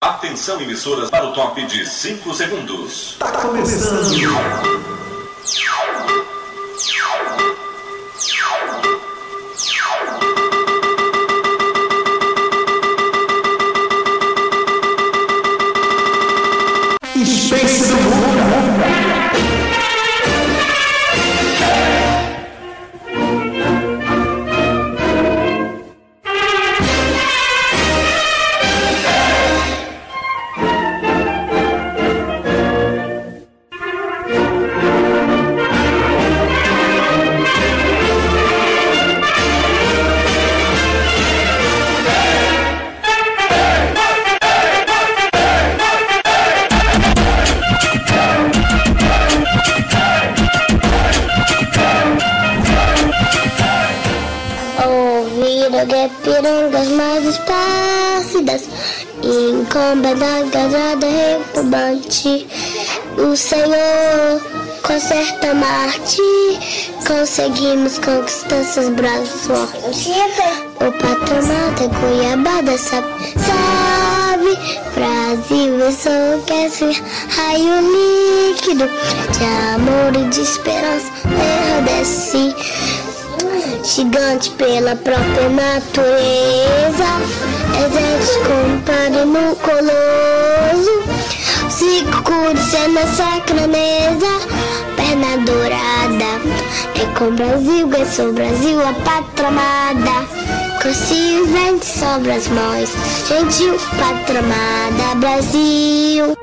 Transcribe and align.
Atenção, 0.00 0.60
emissoras, 0.60 1.10
para 1.10 1.26
o 1.26 1.32
top 1.32 1.60
de 1.66 1.84
5 1.84 2.32
segundos. 2.32 3.16
Tá 3.18 3.32
começando. 3.32 4.87
Conquistar 68.48 68.64
seus 68.64 68.88
braços 68.90 69.46
fortes 69.46 70.06
O 70.76 70.92
patronato 70.92 71.84
é 71.84 71.88
Cuiabá 71.88 72.62
sabe, 72.78 73.06
sabe? 73.36 74.58
Brasil 74.94 75.74
enlouquece 75.74 77.02
Raio 77.36 77.80
líquido 78.50 78.88
De 79.36 79.44
amor 79.74 80.16
e 80.16 80.28
de 80.30 80.40
esperança. 80.40 81.12
Desce 81.84 82.54
Gigante 83.84 84.50
pela 84.52 84.96
própria 84.96 85.48
natureza. 85.50 87.08
Exército 87.86 88.40
comparo 88.48 89.26
no 89.26 89.56
coloso. 89.56 91.02
Circuito 91.70 92.76
é 92.76 92.88
na 92.88 93.06
sacra 93.06 93.66
mesa 93.68 94.40
Perna 94.96 95.36
dourada 95.44 96.67
É 97.00 97.06
com 97.16 97.30
Brasil, 97.30 97.88
é 97.94 98.04
sou 98.04 98.32
Brasil 98.32 98.80
A 98.84 98.92
pátria 98.92 99.48
amada. 99.48 100.26
Cresci 100.80 101.44
vento 101.46 101.84
sobre 101.84 102.32
as 102.32 102.48
mãos 102.48 102.90
Gentil, 103.28 103.76
pátria 104.00 104.40
amada 104.40 105.14
Brasil. 105.16 106.36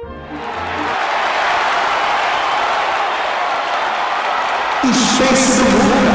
Space 4.94 5.62
do 5.62 6.15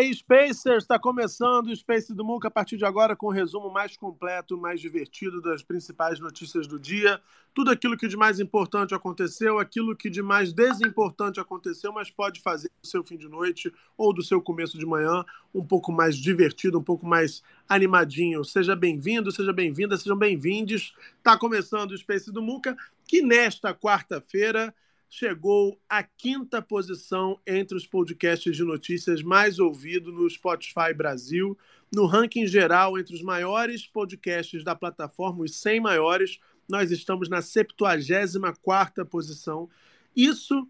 aí, 0.00 0.14
Spacers, 0.14 0.84
está 0.84 0.98
começando 0.98 1.68
o 1.68 1.76
Space 1.76 2.14
do 2.14 2.24
Muca 2.24 2.48
a 2.48 2.50
partir 2.50 2.78
de 2.78 2.86
agora 2.86 3.14
com 3.14 3.26
um 3.26 3.32
resumo 3.32 3.70
mais 3.70 3.96
completo, 3.98 4.56
mais 4.56 4.80
divertido 4.80 5.42
das 5.42 5.62
principais 5.62 6.18
notícias 6.18 6.66
do 6.66 6.78
dia. 6.78 7.20
Tudo 7.52 7.70
aquilo 7.70 7.96
que 7.98 8.08
de 8.08 8.16
mais 8.16 8.40
importante 8.40 8.94
aconteceu, 8.94 9.58
aquilo 9.58 9.94
que 9.94 10.08
de 10.08 10.22
mais 10.22 10.54
desimportante 10.54 11.38
aconteceu, 11.38 11.92
mas 11.92 12.10
pode 12.10 12.40
fazer 12.40 12.70
do 12.82 12.88
seu 12.88 13.04
fim 13.04 13.18
de 13.18 13.28
noite 13.28 13.70
ou 13.96 14.12
do 14.12 14.22
seu 14.22 14.40
começo 14.40 14.78
de 14.78 14.86
manhã 14.86 15.22
um 15.54 15.64
pouco 15.64 15.92
mais 15.92 16.16
divertido, 16.16 16.78
um 16.78 16.82
pouco 16.82 17.06
mais 17.06 17.42
animadinho. 17.68 18.42
Seja 18.42 18.74
bem-vindo, 18.74 19.30
seja 19.30 19.52
bem-vinda, 19.52 19.98
sejam 19.98 20.16
bem-vindos. 20.16 20.94
Está 21.18 21.36
começando 21.36 21.90
o 21.90 21.98
Space 21.98 22.32
do 22.32 22.40
Muca, 22.40 22.74
que 23.06 23.20
nesta 23.20 23.74
quarta-feira 23.74 24.74
chegou 25.10 25.76
à 25.88 26.04
quinta 26.04 26.62
posição 26.62 27.40
entre 27.44 27.76
os 27.76 27.84
podcasts 27.84 28.56
de 28.56 28.62
notícias 28.62 29.22
mais 29.22 29.58
ouvidos 29.58 30.14
no 30.14 30.30
Spotify 30.30 30.94
Brasil. 30.96 31.58
No 31.92 32.06
ranking 32.06 32.46
geral, 32.46 32.96
entre 32.96 33.16
os 33.16 33.20
maiores 33.20 33.84
podcasts 33.84 34.62
da 34.62 34.76
plataforma, 34.76 35.42
os 35.42 35.56
100 35.56 35.80
maiores, 35.80 36.38
nós 36.68 36.92
estamos 36.92 37.28
na 37.28 37.40
74ª 37.40 39.04
posição. 39.04 39.68
Isso 40.14 40.68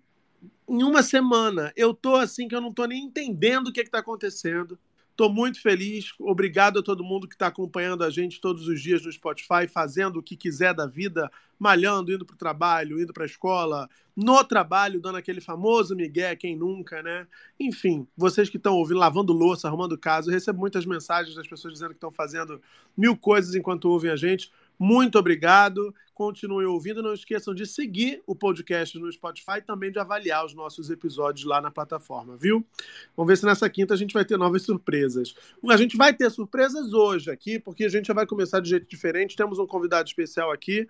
em 0.66 0.82
uma 0.82 1.02
semana. 1.02 1.70
Eu 1.76 1.92
tô 1.92 2.16
assim 2.16 2.48
que 2.48 2.54
eu 2.54 2.62
não 2.62 2.72
tô 2.72 2.86
nem 2.86 3.04
entendendo 3.04 3.68
o 3.68 3.72
que 3.72 3.82
está 3.82 3.98
acontecendo. 3.98 4.78
Estou 5.10 5.30
muito 5.30 5.60
feliz. 5.60 6.12
Obrigado 6.18 6.78
a 6.78 6.82
todo 6.82 7.04
mundo 7.04 7.28
que 7.28 7.34
está 7.34 7.48
acompanhando 7.48 8.02
a 8.04 8.10
gente 8.10 8.40
todos 8.40 8.66
os 8.66 8.80
dias 8.80 9.04
no 9.04 9.12
Spotify, 9.12 9.68
fazendo 9.68 10.18
o 10.18 10.22
que 10.22 10.36
quiser 10.36 10.74
da 10.74 10.86
vida, 10.86 11.30
malhando, 11.58 12.12
indo 12.12 12.24
para 12.24 12.34
o 12.34 12.38
trabalho, 12.38 13.00
indo 13.00 13.12
para 13.12 13.24
a 13.24 13.26
escola, 13.26 13.88
no 14.16 14.42
trabalho, 14.44 15.00
dando 15.00 15.16
aquele 15.16 15.40
famoso 15.40 15.94
migué, 15.94 16.34
quem 16.36 16.56
nunca, 16.56 17.02
né? 17.02 17.26
Enfim, 17.58 18.06
vocês 18.16 18.48
que 18.48 18.56
estão 18.56 18.74
ouvindo, 18.74 18.98
lavando 18.98 19.32
louça, 19.32 19.68
arrumando 19.68 19.96
casa, 19.98 20.30
eu 20.30 20.34
recebo 20.34 20.58
muitas 20.58 20.86
mensagens 20.86 21.34
das 21.36 21.46
pessoas 21.46 21.74
dizendo 21.74 21.90
que 21.90 21.96
estão 21.96 22.10
fazendo 22.10 22.60
mil 22.96 23.16
coisas 23.16 23.54
enquanto 23.54 23.86
ouvem 23.86 24.10
a 24.10 24.16
gente. 24.16 24.50
Muito 24.82 25.18
obrigado. 25.18 25.94
Continuem 26.14 26.66
ouvindo. 26.66 27.02
Não 27.02 27.12
esqueçam 27.12 27.54
de 27.54 27.66
seguir 27.66 28.22
o 28.26 28.34
podcast 28.34 28.98
no 28.98 29.12
Spotify 29.12 29.58
e 29.58 29.60
também 29.60 29.92
de 29.92 29.98
avaliar 29.98 30.42
os 30.46 30.54
nossos 30.54 30.88
episódios 30.88 31.44
lá 31.44 31.60
na 31.60 31.70
plataforma, 31.70 32.34
viu? 32.34 32.64
Vamos 33.14 33.28
ver 33.30 33.36
se 33.36 33.44
nessa 33.44 33.68
quinta 33.68 33.92
a 33.92 33.96
gente 33.96 34.14
vai 34.14 34.24
ter 34.24 34.38
novas 34.38 34.62
surpresas. 34.62 35.34
A 35.68 35.76
gente 35.76 35.98
vai 35.98 36.14
ter 36.14 36.30
surpresas 36.30 36.94
hoje 36.94 37.30
aqui, 37.30 37.58
porque 37.58 37.84
a 37.84 37.90
gente 37.90 38.06
já 38.06 38.14
vai 38.14 38.24
começar 38.26 38.58
de 38.60 38.70
jeito 38.70 38.88
diferente. 38.88 39.36
Temos 39.36 39.58
um 39.58 39.66
convidado 39.66 40.08
especial 40.08 40.50
aqui. 40.50 40.88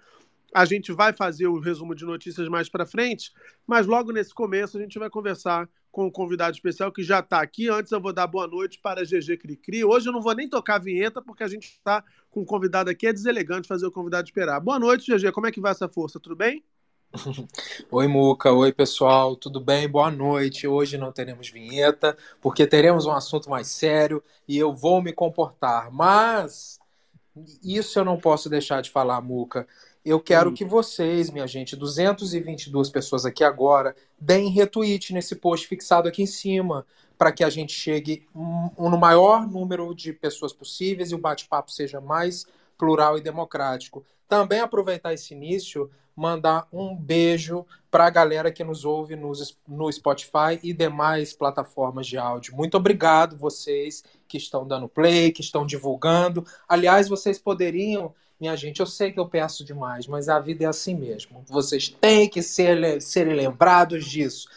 A 0.55 0.65
gente 0.65 0.93
vai 0.93 1.13
fazer 1.13 1.47
o 1.47 1.61
resumo 1.61 1.95
de 1.95 2.05
notícias 2.05 2.49
mais 2.49 2.69
para 2.69 2.87
frente, 2.87 3.33
mas 3.67 3.87
logo 3.87 4.13
nesse 4.13 4.35
começo 4.35 4.77
a 4.77 4.81
gente 4.81 4.99
vai 4.99 5.09
conversar 5.09 5.69
com 5.91 6.07
um 6.07 6.11
convidado 6.11 6.55
especial 6.55 6.93
que 6.93 7.03
já 7.03 7.21
está 7.21 7.41
aqui. 7.41 7.69
Antes 7.69 7.93
eu 7.93 8.01
vou 8.01 8.13
dar 8.13 8.27
boa 8.27 8.47
noite 8.47 8.79
para 8.81 9.05
GG 9.05 9.37
Cricri. 9.39 9.85
Hoje 9.85 10.09
eu 10.09 10.13
não 10.13 10.23
vou 10.23 10.35
nem 10.35 10.49
tocar 10.49 10.77
a 10.77 10.79
vinheta, 10.79 11.21
porque 11.21 11.43
a 11.43 11.49
gente 11.49 11.69
está 11.69 12.05
com 12.31 12.41
um 12.41 12.45
convidado 12.45 12.91
aqui. 12.91 13.07
É 13.07 13.13
deselegante 13.13 13.69
fazer 13.69 13.87
o 13.87 13.93
convidado 13.93 14.29
esperar. 14.29 14.61
Boa 14.61 14.79
noite, 14.79 15.13
GG. 15.13 15.33
Como 15.33 15.47
é 15.47 15.53
que 15.53 15.61
vai 15.61 15.73
essa 15.73 15.89
força? 15.89 16.21
Tudo 16.21 16.37
bem? 16.37 16.65
Oi, 17.91 18.07
Muca. 18.07 18.53
Oi, 18.53 18.73
pessoal. 18.73 19.35
Tudo 19.35 19.61
bem? 19.61 19.89
Boa 19.89 20.11
noite. 20.11 20.67
Hoje 20.67 20.97
não 20.97 21.11
teremos 21.11 21.49
vinheta, 21.49 22.17
porque 22.41 22.67
teremos 22.67 23.05
um 23.07 23.13
assunto 23.13 23.51
mais 23.51 23.67
sério 23.69 24.23
e 24.47 24.57
eu 24.57 24.73
vou 24.73 25.03
me 25.03 25.13
comportar. 25.13 25.91
Mas 25.91 26.79
isso 27.63 27.99
eu 27.99 28.05
não 28.05 28.19
posso 28.19 28.49
deixar 28.49 28.81
de 28.81 28.91
falar, 28.91 29.21
Muca. 29.21 29.67
Eu 30.05 30.19
quero 30.19 30.53
que 30.53 30.65
vocês, 30.65 31.31
minha 31.31 31.47
gente, 31.47 31.77
222 31.77 32.89
pessoas 32.89 33.27
aqui 33.27 33.45
agora, 33.45 33.95
deem 34.19 34.49
retweet 34.49 35.13
nesse 35.13 35.37
post 35.37 35.67
fixado 35.67 36.09
aqui 36.09 36.23
em 36.23 36.27
cima, 36.27 36.87
para 37.19 37.31
que 37.31 37.45
a 37.45 37.51
gente 37.51 37.73
chegue 37.73 38.27
no 38.35 38.97
maior 38.97 39.47
número 39.47 39.95
de 39.95 40.13
pessoas 40.13 40.55
possíveis 40.55 41.11
e 41.11 41.15
o 41.15 41.19
bate-papo 41.19 41.71
seja 41.71 42.01
mais 42.01 42.47
plural 42.79 43.19
e 43.19 43.21
democrático. 43.21 44.03
Também 44.27 44.61
aproveitar 44.61 45.13
esse 45.13 45.35
início, 45.35 45.91
mandar 46.17 46.67
um 46.73 46.97
beijo 46.97 47.67
para 47.91 48.07
a 48.07 48.11
galera 48.11 48.51
que 48.51 48.65
nos 48.65 48.87
ouve 48.87 49.17
nos- 49.17 49.59
no 49.69 49.93
Spotify 49.93 50.59
e 50.63 50.73
demais 50.73 51.35
plataformas 51.35 52.07
de 52.07 52.17
áudio. 52.17 52.57
Muito 52.57 52.77
obrigado 52.77 53.37
vocês 53.37 54.03
que 54.27 54.39
estão 54.39 54.67
dando 54.67 54.89
play, 54.89 55.31
que 55.31 55.43
estão 55.43 55.67
divulgando. 55.67 56.43
Aliás, 56.67 57.07
vocês 57.07 57.39
poderiam 57.39 58.15
minha 58.41 58.57
gente, 58.57 58.81
eu 58.81 58.87
sei 58.87 59.13
que 59.13 59.21
eu 59.21 59.29
peço 59.29 59.65
demais, 59.65 60.07
mas 60.07 60.29
a 60.29 60.41
vida 60.41 60.65
é 60.65 60.67
assim 60.67 60.95
mesmo. 60.95 61.45
Vocês 61.47 61.89
têm 61.89 62.29
que 62.29 62.43
ser, 62.43 63.01
serem 63.03 63.35
lembrados 63.35 64.07
disso. 64.07 64.49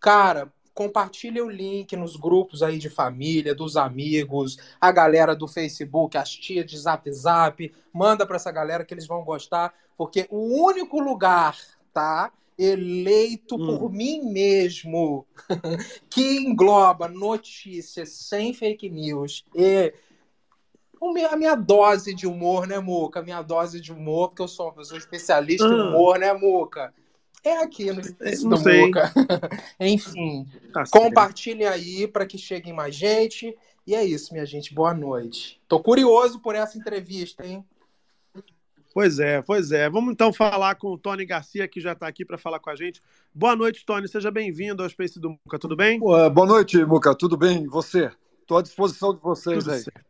Cara, 0.00 0.50
compartilha 0.72 1.44
o 1.44 1.50
link 1.50 1.94
nos 1.96 2.16
grupos 2.16 2.62
aí 2.62 2.78
de 2.78 2.88
família, 2.88 3.54
dos 3.54 3.76
amigos, 3.76 4.56
a 4.80 4.90
galera 4.92 5.34
do 5.34 5.48
Facebook, 5.48 6.16
as 6.16 6.30
tias 6.30 6.64
de 6.64 6.78
Zap 6.78 7.10
Zap. 7.12 7.74
Manda 7.92 8.24
para 8.26 8.36
essa 8.36 8.50
galera 8.52 8.84
que 8.84 8.94
eles 8.94 9.06
vão 9.06 9.24
gostar, 9.24 9.74
porque 9.96 10.26
o 10.30 10.64
único 10.64 11.00
lugar, 11.00 11.56
tá? 11.92 12.32
Eleito 12.56 13.56
Hum. 13.56 13.78
por 13.78 13.92
mim 13.92 14.32
mesmo, 14.32 15.26
que 16.08 16.38
engloba 16.38 17.08
notícias 17.08 18.10
sem 18.10 18.54
fake 18.54 18.88
news 18.88 19.44
e 19.54 19.92
a 21.00 21.36
minha 21.36 21.54
dose 21.54 22.14
de 22.14 22.26
humor, 22.26 22.66
né, 22.66 22.78
Muca? 22.78 23.20
A 23.20 23.22
minha 23.22 23.42
dose 23.42 23.80
de 23.80 23.92
humor, 23.92 24.28
porque 24.28 24.42
eu 24.42 24.48
sou 24.48 24.66
uma 24.66 24.74
pessoa 24.74 24.98
especialista 24.98 25.66
em 25.66 25.80
Ah. 25.80 25.88
humor, 25.88 26.18
né, 26.18 26.32
Muca? 26.32 26.92
É 27.44 27.58
aqui 27.58 27.92
no 27.92 28.02
Space 28.02 28.44
não 28.44 28.56
sei. 28.56 28.86
Muca. 28.86 29.12
Enfim, 29.78 30.46
Tá 30.72 30.84
aí 31.72 32.08
para 32.08 32.26
que 32.26 32.36
chegue 32.36 32.72
mais 32.72 32.94
gente 32.94 33.56
E 33.86 33.94
é 33.94 34.04
isso, 34.04 34.34
minha 34.34 34.44
gente. 34.44 34.74
Boa 34.74 34.92
noite. 34.92 35.58
Tô 35.66 35.80
curioso 35.80 36.40
por 36.40 36.54
essa 36.54 36.76
entrevista, 36.76 37.46
hein? 37.46 37.64
Pois 38.92 39.18
é, 39.18 39.40
pois 39.40 39.70
é. 39.72 39.88
Vamos 39.88 40.12
então 40.12 40.30
falar 40.32 40.74
com 40.74 40.88
o 40.88 40.98
Tony 40.98 41.24
Garcia, 41.24 41.66
que 41.68 41.80
já 41.80 41.92
está 41.92 42.06
aqui 42.06 42.22
para 42.24 42.36
falar 42.36 42.58
com 42.58 42.68
a 42.68 42.76
gente. 42.76 43.00
Boa 43.32 43.56
noite, 43.56 43.86
Tony. 43.86 44.06
Seja 44.08 44.30
bem-vindo 44.30 44.82
ao 44.82 44.90
Space 44.90 45.18
do 45.18 45.30
Muca. 45.30 45.58
Tudo 45.58 45.74
bem? 45.76 45.98
Boa 46.00 46.28
noite, 46.28 46.84
Muca. 46.84 47.14
Tudo 47.14 47.36
bem? 47.36 47.62
E 47.64 47.66
você? 47.66 48.10
Estou 48.42 48.58
à 48.58 48.62
disposição 48.62 49.14
de 49.14 49.20
vocês 49.22 49.64
Tudo 49.64 49.72
aí. 49.72 49.80
certo. 49.80 50.07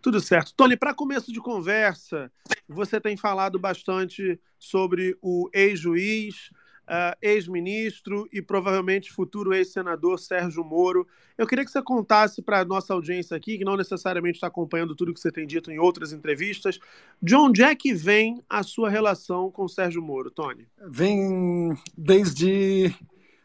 Tudo 0.00 0.20
certo. 0.20 0.54
Tony, 0.54 0.76
para 0.76 0.94
começo 0.94 1.32
de 1.32 1.40
conversa, 1.40 2.30
você 2.68 3.00
tem 3.00 3.16
falado 3.16 3.58
bastante 3.58 4.40
sobre 4.58 5.16
o 5.20 5.48
ex-juiz, 5.52 6.50
uh, 6.90 7.16
ex-ministro 7.22 8.28
e 8.32 8.42
provavelmente 8.42 9.12
futuro 9.12 9.54
ex-senador 9.54 10.18
Sérgio 10.18 10.64
Moro. 10.64 11.06
Eu 11.38 11.46
queria 11.46 11.64
que 11.64 11.70
você 11.70 11.80
contasse 11.80 12.42
para 12.42 12.60
a 12.60 12.64
nossa 12.64 12.92
audiência 12.92 13.36
aqui, 13.36 13.56
que 13.56 13.64
não 13.64 13.76
necessariamente 13.76 14.36
está 14.36 14.48
acompanhando 14.48 14.96
tudo 14.96 15.14
que 15.14 15.20
você 15.20 15.30
tem 15.30 15.46
dito 15.46 15.70
em 15.70 15.78
outras 15.78 16.12
entrevistas, 16.12 16.78
de 17.22 17.34
onde 17.36 17.62
é 17.62 17.74
que 17.74 17.94
vem 17.94 18.42
a 18.48 18.62
sua 18.62 18.90
relação 18.90 19.50
com 19.50 19.68
Sérgio 19.68 20.02
Moro, 20.02 20.30
Tony? 20.30 20.66
Vem 20.88 21.76
desde 21.96 22.94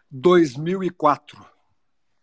2004. 0.09 1.45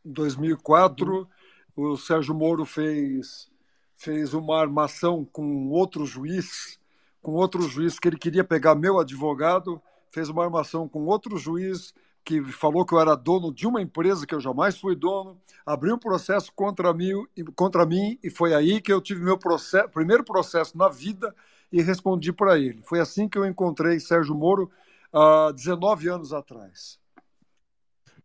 Em 0.05 0.13
2004, 0.13 1.29
uhum. 1.77 1.93
o 1.93 1.97
Sérgio 1.97 2.35
Moro 2.35 2.65
fez, 2.65 3.49
fez 4.03 4.35
uma 4.35 4.59
armação 4.59 5.25
com 5.25 5.69
outro 5.69 6.05
juiz, 6.05 6.81
com 7.23 7.33
outro 7.35 7.63
juiz 7.63 8.01
que 8.01 8.09
ele 8.09 8.19
queria 8.19 8.43
pegar 8.43 8.75
meu 8.75 8.99
advogado 8.99 9.81
fez 10.11 10.29
uma 10.29 10.45
armação 10.45 10.89
com 10.89 11.07
outro 11.07 11.39
juiz 11.39 11.95
que 12.25 12.43
falou 12.53 12.85
que 12.85 12.95
eu 12.95 13.01
era 13.01 13.17
dono 13.17 13.53
de 13.53 13.67
uma 13.67 13.81
empresa 13.81 14.27
que 14.27 14.35
eu 14.35 14.41
jamais 14.41 14.77
fui 14.77 14.95
dono, 14.95 15.41
abriu 15.65 15.95
um 15.95 15.99
processo 15.99 16.53
contra 16.55 16.93
mim, 16.93 17.11
contra 17.57 17.87
mim 17.87 18.19
e 18.23 18.29
foi 18.29 18.55
aí 18.55 18.81
que 18.81 18.93
eu 18.93 19.01
tive 19.01 19.23
meu 19.23 19.39
processo, 19.39 19.89
primeiro 19.89 20.23
processo 20.23 20.77
na 20.77 20.89
vida 20.89 21.35
e 21.73 21.81
respondi 21.81 22.33
para 22.33 22.59
ele. 22.59 22.83
Foi 22.83 23.01
assim 23.01 23.29
que 23.29 23.39
eu 23.39 23.47
encontrei 23.47 23.99
Sérgio 23.99 24.35
Moro 24.35 24.71
há 25.13 25.51
19 25.53 26.09
anos 26.09 26.33
atrás. 26.33 27.02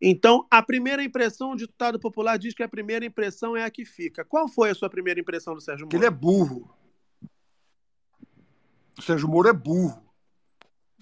Então, 0.02 0.46
a 0.52 0.62
primeira 0.62 1.04
impressão, 1.04 1.52
o 1.52 1.56
ditado 1.56 2.00
popular 2.00 2.38
diz 2.38 2.54
que 2.54 2.64
a 2.64 2.70
primeira 2.70 3.06
impressão 3.06 3.58
é 3.58 3.64
a 3.64 3.72
que 3.72 3.84
fica. 3.84 4.24
Qual 4.24 4.48
foi 4.48 4.70
a 4.70 4.76
sua 4.76 4.90
primeira 4.90 5.20
impressão 5.20 5.54
do 5.54 5.62
Sérgio 5.62 5.86
Moro? 5.86 5.90
Que 5.90 5.96
ele 5.96 6.06
é 6.06 6.12
burro. 6.12 6.70
O 8.98 9.02
Sérgio 9.02 9.28
Moro 9.28 9.48
é 9.48 9.54
burro 9.54 10.08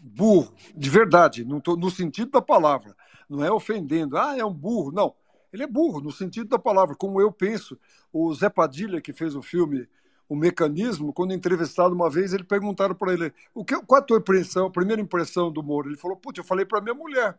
burro, 0.06 0.54
de 0.76 0.90
verdade, 0.90 1.44
no, 1.44 1.62
no 1.76 1.90
sentido 1.90 2.32
da 2.32 2.42
palavra. 2.42 2.96
Não 3.28 3.44
é 3.44 3.52
ofendendo, 3.52 4.18
ah, 4.18 4.38
é 4.38 4.46
um 4.46 4.54
burro. 4.54 4.92
Não, 4.92 5.16
ele 5.52 5.64
é 5.64 5.68
burro, 5.68 6.00
no 6.00 6.12
sentido 6.12 6.50
da 6.50 6.60
palavra, 6.60 6.96
como 6.96 7.20
eu 7.20 7.32
penso. 7.32 7.78
O 8.14 8.32
Zé 8.34 8.50
Padilha, 8.50 9.02
que 9.02 9.12
fez 9.12 9.36
o 9.36 9.42
filme 9.42 9.88
O 10.30 10.36
Mecanismo, 10.36 11.14
quando 11.14 11.34
entrevistado 11.34 11.96
uma 11.96 12.10
vez, 12.10 12.34
ele 12.34 12.44
perguntaram 12.44 12.94
para 12.94 13.14
ele: 13.14 13.34
o 13.54 13.66
que, 13.66 13.76
qual 13.82 14.00
a 14.00 14.04
tua 14.04 14.20
impressão, 14.20 14.68
a 14.68 14.72
primeira 14.72 15.02
impressão 15.02 15.52
do 15.52 15.64
Moro? 15.64 15.90
Ele 15.90 15.98
falou: 15.98 16.18
Putz, 16.18 16.38
eu 16.38 16.44
falei 16.44 16.66
para 16.66 16.82
minha 16.82 16.96
mulher. 16.96 17.38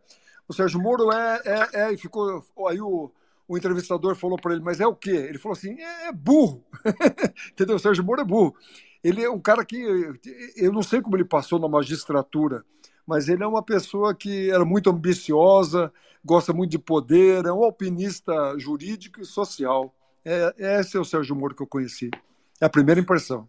O 0.49 0.53
Sérgio 0.53 0.81
Moro 0.81 1.11
é, 1.13 1.43
é, 1.45 1.69
é, 1.83 1.93
e 1.93 1.97
ficou. 1.97 2.45
Aí 2.69 2.81
o, 2.81 3.11
o 3.49 3.57
entrevistador 3.57 4.15
falou 4.15 4.39
para 4.39 4.53
ele: 4.53 4.63
Mas 4.63 4.81
é 4.81 4.87
o 4.87 4.95
quê? 4.95 5.11
Ele 5.11 5.39
falou 5.39 5.57
assim: 5.57 5.81
É, 5.81 6.09
é 6.09 6.13
burro. 6.13 6.65
Entendeu? 7.53 7.77
O 7.77 7.81
Sérgio 7.81 8.05
Moro 8.05 8.21
é 8.21 8.25
burro. 8.25 8.55
Ele 9.03 9.23
é 9.23 9.31
um 9.31 9.41
cara 9.41 9.65
que 9.65 9.77
eu 10.57 10.73
não 10.73 10.83
sei 10.83 11.01
como 11.01 11.17
ele 11.17 11.25
passou 11.25 11.59
na 11.59 11.69
magistratura, 11.69 12.65
mas 13.07 13.29
ele 13.29 13.43
é 13.45 13.47
uma 13.47 13.63
pessoa 13.63 14.15
que 14.15 14.51
era 14.51 14.65
muito 14.65 14.91
ambiciosa, 14.91 15.93
gosta 16.25 16.53
muito 16.53 16.73
de 16.73 16.79
poder, 16.79 17.45
é 17.45 17.53
um 17.53 17.63
alpinista 17.63 18.59
jurídico 18.59 19.21
e 19.21 19.25
social. 19.25 19.95
É, 20.25 20.81
esse 20.81 20.97
é 20.97 21.01
o 21.01 21.05
Sérgio 21.05 21.37
Moro 21.37 21.55
que 21.55 21.63
eu 21.63 21.69
conheci. 21.69 22.11
É 22.61 22.67
a 22.67 22.71
primeira 22.71 23.01
impressão. 23.01 23.47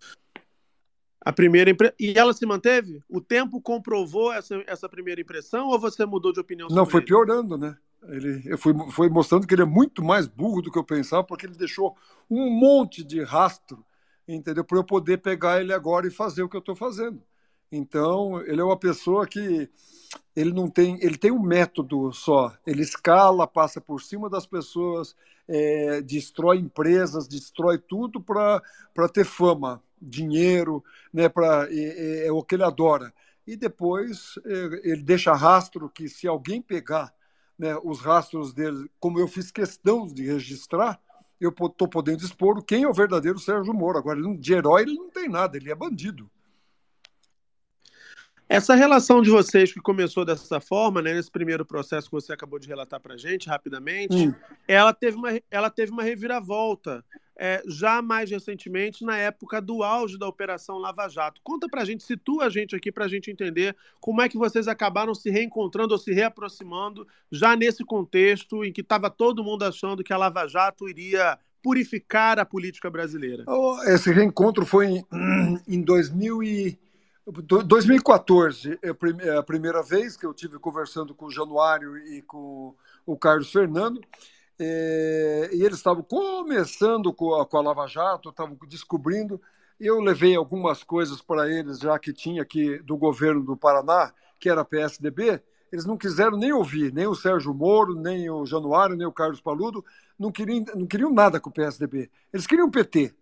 A 1.27 1.33
primeira 1.33 1.69
impre... 1.69 1.93
E 1.99 2.17
ela 2.17 2.33
se 2.33 2.45
manteve? 2.45 3.01
O 3.09 3.19
tempo 3.19 3.61
comprovou 3.61 4.31
essa, 4.31 4.63
essa 4.67 4.87
primeira 4.87 5.19
impressão 5.19 5.67
ou 5.67 5.79
você 5.79 6.05
mudou 6.05 6.31
de 6.31 6.39
opinião 6.39 6.67
Não, 6.69 6.85
foi 6.85 7.01
ele? 7.01 7.07
piorando, 7.07 7.57
né? 7.57 7.75
Ele, 8.09 8.41
eu 8.45 8.57
fui, 8.57 8.73
foi 8.91 9.09
mostrando 9.09 9.45
que 9.45 9.53
ele 9.53 9.63
é 9.63 9.65
muito 9.65 10.03
mais 10.03 10.27
burro 10.27 10.61
do 10.61 10.71
que 10.71 10.77
eu 10.77 10.83
pensava, 10.83 11.23
porque 11.23 11.45
ele 11.45 11.55
deixou 11.55 11.95
um 12.29 12.49
monte 12.49 13.03
de 13.03 13.21
rastro 13.23 13.83
entendeu? 14.27 14.63
Para 14.63 14.77
eu 14.77 14.83
poder 14.83 15.17
pegar 15.19 15.61
ele 15.61 15.73
agora 15.73 16.07
e 16.07 16.11
fazer 16.11 16.43
o 16.43 16.49
que 16.49 16.55
eu 16.55 16.59
estou 16.59 16.75
fazendo. 16.75 17.21
Então, 17.71 18.41
ele 18.41 18.61
é 18.61 18.63
uma 18.63 18.77
pessoa 18.77 19.27
que 19.27 19.69
ele 20.35 20.53
não 20.53 20.69
tem, 20.69 20.97
ele 21.01 21.17
tem 21.17 21.31
um 21.31 21.41
método 21.41 22.11
só. 22.13 22.55
Ele 22.65 22.81
escala, 22.81 23.47
passa 23.47 23.81
por 23.81 24.01
cima 24.01 24.29
das 24.29 24.45
pessoas, 24.45 25.15
é, 25.47 26.01
destrói 26.01 26.57
empresas, 26.57 27.27
destrói 27.27 27.77
tudo 27.77 28.21
para 28.21 28.61
ter 29.11 29.25
fama, 29.25 29.81
dinheiro, 30.01 30.83
né? 31.13 31.27
Para 31.27 31.67
é, 31.69 31.75
é, 31.75 32.27
é, 32.27 32.31
o 32.31 32.43
que 32.43 32.55
ele 32.55 32.63
adora. 32.63 33.13
E 33.45 33.55
depois 33.55 34.35
é, 34.45 34.91
ele 34.91 35.03
deixa 35.03 35.33
rastro 35.33 35.89
que 35.89 36.07
se 36.07 36.27
alguém 36.27 36.61
pegar 36.61 37.13
né, 37.57 37.75
os 37.83 37.99
rastros 37.99 38.53
dele, 38.53 38.89
como 38.99 39.19
eu 39.19 39.27
fiz 39.27 39.51
questão 39.51 40.05
de 40.05 40.25
registrar, 40.25 40.99
eu 41.39 41.49
estou 41.49 41.87
podendo 41.87 42.23
expor 42.23 42.63
quem 42.63 42.83
é 42.83 42.87
o 42.87 42.93
verdadeiro 42.93 43.39
Sérgio 43.39 43.73
Moro. 43.73 43.97
Agora, 43.97 44.19
de 44.37 44.53
herói 44.53 44.83
ele 44.83 44.93
não 44.93 45.09
tem 45.09 45.29
nada, 45.29 45.57
ele 45.57 45.71
é 45.71 45.75
bandido. 45.75 46.29
Essa 48.49 48.75
relação 48.75 49.21
de 49.21 49.29
vocês 49.29 49.73
que 49.73 49.81
começou 49.81 50.23
dessa 50.23 50.61
forma, 50.61 51.01
né, 51.01 51.13
nesse 51.13 51.29
primeiro 51.29 51.65
processo 51.65 52.07
que 52.07 52.13
você 52.13 52.31
acabou 52.31 52.57
de 52.57 52.67
relatar 52.67 52.99
para 52.99 53.17
gente 53.17 53.49
rapidamente, 53.49 54.15
hum. 54.15 54.33
ela, 54.67 54.93
teve 54.93 55.17
uma, 55.17 55.29
ela 55.51 55.69
teve 55.69 55.91
uma 55.91 56.03
reviravolta 56.03 57.03
é, 57.37 57.61
já 57.67 58.01
mais 58.01 58.31
recentemente 58.31 59.05
na 59.05 59.17
época 59.17 59.61
do 59.61 59.83
auge 59.83 60.17
da 60.17 60.27
Operação 60.27 60.77
Lava 60.77 61.07
Jato. 61.07 61.39
Conta 61.43 61.67
para 61.69 61.81
a 61.81 61.85
gente, 61.85 62.03
situa 62.03 62.45
a 62.45 62.49
gente 62.49 62.75
aqui 62.75 62.91
para 62.91 63.05
a 63.05 63.07
gente 63.07 63.29
entender 63.29 63.75
como 63.99 64.21
é 64.21 64.29
que 64.29 64.37
vocês 64.37 64.67
acabaram 64.67 65.13
se 65.13 65.29
reencontrando 65.29 65.93
ou 65.93 65.99
se 65.99 66.11
reaproximando 66.11 67.07
já 67.31 67.55
nesse 67.55 67.83
contexto 67.83 68.63
em 68.63 68.71
que 68.71 68.81
estava 68.81 69.09
todo 69.09 69.43
mundo 69.43 69.63
achando 69.63 70.03
que 70.03 70.13
a 70.13 70.17
Lava 70.17 70.47
Jato 70.47 70.89
iria 70.89 71.37
purificar 71.61 72.39
a 72.39 72.45
política 72.45 72.89
brasileira. 72.89 73.43
Esse 73.87 74.11
reencontro 74.11 74.65
foi 74.65 74.87
em, 74.87 75.05
em 75.67 75.81
2000 75.81 76.43
e 76.43 76.79
2014 77.31 78.79
é, 78.81 79.37
a 79.37 79.43
primeira 79.43 79.83
vez 79.83 80.15
que 80.15 80.25
eu 80.25 80.33
tive 80.33 80.57
conversando 80.57 81.13
com 81.13 81.25
o 81.25 81.31
Januário 81.31 81.97
e 81.97 82.21
com 82.21 82.73
o 83.05 83.17
Carlos 83.17 83.51
Fernando, 83.51 84.01
é, 84.59 85.49
e 85.53 85.61
eles 85.61 85.77
estavam 85.77 86.03
começando 86.03 87.13
com 87.13 87.35
a, 87.35 87.45
com 87.45 87.57
a 87.57 87.61
Lava 87.61 87.85
Jato, 87.85 88.29
estavam 88.29 88.57
descobrindo. 88.67 89.41
Eu 89.79 89.99
levei 89.99 90.35
algumas 90.35 90.83
coisas 90.83 91.21
para 91.21 91.51
eles, 91.51 91.79
já 91.79 91.99
que 91.99 92.11
tinha 92.11 92.41
aqui 92.41 92.79
do 92.79 92.97
governo 92.97 93.43
do 93.43 93.57
Paraná, 93.57 94.11
que 94.39 94.49
era 94.49 94.65
PSDB, 94.65 95.41
eles 95.71 95.85
não 95.85 95.97
quiseram 95.97 96.37
nem 96.37 96.53
ouvir, 96.53 96.93
nem 96.93 97.07
o 97.07 97.13
Sérgio 97.13 97.53
Moro, 97.53 97.93
nem 97.93 98.29
o 98.29 98.45
Januário, 98.45 98.95
nem 98.95 99.05
o 99.05 99.11
Carlos 99.11 99.41
Paludo, 99.41 99.83
não 100.17 100.31
queriam, 100.31 100.63
não 100.75 100.87
queriam 100.87 101.11
nada 101.11 101.39
com 101.39 101.49
o 101.49 101.53
PSDB. 101.53 102.09
Eles 102.33 102.47
queriam 102.47 102.71
PT, 102.71 103.13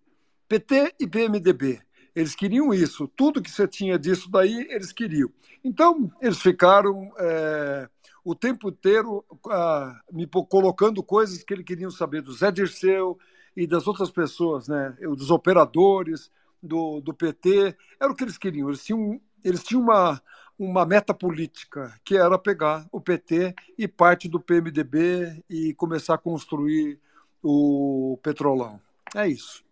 PT 0.47 0.95
e 0.99 1.07
PMDB. 1.07 1.81
Eles 2.15 2.33
queriam 2.33 2.73
isso. 2.73 3.07
Tudo 3.09 3.41
que 3.41 3.51
você 3.51 3.67
tinha 3.67 3.99
disso 3.99 4.29
daí, 4.31 4.65
eles 4.69 4.91
queriam. 4.93 5.29
Então, 5.63 6.09
eles 6.21 6.39
ficaram 6.39 7.11
é, 7.17 7.89
o 8.23 8.33
tempo 8.33 8.69
inteiro 8.69 9.25
ah, 9.49 9.99
me 10.11 10.25
colocando 10.27 11.03
coisas 11.03 11.43
que 11.43 11.53
eles 11.53 11.65
queriam 11.65 11.91
saber 11.91 12.21
do 12.21 12.31
Zé 12.31 12.51
Dirceu 12.51 13.17
e 13.55 13.67
das 13.67 13.85
outras 13.85 14.09
pessoas, 14.09 14.67
né? 14.67 14.95
dos 15.01 15.29
operadores, 15.29 16.31
do, 16.63 17.01
do 17.01 17.13
PT. 17.13 17.75
Era 17.99 18.11
o 18.11 18.15
que 18.15 18.23
eles 18.23 18.37
queriam. 18.37 18.69
Eles 18.69 18.83
tinham, 18.83 19.19
eles 19.43 19.63
tinham 19.63 19.81
uma, 19.81 20.21
uma 20.57 20.85
meta 20.85 21.13
política, 21.13 21.99
que 22.05 22.15
era 22.15 22.39
pegar 22.39 22.87
o 22.91 23.01
PT 23.01 23.53
e 23.77 23.87
parte 23.87 24.29
do 24.29 24.39
PMDB 24.39 25.43
e 25.49 25.73
começar 25.73 26.13
a 26.13 26.19
construir 26.19 26.97
o 27.43 28.17
Petrolão. 28.23 28.79
É 29.13 29.27
isso. 29.27 29.64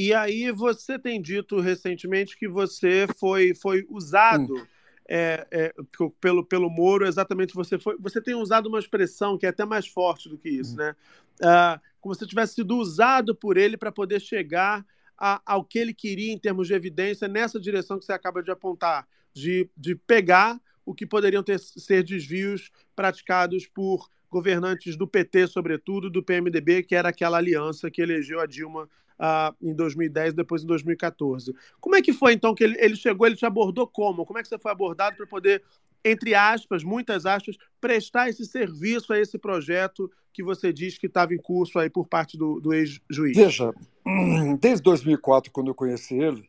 E 0.00 0.14
aí 0.14 0.52
você 0.52 0.96
tem 0.96 1.20
dito 1.20 1.58
recentemente 1.58 2.38
que 2.38 2.46
você 2.46 3.08
foi, 3.18 3.52
foi 3.52 3.84
usado 3.90 4.54
hum. 4.54 4.66
é, 5.08 5.44
é, 5.50 5.74
pelo, 6.20 6.44
pelo 6.44 6.70
Moro, 6.70 7.04
exatamente 7.04 7.52
você 7.52 7.80
foi. 7.80 7.96
Você 7.98 8.20
tem 8.20 8.36
usado 8.36 8.68
uma 8.68 8.78
expressão 8.78 9.36
que 9.36 9.44
é 9.44 9.48
até 9.48 9.64
mais 9.64 9.88
forte 9.88 10.28
do 10.28 10.38
que 10.38 10.48
isso, 10.48 10.74
hum. 10.74 10.76
né? 10.76 10.94
Ah, 11.42 11.80
como 12.00 12.14
se 12.14 12.24
tivesse 12.28 12.54
sido 12.54 12.76
usado 12.76 13.34
por 13.34 13.56
ele 13.56 13.76
para 13.76 13.90
poder 13.90 14.20
chegar 14.20 14.86
a, 15.18 15.42
ao 15.44 15.64
que 15.64 15.80
ele 15.80 15.92
queria 15.92 16.32
em 16.32 16.38
termos 16.38 16.68
de 16.68 16.74
evidência 16.74 17.26
nessa 17.26 17.58
direção 17.58 17.98
que 17.98 18.04
você 18.04 18.12
acaba 18.12 18.40
de 18.40 18.52
apontar, 18.52 19.04
de, 19.34 19.68
de 19.76 19.96
pegar 19.96 20.60
o 20.86 20.94
que 20.94 21.08
poderiam 21.08 21.42
ter, 21.42 21.58
ser 21.58 22.04
desvios 22.04 22.70
praticados 22.94 23.66
por 23.66 24.08
governantes 24.30 24.96
do 24.96 25.08
PT, 25.08 25.48
sobretudo, 25.48 26.08
do 26.08 26.22
PMDB, 26.22 26.84
que 26.84 26.94
era 26.94 27.08
aquela 27.08 27.38
aliança 27.38 27.90
que 27.90 28.00
elegeu 28.00 28.38
a 28.38 28.46
Dilma 28.46 28.88
uh, 29.18 29.54
em 29.60 29.74
2010, 29.74 30.34
depois 30.34 30.62
em 30.62 30.66
2014. 30.66 31.54
Como 31.80 31.96
é 31.96 32.02
que 32.02 32.12
foi, 32.12 32.32
então, 32.32 32.54
que 32.54 32.64
ele, 32.64 32.76
ele 32.78 32.96
chegou, 32.96 33.26
ele 33.26 33.36
te 33.36 33.46
abordou 33.46 33.86
como? 33.86 34.24
Como 34.24 34.38
é 34.38 34.42
que 34.42 34.48
você 34.48 34.58
foi 34.58 34.70
abordado 34.70 35.16
para 35.16 35.26
poder 35.26 35.62
entre 36.04 36.34
aspas, 36.34 36.84
muitas 36.84 37.26
aspas, 37.26 37.56
prestar 37.80 38.28
esse 38.28 38.44
serviço 38.44 39.12
a 39.12 39.18
esse 39.18 39.38
projeto 39.38 40.10
que 40.32 40.42
você 40.42 40.72
diz 40.72 40.96
que 40.96 41.06
estava 41.06 41.34
em 41.34 41.38
curso 41.38 41.78
aí 41.78 41.90
por 41.90 42.06
parte 42.06 42.38
do, 42.38 42.60
do 42.60 42.72
ex-juiz? 42.72 43.36
Veja, 43.36 43.74
desde 44.60 44.82
2004, 44.82 45.50
quando 45.50 45.68
eu 45.68 45.74
conheci 45.74 46.16
ele, 46.16 46.48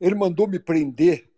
ele 0.00 0.14
mandou 0.14 0.46
me 0.46 0.58
prender 0.58 1.28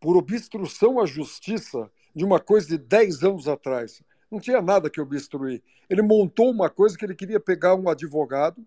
por 0.00 0.16
obstrução 0.16 1.00
à 1.00 1.06
justiça 1.06 1.90
de 2.14 2.24
uma 2.24 2.38
coisa 2.38 2.68
de 2.68 2.78
10 2.78 3.24
anos 3.24 3.48
atrás. 3.48 4.02
Não 4.30 4.38
tinha 4.38 4.60
nada 4.60 4.90
que 4.90 5.00
obstruir. 5.00 5.62
Ele 5.88 6.02
montou 6.02 6.50
uma 6.50 6.68
coisa 6.68 6.96
que 6.96 7.04
ele 7.04 7.14
queria 7.14 7.40
pegar 7.40 7.74
um 7.74 7.88
advogado 7.88 8.64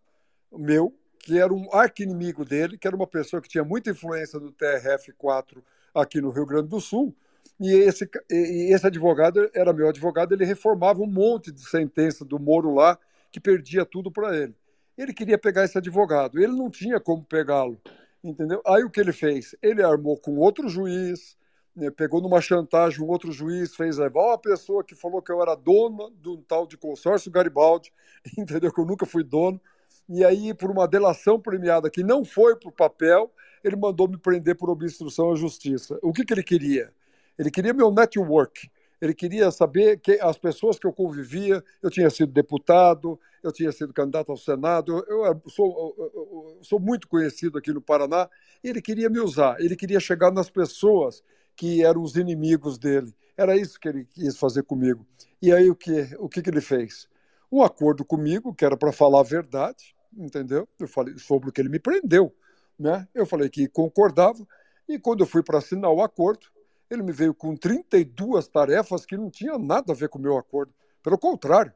meu, 0.52 0.94
que 1.24 1.40
era 1.40 1.54
um 1.54 1.68
arqui-inimigo 1.74 2.44
dele, 2.44 2.78
que 2.78 2.88
era 2.88 2.96
uma 2.96 3.08
pessoa 3.08 3.42
que 3.42 3.50
tinha 3.50 3.64
muita 3.64 3.92
influência 3.92 4.40
no 4.40 4.52
TRF4 4.52 5.62
aqui 5.94 6.20
no 6.20 6.32
Rio 6.32 6.46
Grande 6.46 6.70
do 6.70 6.82
Sul, 6.82 7.16
e 7.60 7.74
esse, 7.74 8.10
e 8.30 8.74
esse 8.74 8.88
advogado 8.88 9.50
era 9.54 9.72
meu 9.72 9.88
advogado, 9.88 10.34
ele 10.34 10.46
reformava 10.46 11.02
um 11.02 11.08
monte 11.08 11.52
de 11.52 11.62
sentença 11.62 12.26
do 12.26 12.40
Moro 12.40 12.74
lá, 12.74 12.98
que 13.32 13.40
perdia 13.40 13.86
tudo 13.86 14.12
para 14.12 14.36
ele. 14.36 14.56
Ele 14.98 15.14
queria 15.14 15.38
pegar 15.38 15.64
esse 15.64 15.78
advogado, 15.78 16.40
ele 16.40 16.54
não 16.54 16.70
tinha 16.70 17.00
como 17.00 17.24
pegá-lo, 17.24 17.80
entendeu? 18.24 18.62
Aí 18.66 18.84
o 18.84 18.90
que 18.90 19.00
ele 19.00 19.14
fez? 19.14 19.56
Ele 19.62 19.84
armou 19.84 20.18
com 20.18 20.38
outro 20.38 20.68
juiz, 20.68 21.38
né, 21.76 21.90
pegou 21.90 22.22
numa 22.22 22.42
chantagem 22.42 23.02
um 23.02 23.08
outro 23.08 23.32
juiz, 23.32 23.76
fez 23.76 23.98
levar 23.98 24.28
uma 24.28 24.38
pessoa 24.38 24.84
que 24.84 24.96
falou 24.96 25.22
que 25.22 25.32
eu 25.32 25.42
era 25.42 25.56
dono 25.56 26.12
de 26.20 26.30
um 26.30 26.42
tal 26.42 26.68
de 26.68 26.78
consórcio 26.78 27.32
Garibaldi, 27.32 27.94
entendeu? 28.38 28.74
Que 28.74 28.82
eu 28.82 28.86
nunca 28.86 29.06
fui 29.06 29.24
dono. 29.24 29.62
E 30.10 30.26
aí, 30.26 30.54
por 30.54 30.70
uma 30.70 30.88
delação 30.88 31.40
premiada 31.40 31.90
que 31.90 32.04
não 32.04 32.26
foi 32.26 32.56
para 32.56 32.70
o 32.70 32.72
papel, 32.72 33.32
ele 33.64 33.76
mandou 33.76 34.08
me 34.08 34.18
prender 34.18 34.56
por 34.56 34.70
obstrução 34.70 35.32
à 35.32 35.36
justiça. 35.36 35.98
O 36.02 36.12
que, 36.12 36.26
que 36.26 36.34
ele 36.34 36.44
queria? 36.44 36.92
Ele 37.38 37.50
queria 37.50 37.74
meu 37.74 37.92
network. 37.92 38.70
Ele 39.02 39.16
queria 39.16 39.50
saber 39.50 40.00
que 40.00 40.20
as 40.22 40.38
pessoas 40.38 40.78
que 40.78 40.86
eu 40.86 40.94
convivia, 40.94 41.64
eu 41.82 41.90
tinha 41.90 42.10
sido 42.10 42.32
deputado, 42.32 43.20
eu 43.42 43.52
tinha 43.52 43.72
sido 43.72 43.92
candidato 43.92 44.30
ao 44.30 44.38
Senado, 44.38 45.04
eu 45.08 45.42
sou, 45.48 45.96
eu 45.98 46.60
sou 46.62 46.80
muito 46.80 47.08
conhecido 47.08 47.58
aqui 47.58 47.74
no 47.74 47.82
Paraná. 47.82 48.30
Ele 48.64 48.80
queria 48.80 49.10
me 49.10 49.20
usar, 49.20 49.60
ele 49.60 49.76
queria 49.76 50.00
chegar 50.00 50.32
nas 50.32 50.52
pessoas 50.52 51.24
que 51.56 51.84
eram 51.84 52.04
os 52.04 52.16
inimigos 52.16 52.78
dele. 52.78 53.12
Era 53.36 53.58
isso 53.58 53.80
que 53.80 53.88
ele 53.88 54.06
quis 54.06 54.38
fazer 54.38 54.64
comigo. 54.64 55.06
E 55.42 55.52
aí 55.52 55.68
o 55.70 55.76
que, 55.76 56.16
o 56.20 56.30
que, 56.30 56.42
que 56.42 56.50
ele 56.50 56.62
fez? 56.62 57.10
Um 57.52 57.62
acordo 57.62 58.06
comigo, 58.06 58.54
que 58.54 58.64
era 58.64 58.78
para 58.78 58.92
falar 58.92 59.20
a 59.20 59.24
verdade, 59.24 59.96
entendeu? 60.16 60.68
Eu 60.80 60.88
falei 60.88 61.18
sobre 61.18 61.50
o 61.50 61.52
que 61.52 61.60
ele 61.60 61.70
me 61.70 61.80
prendeu. 61.80 62.34
Né? 62.80 63.08
Eu 63.14 63.26
falei 63.26 63.50
que 63.50 63.68
concordava, 63.68 64.48
e 64.88 64.98
quando 64.98 65.22
eu 65.22 65.28
fui 65.28 65.44
para 65.44 65.58
assinar 65.58 65.92
o 65.92 66.02
acordo, 66.02 66.48
ele 66.90 67.04
me 67.04 67.12
veio 67.12 67.34
com 67.34 67.56
32 67.56 68.48
tarefas 68.48 69.06
que 69.06 69.16
não 69.16 69.30
tinham 69.30 69.58
nada 69.58 69.94
a 69.94 69.96
ver 69.96 70.10
com 70.10 70.20
o 70.20 70.22
meu 70.22 70.38
acordo. 70.38 70.74
Pelo 71.02 71.18
contrário, 71.18 71.74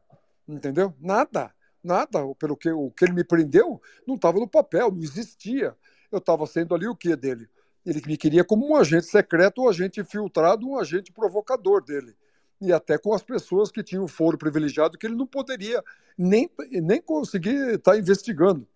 entendeu? 0.48 0.94
Nada, 1.00 1.54
nada. 1.84 2.20
Pelo 2.36 2.58
que, 2.58 2.70
o 2.70 2.92
que 2.92 3.06
ele 3.06 3.14
me 3.14 3.24
prendeu 3.24 3.82
não 4.06 4.16
estava 4.16 4.40
no 4.40 4.48
papel, 4.48 4.92
não 4.92 5.02
existia. 5.02 5.76
Eu 6.12 6.20
estava 6.20 6.46
sendo 6.46 6.76
ali 6.76 6.88
o 6.88 6.96
que 6.96 7.16
dele? 7.16 7.48
Ele 7.86 8.02
me 8.06 8.18
queria 8.18 8.44
como 8.44 8.68
um 8.68 8.76
agente 8.76 9.06
secreto, 9.06 9.62
um 9.62 9.70
agente 9.70 10.02
infiltrado, 10.02 10.68
um 10.68 10.78
agente 10.78 11.12
provocador 11.12 11.84
dele. 11.84 12.16
E 12.62 12.72
até 12.72 12.98
com 12.98 13.14
as 13.14 13.22
pessoas 13.22 13.72
que 13.72 13.84
tinham 13.84 14.08
foro 14.08 14.38
privilegiado, 14.38 14.98
que 14.98 15.06
ele 15.06 15.16
não 15.16 15.28
poderia 15.28 15.84
nem, 16.18 16.50
nem 16.72 17.02
conseguir 17.02 17.76
estar 17.76 17.92
tá 17.92 17.98
investigando. 17.98 18.68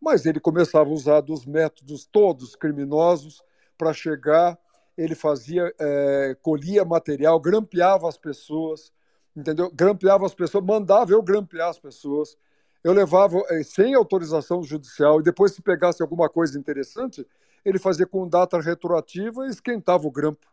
Mas 0.00 0.26
ele 0.26 0.38
começava 0.38 0.88
a 0.88 0.92
usar 0.92 1.20
dos 1.20 1.44
métodos 1.44 2.04
todos 2.04 2.54
criminosos 2.54 3.42
para 3.76 3.92
chegar. 3.92 4.58
Ele 4.96 5.14
fazia, 5.14 5.74
é, 5.78 6.36
colhia 6.42 6.84
material, 6.84 7.40
grampeava 7.40 8.08
as 8.08 8.16
pessoas, 8.16 8.92
entendeu? 9.36 9.70
Grampeava 9.74 10.26
as 10.26 10.34
pessoas, 10.34 10.64
mandava 10.64 11.12
eu 11.12 11.22
grampear 11.22 11.70
as 11.70 11.78
pessoas. 11.78 12.36
Eu 12.84 12.92
levava 12.92 13.42
é, 13.48 13.62
sem 13.62 13.94
autorização 13.94 14.62
judicial 14.62 15.20
e 15.20 15.24
depois, 15.24 15.52
se 15.52 15.62
pegasse 15.62 16.02
alguma 16.02 16.28
coisa 16.28 16.58
interessante, 16.58 17.26
ele 17.64 17.78
fazia 17.78 18.06
com 18.06 18.28
data 18.28 18.60
retroativa 18.60 19.46
e 19.46 19.50
esquentava 19.50 20.06
o 20.06 20.10
grampo, 20.10 20.46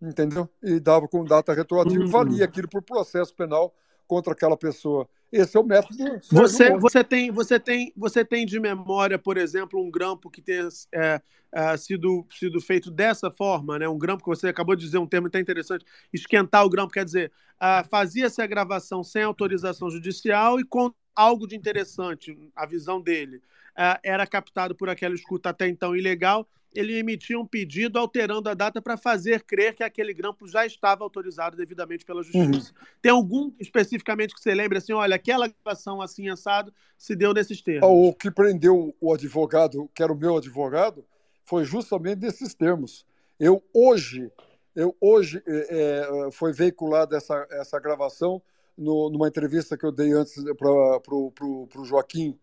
entendeu? 0.00 0.48
E 0.62 0.78
dava 0.78 1.08
com 1.08 1.24
data 1.24 1.52
retroativa 1.52 2.02
e 2.02 2.08
valia 2.08 2.44
aquilo 2.44 2.68
por 2.68 2.82
processo 2.82 3.34
penal 3.34 3.74
contra 4.06 4.32
aquela 4.32 4.56
pessoa. 4.56 5.08
Esse 5.30 5.56
é 5.56 5.60
o 5.60 5.64
método. 5.64 5.96
Você, 6.30 6.76
você, 6.78 7.02
tem, 7.02 7.30
você, 7.30 7.58
tem, 7.58 7.92
você 7.96 8.24
tem 8.24 8.46
de 8.46 8.60
memória, 8.60 9.18
por 9.18 9.36
exemplo, 9.36 9.82
um 9.82 9.90
grampo 9.90 10.30
que 10.30 10.40
tenha 10.40 10.68
é, 10.94 11.20
é, 11.52 11.76
sido, 11.76 12.24
sido 12.30 12.60
feito 12.60 12.90
dessa 12.90 13.30
forma, 13.30 13.78
né? 13.78 13.88
Um 13.88 13.98
grampo 13.98 14.22
que 14.22 14.28
você 14.28 14.48
acabou 14.48 14.76
de 14.76 14.84
dizer 14.84 14.98
um 14.98 15.06
termo 15.06 15.26
até 15.26 15.40
interessante, 15.40 15.84
esquentar 16.12 16.64
o 16.64 16.70
grampo, 16.70 16.92
quer 16.92 17.04
dizer, 17.04 17.32
uh, 17.56 17.86
fazia-se 17.88 18.40
a 18.40 18.46
gravação 18.46 19.02
sem 19.02 19.22
autorização 19.22 19.90
judicial 19.90 20.60
e 20.60 20.64
com 20.64 20.92
algo 21.14 21.46
de 21.46 21.56
interessante, 21.56 22.38
a 22.54 22.66
visão 22.66 23.00
dele, 23.00 23.42
uh, 23.76 23.98
era 24.02 24.26
captado 24.26 24.74
por 24.74 24.88
aquela 24.88 25.14
escuta 25.14 25.50
até 25.50 25.68
então 25.68 25.94
ilegal 25.94 26.48
ele 26.78 26.98
emitia 26.98 27.38
um 27.38 27.46
pedido 27.46 27.98
alterando 27.98 28.48
a 28.48 28.54
data 28.54 28.80
para 28.82 28.96
fazer 28.96 29.42
crer 29.42 29.74
que 29.74 29.82
aquele 29.82 30.12
grampo 30.12 30.46
já 30.46 30.66
estava 30.66 31.02
autorizado 31.02 31.56
devidamente 31.56 32.04
pela 32.04 32.22
justiça. 32.22 32.72
Uhum. 32.72 32.86
Tem 33.00 33.12
algum 33.12 33.52
especificamente 33.58 34.34
que 34.34 34.40
você 34.40 34.54
lembre 34.54 34.78
assim, 34.78 34.92
olha, 34.92 35.16
aquela 35.16 35.48
gravação 35.48 36.02
assim 36.02 36.28
assado 36.28 36.72
se 36.96 37.16
deu 37.16 37.32
nesses 37.32 37.62
termos? 37.62 37.88
O 37.88 38.12
que 38.12 38.30
prendeu 38.30 38.94
o 39.00 39.12
advogado, 39.12 39.90
que 39.94 40.02
era 40.02 40.12
o 40.12 40.16
meu 40.16 40.36
advogado, 40.36 41.04
foi 41.44 41.64
justamente 41.64 42.20
nesses 42.20 42.54
termos. 42.54 43.06
Eu 43.38 43.62
hoje, 43.72 44.30
eu 44.74 44.94
hoje 45.00 45.42
é, 45.46 46.26
é 46.28 46.30
foi 46.32 46.52
veiculada 46.52 47.16
essa, 47.16 47.46
essa 47.50 47.78
gravação 47.80 48.42
no, 48.76 49.08
numa 49.08 49.28
entrevista 49.28 49.76
que 49.76 49.86
eu 49.86 49.92
dei 49.92 50.12
antes 50.12 50.34
para 50.58 50.70
o 50.70 51.84
Joaquim 51.84 52.38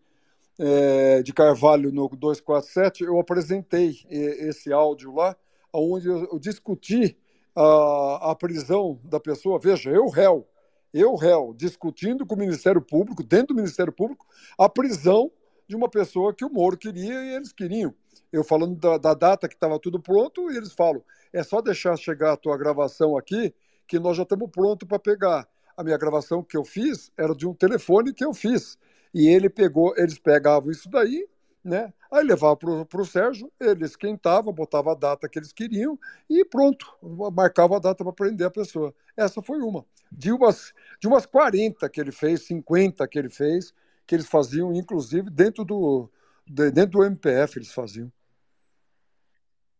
é, 0.58 1.22
de 1.22 1.32
Carvalho 1.32 1.90
no 1.92 2.08
247, 2.08 3.04
eu 3.04 3.18
apresentei 3.18 3.98
esse 4.08 4.72
áudio 4.72 5.14
lá, 5.14 5.36
onde 5.72 6.08
eu, 6.08 6.38
discuti 6.38 7.16
a, 7.54 8.30
a 8.30 8.34
prisão 8.34 9.00
da 9.04 9.18
pessoa. 9.18 9.58
Veja, 9.58 9.90
eu 9.90 10.08
réu, 10.08 10.46
eu 10.92 11.14
réu, 11.16 11.52
discutindo 11.56 12.24
com 12.24 12.34
o 12.34 12.38
Ministério 12.38 12.80
Público, 12.80 13.22
dentro 13.22 13.48
do 13.48 13.56
Ministério 13.56 13.92
Público, 13.92 14.26
a 14.58 14.68
prisão 14.68 15.30
de 15.66 15.74
uma 15.74 15.88
pessoa 15.88 16.34
que 16.34 16.44
o 16.44 16.50
Moro 16.50 16.76
queria 16.76 17.24
e 17.24 17.34
eles 17.34 17.52
queriam. 17.52 17.94
Eu 18.32 18.44
falando 18.44 18.76
da, 18.76 18.98
da 18.98 19.14
data 19.14 19.48
que 19.48 19.54
estava 19.54 19.78
tudo 19.78 20.00
pronto, 20.00 20.50
e 20.50 20.56
eles 20.56 20.72
falam: 20.72 21.02
é 21.32 21.42
só 21.42 21.60
deixar 21.60 21.96
chegar 21.96 22.32
a 22.32 22.36
tua 22.36 22.56
gravação 22.56 23.16
aqui, 23.16 23.54
que 23.86 23.98
nós 23.98 24.16
já 24.16 24.22
estamos 24.22 24.50
prontos 24.50 24.86
para 24.88 24.98
pegar. 24.98 25.48
A 25.76 25.82
minha 25.82 25.98
gravação 25.98 26.42
que 26.42 26.56
eu 26.56 26.64
fiz 26.64 27.10
era 27.16 27.34
de 27.34 27.46
um 27.46 27.54
telefone 27.54 28.12
que 28.12 28.24
eu 28.24 28.32
fiz. 28.32 28.78
E 29.14 29.28
ele 29.28 29.48
pegou, 29.48 29.94
eles 29.96 30.18
pegavam 30.18 30.72
isso 30.72 30.90
daí, 30.90 31.26
né? 31.62 31.92
Aí 32.10 32.24
levava 32.24 32.56
para 32.56 33.00
o 33.00 33.06
Sérgio, 33.06 33.50
ele 33.58 33.84
esquentava, 33.84 34.52
botava 34.52 34.92
a 34.92 34.94
data 34.94 35.28
que 35.28 35.38
eles 35.38 35.52
queriam 35.52 35.98
e 36.28 36.44
pronto, 36.44 36.86
marcava 37.32 37.76
a 37.76 37.78
data 37.78 38.02
para 38.02 38.12
prender 38.12 38.46
a 38.46 38.50
pessoa. 38.50 38.92
Essa 39.16 39.40
foi 39.40 39.60
uma. 39.60 39.86
De 40.10 40.32
umas, 40.32 40.74
de 41.00 41.06
umas 41.06 41.24
40 41.26 41.88
que 41.88 42.00
ele 42.00 42.12
fez, 42.12 42.42
50 42.42 43.06
que 43.08 43.18
ele 43.18 43.30
fez, 43.30 43.72
que 44.06 44.14
eles 44.14 44.26
faziam, 44.26 44.74
inclusive, 44.74 45.30
dentro 45.30 45.64
do, 45.64 46.10
dentro 46.46 46.98
do 46.98 47.04
MPF 47.04 47.58
eles 47.58 47.72
faziam. 47.72 48.12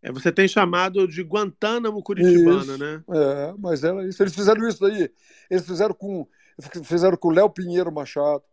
É, 0.03 0.13
você 0.13 0.31
tem 0.31 0.47
chamado 0.47 1.09
de 1.09 1.23
Guantánamo 1.23 2.03
Curitibana, 2.03 2.61
isso, 2.61 2.79
né? 2.79 3.03
É, 3.09 3.55
mas 3.59 3.83
era 3.83 4.07
isso. 4.07 4.23
Eles 4.23 4.35
fizeram 4.35 4.69
isso 4.69 4.81
daí. 4.81 5.11
Eles 5.51 5.67
fizeram 5.67 5.95
com 5.95 6.27
fizeram 6.85 7.17
com 7.17 7.29
o 7.29 7.33
Léo 7.33 7.51
Pinheiro 7.51 7.91
Machado, 7.91 8.45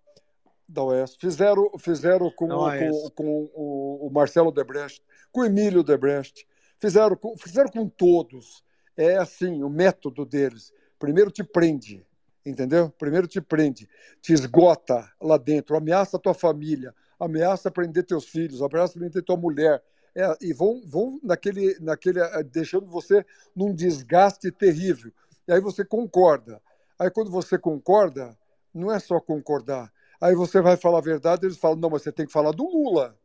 da 0.72 0.84
Oeste. 0.84 1.18
Fizeram, 1.20 1.72
fizeram 1.78 2.32
com, 2.32 2.48
com, 2.48 3.10
com, 3.16 3.50
o, 3.54 4.08
o 4.08 4.10
Marcelo 4.10 4.52
Debrecht, 4.52 5.04
com 5.32 5.42
o 5.42 5.46
Emílio 5.46 5.84
Debrecht. 5.84 6.48
Fizeram 6.80 7.16
com, 7.16 7.38
fizeram 7.38 7.70
com 7.70 7.88
todos. 7.88 8.64
É 8.98 9.18
assim, 9.18 9.64
o 9.64 9.70
método 9.70 10.26
deles. 10.26 10.74
Primeiro 10.98 11.32
te 11.32 11.44
prende, 11.44 12.06
entendeu? 12.46 12.90
Primeiro 12.98 13.28
te 13.28 13.42
prende, 13.42 13.90
te 14.22 14.34
esgota 14.34 15.10
lá 15.22 15.38
dentro, 15.38 15.76
ameaça 15.76 16.18
a 16.18 16.20
tua 16.20 16.34
família, 16.34 16.94
ameaça 17.20 17.72
prender 17.72 18.06
teus 18.06 18.26
filhos, 18.26 18.62
ameaça 18.62 19.00
prender 19.00 19.24
tua 19.24 19.38
mulher. 19.38 19.84
É, 20.14 20.36
e 20.42 20.52
vão, 20.52 20.82
vão 20.86 21.20
naquele, 21.24 21.78
naquele, 21.80 22.20
eh, 22.20 22.44
deixando 22.44 22.86
você 22.86 23.26
num 23.56 23.74
desgaste 23.74 24.52
terrível. 24.52 25.12
E 25.48 25.54
aí 25.54 25.62
você 25.62 25.86
concorda. 25.86 26.62
Aí 27.00 27.10
quando 27.10 27.32
você 27.32 27.58
concorda, 27.58 28.38
não 28.74 28.92
é 28.92 29.00
só 29.00 29.20
concordar, 29.20 29.92
Aí 30.22 30.36
você 30.36 30.62
vai 30.62 30.78
falar 30.78 31.00
a 31.00 31.02
verdade, 31.02 31.46
eles 31.48 31.58
falam, 31.58 31.78
não, 31.78 31.90
mas 31.90 32.04
você 32.04 32.12
tem 32.12 32.28
que 32.28 32.32
falar 32.32 32.52
do 32.52 32.64
Lula. 32.64 33.18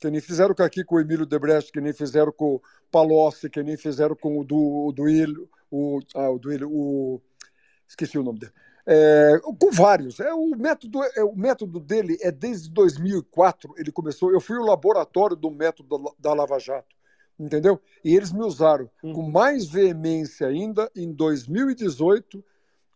Que 0.00 0.10
nem 0.10 0.20
fizeram 0.20 0.54
aqui 0.58 0.82
com 0.82 0.96
o 0.96 1.00
Emílio 1.00 1.26
Debrecht, 1.26 1.70
que 1.70 1.80
nem 1.80 1.92
fizeram 1.92 2.32
com 2.32 2.54
o 2.56 2.62
Palocci, 2.90 3.50
que 3.50 3.62
nem 3.62 3.76
fizeram 3.76 4.16
com 4.16 4.38
o, 4.40 4.44
do, 4.44 4.56
o 4.56 4.92
Duílio, 4.92 5.48
o, 5.70 6.00
ah, 6.16 6.30
o 6.30 6.38
Duílio, 6.38 6.68
o... 6.72 7.20
Esqueci 7.86 8.18
o 8.18 8.22
nome 8.22 8.38
dele. 8.40 8.52
É, 8.84 9.38
com 9.60 9.70
vários. 9.70 10.18
É, 10.18 10.32
o, 10.32 10.56
método, 10.56 11.00
é, 11.04 11.22
o 11.22 11.36
método 11.36 11.78
dele 11.78 12.16
é 12.20 12.32
desde 12.32 12.68
2004, 12.70 13.74
ele 13.76 13.92
começou. 13.92 14.32
Eu 14.32 14.40
fui 14.40 14.56
o 14.58 14.64
laboratório 14.64 15.36
do 15.36 15.50
método 15.50 15.98
da, 15.98 16.30
da 16.30 16.34
Lava 16.34 16.58
Jato. 16.58 16.96
entendeu? 17.38 17.80
E 18.04 18.16
eles 18.16 18.32
me 18.32 18.42
usaram 18.42 18.90
Uhum. 19.04 19.12
com 19.12 19.22
mais 19.30 19.66
veemência 19.66 20.46
ainda 20.48 20.90
em 20.96 21.12
2018, 21.12 22.42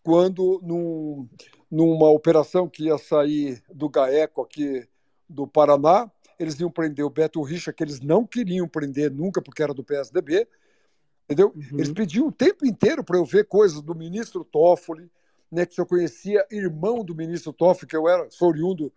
quando 0.02 0.60
num, 0.62 1.28
numa 1.70 2.10
operação 2.10 2.68
que 2.68 2.84
ia 2.84 2.98
sair 2.98 3.62
do 3.72 3.88
GAECO 3.88 4.42
aqui 4.42 4.86
do 5.28 5.46
Paraná, 5.46 6.10
eles 6.38 6.58
iam 6.60 6.70
prender 6.70 7.04
o 7.04 7.10
Beto 7.10 7.42
Richa, 7.42 7.72
que 7.72 7.82
eles 7.82 8.00
não 8.00 8.26
queriam 8.26 8.68
prender 8.68 9.10
nunca 9.10 9.42
porque 9.42 9.62
era 9.62 9.74
do 9.74 9.82
PSDB, 9.82 10.46
entendeu? 11.24 11.52
Uhum. 11.54 11.78
Eles 11.78 11.92
pediam 11.92 12.28
o 12.28 12.32
tempo 12.32 12.64
inteiro 12.66 13.02
para 13.02 13.16
eu 13.16 13.24
ver 13.24 13.46
coisas 13.46 13.80
do 13.82 13.94
ministro 13.94 14.44
Toffoli, 14.44 15.10
né, 15.50 15.64
que 15.64 15.80
eu 15.80 15.86
conhecia 15.86 16.46
irmão 16.50 17.04
do 17.04 17.14
ministro 17.14 17.52
Toffoli, 17.52 17.88
que 17.88 17.96
eu 17.96 18.08
era 18.08 18.28
sou 18.30 18.48
oriundo 18.48 18.92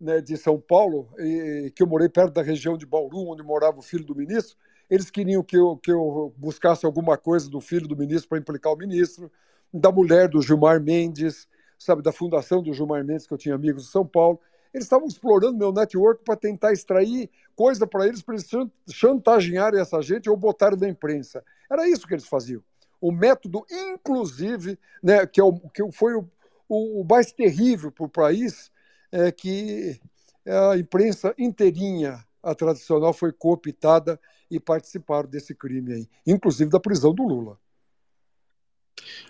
né, 0.00 0.20
de 0.20 0.36
São 0.36 0.60
Paulo, 0.60 1.08
e 1.18 1.72
que 1.74 1.82
eu 1.82 1.86
morei 1.86 2.08
perto 2.08 2.32
da 2.34 2.42
região 2.42 2.76
de 2.76 2.84
Bauru, 2.84 3.28
onde 3.28 3.42
morava 3.42 3.78
o 3.78 3.82
filho 3.82 4.04
do 4.04 4.14
ministro. 4.14 4.56
Eles 4.90 5.10
queriam 5.10 5.42
que 5.42 5.56
eu, 5.56 5.76
que 5.76 5.90
eu 5.90 6.34
buscasse 6.36 6.84
alguma 6.84 7.16
coisa 7.16 7.48
do 7.48 7.60
filho 7.60 7.88
do 7.88 7.96
ministro 7.96 8.28
para 8.28 8.38
implicar 8.38 8.72
o 8.72 8.76
ministro, 8.76 9.30
da 9.72 9.90
mulher 9.90 10.28
do 10.28 10.42
Gilmar 10.42 10.80
Mendes, 10.80 11.48
sabe, 11.82 12.02
da 12.02 12.12
fundação 12.12 12.62
do 12.62 12.72
Gilmar 12.72 13.04
Mendes, 13.04 13.26
que 13.26 13.34
eu 13.34 13.38
tinha 13.38 13.54
amigos 13.54 13.84
de 13.84 13.90
São 13.90 14.06
Paulo. 14.06 14.40
Eles 14.72 14.86
estavam 14.86 15.06
explorando 15.06 15.58
meu 15.58 15.72
network 15.72 16.24
para 16.24 16.36
tentar 16.36 16.72
extrair 16.72 17.28
coisa 17.54 17.86
para 17.86 18.06
eles, 18.06 18.22
para 18.22 18.34
eles 18.34 18.48
chan- 18.48 18.70
chantagearem 18.90 19.80
essa 19.80 20.00
gente 20.00 20.30
ou 20.30 20.36
botarem 20.36 20.78
na 20.78 20.88
imprensa. 20.88 21.44
Era 21.70 21.88
isso 21.88 22.06
que 22.06 22.14
eles 22.14 22.26
faziam. 22.26 22.62
O 23.00 23.12
método, 23.12 23.66
inclusive, 23.70 24.78
né, 25.02 25.26
que, 25.26 25.40
é 25.40 25.44
o, 25.44 25.58
que 25.70 25.82
foi 25.92 26.14
o, 26.14 26.28
o 26.68 27.04
mais 27.04 27.32
terrível 27.32 27.90
para 27.90 28.06
o 28.06 28.08
país, 28.08 28.70
é 29.10 29.30
que 29.30 30.00
a 30.46 30.76
imprensa 30.78 31.34
inteirinha, 31.36 32.24
a 32.42 32.54
tradicional, 32.54 33.12
foi 33.12 33.32
cooptada 33.32 34.18
e 34.50 34.58
participaram 34.58 35.28
desse 35.28 35.54
crime 35.54 35.92
aí, 35.92 36.08
inclusive 36.26 36.70
da 36.70 36.80
prisão 36.80 37.14
do 37.14 37.24
Lula. 37.24 37.58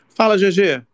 Fala, 0.09 0.37
GG. 0.37 0.87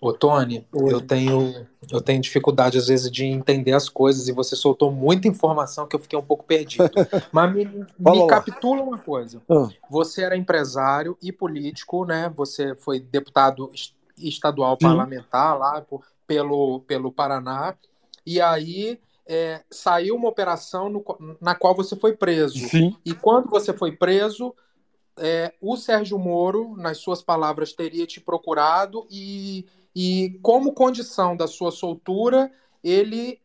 Ô, 0.00 0.12
Tony, 0.12 0.66
Oi. 0.72 0.92
eu 0.92 1.00
tenho, 1.00 1.66
eu 1.90 2.00
tenho 2.00 2.20
dificuldade 2.20 2.78
às 2.78 2.86
vezes 2.88 3.10
de 3.10 3.24
entender 3.24 3.72
as 3.72 3.88
coisas 3.88 4.28
e 4.28 4.32
você 4.32 4.56
soltou 4.56 4.90
muita 4.90 5.28
informação 5.28 5.86
que 5.86 5.94
eu 5.94 6.00
fiquei 6.00 6.18
um 6.18 6.24
pouco 6.24 6.44
perdido. 6.44 6.90
Mas 7.32 7.52
me, 7.52 7.64
me 7.64 8.26
capitula 8.26 8.82
uma 8.82 8.98
coisa. 8.98 9.40
Ah. 9.48 9.68
Você 9.90 10.22
era 10.22 10.36
empresário 10.36 11.16
e 11.22 11.30
político, 11.30 12.04
né? 12.04 12.32
Você 12.36 12.74
foi 12.74 12.98
deputado 13.00 13.70
es- 13.72 13.94
estadual 14.18 14.76
Sim. 14.80 14.88
parlamentar 14.88 15.58
lá 15.58 15.84
pelo, 16.26 16.80
pelo 16.80 17.12
Paraná. 17.12 17.74
E 18.24 18.40
aí 18.40 18.98
é, 19.26 19.62
saiu 19.70 20.16
uma 20.16 20.28
operação 20.28 20.88
no 20.88 21.04
na 21.40 21.54
qual 21.54 21.74
você 21.74 21.94
foi 21.94 22.16
preso. 22.16 22.58
Sim, 22.68 22.96
E 23.04 23.14
quando 23.14 23.48
você 23.48 23.72
foi 23.72 23.92
preso, 23.92 24.54
é, 25.18 25.54
o 25.60 25.76
Sérgio 25.76 26.18
Moro, 26.18 26.76
nas 26.76 26.98
suas 26.98 27.22
palavras, 27.22 27.72
teria 27.72 28.06
te 28.06 28.20
procurado 28.20 29.06
e, 29.10 29.66
e, 29.94 30.38
como 30.42 30.72
condição 30.72 31.36
da 31.36 31.46
sua 31.46 31.70
soltura, 31.70 32.50
ele 32.82 33.40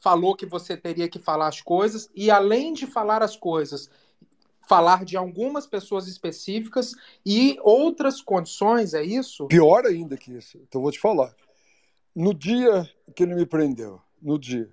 falou 0.00 0.36
que 0.36 0.46
você 0.46 0.76
teria 0.76 1.08
que 1.08 1.18
falar 1.18 1.48
as 1.48 1.60
coisas 1.60 2.08
e, 2.14 2.30
além 2.30 2.72
de 2.72 2.86
falar 2.86 3.22
as 3.22 3.36
coisas, 3.36 3.90
falar 4.68 5.04
de 5.04 5.16
algumas 5.16 5.66
pessoas 5.66 6.06
específicas 6.06 6.94
e 7.24 7.58
outras 7.62 8.20
condições, 8.20 8.94
é 8.94 9.02
isso? 9.02 9.46
pior 9.46 9.86
ainda 9.86 10.16
que 10.16 10.32
isso. 10.32 10.58
Então, 10.58 10.82
vou 10.82 10.90
te 10.90 10.98
falar. 10.98 11.34
No 12.14 12.32
dia 12.32 12.88
que 13.14 13.22
ele 13.22 13.34
me 13.34 13.46
prendeu, 13.46 14.00
no 14.20 14.38
dia, 14.38 14.70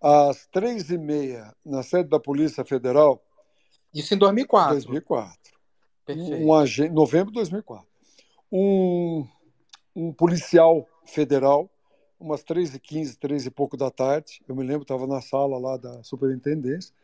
às 0.00 0.46
três 0.46 0.90
e 0.90 0.98
meia, 0.98 1.54
na 1.64 1.82
sede 1.82 2.08
da 2.08 2.20
Polícia 2.20 2.64
Federal, 2.64 3.22
Isso 3.92 4.14
em 4.14 4.18
2004. 4.18 4.74
2004. 4.74 5.55
Perfeito. 6.06 6.42
um 6.42 6.54
agente, 6.54 6.92
novembro 6.92 7.28
de 7.28 7.34
2004, 7.34 7.86
um, 8.50 9.26
um 9.94 10.12
policial 10.12 10.86
federal, 11.04 11.68
umas 12.18 12.44
3h15, 12.44 13.16
3 13.18 13.46
e 13.46 13.50
pouco 13.50 13.76
da 13.76 13.90
tarde, 13.90 14.40
eu 14.48 14.54
me 14.54 14.64
lembro, 14.64 14.82
estava 14.82 15.06
na 15.06 15.20
sala 15.20 15.58
lá 15.58 15.76
da 15.76 16.02
superintendência, 16.02 16.94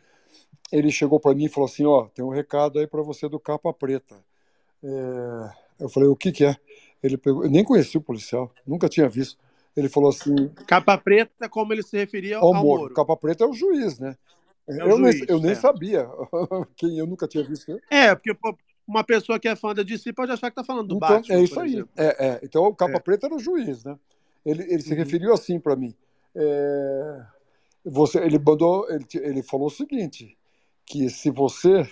ele 0.71 0.90
chegou 0.90 1.21
para 1.21 1.35
mim 1.35 1.44
e 1.44 1.49
falou 1.49 1.68
assim, 1.68 1.85
ó, 1.85 2.06
tem 2.06 2.25
um 2.25 2.30
recado 2.30 2.78
aí 2.78 2.87
para 2.87 3.02
você 3.02 3.28
do 3.28 3.38
Capa 3.38 3.73
Preta. 3.73 4.17
É, 4.82 5.50
eu 5.80 5.88
falei, 5.88 6.08
o 6.08 6.17
que 6.17 6.32
que 6.32 6.45
é? 6.45 6.56
Ele 7.02 7.19
pegou, 7.19 7.45
eu 7.45 7.50
nem 7.50 7.65
conheci 7.65 7.99
o 7.99 8.02
policial, 8.02 8.50
nunca 8.67 8.88
tinha 8.88 9.08
visto. 9.08 9.38
Ele 9.76 9.88
falou 9.88 10.10
assim, 10.10 10.49
Capa 10.67 10.97
preta, 10.97 11.49
como 11.49 11.73
ele 11.73 11.82
se 11.82 11.97
referia 11.97 12.38
ao 12.38 12.47
ao, 12.47 12.54
Moro. 12.54 12.82
Moro. 12.82 12.95
Capa 12.95 13.17
Preta 13.17 13.45
é 13.45 13.47
o 13.47 13.54
juiz, 13.54 13.99
né? 13.99 14.17
É 14.69 14.82
eu, 14.82 14.99
nem, 14.99 15.12
juiz, 15.12 15.28
eu 15.28 15.41
nem 15.41 15.52
é. 15.52 15.54
sabia 15.54 16.08
quem 16.76 16.99
eu 16.99 17.06
nunca 17.06 17.26
tinha 17.26 17.43
visto. 17.43 17.80
É, 17.91 18.15
porque 18.15 18.34
uma 18.86 19.04
pessoa 19.04 19.38
que 19.38 19.49
é 19.49 19.54
fã 19.56 19.75
da 19.75 19.82
DC 19.82 20.12
pode 20.12 20.32
achar 20.32 20.50
que 20.50 20.56
tá 20.56 20.64
falando 20.64 20.88
do 20.88 20.97
Então, 20.97 21.08
Batman. 21.08 21.34
é 21.36 21.42
isso 21.42 21.60
aí. 21.60 21.84
É, 21.97 22.26
é. 22.28 22.40
Então 22.42 22.64
o 22.64 22.75
Capa 22.75 22.97
É. 22.97 23.00
Preta 23.00 23.26
era 23.26 23.34
o 23.34 23.38
juiz, 23.38 23.84
né? 23.84 23.99
Ele, 24.45 24.62
ele 24.64 24.82
se 24.82 24.90
Uhum. 24.90 24.97
referiu 24.97 25.32
assim 25.32 25.60
para 25.60 25.76
mim. 25.76 25.95
É, 26.34 27.23
você, 27.84 28.18
ele 28.18 28.38
mandou, 28.38 28.88
ele, 28.90 29.06
ele 29.14 29.42
falou 29.42 29.66
o 29.66 29.71
seguinte, 29.71 30.36
que 30.86 31.08
se 31.10 31.30
você, 31.30 31.88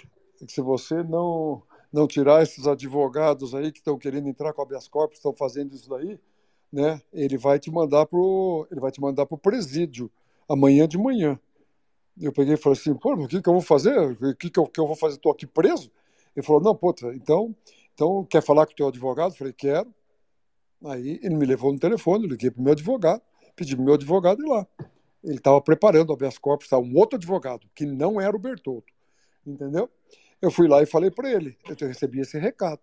se 0.48 0.61
você 0.61 1.03
não 1.03 1.62
não 1.92 2.07
tirar 2.07 2.40
esses 2.40 2.68
advogados 2.68 3.53
aí 3.53 3.72
que 3.72 3.79
estão 3.79 3.98
querendo 3.98 4.29
entrar 4.29 4.53
com 4.53 4.62
habeas 4.62 4.87
corpus, 4.87 5.18
estão 5.18 5.35
fazendo 5.35 5.74
isso 5.74 5.90
daí, 5.90 6.20
né? 6.72 7.03
Ele 7.12 7.37
vai 7.37 7.59
te 7.59 7.68
mandar 7.68 8.07
pro, 8.07 8.64
ele 8.70 8.79
vai 8.81 8.92
te 8.92 9.00
mandar 9.00 9.26
pro 9.26 9.37
presídio 9.37 10.09
amanhã 10.48 10.87
de 10.87 10.96
manhã. 10.96 11.37
Eu 12.20 12.33
peguei 12.33 12.55
e 12.55 12.57
falei 12.57 12.79
assim, 12.79 12.94
pô, 12.94 13.14
o 13.14 13.26
que, 13.26 13.42
que 13.42 13.48
eu 13.48 13.53
vou 13.55 13.61
fazer? 13.62 13.98
O 13.98 14.37
que, 14.37 14.48
que, 14.50 14.61
eu, 14.61 14.66
que 14.68 14.79
eu 14.79 14.87
vou 14.87 14.94
fazer? 14.94 15.16
Estou 15.16 15.33
aqui 15.33 15.48
preso? 15.48 15.90
Ele 16.35 16.45
falou, 16.45 16.62
não, 16.62 16.75
pô, 16.75 16.95
então, 17.12 17.55
então 17.95 18.25
quer 18.25 18.43
falar 18.43 18.66
com 18.66 18.73
o 18.73 18.77
teu 18.77 18.88
advogado? 18.88 19.33
Eu 19.33 19.37
falei, 19.37 19.53
quero. 19.53 19.93
Aí 20.85 21.21
ele 21.23 21.35
me 21.35 21.45
levou 21.45 21.73
no 21.73 21.79
telefone, 21.79 22.27
liguei 22.27 22.51
para 22.51 22.61
o 22.61 22.64
meu 22.64 22.73
advogado, 22.73 23.23
pedi 23.55 23.75
para 23.75 23.83
o 23.83 23.85
meu 23.85 23.95
advogado 23.95 24.43
ir 24.43 24.49
lá. 24.49 24.66
Ele 25.23 25.37
estava 25.37 25.61
preparando 25.61 26.11
o 26.11 26.12
habeas 26.14 26.38
corpus, 26.38 26.66
estava 26.66 26.83
um 26.83 26.97
outro 26.97 27.16
advogado, 27.16 27.69
que 27.75 27.85
não 27.85 28.19
era 28.19 28.35
o 28.35 28.38
Bertoldo, 28.38 28.87
entendeu? 29.47 29.90
Eu 30.40 30.51
fui 30.51 30.66
lá 30.66 30.83
e 30.83 30.87
falei 30.87 31.11
para 31.11 31.31
ele, 31.31 31.59
eu 31.69 31.87
recebi 31.87 32.21
esse 32.21 32.38
recado. 32.38 32.81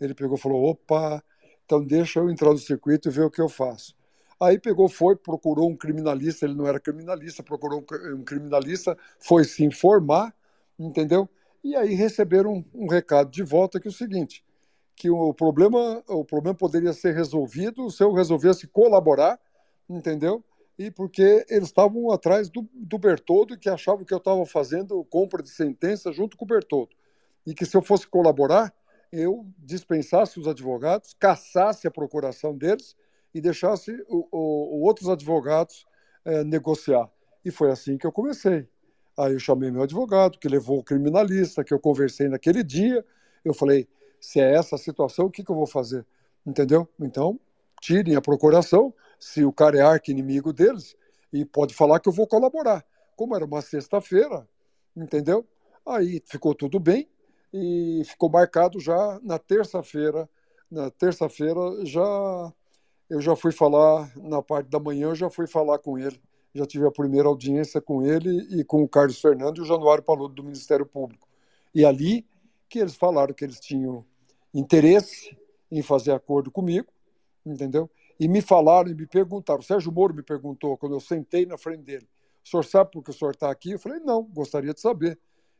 Ele 0.00 0.14
pegou 0.14 0.36
e 0.36 0.40
falou, 0.40 0.64
opa, 0.64 1.22
então 1.64 1.84
deixa 1.84 2.20
eu 2.20 2.30
entrar 2.30 2.50
no 2.50 2.58
circuito 2.58 3.08
e 3.08 3.10
ver 3.10 3.22
o 3.22 3.30
que 3.30 3.40
eu 3.40 3.48
faço. 3.48 3.96
Aí 4.40 4.56
pegou, 4.60 4.88
foi, 4.88 5.16
procurou 5.16 5.68
um 5.68 5.76
criminalista, 5.76 6.46
ele 6.46 6.54
não 6.54 6.66
era 6.68 6.78
criminalista, 6.78 7.42
procurou 7.42 7.84
um 8.14 8.22
criminalista, 8.22 8.96
foi 9.18 9.42
se 9.42 9.64
informar, 9.64 10.32
entendeu? 10.78 11.28
E 11.62 11.74
aí 11.74 11.94
receberam 11.94 12.64
um, 12.74 12.86
recado 12.88 13.30
de 13.30 13.42
volta 13.42 13.80
que 13.80 13.88
é 13.88 13.90
o 13.90 13.94
seguinte, 13.94 14.44
que 14.94 15.10
o 15.10 15.34
problema, 15.34 16.02
o 16.08 16.24
problema 16.24 16.56
poderia 16.56 16.92
ser 16.92 17.14
resolvido 17.14 17.90
se 17.90 18.02
eu 18.02 18.12
resolvesse 18.12 18.66
colaborar, 18.66 19.38
entendeu? 19.88 20.42
E 20.78 20.90
porque 20.90 21.44
eles 21.48 21.68
estavam 21.68 22.10
atrás 22.12 22.48
do, 22.48 22.68
do 22.72 22.98
Bertoldo 22.98 23.58
que 23.58 23.68
achavam 23.68 24.04
que 24.04 24.14
eu 24.14 24.18
estava 24.18 24.44
fazendo 24.46 25.04
compra 25.04 25.42
de 25.42 25.50
sentença 25.50 26.12
junto 26.12 26.36
com 26.36 26.44
o 26.44 26.48
Bertoldo. 26.48 26.94
E 27.44 27.52
que 27.52 27.66
se 27.66 27.76
eu 27.76 27.82
fosse 27.82 28.06
colaborar, 28.06 28.72
eu 29.12 29.46
dispensasse 29.58 30.38
os 30.38 30.46
advogados, 30.46 31.14
caçasse 31.18 31.86
a 31.86 31.90
procuração 31.90 32.56
deles 32.56 32.94
e 33.34 33.40
deixasse 33.40 33.92
o, 34.08 34.28
o, 34.30 34.82
outros 34.82 35.08
advogados 35.08 35.86
eh, 36.24 36.44
negociar. 36.44 37.10
E 37.44 37.50
foi 37.50 37.70
assim 37.70 37.96
que 37.96 38.06
eu 38.06 38.12
comecei. 38.12 38.68
Aí 39.18 39.32
eu 39.32 39.40
chamei 39.40 39.68
meu 39.68 39.82
advogado, 39.82 40.38
que 40.38 40.48
levou 40.48 40.78
o 40.78 40.84
criminalista, 40.84 41.64
que 41.64 41.74
eu 41.74 41.80
conversei 41.80 42.28
naquele 42.28 42.62
dia. 42.62 43.04
Eu 43.44 43.52
falei: 43.52 43.88
se 44.20 44.40
é 44.40 44.54
essa 44.54 44.76
a 44.76 44.78
situação, 44.78 45.26
o 45.26 45.30
que, 45.30 45.42
que 45.42 45.50
eu 45.50 45.56
vou 45.56 45.66
fazer? 45.66 46.06
Entendeu? 46.46 46.88
Então, 47.00 47.38
tirem 47.80 48.14
a 48.14 48.20
procuração, 48.20 48.94
se 49.18 49.44
o 49.44 49.52
cara 49.52 49.76
é 49.76 49.80
arqui-inimigo 49.82 50.52
deles, 50.52 50.96
e 51.32 51.44
pode 51.44 51.74
falar 51.74 51.98
que 51.98 52.08
eu 52.08 52.12
vou 52.12 52.28
colaborar. 52.28 52.84
Como 53.16 53.34
era 53.34 53.44
uma 53.44 53.60
sexta-feira, 53.60 54.48
entendeu? 54.96 55.44
Aí 55.84 56.22
ficou 56.24 56.54
tudo 56.54 56.78
bem 56.78 57.08
e 57.52 58.02
ficou 58.04 58.30
marcado 58.30 58.78
já 58.78 59.18
na 59.22 59.38
terça-feira. 59.38 60.28
Na 60.70 60.90
terça-feira 60.90 61.60
já 61.84 62.52
eu 63.10 63.20
já 63.20 63.34
fui 63.34 63.50
falar 63.50 64.12
na 64.16 64.42
parte 64.42 64.68
da 64.68 64.78
manhã, 64.78 65.08
eu 65.08 65.14
já 65.14 65.30
fui 65.30 65.46
falar 65.46 65.78
com 65.78 65.98
ele. 65.98 66.20
Já 66.58 66.66
tive 66.66 66.88
a 66.88 66.90
primeira 66.90 67.28
audiência 67.28 67.80
com 67.80 68.02
ele 68.02 68.30
e 68.50 68.64
com 68.64 68.82
o 68.82 68.88
Carlos 68.88 69.20
Fernando 69.20 69.58
e 69.58 69.60
o 69.60 69.64
Januário 69.64 70.02
Paludo 70.02 70.34
do 70.34 70.42
Ministério 70.42 70.84
Público. 70.84 71.28
E 71.72 71.84
ali 71.84 72.26
que 72.68 72.80
eles 72.80 72.96
falaram 72.96 73.32
que 73.32 73.44
eles 73.44 73.60
tinham 73.60 74.04
interesse 74.52 75.38
em 75.70 75.82
fazer 75.82 76.10
acordo 76.10 76.50
comigo, 76.50 76.88
entendeu? 77.46 77.88
E 78.18 78.26
me 78.26 78.40
falaram 78.40 78.90
e 78.90 78.94
me 78.94 79.06
perguntaram. 79.06 79.60
O 79.60 79.62
Sérgio 79.62 79.92
Moro 79.92 80.12
me 80.12 80.22
perguntou 80.24 80.76
quando 80.76 80.96
eu 80.96 81.00
sentei 81.00 81.46
na 81.46 81.56
frente 81.56 81.84
dele: 81.84 82.08
o 82.44 82.48
senhor 82.48 82.64
sabe 82.64 82.90
por 82.90 83.04
que 83.04 83.10
o 83.10 83.14
senhor 83.14 83.30
está 83.30 83.48
aqui? 83.52 83.70
Eu 83.70 83.78
falei: 83.78 84.00
não, 84.00 84.24
gostaria 84.24 84.74
de 84.74 84.80
saber. 84.80 85.16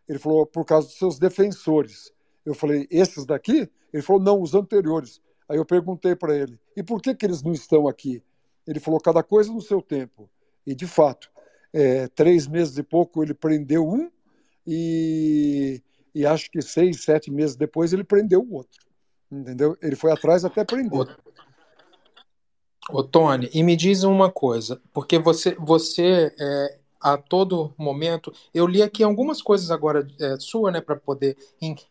Ele 0.08 0.18
falou: 0.18 0.46
por 0.46 0.64
causa 0.64 0.88
dos 0.88 0.98
seus 0.98 1.16
defensores. 1.16 2.12
Eu 2.44 2.54
falei: 2.54 2.88
esses 2.90 3.24
daqui? 3.24 3.70
Ele 3.92 4.02
falou: 4.02 4.20
não, 4.20 4.42
os 4.42 4.52
anteriores. 4.52 5.20
Aí 5.48 5.58
eu 5.58 5.64
perguntei 5.64 6.16
para 6.16 6.36
ele: 6.36 6.58
e 6.76 6.82
por 6.82 7.00
que, 7.00 7.14
que 7.14 7.24
eles 7.24 7.40
não 7.40 7.52
estão 7.52 7.86
aqui? 7.86 8.20
Ele 8.66 8.80
falou: 8.80 8.98
cada 8.98 9.22
coisa 9.22 9.52
no 9.52 9.62
seu 9.62 9.80
tempo. 9.80 10.28
E 10.68 10.74
de 10.74 10.86
fato, 10.86 11.30
é, 11.72 12.08
três 12.08 12.46
meses 12.46 12.76
e 12.76 12.82
pouco 12.82 13.22
ele 13.22 13.32
prendeu 13.32 13.88
um 13.88 14.10
e, 14.66 15.82
e 16.14 16.26
acho 16.26 16.50
que 16.50 16.60
seis, 16.60 17.02
sete 17.02 17.30
meses 17.30 17.56
depois 17.56 17.94
ele 17.94 18.04
prendeu 18.04 18.42
o 18.42 18.52
outro. 18.52 18.86
Entendeu? 19.32 19.78
Ele 19.80 19.96
foi 19.96 20.12
atrás 20.12 20.44
até 20.44 20.62
prender. 20.66 21.16
Ô, 22.90 23.02
Tony, 23.02 23.48
e 23.54 23.62
me 23.62 23.76
diz 23.76 24.02
uma 24.02 24.30
coisa, 24.30 24.78
porque 24.92 25.18
você, 25.18 25.54
você 25.54 26.34
é, 26.38 26.78
a 27.00 27.16
todo 27.16 27.72
momento, 27.78 28.30
eu 28.52 28.66
li 28.66 28.82
aqui 28.82 29.02
algumas 29.02 29.40
coisas 29.40 29.70
agora 29.70 30.06
é, 30.20 30.36
sua, 30.38 30.70
né, 30.70 30.82
para 30.82 30.96
poder 30.96 31.34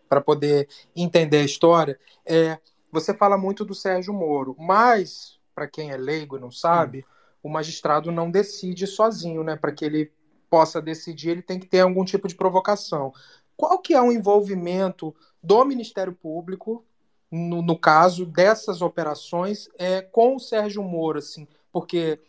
para 0.08 0.22
poder 0.22 0.70
entender 0.96 1.38
a 1.38 1.44
história. 1.44 2.00
É, 2.24 2.60
você 2.92 3.12
fala 3.12 3.40
muito 3.40 3.66
do 3.66 3.74
Sérgio 3.74 4.14
Moro, 4.14 4.56
mas 4.60 5.40
para 5.56 5.68
quem 5.68 5.90
é 5.90 5.98
leigo 5.98 6.38
e 6.38 6.40
não 6.40 6.52
sabe, 6.52 7.00
hum. 7.00 7.17
O 7.48 7.50
magistrado 7.50 8.12
não 8.12 8.30
decide 8.30 8.86
sozinho, 8.86 9.42
né? 9.44 9.56
Para 9.56 9.72
que 9.72 9.86
ele 9.86 10.12
possa 10.50 10.82
decidir, 10.82 11.30
ele 11.30 11.42
tem 11.42 11.58
que 11.58 11.66
ter 11.66 11.80
algum 11.80 12.04
tipo 12.04 12.28
de 12.28 12.36
provocação. 12.36 13.14
Qual 13.56 13.80
que 13.80 13.94
é 13.94 14.02
o 14.02 14.12
envolvimento 14.12 15.16
do 15.42 15.64
Ministério 15.64 16.14
Público 16.14 16.84
no, 17.32 17.62
no 17.62 17.78
caso 17.78 18.26
dessas 18.26 18.82
operações 18.82 19.70
é, 19.78 20.02
com 20.02 20.36
o 20.36 20.40
Sérgio 20.40 20.84
Moro, 20.84 21.20
assim, 21.20 21.48
porque 21.72 22.20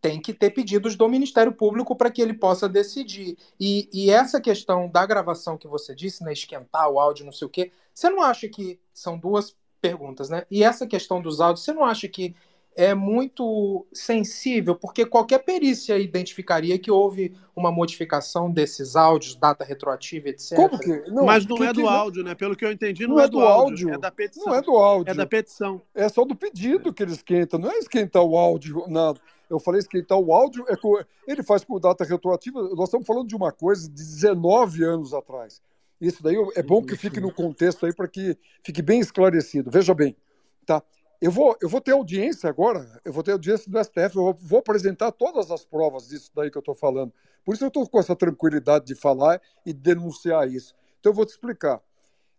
tem 0.00 0.20
que 0.20 0.32
ter 0.32 0.50
pedidos 0.50 0.96
do 0.96 1.08
Ministério 1.08 1.52
Público 1.52 1.94
para 1.94 2.10
que 2.10 2.22
ele 2.22 2.32
possa 2.32 2.66
decidir. 2.68 3.36
E, 3.58 3.88
e, 3.92 4.10
essa 4.10 4.40
questão 4.40 4.88
da 4.88 5.04
gravação 5.04 5.58
que 5.58 5.68
você 5.68 5.94
disse, 5.94 6.24
né, 6.24 6.32
esquentar 6.32 6.88
o 6.88 6.98
áudio, 6.98 7.26
não 7.26 7.32
sei 7.32 7.46
o 7.46 7.50
quê, 7.50 7.70
você 7.92 8.08
não 8.08 8.22
acha 8.22 8.48
que 8.48 8.80
são 8.94 9.18
duas 9.18 9.54
perguntas, 9.80 10.30
né? 10.30 10.46
E 10.50 10.62
essa 10.62 10.86
questão 10.86 11.20
dos 11.20 11.40
áudios, 11.40 11.64
você 11.64 11.72
não 11.72 11.84
acha 11.84 12.08
que 12.08 12.34
é 12.76 12.94
muito 12.94 13.86
sensível, 13.92 14.74
porque 14.74 15.04
qualquer 15.04 15.40
perícia 15.40 15.98
identificaria 15.98 16.78
que 16.78 16.90
houve 16.90 17.34
uma 17.54 17.70
modificação 17.70 18.50
desses 18.50 18.96
áudios, 18.96 19.36
data 19.36 19.64
retroativa, 19.64 20.28
etc. 20.28 20.56
Como 20.56 20.78
que? 20.78 21.10
Não, 21.10 21.24
Mas 21.24 21.44
não 21.46 21.56
que, 21.56 21.64
é 21.64 21.72
do 21.72 21.82
que, 21.82 21.88
áudio, 21.88 22.24
né? 22.24 22.34
Pelo 22.34 22.56
que 22.56 22.64
eu 22.64 22.72
entendi, 22.72 23.06
não, 23.06 23.16
não 23.16 23.22
é, 23.22 23.24
é, 23.24 23.28
do 23.28 23.40
áudio, 23.40 23.88
áudio, 23.88 23.94
é 23.94 23.98
da 23.98 24.10
petição. 24.10 24.46
Não 24.46 24.54
é 24.54 24.62
do 24.62 24.76
áudio. 24.76 25.10
É 25.10 25.14
da 25.14 25.26
petição. 25.26 25.82
É 25.94 26.08
só 26.08 26.24
do 26.24 26.34
pedido 26.34 26.92
que 26.92 27.02
ele 27.02 27.12
esquenta, 27.12 27.58
não 27.58 27.70
é 27.70 27.78
esquentar 27.78 28.22
o 28.22 28.36
áudio, 28.36 28.84
nada. 28.88 29.20
Eu 29.48 29.58
falei 29.58 29.80
esquentar 29.80 30.16
o 30.16 30.32
áudio, 30.32 30.64
é 30.68 30.76
com, 30.76 30.96
ele 31.26 31.42
faz 31.42 31.64
com 31.64 31.78
data 31.80 32.04
retroativa. 32.04 32.62
Nós 32.74 32.88
estamos 32.88 33.06
falando 33.06 33.26
de 33.26 33.34
uma 33.34 33.50
coisa 33.50 33.88
de 33.88 33.94
19 33.94 34.84
anos 34.84 35.12
atrás. 35.12 35.60
Isso 36.00 36.22
daí 36.22 36.36
é 36.54 36.62
bom 36.62 36.82
que 36.82 36.96
fique 36.96 37.20
no 37.20 37.32
contexto 37.32 37.84
aí 37.84 37.92
para 37.92 38.08
que 38.08 38.38
fique 38.62 38.80
bem 38.80 39.00
esclarecido. 39.00 39.70
Veja 39.70 39.92
bem, 39.92 40.16
tá? 40.64 40.82
Eu 41.20 41.30
vou, 41.30 41.54
eu 41.60 41.68
vou 41.68 41.82
ter 41.82 41.92
audiência 41.92 42.48
agora, 42.48 42.98
eu 43.04 43.12
vou 43.12 43.22
ter 43.22 43.32
audiência 43.32 43.70
do 43.70 43.78
STF, 43.78 44.16
eu 44.16 44.32
vou, 44.32 44.58
apresentar 44.58 45.12
todas 45.12 45.50
as 45.50 45.66
provas 45.66 46.08
disso 46.08 46.30
daí 46.34 46.50
que 46.50 46.56
eu 46.56 46.60
estou 46.60 46.74
falando. 46.74 47.12
Por 47.44 47.54
isso 47.54 47.62
eu 47.62 47.68
estou 47.68 47.86
com 47.86 48.00
essa 48.00 48.16
tranquilidade 48.16 48.86
de 48.86 48.94
falar 48.94 49.38
e 49.66 49.72
denunciar 49.72 50.48
isso. 50.48 50.74
Então 50.98 51.10
eu 51.10 51.14
vou 51.14 51.26
te 51.26 51.30
explicar. 51.30 51.82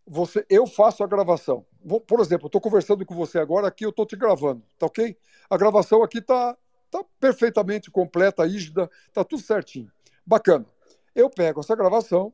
Você, 0.07 0.43
eu 0.49 0.65
faço 0.65 1.03
a 1.03 1.07
gravação. 1.07 1.63
Vou, 1.85 2.01
por 2.01 2.19
exemplo, 2.21 2.45
eu 2.45 2.47
estou 2.47 2.59
conversando 2.59 3.05
com 3.05 3.13
você 3.13 3.37
agora 3.37 3.67
aqui, 3.67 3.85
eu 3.85 3.91
estou 3.91 4.05
te 4.05 4.15
gravando, 4.15 4.63
tá 4.79 4.87
ok? 4.87 5.15
A 5.47 5.57
gravação 5.57 6.01
aqui 6.01 6.17
está 6.17 6.57
tá 6.89 7.05
perfeitamente 7.19 7.91
completa, 7.91 8.43
rígida, 8.43 8.89
tá 9.13 9.23
tudo 9.23 9.43
certinho. 9.43 9.91
Bacana. 10.25 10.65
Eu 11.13 11.29
pego 11.29 11.59
essa 11.59 11.75
gravação, 11.75 12.33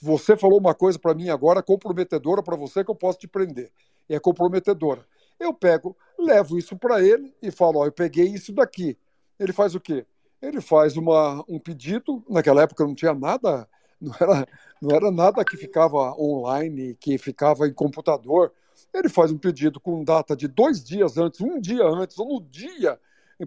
você 0.00 0.38
falou 0.38 0.58
uma 0.58 0.74
coisa 0.74 0.98
para 0.98 1.12
mim 1.14 1.28
agora 1.28 1.62
comprometedora 1.62 2.42
para 2.42 2.56
você 2.56 2.82
que 2.82 2.90
eu 2.90 2.94
posso 2.94 3.18
te 3.18 3.28
prender. 3.28 3.70
E 4.08 4.14
é 4.14 4.20
comprometedora. 4.20 5.04
Eu 5.38 5.52
pego, 5.52 5.96
levo 6.18 6.58
isso 6.58 6.76
para 6.76 7.02
ele 7.02 7.34
e 7.42 7.50
falo: 7.50 7.80
Ó, 7.80 7.86
eu 7.86 7.92
peguei 7.92 8.26
isso 8.26 8.52
daqui. 8.52 8.98
Ele 9.38 9.52
faz 9.52 9.74
o 9.74 9.80
quê? 9.80 10.06
Ele 10.40 10.60
faz 10.60 10.96
uma, 10.96 11.44
um 11.48 11.58
pedido. 11.58 12.24
Naquela 12.28 12.62
época 12.62 12.86
não 12.86 12.94
tinha 12.94 13.14
nada, 13.14 13.68
não 14.00 14.14
era, 14.18 14.48
não 14.80 14.96
era 14.96 15.10
nada 15.10 15.44
que 15.44 15.56
ficava 15.56 16.14
online, 16.18 16.94
que 16.94 17.18
ficava 17.18 17.66
em 17.66 17.72
computador. 17.72 18.52
Ele 18.92 19.08
faz 19.08 19.30
um 19.30 19.38
pedido 19.38 19.80
com 19.80 20.04
data 20.04 20.36
de 20.36 20.48
dois 20.48 20.82
dias 20.82 21.16
antes, 21.16 21.40
um 21.40 21.60
dia 21.60 21.84
antes, 21.84 22.18
ou 22.18 22.34
no 22.34 22.40
dia, 22.40 22.98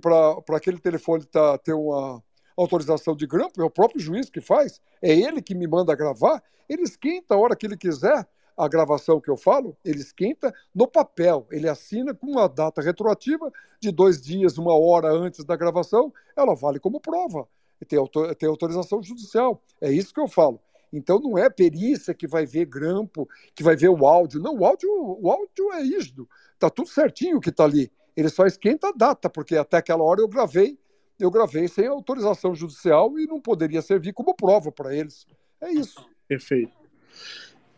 para 0.01 0.57
aquele 0.57 0.79
telefone 0.79 1.25
tá, 1.25 1.57
ter 1.57 1.73
uma 1.73 2.23
autorização 2.57 3.15
de 3.15 3.25
grampo, 3.25 3.61
é 3.61 3.65
o 3.65 3.69
próprio 3.69 4.01
juiz 4.01 4.29
que 4.29 4.41
faz, 4.41 4.81
é 5.01 5.13
ele 5.13 5.41
que 5.41 5.55
me 5.55 5.65
manda 5.65 5.95
gravar, 5.95 6.43
ele 6.67 6.83
esquenta 6.83 7.33
a 7.33 7.37
hora 7.37 7.55
que 7.55 7.65
ele 7.65 7.77
quiser 7.77 8.27
a 8.59 8.67
gravação 8.67 9.21
que 9.21 9.29
eu 9.29 9.37
falo, 9.37 9.77
ele 9.85 9.99
esquenta 9.99 10.53
no 10.75 10.85
papel, 10.85 11.47
ele 11.49 11.69
assina 11.69 12.13
com 12.13 12.27
uma 12.27 12.47
data 12.49 12.81
retroativa 12.81 13.49
de 13.79 13.89
dois 13.89 14.21
dias, 14.21 14.57
uma 14.57 14.77
hora 14.77 15.09
antes 15.09 15.45
da 15.45 15.55
gravação, 15.55 16.13
ela 16.35 16.53
vale 16.53 16.77
como 16.77 16.99
prova, 16.99 17.47
tem, 17.87 17.97
autor, 17.97 18.35
tem 18.35 18.49
autorização 18.49 19.01
judicial, 19.01 19.63
é 19.79 19.89
isso 19.89 20.13
que 20.13 20.19
eu 20.19 20.27
falo. 20.27 20.59
Então 20.91 21.19
não 21.19 21.37
é 21.37 21.49
perícia 21.49 22.13
que 22.13 22.27
vai 22.27 22.45
ver 22.45 22.65
grampo, 22.65 23.29
que 23.55 23.63
vai 23.63 23.77
ver 23.77 23.89
o 23.89 24.05
áudio. 24.05 24.41
Não, 24.41 24.57
o 24.57 24.65
áudio, 24.65 24.89
o 24.91 25.31
áudio 25.31 25.71
é 25.73 25.83
rígido. 25.83 26.27
Tá 26.57 26.69
tudo 26.69 26.89
certinho 26.89 27.37
o 27.37 27.39
que 27.39 27.49
está 27.49 27.63
ali. 27.63 27.89
Ele 28.17 28.27
só 28.27 28.45
esquenta 28.45 28.89
a 28.89 28.91
data, 28.91 29.29
porque 29.29 29.55
até 29.55 29.77
aquela 29.77 30.03
hora 30.03 30.19
eu 30.19 30.27
gravei, 30.27 30.77
eu 31.19 31.31
gravei 31.31 31.67
sem 31.67 31.87
autorização 31.87 32.53
judicial 32.55 33.17
e 33.19 33.27
não 33.27 33.39
poderia 33.39 33.81
servir 33.81 34.13
como 34.13 34.35
prova 34.35 34.71
para 34.71 34.93
eles. 34.93 35.25
É 35.61 35.71
isso. 35.71 36.03
Perfeito. 36.27 36.73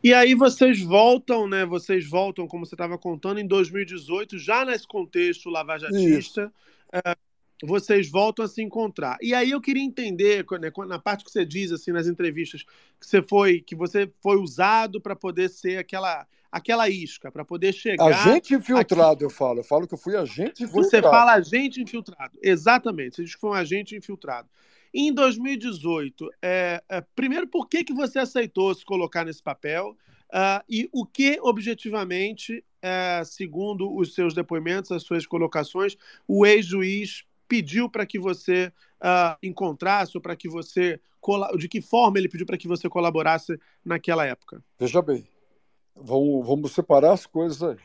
E 0.04 0.14
aí 0.14 0.34
vocês 0.34 0.82
voltam, 0.82 1.48
né? 1.48 1.66
Vocês 1.66 2.08
voltam, 2.08 2.48
como 2.48 2.66
você 2.66 2.74
estava 2.74 2.98
contando, 2.98 3.40
em 3.40 3.48
2018, 3.48 4.38
já 4.40 4.66
nesse 4.66 4.88
contexto 4.88 5.50
lavajatista, 5.50 6.52
uh, 6.94 7.68
vocês 7.68 8.10
voltam 8.10 8.44
a 8.44 8.48
se 8.48 8.62
encontrar. 8.64 9.18
E 9.22 9.34
aí 9.34 9.52
eu 9.52 9.62
queria 9.62 9.84
entender, 9.84 10.46
né, 10.60 10.72
na 10.88 10.98
parte 10.98 11.24
que 11.24 11.32
você 11.32 11.46
diz 11.46 11.72
assim 11.72 11.92
nas 11.92 12.08
entrevistas, 12.08 12.64
que 13.00 13.06
você 13.06 13.22
foi, 13.22 13.62
que 13.62 13.76
você 13.76 14.12
foi 14.22 14.38
usado 14.38 15.00
para 15.00 15.16
poder 15.16 15.50
ser 15.50 15.78
aquela 15.78 16.26
aquela 16.52 16.90
isca, 16.90 17.32
para 17.32 17.46
poder 17.46 17.72
chegar. 17.72 18.06
Agente 18.08 18.54
infiltrado, 18.54 19.14
aqui. 19.14 19.24
eu 19.24 19.30
falo. 19.30 19.60
Eu 19.60 19.64
falo 19.64 19.88
que 19.88 19.94
eu 19.94 19.98
fui 19.98 20.18
agente 20.18 20.64
infiltrado. 20.64 20.90
Você 20.90 21.02
fala 21.02 21.34
agente 21.34 21.82
infiltrado. 21.82 22.38
Exatamente. 22.42 23.16
Você 23.16 23.24
diz 23.24 23.36
que 23.36 23.40
foi 23.40 23.52
um 23.52 23.54
agente 23.54 23.96
infiltrado. 23.96 24.50
Em 24.94 25.14
2018, 25.14 26.30
é, 26.42 26.84
é, 26.90 27.02
primeiro, 27.16 27.48
por 27.48 27.70
que, 27.70 27.84
que 27.84 27.94
você 27.94 28.20
aceitou 28.20 28.74
se 28.74 28.84
colocar 28.84 29.24
nesse 29.24 29.42
papel? 29.42 29.96
Uh, 30.30 30.64
e 30.70 30.90
o 30.92 31.06
que, 31.06 31.40
objetivamente, 31.42 32.64
é, 32.82 33.22
segundo 33.26 33.94
os 33.94 34.14
seus 34.14 34.34
depoimentos, 34.34 34.92
as 34.92 35.04
suas 35.04 35.26
colocações, 35.26 35.98
o 36.28 36.46
ex-juiz 36.46 37.26
pediu 37.48 37.90
para 37.90 38.06
que 38.06 38.18
você 38.18 38.72
uh, 39.02 39.38
encontrasse, 39.44 40.18
ou 40.18 40.22
para 40.22 40.36
que 40.36 40.50
você. 40.50 41.00
De 41.58 41.68
que 41.68 41.82
forma 41.82 42.18
ele 42.18 42.28
pediu 42.28 42.48
para 42.48 42.58
que 42.58 42.68
você 42.68 42.90
colaborasse 42.90 43.60
naquela 43.86 44.26
época? 44.26 44.64
Veja 44.80 45.02
bem, 45.04 45.28
vamos, 45.96 46.48
vamos 46.48 46.72
separar 46.72 47.12
as 47.12 47.28
coisas 47.28 47.62
aí. 47.62 47.78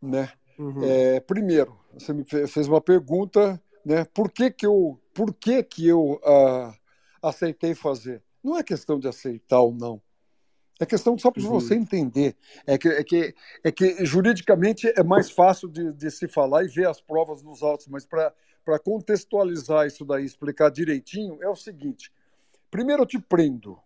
Né? 0.00 0.30
Uhum. 0.56 0.84
É, 0.84 1.18
primeiro, 1.18 1.76
você 1.92 2.12
me 2.12 2.24
fez 2.24 2.68
uma 2.68 2.80
pergunta 2.80 3.60
né? 3.86 4.04
Por 4.04 4.32
que, 4.32 4.50
que 4.50 4.66
eu, 4.66 5.00
por 5.14 5.32
que 5.32 5.62
que 5.62 5.86
eu 5.86 6.14
uh, 6.14 6.74
aceitei 7.22 7.72
fazer? 7.72 8.20
Não 8.42 8.58
é 8.58 8.62
questão 8.64 8.98
de 8.98 9.06
aceitar 9.06 9.60
ou 9.60 9.72
não. 9.72 10.02
É 10.80 10.84
questão 10.84 11.16
só 11.16 11.30
para 11.30 11.42
uhum. 11.44 11.50
você 11.50 11.76
entender. 11.76 12.36
É 12.66 12.76
que, 12.76 12.88
é, 12.88 13.04
que, 13.04 13.34
é 13.62 13.70
que 13.70 14.04
juridicamente 14.04 14.92
é 14.96 15.04
mais 15.04 15.30
fácil 15.30 15.68
de, 15.68 15.92
de 15.92 16.10
se 16.10 16.26
falar 16.26 16.64
e 16.64 16.68
ver 16.68 16.88
as 16.88 17.00
provas 17.00 17.44
nos 17.44 17.62
autos, 17.62 17.86
mas 17.86 18.04
para 18.04 18.78
contextualizar 18.84 19.86
isso 19.86 20.04
daí, 20.04 20.24
explicar 20.24 20.68
direitinho, 20.68 21.38
é 21.40 21.48
o 21.48 21.54
seguinte: 21.54 22.12
primeiro 22.68 23.02
eu 23.02 23.06
te 23.06 23.20
prendo, 23.20 23.78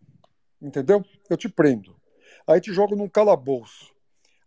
entendeu? 0.62 1.04
Eu 1.28 1.36
te 1.36 1.48
prendo. 1.48 1.94
Aí 2.46 2.58
te 2.58 2.72
jogo 2.72 2.96
num 2.96 3.08
calabouço. 3.08 3.94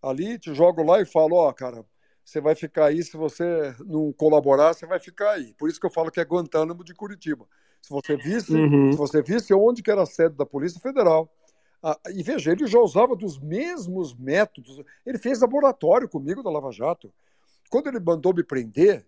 Ali 0.01 0.39
te 0.39 0.53
jogo 0.55 0.83
lá 0.83 0.99
e 0.99 1.05
falo: 1.05 1.35
Ó, 1.35 1.47
oh, 1.47 1.53
cara, 1.53 1.85
você 2.23 2.39
vai 2.39 2.55
ficar 2.55 2.85
aí, 2.85 3.03
se 3.03 3.17
você 3.17 3.75
não 3.85 4.11
colaborar, 4.13 4.73
você 4.73 4.85
vai 4.85 4.99
ficar 4.99 5.31
aí. 5.31 5.53
Por 5.55 5.69
isso 5.69 5.79
que 5.79 5.85
eu 5.85 5.91
falo 5.91 6.11
que 6.11 6.19
é 6.19 6.25
Guantánamo 6.25 6.83
de 6.83 6.93
Curitiba. 6.93 7.45
Se 7.81 7.89
você 7.89 8.15
visse, 8.15 8.53
uhum. 8.53 8.91
se 8.91 8.97
você 8.97 9.21
visse 9.21 9.53
onde 9.53 9.83
que 9.83 9.91
era 9.91 10.03
a 10.03 10.05
sede 10.05 10.35
da 10.35 10.45
Polícia 10.45 10.79
Federal, 10.79 11.29
ah, 11.83 11.99
e 12.15 12.23
veja, 12.23 12.51
ele 12.51 12.65
já 12.65 12.79
usava 12.79 13.13
dos 13.13 13.37
mesmos 13.37 14.15
métodos. 14.15 14.81
Ele 15.05 15.17
fez 15.17 15.41
laboratório 15.41 16.07
comigo 16.07 16.41
da 16.41 16.49
Lava 16.49 16.71
Jato. 16.71 17.13
Quando 17.69 17.87
ele 17.87 17.99
mandou 17.99 18.33
me 18.33 18.41
prender, 18.41 19.05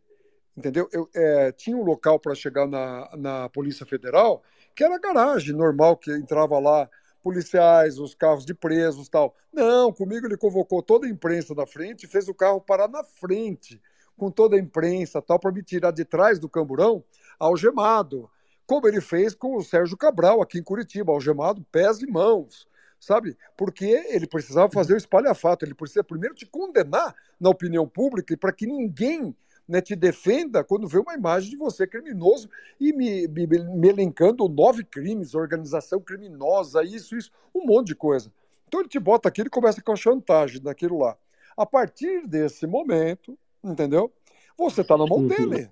entendeu? 0.57 0.89
Eu, 0.91 1.09
é, 1.15 1.53
tinha 1.53 1.77
um 1.77 1.83
local 1.83 2.19
para 2.19 2.35
chegar 2.35 2.67
na, 2.67 3.09
na 3.15 3.49
Polícia 3.49 3.85
Federal, 3.85 4.43
que 4.75 4.83
era 4.83 4.95
a 4.95 4.99
garagem 4.99 5.55
normal, 5.55 5.95
que 5.95 6.11
entrava 6.11 6.59
lá 6.59 6.89
policiais, 7.25 7.97
os 7.97 8.13
carros 8.13 8.45
de 8.45 8.53
presos 8.53 9.09
tal. 9.09 9.33
Não, 9.51 9.91
comigo 9.91 10.27
ele 10.27 10.37
convocou 10.37 10.83
toda 10.83 11.07
a 11.07 11.09
imprensa 11.09 11.55
da 11.55 11.65
frente 11.65 12.05
fez 12.05 12.27
o 12.27 12.35
carro 12.35 12.61
parar 12.61 12.87
na 12.87 13.03
frente, 13.03 13.81
com 14.15 14.29
toda 14.29 14.55
a 14.55 14.59
imprensa 14.59 15.19
tal, 15.23 15.39
para 15.39 15.51
me 15.51 15.63
tirar 15.63 15.89
de 15.89 16.05
trás 16.05 16.37
do 16.37 16.47
camburão 16.47 17.03
algemado. 17.39 18.29
Como 18.67 18.87
ele 18.87 19.01
fez 19.01 19.33
com 19.33 19.57
o 19.57 19.63
Sérgio 19.63 19.97
Cabral 19.97 20.39
aqui 20.39 20.59
em 20.59 20.63
Curitiba, 20.63 21.11
algemado 21.11 21.65
pés 21.71 21.99
e 21.99 22.05
mãos, 22.05 22.67
sabe? 22.99 23.35
Porque 23.57 23.85
ele 23.85 24.27
precisava 24.27 24.71
fazer 24.71 24.93
o 24.93 24.97
espalhafato, 24.97 25.65
ele 25.65 25.73
precisa 25.73 26.03
primeiro 26.03 26.35
te 26.35 26.45
condenar 26.45 27.15
na 27.39 27.49
opinião 27.49 27.87
pública 27.87 28.37
para 28.37 28.53
que 28.53 28.67
ninguém 28.67 29.35
né, 29.67 29.81
te 29.81 29.95
defenda 29.95 30.63
quando 30.63 30.87
vê 30.87 30.99
uma 30.99 31.15
imagem 31.15 31.49
de 31.49 31.57
você 31.57 31.87
criminoso 31.87 32.49
e 32.79 32.93
me, 32.93 33.27
me, 33.27 33.47
me 33.47 33.87
elencando 33.87 34.47
nove 34.47 34.83
crimes, 34.83 35.33
organização 35.33 35.99
criminosa, 35.99 36.83
isso, 36.83 37.15
isso, 37.15 37.31
um 37.53 37.65
monte 37.65 37.87
de 37.87 37.95
coisa. 37.95 38.31
Então 38.67 38.79
ele 38.79 38.89
te 38.89 38.99
bota 38.99 39.29
aqui 39.29 39.41
e 39.41 39.49
começa 39.49 39.81
com 39.81 39.91
a 39.91 39.95
chantagem 39.95 40.61
daquilo 40.61 40.99
lá. 40.99 41.17
A 41.57 41.65
partir 41.65 42.27
desse 42.27 42.67
momento, 42.67 43.37
entendeu? 43.63 44.11
Você 44.57 44.81
está 44.81 44.97
na 44.97 45.05
mão 45.05 45.19
uhum. 45.19 45.27
dele. 45.27 45.69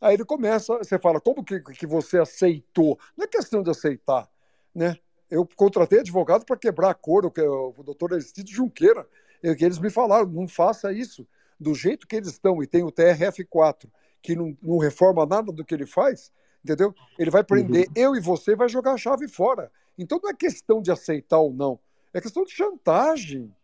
Aí 0.00 0.14
ele 0.14 0.24
começa, 0.24 0.78
você 0.78 0.98
fala, 0.98 1.20
como 1.20 1.44
que, 1.44 1.60
que 1.60 1.86
você 1.86 2.18
aceitou? 2.18 2.98
Não 3.16 3.24
é 3.24 3.28
questão 3.28 3.62
de 3.62 3.70
aceitar, 3.70 4.28
né? 4.74 4.96
Eu 5.30 5.48
contratei 5.56 6.00
advogado 6.00 6.44
para 6.44 6.56
quebrar 6.56 6.90
acordo, 6.90 7.30
que 7.30 7.40
é 7.40 7.48
o 7.48 7.72
doutor 7.84 8.12
Aristides 8.12 8.54
Junqueira, 8.54 9.06
que 9.40 9.64
eles 9.64 9.78
me 9.78 9.88
falaram, 9.88 10.26
não 10.26 10.46
faça 10.46 10.92
isso. 10.92 11.26
Do 11.62 11.74
jeito 11.74 12.06
que 12.06 12.16
eles 12.16 12.28
estão, 12.28 12.62
e 12.62 12.66
tem 12.66 12.82
o 12.82 12.90
TRF4, 12.90 13.88
que 14.20 14.34
não, 14.34 14.56
não 14.62 14.78
reforma 14.78 15.24
nada 15.26 15.52
do 15.52 15.64
que 15.64 15.74
ele 15.74 15.86
faz, 15.86 16.32
entendeu? 16.64 16.94
Ele 17.18 17.30
vai 17.30 17.44
prender 17.44 17.86
uhum. 17.88 17.92
eu 17.94 18.16
e 18.16 18.20
você 18.20 18.54
vai 18.54 18.68
jogar 18.68 18.92
a 18.92 18.98
chave 18.98 19.28
fora. 19.28 19.70
Então 19.98 20.18
não 20.22 20.30
é 20.30 20.34
questão 20.34 20.80
de 20.80 20.90
aceitar 20.90 21.38
ou 21.38 21.52
não, 21.52 21.78
é 22.12 22.20
questão 22.20 22.44
de 22.44 22.52
chantagem. 22.52 23.54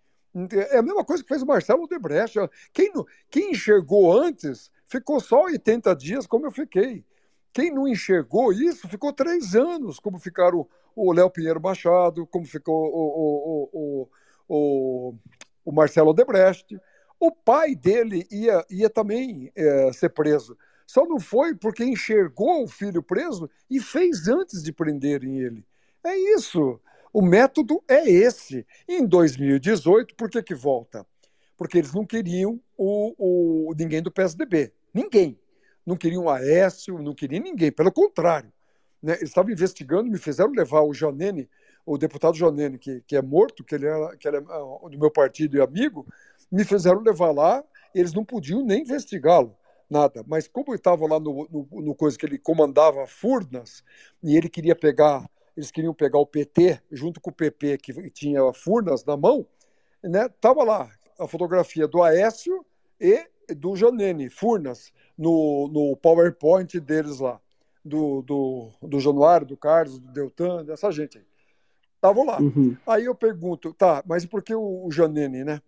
É 0.71 0.79
a 0.79 0.83
mesma 0.83 1.05
coisa 1.05 1.23
que 1.23 1.29
fez 1.29 1.43
o 1.43 1.47
Marcelo 1.47 1.89
Debrecht. 1.89 2.39
Quem, 2.73 2.93
quem 3.31 3.53
enxergou 3.53 4.13
antes 4.17 4.71
ficou 4.87 5.21
só 5.21 5.45
80 5.45 5.95
dias, 5.97 6.27
como 6.27 6.47
eu 6.47 6.51
fiquei. 6.51 7.05
Quem 7.53 7.73
não 7.73 7.89
enxergou 7.89 8.53
isso 8.53 8.89
ficou 8.89 9.13
três 9.13 9.57
anos, 9.57 9.99
como 9.99 10.19
ficaram 10.19 10.67
o 10.95 11.13
Léo 11.13 11.31
Pinheiro 11.31 11.61
Machado, 11.61 12.27
como 12.27 12.45
ficou 12.45 12.89
o, 12.93 13.69
o, 13.71 13.71
o, 13.73 14.09
o, 14.49 15.15
o 15.65 15.73
Marcelo 15.73 16.13
Debrecht. 16.13 16.79
O 17.21 17.33
pai 17.33 17.75
dele 17.75 18.27
ia, 18.31 18.65
ia 18.71 18.91
também 18.91 19.51
é, 19.55 19.93
ser 19.93 20.11
preso. 20.11 20.57
Só 20.87 21.07
não 21.07 21.21
foi 21.21 21.55
porque 21.55 21.85
enxergou 21.85 22.65
o 22.65 22.69
filho 22.69 23.03
preso 23.03 23.51
e 23.69 23.81
fez 23.81 24.27
antes 24.29 24.63
de 24.63 24.73
prenderem 24.73 25.39
ele. 25.39 25.65
É 26.05 26.17
isso. 26.17 26.81
O 27.13 27.21
método 27.21 27.83
é 27.89 28.09
esse. 28.09 28.67
Em 28.89 29.05
2018, 29.05 30.15
por 30.15 30.31
que, 30.31 30.43
que 30.43 30.55
volta? 30.55 31.07
Porque 31.57 31.79
eles 31.79 31.93
não 31.93 32.07
queriam 32.07 32.61
o, 32.77 33.69
o 33.69 33.75
ninguém 33.75 34.01
do 34.01 34.11
PSDB. 34.11 34.73
Ninguém. 34.95 35.39
Não 35.85 35.97
queriam 35.97 36.25
o 36.25 36.31
Aécio, 36.31 36.99
não 36.99 37.15
queriam 37.15 37.43
ninguém. 37.43 37.73
Pelo 37.73 37.93
contrário. 37.93 38.53
Né? 39.03 39.15
Eles 39.15 39.31
estavam 39.31 39.51
investigando, 39.51 40.11
me 40.11 40.19
fizeram 40.19 40.53
levar 40.53 40.83
o 40.83 40.95
Janene, 40.95 41.49
o 41.85 41.97
deputado 41.97 42.37
Janene, 42.37 42.79
que, 42.79 43.01
que 43.07 43.17
é 43.17 43.23
morto, 43.23 43.65
que 43.65 43.75
ele, 43.75 43.87
era, 43.87 44.17
que 44.17 44.29
ele 44.29 44.37
é 44.37 44.41
ah, 44.41 44.89
do 44.89 44.99
meu 44.99 45.11
partido 45.11 45.57
e 45.57 45.61
amigo, 45.61 46.07
me 46.51 46.65
fizeram 46.65 47.01
levar 47.01 47.33
lá, 47.33 47.65
eles 47.95 48.13
não 48.13 48.25
podiam 48.25 48.65
nem 48.65 48.83
investigá-lo 48.83 49.57
nada. 49.89 50.25
Mas 50.27 50.47
como 50.47 50.73
eu 50.73 50.75
estava 50.75 51.07
lá 51.07 51.19
no, 51.19 51.49
no, 51.51 51.83
no, 51.83 51.95
coisa 51.95 52.19
que 52.19 52.27
ele 52.27 52.39
comandava 52.39 53.07
Furnas, 53.07 53.83
e 54.23 54.37
ele 54.37 54.49
queria 54.49 54.77
pegar 54.77 55.29
eles 55.57 55.73
queriam 55.73 55.93
pegar 55.93 56.21
o 56.21 56.27
PT 56.27 56.81
junto 56.93 57.21
com 57.21 57.31
o 57.31 57.35
PP, 57.35 57.79
que 57.79 58.11
tinha 58.11 58.53
Furnas 58.53 59.05
na 59.05 59.17
mão, 59.17 59.45
né? 60.01 60.29
Tava 60.41 60.63
lá 60.63 60.89
a 61.19 61.27
fotografia 61.27 61.89
do 61.89 62.01
Aécio 62.01 62.65
e 63.01 63.27
do 63.57 63.75
Janene, 63.75 64.31
Furnas, 64.31 64.93
no, 65.19 65.69
no 65.73 65.97
PowerPoint 65.97 66.79
deles 66.79 67.19
lá, 67.19 67.41
do, 67.85 68.23
do, 68.23 68.71
do 68.81 69.01
Januário, 69.01 69.49
do 69.49 69.57
Carlos, 69.57 69.99
do 69.99 70.13
Deltan, 70.13 70.65
dessa 70.65 70.93
gente 70.93 71.19
aí. 71.19 71.25
Estavam 71.97 72.25
lá. 72.25 72.41
Uhum. 72.41 72.77
Aí 72.87 73.07
eu 73.07 73.15
pergunto, 73.17 73.75
tá, 73.75 74.01
mas 74.07 74.25
por 74.25 74.45
que 74.45 74.55
o, 74.55 74.87
o 74.87 74.93
Janene, 74.93 75.43
né? 75.43 75.61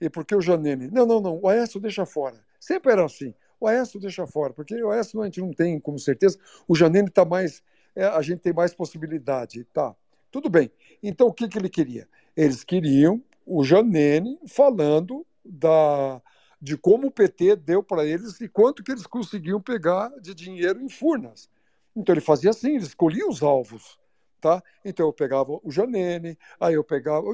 E 0.00 0.10
por 0.10 0.24
que 0.24 0.34
o 0.34 0.40
Janene? 0.40 0.88
Não, 0.90 1.06
não, 1.06 1.20
não, 1.20 1.40
o 1.40 1.48
Aécio 1.48 1.80
deixa 1.80 2.04
fora. 2.04 2.44
Sempre 2.58 2.92
era 2.92 3.04
assim. 3.04 3.34
O 3.60 3.66
Aécio 3.66 4.00
deixa 4.00 4.26
fora, 4.26 4.52
porque 4.52 4.82
o 4.82 4.90
Aécio 4.90 5.20
a 5.20 5.24
gente 5.24 5.40
não 5.40 5.52
tem 5.52 5.78
como 5.78 5.98
certeza. 5.98 6.38
O 6.66 6.74
Janene 6.74 7.08
está 7.08 7.24
mais 7.24 7.62
é, 7.96 8.04
a 8.04 8.20
gente 8.22 8.40
tem 8.40 8.52
mais 8.52 8.74
possibilidade. 8.74 9.64
Tá, 9.72 9.94
tudo 10.30 10.50
bem. 10.50 10.70
Então, 11.02 11.28
o 11.28 11.32
que, 11.32 11.48
que 11.48 11.58
ele 11.58 11.68
queria? 11.68 12.08
Eles 12.36 12.64
queriam 12.64 13.22
o 13.46 13.62
Janene 13.62 14.38
falando 14.48 15.24
da, 15.44 16.20
de 16.60 16.76
como 16.76 17.08
o 17.08 17.10
PT 17.10 17.56
deu 17.56 17.82
para 17.82 18.04
eles 18.04 18.40
e 18.40 18.48
quanto 18.48 18.82
que 18.82 18.90
eles 18.90 19.06
conseguiam 19.06 19.60
pegar 19.60 20.08
de 20.20 20.34
dinheiro 20.34 20.80
em 20.80 20.88
Furnas. 20.88 21.48
Então 21.94 22.12
ele 22.12 22.20
fazia 22.20 22.50
assim, 22.50 22.74
ele 22.74 22.84
escolhia 22.84 23.28
os 23.28 23.42
alvos, 23.42 23.98
tá? 24.40 24.62
Então 24.84 25.06
eu 25.06 25.12
pegava 25.12 25.60
o 25.62 25.70
Janene, 25.70 26.36
aí 26.58 26.74
eu 26.74 26.82
pegava, 26.82 27.24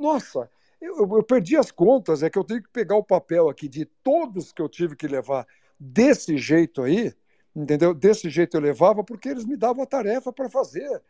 nossa, 0.00 0.50
eu, 0.80 0.96
eu, 0.98 1.22
perdi 1.22 1.56
as 1.56 1.70
contas, 1.70 2.22
é 2.22 2.30
que 2.30 2.38
eu 2.38 2.44
tenho 2.44 2.62
que 2.62 2.70
pegar 2.70 2.96
o 2.96 3.04
papel 3.04 3.48
aqui 3.48 3.68
de 3.68 3.84
todos 3.84 4.52
que 4.52 4.62
eu 4.62 4.68
tive 4.68 4.94
que 4.94 5.08
levar 5.08 5.46
desse 5.78 6.36
jeito 6.38 6.82
aí, 6.82 7.12
entendeu? 7.54 7.92
Desse 7.92 8.30
jeito 8.30 8.56
eu 8.56 8.60
levava 8.60 9.02
porque 9.02 9.28
eles 9.28 9.44
me 9.44 9.56
davam 9.56 9.82
a 9.82 9.86
tarefa 9.86 10.32
para 10.32 10.48
fazer. 10.48 11.02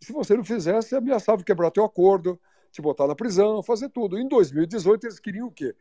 Se 0.00 0.12
você 0.12 0.36
não 0.36 0.44
fizesse, 0.44 0.94
ameaçava 0.94 1.42
quebrar 1.42 1.70
teu 1.70 1.84
acordo, 1.84 2.40
te 2.70 2.80
botar 2.80 3.06
na 3.06 3.14
prisão, 3.14 3.62
fazer 3.62 3.88
tudo. 3.88 4.18
Em 4.18 4.28
2018 4.28 5.06
eles 5.06 5.18
queriam 5.18 5.48
o 5.48 5.52
quê? 5.52 5.74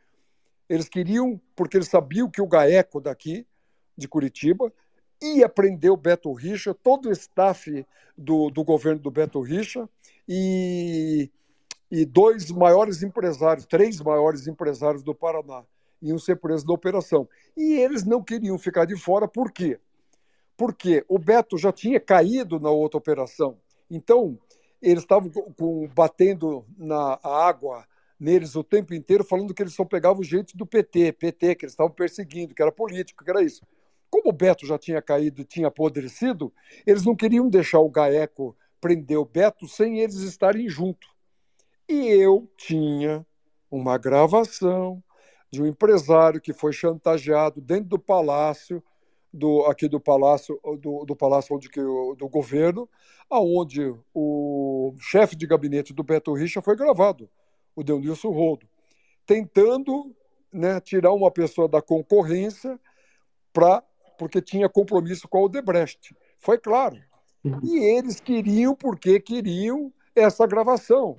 Eles 0.67 0.89
queriam, 0.89 1.39
porque 1.55 1.77
eles 1.77 1.87
sabiam 1.87 2.29
que 2.29 2.41
o 2.41 2.47
GAECO 2.47 2.99
daqui, 2.99 3.45
de 3.95 4.07
Curitiba, 4.07 4.73
ia 5.21 5.47
prender 5.47 5.91
o 5.91 5.97
Beto 5.97 6.31
Richa, 6.33 6.73
todo 6.73 7.09
o 7.09 7.11
staff 7.11 7.85
do, 8.17 8.49
do 8.49 8.63
governo 8.63 8.99
do 8.99 9.09
Beto 9.09 9.41
Richa 9.41 9.87
e, 10.27 11.31
e 11.89 12.05
dois 12.05 12.51
maiores 12.51 13.03
empresários, 13.03 13.65
três 13.65 13.99
maiores 14.01 14.47
empresários 14.47 15.03
do 15.03 15.15
Paraná 15.15 15.63
iam 16.01 16.19
ser 16.19 16.35
presos 16.35 16.65
na 16.65 16.73
operação. 16.73 17.27
E 17.55 17.79
eles 17.79 18.03
não 18.03 18.23
queriam 18.23 18.57
ficar 18.57 18.85
de 18.85 18.95
fora, 18.95 19.27
por 19.27 19.51
quê? 19.51 19.79
porque 20.57 21.05
o 21.07 21.19
Beto 21.19 21.57
já 21.57 21.71
tinha 21.71 21.99
caído 21.99 22.59
na 22.59 22.71
outra 22.71 22.97
operação. 22.97 23.59
Então, 23.89 24.37
eles 24.81 25.03
estavam 25.03 25.29
com, 25.29 25.87
batendo 25.95 26.65
na 26.75 27.19
água 27.23 27.85
neles 28.19 28.55
o 28.55 28.63
tempo 28.63 28.95
inteiro, 28.95 29.23
falando 29.23 29.53
que 29.53 29.61
eles 29.61 29.75
só 29.75 29.85
pegavam 29.85 30.23
gente 30.23 30.57
do 30.57 30.65
PT, 30.65 31.13
PT, 31.13 31.55
que 31.55 31.65
eles 31.65 31.73
estavam 31.73 31.91
perseguindo, 31.91 32.55
que 32.55 32.61
era 32.61 32.71
político, 32.71 33.23
que 33.23 33.29
era 33.29 33.43
isso. 33.43 33.61
Como 34.09 34.29
o 34.29 34.33
Beto 34.33 34.65
já 34.65 34.77
tinha 34.77 35.01
caído 35.01 35.41
e 35.41 35.45
tinha 35.45 35.67
apodrecido, 35.67 36.51
eles 36.85 37.05
não 37.05 37.15
queriam 37.15 37.47
deixar 37.47 37.79
o 37.79 37.89
Gaeco 37.89 38.57
prender 38.81 39.19
o 39.19 39.25
Beto 39.25 39.67
sem 39.67 39.99
eles 39.99 40.15
estarem 40.15 40.67
junto. 40.67 41.07
E 41.87 42.07
eu 42.07 42.49
tinha 42.57 43.25
uma 43.71 43.97
gravação 43.97 45.03
de 45.51 45.61
um 45.61 45.65
empresário 45.65 46.41
que 46.41 46.53
foi 46.53 46.73
chantageado 46.73 47.61
dentro 47.61 47.85
do 47.85 47.99
palácio 47.99 48.83
do, 49.31 49.65
aqui 49.65 49.87
do 49.87 49.99
palácio 49.99 50.59
do, 50.79 51.05
do 51.05 51.15
palácio 51.15 51.55
onde 51.55 51.69
que, 51.69 51.81
do 51.81 52.27
governo, 52.27 52.89
aonde 53.29 53.93
o 54.13 54.93
chefe 54.99 55.35
de 55.35 55.45
gabinete 55.45 55.93
do 55.93 56.03
Beto 56.03 56.33
Richa 56.33 56.61
foi 56.61 56.75
gravado, 56.75 57.29
o 57.75 57.83
Deonilson 57.83 58.31
Rodo, 58.31 58.67
tentando 59.25 60.15
né, 60.51 60.79
tirar 60.79 61.13
uma 61.13 61.29
pessoa 61.29 61.67
da 61.67 61.81
concorrência 61.81 62.79
para 63.53 63.83
porque 64.17 64.41
tinha 64.41 64.67
compromisso 64.67 65.27
com 65.27 65.37
a 65.37 65.41
Odebrecht. 65.43 66.15
Foi 66.39 66.57
claro. 66.57 66.97
Uhum. 67.43 67.59
E 67.63 67.77
eles 67.77 68.19
queriam 68.19 68.75
porque 68.75 69.19
queriam 69.19 69.93
essa 70.15 70.47
gravação. 70.47 71.15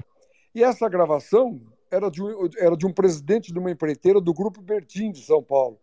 E 0.54 0.62
essa 0.62 0.88
gravação 0.88 1.60
era 1.90 2.10
de 2.10 2.22
um, 2.22 2.48
era 2.58 2.76
de 2.76 2.86
um 2.86 2.92
presidente 2.92 3.52
de 3.52 3.58
uma 3.58 3.70
empreiteira 3.70 4.20
do 4.20 4.34
Grupo 4.34 4.60
Bertin 4.60 5.10
de 5.10 5.22
São 5.22 5.42
Paulo 5.42 5.78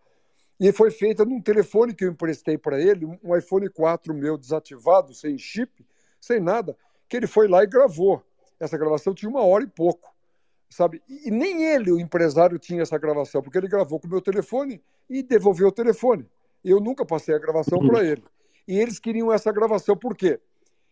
e 0.60 0.72
foi 0.72 0.90
feita 0.90 1.26
num 1.26 1.42
telefone 1.42 1.94
que 1.94 2.06
eu 2.06 2.12
emprestei 2.12 2.58
para 2.58 2.80
ele, 2.80 3.06
um 3.06 3.36
iPhone 3.36 3.70
4 3.70 4.14
meu 4.14 4.38
desativado, 4.38 5.14
sem 5.14 5.38
chip, 5.38 5.86
sem 6.20 6.40
nada, 6.40 6.78
que 7.10 7.18
ele 7.18 7.28
foi 7.28 7.48
lá 7.48 7.64
e 7.64 7.68
gravou. 7.68 8.24
Essa 8.60 8.78
gravação 8.78 9.14
tinha 9.14 9.30
uma 9.30 9.42
hora 9.42 9.66
e 9.66 9.68
pouco, 9.68 10.14
sabe? 10.70 11.02
E 11.10 11.30
nem 11.30 11.66
ele, 11.66 11.92
o 11.92 12.00
empresário, 12.00 12.58
tinha 12.58 12.82
essa 12.82 12.98
gravação, 12.98 13.42
porque 13.42 13.58
ele 13.58 13.68
gravou 13.68 14.00
com 14.00 14.08
o 14.08 14.10
meu 14.10 14.22
telefone 14.22 14.82
e 15.10 15.22
devolveu 15.22 15.68
o 15.68 15.72
telefone. 15.72 16.26
Eu 16.64 16.80
nunca 16.80 17.06
passei 17.06 17.36
a 17.36 17.40
gravação 17.40 17.86
para 17.86 18.04
ele. 18.04 18.24
E 18.66 18.80
eles 18.80 18.98
queriam 18.98 19.32
essa 19.32 19.52
gravação, 19.52 19.96
por 19.96 20.16
quê? 20.16 20.40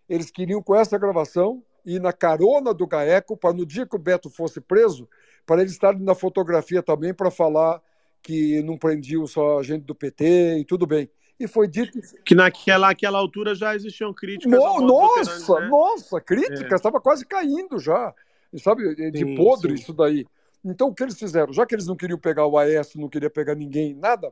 Eles 0.10 0.30
queriam 0.30 0.62
com 0.62 0.76
essa 0.76 0.98
gravação 0.98 1.64
ir 1.86 2.00
na 2.00 2.14
carona 2.14 2.74
do 2.74 2.88
GAECO 2.88 3.38
para 3.38 3.54
no 3.54 3.66
dia 3.66 3.86
que 3.86 3.96
o 3.96 4.00
Beto 4.00 4.30
fosse 4.30 4.62
preso, 4.62 5.08
para 5.46 5.62
ele 5.62 5.70
estar 5.70 5.98
na 6.00 6.16
fotografia 6.16 6.82
também 6.82 7.14
para 7.14 7.30
falar 7.30 7.82
que 8.22 8.62
não 8.64 8.78
prendiam 8.78 9.28
só 9.28 9.62
gente 9.62 9.84
do 9.84 9.94
PT 9.94 10.60
e 10.60 10.66
tudo 10.66 10.88
bem. 10.88 11.10
E 11.40 11.48
foi 11.48 11.68
dito. 11.68 12.00
Que 12.24 12.34
naquela 12.34 12.90
aquela 12.90 13.20
altura 13.20 13.54
já 13.54 13.76
existiam 13.76 14.14
críticas. 14.14 14.58
No, 14.58 14.80
nossa, 14.80 15.60
né? 15.60 15.68
nossa, 15.68 16.22
críticas, 16.22 16.72
é. 16.72 16.76
estava 16.76 17.02
quase 17.02 17.26
caindo 17.26 17.78
já. 17.80 18.14
Sabe, 18.60 19.12
de 19.12 19.20
sim, 19.20 19.36
podre 19.36 19.76
sim. 19.76 19.82
isso 19.82 19.94
daí. 19.94 20.26
Então, 20.64 20.88
o 20.88 20.94
que 20.94 21.04
eles 21.04 21.18
fizeram? 21.18 21.52
Já 21.52 21.66
que 21.66 21.76
eles 21.76 21.88
não 21.88 21.96
queriam 21.96 22.20
pegar 22.20 22.46
o 22.46 22.58
AS, 22.58 22.96
não 22.96 23.10
queriam 23.10 23.32
pegar 23.32 23.56
ninguém, 23.56 23.94
nada, 23.94 24.32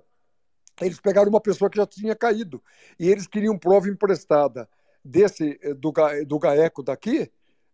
eles 0.80 1.00
pegaram 1.00 1.30
uma 1.30 1.42
pessoa 1.42 1.70
que 1.70 1.78
já 1.78 1.86
tinha 1.86 2.16
caído. 2.16 2.62
E 3.00 3.10
eles 3.10 3.28
queriam 3.28 3.58
prova 3.58 3.90
emprestada 3.90 4.70
desse 5.04 5.60
do, 5.76 5.92
do 6.26 6.40
GAECO 6.40 6.84
daqui, 6.84 7.30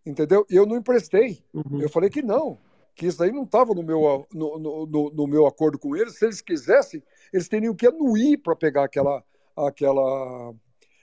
entendeu? 0.08 0.46
E 0.50 0.56
eu 0.56 0.66
não 0.66 0.78
emprestei. 0.78 1.44
Uhum. 1.54 1.82
Eu 1.82 1.90
falei 1.90 2.10
que 2.10 2.22
não 2.22 2.58
que 2.98 3.06
isso 3.06 3.22
aí 3.22 3.32
não 3.32 3.44
estava 3.44 3.76
no 3.76 3.84
meu, 3.84 4.28
no, 4.34 4.58
no, 4.58 5.12
no, 5.12 5.28
meu 5.28 5.46
acordo 5.46 5.78
com 5.78 5.96
eles. 5.96 6.18
Se 6.18 6.26
eles 6.26 6.42
quisessem, 6.42 7.02
eles 7.32 7.48
teriam 7.48 7.76
que 7.76 7.86
anuir 7.86 8.40
para 8.40 8.56
pegar 8.56 8.86
aquela, 8.86 9.24
aquela, 9.56 10.54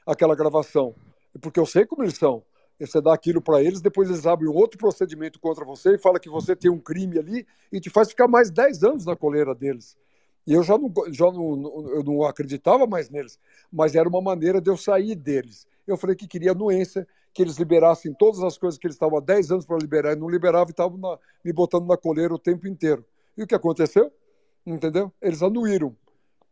aquela 0.04 0.34
gravação. 0.34 0.92
Porque 1.40 1.60
eu 1.60 1.64
sei 1.64 1.86
como 1.86 2.02
eles 2.02 2.18
são. 2.18 2.42
Você 2.80 3.00
dá 3.00 3.14
aquilo 3.14 3.40
para 3.40 3.62
eles, 3.62 3.80
depois 3.80 4.10
eles 4.10 4.26
abrem 4.26 4.50
um 4.50 4.56
outro 4.56 4.76
procedimento 4.76 5.38
contra 5.38 5.64
você 5.64 5.94
e 5.94 5.98
fala 5.98 6.18
que 6.18 6.28
você 6.28 6.56
tem 6.56 6.68
um 6.68 6.80
crime 6.80 7.16
ali 7.16 7.46
e 7.72 7.78
te 7.78 7.88
faz 7.88 8.08
ficar 8.08 8.26
mais 8.26 8.50
10 8.50 8.82
anos 8.82 9.06
na 9.06 9.14
coleira 9.14 9.54
deles. 9.54 9.96
E 10.44 10.52
eu 10.52 10.64
já 10.64 10.76
não, 10.76 10.92
já 11.12 11.30
não, 11.30 11.88
eu 11.90 12.02
não 12.02 12.24
acreditava 12.24 12.88
mais 12.88 13.08
neles, 13.08 13.38
mas 13.72 13.94
era 13.94 14.08
uma 14.08 14.20
maneira 14.20 14.60
de 14.60 14.68
eu 14.68 14.76
sair 14.76 15.14
deles. 15.14 15.64
Eu 15.86 15.96
falei 15.96 16.16
que 16.16 16.26
queria 16.26 16.50
anuência, 16.50 17.06
que 17.34 17.42
eles 17.42 17.56
liberassem 17.56 18.14
todas 18.14 18.42
as 18.42 18.56
coisas 18.56 18.78
que 18.78 18.86
eles 18.86 18.94
estavam 18.94 19.18
há 19.18 19.20
10 19.20 19.50
anos 19.50 19.66
para 19.66 19.76
liberar 19.76 20.12
e 20.12 20.16
não 20.16 20.30
liberavam 20.30 20.68
e 20.68 20.70
estavam 20.70 21.18
me 21.44 21.52
botando 21.52 21.86
na 21.86 21.96
coleira 21.96 22.32
o 22.32 22.38
tempo 22.38 22.66
inteiro. 22.66 23.04
E 23.36 23.42
o 23.42 23.46
que 23.46 23.54
aconteceu? 23.54 24.10
Entendeu? 24.64 25.12
Eles 25.20 25.42
anuíram. 25.42 25.94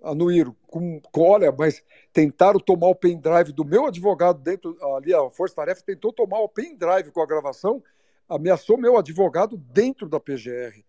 Anuíram. 0.03 0.55
Com, 0.66 1.01
com, 1.01 1.23
olha, 1.23 1.55
mas 1.57 1.83
tentaram 2.12 2.59
tomar 2.59 2.88
o 2.88 2.95
pendrive 2.95 3.53
do 3.53 3.64
meu 3.64 3.87
advogado 3.87 4.40
dentro. 4.40 4.77
Ali, 4.97 5.14
a 5.14 5.31
Força 5.31 5.55
Tarefa 5.55 5.83
tentou 5.87 6.12
tomar 6.12 6.40
o 6.40 6.49
pendrive 6.49 7.12
com 7.12 7.23
a 7.23 7.27
gravação, 7.27 7.83
ameaçou 8.29 8.77
meu 8.77 8.99
advogado 8.99 9.57
dentro 9.57 10.09
da 10.09 10.18
PGR 10.18 10.85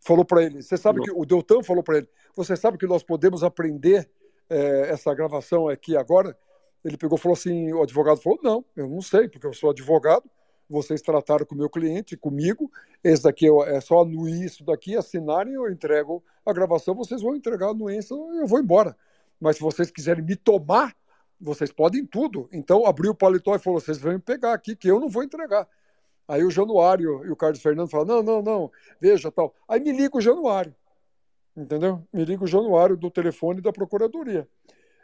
falou 0.00 0.24
para 0.24 0.42
ele, 0.42 0.62
você 0.62 0.76
sabe 0.76 1.02
que 1.02 1.10
o 1.10 1.24
Deltan 1.24 1.62
falou 1.62 1.82
para 1.82 1.98
ele, 1.98 2.08
você 2.34 2.56
sabe 2.56 2.78
que 2.78 2.86
nós 2.86 3.02
podemos 3.02 3.42
aprender 3.42 4.08
é, 4.48 4.90
essa 4.90 5.14
gravação 5.14 5.68
aqui 5.68 5.96
agora? 5.96 6.36
Ele 6.84 6.96
pegou 6.96 7.18
falou 7.18 7.36
assim, 7.36 7.72
o 7.72 7.82
advogado 7.82 8.20
falou, 8.20 8.38
não, 8.42 8.64
eu 8.76 8.88
não 8.88 9.02
sei, 9.02 9.28
porque 9.28 9.46
eu 9.46 9.52
sou 9.52 9.70
advogado, 9.70 10.24
vocês 10.68 11.00
trataram 11.02 11.44
com 11.44 11.54
o 11.54 11.58
meu 11.58 11.68
cliente, 11.68 12.16
comigo, 12.16 12.70
esse 13.02 13.22
daqui 13.22 13.46
é 13.66 13.80
só 13.80 14.02
anuir 14.02 14.44
isso 14.44 14.64
daqui, 14.64 14.96
assinarem, 14.96 15.54
eu 15.54 15.70
entrego 15.70 16.22
a 16.44 16.52
gravação, 16.52 16.94
vocês 16.94 17.22
vão 17.22 17.34
entregar 17.34 17.68
a 17.68 17.70
anuência, 17.70 18.14
eu 18.14 18.46
vou 18.46 18.60
embora. 18.60 18.96
Mas 19.40 19.56
se 19.56 19.62
vocês 19.62 19.90
quiserem 19.90 20.24
me 20.24 20.36
tomar, 20.36 20.94
vocês 21.40 21.72
podem 21.72 22.04
tudo. 22.04 22.48
Então 22.52 22.84
abriu 22.84 23.12
o 23.12 23.14
paletó 23.14 23.54
e 23.54 23.58
falou, 23.58 23.80
vocês 23.80 23.98
vão 23.98 24.12
me 24.12 24.18
pegar 24.18 24.52
aqui, 24.52 24.76
que 24.76 24.88
eu 24.88 25.00
não 25.00 25.08
vou 25.08 25.22
entregar. 25.22 25.66
Aí 26.28 26.44
o 26.44 26.50
Januário 26.50 27.24
e 27.24 27.30
o 27.30 27.36
Carlos 27.36 27.62
Fernando 27.62 27.88
falam: 27.88 28.06
não, 28.06 28.22
não, 28.22 28.42
não, 28.42 28.72
veja 29.00 29.32
tal. 29.32 29.54
Aí 29.66 29.80
me 29.80 29.92
liga 29.92 30.14
o 30.18 30.20
Januário, 30.20 30.74
entendeu? 31.56 32.06
Me 32.12 32.22
liga 32.22 32.44
o 32.44 32.46
Januário 32.46 32.98
do 32.98 33.10
telefone 33.10 33.62
da 33.62 33.72
Procuradoria. 33.72 34.46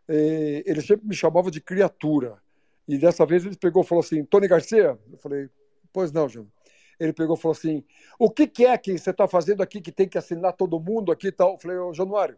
E 0.09 0.63
ele 0.67 0.81
sempre 0.83 1.07
me 1.07 1.15
chamava 1.15 1.51
de 1.51 1.61
criatura. 1.61 2.43
E 2.87 2.99
dessa 2.99 3.25
vez 3.25 3.45
ele 3.45 3.57
pegou 3.57 3.83
e 3.83 3.87
falou 3.87 4.03
assim: 4.03 4.25
Tony 4.25 4.49
Garcia? 4.49 4.99
Eu 5.11 5.19
falei: 5.19 5.49
pois 5.93 6.13
não, 6.13 6.29
Jano. 6.29 6.51
Ele 6.99 7.13
pegou 7.13 7.37
e 7.37 7.41
falou 7.41 7.57
assim: 7.57 7.85
o 8.19 8.31
que, 8.31 8.47
que 8.47 8.67
é 8.67 8.77
que 8.77 8.97
você 8.97 9.11
está 9.11 9.27
fazendo 9.27 9.63
aqui 9.63 9.81
que 9.81 9.91
tem 9.91 10.09
que 10.09 10.19
assinar 10.19 10.53
todo 10.53 10.79
mundo 10.79 11.11
aqui 11.11 11.29
e 11.29 11.33
tal? 11.33 11.53
Eu 11.53 11.59
falei: 11.59 11.79
ô, 11.79 11.93
Januário, 11.93 12.37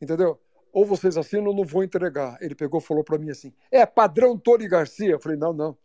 entendeu? 0.00 0.38
Ou 0.72 0.86
vocês 0.86 1.16
assinam 1.16 1.48
ou 1.48 1.54
não 1.54 1.64
vou 1.64 1.82
entregar. 1.82 2.38
Ele 2.40 2.54
pegou 2.54 2.80
e 2.80 2.82
falou 2.82 3.02
para 3.04 3.18
mim 3.18 3.30
assim: 3.30 3.52
é 3.70 3.84
padrão 3.86 4.38
Tony 4.38 4.68
Garcia? 4.68 5.10
Eu 5.10 5.20
falei: 5.20 5.38
não, 5.38 5.52
não. 5.52 5.76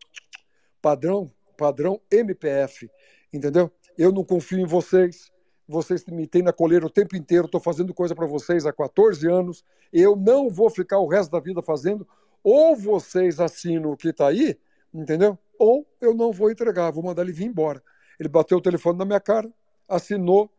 Padrão 0.81 1.31
padrão 1.57 1.99
MPF, 2.11 2.89
entendeu? 3.33 3.71
Eu 3.97 4.11
não 4.11 4.23
confio 4.23 4.59
em 4.59 4.65
vocês, 4.65 5.31
vocês 5.67 6.05
me 6.05 6.25
têm 6.25 6.41
na 6.41 6.53
coleira 6.53 6.85
o 6.85 6.89
tempo 6.89 7.15
inteiro, 7.15 7.45
estou 7.45 7.59
fazendo 7.59 7.93
coisa 7.93 8.15
para 8.15 8.25
vocês 8.25 8.65
há 8.65 8.71
14 8.71 9.27
anos, 9.29 9.65
eu 9.91 10.15
não 10.15 10.49
vou 10.49 10.69
ficar 10.69 10.99
o 10.99 11.07
resto 11.07 11.31
da 11.31 11.39
vida 11.39 11.61
fazendo, 11.61 12.07
ou 12.43 12.75
vocês 12.75 13.39
assinam 13.39 13.91
o 13.91 13.97
que 13.97 14.09
está 14.09 14.27
aí, 14.27 14.57
entendeu? 14.93 15.37
Ou 15.59 15.85
eu 15.99 16.13
não 16.13 16.31
vou 16.31 16.49
entregar, 16.49 16.91
vou 16.91 17.03
mandar 17.03 17.23
ele 17.23 17.33
vir 17.33 17.45
embora. 17.45 17.83
Ele 18.19 18.29
bateu 18.29 18.57
o 18.57 18.61
telefone 18.61 18.97
na 18.97 19.05
minha 19.05 19.19
cara, 19.19 19.51
assinou, 19.87 20.49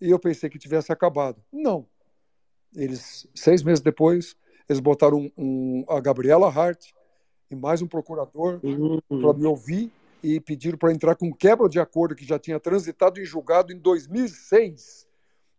e 0.00 0.10
eu 0.10 0.18
pensei 0.18 0.50
que 0.50 0.58
tivesse 0.58 0.92
acabado. 0.92 1.42
Não. 1.52 1.86
Eles, 2.74 3.26
seis 3.34 3.62
meses 3.62 3.80
depois, 3.80 4.36
eles 4.68 4.80
botaram 4.80 5.18
um, 5.18 5.30
um, 5.38 5.84
a 5.88 5.98
Gabriela 6.00 6.48
Hart 6.48 6.90
e 7.50 7.56
mais 7.56 7.80
um 7.80 7.86
procurador 7.86 8.60
uhum. 8.62 9.00
para 9.08 9.32
me 9.32 9.46
ouvir 9.46 9.90
e 10.22 10.40
pediram 10.40 10.78
para 10.78 10.92
entrar 10.92 11.14
com 11.14 11.32
quebra 11.32 11.68
de 11.68 11.78
acordo 11.78 12.14
que 12.14 12.24
já 12.24 12.38
tinha 12.38 12.58
transitado 12.58 13.20
em 13.20 13.24
julgado 13.24 13.72
em 13.72 13.78
2006. 13.78 15.06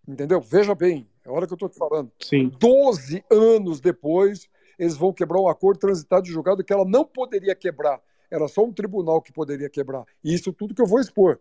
Entendeu? 0.08 0.42
Veja 0.42 0.74
bem, 0.74 1.08
é 1.24 1.30
a 1.30 1.32
hora 1.32 1.46
que 1.46 1.54
eu 1.54 1.56
estou 1.56 1.70
te 1.70 1.78
falando. 1.78 2.12
Sim. 2.20 2.52
Doze 2.60 3.24
anos 3.30 3.80
depois, 3.80 4.50
eles 4.78 4.96
vão 4.96 5.14
quebrar 5.14 5.40
um 5.40 5.48
acordo 5.48 5.80
transitado 5.80 6.28
em 6.28 6.32
julgado 6.32 6.64
que 6.64 6.74
ela 6.74 6.86
não 6.86 7.06
poderia 7.06 7.56
quebrar. 7.56 8.02
Era 8.32 8.48
só 8.48 8.64
um 8.64 8.74
tribunal 8.74 9.22
que 9.22 9.32
poderia 9.32 9.70
quebrar. 9.70 10.06
E 10.24 10.34
isso 10.34 10.52
tudo 10.54 10.74
que 10.74 10.82
eu 10.82 10.88
vou 10.88 11.00
expor. 11.00 11.40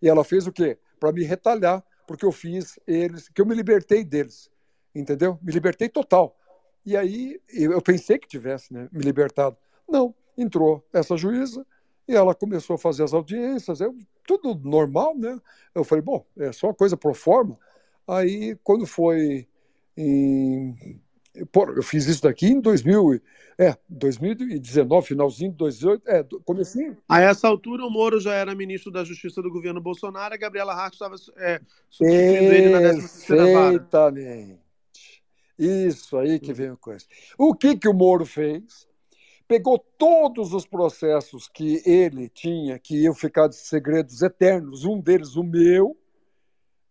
E 0.00 0.08
ela 0.08 0.24
fez 0.24 0.46
o 0.46 0.52
quê? 0.52 0.78
Para 0.98 1.12
me 1.12 1.22
retalhar, 1.22 1.84
porque 2.06 2.24
eu 2.24 2.32
fiz 2.32 2.78
eles, 2.86 3.28
que 3.28 3.40
eu 3.40 3.46
me 3.46 3.54
libertei 3.54 4.04
deles. 4.04 4.50
Entendeu? 4.94 5.38
Me 5.42 5.52
libertei 5.52 5.88
total. 5.88 6.36
E 6.84 6.96
aí 6.96 7.40
eu 7.52 7.80
pensei 7.82 8.18
que 8.18 8.26
tivesse 8.26 8.72
né, 8.72 8.88
me 8.90 9.02
libertado. 9.02 9.56
Não, 9.88 10.14
entrou 10.36 10.84
essa 10.92 11.16
juíza, 11.16 11.66
e 12.10 12.16
ela 12.16 12.34
começou 12.34 12.74
a 12.74 12.78
fazer 12.78 13.04
as 13.04 13.14
audiências, 13.14 13.80
eu, 13.80 13.96
tudo 14.26 14.60
normal, 14.68 15.16
né? 15.16 15.38
Eu 15.74 15.84
falei, 15.84 16.02
bom, 16.02 16.26
é 16.36 16.50
só 16.50 16.72
coisa 16.72 16.96
pro 16.96 17.14
forma. 17.14 17.56
Aí, 18.06 18.58
quando 18.64 18.84
foi 18.86 19.46
em. 19.96 21.00
Pô, 21.52 21.64
eu 21.70 21.82
fiz 21.82 22.06
isso 22.06 22.22
daqui 22.22 22.48
em 22.48 22.60
2000, 22.60 23.20
é, 23.56 23.76
2019, 23.88 25.06
finalzinho 25.06 25.52
de 25.52 25.56
2018, 25.58 26.08
é, 26.08 26.26
comecinho. 26.44 26.96
A 27.08 27.20
essa 27.20 27.46
altura, 27.46 27.86
o 27.86 27.90
Moro 27.90 28.18
já 28.18 28.34
era 28.34 28.52
ministro 28.52 28.90
da 28.90 29.04
Justiça 29.04 29.40
do 29.40 29.50
governo 29.50 29.80
Bolsonaro, 29.80 30.34
a 30.34 30.36
Gabriela 30.36 30.74
Hart 30.74 30.94
estava 30.94 31.14
é, 31.36 31.60
substituindo 31.88 32.52
ele 32.52 32.70
na 32.70 32.80
13 32.80 33.28
vara. 33.28 33.74
Exatamente. 33.74 34.60
Isso 35.56 36.16
aí 36.18 36.40
que 36.40 36.52
vem 36.52 36.74
com 36.74 36.92
isso. 36.92 37.06
O 37.38 37.54
que, 37.54 37.76
que 37.76 37.88
o 37.88 37.94
Moro 37.94 38.26
fez? 38.26 38.89
Pegou 39.50 39.80
todos 39.98 40.54
os 40.54 40.64
processos 40.64 41.48
que 41.48 41.82
ele 41.84 42.28
tinha, 42.28 42.78
que 42.78 43.02
iam 43.02 43.12
ficar 43.12 43.48
de 43.48 43.56
segredos 43.56 44.22
eternos, 44.22 44.84
um 44.84 45.00
deles 45.00 45.34
o 45.34 45.42
meu, 45.42 45.98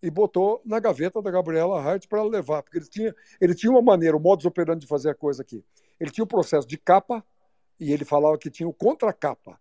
e 0.03 0.11
botou 0.11 0.61
na 0.65 0.77
gaveta 0.77 1.21
da 1.21 1.31
Gabriela 1.31 1.81
Hart 1.81 2.05
para 2.09 2.21
levar, 2.21 2.61
porque 2.61 2.77
ele 2.77 2.89
tinha, 2.89 3.15
ele 3.39 3.55
tinha 3.55 3.71
uma 3.71 3.81
maneira, 3.81 4.17
o 4.17 4.19
um 4.19 4.21
modus 4.21 4.45
operandi 4.45 4.81
de 4.81 4.87
fazer 4.87 5.09
a 5.09 5.15
coisa 5.15 5.41
aqui. 5.41 5.63
Ele 5.97 6.11
tinha 6.11 6.25
o 6.25 6.27
processo 6.27 6.67
de 6.67 6.77
capa 6.77 7.25
e 7.79 7.93
ele 7.93 8.03
falava 8.03 8.37
que 8.37 8.49
tinha 8.49 8.67
o 8.67 8.73
contra-capa. 8.73 9.57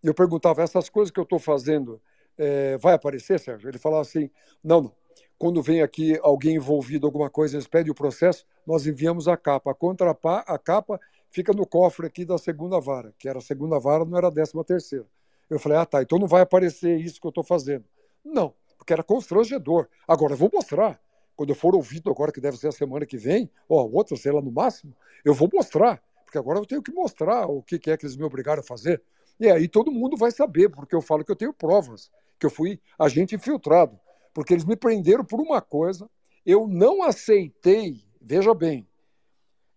Eu 0.00 0.14
perguntava, 0.14 0.62
essas 0.62 0.88
coisas 0.88 1.10
que 1.10 1.18
eu 1.18 1.24
estou 1.24 1.40
fazendo, 1.40 2.00
é, 2.38 2.78
vai 2.78 2.94
aparecer, 2.94 3.40
Sérgio? 3.40 3.68
Ele 3.68 3.78
falava 3.78 4.02
assim, 4.02 4.30
não, 4.62 4.82
não. 4.82 4.94
Quando 5.36 5.60
vem 5.60 5.82
aqui 5.82 6.16
alguém 6.22 6.56
envolvido 6.56 7.08
alguma 7.08 7.28
coisa, 7.28 7.56
eles 7.56 7.66
pedem 7.66 7.90
o 7.90 7.94
processo, 7.94 8.46
nós 8.64 8.86
enviamos 8.86 9.26
a 9.26 9.36
capa. 9.36 9.72
A, 9.72 9.74
contra 9.74 10.16
a 10.46 10.58
capa 10.58 11.00
fica 11.30 11.52
no 11.52 11.66
cofre 11.66 12.06
aqui 12.06 12.24
da 12.24 12.38
segunda 12.38 12.80
vara, 12.80 13.14
que 13.18 13.28
era 13.28 13.38
a 13.38 13.42
segunda 13.42 13.78
vara, 13.78 14.04
não 14.04 14.18
era 14.18 14.28
a 14.28 14.30
décima 14.30 14.64
terceira. 14.64 15.06
Eu 15.48 15.58
falei, 15.58 15.78
ah 15.78 15.86
tá, 15.86 16.02
então 16.02 16.18
não 16.18 16.28
vai 16.28 16.42
aparecer 16.42 16.98
isso 16.98 17.20
que 17.20 17.26
eu 17.26 17.30
estou 17.30 17.42
fazendo. 17.42 17.84
Não, 18.24 18.54
porque 18.78 18.92
era 18.92 19.02
constrangedor. 19.02 19.88
Agora, 20.06 20.34
eu 20.34 20.36
vou 20.36 20.50
mostrar. 20.52 21.00
Quando 21.34 21.50
eu 21.50 21.56
for 21.56 21.74
ouvido 21.74 22.10
agora, 22.10 22.30
que 22.30 22.40
deve 22.40 22.58
ser 22.58 22.68
a 22.68 22.72
semana 22.72 23.06
que 23.06 23.16
vem, 23.16 23.50
ou 23.66 23.90
outra, 23.94 24.16
sei 24.16 24.30
lá, 24.30 24.42
no 24.42 24.52
máximo, 24.52 24.94
eu 25.24 25.32
vou 25.32 25.48
mostrar. 25.52 26.02
Porque 26.24 26.36
agora 26.36 26.58
eu 26.58 26.66
tenho 26.66 26.82
que 26.82 26.92
mostrar 26.92 27.46
o 27.46 27.62
que 27.62 27.90
é 27.90 27.96
que 27.96 28.04
eles 28.04 28.16
me 28.16 28.24
obrigaram 28.24 28.60
a 28.60 28.62
fazer. 28.64 29.02
E 29.38 29.50
aí 29.50 29.66
todo 29.66 29.90
mundo 29.90 30.16
vai 30.16 30.30
saber, 30.30 30.68
porque 30.68 30.94
eu 30.94 31.00
falo 31.00 31.24
que 31.24 31.32
eu 31.32 31.36
tenho 31.36 31.52
provas, 31.52 32.10
que 32.38 32.44
eu 32.44 32.50
fui 32.50 32.78
agente 32.98 33.34
infiltrado. 33.34 33.98
Porque 34.34 34.52
eles 34.52 34.64
me 34.64 34.76
prenderam 34.76 35.24
por 35.24 35.40
uma 35.40 35.60
coisa, 35.60 36.08
eu 36.44 36.68
não 36.68 37.02
aceitei, 37.02 38.04
veja 38.20 38.54
bem, 38.54 38.86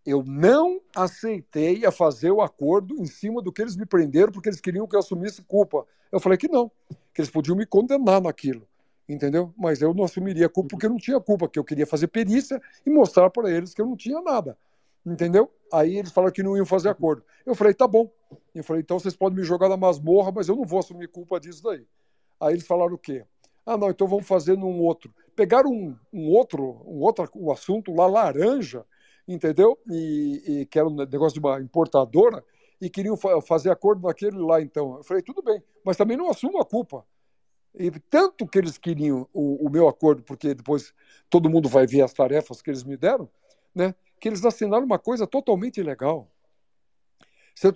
eu 0.06 0.24
não 0.24 0.82
aceitei 0.96 1.86
a 1.86 1.92
fazer 1.92 2.32
o 2.32 2.42
acordo 2.42 2.96
em 2.96 3.06
cima 3.06 3.42
do 3.42 3.52
que 3.52 3.62
eles 3.62 3.76
me 3.76 3.86
prenderam, 3.86 4.32
porque 4.32 4.50
eles 4.50 4.60
queriam 4.60 4.88
que 4.88 4.96
eu 4.96 5.00
assumisse 5.00 5.42
culpa. 5.44 5.86
Eu 6.12 6.20
falei 6.20 6.38
que 6.38 6.48
não, 6.48 6.70
que 7.14 7.22
eles 7.22 7.32
podiam 7.32 7.56
me 7.56 7.66
condenar 7.66 8.22
naquilo, 8.22 8.68
entendeu? 9.08 9.54
Mas 9.58 9.82
eu 9.82 9.94
não 9.94 10.04
assumiria 10.04 10.50
culpa 10.50 10.70
porque 10.70 10.86
eu 10.86 10.90
não 10.90 10.98
tinha 10.98 11.20
culpa, 11.20 11.48
que 11.48 11.58
eu 11.58 11.64
queria 11.64 11.88
fazer 11.88 12.08
perícia 12.08 12.62
e 12.86 12.90
mostrar 12.90 13.30
para 13.30 13.50
eles 13.50 13.74
que 13.74 13.82
eu 13.82 13.86
não 13.86 13.96
tinha 13.96 14.22
nada, 14.22 14.58
entendeu? 15.06 15.50
Aí 15.72 15.98
eles 15.98 16.12
falaram 16.12 16.34
que 16.34 16.44
não 16.44 16.58
iam 16.58 16.66
fazer 16.66 16.90
acordo. 16.90 17.24
Eu 17.46 17.56
falei, 17.56 17.74
tá 17.74 17.88
bom. 17.88 18.12
Eu 18.54 18.64
falei, 18.64 18.82
então 18.82 19.00
vocês 19.00 19.16
podem 19.16 19.40
me 19.40 19.44
jogar 19.44 19.70
na 19.70 19.78
masmorra, 19.78 20.32
mas 20.32 20.50
eu 20.50 20.56
não 20.56 20.66
vou 20.66 20.80
assumir 20.80 21.08
culpa 21.08 21.40
disso 21.40 21.64
daí. 21.64 21.88
Aí 22.40 22.54
eles 22.54 22.68
falaram 22.68 22.94
o 22.94 22.98
quê? 22.98 23.26
Ah, 23.66 23.78
não, 23.78 23.90
então 23.90 24.06
vamos 24.06 24.28
fazer 24.28 24.58
num 24.58 24.82
outro. 24.82 25.14
Pegaram 25.36 25.72
um, 25.72 25.96
um 26.12 26.30
outro, 26.30 26.82
um 26.86 27.00
outro 27.00 27.30
um 27.36 27.52
assunto 27.52 27.94
lá, 27.94 28.06
laranja, 28.06 28.86
entendeu? 29.28 29.78
E, 29.90 30.44
e 30.46 30.66
que 30.66 30.78
era 30.78 30.88
um 30.88 30.96
negócio 30.96 31.40
de 31.40 31.46
uma 31.46 31.60
importadora 31.60 32.44
e 32.82 32.90
queriam 32.90 33.16
fa 33.16 33.42
fazer 33.42 33.70
acordo 33.70 34.06
naquele 34.08 34.38
lá, 34.38 34.62
então. 34.62 34.98
Eu 34.98 35.04
falei, 35.04 35.24
tudo 35.24 35.42
bem, 35.42 35.64
mas 35.86 35.98
também 35.98 36.18
não 36.18 36.30
assumo 36.30 36.60
a 36.60 36.66
culpa. 36.66 37.06
E 37.74 37.90
tanto 38.10 38.46
que 38.46 38.58
eles 38.58 38.78
queriam 38.78 39.28
o, 39.34 39.66
o, 39.66 39.70
meu 39.70 39.88
acordo, 39.88 40.22
porque 40.22 40.54
depois 40.54 40.94
todo 41.30 41.50
mundo 41.50 41.68
vai 41.68 41.88
ver 41.88 42.02
as 42.02 42.14
tarefas 42.14 42.62
que 42.62 42.70
eles 42.70 42.84
me 42.84 42.96
deram, 42.96 43.28
né? 43.74 43.96
Que 44.20 44.30
eles 44.30 44.46
assinaram 44.46 44.86
uma 44.86 45.00
coisa 45.00 45.26
totalmente 45.26 45.80
ilegal. 45.80 46.30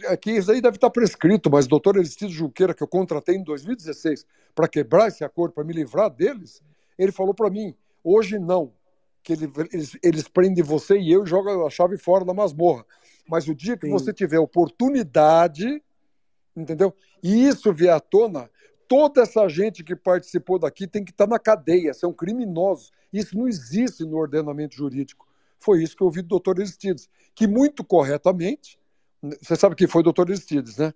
É 0.05 0.31
isso 0.31 0.51
aí 0.51 0.59
deve 0.59 0.77
estar 0.77 0.89
prescrito, 0.89 1.49
mas 1.49 1.65
o 1.65 1.69
doutor 1.69 1.97
Aristides 1.97 2.35
Junqueira, 2.35 2.73
que 2.73 2.83
eu 2.83 2.87
contratei 2.87 3.35
em 3.35 3.43
2016 3.43 4.25
para 4.53 4.67
quebrar 4.67 5.07
esse 5.07 5.23
acordo, 5.23 5.53
para 5.53 5.63
me 5.63 5.73
livrar 5.73 6.09
deles, 6.09 6.63
Ele 6.97 7.11
falou 7.11 7.33
para 7.33 7.49
mim, 7.49 7.75
hoje 8.03 8.39
não, 8.39 8.73
que 9.27 9.33
ele, 9.33 9.51
eles, 9.73 9.97
eles 10.01 10.27
prendem 10.29 10.63
você 10.63 10.97
e 10.97 11.11
eu 11.11 11.25
e 11.25 11.27
jogam 11.27 11.67
a 11.67 11.69
chave 11.69 11.97
fora 11.97 12.23
da 12.23 12.33
masmorra. 12.33 12.85
Mas 13.27 13.45
o 13.49 13.53
dia 13.53 13.75
que 13.75 13.85
Sim. 13.85 13.91
você 13.91 14.13
tiver 14.13 14.39
oportunidade, 14.39 15.83
entendeu? 16.55 16.93
E 17.21 17.45
isso 17.45 17.73
vier 17.73 17.93
à 17.93 17.99
tona, 17.99 18.49
toda 18.87 19.21
essa 19.21 19.45
gente 19.49 19.83
que 19.83 19.97
participou 19.97 20.57
daqui 20.57 20.87
tem 20.87 21.03
que 21.03 21.11
estar 21.11 21.27
na 21.27 21.37
cadeia, 21.37 21.93
são 21.93 22.13
criminosos. 22.13 22.93
Isso 23.11 23.37
não 23.37 23.49
existe 23.49 24.05
no 24.05 24.15
ordenamento 24.15 24.77
jurídico. 24.77 25.27
Foi 25.59 25.83
isso 25.83 25.97
que 25.97 26.03
eu 26.03 26.07
ouvi 26.07 26.21
do 26.21 26.29
doutor 26.29 26.57
Aristides, 26.57 27.09
que 27.35 27.47
muito 27.47 27.83
corretamente, 27.83 28.79
você 29.41 29.57
sabe 29.57 29.75
que 29.75 29.87
foi 29.87 29.99
o 29.99 30.03
doutor 30.05 30.29
Aristides, 30.29 30.77
né? 30.77 30.93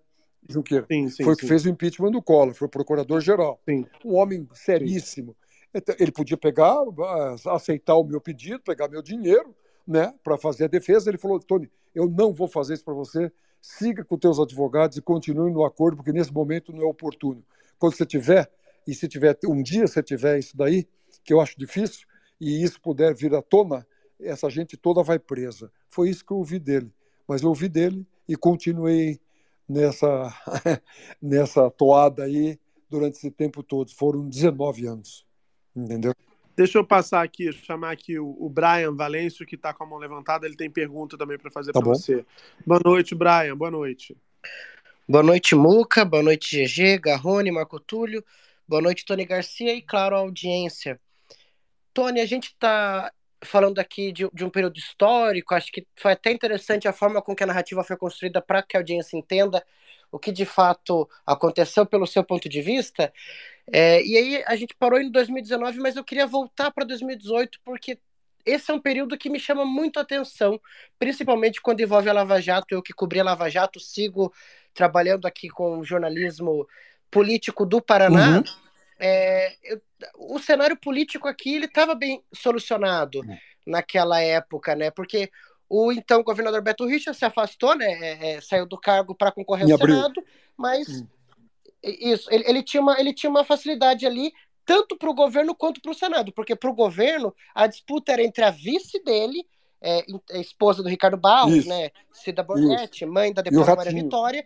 Junqueira. 0.48 0.86
Sim, 0.90 1.10
sim, 1.10 1.24
foi 1.26 1.34
o 1.34 1.36
que 1.38 1.46
fez 1.46 1.66
o 1.66 1.70
impeachment 1.70 2.12
do 2.12 2.22
Collor, 2.22 2.54
foi 2.54 2.68
o 2.68 2.72
procurador-geral. 2.72 3.60
Um 4.06 4.16
homem 4.16 4.48
seríssimo. 4.54 5.36
Então, 5.74 5.95
Ele 5.99 6.11
podia 6.11 6.38
pegar, 6.38 6.74
ah, 6.74 7.36
aceitar 7.55 7.95
o 7.95 8.03
meu 8.03 8.19
pedido, 8.19 8.61
pegar 8.61 8.88
meu 8.88 9.01
dinheiro, 9.01 9.55
né, 9.88 10.13
para 10.24 10.38
fazer 10.38 10.65
a 10.65 10.67
defesa. 10.67 11.09
Ele 11.09 11.17
falou, 11.17 11.39
Tony, 11.39 11.69
eu 11.93 12.09
não 12.09 12.34
vou 12.34 12.47
fazer 12.47 12.74
isso 12.74 12.84
para 12.86 12.93
você. 12.93 13.32
Siga 13.61 14.03
com 14.03 14.17
teus 14.17 14.39
advogados 14.39 14.97
e 14.97 15.01
continue 15.01 15.51
no 15.51 15.63
acordo, 15.63 15.97
porque 15.97 16.11
nesse 16.11 16.34
momento 16.34 16.74
não 16.74 16.82
é 16.82 16.86
oportuno. 16.86 17.43
Quando 17.78 17.95
você 17.95 18.05
tiver, 18.05 18.51
e 18.88 18.93
se 18.93 19.07
tiver 19.07 19.38
um 19.45 19.61
dia 19.61 19.88
você 19.88 20.01
tiver 20.01 20.39
isso 20.39 20.57
daí, 20.57 20.88
que 21.24 21.34
eu 21.34 21.39
acho 21.39 21.57
difícil, 21.57 22.07
e 22.39 22.63
isso 22.63 22.82
puder 22.82 23.13
vir 23.13 23.36
à 23.36 23.41
tona, 23.41 23.86
essa 24.19 24.49
gente 24.49 24.76
toda 24.76 25.03
vai 25.03 25.19
presa. 25.19 25.72
Foi 25.89 26.09
isso 26.09 26.26
que 26.26 26.32
eu 26.32 26.38
ouvi 26.38 26.59
dele. 26.59 26.91
Mas 27.28 27.41
eu 27.41 27.49
ouvi 27.49 27.69
dele 27.69 28.05
e 28.28 28.36
continuei 28.36 29.19
nessa, 29.67 30.34
nessa 31.22 31.69
toada 31.69 32.24
aí 32.24 32.59
durante 32.89 33.17
esse 33.17 33.32
tempo 33.32 33.61
todo. 33.61 33.91
Foram 33.91 34.28
19 34.28 34.88
anos. 34.88 35.26
Entendeu? 35.76 36.13
Deixa 36.55 36.78
eu 36.78 36.86
passar 36.86 37.24
aqui, 37.24 37.51
chamar 37.51 37.91
aqui 37.91 38.19
o, 38.19 38.36
o 38.39 38.49
Brian 38.49 38.93
Valêncio, 38.93 39.45
que 39.45 39.55
está 39.55 39.74
com 39.74 39.84
a 39.84 39.88
mão 39.88 39.97
levantada. 39.97 40.45
Ele 40.45 40.55
tem 40.55 40.69
pergunta 40.69 41.17
também 41.17 41.38
para 41.38 41.49
fazer 41.49 41.72
Tá 41.72 41.80
para 41.80 41.89
você. 41.89 42.26
Boa 42.65 42.82
noite, 42.84 43.15
Brian. 43.15 43.55
Boa 43.55 43.72
noite. 43.72 44.17
Boa 45.07 45.24
noite, 45.24 45.55
Muca. 45.55 46.05
Boa 46.05 46.22
noite, 46.22 46.63
GG, 46.63 46.99
Garrone, 46.99 47.51
Marco 47.51 47.80
Túlio. 47.80 48.24
Boa 48.67 48.82
noite, 48.82 49.05
Tony 49.05 49.26
Garcia 49.26 49.74
e, 49.74 49.82
claro, 49.82 50.15
a 50.15 50.19
audiência. 50.19 50.99
Tony, 51.93 52.22
a 52.22 52.26
gente 52.26 52.47
está 52.47 53.11
falando 53.43 53.80
aqui 53.80 54.11
de, 54.11 54.30
de 54.34 54.45
um 54.45 54.49
período 54.49 54.78
histórico. 54.78 55.55
Acho 55.55 55.72
que 55.72 55.86
foi 55.95 56.11
até 56.11 56.32
interessante 56.32 56.88
a 56.88 56.93
forma 56.93 57.22
com 57.22 57.36
que 57.36 57.43
a 57.43 57.47
narrativa 57.47 57.84
foi 57.84 57.97
construída 57.97 58.41
para 58.41 58.61
que 58.61 58.78
a 58.78 58.80
audiência 58.80 59.17
entenda 59.17 59.65
o 60.12 60.20
que 60.20 60.32
de 60.32 60.45
fato 60.45 61.09
aconteceu 61.26 61.86
pelo 61.86 62.05
seu 62.05 62.24
ponto 62.24 62.49
de 62.49 62.62
vista. 62.62 63.14
É, 63.72 64.03
e 64.03 64.18
aí 64.18 64.43
a 64.45 64.55
gente 64.55 64.76
parou 64.78 64.99
em 64.99 65.09
2019, 65.09 65.80
mas 65.80 65.95
eu 65.95 66.03
queria 66.03 66.28
voltar 66.28 66.72
para 66.72 66.84
2018 66.86 67.59
porque 67.64 67.97
esse 68.45 68.72
é 68.72 68.74
um 68.74 68.80
período 68.80 69.18
que 69.18 69.30
me 69.30 69.39
chama 69.39 69.64
muito 69.64 69.99
a 69.99 70.01
atenção, 70.01 70.59
principalmente 70.97 71.62
quando 71.62 71.80
envolve 71.82 72.09
a 72.09 72.14
Lava 72.14 72.41
Jato. 72.41 72.74
Eu 72.74 72.82
que 72.82 72.91
cobri 72.93 73.20
a 73.20 73.24
Lava 73.24 73.49
Jato, 73.49 73.80
sigo 73.80 74.34
trabalhando 74.74 75.26
aqui 75.28 75.47
com 75.47 75.84
jornalismo 75.84 76.68
político 77.09 77.66
do 77.66 77.82
Paraná. 77.82 78.38
Uhum. 78.38 78.43
É, 78.99 79.55
eu- 79.64 79.82
o 80.18 80.39
cenário 80.39 80.76
político 80.78 81.28
aqui 81.28 81.55
ele 81.55 81.66
estava 81.66 81.93
bem 81.93 82.24
solucionado 82.34 83.20
Uhum. 83.20 83.38
naquela 83.68 84.20
época, 84.22 84.76
né? 84.76 84.89
Porque 84.91 85.30
o 85.72 85.89
então 85.93 86.22
governador 86.22 86.61
Beto 86.61 86.86
Richa 86.86 87.13
se 87.13 87.24
afastou, 87.24 87.74
né? 87.78 87.86
é, 87.86 88.32
é, 88.34 88.41
saiu 88.41 88.67
do 88.67 88.78
cargo 88.78 89.15
para 89.15 89.32
concorrer 89.32 89.72
ao. 89.72 89.78
Senado, 89.78 90.22
mas 90.57 90.86
Hum. 90.89 91.07
isso, 91.82 92.28
ele, 92.30 92.43
ele 92.45 92.61
tinha 92.61 92.82
uma, 92.82 92.99
ele 92.99 93.13
tinha 93.13 93.30
uma 93.30 93.45
facilidade 93.45 94.05
ali, 94.05 94.34
tanto 94.65 94.97
para 94.97 95.09
o 95.09 95.13
governo 95.13 95.55
quanto 95.55 95.82
para 95.82 95.91
o 95.91 95.95
Senado, 95.95 96.34
porque 96.34 96.57
para 96.57 96.69
o 96.69 96.74
governo 96.74 97.34
a 97.55 97.67
disputa 97.67 98.11
era 98.11 98.22
entre 98.22 98.43
a 98.43 98.51
vice 98.51 99.01
dele, 99.01 99.47
é, 99.82 100.03
a 100.32 100.39
esposa 100.39 100.84
do 100.84 100.89
Ricardo 100.89 101.15
Barros, 101.15 101.55
Isso. 101.55 101.69
né? 101.69 101.89
Cida 102.11 102.43
Borghetti, 102.43 103.05
mãe 103.05 103.32
da 103.32 103.41
deputada 103.41 103.78
Maria. 103.78 104.03
Vitória, 104.03 104.45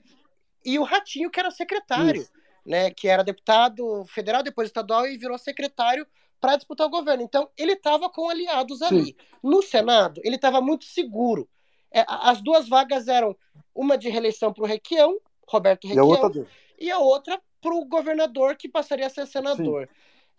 e 0.63 0.77
o 0.77 0.83
Ratinho, 0.83 1.31
que 1.31 1.39
era 1.39 1.49
secretário, 1.49 2.23
né? 2.63 2.91
Que 2.91 3.07
era 3.07 3.23
deputado 3.23 4.05
federal, 4.05 4.43
depois 4.43 4.67
estadual 4.67 5.07
e 5.07 5.17
virou 5.17 5.39
secretário 5.39 6.05
para 6.39 6.55
disputar 6.55 6.87
o 6.87 6.89
governo. 6.89 7.23
Então, 7.23 7.49
ele 7.57 7.73
estava 7.73 8.09
com 8.09 8.29
aliados 8.29 8.81
ali. 8.81 9.15
No 9.41 9.61
Senado, 9.61 10.21
ele 10.23 10.35
estava 10.35 10.61
muito 10.61 10.85
seguro. 10.85 11.47
É, 11.91 12.01
a- 12.01 12.29
as 12.31 12.41
duas 12.41 12.67
vagas 12.67 13.07
eram 13.07 13.35
uma 13.73 13.97
de 13.97 14.09
reeleição 14.09 14.51
para 14.53 14.63
o 14.63 14.67
Requião, 14.67 15.17
Roberto 15.47 15.85
E 15.85 15.87
a 15.87 15.89
Requião, 16.01 16.07
outra 16.07 16.47
e 16.79 16.91
a 16.91 16.99
outra 16.99 17.41
para 17.61 17.73
o 17.73 17.85
governador 17.85 18.55
que 18.55 18.67
passaria 18.69 19.07
a 19.07 19.09
ser 19.09 19.25
senador. 19.27 19.87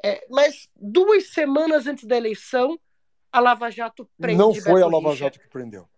É, 0.04 0.26
mas 0.30 0.68
duas 0.76 1.30
semanas 1.30 1.86
antes 1.86 2.04
da 2.04 2.16
eleição, 2.16 2.78
a 3.32 3.40
Lava 3.40 3.70
Jato 3.70 4.08
prende 4.18 4.38
Não 4.38 4.54
foi 4.54 4.82
a 4.82 4.84
Beto 4.86 4.96
Lava 4.96 5.10
Richa. 5.10 5.24
Jato 5.24 5.40
que 5.40 5.48
prendeu. 5.48 5.88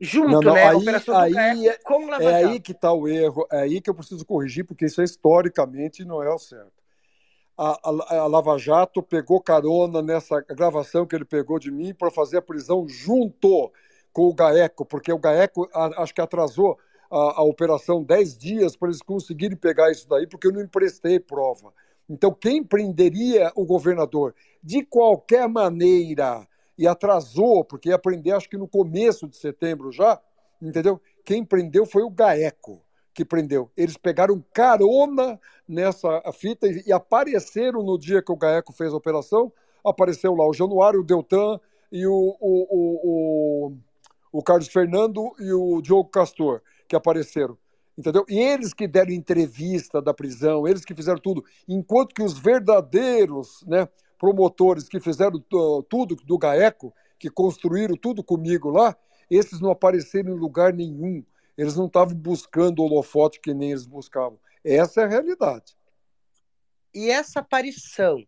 Junto, 0.00 0.28
Não, 0.30 0.40
não, 0.40 0.54
né? 0.54 0.62
a 0.62 0.70
aí- 0.70 0.76
Operação 0.76 1.16
aí 1.18 1.66
é- 1.68 1.78
com 1.78 2.06
Lava 2.06 2.22
É 2.22 2.40
Jato. 2.42 2.52
aí 2.52 2.60
que 2.60 2.70
está 2.72 2.92
o 2.92 3.08
erro, 3.08 3.46
é 3.50 3.60
aí 3.62 3.80
que 3.80 3.90
eu 3.90 3.94
preciso 3.94 4.24
corrigir, 4.24 4.64
porque 4.64 4.84
isso 4.86 5.00
é 5.00 5.04
historicamente 5.04 6.04
não 6.04 6.22
é 6.22 6.32
o 6.32 6.38
certo. 6.38 6.77
A, 7.58 7.90
a- 8.16 8.26
Lava 8.28 8.56
Jato 8.56 9.02
pegou 9.02 9.40
carona 9.40 10.00
nessa 10.00 10.40
gravação 10.40 11.04
que 11.04 11.16
ele 11.16 11.24
pegou 11.24 11.58
de 11.58 11.72
mim 11.72 11.92
para 11.92 12.10
fazer 12.10 12.36
a 12.38 12.42
prisão 12.42 12.86
junto 12.88 13.72
com 14.12 14.28
o 14.28 14.34
GAECO, 14.34 14.84
porque 14.86 15.12
o 15.12 15.18
GAECO 15.18 15.68
a- 15.74 16.02
acho 16.02 16.14
que 16.14 16.20
atrasou 16.20 16.78
a, 17.10 17.40
a 17.40 17.42
operação 17.42 18.02
10 18.04 18.38
dias 18.38 18.76
para 18.76 18.88
eles 18.88 19.02
conseguirem 19.02 19.56
pegar 19.56 19.90
isso 19.90 20.08
daí, 20.08 20.26
porque 20.26 20.46
eu 20.46 20.52
não 20.52 20.62
emprestei 20.62 21.18
prova. 21.18 21.72
Então, 22.08 22.32
quem 22.32 22.62
prenderia 22.62 23.52
o 23.56 23.66
governador 23.66 24.34
de 24.62 24.84
qualquer 24.84 25.48
maneira 25.48 26.46
e 26.78 26.86
atrasou, 26.86 27.64
porque 27.64 27.88
ia 27.88 27.98
prender 27.98 28.34
acho 28.34 28.48
que 28.48 28.56
no 28.56 28.68
começo 28.68 29.26
de 29.26 29.36
setembro 29.36 29.90
já, 29.90 30.20
entendeu? 30.62 31.00
Quem 31.24 31.44
prendeu 31.44 31.84
foi 31.84 32.02
o 32.04 32.10
GAECO 32.10 32.80
que 33.18 33.24
prendeu. 33.24 33.68
Eles 33.76 33.96
pegaram 33.96 34.44
carona 34.54 35.40
nessa 35.66 36.22
fita 36.32 36.68
e, 36.68 36.92
apareceram 36.92 37.82
no 37.82 37.98
dia 37.98 38.22
que 38.22 38.30
o 38.30 38.36
GAECO 38.36 38.72
fez 38.72 38.92
a 38.92 38.96
operação. 38.96 39.52
Apareceu 39.84 40.36
lá 40.36 40.46
o 40.46 40.54
Januário, 40.54 41.00
o 41.00 41.04
Deltan 41.04 41.58
e 41.90 42.06
o, 42.06 42.36
o, 42.40 42.66
o, 42.70 43.00
o, 43.02 43.76
o 44.30 44.40
Carlos 44.40 44.68
Fernando 44.68 45.34
e 45.40 45.52
o 45.52 45.82
Diogo 45.82 46.08
Castor, 46.10 46.62
que 46.86 46.94
apareceram. 46.94 47.58
Entendeu? 47.98 48.24
E 48.28 48.38
eles 48.38 48.72
que 48.72 48.86
deram 48.86 49.10
entrevista 49.10 50.00
da 50.00 50.14
prisão, 50.14 50.68
eles 50.68 50.84
que 50.84 50.94
fizeram 50.94 51.18
tudo. 51.18 51.44
Enquanto 51.66 52.14
que 52.14 52.22
os 52.22 52.38
verdadeiros 52.38 53.64
né, 53.66 53.88
promotores 54.16 54.88
que 54.88 55.00
fizeram 55.00 55.40
tu- 55.40 55.82
tudo 55.90 56.14
do 56.14 56.38
GAECO, 56.38 56.94
que 57.18 57.28
construíram 57.28 57.96
tudo 57.96 58.22
comigo 58.22 58.70
lá, 58.70 58.96
esses 59.28 59.60
não 59.60 59.72
apareceram 59.72 60.36
em 60.36 60.38
lugar 60.38 60.72
nenhum. 60.72 61.24
Eles 61.58 61.74
não 61.74 61.86
estavam 61.86 62.14
buscando 62.14 62.84
holofote 62.84 63.40
que 63.40 63.52
nem 63.52 63.72
eles 63.72 63.84
buscavam. 63.84 64.38
Essa 64.64 65.00
é 65.00 65.04
a 65.04 65.08
realidade. 65.08 65.76
E 66.94 67.10
essa 67.10 67.40
aparição 67.40 68.24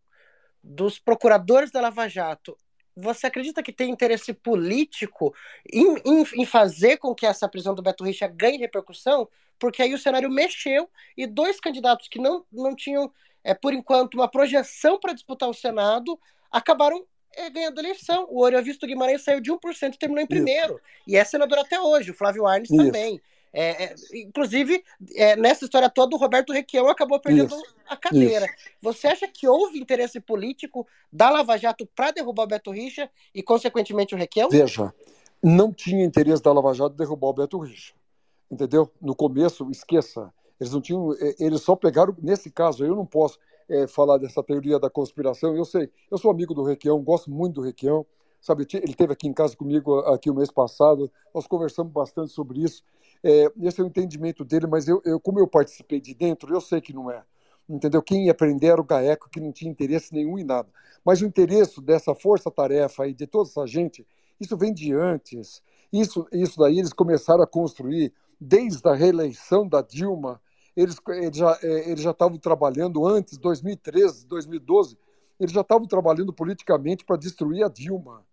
dos 0.62 0.98
procuradores 0.98 1.70
da 1.70 1.80
Lava 1.80 2.08
Jato, 2.08 2.58
você 2.96 3.28
acredita 3.28 3.62
que 3.62 3.72
tem 3.72 3.90
interesse 3.90 4.34
político 4.34 5.32
em, 5.72 5.96
em, 6.04 6.24
em 6.42 6.44
fazer 6.44 6.96
com 6.96 7.14
que 7.14 7.24
essa 7.24 7.48
prisão 7.48 7.72
do 7.72 7.82
Beto 7.82 8.04
Richa 8.04 8.26
ganhe 8.26 8.58
repercussão? 8.58 9.28
Porque 9.60 9.80
aí 9.80 9.94
o 9.94 9.98
cenário 9.98 10.28
mexeu 10.28 10.90
e 11.16 11.24
dois 11.24 11.60
candidatos 11.60 12.08
que 12.08 12.18
não, 12.18 12.44
não 12.52 12.74
tinham, 12.74 13.12
é, 13.44 13.54
por 13.54 13.72
enquanto, 13.72 14.14
uma 14.14 14.28
projeção 14.28 14.98
para 14.98 15.12
disputar 15.12 15.48
o 15.48 15.54
Senado 15.54 16.18
acabaram 16.50 17.06
é, 17.36 17.50
ganhando 17.50 17.78
a 17.78 17.82
eleição. 17.82 18.26
O 18.30 18.42
Oriovisto 18.42 18.86
Guimarães 18.86 19.22
saiu 19.22 19.40
de 19.40 19.50
1% 19.52 19.94
e 19.94 19.98
terminou 19.98 20.22
em 20.22 20.26
primeiro. 20.26 20.80
E 21.06 21.16
é 21.16 21.24
senador 21.24 21.58
até 21.58 21.80
hoje, 21.80 22.10
o 22.10 22.14
Flávio 22.14 22.46
Arnes 22.46 22.70
Isso. 22.70 22.76
também. 22.82 23.20
É, 23.52 23.84
é, 23.84 23.94
inclusive, 24.14 24.84
é, 25.16 25.34
nessa 25.34 25.64
história 25.64 25.90
toda, 25.90 26.14
o 26.14 26.18
Roberto 26.18 26.52
Requião 26.52 26.88
acabou 26.88 27.18
perdendo 27.18 27.54
Isso. 27.54 27.74
a 27.88 27.96
cadeira. 27.96 28.46
Você 28.80 29.08
acha 29.08 29.26
que 29.26 29.48
houve 29.48 29.80
interesse 29.80 30.20
político 30.20 30.86
da 31.12 31.28
Lava 31.30 31.56
Jato 31.56 31.84
para 31.94 32.12
derrubar 32.12 32.44
o 32.44 32.46
Beto 32.46 32.70
Richa 32.70 33.10
e, 33.34 33.42
consequentemente, 33.42 34.14
o 34.14 34.18
Requião? 34.18 34.48
Veja, 34.48 34.94
não 35.42 35.72
tinha 35.72 36.04
interesse 36.04 36.42
da 36.42 36.52
Lava 36.52 36.72
Jato 36.72 36.94
derrubar 36.94 37.28
o 37.28 37.32
Beto 37.34 37.58
Richa. 37.58 37.92
Entendeu? 38.48 38.90
No 39.00 39.14
começo, 39.16 39.68
esqueça. 39.70 40.32
Eles 40.60 40.72
não 40.72 40.80
tinham. 40.80 41.12
eh, 41.14 41.34
Eles 41.40 41.62
só 41.62 41.74
pegaram. 41.74 42.16
Nesse 42.22 42.50
caso, 42.50 42.84
eu 42.84 42.94
não 42.94 43.06
posso 43.06 43.38
eh, 43.70 43.86
falar 43.86 44.18
dessa 44.18 44.42
teoria 44.42 44.78
da 44.78 44.90
conspiração. 44.90 45.56
Eu 45.56 45.64
sei. 45.64 45.90
Eu 46.10 46.18
sou 46.18 46.30
amigo 46.30 46.52
do 46.52 46.62
Requião, 46.62 47.00
gosto 47.02 47.30
muito 47.30 47.54
do 47.54 47.62
Requião. 47.62 48.04
Sabe, 48.40 48.66
ele 48.72 48.90
esteve 48.90 49.12
aqui 49.12 49.28
em 49.28 49.32
casa 49.32 49.56
comigo 49.56 49.98
aqui 50.00 50.30
o 50.30 50.34
mês 50.34 50.50
passado. 50.50 51.10
Nós 51.34 51.46
conversamos 51.46 51.92
bastante 51.92 52.32
sobre 52.32 52.62
isso. 52.62 52.82
É, 53.22 53.52
esse 53.62 53.80
é 53.80 53.84
o 53.84 53.86
entendimento 53.86 54.44
dele, 54.44 54.66
mas 54.66 54.88
eu, 54.88 55.00
eu, 55.04 55.20
como 55.20 55.38
eu 55.38 55.46
participei 55.46 56.00
de 56.00 56.14
dentro, 56.14 56.52
eu 56.52 56.60
sei 56.60 56.80
que 56.80 56.92
não 56.92 57.10
é. 57.10 57.22
Entendeu? 57.68 58.02
Quem 58.02 58.26
ia 58.26 58.34
prender 58.34 58.70
era 58.72 58.80
o 58.80 58.84
GAECO, 58.84 59.30
que 59.30 59.38
não 59.38 59.52
tinha 59.52 59.70
interesse 59.70 60.12
nenhum 60.12 60.38
em 60.38 60.44
nada. 60.44 60.68
Mas 61.04 61.20
o 61.20 61.26
interesse 61.26 61.80
dessa 61.80 62.14
força-tarefa 62.14 63.04
aí, 63.04 63.14
de 63.14 63.26
toda 63.26 63.48
essa 63.48 63.66
gente, 63.66 64.06
isso 64.40 64.56
vem 64.56 64.72
de 64.72 64.92
antes. 64.92 65.62
Isso, 65.92 66.26
isso 66.32 66.58
daí 66.58 66.78
eles 66.78 66.92
começaram 66.92 67.42
a 67.42 67.46
construir 67.46 68.12
desde 68.40 68.88
a 68.88 68.94
reeleição 68.94 69.68
da 69.68 69.82
Dilma. 69.82 70.40
Eles, 70.76 70.96
eles 71.08 71.36
já 71.36 71.58
eles 71.62 72.00
já 72.00 72.10
estavam 72.12 72.38
trabalhando 72.38 73.06
antes, 73.06 73.36
2013, 73.38 74.26
2012. 74.26 74.96
eles 75.38 75.52
já 75.52 75.62
estavam 75.62 75.86
trabalhando 75.86 76.32
politicamente 76.32 77.04
para 77.04 77.16
destruir 77.16 77.64
a 77.64 77.68
Dilma. 77.68 78.24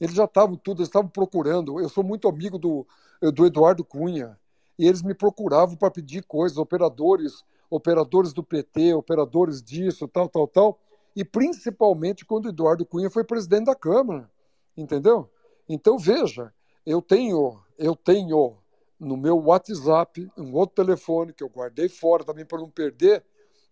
Eles 0.00 0.14
já 0.14 0.24
estavam 0.24 0.56
tudo, 0.56 0.78
eles 0.78 0.88
estavam 0.88 1.08
procurando. 1.08 1.80
Eu 1.80 1.88
sou 1.88 2.02
muito 2.02 2.28
amigo 2.28 2.58
do, 2.58 2.86
do 3.32 3.46
Eduardo 3.46 3.84
Cunha, 3.84 4.38
e 4.78 4.86
eles 4.86 5.02
me 5.02 5.14
procuravam 5.14 5.76
para 5.76 5.90
pedir 5.90 6.24
coisas, 6.24 6.58
operadores, 6.58 7.44
operadores 7.70 8.32
do 8.32 8.42
PT, 8.42 8.94
operadores 8.94 9.62
disso, 9.62 10.08
tal, 10.08 10.28
tal, 10.28 10.48
tal, 10.48 10.80
e 11.14 11.24
principalmente 11.24 12.24
quando 12.24 12.48
Eduardo 12.48 12.84
Cunha 12.84 13.10
foi 13.10 13.24
presidente 13.24 13.66
da 13.66 13.74
Câmara, 13.74 14.30
entendeu? 14.76 15.30
Então 15.68 15.98
veja, 15.98 16.52
eu 16.84 17.00
tenho, 17.00 17.60
eu 17.78 17.94
tenho 17.94 18.58
no 19.02 19.16
meu 19.16 19.36
WhatsApp, 19.36 20.30
um 20.38 20.54
outro 20.54 20.84
telefone 20.84 21.32
que 21.32 21.42
eu 21.42 21.48
guardei 21.48 21.88
fora 21.88 22.24
também 22.24 22.44
para 22.44 22.58
não 22.58 22.70
perder, 22.70 23.24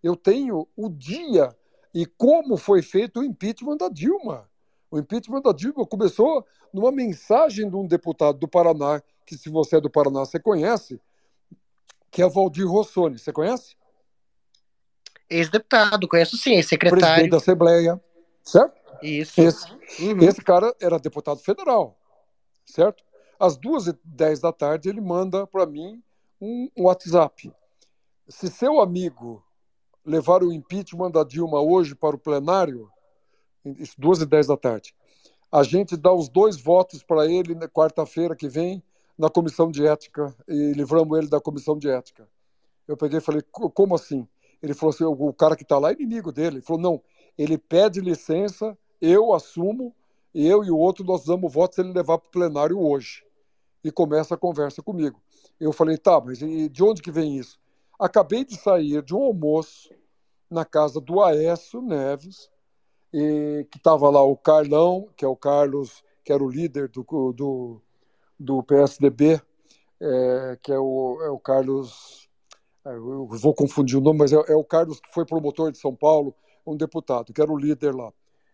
eu 0.03 0.16
tenho 0.16 0.66
o 0.76 0.89
dia 0.89 1.57
e 1.95 2.05
como 2.05 2.57
foi 2.57 2.83
feito 2.83 3.20
o 3.20 3.24
impeachment 3.24 3.76
da 3.76 3.89
Dilma. 3.89 4.51
O 4.91 4.99
impeachment 4.99 5.43
da 5.43 5.53
Dilma 5.53 5.87
começou 5.87 6.45
numa 6.72 6.91
mensagem 6.91 7.68
de 7.68 7.76
um 7.76 7.87
deputado 7.87 8.39
do 8.39 8.49
Paraná, 8.49 9.01
que 9.24 9.37
se 9.37 9.49
você 9.49 9.76
é 9.76 9.81
do 9.81 9.89
Paraná, 9.89 10.20
você 10.20 10.41
conhece, 10.41 11.01
que 12.11 12.22
é 12.22 12.28
Valdir 12.28 12.66
Rossoni. 12.66 13.18
Você 13.18 13.33
conhece? 13.33 13.76
Ex-deputado, 15.28 16.09
conheço 16.09 16.37
sim, 16.37 16.55
ex-secretário. 16.55 17.05
Presidente 17.05 17.31
da 17.31 17.37
Assembleia, 17.37 18.01
certo? 18.43 18.81
Isso. 19.01 19.41
Esse, 19.41 19.81
Uhum. 20.01 20.22
esse 20.22 20.43
cara 20.43 20.74
era 20.81 20.99
deputado 20.99 21.39
federal, 21.39 21.97
certo? 22.66 23.05
Às 23.41 23.57
duas 23.57 23.86
e 23.86 23.99
dez 24.05 24.38
da 24.38 24.53
tarde, 24.53 24.91
ele 24.91 25.01
manda 25.01 25.47
para 25.47 25.64
mim 25.64 26.03
um 26.38 26.68
WhatsApp. 26.78 27.51
Se 28.28 28.49
seu 28.49 28.82
amigo 28.82 29.43
levar 30.05 30.43
o 30.43 30.53
impeachment 30.53 31.11
da 31.11 31.24
Dilma 31.24 31.59
hoje 31.59 31.95
para 31.95 32.14
o 32.14 32.18
plenário, 32.18 32.91
isso, 33.64 33.95
duas 33.99 34.20
e 34.20 34.26
dez 34.26 34.47
da 34.47 34.59
tarde, 34.59 34.95
a 35.51 35.62
gente 35.62 35.97
dá 35.97 36.12
os 36.12 36.28
dois 36.28 36.61
votos 36.61 37.03
para 37.03 37.26
ele 37.26 37.55
na 37.55 37.66
quarta-feira 37.66 38.36
que 38.36 38.47
vem 38.47 38.82
na 39.16 39.30
comissão 39.30 39.70
de 39.70 39.86
ética 39.86 40.36
e 40.47 40.72
livramos 40.72 41.18
ele 41.18 41.28
da 41.28 41.41
comissão 41.41 41.78
de 41.78 41.88
ética. 41.88 42.28
Eu 42.86 42.97
peguei 42.97 43.20
e 43.20 43.22
falei, 43.22 43.41
"Co- 43.51 43.70
como 43.70 43.95
assim? 43.95 44.28
Ele 44.62 44.74
falou 44.74 44.95
assim, 44.95 45.05
o 45.05 45.32
cara 45.32 45.57
que 45.57 45.62
está 45.62 45.78
lá 45.78 45.91
é 45.91 45.95
inimigo 45.95 46.30
dele. 46.30 46.57
Ele 46.57 46.62
falou, 46.62 46.82
não, 46.82 47.03
ele 47.38 47.57
pede 47.57 48.03
licença, 48.03 48.76
eu 49.01 49.32
assumo, 49.32 49.95
eu 50.34 50.62
e 50.62 50.70
o 50.70 50.76
outro 50.76 51.03
nós 51.05 51.24
damos 51.24 51.51
voto 51.51 51.74
se 51.74 51.80
ele 51.80 51.95
levar 51.95 52.18
para 52.18 52.28
o 52.28 52.30
plenário 52.30 52.78
hoje. 52.78 53.24
E 53.83 53.91
começa 53.91 54.35
a 54.35 54.39
conversa 54.39 54.83
comigo. 54.83 55.20
Eu 55.59 55.72
falei, 55.72 55.97
tá, 55.97 56.20
mas 56.20 56.39
de 56.39 56.83
onde 56.83 57.03
que 57.03 57.11
vem 57.11 57.37
isso? 57.37 57.59
Acabei 57.99 58.45
de 58.45 58.57
sair 58.57 59.03
de 59.03 59.14
um 59.14 59.22
almoço 59.22 59.91
na 60.51 60.64
casa 60.64 61.01
do 61.01 61.22
Aécio 61.22 61.81
Neves, 61.81 62.51
e 63.12 63.66
que 63.70 63.78
estava 63.78 64.09
lá 64.09 64.22
o 64.22 64.37
Carlão, 64.37 65.09
que 65.16 65.24
é 65.24 65.28
o 65.28 65.37
Carlos, 65.37 66.03
que 66.24 66.33
era 66.33 66.43
o 66.43 66.49
líder 66.49 66.89
do, 66.89 67.05
do, 67.33 67.81
do 68.39 68.62
PSDB, 68.62 69.41
é, 70.01 70.59
que 70.62 70.72
é 70.72 70.78
o, 70.78 71.18
é 71.22 71.31
o 71.31 71.39
Carlos, 71.39 72.28
é, 72.85 72.95
eu 72.95 73.26
vou 73.26 73.55
confundir 73.55 73.99
o 73.99 74.01
nome, 74.01 74.20
mas 74.20 74.33
é, 74.33 74.37
é 74.49 74.57
o 74.57 74.64
Carlos 74.64 75.01
que 75.01 75.12
foi 75.12 75.24
promotor 75.24 75.72
de 75.72 75.78
São 75.78 75.95
Paulo, 75.95 76.35
um 76.66 76.76
deputado, 76.76 77.33
que 77.33 77.41
era 77.41 77.53
o 77.53 77.59
líder 77.59 77.95
lá. 77.95 78.12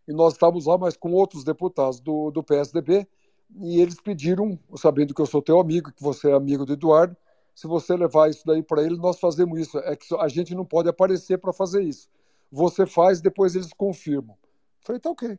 E 0.08 0.12
nós 0.12 0.34
estávamos 0.34 0.66
lá, 0.66 0.78
mas 0.78 0.96
com 0.96 1.12
outros 1.12 1.44
deputados 1.44 2.00
do, 2.00 2.30
do 2.30 2.42
PSDB, 2.42 3.06
e 3.54 3.80
eles 3.80 4.00
pediram, 4.00 4.58
sabendo 4.76 5.14
que 5.14 5.20
eu 5.20 5.26
sou 5.26 5.40
teu 5.40 5.60
amigo, 5.60 5.92
que 5.92 6.02
você 6.02 6.30
é 6.30 6.34
amigo 6.34 6.66
do 6.66 6.72
Eduardo, 6.72 7.16
se 7.54 7.66
você 7.66 7.96
levar 7.96 8.28
isso 8.28 8.46
daí 8.46 8.62
para 8.62 8.82
ele, 8.82 8.96
nós 8.96 9.18
fazemos 9.18 9.58
isso. 9.58 9.78
É 9.78 9.96
que 9.96 10.14
a 10.16 10.28
gente 10.28 10.54
não 10.54 10.64
pode 10.64 10.88
aparecer 10.88 11.38
para 11.38 11.52
fazer 11.52 11.82
isso. 11.82 12.08
Você 12.52 12.86
faz, 12.86 13.20
depois 13.20 13.54
eles 13.54 13.72
confirmam. 13.72 14.36
Falei, 14.80 15.00
tá 15.00 15.10
ok. 15.10 15.38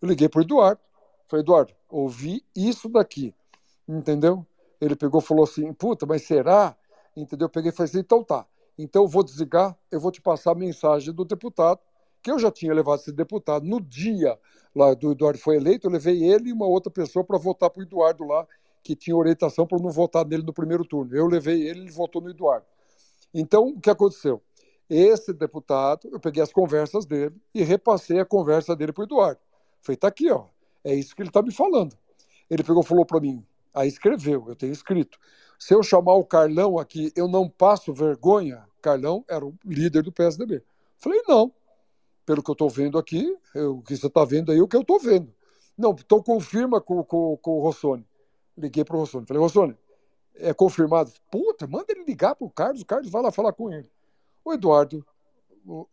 Eu 0.00 0.08
liguei 0.08 0.28
para 0.28 0.38
o 0.38 0.42
Eduardo. 0.42 0.80
Falei, 1.26 1.42
Eduardo, 1.42 1.74
ouvi 1.88 2.44
isso 2.54 2.88
daqui. 2.88 3.34
Entendeu? 3.88 4.46
Ele 4.80 4.94
pegou 4.94 5.20
falou 5.20 5.42
assim, 5.42 5.72
puta, 5.72 6.06
mas 6.06 6.22
será? 6.22 6.76
Entendeu? 7.16 7.46
Eu 7.46 7.50
peguei 7.50 7.70
e 7.70 7.74
falei 7.74 7.90
assim, 7.90 7.98
então 7.98 8.22
tá. 8.22 8.46
Então 8.78 9.02
eu 9.02 9.08
vou 9.08 9.24
desligar, 9.24 9.76
eu 9.90 9.98
vou 9.98 10.12
te 10.12 10.20
passar 10.20 10.52
a 10.52 10.54
mensagem 10.54 11.12
do 11.12 11.24
deputado, 11.24 11.80
que 12.26 12.32
eu 12.32 12.40
já 12.40 12.50
tinha 12.50 12.74
levado 12.74 12.98
esse 12.98 13.12
deputado 13.12 13.64
no 13.64 13.80
dia 13.80 14.36
lá 14.74 14.92
do 14.94 15.12
Eduardo 15.12 15.38
foi 15.38 15.54
eleito, 15.54 15.86
eu 15.86 15.92
levei 15.92 16.24
ele 16.24 16.48
e 16.48 16.52
uma 16.52 16.66
outra 16.66 16.90
pessoa 16.90 17.24
para 17.24 17.38
votar 17.38 17.70
para 17.70 17.78
o 17.78 17.84
Eduardo 17.84 18.24
lá, 18.24 18.44
que 18.82 18.96
tinha 18.96 19.16
orientação 19.16 19.64
para 19.64 19.78
não 19.78 19.90
votar 19.90 20.26
nele 20.26 20.42
no 20.42 20.52
primeiro 20.52 20.84
turno. 20.84 21.16
Eu 21.16 21.28
levei 21.28 21.68
ele, 21.68 21.82
ele 21.82 21.90
votou 21.92 22.20
no 22.20 22.28
Eduardo. 22.28 22.66
Então, 23.32 23.68
o 23.68 23.80
que 23.80 23.88
aconteceu? 23.88 24.42
Esse 24.90 25.32
deputado, 25.32 26.08
eu 26.10 26.18
peguei 26.18 26.42
as 26.42 26.52
conversas 26.52 27.06
dele 27.06 27.36
e 27.54 27.62
repassei 27.62 28.18
a 28.18 28.24
conversa 28.24 28.74
dele 28.74 28.92
para 28.92 29.02
o 29.02 29.04
Eduardo. 29.04 29.40
Falei, 29.80 29.96
tá 29.96 30.08
aqui, 30.08 30.28
ó. 30.28 30.46
É 30.82 30.92
isso 30.96 31.14
que 31.14 31.22
ele 31.22 31.28
está 31.28 31.42
me 31.42 31.52
falando. 31.52 31.96
Ele 32.50 32.64
pegou 32.64 32.82
falou 32.82 33.06
para 33.06 33.20
mim, 33.20 33.46
aí 33.72 33.86
escreveu, 33.86 34.46
eu 34.48 34.56
tenho 34.56 34.72
escrito. 34.72 35.16
Se 35.60 35.74
eu 35.74 35.80
chamar 35.80 36.14
o 36.14 36.24
Carlão 36.24 36.76
aqui, 36.76 37.12
eu 37.14 37.28
não 37.28 37.48
passo 37.48 37.94
vergonha? 37.94 38.64
Carlão 38.82 39.24
era 39.28 39.46
o 39.46 39.54
líder 39.64 40.02
do 40.02 40.10
PSDB. 40.10 40.64
Falei, 40.98 41.22
não. 41.28 41.52
Pelo 42.26 42.42
que 42.42 42.50
eu 42.50 42.54
estou 42.54 42.68
vendo 42.68 42.98
aqui, 42.98 43.34
o 43.54 43.80
que 43.80 43.96
você 43.96 44.08
está 44.08 44.24
vendo 44.24 44.52
aí, 44.52 44.60
o 44.60 44.68
que 44.68 44.76
eu 44.76 44.82
estou 44.82 44.98
vendo. 44.98 45.32
Não, 45.78 45.92
então 45.92 46.22
confirma 46.22 46.80
com, 46.80 47.02
com, 47.04 47.36
com 47.36 47.50
o 47.52 47.60
Rossoni. 47.60 48.06
Liguei 48.58 48.84
para 48.84 48.96
o 48.96 49.00
Rossoni. 49.00 49.26
Falei, 49.26 49.40
Rossoni, 49.40 49.76
é 50.34 50.52
confirmado. 50.52 51.12
Puta, 51.30 51.66
manda 51.66 51.86
ele 51.88 52.04
ligar 52.04 52.34
para 52.34 52.46
o 52.46 52.50
Carlos, 52.50 52.82
o 52.82 52.86
Carlos 52.86 53.10
vai 53.10 53.22
lá 53.22 53.30
falar 53.30 53.52
com 53.52 53.72
ele. 53.72 53.88
O 54.44 54.52
Eduardo 54.52 55.04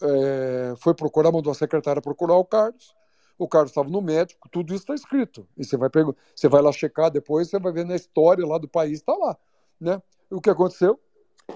é, 0.02 0.74
foi 0.78 0.94
procurar, 0.94 1.32
mandou 1.32 1.52
a 1.52 1.56
secretária 1.56 2.02
procurar 2.02 2.36
o 2.36 2.46
Carlos. 2.46 2.96
O 3.38 3.48
Carlos 3.48 3.72
estava 3.72 3.90
no 3.90 4.02
médico, 4.02 4.48
tudo 4.50 4.74
isso 4.74 4.84
está 4.84 4.94
escrito. 4.94 5.48
E 5.58 5.66
você 5.66 5.76
vai, 5.76 5.90
você 6.36 6.48
vai 6.48 6.62
lá 6.62 6.72
checar 6.72 7.10
depois, 7.10 7.50
você 7.50 7.60
vai 7.60 7.74
ver 7.74 7.86
na 7.86 7.96
história 7.96 8.46
lá 8.46 8.58
do 8.58 8.68
país, 8.68 9.00
está 9.00 9.16
lá. 9.16 9.38
Né? 9.80 10.02
E 10.32 10.36
o 10.36 10.42
que 10.42 10.50
aconteceu? 10.50 11.00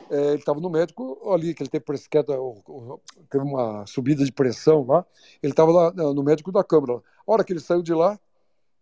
É, 0.10 0.28
ele 0.30 0.38
estava 0.38 0.60
no 0.60 0.70
médico 0.70 1.20
ali, 1.32 1.54
que 1.54 1.64
ele 1.64 1.70
teve, 1.70 1.86
queda, 2.10 2.34
teve 3.30 3.44
uma 3.44 3.86
subida 3.86 4.24
de 4.24 4.32
pressão 4.32 4.86
lá. 4.86 5.06
Ele 5.42 5.54
estava 5.54 5.72
lá 5.72 5.92
no 5.92 6.24
médico 6.24 6.52
da 6.52 6.64
Câmara. 6.64 6.94
A 6.96 7.32
hora 7.32 7.44
que 7.44 7.54
ele 7.54 7.60
saiu 7.60 7.82
de 7.82 7.94
lá, 7.94 8.20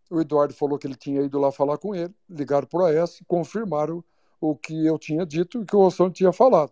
o 0.09 0.21
Eduardo 0.21 0.53
falou 0.53 0.77
que 0.77 0.87
ele 0.87 0.95
tinha 0.95 1.21
ido 1.21 1.39
lá 1.39 1.51
falar 1.51 1.77
com 1.77 1.95
ele, 1.95 2.13
ligaram 2.29 2.67
para 2.67 2.79
o 2.79 2.85
AS, 2.85 3.21
confirmaram 3.27 4.03
o 4.39 4.55
que 4.55 4.85
eu 4.85 4.99
tinha 4.99 5.25
dito 5.25 5.61
e 5.61 5.65
que 5.65 5.75
o 5.75 5.79
Rossoni 5.79 6.11
tinha 6.11 6.31
falado. 6.31 6.71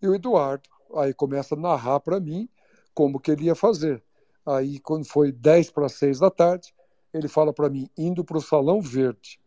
E 0.00 0.08
o 0.08 0.14
Eduardo 0.14 0.68
aí 0.94 1.12
começa 1.12 1.54
a 1.54 1.58
narrar 1.58 2.00
para 2.00 2.20
mim 2.20 2.48
como 2.94 3.20
que 3.20 3.30
ele 3.30 3.44
ia 3.44 3.54
fazer. 3.54 4.02
Aí, 4.44 4.78
quando 4.78 5.04
foi 5.04 5.32
10 5.32 5.70
para 5.70 5.88
6 5.88 6.20
da 6.20 6.30
tarde, 6.30 6.72
ele 7.12 7.28
fala 7.28 7.52
para 7.52 7.68
mim, 7.68 7.90
indo 7.96 8.24
para 8.24 8.38
o 8.38 8.40
Salão 8.40 8.80
Verde. 8.80 9.40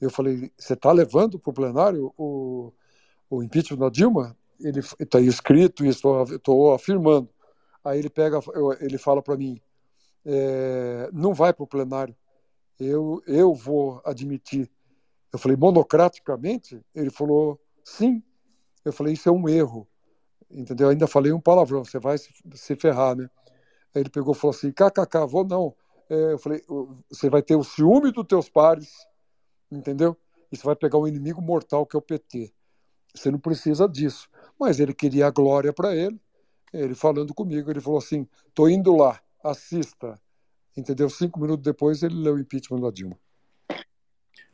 Eu 0.00 0.10
falei, 0.10 0.52
você 0.56 0.74
está 0.74 0.92
levando 0.92 1.38
para 1.38 1.50
o 1.50 1.54
plenário 1.54 2.14
o, 2.16 2.72
o 3.30 3.42
impeachment 3.42 3.78
da 3.78 3.88
Dilma? 3.88 4.36
Ele 4.60 4.80
está 4.80 5.20
escrito 5.20 5.84
e 5.84 5.88
estou 5.88 6.74
afirmando. 6.74 7.28
Aí 7.84 7.98
ele 7.98 8.10
pega, 8.10 8.40
ele 8.80 8.98
fala 8.98 9.22
para 9.22 9.36
mim, 9.36 9.60
é, 10.24 11.08
não 11.12 11.32
vai 11.32 11.52
para 11.52 11.62
o 11.62 11.66
plenário. 11.66 12.16
Eu, 12.78 13.22
eu 13.26 13.54
vou 13.54 14.00
admitir. 14.04 14.70
Eu 15.32 15.38
falei, 15.38 15.56
monocraticamente? 15.56 16.82
Ele 16.94 17.10
falou, 17.10 17.60
sim. 17.84 18.22
Eu 18.84 18.92
falei, 18.92 19.14
isso 19.14 19.28
é 19.28 19.32
um 19.32 19.48
erro. 19.48 19.86
Entendeu? 20.50 20.88
Ainda 20.88 21.06
falei 21.06 21.32
um 21.32 21.40
palavrão, 21.40 21.84
você 21.84 21.98
vai 21.98 22.18
se, 22.18 22.30
se 22.54 22.74
ferrar, 22.76 23.16
né? 23.16 23.28
Aí 23.94 24.02
ele 24.02 24.10
pegou 24.10 24.34
e 24.34 24.36
falou 24.36 24.54
assim, 24.54 24.70
kkk, 24.70 25.26
vou 25.28 25.44
não. 25.44 25.74
É, 26.08 26.32
eu 26.32 26.38
falei, 26.38 26.62
você 27.10 27.28
vai 27.28 27.42
ter 27.42 27.56
o 27.56 27.64
ciúme 27.64 28.12
dos 28.12 28.26
teus 28.26 28.48
pares, 28.48 28.92
entendeu? 29.70 30.16
E 30.50 30.56
você 30.56 30.64
vai 30.64 30.76
pegar 30.76 30.98
um 30.98 31.08
inimigo 31.08 31.40
mortal 31.40 31.86
que 31.86 31.96
é 31.96 31.98
o 31.98 32.02
PT. 32.02 32.52
Você 33.16 33.30
não 33.30 33.38
precisa 33.38 33.88
disso. 33.88 34.28
Mas 34.58 34.80
ele 34.80 34.94
queria 34.94 35.26
a 35.26 35.30
glória 35.30 35.72
para 35.72 35.94
ele. 35.94 36.20
Ele 36.72 36.94
falando 36.94 37.32
comigo, 37.32 37.70
ele 37.70 37.80
falou 37.80 37.98
assim, 37.98 38.26
tô 38.54 38.68
indo 38.68 38.94
lá, 38.94 39.20
assista. 39.42 40.20
Entendeu? 40.76 41.08
Cinco 41.08 41.40
minutos 41.40 41.64
depois 41.64 42.02
ele 42.02 42.14
leu 42.14 42.34
o 42.34 42.38
impeachment 42.38 42.80
da 42.80 42.90
Dilma. 42.90 43.16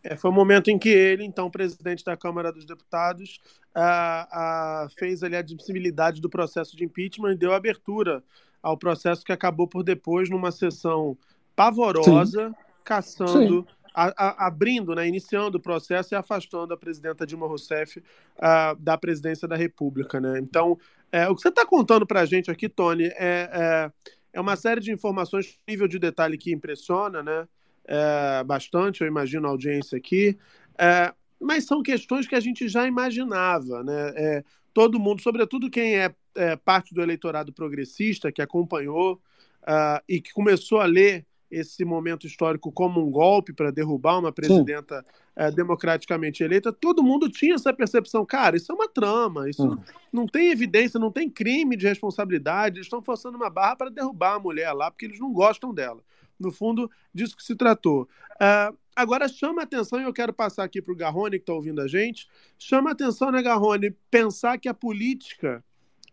É, 0.04 0.16
foi 0.16 0.30
o 0.30 0.34
momento 0.34 0.68
em 0.68 0.78
que 0.78 0.88
ele, 0.88 1.24
então 1.24 1.50
presidente 1.50 2.04
da 2.04 2.16
Câmara 2.16 2.52
dos 2.52 2.64
Deputados, 2.64 3.40
a, 3.74 4.84
a, 4.84 4.88
fez 4.90 5.22
ali 5.22 5.36
a 5.36 5.38
admissibilidade 5.38 6.20
do 6.20 6.28
processo 6.28 6.76
de 6.76 6.84
impeachment 6.84 7.32
e 7.32 7.36
deu 7.36 7.52
abertura 7.52 8.22
ao 8.60 8.76
processo 8.76 9.24
que 9.24 9.32
acabou 9.32 9.68
por 9.68 9.82
depois 9.82 10.28
numa 10.28 10.50
sessão 10.50 11.16
pavorosa, 11.54 12.48
Sim. 12.48 12.54
caçando, 12.84 13.66
Sim. 13.68 13.81
A, 13.94 14.12
a, 14.16 14.46
abrindo, 14.46 14.94
né, 14.94 15.06
iniciando 15.06 15.58
o 15.58 15.60
processo 15.60 16.14
e 16.14 16.16
afastando 16.16 16.72
a 16.72 16.76
presidenta 16.76 17.26
Dilma 17.26 17.46
Rousseff 17.46 18.02
da 18.78 18.96
presidência 18.96 19.46
da 19.46 19.56
República. 19.56 20.20
Né? 20.20 20.38
Então, 20.38 20.78
é, 21.12 21.28
o 21.28 21.34
que 21.36 21.42
você 21.42 21.48
está 21.48 21.66
contando 21.66 22.06
para 22.06 22.20
a 22.20 22.24
gente 22.24 22.50
aqui, 22.50 22.70
Tony, 22.70 23.04
é, 23.04 23.12
é, 23.18 23.92
é, 24.32 24.40
uma 24.40 24.56
série 24.56 24.80
de 24.80 24.90
informações, 24.90 25.58
nível 25.68 25.86
de 25.86 25.98
detalhe 25.98 26.38
que 26.38 26.52
impressiona, 26.52 27.22
né? 27.22 27.46
É, 27.84 28.44
bastante, 28.44 29.02
eu 29.02 29.08
imagino 29.08 29.46
a 29.46 29.50
audiência 29.50 29.98
aqui, 29.98 30.38
é, 30.78 31.12
mas 31.38 31.64
são 31.64 31.82
questões 31.82 32.28
que 32.28 32.34
a 32.34 32.40
gente 32.40 32.68
já 32.68 32.86
imaginava, 32.86 33.82
né? 33.82 34.12
É, 34.16 34.44
todo 34.72 34.98
mundo, 34.98 35.20
sobretudo 35.20 35.68
quem 35.68 35.96
é, 35.96 36.14
parte 36.64 36.94
do 36.94 37.02
eleitorado 37.02 37.52
progressista, 37.52 38.32
que 38.32 38.40
acompanhou 38.40 39.20
uh, 39.62 40.02
e 40.08 40.20
que 40.20 40.32
começou 40.32 40.80
a 40.80 40.86
ler 40.86 41.26
esse 41.52 41.84
momento 41.84 42.26
histórico 42.26 42.72
como 42.72 43.06
um 43.06 43.10
golpe 43.10 43.52
para 43.52 43.70
derrubar 43.70 44.18
uma 44.18 44.32
presidenta 44.32 45.04
uh, 45.36 45.54
democraticamente 45.54 46.42
eleita, 46.42 46.72
todo 46.72 47.02
mundo 47.02 47.28
tinha 47.28 47.54
essa 47.54 47.74
percepção, 47.74 48.24
cara, 48.24 48.56
isso 48.56 48.72
é 48.72 48.74
uma 48.74 48.88
trama, 48.88 49.50
isso 49.50 49.74
hum. 49.74 49.78
não 50.10 50.26
tem 50.26 50.50
evidência, 50.50 50.98
não 50.98 51.12
tem 51.12 51.28
crime 51.28 51.76
de 51.76 51.86
responsabilidade, 51.86 52.76
eles 52.76 52.86
estão 52.86 53.02
forçando 53.02 53.36
uma 53.36 53.50
barra 53.50 53.76
para 53.76 53.90
derrubar 53.90 54.36
a 54.36 54.40
mulher 54.40 54.72
lá, 54.72 54.90
porque 54.90 55.04
eles 55.04 55.20
não 55.20 55.30
gostam 55.30 55.74
dela. 55.74 56.02
No 56.40 56.50
fundo, 56.50 56.90
disso 57.14 57.36
que 57.36 57.44
se 57.44 57.54
tratou. 57.54 58.08
Uh, 58.32 58.76
agora, 58.96 59.28
chama 59.28 59.60
a 59.60 59.64
atenção, 59.64 60.00
e 60.00 60.04
eu 60.04 60.12
quero 60.12 60.32
passar 60.32 60.64
aqui 60.64 60.80
para 60.80 60.92
o 60.92 60.96
Garrone, 60.96 61.36
que 61.36 61.42
está 61.42 61.52
ouvindo 61.52 61.82
a 61.82 61.86
gente, 61.86 62.26
chama 62.58 62.90
a 62.90 62.92
atenção, 62.94 63.30
né, 63.30 63.42
Garrone, 63.42 63.94
pensar 64.10 64.58
que 64.58 64.68
a 64.68 64.74
política, 64.74 65.62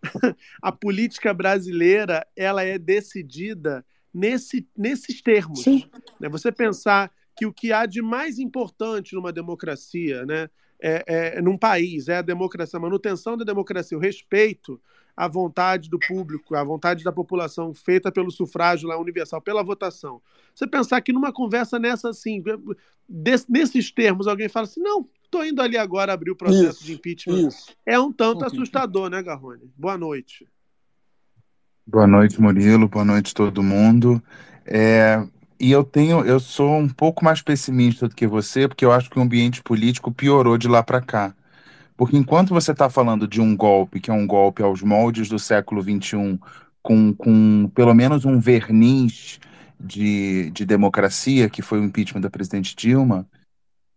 a 0.62 0.72
política 0.72 1.34
brasileira, 1.34 2.28
ela 2.36 2.62
é 2.62 2.78
decidida 2.78 3.86
nesse, 4.14 4.68
nesses 4.78 5.22
termos. 5.22 5.64
Sim. 5.64 5.86
Né? 6.20 6.30
Você 6.30 6.51
pensar 6.51 7.12
que 7.36 7.45
o 7.45 7.53
que 7.53 7.72
há 7.72 7.86
de 7.86 8.01
mais 8.01 8.38
importante 8.38 9.16
numa 9.16 9.32
democracia, 9.32 10.26
né, 10.26 10.49
é, 10.82 11.38
é, 11.38 11.41
num 11.41 11.57
país, 11.57 12.07
é 12.07 12.18
a 12.18 12.22
democracia, 12.22 12.78
a 12.78 12.82
manutenção 12.82 13.38
da 13.38 13.45
democracia, 13.45 13.97
o 13.97 14.01
respeito 14.01 14.80
à 15.16 15.28
vontade 15.28 15.89
do 15.89 15.99
público, 15.99 16.55
à 16.55 16.64
vontade 16.64 17.03
da 17.03 17.12
população, 17.12 17.74
feita 17.74 18.12
pelo 18.12 18.32
sufrágio 18.32 18.88
lá 18.88 18.97
universal, 18.97 19.41
pela 19.41 19.64
votação. 19.64 20.22
Você 20.55 20.66
pensar 20.66 21.01
que 21.01 21.12
numa 21.12 21.34
conversa 21.34 21.78
nessa 21.78 22.10
assim, 22.10 22.41
nesses 23.47 23.91
termos, 23.91 24.28
alguém 24.28 24.47
fala 24.47 24.66
assim, 24.66 24.82
não, 24.82 25.07
estou 25.24 25.45
indo 25.45 25.62
ali 25.62 25.78
agora 25.78 26.14
abrir 26.14 26.32
o 26.32 26.36
processo 26.36 26.78
isso, 26.78 26.86
de 26.86 26.93
impeachment. 26.93 27.47
Isso. 27.49 27.76
É 27.86 27.99
um 27.99 28.12
tanto 28.12 28.45
assustador, 28.45 29.10
né, 29.10 29.22
Garrone? 29.22 29.72
Boa 29.78 29.97
noite. 29.97 30.47
Boa 31.92 32.06
noite, 32.06 32.40
Murilo. 32.40 32.88
Boa 32.88 33.04
noite, 33.04 33.34
todo 33.34 33.64
mundo. 33.64 34.22
É, 34.64 35.26
e 35.60 35.72
eu 35.72 35.84
tenho, 35.84 36.24
eu 36.24 36.40
sou 36.40 36.78
um 36.78 36.88
pouco 36.88 37.26
mais 37.26 37.42
pessimista 37.42 38.08
do 38.08 38.14
que 38.14 38.28
você, 38.28 38.68
porque 38.68 38.86
eu 38.86 38.92
acho 38.92 39.10
que 39.10 39.18
o 39.18 39.22
ambiente 39.24 39.64
político 39.64 40.12
piorou 40.12 40.56
de 40.56 40.68
lá 40.68 40.84
para 40.84 41.02
cá. 41.02 41.34
Porque 41.98 42.16
enquanto 42.16 42.54
você 42.54 42.74
está 42.74 42.92
falando 42.92 43.28
de 43.28 43.42
um 43.42 43.58
golpe, 43.58 44.00
que 44.00 44.12
é 44.12 44.14
um 44.14 44.28
golpe 44.28 44.62
aos 44.62 44.84
moldes 44.84 45.30
do 45.30 45.40
século 45.40 45.82
XXI, 45.82 46.40
com, 46.84 47.12
com 47.12 47.72
pelo 47.74 47.96
menos 47.96 48.24
um 48.24 48.40
verniz 48.40 49.40
de, 49.80 50.52
de 50.52 50.68
democracia, 50.68 51.50
que 51.50 51.64
foi 51.64 51.80
o 51.80 51.84
impeachment 51.84 52.22
da 52.22 52.30
presidente 52.30 52.76
Dilma, 52.76 53.26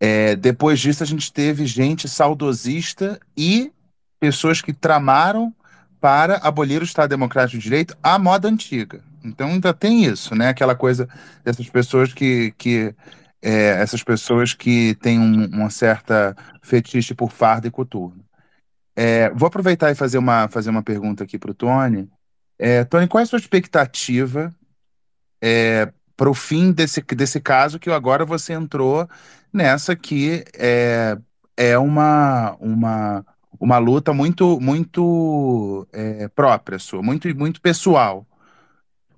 é, 0.00 0.34
depois 0.34 0.80
disso 0.80 1.02
a 1.02 1.06
gente 1.06 1.30
teve 1.30 1.66
gente 1.66 2.08
saudosista 2.08 3.20
e 3.36 3.70
pessoas 4.18 4.62
que 4.62 4.72
tramaram 4.72 5.54
para 6.02 6.38
abolir 6.38 6.82
o 6.82 6.84
Estado 6.84 7.10
Democrático 7.10 7.58
de 7.58 7.62
Direito 7.62 7.96
à 8.02 8.18
moda 8.18 8.48
antiga. 8.48 9.00
Então 9.24 9.50
ainda 9.50 9.72
tem 9.72 10.04
isso, 10.04 10.34
né? 10.34 10.48
Aquela 10.48 10.74
coisa 10.74 11.08
dessas 11.44 11.70
pessoas 11.70 12.12
que, 12.12 12.52
que 12.58 12.92
é, 13.40 13.80
essas 13.80 14.02
pessoas 14.02 14.52
que 14.52 14.96
têm 14.96 15.20
um, 15.20 15.46
uma 15.46 15.70
certa 15.70 16.36
fetiche 16.60 17.14
por 17.14 17.30
farda 17.30 17.68
e 17.68 17.70
coturno. 17.70 18.24
É, 18.96 19.30
vou 19.30 19.46
aproveitar 19.46 19.92
e 19.92 19.94
fazer 19.94 20.18
uma, 20.18 20.48
fazer 20.48 20.70
uma 20.70 20.82
pergunta 20.82 21.22
aqui 21.22 21.38
para 21.38 21.52
o 21.52 21.54
Tony. 21.54 22.10
É, 22.58 22.84
Tony, 22.84 23.06
qual 23.06 23.20
é 23.20 23.22
a 23.22 23.26
sua 23.26 23.38
expectativa 23.38 24.52
é, 25.40 25.92
para 26.16 26.28
o 26.28 26.34
fim 26.34 26.72
desse, 26.72 27.00
desse 27.00 27.40
caso 27.40 27.78
que 27.78 27.88
agora 27.90 28.24
você 28.24 28.54
entrou 28.54 29.08
nessa 29.52 29.94
que 29.94 30.44
é, 30.58 31.16
é 31.56 31.78
uma, 31.78 32.56
uma 32.58 33.24
uma 33.62 33.78
luta 33.78 34.12
muito 34.12 34.58
muito 34.60 35.86
é, 35.92 36.26
própria 36.26 36.80
sua, 36.80 37.00
muito 37.00 37.32
muito 37.36 37.60
pessoal. 37.60 38.26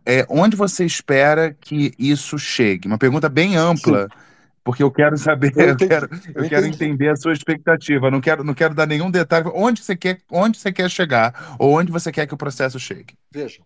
É, 0.05 0.27
onde 0.29 0.55
você 0.55 0.85
espera 0.85 1.57
que 1.59 1.95
isso 1.99 2.39
chegue? 2.39 2.87
Uma 2.87 2.99
pergunta 2.99 3.27
bem 3.27 3.57
ampla, 3.57 4.03
Sim. 4.03 4.19
porque 4.63 4.83
eu 4.83 4.91
quero 4.91 5.17
saber, 5.17 5.51
eu, 5.57 5.69
eu 5.73 5.77
quero, 5.77 6.11
eu, 6.35 6.43
eu 6.43 6.49
quero 6.51 6.67
entender 6.67 7.09
a 7.09 7.17
sua 7.17 7.33
expectativa. 7.33 8.11
Não 8.11 8.21
quero, 8.21 8.45
não 8.45 8.53
quero 8.53 8.75
dar 8.75 8.87
nenhum 8.87 9.11
detalhe. 9.11 9.51
Onde 9.55 9.83
você 9.83 9.97
quer, 9.97 10.21
onde 10.31 10.59
você 10.59 10.71
quer 10.71 10.91
chegar 10.91 11.57
ou 11.59 11.79
onde 11.79 11.91
você 11.91 12.13
quer 12.13 12.27
que 12.27 12.35
o 12.35 12.39
processo 12.39 12.79
chegue? 12.79 13.17
Veja, 13.33 13.63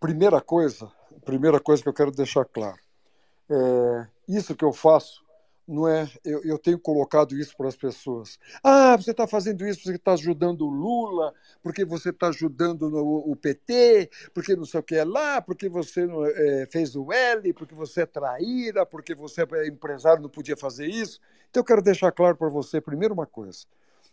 primeira 0.00 0.40
coisa, 0.40 0.90
primeira 1.24 1.60
coisa 1.60 1.80
que 1.80 1.88
eu 1.88 1.94
quero 1.94 2.10
deixar 2.10 2.44
claro, 2.46 2.78
é, 3.48 4.06
isso 4.28 4.56
que 4.56 4.64
eu 4.64 4.72
faço 4.72 5.23
não 5.66 5.88
é? 5.88 6.08
Eu, 6.24 6.42
eu 6.44 6.58
tenho 6.58 6.78
colocado 6.78 7.36
isso 7.38 7.56
para 7.56 7.68
as 7.68 7.76
pessoas. 7.76 8.38
Ah, 8.62 8.96
você 8.96 9.10
está 9.12 9.26
fazendo 9.26 9.66
isso 9.66 9.82
porque 9.82 9.96
está 9.96 10.12
ajudando 10.12 10.66
o 10.66 10.70
Lula, 10.70 11.32
porque 11.62 11.84
você 11.84 12.10
está 12.10 12.28
ajudando 12.28 12.90
no, 12.90 13.30
o 13.30 13.34
PT, 13.34 14.10
porque 14.32 14.54
não 14.54 14.64
sei 14.64 14.80
o 14.80 14.82
que 14.82 14.94
é 14.94 15.04
lá, 15.04 15.40
porque 15.40 15.68
você 15.68 16.06
é, 16.34 16.68
fez 16.70 16.94
o 16.94 17.12
L, 17.12 17.52
porque 17.54 17.74
você 17.74 18.02
é 18.02 18.06
traíra, 18.06 18.84
porque 18.84 19.14
você 19.14 19.42
é 19.42 19.66
empresário, 19.66 20.22
não 20.22 20.28
podia 20.28 20.56
fazer 20.56 20.86
isso. 20.86 21.18
Então 21.50 21.60
eu 21.60 21.64
quero 21.64 21.82
deixar 21.82 22.12
claro 22.12 22.36
para 22.36 22.48
você, 22.48 22.80
primeiro, 22.80 23.14
uma 23.14 23.26
coisa. 23.26 23.64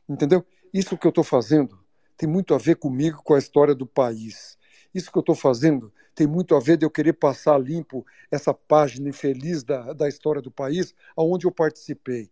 Entendeu? 0.08 0.46
Isso 0.74 0.98
que 0.98 1.06
eu 1.06 1.10
estou 1.10 1.24
fazendo 1.24 1.78
tem 2.18 2.30
muito 2.30 2.54
a 2.54 2.58
ver 2.58 2.76
comigo, 2.76 3.22
com 3.24 3.34
a 3.34 3.40
história 3.40 3.76
do 3.76 3.86
país. 3.86 4.58
Isso 4.94 5.12
que 5.12 5.18
eu 5.18 5.22
estou 5.22 5.36
fazendo 5.36 5.92
tem 6.14 6.28
muito 6.28 6.56
a 6.56 6.60
ver 6.60 6.78
de 6.78 6.86
eu 6.86 6.90
querer 6.90 7.14
passar 7.14 7.58
limpo 7.58 8.06
essa 8.30 8.54
página 8.54 9.10
infeliz 9.10 9.64
da, 9.64 9.94
da 9.94 10.08
história 10.08 10.42
do 10.42 10.52
país, 10.52 10.94
aonde 11.16 11.46
eu 11.46 11.52
participei. 11.52 12.30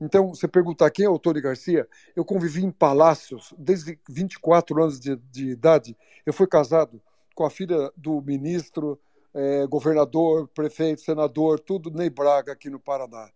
Então, 0.00 0.34
você 0.34 0.48
perguntar 0.48 0.90
quem 0.90 1.04
é 1.04 1.10
o 1.10 1.18
Tony 1.18 1.40
Garcia, 1.40 1.86
eu 2.16 2.24
convivi 2.24 2.64
em 2.64 2.70
palácios 2.70 3.52
desde 3.58 3.98
24 4.08 4.82
anos 4.82 4.98
de, 4.98 5.16
de 5.30 5.50
idade. 5.50 5.96
Eu 6.24 6.32
fui 6.32 6.46
casado 6.46 7.02
com 7.34 7.44
a 7.44 7.50
filha 7.50 7.92
do 7.94 8.22
ministro, 8.22 8.98
é, 9.34 9.66
governador, 9.66 10.48
prefeito, 10.48 11.02
senador, 11.02 11.60
tudo 11.60 11.90
Ney 11.90 12.08
Braga 12.08 12.52
aqui 12.52 12.70
no 12.70 12.80
Paraná. 12.80 13.30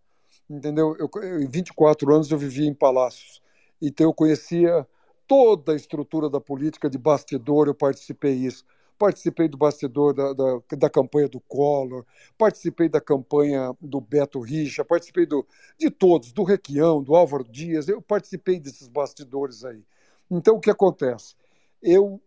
Entendeu? 0.49 0.95
Eu, 0.99 1.09
eu, 1.21 1.41
em 1.41 1.47
24 1.47 2.13
anos 2.13 2.31
eu 2.31 2.37
vivi 2.37 2.65
em 2.65 2.73
palácios. 2.73 3.41
Então 3.79 4.07
eu 4.07 4.13
conhecia 4.13 4.87
toda 5.27 5.73
a 5.73 5.75
estrutura 5.75 6.29
da 6.29 6.41
política 6.41 6.89
de 6.89 6.97
bastidor, 6.97 7.67
eu 7.67 7.75
participei 7.75 8.39
disso 8.39 8.65
participei 8.97 9.47
do 9.47 9.57
bastidor 9.57 10.13
da, 10.13 10.33
da, 10.33 10.59
da, 10.77 10.89
campanha 10.89 11.27
do 11.27 11.39
Collor, 11.41 12.05
participei 12.37 12.87
da 12.87 13.01
campanha 13.01 13.75
do 13.81 13.99
Beto 13.99 14.39
Richa, 14.39 14.85
participei 14.85 15.25
do, 15.25 15.45
de 15.77 15.89
todos, 15.89 16.31
do 16.31 16.43
Requião, 16.43 17.03
do 17.03 17.15
Álvaro 17.15 17.43
Dias, 17.43 17.87
eu 17.87 18.01
participei 18.01 18.59
desses 18.59 18.87
bastidores 18.87 19.63
aí. 19.63 19.83
Então, 20.29 20.55
o 20.55 20.59
que 20.59 20.69
acontece? 20.69 21.35
Eu 21.81 22.21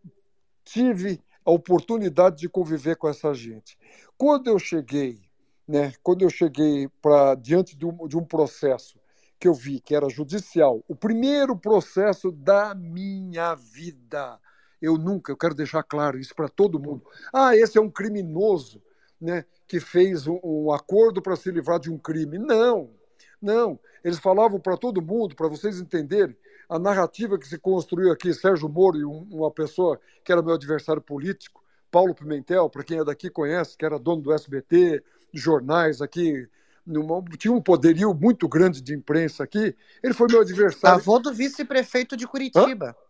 tive 0.64 1.21
a 1.45 1.51
oportunidade 1.51 2.37
de 2.37 2.49
conviver 2.49 2.97
com 2.97 3.09
essa 3.09 3.33
gente. 3.33 3.79
Quando 4.16 4.49
eu 4.49 4.59
cheguei, 4.59 5.21
né, 5.66 5.93
quando 6.03 6.23
eu 6.23 6.31
cheguei 6.31 6.89
para 7.01 7.35
diante 7.35 7.77
de 7.77 7.87
um, 7.87 8.07
de 8.07 8.16
um 8.16 8.25
processo 8.25 8.99
que 9.41 9.49
eu 9.49 9.55
vi 9.55 9.81
que 9.81 9.95
era 9.95 10.09
judicial, 10.09 10.85
o 10.89 10.95
primeiro 10.95 11.57
processo 11.57 12.31
da 12.31 12.75
minha 12.75 13.55
vida, 13.55 14.39
eu 14.81 14.97
nunca, 14.97 15.33
eu 15.33 15.37
quero 15.37 15.55
deixar 15.55 15.83
claro 15.83 16.18
isso 16.18 16.35
para 16.35 16.49
todo 16.49 16.81
mundo. 16.81 17.03
Ah, 17.33 17.57
esse 17.57 17.79
é 17.79 17.81
um 17.81 17.91
criminoso 17.91 18.83
né, 19.20 19.45
que 19.66 19.81
fez 19.81 20.26
um, 20.26 20.39
um 20.43 20.72
acordo 20.72 21.20
para 21.20 21.37
se 21.37 21.51
livrar 21.51 21.81
de 21.81 21.91
um 21.91 21.99
crime. 21.99 22.39
Não, 22.39 22.91
não. 23.41 23.79
Eles 24.05 24.18
falavam 24.18 24.61
para 24.61 24.76
todo 24.76 25.03
mundo, 25.03 25.35
para 25.35 25.49
vocês 25.49 25.81
entenderem, 25.81 26.37
a 26.68 26.79
narrativa 26.79 27.39
que 27.39 27.49
se 27.49 27.59
construiu 27.59 28.12
aqui, 28.12 28.33
Sérgio 28.33 28.68
Moro 28.68 28.99
e 28.99 29.05
um, 29.05 29.26
uma 29.31 29.51
pessoa 29.51 29.99
que 30.22 30.31
era 30.31 30.43
meu 30.43 30.55
adversário 30.55 31.01
político, 31.01 31.64
Paulo 31.91 32.14
Pimentel, 32.14 32.68
para 32.68 32.85
quem 32.85 32.99
é 32.99 33.05
daqui 33.05 33.31
conhece, 33.31 33.76
que 33.76 33.85
era 33.85 33.99
dono 33.99 34.20
do 34.20 34.33
SBT, 34.33 35.03
jornais 35.33 36.03
aqui, 36.03 36.47
numa, 36.87 37.22
tinha 37.39 37.53
um 37.53 37.61
poderio 37.61 38.12
muito 38.14 38.47
grande 38.47 38.81
de 38.81 38.95
imprensa 38.95 39.45
aqui, 39.45 39.74
ele 40.03 40.14
foi 40.14 40.29
meu 40.29 40.41
adversário. 40.41 40.99
Avô 40.99 41.18
do 41.18 41.33
vice-prefeito 41.33 42.16
de 42.16 42.26
Curitiba. 42.26 42.91
Hã? 42.91 43.08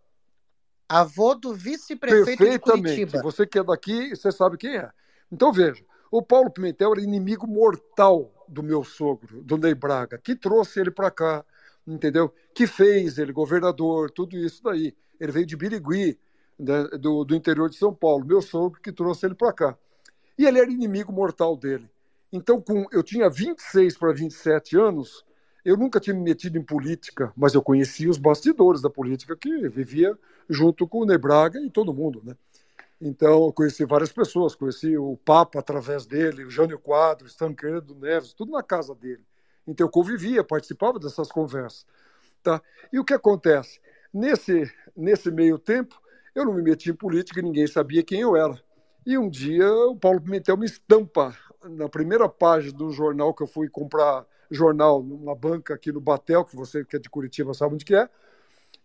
Avô 0.89 1.34
do 1.34 1.53
vice-prefeito 1.53 2.45
de 2.45 2.59
Curitiba. 2.59 3.22
Você 3.22 3.47
que 3.47 3.59
é 3.59 3.64
daqui, 3.64 4.11
você 4.16 4.32
sabe 4.32 4.57
quem 4.57 4.76
é. 4.76 4.91
Então 5.30 5.53
veja, 5.53 5.84
o 6.11 6.22
Paulo 6.22 6.51
Pimentel 6.51 6.93
era 6.93 7.03
inimigo 7.03 7.47
mortal 7.47 8.32
do 8.49 8.62
meu 8.62 8.82
sogro, 8.82 9.43
do 9.43 9.59
Ney 9.59 9.74
Braga, 9.74 10.16
que 10.16 10.34
trouxe 10.34 10.80
ele 10.80 10.91
para 10.91 11.11
cá, 11.11 11.45
entendeu? 11.86 12.32
Que 12.55 12.66
fez 12.66 13.18
ele 13.18 13.32
governador, 13.32 14.11
tudo 14.11 14.36
isso 14.36 14.62
daí. 14.62 14.97
Ele 15.20 15.32
veio 15.32 15.45
de 15.45 15.57
Birigui, 15.57 16.18
né, 16.59 16.84
do, 16.99 17.24
do 17.24 17.34
interior 17.34 17.68
de 17.68 17.76
São 17.76 17.95
Paulo, 17.95 18.24
meu 18.24 18.41
sogro 18.41 18.80
que 18.80 18.91
trouxe 18.91 19.26
ele 19.26 19.34
para 19.34 19.53
cá. 19.53 19.78
E 20.39 20.47
ele 20.47 20.59
era 20.59 20.70
inimigo 20.70 21.12
mortal 21.12 21.57
dele. 21.57 21.91
Então, 22.32 22.61
com, 22.61 22.86
eu 22.93 23.03
tinha 23.03 23.28
26 23.28 23.97
para 23.99 24.12
27 24.12 24.76
anos, 24.76 25.24
eu 25.65 25.77
nunca 25.77 26.01
tinha 26.01 26.15
me 26.15 26.23
metido 26.23 26.57
em 26.59 26.63
política, 26.63 27.33
mas 27.37 27.55
eu 27.55 27.63
conhecia 27.63 28.09
os 28.09 28.19
bastidores 28.19 28.81
da 28.81 28.91
política 28.91 29.37
que 29.37 29.69
vivia 29.69 30.17
junto 30.49 30.87
com 30.87 31.01
o 31.01 31.07
Nebraga 31.07 31.61
e 31.61 31.71
todo 31.71 31.93
mundo, 31.93 32.23
né? 32.25 32.35
Então, 33.01 33.47
eu 33.47 33.53
conheci 33.53 33.85
várias 33.85 34.11
pessoas, 34.11 34.57
conheci 34.57 34.97
o 34.99 35.17
Papa 35.17 35.61
através 35.61 36.05
dele, 36.05 36.45
o 36.45 36.51
Jânio 36.51 36.79
Quadros, 36.79 37.37
Tancredo 37.37 37.95
Neves, 37.95 38.33
tudo 38.33 38.51
na 38.51 38.63
casa 38.63 38.93
dele. 38.93 39.25
Então, 39.67 39.87
eu 39.87 39.91
convivia, 39.91 40.43
participava 40.43 40.99
dessas 40.99 41.31
conversas. 41.31 41.87
Tá? 42.43 42.61
E 42.93 42.99
o 42.99 43.05
que 43.05 43.15
acontece? 43.15 43.81
Nesse, 44.13 44.69
nesse 44.97 45.31
meio 45.31 45.59
tempo, 45.59 46.01
eu 46.35 46.45
não 46.45 46.53
me 46.53 46.63
meti 46.63 46.91
em 46.91 46.95
política, 46.95 47.41
ninguém 47.41 47.67
sabia 47.69 48.03
quem 48.03 48.21
eu 48.21 48.35
era. 48.35 48.61
E 49.07 49.17
um 49.17 49.29
dia 49.29 49.73
o 49.73 49.97
Paulo 49.97 50.21
Pimentel 50.21 50.57
me 50.57 50.67
estampa 50.67 51.37
na 51.65 51.89
primeira 51.89 52.29
página 52.29 52.77
do 52.77 52.91
jornal 52.91 53.33
que 53.33 53.43
eu 53.43 53.47
fui 53.47 53.69
comprar 53.69 54.27
jornal 54.51 55.03
numa 55.03 55.35
banca 55.35 55.75
aqui 55.75 55.93
no 55.93 56.01
Batel, 56.01 56.45
que 56.45 56.57
você 56.57 56.85
que 56.85 56.97
é 56.97 56.99
de 56.99 57.09
Curitiba 57.09 57.55
sabe 57.55 57.75
onde 57.75 57.85
que 57.85 57.95
é. 57.95 58.09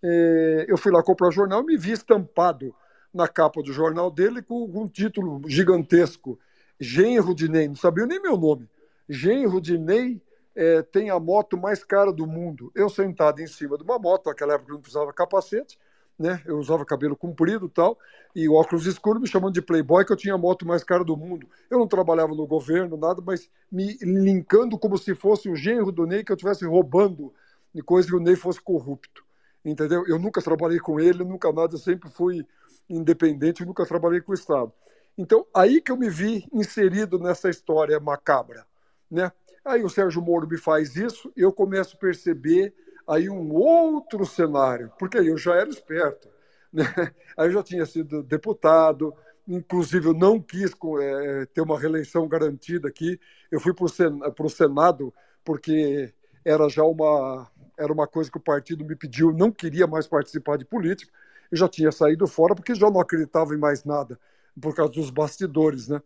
é 0.03 0.65
eu 0.67 0.77
fui 0.77 0.91
lá 0.91 1.01
comprar 1.03 1.31
jornal 1.31 1.61
e 1.61 1.65
me 1.65 1.77
vi 1.77 1.91
estampado 1.91 2.75
na 3.13 3.27
capa 3.27 3.61
do 3.61 3.71
jornal 3.71 4.09
dele 4.09 4.41
com 4.41 4.65
um 4.65 4.87
título 4.87 5.41
gigantesco, 5.47 6.39
Genro 6.79 7.35
de 7.35 7.47
Ney, 7.47 7.67
não 7.67 7.75
sabia 7.75 8.05
nem 8.05 8.21
meu 8.21 8.35
nome. 8.35 8.67
Genro 9.07 9.61
de 9.61 9.77
Ney 9.77 10.21
é, 10.55 10.81
tem 10.81 11.09
a 11.09 11.19
moto 11.19 11.57
mais 11.57 11.83
cara 11.83 12.11
do 12.11 12.25
mundo. 12.25 12.71
Eu 12.75 12.89
sentado 12.89 13.39
em 13.41 13.47
cima 13.47 13.77
de 13.77 13.83
uma 13.83 13.99
moto, 13.99 14.27
naquela 14.27 14.55
época 14.55 14.73
não 14.73 14.81
precisava 14.81 15.13
capacete, 15.13 15.77
né? 16.17 16.41
Eu 16.45 16.57
usava 16.57 16.85
cabelo 16.85 17.15
comprido 17.15 17.67
tal, 17.67 17.97
e 18.35 18.47
óculos 18.47 18.85
escuros 18.85 19.21
me 19.21 19.27
chamando 19.27 19.53
de 19.53 19.61
playboy, 19.61 20.05
que 20.05 20.11
eu 20.11 20.17
tinha 20.17 20.33
a 20.33 20.37
moto 20.37 20.65
mais 20.65 20.83
cara 20.83 21.03
do 21.03 21.17
mundo. 21.17 21.47
Eu 21.69 21.79
não 21.79 21.87
trabalhava 21.87 22.33
no 22.33 22.47
governo, 22.47 22.97
nada, 22.97 23.21
mas 23.25 23.49
me 23.71 23.97
linkando 24.01 24.77
como 24.77 24.97
se 24.97 25.13
fosse 25.15 25.49
o 25.49 25.55
genro 25.55 25.91
do 25.91 26.05
Ney, 26.05 26.23
que 26.23 26.31
eu 26.31 26.35
estivesse 26.35 26.65
roubando 26.65 27.33
de 27.73 27.81
coisa 27.81 28.07
que 28.07 28.15
o 28.15 28.19
Ney 28.19 28.35
fosse 28.35 28.61
corrupto. 28.61 29.23
Entendeu? 29.65 30.05
Eu 30.07 30.19
nunca 30.19 30.41
trabalhei 30.41 30.79
com 30.79 30.99
ele, 30.99 31.23
nunca 31.23 31.51
nada, 31.51 31.75
eu 31.75 31.79
sempre 31.79 32.09
fui 32.09 32.45
independente, 32.89 33.65
nunca 33.65 33.85
trabalhei 33.85 34.21
com 34.21 34.31
o 34.31 34.35
Estado. 34.35 34.71
Então, 35.17 35.45
aí 35.53 35.79
que 35.79 35.91
eu 35.91 35.97
me 35.97 36.09
vi 36.09 36.47
inserido 36.51 37.19
nessa 37.19 37.49
história 37.49 37.99
macabra, 37.99 38.65
né? 39.09 39.31
Aí 39.63 39.83
o 39.83 39.89
Sérgio 39.89 40.21
Moro 40.21 40.47
me 40.47 40.57
faz 40.57 40.95
isso, 40.95 41.31
eu 41.37 41.53
começo 41.53 41.95
a 41.95 41.99
perceber 41.99 42.73
aí 43.07 43.29
um 43.29 43.53
outro 43.53 44.25
cenário, 44.25 44.91
porque 44.97 45.17
aí 45.17 45.27
eu 45.27 45.37
já 45.37 45.55
era 45.55 45.69
esperto, 45.69 46.29
né? 46.71 46.83
Aí 47.37 47.47
eu 47.47 47.51
já 47.51 47.63
tinha 47.63 47.85
sido 47.85 48.21
deputado, 48.21 49.13
inclusive 49.47 50.07
eu 50.07 50.13
não 50.13 50.39
quis 50.39 50.71
é, 51.01 51.45
ter 51.47 51.61
uma 51.61 51.79
reeleição 51.79 52.27
garantida 52.27 52.87
aqui, 52.87 53.19
eu 53.51 53.59
fui 53.59 53.73
para 53.73 53.85
o 53.85 54.49
Senado 54.49 55.13
porque 55.43 56.13
era 56.45 56.69
já 56.69 56.83
uma 56.83 57.49
era 57.77 57.91
uma 57.91 58.07
coisa 58.07 58.29
que 58.29 58.37
o 58.37 58.41
partido 58.41 58.85
me 58.85 58.95
pediu, 58.95 59.31
não 59.31 59.51
queria 59.51 59.87
mais 59.87 60.07
participar 60.07 60.57
de 60.57 60.65
política, 60.65 61.11
eu 61.51 61.57
já 61.57 61.67
tinha 61.67 61.91
saído 61.91 62.27
fora 62.27 62.53
porque 62.55 62.75
já 62.75 62.89
não 62.89 63.01
acreditava 63.01 63.53
em 63.55 63.57
mais 63.57 63.83
nada 63.83 64.19
por 64.59 64.75
causa 64.75 64.93
dos 64.93 65.09
bastidores, 65.09 65.87
né? 65.87 66.01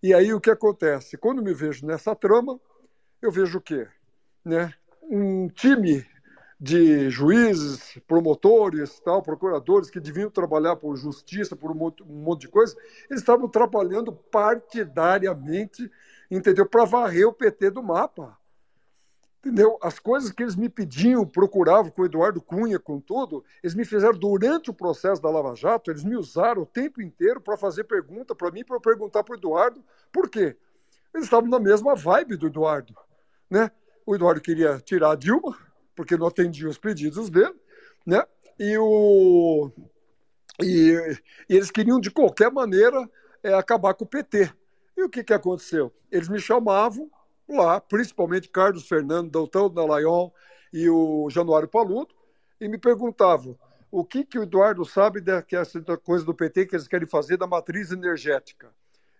E 0.00 0.14
aí 0.14 0.32
o 0.32 0.40
que 0.40 0.50
acontece? 0.50 1.16
Quando 1.16 1.42
me 1.42 1.52
vejo 1.52 1.84
nessa 1.84 2.14
trama, 2.14 2.58
eu 3.20 3.32
vejo 3.32 3.58
o 3.58 3.60
quê? 3.60 3.88
Né? 4.44 4.72
Um 5.02 5.48
time 5.48 6.06
de 6.60 7.08
juízes, 7.08 7.98
promotores, 8.06 8.98
tal, 9.00 9.22
procuradores 9.22 9.90
que 9.90 10.00
deviam 10.00 10.28
trabalhar 10.28 10.74
por 10.74 10.96
justiça, 10.96 11.54
por 11.54 11.70
um 11.70 11.74
monte, 11.74 12.02
um 12.02 12.22
monte 12.22 12.42
de 12.42 12.48
coisa, 12.48 12.76
eles 13.08 13.20
estavam 13.20 13.48
trabalhando 13.48 14.12
partidariamente, 14.12 15.88
entendeu? 16.28 16.66
Para 16.66 16.84
varrer 16.84 17.28
o 17.28 17.32
PT 17.32 17.70
do 17.70 17.82
mapa. 17.82 18.36
Entendeu? 19.38 19.78
As 19.80 20.00
coisas 20.00 20.32
que 20.32 20.42
eles 20.42 20.56
me 20.56 20.68
pediam, 20.68 21.24
procuravam 21.24 21.92
com 21.92 22.02
o 22.02 22.04
Eduardo 22.04 22.42
Cunha, 22.42 22.78
com 22.80 22.98
tudo, 22.98 23.44
eles 23.62 23.76
me 23.76 23.84
fizeram 23.84 24.18
durante 24.18 24.68
o 24.68 24.74
processo 24.74 25.22
da 25.22 25.30
Lava 25.30 25.54
Jato, 25.54 25.92
eles 25.92 26.02
me 26.02 26.16
usaram 26.16 26.62
o 26.62 26.66
tempo 26.66 27.00
inteiro 27.00 27.40
para 27.40 27.56
fazer 27.56 27.84
pergunta 27.84 28.34
para 28.34 28.50
mim, 28.50 28.64
para 28.64 28.80
perguntar 28.80 29.22
para 29.22 29.36
o 29.36 29.38
Eduardo. 29.38 29.82
Por 30.12 30.28
quê? 30.28 30.56
Eles 31.14 31.26
estavam 31.26 31.48
na 31.48 31.60
mesma 31.60 31.94
vibe 31.94 32.36
do 32.36 32.48
Eduardo. 32.48 32.96
Né? 33.48 33.70
O 34.04 34.16
Eduardo 34.16 34.40
queria 34.40 34.80
tirar 34.80 35.12
a 35.12 35.16
Dilma, 35.16 35.56
porque 35.98 36.16
não 36.16 36.28
atendia 36.28 36.68
os 36.68 36.78
pedidos 36.78 37.28
dele, 37.28 37.56
né? 38.06 38.24
E, 38.56 38.78
o, 38.78 39.68
e, 40.62 40.94
e 41.50 41.56
eles 41.56 41.72
queriam, 41.72 41.98
de 41.98 42.08
qualquer 42.08 42.52
maneira, 42.52 43.10
é, 43.42 43.52
acabar 43.52 43.94
com 43.94 44.04
o 44.04 44.08
PT. 44.08 44.48
E 44.96 45.02
o 45.02 45.08
que, 45.08 45.24
que 45.24 45.34
aconteceu? 45.34 45.92
Eles 46.08 46.28
me 46.28 46.38
chamavam 46.38 47.10
lá, 47.48 47.80
principalmente 47.80 48.48
Carlos 48.48 48.86
Fernando, 48.86 49.28
Doutor 49.28 49.70
Dalayon 49.70 50.30
e 50.72 50.88
o 50.88 51.28
Januário 51.30 51.66
Paludo, 51.66 52.14
e 52.60 52.68
me 52.68 52.78
perguntavam 52.78 53.58
o 53.90 54.04
que, 54.04 54.24
que 54.24 54.38
o 54.38 54.44
Eduardo 54.44 54.84
sabe 54.84 55.20
dessa 55.20 55.96
coisa 55.96 56.24
do 56.24 56.32
PT 56.32 56.66
que 56.66 56.76
eles 56.76 56.86
querem 56.86 57.08
fazer 57.08 57.36
da 57.36 57.46
matriz 57.48 57.90
energética. 57.90 58.72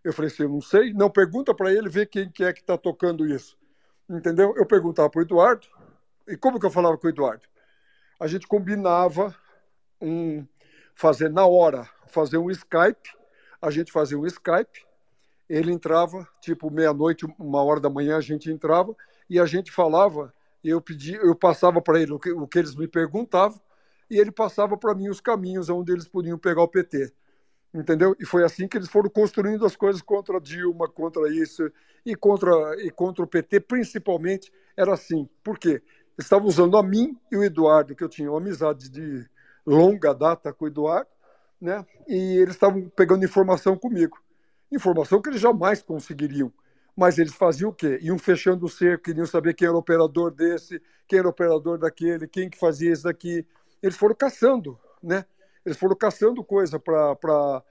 Eu 0.05 0.13
falei 0.13 0.31
assim, 0.31 0.45
eu 0.45 0.49
não 0.49 0.61
sei. 0.61 0.93
Não, 0.93 1.11
pergunta 1.11 1.53
para 1.53 1.73
ele 1.73 1.89
ver 1.89 2.07
quem 2.07 2.31
que 2.31 2.45
é 2.45 2.53
que 2.53 2.61
está 2.61 2.79
tocando 2.79 3.27
isso. 3.27 3.59
Entendeu? 4.09 4.55
Eu 4.57 4.65
perguntava 4.65 5.11
para 5.11 5.19
o 5.19 5.23
Eduardo, 5.23 5.67
e 6.29 6.37
como 6.37 6.61
que 6.61 6.67
eu 6.67 6.71
falava 6.71 6.97
com 6.97 7.07
o 7.07 7.11
Eduardo? 7.11 7.43
A 8.21 8.27
gente 8.27 8.47
combinava 8.47 9.35
um, 10.01 10.47
fazer 10.95 11.31
na 11.31 11.47
hora, 11.47 11.89
fazer 12.07 12.39
um 12.39 12.51
Skype, 12.51 13.11
a 13.61 13.71
gente 13.71 13.91
fazia 13.91 14.19
um 14.19 14.27
Skype, 14.27 14.87
ele 15.49 15.73
entrava, 15.73 16.29
tipo 16.41 16.71
meia-noite, 16.71 17.27
uma 17.39 17.63
hora 17.63 17.81
da 17.81 17.89
manhã 17.89 18.17
a 18.17 18.21
gente 18.21 18.51
entrava 18.51 18.95
e 19.29 19.41
a 19.41 19.47
gente 19.47 19.73
falava, 19.73 20.33
eu 20.63 20.81
pedi, 20.81 21.15
eu 21.15 21.35
passava 21.35 21.81
para 21.81 22.01
ele 22.01 22.13
o 22.13 22.19
que, 22.19 22.31
o 22.31 22.47
que 22.47 22.59
eles 22.59 22.75
me 22.75 22.87
perguntavam 22.87 23.61
e 24.11 24.19
ele 24.19 24.31
passava 24.31 24.77
para 24.77 24.95
mim 24.95 25.09
os 25.09 25.21
caminhos 25.21 25.69
onde 25.69 25.93
eles 25.93 26.09
podiam 26.09 26.39
pegar 26.39 26.63
o 26.63 26.69
PT. 26.69 27.13
Entendeu? 27.73 28.17
E 28.19 28.25
foi 28.25 28.45
assim 28.45 28.67
que 28.67 28.79
eles 28.79 28.89
foram 28.89 29.11
construindo 29.11 29.65
as 29.67 29.77
coisas 29.77 30.01
contra 30.01 30.41
Dilma, 30.41 30.89
contra 30.89 31.29
isso 31.31 31.71
e 32.05 32.15
contra 32.15 32.51
e 32.83 32.91
contra 32.91 33.23
o 33.23 33.27
PT, 33.27 33.61
principalmente 33.61 34.51
era 34.77 34.95
assim. 34.95 35.29
Por 35.43 35.59
quê? 35.59 35.83
Estavam 36.19 36.49
usando 36.49 36.77
a 36.77 36.83
mim 36.83 37.17
e 37.31 37.37
o 37.37 37.45
Eduardo, 37.45 37.95
que 37.95 38.03
eu 38.03 38.09
tinha 38.09 38.31
uma 38.31 38.39
amizade 38.39 38.89
de 38.89 39.27
longa 39.65 40.13
data 40.13 40.53
com 40.53 40.65
o 40.65 40.69
Eduardo, 40.69 41.09
né? 41.61 41.85
E 42.07 42.39
eles 42.39 42.55
estavam 42.55 42.89
pegando 42.91 43.25
informação 43.25 43.77
comigo. 43.77 44.19
Informação 44.71 45.21
que 45.21 45.29
eles 45.29 45.41
jamais 45.41 45.83
conseguiriam. 45.83 46.53
Mas 46.97 47.19
eles 47.19 47.35
faziam 47.35 47.71
o 47.71 47.73
quê? 47.73 47.99
Iam 48.03 48.19
fechando 48.19 48.67
o 48.67 48.69
cerco, 48.69 49.05
queriam 49.05 49.27
saber 49.27 49.55
quem 49.55 49.67
era 49.67 49.77
o 49.77 49.79
operador 49.79 50.33
desse, 50.33 50.83
quem 51.07 51.21
era 51.21 51.29
o 51.29 51.31
operador 51.31 51.79
daquele, 51.79 52.27
quem 52.27 52.51
que 52.51 52.59
fazia 52.59 52.93
isso 52.93 53.05
daqui. 53.05 53.47
Eles 53.81 53.97
foram 53.97 54.15
caçando, 54.15 54.79
né? 55.03 55.25
Eles 55.65 55.79
foram 55.79 55.95
caçando 55.95 56.43
coisa 56.43 56.79
para 56.79 57.63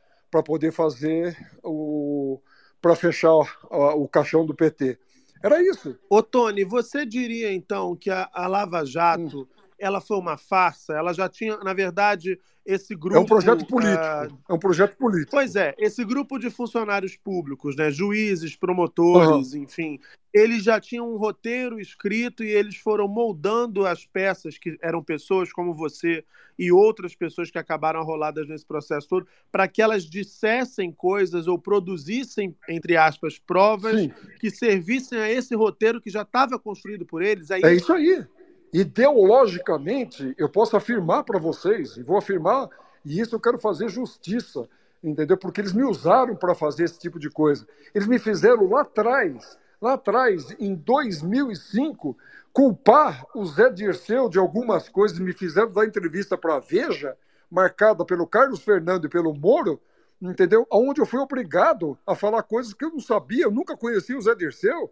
poder 0.45 0.71
fazer 0.71 1.35
o 1.63 2.39
para 2.79 2.95
fechar 2.95 3.33
o, 3.33 3.45
o 3.69 4.07
caixão 4.07 4.45
do 4.45 4.55
PT. 4.55 4.97
Era 5.43 5.61
isso. 5.61 5.97
Ô, 6.09 6.21
Tony, 6.23 6.63
você 6.63 7.05
diria 7.05 7.53
então 7.53 7.95
que 7.95 8.09
a, 8.09 8.29
a 8.33 8.47
Lava 8.47 8.85
Jato 8.85 9.41
hum. 9.41 9.47
Ela 9.79 10.01
foi 10.01 10.17
uma 10.17 10.37
farsa? 10.37 10.93
Ela 10.93 11.13
já 11.13 11.29
tinha, 11.29 11.57
na 11.57 11.73
verdade, 11.73 12.39
esse 12.65 12.93
grupo. 12.95 13.15
É 13.17 13.19
um 13.19 13.25
projeto 13.25 13.65
político. 13.65 14.35
Uh... 14.35 14.39
É 14.49 14.53
um 14.53 14.59
projeto 14.59 14.97
político. 14.97 15.31
Pois 15.31 15.55
é, 15.55 15.73
esse 15.77 16.03
grupo 16.03 16.37
de 16.37 16.49
funcionários 16.49 17.15
públicos, 17.15 17.75
né, 17.75 17.89
juízes, 17.89 18.55
promotores, 18.55 19.53
uhum. 19.53 19.63
enfim, 19.63 19.99
eles 20.33 20.63
já 20.63 20.79
tinham 20.79 21.11
um 21.11 21.17
roteiro 21.17 21.79
escrito 21.79 22.43
e 22.43 22.49
eles 22.49 22.75
foram 22.75 23.07
moldando 23.07 23.85
as 23.85 24.05
peças 24.05 24.57
que 24.57 24.77
eram 24.81 25.01
pessoas 25.01 25.53
como 25.53 25.73
você 25.73 26.25
e 26.59 26.71
outras 26.71 27.15
pessoas 27.15 27.51
que 27.51 27.59
acabaram 27.59 28.03
roladas 28.03 28.47
nesse 28.47 28.65
processo 28.65 29.07
todo, 29.07 29.27
para 29.51 29.67
que 29.67 29.79
elas 29.81 30.03
dissessem 30.03 30.91
coisas 30.91 31.47
ou 31.47 31.57
produzissem, 31.57 32.55
entre 32.67 32.97
aspas, 32.97 33.37
provas 33.37 34.01
Sim. 34.01 34.11
que 34.39 34.49
servissem 34.49 35.19
a 35.19 35.31
esse 35.31 35.55
roteiro 35.55 36.01
que 36.01 36.09
já 36.09 36.23
estava 36.23 36.57
construído 36.57 37.05
por 37.05 37.21
eles. 37.21 37.51
É, 37.51 37.61
é 37.61 37.75
isso 37.75 37.93
aí 37.93 38.25
ideologicamente, 38.73 40.33
eu 40.37 40.49
posso 40.49 40.75
afirmar 40.75 41.23
para 41.23 41.39
vocês, 41.39 41.97
e 41.97 42.03
vou 42.03 42.17
afirmar, 42.17 42.69
e 43.05 43.19
isso 43.19 43.35
eu 43.35 43.39
quero 43.39 43.57
fazer 43.57 43.89
justiça, 43.89 44.67
entendeu? 45.03 45.37
Porque 45.37 45.61
eles 45.61 45.73
me 45.73 45.83
usaram 45.83 46.35
para 46.35 46.53
fazer 46.53 46.83
esse 46.83 46.99
tipo 46.99 47.19
de 47.19 47.29
coisa. 47.29 47.65
Eles 47.93 48.07
me 48.07 48.19
fizeram 48.19 48.69
lá 48.69 48.81
atrás, 48.81 49.57
lá 49.81 49.93
atrás, 49.93 50.55
em 50.59 50.75
2005, 50.75 52.17
culpar 52.51 53.25
o 53.35 53.45
Zé 53.45 53.69
Dirceu 53.69 54.27
de 54.29 54.39
algumas 54.39 54.89
coisas, 54.89 55.19
me 55.19 55.33
fizeram 55.33 55.71
dar 55.71 55.85
entrevista 55.85 56.37
para 56.37 56.55
a 56.55 56.59
Veja, 56.59 57.15
marcada 57.49 58.03
pelo 58.03 58.27
Carlos 58.27 58.61
Fernando 58.61 59.05
e 59.05 59.09
pelo 59.09 59.33
Moro, 59.33 59.79
entendeu? 60.21 60.65
Onde 60.71 60.99
eu 60.99 61.05
fui 61.05 61.19
obrigado 61.19 61.97
a 62.05 62.15
falar 62.15 62.43
coisas 62.43 62.73
que 62.73 62.83
eu 62.83 62.89
não 62.89 62.99
sabia, 62.99 63.45
eu 63.45 63.51
nunca 63.51 63.77
conhecia 63.77 64.17
o 64.17 64.21
Zé 64.21 64.35
Dirceu. 64.35 64.91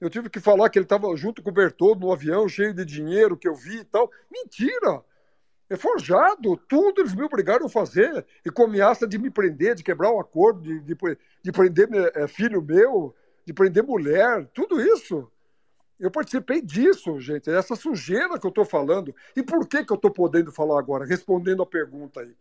Eu 0.00 0.08
tive 0.08 0.30
que 0.30 0.40
falar 0.40 0.70
que 0.70 0.78
ele 0.78 0.86
estava 0.86 1.14
junto 1.14 1.42
com 1.42 1.50
o 1.50 1.52
Bertoldo 1.52 2.06
no 2.06 2.12
avião, 2.12 2.48
cheio 2.48 2.72
de 2.72 2.84
dinheiro 2.84 3.36
que 3.36 3.46
eu 3.46 3.54
vi 3.54 3.80
e 3.80 3.84
tal. 3.84 4.10
Mentira! 4.30 5.04
É 5.68 5.76
forjado, 5.76 6.56
tudo 6.56 7.00
eles 7.00 7.14
me 7.14 7.22
obrigaram 7.22 7.66
a 7.66 7.68
fazer. 7.68 8.26
E 8.44 8.50
com 8.50 8.64
ameaça 8.64 9.06
de 9.06 9.18
me 9.18 9.30
prender, 9.30 9.74
de 9.74 9.84
quebrar 9.84 10.10
o 10.10 10.16
um 10.16 10.20
acordo, 10.20 10.62
de, 10.62 10.80
de, 10.80 10.96
de 11.42 11.52
prender 11.52 11.88
é, 12.16 12.26
filho 12.26 12.62
meu, 12.62 13.14
de 13.44 13.52
prender 13.52 13.84
mulher, 13.84 14.48
tudo 14.54 14.80
isso. 14.80 15.30
Eu 16.00 16.10
participei 16.10 16.62
disso, 16.62 17.20
gente. 17.20 17.50
É 17.50 17.56
essa 17.56 17.76
sujeira 17.76 18.38
que 18.38 18.46
eu 18.46 18.48
estou 18.48 18.64
falando. 18.64 19.14
E 19.36 19.42
por 19.42 19.66
que, 19.66 19.84
que 19.84 19.92
eu 19.92 19.96
estou 19.96 20.10
podendo 20.10 20.50
falar 20.50 20.78
agora? 20.78 21.04
Respondendo 21.04 21.62
a 21.62 21.66
pergunta 21.66 22.20
aí. 22.20 22.34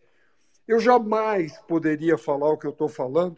Eu 0.66 0.80
jamais 0.80 1.58
poderia 1.68 2.18
falar 2.18 2.50
o 2.50 2.58
que 2.58 2.66
eu 2.66 2.72
estou 2.72 2.88
falando, 2.88 3.38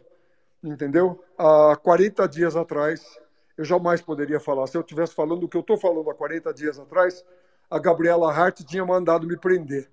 entendeu? 0.62 1.22
Há 1.36 1.76
40 1.76 2.28
dias 2.28 2.54
atrás, 2.54 3.18
eu 3.56 3.64
jamais 3.64 4.00
poderia 4.00 4.40
falar. 4.40 4.66
Se 4.66 4.76
eu 4.76 4.80
estivesse 4.80 5.14
falando 5.14 5.44
o 5.44 5.48
que 5.48 5.56
eu 5.56 5.60
estou 5.60 5.76
falando 5.76 6.10
há 6.10 6.14
40 6.14 6.52
dias 6.54 6.78
atrás, 6.78 7.24
a 7.70 7.78
Gabriela 7.78 8.32
Hart 8.32 8.62
tinha 8.64 8.84
mandado 8.84 9.26
me 9.26 9.36
prender. 9.36 9.90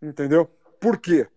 Entendeu? 0.00 0.48
Por 0.80 0.98
quê? 0.98 1.28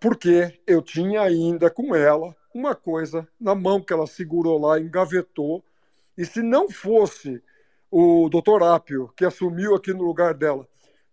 Porque 0.00 0.60
eu 0.66 0.82
tinha 0.82 1.22
ainda 1.22 1.70
com 1.70 1.94
ela 1.94 2.34
uma 2.54 2.74
coisa 2.74 3.26
na 3.40 3.54
mão 3.54 3.80
que 3.80 3.92
ela 3.92 4.06
segurou 4.06 4.58
lá, 4.58 4.78
engavetou, 4.78 5.64
e 6.16 6.24
se 6.24 6.40
não 6.40 6.70
fosse 6.70 7.42
o 7.90 8.28
doutor 8.28 8.62
Apio, 8.62 9.12
que 9.16 9.24
assumiu 9.24 9.74
aqui 9.74 9.92
no 9.92 10.04
lugar 10.04 10.34
dela, 10.34 10.66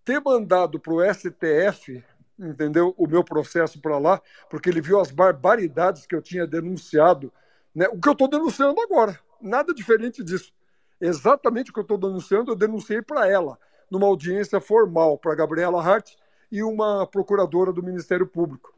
ter 0.04 0.20
mandado 0.20 0.80
para 0.80 0.93
o 0.93 1.14
STF, 1.14 2.04
entendeu, 2.39 2.93
o 2.97 3.08
meu 3.08 3.24
processo 3.24 3.80
para 3.80 3.97
lá, 3.97 4.22
porque 4.49 4.70
ele 4.70 4.82
viu 4.82 4.99
as 4.99 5.12
barbaridades 5.12 6.06
que 6.06 6.16
eu 6.16 6.22
tinha 6.22 6.45
denunciado, 6.45 7.32
né? 7.74 7.88
o 7.88 7.99
que 7.99 8.10
eu 8.10 8.14
estou 8.14 8.28
denunciando 8.28 8.80
agora, 8.82 9.20
nada 9.42 9.74
diferente 9.74 10.24
disso. 10.24 10.54
Exatamente 11.00 11.72
o 11.72 11.74
que 11.74 11.80
eu 11.80 11.84
estou 11.84 11.98
denunciando, 11.98 12.52
eu 12.52 12.56
denunciei 12.56 13.02
para 13.02 13.28
ela, 13.28 13.58
numa 13.89 14.08
audiência 14.08 14.60
formal, 14.62 15.18
para 15.18 15.36
Gabriela 15.36 15.82
Hart 15.82 16.12
e 16.52 16.62
uma 16.64 17.08
procuradora 17.08 17.72
do 17.72 17.84
Ministério 17.84 18.28
Público 18.28 18.74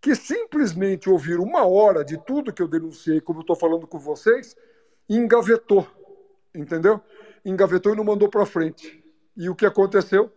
que 0.00 0.14
simplesmente 0.14 1.10
ouviram 1.10 1.42
uma 1.42 1.66
hora 1.66 2.04
de 2.04 2.16
tudo 2.18 2.52
que 2.52 2.62
eu 2.62 2.68
denunciei, 2.68 3.20
como 3.20 3.40
eu 3.40 3.42
estou 3.42 3.56
falando 3.56 3.86
com 3.86 3.98
vocês, 3.98 4.56
engavetou, 5.08 5.86
entendeu? 6.54 7.00
Engavetou 7.44 7.92
e 7.92 7.96
não 7.96 8.04
mandou 8.04 8.28
para 8.28 8.46
frente. 8.46 9.02
E 9.36 9.48
o 9.48 9.54
que 9.54 9.66
aconteceu? 9.66 10.30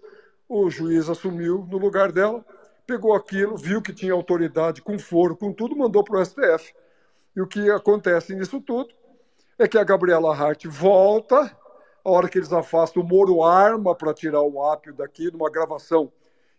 O 0.49 0.69
juiz 0.69 1.09
assumiu 1.09 1.67
no 1.69 1.77
lugar 1.77 2.11
dela, 2.11 2.45
pegou 2.87 3.13
aquilo, 3.13 3.55
viu 3.55 3.81
que 3.81 3.93
tinha 3.93 4.13
autoridade 4.13 4.81
com 4.81 4.97
foro, 4.97 5.35
com 5.35 5.53
tudo, 5.53 5.75
mandou 5.75 6.03
para 6.03 6.19
o 6.19 6.25
STF. 6.25 6.73
E 7.35 7.41
o 7.41 7.47
que 7.47 7.69
acontece 7.69 8.35
nisso 8.35 8.59
tudo 8.59 8.93
é 9.61 9.67
que 9.67 9.77
a 9.77 9.83
Gabriela 9.83 10.35
Hart 10.35 10.65
volta, 10.65 11.55
a 12.03 12.09
hora 12.09 12.27
que 12.27 12.37
eles 12.37 12.51
afastam, 12.51 13.03
o 13.03 13.07
Moro 13.07 13.43
arma 13.43 13.95
para 13.95 14.13
tirar 14.13 14.41
o 14.41 14.63
ápio 14.63 14.93
daqui, 14.93 15.31
numa 15.31 15.51
gravação 15.51 16.11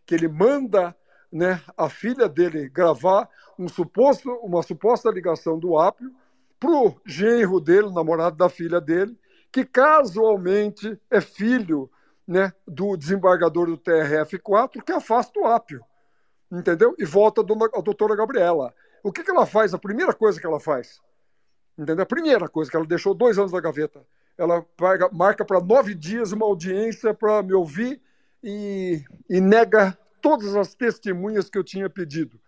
que 0.07 0.14
ele 0.14 0.28
manda 0.28 0.94
né, 1.32 1.61
a 1.76 1.88
filha 1.88 2.28
dele 2.28 2.68
gravar 2.68 3.28
um 3.59 3.66
suposto, 3.66 4.30
uma 4.42 4.62
suposta 4.62 5.11
ligação 5.11 5.59
do 5.59 5.78
Apio 5.78 6.12
para 6.61 6.70
o 6.70 6.94
genro 7.05 7.61
dele, 7.61 7.90
namorado 7.92 8.36
da 8.36 8.48
filha 8.48 8.80
dele, 8.80 9.18
que 9.50 9.64
casualmente 9.64 11.00
é 11.11 11.20
filho 11.20 11.90
né, 12.26 12.53
do 12.66 12.96
desembargador 12.96 13.66
do 13.66 13.78
TRF4, 13.78 14.82
que 14.84 14.92
afasta 14.92 15.40
o 15.40 15.46
Apio. 15.46 15.84
Entendeu? 16.50 16.94
E 16.98 17.05
volta 17.05 17.40
a 17.40 17.80
doutora 17.80 18.14
Gabriela. 18.14 18.72
O 19.03 19.11
que, 19.11 19.24
que 19.24 19.30
ela 19.30 19.46
faz? 19.46 19.74
A 19.74 19.78
primeira 19.78 20.12
coisa 20.12 20.40
que 20.40 20.46
ela 20.46 20.61
faz. 20.61 21.00
Entendeu? 21.79 22.03
A 22.03 22.07
primeira 22.07 22.49
coisa 22.49 22.70
que 22.70 22.77
ela 22.77 22.87
deixou 22.87 23.14
dois 23.14 23.39
anos 23.39 23.53
na 23.53 23.61
gaveta. 23.61 24.05
Ela 24.37 24.64
marca 25.12 25.45
para 25.45 25.61
nove 25.61 25.95
dias 25.95 26.33
uma 26.33 26.47
audiência 26.47 27.14
para 27.14 27.43
me 27.43 27.53
ouvir 27.53 28.01
e, 28.43 29.03
e 29.29 29.41
nega 29.41 29.97
todas 30.20 30.55
as 30.57 30.75
testemunhas 30.75 31.51
que 31.51 31.59
eu 31.59 31.64
tinha 31.64 31.89
pedido, 31.91 32.41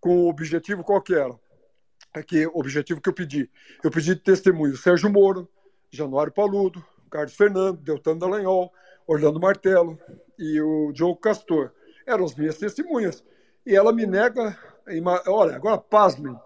com 0.00 0.24
o 0.24 0.28
objetivo 0.28 0.84
qual 0.84 1.00
que 1.00 1.14
era? 1.14 1.34
É 2.14 2.22
que, 2.22 2.46
o 2.46 2.58
objetivo 2.58 3.00
que 3.00 3.08
eu 3.08 3.12
pedi. 3.12 3.50
Eu 3.82 3.90
pedi 3.90 4.14
testemunho 4.16 4.76
Sérgio 4.76 5.10
Moro, 5.10 5.48
Januário 5.90 6.32
Paludo, 6.32 6.84
Carlos 7.10 7.34
Fernando, 7.34 7.78
Deltano 7.78 8.20
Dallagnol, 8.20 8.72
Orlando 9.06 9.40
Martelo 9.40 9.98
e 10.38 10.60
o 10.60 10.92
Diogo 10.92 11.16
Castor. 11.16 11.72
Eram 12.06 12.24
as 12.24 12.34
minhas 12.34 12.58
testemunhas. 12.58 13.24
E 13.66 13.74
ela 13.74 13.92
me 13.92 14.06
nega, 14.06 14.56
olha, 15.26 15.56
agora 15.56 15.78
pasmem 15.78 16.38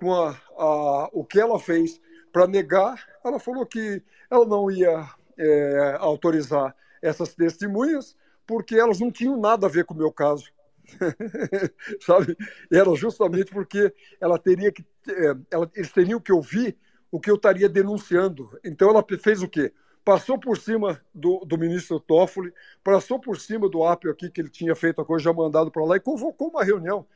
com 0.00 0.14
a, 0.14 0.30
a, 0.56 1.10
o 1.12 1.24
que 1.24 1.38
ela 1.38 1.58
fez 1.60 2.00
para 2.32 2.46
negar. 2.46 3.04
Ela 3.22 3.38
falou 3.38 3.66
que 3.66 4.02
ela 4.30 4.46
não 4.46 4.70
ia 4.70 5.06
é, 5.38 5.96
autorizar 5.98 6.74
essas 7.02 7.34
testemunhas 7.34 8.16
porque 8.46 8.76
elas 8.76 8.98
não 8.98 9.12
tinham 9.12 9.38
nada 9.38 9.66
a 9.66 9.70
ver 9.70 9.84
com 9.84 9.94
o 9.94 9.98
meu 9.98 10.10
caso. 10.10 10.50
Sabe? 12.00 12.36
Era 12.72 12.92
justamente 12.96 13.52
porque 13.52 13.94
ela 14.20 14.38
teria 14.38 14.72
que, 14.72 14.84
é, 15.08 15.36
ela, 15.50 15.70
eles 15.74 15.92
teriam 15.92 16.18
que 16.18 16.32
ouvir 16.32 16.76
o 17.12 17.20
que 17.20 17.30
eu 17.30 17.36
estaria 17.36 17.68
denunciando. 17.68 18.58
Então 18.64 18.88
ela 18.88 19.04
fez 19.22 19.42
o 19.42 19.48
quê? 19.48 19.72
Passou 20.02 20.38
por 20.38 20.56
cima 20.56 21.00
do, 21.14 21.44
do 21.44 21.58
ministro 21.58 22.00
Toffoli, 22.00 22.52
passou 22.82 23.20
por 23.20 23.38
cima 23.38 23.68
do 23.68 23.84
Apio 23.84 24.10
aqui, 24.10 24.30
que 24.30 24.40
ele 24.40 24.48
tinha 24.48 24.74
feito 24.74 25.00
a 25.00 25.04
coisa, 25.04 25.24
já 25.24 25.32
mandado 25.32 25.70
para 25.70 25.84
lá, 25.84 25.96
e 25.96 26.00
convocou 26.00 26.48
uma 26.48 26.64
reunião. 26.64 27.06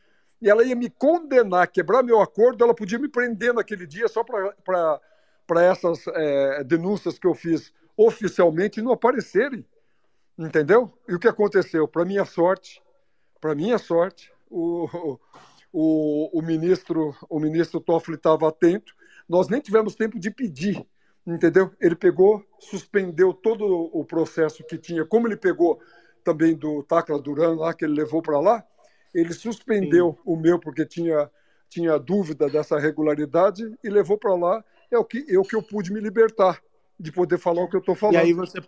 E 0.45 0.51
ela 0.51 0.63
ia 0.63 0.77
me 0.77 0.91
condenar, 0.91 1.67
quebrar 1.69 2.03
meu 2.03 2.21
acordo, 2.21 2.63
ela 2.63 2.75
podia 2.75 2.99
me 2.99 3.09
prender 3.09 3.55
naquele 3.55 3.87
dia 3.87 4.07
só 4.09 4.23
para 4.23 5.63
essas 5.63 6.07
é, 6.09 6.63
denúncias 6.63 7.19
que 7.19 7.27
eu 7.27 7.33
fiz 7.33 7.73
oficialmente 7.97 8.83
não 8.83 8.93
aparecerem. 8.93 9.65
Entendeu? 10.39 10.93
E 11.09 11.15
o 11.15 11.19
que 11.19 11.29
aconteceu? 11.29 11.89
Para 11.89 12.05
minha 12.05 12.27
sorte, 12.27 12.83
para 13.41 13.55
minha 13.55 13.79
sorte, 13.79 14.31
o, 14.51 15.19
o, 15.73 16.39
o 16.39 16.43
ministro 16.43 17.17
o 17.31 17.41
ministro 17.41 17.81
Toffoli 17.81 18.19
estava 18.19 18.47
atento. 18.47 18.95
Nós 19.27 19.49
nem 19.49 19.63
tivemos 19.63 19.95
tempo 19.95 20.21
de 20.21 20.31
pedir, 20.31 20.87
entendeu? 21.27 21.73
Ele 21.81 21.97
pegou, 21.97 22.45
suspendeu 22.59 23.33
todo 23.33 23.65
o 23.65 24.05
processo 24.05 24.63
que 24.63 24.77
tinha, 24.77 25.07
como 25.07 25.27
ele 25.27 25.39
pegou 25.39 25.81
também 26.23 26.55
do 26.55 26.83
Tacla 26.83 27.19
Duran 27.19 27.55
lá 27.57 27.73
que 27.73 27.87
ele 27.87 27.95
levou 27.95 28.21
para 28.21 28.39
lá, 28.39 28.63
ele 29.15 29.33
suspendeu 29.33 30.13
Sim. 30.13 30.23
o 30.25 30.37
meu 30.37 30.59
porque 30.59 30.85
tinha 30.85 31.31
tinha 31.69 31.99
dúvida 31.99 32.49
dessa 32.49 32.79
regularidade 32.79 33.75
e 33.83 33.89
levou 33.89 34.17
para 34.17 34.35
lá. 34.35 34.65
É 34.91 34.99
o 34.99 35.05
que 35.05 35.25
eu 35.29 35.43
que 35.43 35.57
eu 35.57 35.63
pude 35.63 35.93
me 35.93 35.99
libertar 35.99 36.61
de 36.99 37.11
poder 37.11 37.39
falar 37.39 37.63
o 37.63 37.69
que 37.69 37.75
eu 37.75 37.81
estou 37.81 37.95
falando. 37.95 38.17
E 38.17 38.19
aí 38.19 38.33
você 38.33 38.59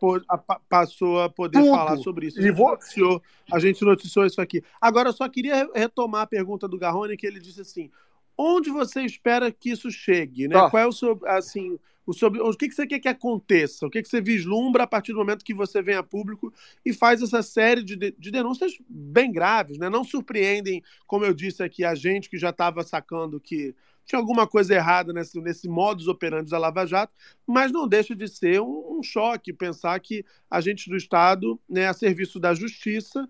passou 0.68 1.20
a 1.20 1.28
poder 1.28 1.60
Tudo. 1.60 1.70
falar 1.70 1.96
sobre 1.98 2.26
isso. 2.26 2.38
A 2.38 2.42
gente, 2.42 2.54
vou... 2.54 2.70
noticiou, 2.70 3.22
a 3.52 3.58
gente 3.58 3.84
noticiou 3.84 4.26
isso 4.26 4.40
aqui. 4.40 4.62
Agora, 4.80 5.10
eu 5.10 5.12
só 5.12 5.28
queria 5.28 5.70
retomar 5.74 6.22
a 6.22 6.26
pergunta 6.26 6.66
do 6.66 6.78
Garrone, 6.78 7.16
que 7.16 7.26
ele 7.26 7.38
disse 7.38 7.60
assim: 7.60 7.90
onde 8.36 8.70
você 8.70 9.02
espera 9.02 9.52
que 9.52 9.70
isso 9.70 9.90
chegue? 9.90 10.48
Né? 10.48 10.54
Tá. 10.54 10.70
Qual 10.70 10.82
é 10.82 10.86
o 10.86 10.92
seu, 10.92 11.20
assim, 11.26 11.78
o, 12.06 12.12
sobre, 12.12 12.40
o 12.40 12.52
que, 12.52 12.68
que 12.68 12.74
você 12.74 12.86
quer 12.86 13.00
que 13.00 13.08
aconteça? 13.08 13.86
O 13.86 13.90
que, 13.90 14.00
que 14.00 14.08
você 14.08 14.20
vislumbra 14.20 14.84
a 14.84 14.86
partir 14.86 15.12
do 15.12 15.18
momento 15.18 15.44
que 15.44 15.52
você 15.52 15.82
vem 15.82 15.96
a 15.96 16.02
público 16.02 16.52
e 16.84 16.92
faz 16.92 17.20
essa 17.20 17.42
série 17.42 17.82
de, 17.82 17.96
de 17.96 18.30
denúncias 18.30 18.72
bem 18.88 19.32
graves, 19.32 19.76
né? 19.76 19.90
Não 19.90 20.04
surpreendem, 20.04 20.82
como 21.06 21.24
eu 21.24 21.34
disse 21.34 21.62
aqui, 21.62 21.84
a 21.84 21.94
gente 21.94 22.30
que 22.30 22.38
já 22.38 22.50
estava 22.50 22.84
sacando 22.84 23.40
que 23.40 23.74
tinha 24.04 24.20
alguma 24.20 24.46
coisa 24.46 24.72
errada 24.72 25.12
nesse, 25.12 25.40
nesse 25.40 25.68
modus 25.68 26.06
operandi 26.06 26.48
da 26.48 26.58
Lava 26.58 26.86
Jato, 26.86 27.12
mas 27.44 27.72
não 27.72 27.88
deixa 27.88 28.14
de 28.14 28.28
ser 28.28 28.60
um, 28.60 28.98
um 28.98 29.02
choque 29.02 29.52
pensar 29.52 29.98
que 29.98 30.24
agentes 30.48 30.86
do 30.86 30.96
Estado, 30.96 31.58
né, 31.68 31.88
a 31.88 31.92
serviço 31.92 32.38
da 32.38 32.54
Justiça, 32.54 33.28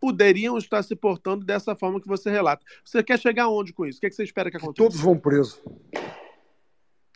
poderiam 0.00 0.58
estar 0.58 0.82
se 0.82 0.96
portando 0.96 1.44
dessa 1.44 1.74
forma 1.76 2.00
que 2.00 2.08
você 2.08 2.28
relata. 2.28 2.64
Você 2.84 3.02
quer 3.02 3.18
chegar 3.18 3.44
aonde 3.44 3.72
com 3.72 3.86
isso? 3.86 3.98
O 3.98 4.00
que, 4.00 4.06
é 4.06 4.10
que 4.10 4.16
você 4.16 4.24
espera 4.24 4.50
que 4.50 4.56
aconteça? 4.56 4.88
Todos 4.88 5.00
vão 5.00 5.16
presos. 5.16 5.62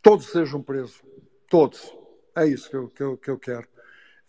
Todos 0.02 0.26
sejam 0.26 0.62
presos. 0.62 1.02
Todos. 1.48 1.92
É 2.36 2.46
isso 2.46 2.70
que 2.70 2.76
eu, 2.76 2.88
que 2.88 3.02
eu, 3.02 3.16
que 3.16 3.30
eu 3.30 3.38
quero. 3.38 3.66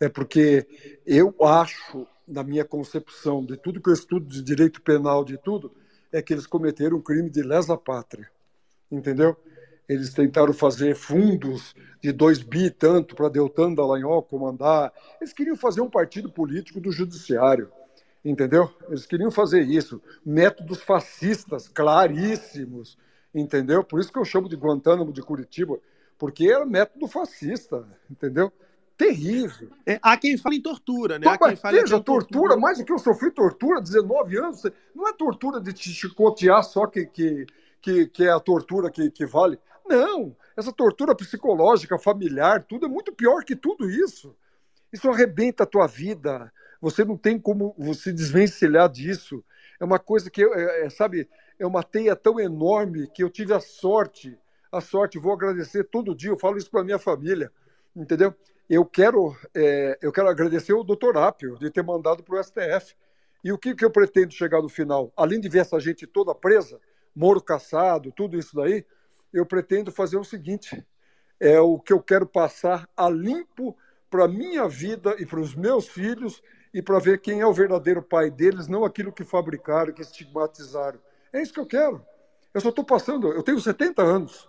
É 0.00 0.08
porque 0.08 0.66
eu 1.06 1.34
acho, 1.40 2.06
na 2.26 2.42
minha 2.42 2.64
concepção 2.64 3.44
de 3.44 3.56
tudo 3.56 3.80
que 3.80 3.88
eu 3.88 3.94
estudo 3.94 4.26
de 4.26 4.42
direito 4.42 4.82
penal, 4.82 5.24
de 5.24 5.38
tudo, 5.38 5.74
é 6.10 6.20
que 6.20 6.32
eles 6.32 6.46
cometeram 6.46 6.98
um 6.98 7.02
crime 7.02 7.30
de 7.30 7.42
lesa 7.42 7.76
pátria 7.76 8.30
entendeu? 8.92 9.36
Eles 9.88 10.12
tentaram 10.12 10.52
fazer 10.52 10.94
fundos 10.94 11.74
de 12.00 12.12
2 12.12 12.42
bi 12.42 12.70
tanto 12.70 13.14
para 13.14 13.28
Deltan 13.28 13.74
Dallagnol 13.74 14.22
comandar. 14.22 14.92
Eles 15.20 15.32
queriam 15.32 15.56
fazer 15.56 15.80
um 15.80 15.90
partido 15.90 16.30
político 16.30 16.80
do 16.80 16.92
judiciário, 16.92 17.70
entendeu? 18.24 18.70
Eles 18.88 19.06
queriam 19.06 19.30
fazer 19.30 19.62
isso. 19.62 20.00
Métodos 20.24 20.82
fascistas 20.82 21.68
claríssimos, 21.68 22.96
entendeu? 23.34 23.82
Por 23.84 24.00
isso 24.00 24.12
que 24.12 24.18
eu 24.18 24.24
chamo 24.24 24.48
de 24.48 24.56
Guantánamo 24.56 25.12
de 25.12 25.22
Curitiba, 25.22 25.78
porque 26.18 26.46
era 26.46 26.64
método 26.64 27.06
fascista, 27.08 27.86
entendeu? 28.10 28.52
terrível. 28.96 29.68
É, 29.86 29.98
há 30.02 30.16
quem 30.16 30.36
fale 30.36 30.56
em 30.56 30.62
tortura, 30.62 31.18
né? 31.18 31.26
Há 31.26 31.38
quem 31.38 31.56
fale 31.56 31.80
veja, 31.80 31.96
tortura, 32.00 32.26
tortura, 32.26 32.56
mais 32.56 32.78
do 32.78 32.84
que 32.84 32.92
eu 32.92 32.98
sofri 32.98 33.30
tortura, 33.30 33.80
19 33.80 34.38
anos, 34.38 34.62
não 34.94 35.08
é 35.08 35.12
tortura 35.12 35.60
de 35.60 35.72
te 35.72 35.90
chicotear 35.90 36.62
só 36.62 36.86
que, 36.86 37.06
que, 37.06 37.46
que, 37.80 38.06
que 38.06 38.24
é 38.24 38.30
a 38.30 38.38
tortura 38.38 38.90
que, 38.90 39.10
que 39.10 39.26
vale. 39.26 39.58
Não, 39.86 40.36
essa 40.56 40.72
tortura 40.72 41.14
psicológica, 41.14 41.98
familiar, 41.98 42.64
tudo 42.64 42.86
é 42.86 42.88
muito 42.88 43.12
pior 43.12 43.44
que 43.44 43.56
tudo 43.56 43.90
isso. 43.90 44.36
Isso 44.92 45.10
arrebenta 45.10 45.64
a 45.64 45.66
tua 45.66 45.86
vida. 45.86 46.52
Você 46.80 47.04
não 47.04 47.16
tem 47.16 47.38
como 47.38 47.74
você 47.78 48.12
desvencilhar 48.12 48.88
disso. 48.88 49.42
É 49.80 49.84
uma 49.84 49.98
coisa 49.98 50.30
que, 50.30 50.44
é, 50.44 50.86
é, 50.86 50.90
sabe, 50.90 51.28
é 51.62 51.66
uma 51.66 51.82
teia 51.82 52.16
tão 52.16 52.40
enorme 52.40 53.06
que 53.06 53.22
eu 53.22 53.30
tive 53.30 53.54
a 53.54 53.60
sorte, 53.60 54.36
a 54.70 54.80
sorte, 54.80 55.18
vou 55.18 55.32
agradecer 55.32 55.84
todo 55.84 56.14
dia, 56.14 56.30
eu 56.30 56.38
falo 56.38 56.58
isso 56.58 56.70
para 56.70 56.82
minha 56.82 56.98
família, 56.98 57.52
entendeu? 57.94 58.34
Eu 58.68 58.84
quero, 58.84 59.36
é, 59.54 59.96
eu 60.02 60.10
quero 60.10 60.28
agradecer 60.28 60.72
o 60.72 60.82
doutor 60.82 61.16
Apio 61.16 61.56
de 61.58 61.70
ter 61.70 61.84
mandado 61.84 62.22
para 62.24 62.40
o 62.40 62.42
STF. 62.42 62.96
E 63.44 63.52
o 63.52 63.58
que, 63.58 63.74
que 63.74 63.84
eu 63.84 63.90
pretendo 63.90 64.32
chegar 64.32 64.60
no 64.60 64.68
final? 64.68 65.12
Além 65.16 65.40
de 65.40 65.48
ver 65.48 65.60
essa 65.60 65.78
gente 65.78 66.06
toda 66.06 66.34
presa, 66.34 66.80
Moro 67.14 67.40
Caçado, 67.40 68.10
tudo 68.10 68.36
isso 68.36 68.56
daí, 68.56 68.84
eu 69.32 69.46
pretendo 69.46 69.92
fazer 69.92 70.16
o 70.16 70.24
seguinte: 70.24 70.84
é 71.38 71.60
o 71.60 71.78
que 71.78 71.92
eu 71.92 72.00
quero 72.00 72.26
passar 72.26 72.88
a 72.96 73.08
limpo 73.08 73.76
para 74.10 74.26
minha 74.26 74.68
vida 74.68 75.14
e 75.18 75.26
para 75.26 75.40
os 75.40 75.54
meus 75.54 75.86
filhos 75.86 76.42
e 76.74 76.82
para 76.82 76.98
ver 76.98 77.20
quem 77.20 77.40
é 77.40 77.46
o 77.46 77.52
verdadeiro 77.52 78.02
pai 78.02 78.30
deles, 78.30 78.66
não 78.66 78.84
aquilo 78.84 79.12
que 79.12 79.24
fabricaram, 79.24 79.92
que 79.92 80.02
estigmatizaram. 80.02 80.98
É 81.32 81.42
isso 81.42 81.52
que 81.52 81.60
eu 81.60 81.66
quero. 81.66 82.04
Eu 82.52 82.60
só 82.60 82.68
estou 82.68 82.84
passando, 82.84 83.32
eu 83.32 83.42
tenho 83.42 83.58
70 83.58 84.02
anos. 84.02 84.48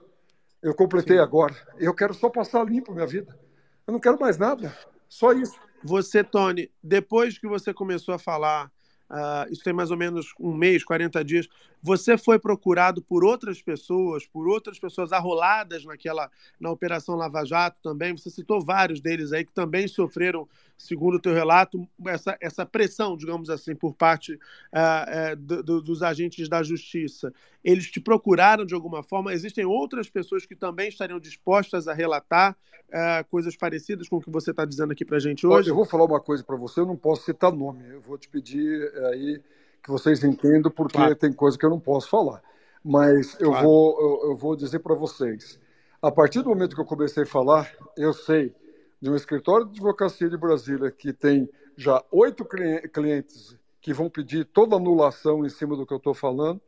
Eu 0.61 0.73
completei 0.73 1.17
Sim. 1.17 1.23
agora. 1.23 1.55
Eu 1.77 1.93
quero 1.93 2.13
só 2.13 2.29
passar 2.29 2.63
limpo 2.63 2.93
minha 2.93 3.07
vida. 3.07 3.37
Eu 3.85 3.93
não 3.93 3.99
quero 3.99 4.19
mais 4.19 4.37
nada. 4.37 4.75
Só 5.09 5.31
isso. 5.33 5.59
Você, 5.83 6.23
Tony, 6.23 6.71
depois 6.81 7.37
que 7.37 7.47
você 7.47 7.73
começou 7.73 8.13
a 8.13 8.19
falar, 8.19 8.71
ah, 9.09 9.45
isso 9.51 9.63
tem 9.63 9.73
mais 9.73 9.91
ou 9.91 9.97
menos 9.97 10.33
um 10.39 10.53
mês, 10.53 10.83
40 10.83 11.23
dias, 11.23 11.47
você 11.81 12.17
foi 12.17 12.39
procurado 12.39 13.01
por 13.01 13.23
outras 13.23 13.61
pessoas, 13.61 14.25
por 14.25 14.47
outras 14.47 14.79
pessoas 14.79 15.11
arroladas 15.11 15.83
naquela 15.83 16.31
na 16.59 16.71
Operação 16.71 17.15
Lava 17.15 17.45
Jato 17.45 17.77
também. 17.83 18.15
Você 18.15 18.29
citou 18.29 18.63
vários 18.63 19.01
deles 19.01 19.33
aí 19.33 19.45
que 19.45 19.51
também 19.51 19.87
sofreram, 19.87 20.47
segundo 20.83 21.15
o 21.15 21.19
teu 21.19 21.33
relato, 21.33 21.87
essa, 22.07 22.37
essa 22.41 22.65
pressão, 22.65 23.15
digamos 23.15 23.49
assim, 23.49 23.73
por 23.75 23.93
parte 23.93 24.37
ah, 24.71 25.05
eh, 25.07 25.35
do- 25.35 25.63
do- 25.63 25.81
dos 25.81 26.03
agentes 26.03 26.49
da 26.49 26.61
justiça. 26.61 27.33
Eles 27.63 27.89
te 27.89 28.01
procuraram 28.01 28.65
de 28.65 28.73
alguma 28.75 29.01
forma? 29.01 29.33
Existem 29.33 29.65
outras 29.65 30.09
pessoas 30.09 30.45
que 30.45 30.55
também 30.55 30.89
estariam 30.89 31.19
dispostas 31.19 31.87
a 31.87 31.93
relatar 31.93 32.55
ah, 32.91 33.23
coisas 33.29 33.55
parecidas 33.55 34.07
com 34.09 34.17
o 34.17 34.21
que 34.21 34.29
você 34.29 34.51
está 34.51 34.65
dizendo 34.65 34.91
aqui 34.91 35.05
para 35.05 35.17
gente 35.19 35.47
Olha, 35.47 35.59
hoje? 35.59 35.69
eu 35.69 35.75
vou 35.75 35.85
falar 35.85 36.05
uma 36.05 36.19
coisa 36.19 36.43
para 36.43 36.55
você, 36.57 36.79
eu 36.81 36.85
não 36.85 36.97
posso 36.97 37.23
citar 37.23 37.51
nome. 37.51 37.83
Eu 37.89 38.01
vou 38.01 38.17
te 38.17 38.27
pedir 38.27 38.91
aí 39.07 39.41
que 39.81 39.89
vocês 39.89 40.23
entendam, 40.23 40.69
porque 40.71 40.97
Claro. 40.97 41.15
tem 41.15 41.31
coisa 41.33 41.57
que 41.57 41.65
eu 41.65 41.69
não 41.69 41.79
posso 41.79 42.09
falar. 42.09 42.41
Mas 42.83 43.35
eu 43.39 43.49
Claro. 43.49 43.65
vou, 43.67 44.01
eu, 44.01 44.29
eu 44.31 44.35
vou 44.35 44.55
dizer 44.55 44.79
para 44.79 44.93
vocês. 44.95 45.59
A 46.01 46.11
partir 46.11 46.41
do 46.41 46.49
momento 46.49 46.75
que 46.75 46.81
eu 46.81 46.85
comecei 46.85 47.23
a 47.23 47.25
falar, 47.25 47.71
eu 47.97 48.13
sei 48.13 48.53
de 49.03 49.09
um 49.09 49.17
escritório 49.17 49.65
de 49.65 49.73
advocacia 49.73 50.29
de 50.29 50.37
Brasília 50.37 50.89
que 50.89 51.11
tem 51.11 51.49
já 51.75 52.01
oito 52.09 52.45
cli- 52.45 52.87
clientes 52.87 53.53
que 53.81 53.93
vão 53.93 54.09
pedir 54.09 54.45
toda 54.45 54.77
anulação 54.77 55.45
em 55.45 55.49
cima 55.49 55.75
do 55.75 55.85
que 55.85 55.91
eu 55.91 55.97
estou 55.97 56.13
falando. 56.13 56.61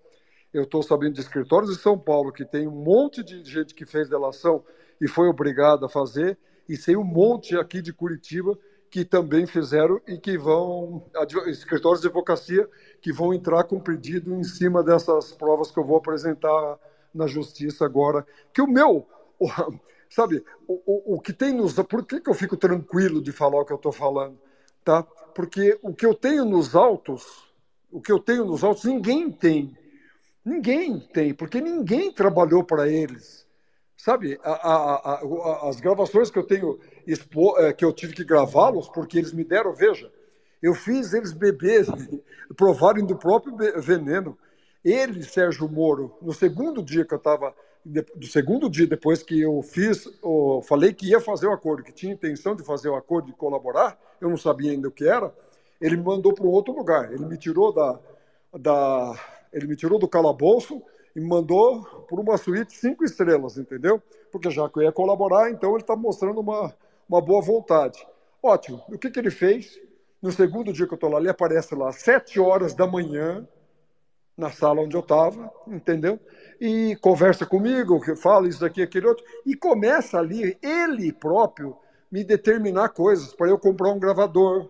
Eu 0.53 0.63
estou 0.63 0.83
sabendo 0.83 1.13
de 1.13 1.21
escritórios 1.21 1.73
de 1.73 1.81
São 1.81 1.97
Paulo 1.97 2.33
que 2.33 2.43
tem 2.43 2.67
um 2.67 2.71
monte 2.71 3.23
de 3.23 3.41
gente 3.45 3.73
que 3.73 3.85
fez 3.85 4.09
delação 4.09 4.65
e 4.99 5.07
foi 5.07 5.29
obrigado 5.29 5.85
a 5.85 5.89
fazer, 5.89 6.37
e 6.67 6.75
sei 6.75 6.97
um 6.97 7.05
monte 7.05 7.57
aqui 7.57 7.81
de 7.81 7.93
Curitiba 7.93 8.59
que 8.89 9.05
também 9.05 9.45
fizeram 9.45 10.01
e 10.05 10.17
que 10.17 10.37
vão, 10.37 11.05
escritórios 11.47 12.01
de 12.01 12.07
advocacia 12.07 12.69
que 13.01 13.13
vão 13.13 13.33
entrar 13.33 13.63
com 13.63 13.79
pedido 13.79 14.35
em 14.35 14.43
cima 14.43 14.83
dessas 14.83 15.31
provas 15.31 15.71
que 15.71 15.79
eu 15.79 15.85
vou 15.85 15.95
apresentar 15.95 16.77
na 17.13 17.27
justiça 17.27 17.85
agora. 17.85 18.27
Que 18.51 18.61
o 18.61 18.67
meu, 18.67 19.07
sabe, 20.15 20.41
o, 20.65 20.81
o, 20.85 21.15
o 21.15 21.19
que 21.19 21.33
tem 21.33 21.51
nos. 21.51 21.73
Por 21.73 22.05
que, 22.05 22.21
que 22.21 22.29
eu 22.29 22.33
fico 22.33 22.55
tranquilo 22.55 23.21
de 23.21 23.33
falar 23.33 23.59
o 23.59 23.65
que 23.65 23.73
eu 23.73 23.77
estou 23.77 23.91
falando? 23.91 24.39
Tá? 24.81 25.03
Porque 25.03 25.77
o 25.81 25.93
que 25.93 26.05
eu 26.05 26.13
tenho 26.13 26.45
nos 26.45 26.73
autos, 26.73 27.53
o 27.91 27.99
que 27.99 28.13
eu 28.13 28.19
tenho 28.19 28.45
nos 28.45 28.63
autos, 28.63 28.85
ninguém 28.85 29.29
tem. 29.29 29.77
Ninguém 30.45 30.99
tem, 30.99 31.33
porque 31.33 31.59
ninguém 31.59 32.13
trabalhou 32.13 32.63
para 32.63 32.87
eles. 32.87 33.45
Sabe, 33.97 34.39
a- 34.43 34.51
a- 34.51 35.13
a- 35.15 35.69
as 35.69 35.79
gravações 35.81 36.29
que 36.29 36.37
eu 36.39 36.43
tenho, 36.43 36.79
expo- 37.05 37.57
eh, 37.59 37.73
que 37.73 37.83
eu 37.83 37.91
tive 37.91 38.13
que 38.13 38.23
gravá-los, 38.23 38.87
porque 38.89 39.17
eles 39.17 39.33
me 39.33 39.43
deram, 39.43 39.73
veja, 39.73 40.11
eu 40.61 40.73
fiz 40.73 41.13
eles 41.13 41.33
beberem, 41.33 41.85
provarem 42.55 43.05
do 43.05 43.17
próprio 43.17 43.57
veneno. 43.81 44.37
Ele, 44.83 45.23
Sérgio 45.23 45.67
Moro, 45.67 46.15
no 46.21 46.31
segundo 46.33 46.83
dia 46.83 47.03
que 47.03 47.13
eu 47.13 47.17
estava, 47.17 47.53
do 47.85 48.25
segundo 48.25 48.67
dia 48.67 48.87
depois 48.87 49.21
que 49.21 49.41
eu 49.41 49.61
fiz, 49.61 50.09
o- 50.23 50.61
falei 50.63 50.91
que 50.91 51.07
ia 51.09 51.19
fazer 51.21 51.45
o 51.47 51.53
acordo, 51.53 51.83
que 51.83 51.91
tinha 51.91 52.13
intenção 52.13 52.55
de 52.55 52.63
fazer 52.63 52.89
o 52.89 52.95
acordo, 52.95 53.27
de 53.27 53.33
colaborar, 53.33 53.97
eu 54.19 54.27
não 54.27 54.37
sabia 54.37 54.71
ainda 54.71 54.87
o 54.87 54.91
que 54.91 55.07
era, 55.07 55.31
ele 55.79 55.95
me 55.95 56.03
mandou 56.03 56.33
para 56.33 56.45
um 56.45 56.49
outro 56.49 56.73
lugar. 56.73 57.13
Ele 57.13 57.25
me 57.25 57.37
tirou 57.37 57.71
da, 57.71 57.99
da, 58.57 59.13
ele 59.53 59.67
me 59.67 59.75
tirou 59.75 59.99
do 59.99 60.07
calabouço 60.07 60.81
e 61.15 61.19
me 61.19 61.27
mandou 61.27 61.83
por 62.09 62.19
uma 62.19 62.37
suíte 62.37 62.73
cinco 62.73 63.03
estrelas, 63.03 63.57
entendeu? 63.57 64.01
Porque 64.31 64.49
já 64.49 64.67
que 64.67 64.79
eu 64.79 64.83
ia 64.83 64.91
colaborar, 64.91 65.51
então 65.51 65.71
ele 65.71 65.81
está 65.81 65.95
mostrando 65.95 66.39
uma, 66.39 66.73
uma 67.07 67.21
boa 67.21 67.41
vontade. 67.41 68.05
Ótimo. 68.41 68.83
O 68.89 68.97
que, 68.97 69.11
que 69.11 69.19
ele 69.19 69.31
fez? 69.31 69.79
No 70.21 70.31
segundo 70.31 70.73
dia 70.73 70.87
que 70.87 70.93
eu 70.93 70.95
estou 70.95 71.09
lá, 71.09 71.19
ele 71.19 71.29
aparece 71.29 71.75
lá 71.75 71.89
às 71.89 71.97
sete 71.97 72.39
horas 72.39 72.73
da 72.73 72.87
manhã, 72.87 73.47
na 74.37 74.51
sala 74.51 74.81
onde 74.81 74.95
eu 74.95 75.01
estava, 75.01 75.51
entendeu? 75.67 76.19
E 76.59 76.95
conversa 76.97 77.45
comigo, 77.45 78.01
que 78.01 78.15
fala 78.15 78.47
isso 78.47 78.61
daqui, 78.61 78.81
aquele 78.81 79.07
outro, 79.07 79.25
e 79.45 79.55
começa 79.55 80.17
ali, 80.17 80.57
ele 80.61 81.11
próprio, 81.11 81.77
me 82.11 82.23
determinar 82.23 82.89
coisas 82.89 83.33
para 83.33 83.49
eu 83.49 83.59
comprar 83.59 83.89
um 83.89 83.99
gravador, 83.99 84.69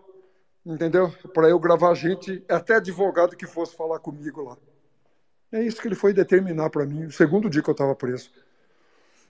entendeu? 0.64 1.12
Para 1.32 1.48
eu 1.48 1.58
gravar 1.58 1.94
gente, 1.94 2.44
até 2.48 2.76
advogado 2.76 3.36
que 3.36 3.46
fosse 3.46 3.76
falar 3.76 4.00
comigo 4.00 4.42
lá. 4.42 4.56
É 5.52 5.62
isso 5.62 5.80
que 5.80 5.86
ele 5.86 5.94
foi 5.94 6.12
determinar 6.12 6.70
para 6.70 6.84
mim, 6.84 7.04
no 7.04 7.12
segundo 7.12 7.48
dia 7.48 7.62
que 7.62 7.70
eu 7.70 7.72
estava 7.72 7.94
preso. 7.94 8.30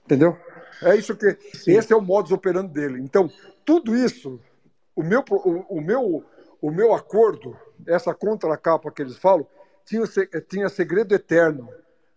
Entendeu? 0.05 0.37
É 0.83 0.95
isso 0.97 1.17
que. 1.17 1.37
Esse 1.67 1.93
é 1.93 1.97
o 1.97 2.01
modus 2.01 2.33
operandi 2.33 2.73
dele. 2.73 3.01
Então, 3.01 3.31
tudo 3.65 3.95
isso, 3.95 4.41
o 4.95 5.03
meu, 5.03 5.23
o, 5.31 5.79
o 5.79 5.81
meu, 5.81 6.25
o 6.61 6.71
meu 6.71 6.95
acordo, 6.95 7.57
essa 7.87 8.15
contracapa 8.15 8.91
que 8.91 9.03
eles 9.03 9.17
falam, 9.17 9.47
tinha, 9.85 10.05
tinha 10.49 10.69
segredo 10.69 11.15
eterno. 11.15 11.69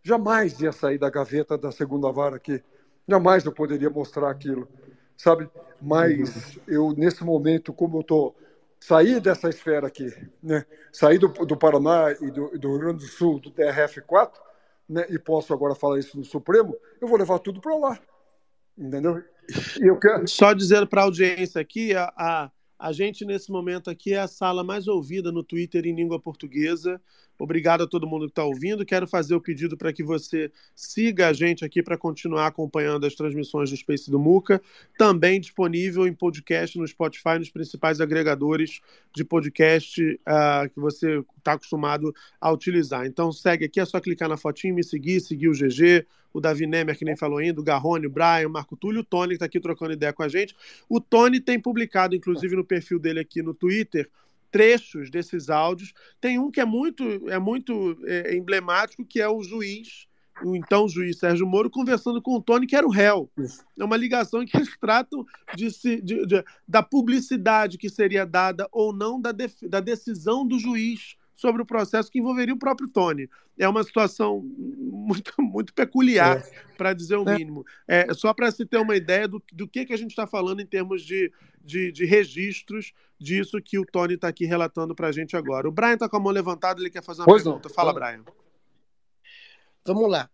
Jamais 0.04 0.60
ia 0.60 0.72
sair 0.72 0.98
da 0.98 1.10
gaveta 1.10 1.58
da 1.58 1.72
segunda 1.72 2.12
vara 2.12 2.38
aqui. 2.38 2.64
Jamais 3.08 3.46
eu 3.46 3.52
poderia 3.52 3.90
mostrar 3.90 4.30
aquilo. 4.30 4.68
Sabe? 5.18 5.50
Mas 5.82 6.58
eu, 6.68 6.94
nesse 6.94 7.24
momento, 7.24 7.74
como 7.74 7.98
eu 7.98 8.02
estou. 8.02 8.36
Saí 8.80 9.20
dessa 9.20 9.50
esfera 9.50 9.88
aqui, 9.88 10.10
né? 10.42 10.66
Saí 10.90 11.18
do, 11.18 11.28
do 11.28 11.58
Paraná 11.58 12.12
e 12.22 12.32
do, 12.32 12.58
do 12.58 12.70
Rio 12.70 12.80
Grande 12.80 13.04
do 13.04 13.12
Sul, 13.12 13.38
do 13.38 13.52
TRF4, 13.52 14.32
né? 14.88 15.06
e 15.10 15.20
posso 15.20 15.54
agora 15.54 15.76
falar 15.76 16.00
isso 16.00 16.18
no 16.18 16.24
Supremo, 16.24 16.78
eu 17.02 17.08
vou 17.08 17.18
levar 17.18 17.40
tudo 17.40 17.60
para 17.60 17.76
lá. 17.76 18.00
Entendeu? 18.78 19.22
Eu 19.82 20.00
quero. 20.00 20.26
Só 20.30 20.54
dizendo 20.54 20.88
para 20.88 21.02
a 21.02 21.04
audiência 21.04 21.60
aqui, 21.60 21.94
a, 21.94 22.06
a, 22.16 22.52
a 22.80 22.94
gente 22.94 23.26
nesse 23.26 23.52
momento 23.52 23.90
aqui 23.90 24.14
é 24.14 24.20
a 24.20 24.28
sala 24.28 24.64
mais 24.64 24.88
ouvida 24.88 25.30
no 25.32 25.44
Twitter 25.44 25.86
em 25.86 25.94
língua 25.94 26.18
portuguesa. 26.18 27.02
Obrigado 27.40 27.84
a 27.84 27.88
todo 27.88 28.06
mundo 28.06 28.26
que 28.26 28.32
está 28.32 28.44
ouvindo. 28.44 28.86
Quero 28.86 29.08
fazer 29.08 29.34
o 29.34 29.40
pedido 29.40 29.78
para 29.78 29.94
que 29.94 30.04
você 30.04 30.52
siga 30.76 31.30
a 31.30 31.34
gente 31.34 31.64
aqui 31.64 31.82
para 31.82 31.98
continuar 31.98 32.48
acompanhando 32.48 33.06
as 33.06 33.16
transmissões 33.16 33.70
do 33.70 33.78
Space 33.78 34.12
do 34.12 34.20
Muca. 34.20 34.62
Também 34.98 35.40
disponível 35.40 36.06
em 36.06 36.14
podcast 36.14 36.78
no 36.78 36.86
Spotify, 36.86 37.40
nos 37.40 37.50
principais 37.50 38.02
agregadores 38.02 38.82
de 39.16 39.24
podcast 39.24 40.20
ah, 40.26 40.70
que 40.72 40.80
você 40.82 41.24
está 41.38 41.54
acostumado 41.54 42.14
a 42.42 42.52
utilizar. 42.52 43.06
Então 43.06 43.32
segue 43.32 43.64
aqui, 43.64 43.80
é 43.80 43.86
só 43.86 44.02
clicar 44.02 44.28
na 44.28 44.36
fotinho, 44.36 44.76
me 44.76 44.84
seguir, 44.84 45.22
seguir 45.22 45.48
o 45.48 45.54
GG, 45.54 46.06
o 46.34 46.42
Davi 46.42 46.68
Nemer, 46.68 46.98
que 46.98 47.06
nem 47.06 47.16
falou 47.16 47.40
ainda, 47.40 47.62
o 47.62 47.64
Garrone, 47.64 48.08
o 48.08 48.10
Brian, 48.10 48.48
o 48.48 48.52
Marco 48.52 48.76
Túlio, 48.76 49.02
o 49.02 49.04
Tony, 49.04 49.30
que 49.30 49.34
está 49.36 49.46
aqui 49.46 49.60
trocando 49.62 49.94
ideia 49.94 50.12
com 50.12 50.24
a 50.24 50.28
gente. 50.28 50.56
O 50.90 51.00
Tony 51.00 51.40
tem 51.40 51.60
publicado, 51.60 52.16
inclusive, 52.16 52.56
no 52.56 52.66
perfil 52.66 53.00
dele 53.00 53.20
aqui 53.20 53.42
no 53.42 53.54
Twitter, 53.54 54.10
trechos 54.52 55.10
desses 55.10 55.50
áudios. 55.50 55.94
Tem 56.20 56.40
um 56.40 56.50
que 56.52 56.60
é 56.60 56.66
muito, 56.66 57.04
é 57.30 57.40
muito 57.40 57.98
é, 58.06 58.36
emblemático, 58.36 59.06
que 59.06 59.20
é 59.22 59.28
o 59.30 59.42
juiz, 59.44 60.08
o 60.44 60.56
então 60.56 60.88
juiz 60.88 61.20
Sérgio 61.20 61.46
Moro, 61.46 61.70
conversando 61.70 62.22
com 62.22 62.36
o 62.36 62.42
Tony, 62.42 62.66
que 62.66 62.76
era 62.76 62.88
o 62.88 62.92
réu. 62.92 63.30
É 63.78 63.84
uma 63.84 63.98
ligação 63.98 64.42
em 64.42 64.46
que 64.46 64.56
eles 64.58 64.76
tratam 64.80 65.26
de 65.56 65.70
se, 65.70 66.02
de- 66.02 66.26
de- 66.26 66.44
da 66.68 66.82
publicidade 66.82 67.78
que 67.78 67.90
seria 67.90 68.26
dada 68.26 68.68
ou 68.72 68.94
não 68.94 69.20
da, 69.20 69.32
def- 69.32 69.64
da 69.68 69.80
decisão 69.80 70.48
do 70.48 70.58
juiz 70.58 71.16
sobre 71.40 71.62
o 71.62 71.66
processo 71.66 72.12
que 72.12 72.20
envolveria 72.20 72.54
o 72.54 72.60
próprio 72.60 72.90
Tony. 72.90 73.30
É 73.58 73.68
uma 73.68 73.82
situação 73.82 74.42
muito, 74.58 75.34
muito 75.42 75.74
peculiar, 75.74 76.44
para 76.78 76.94
dizer 76.94 77.16
o 77.16 77.24
mínimo. 77.24 77.66
É, 77.88 78.14
só 78.14 78.34
para 78.34 78.52
se 78.52 78.66
ter 78.66 78.78
uma 78.78 78.96
ideia 78.96 79.26
do, 79.26 79.42
do 79.54 79.68
que, 79.68 79.86
que 79.86 79.94
a 79.94 79.98
gente 79.98 80.10
está 80.12 80.28
falando 80.28 80.60
em 80.60 80.66
termos 80.66 81.02
de, 81.02 81.32
de, 81.62 81.94
de 81.94 82.06
registros 82.06 82.92
disso 83.18 83.62
que 83.62 83.80
o 83.80 83.86
Tony 83.86 84.16
está 84.16 84.28
aqui 84.28 84.46
relatando 84.46 84.94
para 84.94 85.08
a 85.08 85.12
gente 85.14 85.38
agora. 85.38 85.68
O 85.68 85.72
Brian 85.72 85.94
está 85.94 86.10
com 86.10 86.18
a 86.18 86.20
mão 86.20 86.32
levantada, 86.32 86.82
ele 86.82 86.90
quer 86.90 87.04
fazer 87.04 87.22
uma 87.22 87.26
Pois 87.26 87.46
não. 87.46 87.54
pergunta. 87.54 87.74
Fala, 87.74 87.94
Claro. 87.94 88.24
Brian. 88.24 88.34
Vamos 89.86 90.12
lá. 90.12 90.30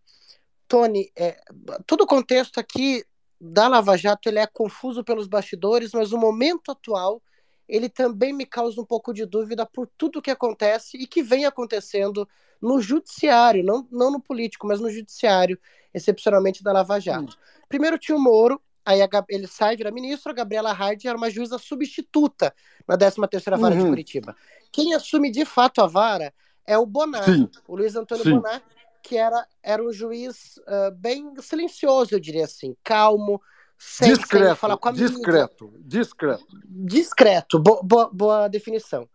Tony, 0.68 1.12
é, 1.16 1.39
todo 1.86 2.01
o 2.01 2.08
contexto 2.08 2.60
aqui 2.60 3.06
da 3.39 3.68
Lava 3.68 3.95
Jato 3.95 4.28
ele 4.28 4.39
é 4.39 4.47
confuso 4.47 5.03
pelos 5.03 5.28
bastidores, 5.28 5.91
mas 5.93 6.12
o 6.12 6.18
momento 6.18 6.72
atual 6.72 7.22
ele 7.68 7.89
também 7.89 8.34
me 8.34 8.45
causa 8.45 8.80
um 8.80 8.86
pouco 8.86 9.13
de 9.13 9.26
dúvida 9.26 9.66
por 9.66 9.89
tudo 9.97 10.22
que 10.22 10.32
acontece 10.32 10.97
e 10.97 11.07
que 11.07 11.24
vem 11.24 11.45
acontecendo 11.45 12.28
no 12.61 12.80
judiciário, 12.80 13.63
não, 13.63 13.88
não 13.91 14.11
no 14.11 14.22
político, 14.22 14.68
mas 14.68 14.80
no 14.80 14.89
judiciário, 14.89 15.59
excepcionalmente 15.93 16.63
da 16.63 16.72
Lava 16.72 16.99
Jato. 16.99 17.38
Primeiro 17.68 17.97
tinha 17.97 18.18
o 18.18 18.22
Moro, 18.22 18.61
aí 18.86 19.01
a 19.01 19.09
ele 19.30 19.47
sai, 19.47 19.76
vira 19.76 19.91
ministro, 19.91 20.32
a 20.32 20.36
Gabriela 20.36 20.72
Hard 20.72 21.03
era 21.05 21.18
uma 21.18 21.30
juíza 21.30 21.57
substituta 21.57 22.53
na 22.88 22.95
13ª 22.95 23.57
Vara 23.57 23.76
de 23.76 23.82
Uhum. 23.82 23.89
Curitiba. 23.89 24.36
Quem 24.72 24.93
assume 24.93 25.32
de 25.32 25.43
fato 25.45 25.82
a 25.82 25.88
vara 25.88 26.34
é 26.66 26.78
o 26.78 26.86
Bonar, 26.86 27.24
Sim. 27.24 27.49
o 27.68 27.76
Luiz 27.76 27.95
Antônio 27.95 28.24
Sim. 28.24 28.32
Bonar, 28.32 28.61
que 29.01 29.18
era, 29.18 29.47
era 29.61 29.84
um 29.84 29.91
juiz 29.91 30.59
ah, 30.68 30.91
bem 30.91 31.34
silencioso, 31.41 32.13
eu 32.13 32.20
diria 32.20 32.45
assim, 32.45 32.76
calmo, 32.84 33.41
sem, 33.78 34.07
sem 34.09 34.17
Discreto, 34.17 34.55
falar 34.55 34.78
com 34.78 34.89
a 34.89 34.91
mídia. 34.91 35.07
discreto, 35.09 35.73
discreto. 35.80 36.45
Discreto, 36.65 37.59
bo- 37.59 37.82
bo- 37.84 38.09
boa 38.11 38.47
definição. 38.47 39.07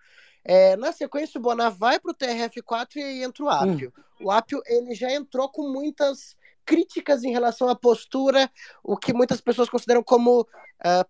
É, 0.44 0.76
na 0.76 0.92
sequência, 0.92 1.38
o 1.38 1.42
Bonar 1.42 1.70
vai 1.70 1.98
para 2.00 2.12
o 2.12 2.14
TRF4 2.14 2.96
e 2.96 3.22
entra 3.22 3.44
o 3.44 3.48
Apio. 3.48 3.92
Hum. 3.96 4.26
O 4.26 4.30
Apio 4.30 4.60
ele 4.66 4.94
já 4.94 5.10
entrou 5.12 5.48
com 5.50 5.70
muitas 5.70 6.34
críticas 6.64 7.24
em 7.24 7.32
relação 7.32 7.68
à 7.68 7.74
postura, 7.74 8.50
o 8.82 8.96
que 8.96 9.12
muitas 9.12 9.40
pessoas 9.40 9.68
consideram 9.68 10.02
como 10.02 10.42
uh, 10.42 10.46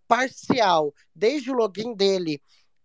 parcial, 0.09 0.95
desde 1.15 1.51
o 1.51 1.55
login 1.55 1.95
dele 1.95 2.41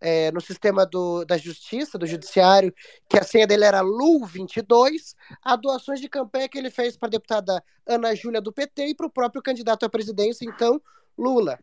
é, 0.06 0.32
no 0.32 0.40
sistema 0.40 0.86
do, 0.86 1.26
da 1.26 1.36
justiça, 1.36 1.98
do 1.98 2.06
judiciário, 2.06 2.72
que 3.10 3.18
a 3.18 3.24
senha 3.24 3.48
dele 3.48 3.66
era 3.66 3.82
LU22, 3.82 5.16
a 5.42 5.56
doações 5.56 6.00
de 6.00 6.08
campanha 6.08 6.48
que 6.48 6.60
ele 6.60 6.70
fez 6.70 6.96
para 6.96 7.08
a 7.08 7.10
deputada 7.10 7.64
Ana 7.88 8.14
Júlia 8.14 8.40
do 8.40 8.54
PT 8.54 8.90
e 8.90 8.96
para 8.96 9.08
o 9.08 9.10
próprio 9.10 9.42
candidato 9.42 9.84
à 9.84 9.90
presidência, 9.90 10.46
então, 10.46 10.80
Lula. 11.18 11.58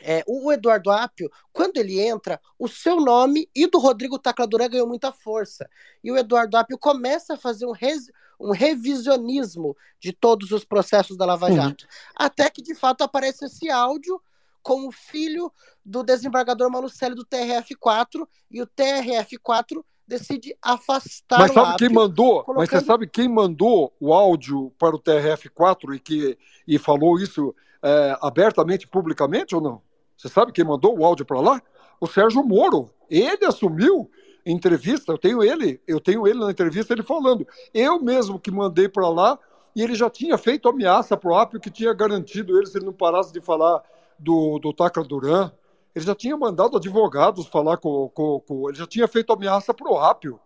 É, 0.00 0.24
o 0.26 0.50
Eduardo 0.50 0.90
Apio, 0.90 1.30
quando 1.52 1.76
ele 1.76 2.00
entra, 2.00 2.40
o 2.58 2.66
seu 2.66 2.96
nome 2.96 3.48
e 3.54 3.68
do 3.68 3.78
Rodrigo 3.78 4.18
Tacla 4.18 4.44
Duran 4.44 4.68
ganhou 4.68 4.88
muita 4.88 5.12
força. 5.12 5.70
E 6.02 6.10
o 6.10 6.16
Eduardo 6.16 6.56
Apio 6.56 6.76
começa 6.76 7.34
a 7.34 7.36
fazer 7.36 7.64
um, 7.66 7.70
res, 7.70 8.10
um 8.40 8.50
revisionismo 8.50 9.76
de 10.00 10.12
todos 10.12 10.50
os 10.50 10.64
processos 10.64 11.16
da 11.16 11.24
Lava 11.24 11.52
Jato. 11.52 11.84
Uhum. 11.84 11.90
Até 12.16 12.50
que, 12.50 12.60
de 12.60 12.74
fato, 12.74 13.04
aparece 13.04 13.44
esse 13.44 13.70
áudio 13.70 14.20
com 14.62 14.86
o 14.86 14.92
filho 14.92 15.52
do 15.84 16.02
desembargador 16.02 16.70
Malucelli 16.70 17.14
do 17.14 17.26
TRF4, 17.26 18.26
e 18.50 18.62
o 18.62 18.66
TRF4 18.66 19.82
decide 20.06 20.56
afastar 20.60 21.38
Mas 21.38 21.52
sabe 21.52 21.74
o 21.74 21.76
quem 21.76 21.88
mandou? 21.88 22.44
Colocando... 22.44 22.56
Mas 22.56 22.68
você 22.68 22.80
sabe 22.80 23.06
quem 23.06 23.28
mandou 23.28 23.94
o 23.98 24.12
áudio 24.12 24.72
para 24.78 24.94
o 24.94 25.00
TRF4 25.00 25.94
e 25.94 25.98
que 25.98 26.38
e 26.66 26.78
falou 26.78 27.18
isso 27.18 27.54
é, 27.82 28.16
abertamente, 28.20 28.86
publicamente 28.86 29.54
ou 29.54 29.60
não? 29.60 29.82
Você 30.16 30.28
sabe 30.28 30.52
quem 30.52 30.64
mandou 30.64 30.98
o 30.98 31.04
áudio 31.04 31.24
para 31.24 31.40
lá? 31.40 31.62
O 32.00 32.06
Sérgio 32.06 32.42
Moro. 32.44 32.90
Ele 33.10 33.44
assumiu 33.44 34.10
entrevista, 34.44 35.12
eu 35.12 35.18
tenho 35.18 35.42
ele, 35.42 35.80
eu 35.86 36.00
tenho 36.00 36.26
ele 36.26 36.38
na 36.38 36.50
entrevista 36.50 36.92
ele 36.92 37.02
falando. 37.02 37.46
Eu 37.72 38.00
mesmo 38.00 38.38
que 38.38 38.50
mandei 38.50 38.88
para 38.88 39.08
lá 39.08 39.38
e 39.74 39.82
ele 39.82 39.94
já 39.94 40.10
tinha 40.10 40.36
feito 40.36 40.68
ameaça 40.68 41.16
para 41.16 41.30
o 41.30 41.34
Apio 41.34 41.60
que 41.60 41.70
tinha 41.70 41.92
garantido 41.92 42.56
ele 42.56 42.66
se 42.66 42.78
ele 42.78 42.86
não 42.86 42.92
parasse 42.92 43.32
de 43.32 43.40
falar 43.40 43.82
do, 44.22 44.58
do 44.58 44.72
Tacla 44.72 45.04
Duran. 45.04 45.50
Ele 45.94 46.04
já 46.04 46.14
tinha 46.14 46.36
mandado 46.36 46.76
advogados 46.76 47.46
falar 47.46 47.76
com, 47.76 48.08
com, 48.08 48.40
com 48.40 48.68
ele 48.68 48.78
já 48.78 48.86
tinha 48.86 49.06
feito 49.06 49.32
ameaça 49.32 49.74
para 49.74 49.90
o 49.90 49.98
Apio. 49.98 50.40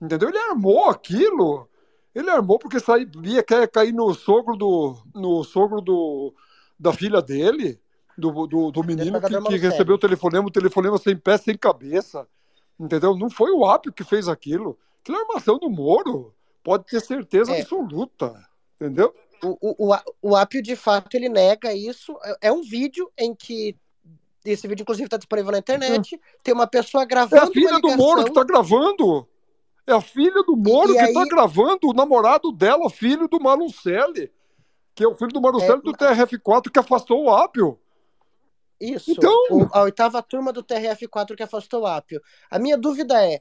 Entendeu? 0.00 0.28
Ele 0.28 0.38
armou 0.38 0.88
aquilo. 0.88 1.68
Ele 2.14 2.30
armou 2.30 2.58
porque 2.58 2.78
sabia 2.78 3.42
que 3.42 3.54
ia 3.54 3.66
cair 3.66 3.92
no 3.92 4.12
sogro 4.14 4.56
do 4.56 4.96
no 5.14 5.42
sogro 5.42 5.80
do 5.80 6.34
da 6.78 6.92
filha 6.92 7.22
dele, 7.22 7.80
do, 8.18 8.46
do, 8.46 8.70
do 8.70 8.84
menino 8.84 9.20
que, 9.20 9.40
que 9.42 9.56
recebeu 9.56 9.94
o 9.94 9.98
telefonema, 9.98 10.46
o 10.46 10.50
telefonema 10.50 10.98
sem 10.98 11.16
pé, 11.16 11.38
sem 11.38 11.56
cabeça. 11.56 12.26
Entendeu? 12.78 13.16
Não 13.16 13.30
foi 13.30 13.52
o 13.52 13.64
Apio 13.64 13.92
que 13.92 14.02
fez 14.02 14.28
aquilo. 14.28 14.76
Aquilo 15.00 15.18
é 15.18 15.20
armação 15.20 15.58
do 15.58 15.70
Moro. 15.70 16.34
Pode 16.62 16.84
ter 16.86 17.00
certeza 17.00 17.52
é. 17.52 17.60
absoluta. 17.60 18.34
Entendeu? 18.80 19.14
O, 19.42 19.58
o, 19.90 19.96
o 20.22 20.36
Apio, 20.36 20.62
de 20.62 20.76
fato, 20.76 21.16
ele 21.16 21.28
nega 21.28 21.74
isso. 21.74 22.16
É, 22.22 22.48
é 22.48 22.52
um 22.52 22.62
vídeo 22.62 23.10
em 23.18 23.34
que. 23.34 23.76
Esse 24.44 24.66
vídeo, 24.66 24.82
inclusive, 24.82 25.06
está 25.06 25.16
disponível 25.16 25.52
na 25.52 25.58
internet. 25.58 26.20
Tem 26.42 26.52
uma 26.52 26.66
pessoa 26.66 27.04
gravando. 27.04 27.42
É 27.42 27.46
a 27.46 27.52
filha 27.52 27.78
do 27.78 27.96
Moro 27.96 28.24
que 28.24 28.30
está 28.30 28.42
gravando. 28.42 29.28
É 29.86 29.92
a 29.92 30.00
filha 30.00 30.42
do 30.42 30.56
Moro 30.56 30.92
e, 30.92 30.96
que 30.96 31.04
está 31.04 31.24
gravando, 31.24 31.88
o 31.88 31.92
namorado 31.92 32.52
dela, 32.52 32.88
filho 32.90 33.28
do 33.28 33.40
Malucelli 33.40 34.30
que 34.94 35.04
é 35.04 35.08
o 35.08 35.14
filho 35.14 35.32
do 35.32 35.40
Marucelli 35.40 35.80
é, 35.80 35.82
do 35.82 35.92
TRF4 35.92 36.70
que 36.70 36.78
afastou 36.78 37.24
o 37.24 37.30
Apio. 37.30 37.78
Isso. 38.80 39.10
Então... 39.10 39.32
O, 39.50 39.68
a 39.72 39.82
oitava 39.82 40.22
turma 40.22 40.52
do 40.52 40.62
TRF4 40.62 41.36
que 41.36 41.42
afastou 41.42 41.82
o 41.82 41.86
Apio. 41.86 42.20
A 42.50 42.58
minha 42.58 42.76
dúvida 42.76 43.24
é: 43.24 43.40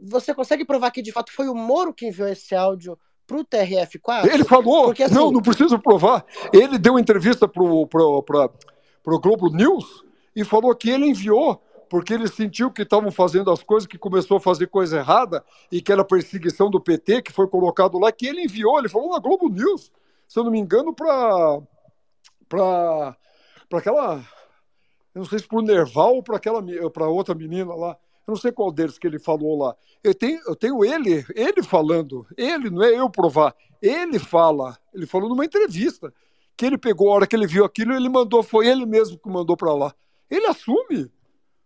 você 0.00 0.34
consegue 0.34 0.64
provar 0.64 0.90
que 0.90 1.02
de 1.02 1.12
fato 1.12 1.32
foi 1.32 1.48
o 1.48 1.54
Moro 1.54 1.94
que 1.94 2.06
enviou 2.06 2.28
esse 2.28 2.54
áudio 2.54 2.98
pro 3.26 3.44
TRF4? 3.44 4.32
Ele 4.32 4.44
falou. 4.44 4.86
Porque, 4.86 5.02
assim... 5.02 5.14
Não, 5.14 5.30
não 5.30 5.42
preciso 5.42 5.78
provar. 5.78 6.24
Ele 6.52 6.78
deu 6.78 6.98
entrevista 6.98 7.48
pro, 7.48 7.86
pro 7.86 9.20
Globo 9.20 9.48
News 9.50 10.04
e 10.34 10.44
falou 10.44 10.74
que 10.74 10.90
ele 10.90 11.06
enviou 11.06 11.62
porque 11.88 12.12
ele 12.12 12.26
sentiu 12.26 12.68
que 12.72 12.82
estavam 12.82 13.12
fazendo 13.12 13.48
as 13.48 13.62
coisas, 13.62 13.86
que 13.86 13.96
começou 13.96 14.38
a 14.38 14.40
fazer 14.40 14.66
coisa 14.66 14.98
errada 14.98 15.44
e 15.70 15.80
que 15.80 15.92
era 15.92 16.04
perseguição 16.04 16.68
do 16.68 16.80
PT, 16.80 17.22
que 17.22 17.32
foi 17.32 17.46
colocado 17.46 17.96
lá, 17.96 18.10
que 18.10 18.26
ele 18.26 18.42
enviou, 18.42 18.76
ele 18.76 18.88
falou 18.88 19.12
na 19.12 19.20
Globo 19.20 19.48
News 19.48 19.92
se 20.28 20.38
eu 20.38 20.44
não 20.44 20.50
me 20.50 20.58
engano, 20.58 20.94
para 20.94 21.60
para 22.48 23.78
aquela 23.78 24.16
eu 25.14 25.20
não 25.20 25.24
sei 25.24 25.38
se 25.38 25.48
para 25.48 25.58
o 25.58 25.62
Nerval 25.62 26.16
ou 26.16 26.22
para 26.22 26.36
aquela 26.36 26.62
para 26.90 27.08
outra 27.08 27.34
menina 27.34 27.74
lá. 27.74 27.96
Eu 28.26 28.32
não 28.32 28.36
sei 28.36 28.50
qual 28.50 28.72
deles 28.72 28.98
que 28.98 29.06
ele 29.06 29.18
falou 29.18 29.56
lá. 29.58 29.76
Eu 30.02 30.14
tenho, 30.14 30.40
eu 30.46 30.56
tenho 30.56 30.84
ele, 30.84 31.24
ele 31.34 31.62
falando. 31.62 32.26
Ele, 32.36 32.70
não 32.70 32.82
é 32.82 32.98
eu 32.98 33.08
provar. 33.08 33.54
Ele 33.80 34.18
fala. 34.18 34.76
Ele 34.92 35.06
falou 35.06 35.28
numa 35.28 35.44
entrevista 35.44 36.12
que 36.56 36.64
ele 36.64 36.78
pegou 36.78 37.10
a 37.10 37.14
hora 37.14 37.26
que 37.26 37.36
ele 37.36 37.46
viu 37.46 37.64
aquilo, 37.64 37.94
ele 37.94 38.08
mandou, 38.08 38.42
foi 38.42 38.66
ele 38.66 38.86
mesmo 38.86 39.18
que 39.18 39.28
mandou 39.28 39.56
para 39.56 39.72
lá. 39.74 39.94
Ele 40.30 40.46
assume. 40.46 41.10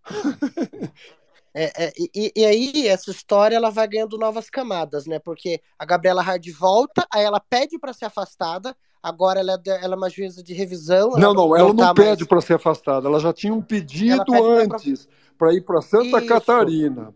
É, 1.52 1.86
é, 1.86 1.92
e, 2.14 2.32
e, 2.36 2.44
aí, 2.44 2.86
essa 2.86 3.10
história 3.10 3.56
ela 3.56 3.70
vai 3.70 3.88
ganhando 3.88 4.16
novas 4.16 4.48
camadas, 4.48 5.04
né? 5.06 5.18
Porque 5.18 5.60
a 5.76 5.84
Gabriela 5.84 6.22
Hard 6.22 6.48
volta, 6.52 7.04
aí 7.12 7.24
ela 7.24 7.40
pede 7.40 7.76
para 7.76 7.92
ser 7.92 8.04
afastada, 8.04 8.76
agora 9.02 9.40
ela 9.40 9.52
é, 9.52 9.84
ela 9.84 9.94
é 9.94 9.96
uma 9.96 10.10
juíza 10.10 10.42
de 10.42 10.52
revisão. 10.52 11.10
Não, 11.12 11.34
não, 11.34 11.56
ela 11.56 11.68
não, 11.68 11.86
não 11.86 11.94
pede 11.94 12.22
mais... 12.22 12.26
para 12.26 12.40
ser 12.40 12.54
afastada, 12.54 13.08
ela 13.08 13.20
já 13.20 13.32
tinha 13.32 13.52
um 13.52 13.62
pedido 13.62 14.32
antes 14.34 15.08
para 15.38 15.54
ir 15.54 15.62
para 15.62 15.80
Santa 15.80 16.18
Isso. 16.18 16.26
Catarina. 16.26 17.14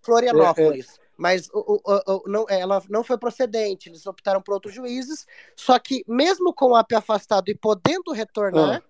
Florianópolis. 0.00 0.88
É, 0.88 0.98
é. 0.98 1.02
Mas 1.16 1.48
o, 1.52 1.80
o, 1.84 2.12
o, 2.14 2.22
não, 2.26 2.46
ela 2.48 2.82
não 2.88 3.04
foi 3.04 3.16
procedente, 3.16 3.88
eles 3.88 4.06
optaram 4.06 4.42
por 4.42 4.54
outros 4.54 4.74
juízes, 4.74 5.26
só 5.54 5.78
que 5.78 6.02
mesmo 6.08 6.52
com 6.52 6.70
o 6.70 6.74
AP 6.74 6.92
afastado 6.94 7.48
e 7.48 7.54
podendo 7.54 8.12
retornar, 8.12 8.82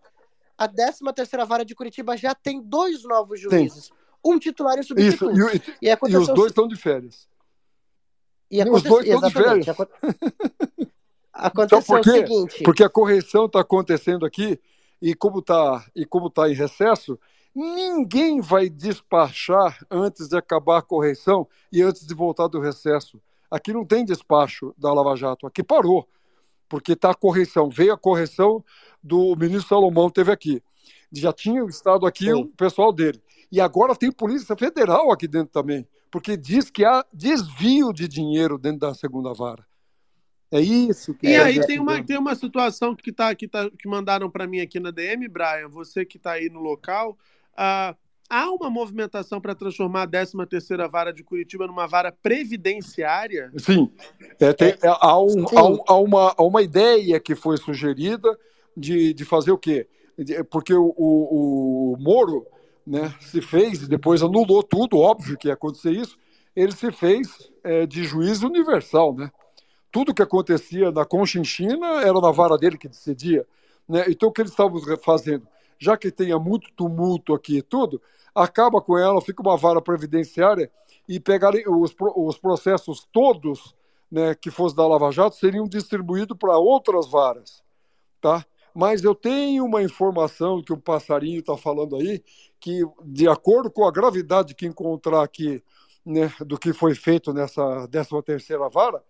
ah. 0.56 0.64
a 0.64 0.68
13 0.68 1.00
terceira 1.14 1.44
vara 1.44 1.64
de 1.64 1.74
Curitiba 1.74 2.16
já 2.16 2.34
tem 2.34 2.62
dois 2.62 3.04
novos 3.04 3.40
juízes. 3.40 3.88
Tem 3.88 4.02
um 4.24 4.38
titular 4.38 4.78
e 4.78 4.84
substituto. 4.84 5.32
Isso, 5.32 5.72
e, 5.82 5.88
e, 5.88 5.98
e 6.08 6.16
os 6.16 6.28
dois 6.28 6.50
estão 6.50 6.68
de 6.68 6.76
férias. 6.76 7.28
E 8.50 8.62
os 8.62 8.82
dois 8.82 9.06
estão 9.06 9.28
de 9.28 9.34
férias. 9.34 9.66
Aconteceu 11.32 11.78
então, 11.78 11.82
por 11.82 12.00
o 12.00 12.04
seguinte. 12.04 12.62
Porque 12.62 12.84
a 12.84 12.88
correção 12.88 13.46
está 13.46 13.60
acontecendo 13.60 14.26
aqui, 14.26 14.60
e 15.00 15.14
como 15.14 15.38
está 15.38 15.84
tá 16.34 16.50
em 16.50 16.54
recesso, 16.54 17.18
ninguém 17.54 18.40
vai 18.40 18.68
despachar 18.68 19.84
antes 19.90 20.28
de 20.28 20.36
acabar 20.36 20.78
a 20.78 20.82
correção 20.82 21.46
e 21.72 21.82
antes 21.82 22.06
de 22.06 22.14
voltar 22.14 22.48
do 22.48 22.60
recesso. 22.60 23.20
Aqui 23.50 23.72
não 23.72 23.84
tem 23.84 24.04
despacho 24.04 24.74
da 24.78 24.92
Lava 24.92 25.14
Jato, 25.16 25.46
aqui 25.46 25.62
parou, 25.62 26.08
porque 26.68 26.92
está 26.92 27.10
a 27.10 27.14
correção. 27.14 27.68
Veio 27.68 27.92
a 27.92 27.98
correção 27.98 28.64
do 29.02 29.36
ministro 29.36 29.68
Salomão, 29.68 30.08
teve 30.08 30.32
aqui. 30.32 30.62
Já 31.12 31.32
tinha 31.32 31.62
estado 31.64 32.06
aqui 32.06 32.26
Sim. 32.26 32.32
o 32.32 32.46
pessoal 32.46 32.92
dele. 32.92 33.22
E 33.50 33.60
agora 33.60 33.94
tem 33.94 34.10
Polícia 34.10 34.56
Federal 34.56 35.12
aqui 35.12 35.28
dentro 35.28 35.52
também, 35.52 35.86
porque 36.10 36.36
diz 36.36 36.70
que 36.70 36.84
há 36.84 37.04
desvio 37.12 37.92
de 37.92 38.08
dinheiro 38.08 38.56
dentro 38.56 38.80
da 38.80 38.94
segunda 38.94 39.34
vara. 39.34 39.66
É 40.52 40.60
isso 40.60 41.14
que 41.14 41.26
E 41.26 41.32
é 41.32 41.42
aí 41.42 41.66
tem 41.66 41.80
uma, 41.80 42.04
tem 42.04 42.18
uma 42.18 42.34
situação 42.34 42.94
que, 42.94 43.10
tá, 43.10 43.34
que, 43.34 43.48
tá, 43.48 43.70
que 43.70 43.88
mandaram 43.88 44.30
para 44.30 44.46
mim 44.46 44.60
aqui 44.60 44.78
na 44.78 44.90
DM, 44.90 45.26
Brian, 45.26 45.68
você 45.68 46.04
que 46.04 46.18
está 46.18 46.32
aí 46.32 46.50
no 46.50 46.60
local. 46.60 47.16
Uh, 47.54 47.96
há 48.28 48.50
uma 48.50 48.68
movimentação 48.68 49.40
para 49.40 49.54
transformar 49.54 50.02
a 50.02 50.06
13ª 50.06 50.90
vara 50.90 51.10
de 51.10 51.24
Curitiba 51.24 51.66
numa 51.66 51.86
vara 51.86 52.12
previdenciária? 52.12 53.50
Sim. 53.56 53.90
É, 54.38 54.52
tem, 54.52 54.68
é, 54.68 54.78
há, 54.82 55.18
um, 55.18 55.48
Sim. 55.48 55.56
Há, 55.56 55.92
há, 55.92 55.96
uma, 55.96 56.34
há 56.36 56.42
uma 56.42 56.60
ideia 56.60 57.18
que 57.18 57.34
foi 57.34 57.56
sugerida 57.56 58.28
de, 58.76 59.14
de 59.14 59.24
fazer 59.24 59.52
o 59.52 59.58
quê? 59.58 59.88
Porque 60.50 60.74
o, 60.74 60.94
o, 60.96 61.94
o 61.94 61.96
Moro 61.98 62.46
né, 62.86 63.14
se 63.20 63.40
fez, 63.40 63.88
depois 63.88 64.22
anulou 64.22 64.62
tudo, 64.62 64.98
óbvio 64.98 65.38
que 65.38 65.48
ia 65.48 65.54
acontecer 65.54 65.92
isso, 65.92 66.18
ele 66.54 66.72
se 66.72 66.92
fez 66.92 67.50
é, 67.64 67.86
de 67.86 68.04
juiz 68.04 68.42
universal, 68.42 69.14
né? 69.14 69.30
Tudo 69.92 70.14
que 70.14 70.22
acontecia 70.22 70.90
na 70.90 71.04
Conchinchina 71.04 72.02
era 72.02 72.20
na 72.20 72.30
vara 72.32 72.58
dele 72.58 72.78
que 72.78 72.88
decidia, 72.88 73.46
né? 73.88 74.04
Então 74.08 74.30
o 74.30 74.32
que 74.32 74.40
eles 74.40 74.50
estavam 74.50 74.80
fazendo? 74.96 75.46
Já 75.78 75.96
que 75.96 76.10
tenha 76.10 76.38
muito 76.38 76.72
tumulto 76.72 77.34
aqui 77.34 77.58
e 77.58 77.62
tudo, 77.62 78.00
acaba 78.34 78.80
com 78.80 78.96
ela, 78.96 79.20
fica 79.20 79.42
uma 79.42 79.56
vara 79.56 79.82
previdenciária 79.82 80.70
e 81.08 81.20
pegarem 81.20 81.64
os, 81.68 81.94
os 82.16 82.38
processos 82.38 83.06
todos, 83.12 83.74
né, 84.10 84.34
que 84.34 84.50
fosse 84.50 84.74
da 84.74 84.86
Lava 84.86 85.10
Jato, 85.10 85.36
seriam 85.36 85.66
distribuídos 85.66 86.36
para 86.38 86.56
outras 86.56 87.08
varas, 87.08 87.62
tá? 88.20 88.44
Mas 88.74 89.04
eu 89.04 89.14
tenho 89.14 89.64
uma 89.64 89.82
informação 89.82 90.62
que 90.62 90.72
o 90.72 90.78
passarinho 90.78 91.40
está 91.40 91.56
falando 91.56 91.96
aí, 91.96 92.22
que 92.58 92.82
de 93.04 93.28
acordo 93.28 93.70
com 93.70 93.84
a 93.86 93.92
gravidade 93.92 94.54
que 94.54 94.66
encontrar 94.66 95.22
aqui 95.22 95.62
né, 96.04 96.32
do 96.40 96.58
que 96.58 96.72
foi 96.72 96.94
feito 96.94 97.32
nessa 97.32 97.86
13 97.88 98.22
terceira 98.22 98.68
vara, 98.68 99.02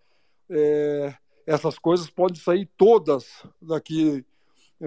é, 0.49 1.13
essas 1.45 1.77
coisas 1.77 2.09
podem 2.09 2.39
sair 2.39 2.69
todas 2.77 3.25
daqui, 3.61 4.25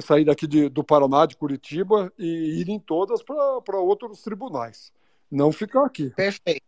sair 0.01 0.25
daqui 0.25 0.47
de, 0.47 0.69
do 0.69 0.83
Paraná, 0.83 1.27
de 1.27 1.37
Curitiba, 1.37 2.13
e 2.19 2.61
irem 2.61 2.79
todas 2.79 3.23
para 3.23 3.79
outros 3.79 4.23
tribunais. 4.23 4.93
Não 5.31 5.53
ficar 5.53 5.85
aqui. 5.85 6.11
Perfeito. 6.11 6.65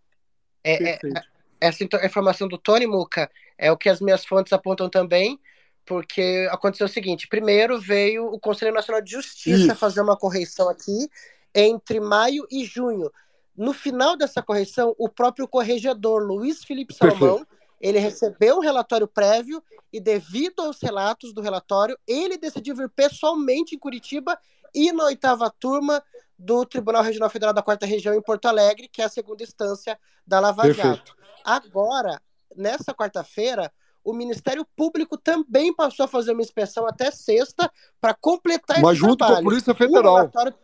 É, 0.65 0.74
é, 0.74 0.78
Perfeito. 0.78 1.20
essa 1.60 1.85
então, 1.85 2.05
informação 2.05 2.48
do 2.48 2.59
Tony 2.59 2.86
Muca 2.86 3.31
é 3.56 3.70
o 3.70 3.77
que 3.77 3.89
as 3.89 4.01
minhas 4.01 4.24
fontes 4.24 4.52
apontam 4.52 4.89
também, 4.90 5.39
porque 5.86 6.48
aconteceu 6.51 6.86
o 6.86 6.90
seguinte: 6.90 7.28
primeiro 7.28 7.81
veio 7.81 8.27
o 8.27 8.39
Conselho 8.39 8.74
Nacional 8.74 9.01
de 9.01 9.12
Justiça 9.12 9.73
Isso. 9.73 9.77
fazer 9.77 10.01
uma 10.01 10.16
correção 10.16 10.69
aqui 10.69 11.09
entre 11.55 12.01
maio 12.01 12.47
e 12.51 12.65
junho. 12.65 13.10
No 13.56 13.73
final 13.73 14.16
dessa 14.16 14.43
correção, 14.43 14.94
o 14.98 15.09
próprio 15.09 15.48
corregedor 15.48 16.23
Luiz 16.23 16.62
Felipe 16.62 16.94
Salomão 16.94 17.44
ele 17.81 17.99
recebeu 17.99 18.57
um 18.57 18.61
relatório 18.61 19.07
prévio 19.07 19.63
e, 19.93 20.01
devido 20.01 20.61
aos 20.61 20.81
relatos 20.83 21.33
do 21.33 21.41
relatório, 21.41 21.99
ele 22.07 22.37
decidiu 22.37 22.75
vir 22.75 22.89
pessoalmente 22.91 23.75
em 23.75 23.79
Curitiba 23.79 24.39
e 24.75 24.93
na 24.93 25.05
oitava 25.05 25.51
turma 25.51 26.03
do 26.39 26.65
Tribunal 26.65 27.03
Regional 27.03 27.31
Federal 27.31 27.55
da 27.55 27.63
Quarta 27.63 27.87
Região 27.87 28.15
em 28.15 28.23
Porto 28.23 28.47
Alegre, 28.47 28.89
que 28.89 29.01
é 29.03 29.05
a 29.05 29.09
segunda 29.09 29.43
instância 29.43 29.99
da 30.27 30.39
Lava 30.41 30.63
Perfeito. 30.63 30.89
Jato. 30.89 31.17
Agora, 31.45 32.21
nessa 32.55 32.93
quarta-feira, 32.95 33.73
o 34.05 34.13
Ministério 34.13 34.67
Público 34.77 35.17
também 35.17 35.75
passou 35.75 36.05
a 36.05 36.09
fazer 36.09 36.33
uma 36.33 36.43
inspeção 36.43 36.87
até 36.87 37.11
sexta 37.11 37.71
para 38.01 38.15
completar 38.15 38.81
Mas 38.81 38.97
junto 38.99 39.19
com 39.19 39.25
a 39.25 39.27
trabalho. 39.27 39.45
Polícia 39.45 39.73
O 39.73 39.77
Federal. 39.77 40.17
relatório 40.17 40.55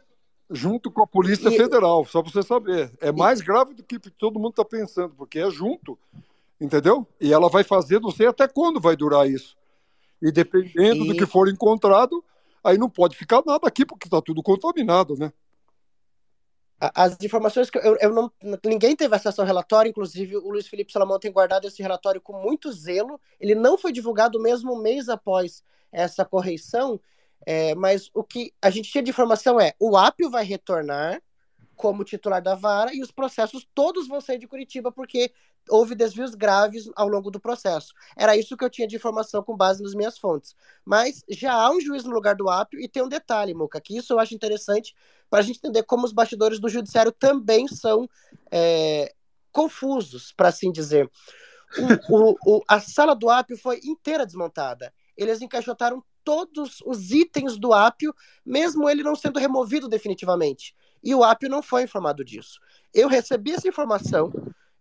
Junto 0.51 0.91
com 0.91 1.03
a 1.03 1.07
Polícia 1.07 1.49
E- 1.49 1.57
Federal, 1.57 2.05
só 2.05 2.23
para 2.23 2.31
você 2.31 2.43
saber. 2.43 2.93
É 3.01 3.11
mais 3.11 3.41
grave 3.41 3.73
do 3.73 3.83
que 3.83 3.99
todo 3.99 4.39
mundo 4.39 4.51
está 4.51 4.65
pensando, 4.65 5.15
porque 5.17 5.39
é 5.39 5.51
junto, 5.51 5.99
entendeu? 6.61 7.07
E 7.21 7.33
ela 7.33 7.49
vai 7.49 7.65
fazer, 7.65 8.01
não 8.01 8.11
sei 8.11 8.27
até 8.27 8.47
quando 8.49 8.81
vai 8.81 8.97
durar 8.97 9.29
isso. 9.29 9.57
E 10.21 10.33
dependendo 10.33 11.05
do 11.05 11.15
E- 11.15 11.17
que 11.17 11.27
for 11.27 11.49
encontrado, 11.49 12.25
aí 12.63 12.79
não 12.79 12.89
pode 12.89 13.17
ficar 13.17 13.43
nada 13.45 13.67
aqui, 13.67 13.85
porque 13.85 14.07
está 14.07 14.21
tudo 14.23 14.43
contaminado, 14.43 15.17
né? 15.17 15.33
As 16.95 17.17
informações 17.23 17.71
que 17.71 17.79
eu, 17.79 17.97
eu 18.01 18.13
não. 18.13 18.31
Ninguém 18.65 18.97
teve 18.97 19.15
acesso 19.15 19.41
ao 19.41 19.47
relatório, 19.47 19.89
inclusive 19.89 20.37
o 20.37 20.51
Luiz 20.51 20.67
Felipe 20.67 20.93
Salomão 20.93 21.19
tem 21.19 21.33
guardado 21.33 21.67
esse 21.67 21.81
relatório 21.81 22.21
com 22.21 22.41
muito 22.43 22.71
zelo. 22.73 23.19
Ele 23.41 23.55
não 23.55 23.79
foi 23.79 23.93
divulgado 23.93 24.41
mesmo 24.41 24.75
um 24.75 24.83
mês 24.83 25.09
após 25.09 25.63
essa 25.91 26.25
correção, 26.25 27.01
é, 27.47 27.75
mas 27.75 28.11
o 28.13 28.25
que 28.25 28.53
a 28.61 28.71
gente 28.71 28.91
tinha 28.91 29.03
de 29.03 29.11
informação 29.11 29.59
é: 29.61 29.73
o 29.79 29.97
Apio 29.97 30.29
vai 30.29 30.45
retornar 30.45 31.23
como 31.77 32.05
titular 32.05 32.43
da 32.43 32.55
vara 32.55 32.95
e 32.95 33.03
os 33.03 33.11
processos 33.11 33.67
todos 33.75 34.07
vão 34.09 34.21
sair 34.21 34.39
de 34.39 34.47
Curitiba 34.47 34.93
porque 34.93 35.33
houve 35.69 35.95
desvios 35.95 36.35
graves 36.35 36.91
ao 36.95 37.09
longo 37.09 37.31
do 37.31 37.41
processo. 37.41 37.93
Era 38.17 38.37
isso 38.37 38.57
que 38.57 38.65
eu 38.65 38.71
tinha 38.71 38.87
de 38.87 38.97
informação 38.97 39.43
com 39.43 39.57
base 39.57 39.83
nas 39.83 39.95
minhas 39.95 40.19
fontes. 40.19 40.55
Mas 40.85 41.25
já 41.29 41.53
há 41.53 41.71
um 41.71 41.81
juiz 41.81 42.05
no 42.05 42.13
lugar 42.13 42.35
do 42.35 42.49
Apio 42.49 42.81
e 42.81 42.89
tem 42.89 43.03
um 43.03 43.09
detalhe, 43.09 43.55
Muca, 43.55 43.81
que 43.81 43.97
isso 43.97 44.13
eu 44.13 44.19
acho 44.19 44.35
interessante 44.35 44.95
para 45.31 45.41
a 45.41 45.43
gente 45.43 45.59
entender 45.59 45.83
como 45.85 46.05
os 46.05 46.13
bastidores 46.13 46.61
do 46.61 46.69
judiciário 46.69 47.13
também 47.13 47.67
são 47.67 48.09
é, 48.51 49.13
confusos, 49.51 50.33
para 50.33 50.49
assim 50.49 50.71
dizer. 50.71 51.11
O- 52.09 52.17
o- 52.17 52.37
o- 52.47 52.63
a 52.69 52.81
sala 52.81 53.15
do 53.15 53.29
Apio 53.31 53.57
foi 53.57 53.81
inteira 53.85 54.25
desmontada. 54.27 54.93
Eles 55.17 55.41
encaixotaram 55.41 56.03
todos 56.25 56.79
os 56.87 57.11
itens 57.11 57.59
do 57.59 57.73
Apio, 57.73 58.15
mesmo 58.45 58.89
ele 58.89 59.03
não 59.03 59.15
sendo 59.15 59.39
removido 59.39 59.89
definitivamente. 59.89 60.75
E 61.03 61.15
o 61.15 61.23
Apio 61.23 61.51
não 61.51 61.63
foi 61.63 61.83
informado 61.83 62.25
disso. 62.25 62.59
Eu 62.93 63.09
recebi 63.09 63.53
essa 63.53 63.69
informação, 63.69 64.33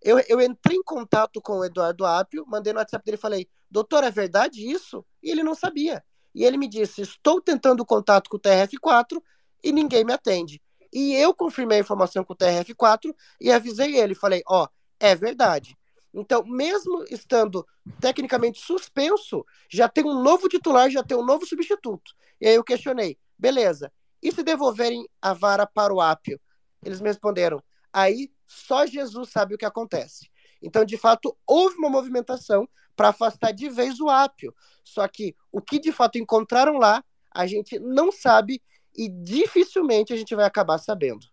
eu, 0.03 0.19
eu 0.27 0.41
entrei 0.41 0.77
em 0.77 0.83
contato 0.83 1.41
com 1.41 1.59
o 1.59 1.65
Eduardo 1.65 2.05
Apio, 2.05 2.45
mandei 2.47 2.73
no 2.73 2.79
WhatsApp 2.79 3.05
dele 3.05 3.17
e 3.17 3.21
falei, 3.21 3.47
doutor, 3.71 4.03
é 4.03 4.11
verdade 4.11 4.69
isso? 4.69 5.05
E 5.21 5.31
ele 5.31 5.43
não 5.43 5.55
sabia. 5.55 6.03
E 6.35 6.43
ele 6.43 6.57
me 6.57 6.67
disse, 6.67 7.01
estou 7.01 7.41
tentando 7.41 7.85
contato 7.85 8.29
com 8.29 8.37
o 8.37 8.39
TRF4 8.39 9.21
e 9.63 9.71
ninguém 9.71 10.03
me 10.03 10.13
atende. 10.13 10.61
E 10.91 11.13
eu 11.15 11.33
confirmei 11.33 11.77
a 11.77 11.81
informação 11.81 12.23
com 12.23 12.33
o 12.33 12.35
TRF4 12.35 13.13
e 13.39 13.51
avisei 13.51 13.95
ele, 13.95 14.13
falei, 14.13 14.43
ó, 14.47 14.67
é 14.99 15.15
verdade. 15.15 15.77
Então, 16.13 16.43
mesmo 16.45 17.03
estando 17.09 17.65
tecnicamente 17.99 18.59
suspenso, 18.59 19.43
já 19.69 19.89
tem 19.89 20.05
um 20.05 20.21
novo 20.21 20.47
titular, 20.47 20.89
já 20.89 21.03
tem 21.03 21.17
um 21.17 21.25
novo 21.25 21.45
substituto. 21.45 22.11
E 22.39 22.47
aí 22.47 22.55
eu 22.55 22.63
questionei, 22.63 23.17
beleza, 23.37 23.91
e 24.21 24.31
se 24.31 24.43
devolverem 24.43 25.07
a 25.21 25.33
vara 25.33 25.65
para 25.65 25.93
o 25.93 25.99
Ápio? 25.99 26.39
Eles 26.85 27.01
me 27.01 27.07
responderam, 27.07 27.63
aí 27.91 28.29
só 28.53 28.85
Jesus 28.85 29.29
sabe 29.29 29.55
o 29.55 29.57
que 29.57 29.65
acontece. 29.65 30.29
Então, 30.61 30.85
de 30.85 30.97
fato, 30.97 31.35
houve 31.45 31.75
uma 31.77 31.89
movimentação 31.89 32.67
para 32.95 33.09
afastar 33.09 33.51
de 33.51 33.69
vez 33.69 33.99
o 33.99 34.09
Ápio. 34.09 34.53
Só 34.83 35.07
que 35.07 35.35
o 35.51 35.61
que 35.61 35.79
de 35.79 35.91
fato 35.91 36.17
encontraram 36.17 36.77
lá, 36.77 37.03
a 37.33 37.45
gente 37.47 37.79
não 37.79 38.11
sabe 38.11 38.61
e 38.95 39.09
dificilmente 39.09 40.13
a 40.13 40.15
gente 40.15 40.35
vai 40.35 40.45
acabar 40.45 40.77
sabendo. 40.77 41.25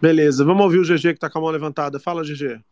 Beleza, 0.00 0.44
vamos 0.44 0.62
ouvir 0.62 0.78
o 0.78 0.84
GG 0.84 1.14
que 1.14 1.18
tá 1.18 1.28
com 1.28 1.38
a 1.38 1.42
mão 1.42 1.50
levantada. 1.50 1.98
Fala, 1.98 2.22
GG. 2.22 2.62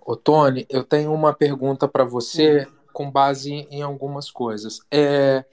Ô, 0.00 0.14
Tony, 0.14 0.66
eu 0.68 0.84
tenho 0.84 1.12
uma 1.12 1.32
pergunta 1.32 1.88
para 1.88 2.04
você 2.04 2.66
com 2.92 3.10
base 3.10 3.66
em 3.70 3.80
algumas 3.80 4.30
coisas. 4.30 4.80
É, 4.90 5.44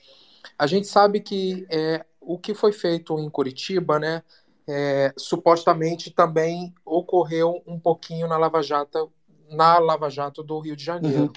a 0.58 0.68
gente 0.68 0.88
sabe 0.88 1.22
que 1.22 1.66
é, 1.70 2.06
o 2.20 2.38
que 2.38 2.54
foi 2.54 2.72
feito 2.72 3.18
em 3.20 3.30
Curitiba, 3.30 4.00
né, 4.00 4.24
é, 4.68 5.14
supostamente 5.18 6.12
também 6.12 6.74
ocorreu 6.84 7.62
um 7.68 7.80
pouquinho 7.80 8.28
na 8.28 8.38
Lava 8.38 8.62
Jato, 8.64 9.12
na 9.50 9.78
Lava 9.80 10.10
Jato 10.10 10.42
do 10.44 10.60
Rio 10.60 10.76
de 10.76 10.84
Janeiro. 10.84 11.32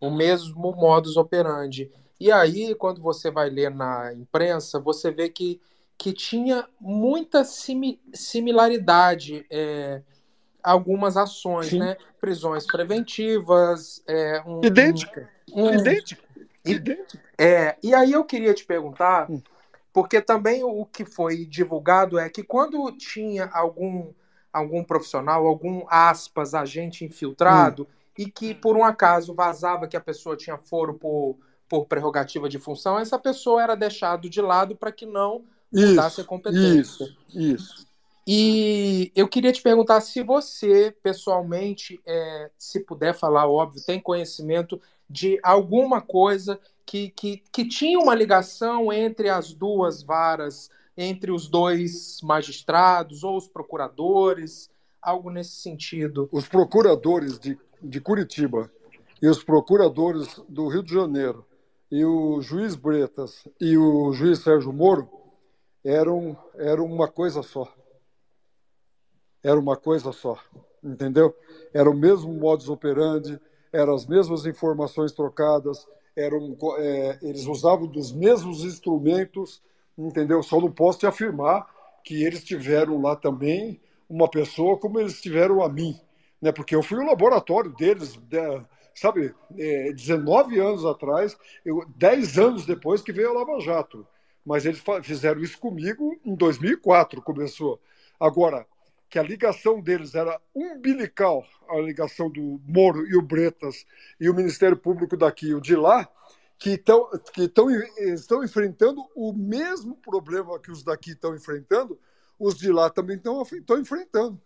O 0.00 0.10
mesmo 0.10 0.72
modus 0.72 1.16
operandi. 1.16 1.90
E 2.20 2.30
aí, 2.32 2.74
quando 2.74 3.00
você 3.00 3.30
vai 3.30 3.48
ler 3.48 3.70
na 3.70 4.12
imprensa, 4.14 4.78
você 4.80 5.10
vê 5.10 5.28
que, 5.28 5.60
que 5.96 6.12
tinha 6.12 6.66
muita 6.80 7.44
simi- 7.44 8.00
similaridade. 8.12 9.46
é, 9.50 10.02
algumas 10.62 11.16
ações, 11.16 11.68
Sim. 11.68 11.78
né? 11.78 11.96
Prisões 12.20 12.66
preventivas, 12.66 14.02
é, 14.06 14.42
um, 14.44 14.60
Idêntica. 14.64 15.30
um- 15.52 15.72
Idêntico. 15.72 16.22
E- 16.64 16.72
Idêntico. 16.72 17.22
é, 17.38 17.76
e 17.80 17.94
aí 17.94 18.10
eu 18.10 18.24
queria 18.24 18.52
te 18.52 18.64
perguntar, 18.66 19.30
Hum. 19.30 19.40
Porque 19.96 20.20
também 20.20 20.62
o 20.62 20.84
que 20.84 21.06
foi 21.06 21.46
divulgado 21.46 22.18
é 22.18 22.28
que 22.28 22.42
quando 22.42 22.92
tinha 22.98 23.46
algum, 23.46 24.12
algum 24.52 24.84
profissional, 24.84 25.46
algum 25.46 25.86
aspas, 25.88 26.52
agente 26.52 27.02
infiltrado, 27.02 27.84
Hum. 27.84 27.86
e 28.18 28.26
que 28.30 28.54
por 28.54 28.76
um 28.76 28.84
acaso 28.84 29.32
vazava 29.34 29.88
que 29.88 29.96
a 29.96 30.00
pessoa 30.02 30.36
tinha 30.36 30.58
foro 30.58 30.92
por, 30.92 31.38
por 31.66 31.86
prerrogativa 31.86 32.46
de 32.46 32.58
função, 32.58 32.98
essa 32.98 33.18
pessoa 33.18 33.62
era 33.62 33.74
deixado 33.74 34.28
de 34.28 34.42
lado 34.42 34.76
para 34.76 34.92
que 34.92 35.06
não 35.06 35.46
mudasse 35.74 36.20
a 36.20 36.24
Isso, 36.24 36.26
competência. 36.26 37.06
isso, 37.06 37.16
isso. 37.34 37.86
E 38.26 39.12
eu 39.14 39.28
queria 39.28 39.52
te 39.52 39.62
perguntar 39.62 40.00
se 40.00 40.22
você, 40.22 40.94
pessoalmente, 41.02 42.02
é, 42.04 42.50
se 42.58 42.80
puder 42.80 43.14
falar, 43.14 43.48
óbvio, 43.48 43.80
tem 43.82 44.00
conhecimento 44.00 44.80
de 45.08 45.38
alguma 45.42 46.00
coisa 46.00 46.58
que, 46.84 47.10
que, 47.10 47.42
que 47.52 47.68
tinha 47.68 47.98
uma 47.98 48.14
ligação 48.14 48.92
entre 48.92 49.28
as 49.28 49.52
duas 49.52 50.02
varas, 50.02 50.70
entre 50.96 51.30
os 51.30 51.48
dois 51.48 52.20
magistrados 52.22 53.22
ou 53.22 53.36
os 53.36 53.48
procuradores, 53.48 54.70
algo 55.02 55.30
nesse 55.30 55.56
sentido. 55.56 56.28
Os 56.32 56.48
procuradores 56.48 57.38
de, 57.38 57.58
de 57.82 58.00
Curitiba 58.00 58.70
e 59.20 59.28
os 59.28 59.42
procuradores 59.42 60.40
do 60.48 60.68
Rio 60.68 60.82
de 60.82 60.92
Janeiro 60.92 61.44
e 61.90 62.04
o 62.04 62.40
juiz 62.40 62.74
Bretas 62.74 63.46
e 63.60 63.76
o 63.76 64.12
juiz 64.12 64.40
Sérgio 64.40 64.72
Moro 64.72 65.08
eram, 65.84 66.36
eram 66.56 66.84
uma 66.84 67.06
coisa 67.06 67.42
só. 67.42 67.72
Era 69.42 69.58
uma 69.58 69.76
coisa 69.76 70.10
só, 70.10 70.36
entendeu? 70.82 71.34
Era 71.72 71.88
o 71.88 71.94
mesmo 71.94 72.32
modus 72.32 72.68
operandi, 72.68 73.40
eram 73.76 73.94
as 73.94 74.06
mesmas 74.06 74.46
informações 74.46 75.12
trocadas, 75.12 75.86
eram, 76.16 76.56
é, 76.78 77.18
eles 77.22 77.46
usavam 77.46 77.86
dos 77.86 78.12
mesmos 78.12 78.64
instrumentos, 78.64 79.62
entendeu? 79.96 80.42
Só 80.42 80.60
não 80.60 80.70
posso 80.70 81.00
te 81.00 81.06
afirmar 81.06 81.66
que 82.02 82.24
eles 82.24 82.42
tiveram 82.42 83.00
lá 83.02 83.14
também 83.14 83.80
uma 84.08 84.28
pessoa 84.28 84.78
como 84.78 84.98
eles 84.98 85.20
tiveram 85.20 85.62
a 85.62 85.68
mim, 85.68 86.00
né? 86.40 86.52
Porque 86.52 86.74
eu 86.74 86.82
fui 86.82 86.98
o 86.98 87.06
laboratório 87.06 87.72
deles, 87.72 88.18
né? 88.30 88.64
sabe, 88.94 89.34
é, 89.58 89.92
19 89.92 90.58
anos 90.58 90.86
atrás, 90.86 91.36
eu, 91.64 91.84
10 91.96 92.38
anos 92.38 92.66
depois 92.66 93.02
que 93.02 93.12
veio 93.12 93.30
a 93.30 93.32
Lava 93.34 93.60
Jato. 93.60 94.06
Mas 94.44 94.64
eles 94.64 94.82
fizeram 95.02 95.40
isso 95.42 95.58
comigo 95.58 96.16
em 96.24 96.34
2004, 96.34 97.20
começou. 97.20 97.80
Agora, 98.18 98.64
que 99.08 99.18
a 99.18 99.22
ligação 99.22 99.80
deles 99.80 100.14
era 100.14 100.40
umbilical, 100.54 101.44
a 101.68 101.76
ligação 101.78 102.30
do 102.30 102.60
Moro 102.64 103.06
e 103.06 103.16
o 103.16 103.22
Bretas 103.22 103.86
e 104.20 104.28
o 104.28 104.34
Ministério 104.34 104.76
Público 104.76 105.16
daqui 105.16 105.48
e 105.48 105.54
o 105.54 105.60
de 105.60 105.76
lá, 105.76 106.08
que, 106.58 106.76
tão, 106.76 107.08
que 107.32 107.48
tão, 107.48 107.70
estão 107.70 108.42
enfrentando 108.42 109.02
o 109.14 109.32
mesmo 109.32 109.96
problema 109.96 110.58
que 110.58 110.70
os 110.70 110.82
daqui 110.82 111.10
estão 111.10 111.34
enfrentando, 111.34 111.98
os 112.38 112.56
de 112.56 112.70
lá 112.72 112.90
também 112.90 113.16
estão, 113.16 113.78
enfrentando. 113.78 114.40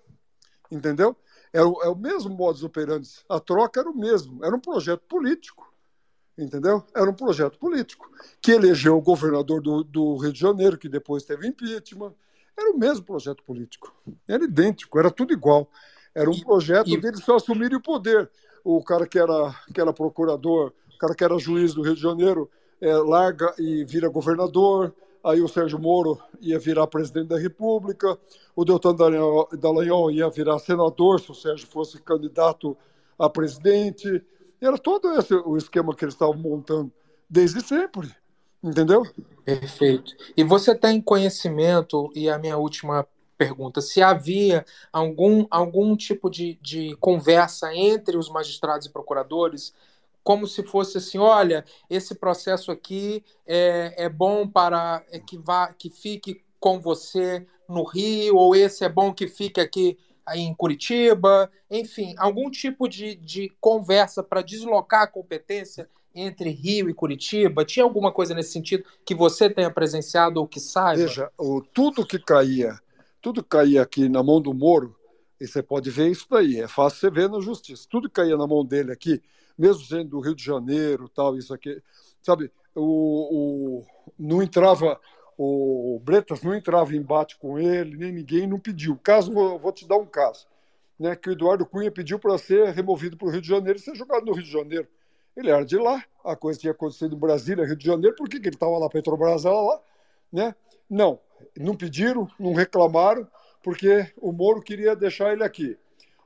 Entendeu? 0.71 1.17
É 1.53 1.63
o, 1.63 1.83
é 1.83 1.89
o 1.89 1.97
mesmo 1.97 2.31
modus 2.31 2.63
operandi. 2.63 3.11
A 3.29 3.41
troca 3.41 3.81
era 3.81 3.91
o 3.91 3.97
mesmo. 3.97 4.45
Era 4.45 4.55
um 4.55 4.61
projeto 4.61 5.03
político. 5.09 5.73
Entendeu? 6.39 6.85
Era 6.95 7.11
um 7.11 7.15
projeto 7.15 7.59
político. 7.59 8.09
Que 8.41 8.53
elegeu 8.53 8.97
o 8.97 9.03
governador 9.03 9.61
do, 9.61 9.83
do 9.83 10.17
Rio 10.17 10.33
de 10.33 10.39
Janeiro, 10.39 10.79
que 10.79 10.89
depois 10.89 11.25
teve 11.25 11.49
impeachment. 11.49 12.15
Era 12.59 12.71
o 12.71 12.79
mesmo 12.79 13.05
projeto 13.05 13.43
político. 13.43 13.95
Era 14.29 14.45
idêntico, 14.45 14.99
era 14.99 15.11
tudo 15.11 15.33
igual. 15.33 15.69
Era 16.15 16.29
um 16.31 16.41
projeto 16.41 16.89
E- 16.89 17.01
deles 17.01 17.25
só 17.25 17.37
assumirem 17.37 17.77
o 17.77 17.83
poder. 17.83 18.31
O 18.65 18.83
cara 18.85 19.07
que 19.07 19.19
era, 19.19 19.55
que 19.73 19.81
era 19.81 19.93
procurador, 19.93 20.73
o 20.95 20.99
cara 20.99 21.15
que 21.15 21.25
era 21.25 21.39
juiz 21.39 21.73
do 21.73 21.83
Rio 21.83 21.95
de 21.95 22.01
Janeiro, 22.03 22.51
é, 22.81 22.95
larga 22.95 23.55
e 23.59 23.85
vira 23.85 24.09
governador. 24.09 24.95
Aí 25.23 25.41
o 25.41 25.49
Sérgio 25.49 25.79
Moro 25.79 26.19
ia 26.41 26.59
virar 26.59 26.87
presidente 26.87 27.29
da 27.29 27.39
República. 27.39 28.19
O 28.57 28.65
Deltan 28.65 28.95
Dallagnol 28.95 30.11
ia 30.11 30.29
virar 30.31 30.59
senador 30.59 31.21
se 31.21 31.31
o 31.31 31.35
Sérgio 31.35 31.67
fosse 31.67 32.01
candidato 32.01 32.77
a 33.19 33.29
presidente. 33.29 34.23
Era 34.61 34.79
todo 34.79 35.13
esse 35.19 35.35
o 35.35 35.57
esquema 35.57 35.95
que 35.95 36.05
eles 36.05 36.15
estavam 36.15 36.37
montando 36.37 36.91
desde 37.29 37.61
sempre. 37.61 38.11
Entendeu? 38.63 39.03
Perfeito. 39.59 40.15
E 40.37 40.45
você 40.45 40.77
tem 40.77 41.01
conhecimento, 41.01 42.09
e 42.15 42.31
a 42.31 42.39
minha 42.39 42.57
última 42.57 43.05
pergunta, 43.37 43.81
se 43.81 44.01
havia 44.01 44.65
algum, 44.93 45.45
algum 45.51 45.97
tipo 45.97 46.31
de, 46.31 46.57
de 46.63 46.95
conversa 47.01 47.75
entre 47.75 48.17
os 48.17 48.29
magistrados 48.29 48.87
e 48.87 48.93
procuradores, 48.93 49.75
como 50.23 50.47
se 50.47 50.63
fosse 50.63 50.99
assim, 50.99 51.19
olha, 51.19 51.65
esse 51.89 52.15
processo 52.15 52.71
aqui 52.71 53.25
é, 53.45 54.05
é 54.05 54.09
bom 54.09 54.47
para 54.47 55.05
é, 55.11 55.19
que 55.19 55.37
vá, 55.37 55.73
que 55.73 55.91
fique 55.91 56.45
com 56.61 56.79
você 56.79 57.45
no 57.69 57.83
Rio, 57.83 58.37
ou 58.37 58.55
esse 58.55 58.85
é 58.85 58.89
bom 58.89 59.13
que 59.13 59.27
fique 59.27 59.61
aqui 59.61 59.99
em 60.33 60.55
Curitiba, 60.55 61.51
enfim, 61.69 62.15
algum 62.19 62.49
tipo 62.51 62.87
de, 62.87 63.17
de 63.17 63.51
conversa 63.61 64.23
para 64.23 64.43
deslocar 64.43 65.03
a 65.03 65.09
competência 65.09 65.89
entre 66.15 66.51
Rio 66.51 66.89
e 66.89 66.95
Curitiba? 66.95 67.65
Tinha 67.65 67.85
alguma 67.85 68.13
coisa 68.13 68.35
nesse 68.35 68.53
sentido 68.53 68.85
que 69.05 69.15
você 69.15 69.49
tenha 69.49 69.71
presenciado 69.71 70.41
ou 70.41 70.47
que 70.47 70.61
saiba? 70.61 71.03
Veja, 71.03 71.31
o, 71.39 71.63
tudo 71.63 72.07
que 72.07 72.19
caía, 72.19 72.79
tudo 73.21 73.43
que 73.43 73.49
caía 73.49 73.83
aqui 73.83 74.09
na 74.09 74.23
mão 74.23 74.41
do 74.41 74.53
Moro, 74.55 74.97
e 75.41 75.47
você 75.47 75.63
pode 75.63 75.91
ver 75.91 76.11
isso 76.11 76.27
daí, 76.31 76.61
é 76.61 76.69
fácil 76.69 77.01
você 77.01 77.11
ver 77.11 77.29
na 77.29 77.41
justiça. 77.41 77.87
Tudo 77.89 78.09
que 78.09 78.15
caía 78.15 78.37
na 78.37 78.47
mão 78.47 78.65
dele 78.65 78.93
aqui, 78.93 79.23
mesmo 79.57 79.83
sendo 79.85 80.11
do 80.11 80.21
Rio 80.21 80.35
de 80.35 80.45
Janeiro, 80.45 81.09
tal, 81.09 81.37
isso 81.37 81.55
aqui, 81.55 81.83
sabe, 82.23 82.53
o, 82.75 83.81
o 83.81 83.87
não 84.19 84.43
entrava 84.43 85.01
o 85.43 85.99
Bretas 86.05 86.43
não 86.43 86.55
entrava 86.55 86.95
em 86.95 86.99
embate 86.99 87.39
com 87.39 87.59
ele, 87.59 87.97
nem 87.97 88.13
ninguém 88.13 88.47
não 88.47 88.61
pediu. 88.61 88.99
Caso 89.03 89.33
vou, 89.33 89.59
vou 89.59 89.73
te 89.73 89.89
dar 89.89 89.97
um 89.97 90.05
caso, 90.05 90.47
né, 90.99 91.17
que 91.17 91.31
o 91.31 91.33
Eduardo 91.33 91.65
Cunha 91.65 91.91
pediu 91.91 92.19
para 92.19 92.37
ser 92.37 92.69
removido 92.75 93.17
para 93.17 93.27
o 93.27 93.31
Rio 93.31 93.41
de 93.41 93.49
Janeiro 93.49 93.79
e 93.79 93.83
ser 93.83 93.95
jogado 93.95 94.27
no 94.27 94.35
Rio 94.35 94.43
de 94.45 94.53
Janeiro. 94.53 94.87
Ele 95.41 95.51
era 95.51 95.65
de 95.65 95.77
lá, 95.77 96.05
a 96.25 96.37
coisa 96.37 96.59
tinha 96.61 96.73
acontecido 96.73 97.17
em 97.17 97.19
Brasília, 97.19 97.65
Rio 97.65 97.77
de 97.77 97.87
Janeiro, 97.87 98.15
por 98.15 98.29
que, 98.29 98.39
que 98.39 98.49
ele 98.49 98.57
estava 98.57 98.77
lá? 98.77 98.89
Petrobras 98.89 99.45
era 99.45 99.55
lá, 99.55 99.81
né? 100.31 100.55
Não, 100.89 101.19
não 101.57 101.75
pediram, 101.75 102.29
não 102.39 102.53
reclamaram, 102.53 103.27
porque 103.63 104.07
o 104.19 104.33
Moro 104.33 104.61
queria 104.61 104.95
deixar 104.95 105.33
ele 105.33 105.43
aqui. 105.43 105.79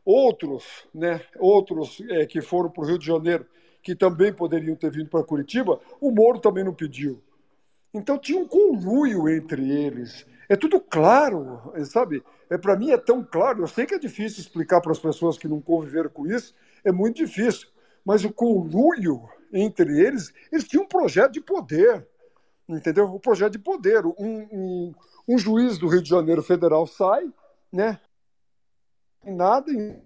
Outros, 0.04 0.64
né, 0.92 1.20
outros 1.38 2.02
é, 2.10 2.26
que 2.26 2.42
foram 2.42 2.70
para 2.70 2.82
o 2.82 2.86
Rio 2.86 2.98
de 2.98 3.06
Janeiro, 3.06 3.46
que 3.82 3.94
também 3.94 4.32
poderiam 4.32 4.74
ter 4.74 4.90
vindo 4.90 5.08
para 5.08 5.22
Curitiba, 5.22 5.80
o 6.00 6.10
Moro 6.10 6.40
também 6.40 6.64
não 6.64 6.74
pediu. 6.74 7.22
Então 7.92 8.18
tinha 8.18 8.38
um 8.38 8.48
conluio 8.48 9.28
entre 9.28 9.70
eles. 9.70 10.26
É 10.48 10.56
tudo 10.56 10.80
claro, 10.80 11.72
sabe? 11.84 12.22
É 12.50 12.58
para 12.58 12.76
mim 12.76 12.90
é 12.90 12.98
tão 12.98 13.24
claro. 13.24 13.62
Eu 13.62 13.68
sei 13.68 13.86
que 13.86 13.94
é 13.94 13.98
difícil 13.98 14.40
explicar 14.40 14.80
para 14.80 14.92
as 14.92 14.98
pessoas 14.98 15.38
que 15.38 15.48
não 15.48 15.60
conviveram 15.60 16.10
com 16.10 16.26
isso, 16.26 16.54
é 16.84 16.90
muito 16.90 17.16
difícil. 17.16 17.68
Mas 18.04 18.24
o 18.24 18.32
conluio 18.32 19.28
entre 19.52 20.00
eles, 20.00 20.32
eles 20.52 20.66
tinham 20.66 20.84
um 20.84 20.88
projeto 20.88 21.32
de 21.32 21.40
poder, 21.40 22.06
entendeu? 22.68 23.06
Um 23.06 23.18
projeto 23.18 23.52
de 23.52 23.58
poder. 23.58 24.04
Um, 24.04 24.14
um, 24.18 24.94
um 25.28 25.38
juiz 25.38 25.78
do 25.78 25.88
Rio 25.88 26.02
de 26.02 26.08
Janeiro 26.08 26.42
federal 26.42 26.86
sai, 26.86 27.32
né? 27.72 28.00
E 29.24 29.30
nada, 29.30 29.72
em 29.72 30.02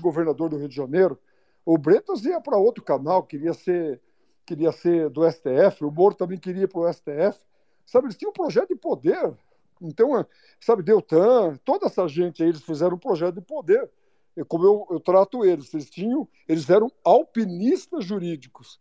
governador 0.00 0.50
do 0.50 0.58
Rio 0.58 0.68
de 0.68 0.76
Janeiro. 0.76 1.18
O 1.64 1.78
Bretas 1.78 2.24
ia 2.24 2.40
para 2.40 2.56
outro 2.56 2.82
canal, 2.82 3.22
queria 3.22 3.54
ser 3.54 4.00
queria 4.44 4.72
ser 4.72 5.08
do 5.10 5.22
STF, 5.30 5.84
o 5.84 5.92
Moro 5.92 6.12
também 6.12 6.36
queria 6.36 6.66
para 6.66 6.80
o 6.80 6.92
STF. 6.92 7.38
Sabe, 7.86 8.06
eles 8.06 8.16
tinham 8.16 8.30
um 8.30 8.34
projeto 8.34 8.68
de 8.68 8.74
poder. 8.74 9.32
Então, 9.80 10.26
sabe, 10.60 10.82
Deltan, 10.82 11.56
toda 11.64 11.86
essa 11.86 12.08
gente 12.08 12.42
aí, 12.42 12.48
eles 12.48 12.62
fizeram 12.62 12.96
um 12.96 12.98
projeto 12.98 13.36
de 13.36 13.40
poder. 13.40 13.88
E 14.36 14.44
como 14.44 14.64
eu, 14.64 14.86
eu 14.90 15.00
trato 15.00 15.44
eles, 15.44 15.72
eles 15.74 15.90
tinham, 15.90 16.28
eles 16.48 16.68
eram 16.70 16.90
alpinistas 17.04 18.04
jurídicos. 18.04 18.80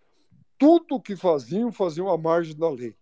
Tudo 0.58 1.02
que 1.02 1.16
faziam, 1.16 1.72
faziam 1.72 2.10
à 2.10 2.18
margem 2.18 2.56
da 2.56 2.70
lei. 2.70 2.96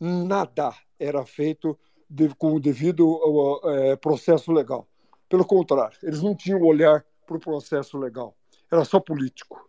Nada 0.00 0.74
era 0.98 1.24
feito 1.24 1.78
de, 2.08 2.28
com 2.34 2.54
o 2.54 2.60
devido 2.60 3.20
é, 3.64 3.96
processo 3.96 4.52
legal. 4.52 4.88
Pelo 5.28 5.44
contrário, 5.44 5.96
eles 6.02 6.22
não 6.22 6.34
tinham 6.34 6.60
olhar 6.62 7.04
para 7.26 7.36
o 7.36 7.40
processo 7.40 7.96
legal. 7.98 8.36
Era 8.70 8.84
só 8.84 9.00
político. 9.00 9.68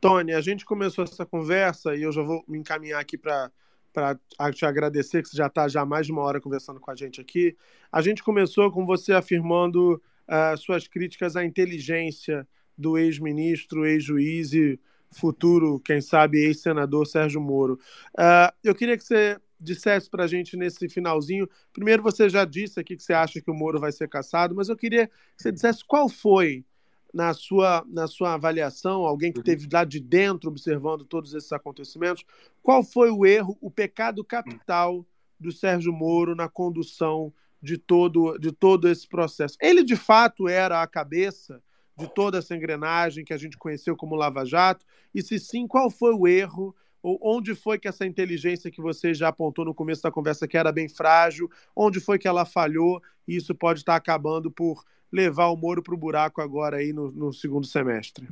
Tony, 0.00 0.32
a 0.32 0.40
gente 0.40 0.64
começou 0.64 1.04
essa 1.04 1.26
conversa 1.26 1.94
e 1.94 2.02
eu 2.02 2.12
já 2.12 2.22
vou 2.22 2.42
me 2.48 2.58
encaminhar 2.58 3.00
aqui 3.00 3.18
para 3.18 3.50
para 3.92 4.16
te 4.52 4.64
agradecer, 4.64 5.22
que 5.22 5.28
você 5.28 5.36
já 5.36 5.46
está 5.46 5.66
já 5.66 5.84
mais 5.84 6.06
de 6.06 6.12
uma 6.12 6.22
hora 6.22 6.40
conversando 6.40 6.78
com 6.78 6.90
a 6.90 6.94
gente 6.94 7.20
aqui. 7.20 7.56
A 7.90 8.00
gente 8.00 8.22
começou 8.22 8.70
com 8.70 8.86
você 8.86 9.12
afirmando 9.12 10.00
uh, 10.30 10.56
suas 10.56 10.86
críticas 10.86 11.36
à 11.36 11.44
inteligência 11.44 12.46
do 12.78 12.96
ex-ministro, 12.96 13.84
ex-juiz 13.84 14.52
e 14.52 14.78
futuro, 15.12 15.80
quem 15.80 16.00
sabe, 16.00 16.38
ex-senador 16.38 17.06
Sérgio 17.06 17.40
Moro. 17.40 17.78
Uh, 18.16 18.54
eu 18.62 18.74
queria 18.74 18.96
que 18.96 19.04
você 19.04 19.36
dissesse 19.58 20.08
para 20.08 20.24
a 20.24 20.26
gente 20.26 20.56
nesse 20.56 20.88
finalzinho. 20.88 21.48
Primeiro, 21.72 22.02
você 22.02 22.28
já 22.28 22.44
disse 22.44 22.80
aqui 22.80 22.96
que 22.96 23.02
você 23.02 23.12
acha 23.12 23.40
que 23.40 23.50
o 23.50 23.54
Moro 23.54 23.78
vai 23.78 23.92
ser 23.92 24.08
caçado, 24.08 24.54
mas 24.54 24.68
eu 24.68 24.76
queria 24.76 25.08
que 25.08 25.42
você 25.42 25.52
dissesse 25.52 25.84
qual 25.84 26.08
foi 26.08 26.64
na 27.12 27.34
sua, 27.34 27.84
na 27.88 28.06
sua 28.06 28.34
avaliação, 28.34 29.02
alguém 29.02 29.32
que 29.32 29.40
esteve 29.40 29.68
lá 29.70 29.84
de 29.84 30.00
dentro 30.00 30.48
observando 30.48 31.04
todos 31.04 31.34
esses 31.34 31.52
acontecimentos, 31.52 32.24
qual 32.62 32.82
foi 32.84 33.10
o 33.10 33.26
erro, 33.26 33.58
o 33.60 33.70
pecado 33.70 34.24
capital 34.24 35.04
do 35.38 35.50
Sérgio 35.50 35.92
Moro 35.92 36.34
na 36.34 36.48
condução 36.48 37.32
de 37.62 37.78
todo, 37.78 38.38
de 38.38 38.52
todo 38.52 38.88
esse 38.88 39.06
processo? 39.06 39.56
Ele, 39.60 39.82
de 39.82 39.96
fato, 39.96 40.48
era 40.48 40.82
a 40.82 40.86
cabeça 40.86 41.62
de 41.96 42.08
toda 42.08 42.38
essa 42.38 42.56
engrenagem 42.56 43.24
que 43.24 43.32
a 43.32 43.36
gente 43.36 43.58
conheceu 43.58 43.96
como 43.96 44.14
Lava 44.14 44.44
Jato? 44.44 44.84
E 45.14 45.22
se 45.22 45.38
sim, 45.38 45.66
qual 45.66 45.90
foi 45.90 46.14
o 46.14 46.26
erro? 46.26 46.74
Ou 47.02 47.18
onde 47.22 47.54
foi 47.54 47.78
que 47.78 47.88
essa 47.88 48.06
inteligência 48.06 48.70
que 48.70 48.80
você 48.80 49.14
já 49.14 49.28
apontou 49.28 49.64
no 49.64 49.74
começo 49.74 50.02
da 50.02 50.10
conversa 50.10 50.46
que 50.46 50.56
era 50.56 50.70
bem 50.70 50.88
frágil, 50.88 51.50
onde 51.74 51.98
foi 52.00 52.18
que 52.18 52.28
ela 52.28 52.44
falhou 52.44 53.02
e 53.26 53.36
isso 53.36 53.54
pode 53.54 53.80
estar 53.80 53.96
acabando 53.96 54.50
por 54.50 54.84
levar 55.10 55.48
o 55.48 55.56
Moro 55.56 55.82
para 55.82 55.94
o 55.94 55.98
buraco 55.98 56.40
agora 56.40 56.76
aí 56.76 56.92
no, 56.92 57.10
no 57.10 57.32
segundo 57.32 57.66
semestre? 57.66 58.28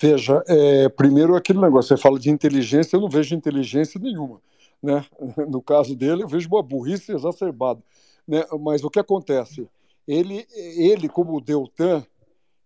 Veja, 0.00 0.42
é, 0.48 0.88
primeiro 0.88 1.36
aquele 1.36 1.60
negócio, 1.60 1.94
você 1.94 2.00
fala 2.00 2.18
de 2.18 2.30
inteligência, 2.30 2.96
eu 2.96 3.00
não 3.00 3.08
vejo 3.08 3.34
inteligência 3.34 4.00
nenhuma. 4.00 4.40
Né? 4.82 5.04
No 5.48 5.60
caso 5.60 5.94
dele, 5.94 6.22
eu 6.22 6.28
vejo 6.28 6.48
uma 6.48 6.62
burrice 6.62 7.12
exacerbada. 7.12 7.82
Né? 8.30 8.46
Mas 8.60 8.84
o 8.84 8.90
que 8.90 9.00
acontece? 9.00 9.68
Ele, 10.06 10.46
ele 10.54 11.08
como 11.08 11.36
o 11.36 11.40
Deltan, 11.40 12.06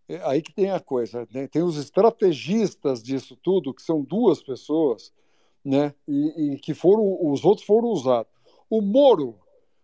é 0.06 0.20
aí 0.24 0.42
que 0.42 0.52
tem 0.52 0.70
a 0.70 0.78
coisa, 0.78 1.26
né? 1.32 1.46
tem 1.46 1.62
os 1.62 1.78
estrategistas 1.78 3.02
disso 3.02 3.34
tudo, 3.42 3.72
que 3.72 3.80
são 3.80 4.02
duas 4.02 4.42
pessoas, 4.42 5.10
né? 5.64 5.94
e, 6.06 6.52
e 6.52 6.58
que 6.58 6.74
foram, 6.74 7.18
os 7.32 7.46
outros 7.46 7.66
foram 7.66 7.88
usados. 7.88 8.30
O 8.68 8.82
Moro, 8.82 9.38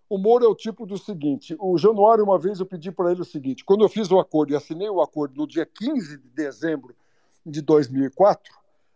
o 0.07 0.19
Moro 0.19 0.45
é 0.45 0.49
o 0.49 0.55
tipo 0.55 0.85
do 0.85 0.99
seguinte: 0.99 1.57
o 1.59 1.79
Januário, 1.79 2.25
uma 2.25 2.39
vez 2.39 2.61
eu 2.61 2.67
pedi 2.67 2.93
para 2.93 3.11
ele 3.11 3.23
o 3.23 3.25
seguinte, 3.25 3.65
quando 3.65 3.83
eu 3.83 3.89
fiz 3.89 4.11
o 4.11 4.19
acordo 4.19 4.53
e 4.53 4.57
assinei 4.57 4.91
o 4.91 5.01
acordo 5.01 5.35
no 5.35 5.47
dia 5.47 5.65
15 5.65 6.19
de 6.19 6.29
dezembro 6.29 6.95
de 7.47 7.63
2004, 7.63 8.53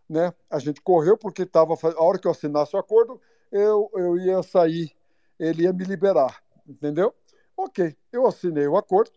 né, 0.07 0.35
a 0.51 0.59
gente 0.59 0.83
correu 0.83 1.17
porque 1.17 1.45
estava. 1.45 1.73
A 1.83 2.05
hora 2.05 2.19
que 2.19 2.27
eu 2.27 2.31
assinasse 2.31 2.77
o 2.77 2.79
acordo, 2.79 3.19
eu, 3.51 3.91
eu 3.95 4.19
ia 4.19 4.43
sair, 4.43 4.93
ele 5.39 5.63
ia 5.63 5.73
me 5.73 5.85
liberar, 5.85 6.44
entendeu? 6.67 7.15
Ok, 7.57 7.97
eu 8.13 8.27
assinei 8.27 8.67
o 8.67 8.77
acordo 8.77 9.13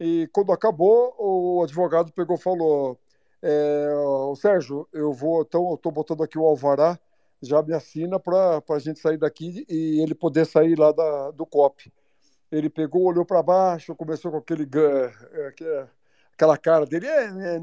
e 0.00 0.28
quando 0.32 0.52
acabou, 0.52 1.14
o 1.18 1.62
advogado 1.62 2.12
pegou 2.12 2.36
e 2.36 2.40
falou: 2.40 2.98
é, 3.42 3.88
Sérgio, 4.36 4.88
eu 4.92 5.12
vou, 5.12 5.42
então, 5.42 5.68
eu 5.70 5.74
estou 5.74 5.92
botando 5.92 6.22
aqui 6.22 6.38
o 6.38 6.46
alvará 6.46 6.98
já 7.42 7.62
me 7.62 7.72
assina 7.72 8.18
para 8.18 8.62
a 8.68 8.78
gente 8.78 8.98
sair 8.98 9.16
daqui 9.16 9.64
e 9.68 10.00
ele 10.02 10.14
poder 10.14 10.44
sair 10.46 10.78
lá 10.78 10.92
da, 10.92 11.30
do 11.30 11.46
COP. 11.46 11.92
Ele 12.50 12.68
pegou, 12.70 13.04
olhou 13.04 13.24
para 13.24 13.42
baixo, 13.42 13.94
começou 13.94 14.30
com 14.30 14.38
aquele 14.38 14.68
aquela 16.34 16.56
cara 16.56 16.86
dele, 16.86 17.06
é, 17.06 17.24
é, 17.24 17.56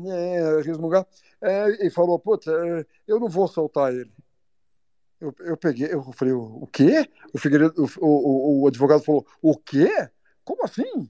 é, 1.41 1.79
é, 1.81 1.87
e 1.87 1.89
falou, 1.89 2.19
putz, 2.19 2.47
é, 2.47 2.85
eu 3.07 3.19
não 3.19 3.29
vou 3.29 3.47
soltar 3.47 3.93
ele. 3.93 4.11
Eu, 5.19 5.33
eu 5.39 5.57
peguei, 5.57 5.93
eu 5.93 6.03
falei, 6.11 6.33
o 6.33 6.67
quê? 6.71 7.09
O, 7.33 7.37
Figueiredo, 7.37 7.73
o, 7.77 8.07
o, 8.07 8.61
o 8.63 8.67
advogado 8.67 9.03
falou, 9.03 9.25
o 9.41 9.57
quê? 9.57 9.89
Como 10.43 10.63
assim? 10.63 11.09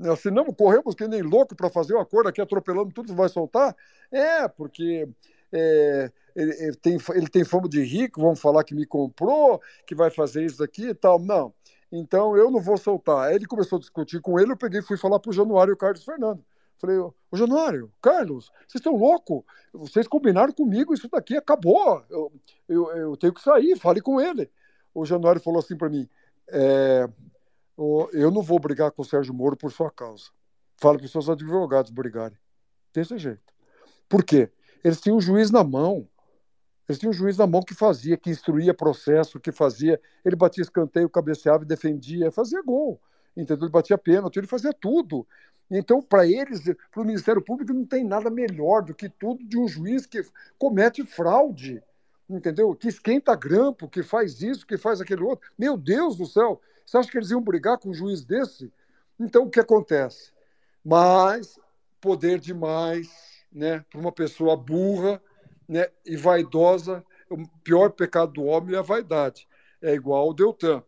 Assinamos, 0.00 0.54
corremos 0.56 0.94
que 0.94 1.06
nem 1.06 1.22
louco 1.22 1.54
para 1.54 1.70
fazer 1.70 1.94
um 1.94 2.00
acordo 2.00 2.28
aqui, 2.28 2.40
atropelando 2.40 2.92
tudo, 2.92 3.14
vai 3.14 3.28
soltar? 3.28 3.76
É, 4.10 4.48
porque 4.48 5.08
é, 5.52 6.10
ele, 6.34 6.52
ele, 6.52 6.76
tem, 6.76 6.98
ele 7.14 7.28
tem 7.28 7.44
fama 7.44 7.68
de 7.68 7.82
rico, 7.82 8.20
vamos 8.20 8.40
falar 8.40 8.64
que 8.64 8.74
me 8.74 8.86
comprou, 8.86 9.60
que 9.86 9.94
vai 9.94 10.10
fazer 10.10 10.44
isso 10.44 10.62
aqui 10.62 10.88
e 10.88 10.94
tal. 10.94 11.18
Não. 11.18 11.54
Então 11.90 12.36
eu 12.36 12.50
não 12.50 12.60
vou 12.60 12.78
soltar. 12.78 13.28
Aí 13.28 13.36
ele 13.36 13.46
começou 13.46 13.76
a 13.76 13.80
discutir 13.80 14.20
com 14.20 14.40
ele, 14.40 14.52
eu 14.52 14.56
peguei 14.56 14.80
e 14.80 14.84
fui 14.84 14.96
falar 14.96 15.20
para 15.20 15.30
o 15.30 15.34
Januário 15.34 15.72
e 15.72 15.74
o 15.74 15.76
Carlos 15.76 16.04
Fernando. 16.04 16.42
Falei, 16.78 16.98
ô 16.98 17.14
Januário, 17.32 17.92
Carlos, 18.02 18.50
vocês 18.66 18.80
estão 18.80 18.96
loucos? 18.96 19.44
Vocês 19.72 20.08
combinaram 20.08 20.52
comigo, 20.52 20.92
isso 20.92 21.08
daqui 21.08 21.36
acabou. 21.36 22.04
Eu, 22.10 22.32
eu, 22.68 22.90
eu 22.90 23.16
tenho 23.16 23.32
que 23.32 23.40
sair, 23.40 23.78
fale 23.78 24.00
com 24.00 24.20
ele. 24.20 24.50
O 24.94 25.04
Januário 25.04 25.40
falou 25.40 25.60
assim 25.60 25.76
para 25.76 25.88
mim: 25.88 26.08
é, 26.48 27.08
eu 28.12 28.30
não 28.30 28.42
vou 28.42 28.58
brigar 28.58 28.90
com 28.90 29.02
o 29.02 29.04
Sérgio 29.04 29.32
Moro 29.32 29.56
por 29.56 29.72
sua 29.72 29.90
causa. 29.90 30.24
Fala 30.76 30.98
para 30.98 31.04
os 31.04 31.12
seus 31.12 31.28
advogados 31.28 31.90
brigarem. 31.90 32.36
Desse 32.92 33.16
jeito. 33.16 33.52
Por 34.08 34.24
quê? 34.24 34.50
Eles 34.84 35.00
tinham 35.00 35.16
um 35.16 35.20
juiz 35.20 35.50
na 35.50 35.64
mão. 35.64 36.08
Eles 36.88 36.98
tinham 36.98 37.10
um 37.10 37.14
juiz 37.14 37.38
na 37.38 37.46
mão 37.46 37.62
que 37.62 37.74
fazia, 37.74 38.16
que 38.16 38.28
instruía 38.28 38.74
processo, 38.74 39.40
que 39.40 39.52
fazia. 39.52 40.00
Ele 40.24 40.36
batia 40.36 40.62
escanteio, 40.62 41.08
cabeceava 41.08 41.64
e 41.64 41.66
defendia, 41.66 42.30
fazia 42.30 42.60
gol. 42.62 43.00
Entendeu? 43.36 43.64
Ele 43.64 43.72
batia 43.72 43.96
pênalti, 43.96 44.36
ele 44.38 44.46
fazia 44.46 44.72
tudo. 44.72 45.26
Então, 45.70 46.02
para 46.02 46.26
eles, 46.26 46.62
para 46.90 47.02
o 47.02 47.04
Ministério 47.04 47.42
Público, 47.42 47.72
não 47.72 47.86
tem 47.86 48.04
nada 48.04 48.28
melhor 48.28 48.82
do 48.82 48.94
que 48.94 49.08
tudo 49.08 49.42
de 49.42 49.58
um 49.58 49.66
juiz 49.66 50.04
que 50.04 50.22
comete 50.58 51.02
fraude, 51.04 51.82
entendeu? 52.28 52.74
Que 52.74 52.88
esquenta 52.88 53.34
grampo, 53.34 53.88
que 53.88 54.02
faz 54.02 54.42
isso, 54.42 54.66
que 54.66 54.76
faz 54.76 55.00
aquele 55.00 55.22
outro. 55.22 55.50
Meu 55.58 55.76
Deus 55.76 56.16
do 56.16 56.26
céu! 56.26 56.60
Você 56.84 56.98
acha 56.98 57.10
que 57.10 57.16
eles 57.16 57.30
iam 57.30 57.40
brigar 57.40 57.78
com 57.78 57.88
um 57.88 57.94
juiz 57.94 58.22
desse? 58.22 58.70
Então, 59.18 59.44
o 59.44 59.50
que 59.50 59.60
acontece? 59.60 60.32
Mas, 60.84 61.58
poder 62.00 62.38
demais, 62.38 63.08
né? 63.50 63.84
Para 63.90 64.00
uma 64.00 64.12
pessoa 64.12 64.56
burra 64.56 65.22
né, 65.68 65.88
e 66.04 66.16
vaidosa, 66.16 67.02
o 67.30 67.48
pior 67.64 67.90
pecado 67.90 68.32
do 68.32 68.44
homem 68.44 68.74
é 68.74 68.78
a 68.78 68.82
vaidade. 68.82 69.48
É 69.80 69.94
igual 69.94 70.22
ao 70.22 70.34
Deltan. 70.34 70.82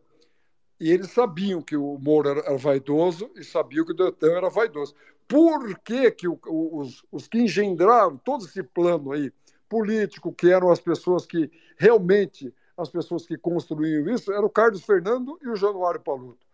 E 0.79 0.91
eles 0.91 1.11
sabiam 1.11 1.61
que 1.61 1.75
o 1.75 1.97
Moro 1.97 2.29
era 2.29 2.57
vaidoso 2.57 3.29
e 3.35 3.43
sabiam 3.43 3.85
que 3.85 3.93
o 3.93 3.95
Deltan 3.95 4.31
era 4.31 4.49
vaidoso. 4.49 4.93
Por 5.27 5.79
que, 5.79 6.11
que 6.11 6.27
o, 6.27 6.39
os, 6.45 7.03
os 7.11 7.27
que 7.27 7.39
engendraram 7.39 8.17
todo 8.17 8.45
esse 8.45 8.61
plano 8.61 9.11
aí 9.11 9.31
político, 9.69 10.33
que 10.33 10.51
eram 10.51 10.69
as 10.69 10.79
pessoas 10.79 11.25
que 11.25 11.49
realmente, 11.77 12.53
as 12.77 12.89
pessoas 12.89 13.25
que 13.25 13.37
construíam 13.37 14.07
isso, 14.09 14.31
era 14.31 14.45
o 14.45 14.49
Carlos 14.49 14.83
Fernando 14.83 15.39
e 15.41 15.47
o 15.47 15.55
Januário 15.55 15.99
Paluto. 15.99 16.45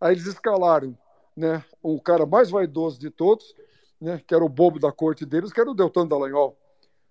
Aí 0.00 0.14
eles 0.14 0.26
escalaram 0.26 0.96
né, 1.36 1.62
o 1.82 2.00
cara 2.00 2.26
mais 2.26 2.50
vaidoso 2.50 2.98
de 2.98 3.10
todos, 3.10 3.54
né, 4.00 4.20
que 4.26 4.34
era 4.34 4.44
o 4.44 4.48
bobo 4.48 4.78
da 4.78 4.90
corte 4.90 5.26
deles, 5.26 5.52
que 5.52 5.60
era 5.60 5.70
o 5.70 5.74
Deltan 5.74 6.06
Dallagnol. 6.06 6.56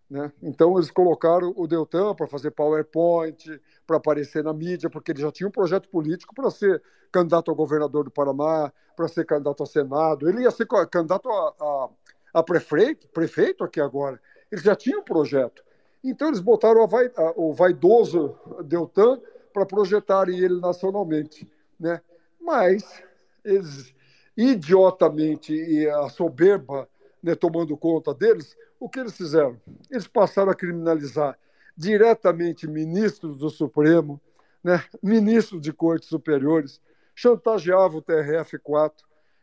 Né? 0.10 0.32
Então 0.42 0.76
eles 0.76 0.90
colocaram 0.90 1.54
o 1.56 1.68
Deltan 1.68 2.16
para 2.16 2.28
fazer 2.28 2.52
PowerPoint, 2.52 3.62
para 3.86 3.98
aparecer 3.98 4.44
na 4.44 4.54
mídia, 4.54 4.90
porque 4.90 5.12
ele 5.12 5.22
já 5.22 5.32
tinha 5.32 5.48
um 5.48 5.52
projeto 5.52 5.88
político 5.90 6.34
para 6.34 6.50
ser 6.50 6.82
candidato 7.12 7.52
a 7.52 7.54
governador 7.54 8.04
do 8.06 8.12
Paraná, 8.12 8.72
para 8.96 9.08
ser 9.08 9.26
candidato 9.26 9.62
a 9.62 9.66
Senado. 9.66 10.28
Ele 10.28 10.42
ia 10.42 10.52
ser 10.52 10.68
candidato 10.90 11.30
a, 11.30 11.54
a, 11.60 11.90
a 12.36 12.44
prefeito, 12.44 13.08
prefeito 13.10 13.64
aqui 13.64 13.80
agora. 13.80 14.20
Ele 14.52 14.62
já 14.62 14.76
tinha 14.76 14.98
um 14.98 15.04
projeto. 15.04 15.64
Então 16.04 16.28
eles 16.28 16.40
botaram 16.40 16.88
vai, 16.88 17.12
a, 17.16 17.34
o 17.36 17.54
vaidoso 17.54 18.36
Deltan 18.64 19.22
para 19.54 19.66
projetarem 19.66 20.40
ele 20.40 20.60
nacionalmente. 20.60 21.48
Né? 21.80 22.02
Mas 22.42 23.04
eles, 23.44 23.94
idiotamente, 24.36 25.54
e 25.54 25.88
a 25.88 26.10
soberba 26.10 26.90
né, 27.22 27.36
tomando 27.36 27.76
conta 27.78 28.14
deles, 28.14 28.56
o 28.80 28.90
que 28.90 29.00
eles 29.00 29.16
fizeram? 29.16 29.60
Eles 29.90 30.08
passaram 30.08 30.52
a 30.52 30.56
criminalizar 30.56 31.38
diretamente 31.76 32.68
ministros 32.68 33.38
do 33.38 33.50
Supremo, 33.50 34.20
né, 34.64 34.84
ministros 35.02 35.62
de 35.62 35.72
cortes 35.72 36.10
superiores, 36.10 36.82
chantageava 37.16 37.98
o 37.98 38.02
TRF4, 38.02 38.94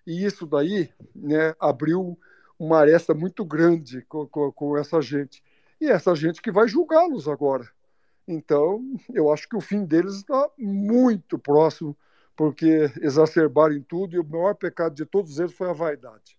e 0.06 0.24
isso 0.24 0.46
daí 0.46 0.90
né, 1.14 1.54
abriu 1.58 2.18
uma 2.58 2.78
aresta 2.78 3.12
muito 3.12 3.44
grande 3.44 4.02
com, 4.02 4.26
com, 4.26 4.52
com 4.52 4.78
essa 4.78 5.00
gente. 5.00 5.42
E 5.80 5.88
essa 5.88 6.14
gente 6.14 6.40
que 6.40 6.50
vai 6.50 6.68
julgá-los 6.68 7.28
agora. 7.28 7.68
Então, 8.26 8.82
eu 9.12 9.32
acho 9.32 9.48
que 9.48 9.56
o 9.56 9.60
fim 9.60 9.84
deles 9.84 10.16
está 10.16 10.50
muito 10.58 11.38
próximo, 11.38 11.96
porque 12.34 12.90
exacerbaram 13.00 13.80
tudo, 13.82 14.16
e 14.16 14.18
o 14.18 14.24
maior 14.24 14.54
pecado 14.54 14.94
de 14.94 15.04
todos 15.04 15.38
eles 15.38 15.52
foi 15.52 15.70
a 15.70 15.74
vaidade. 15.74 16.36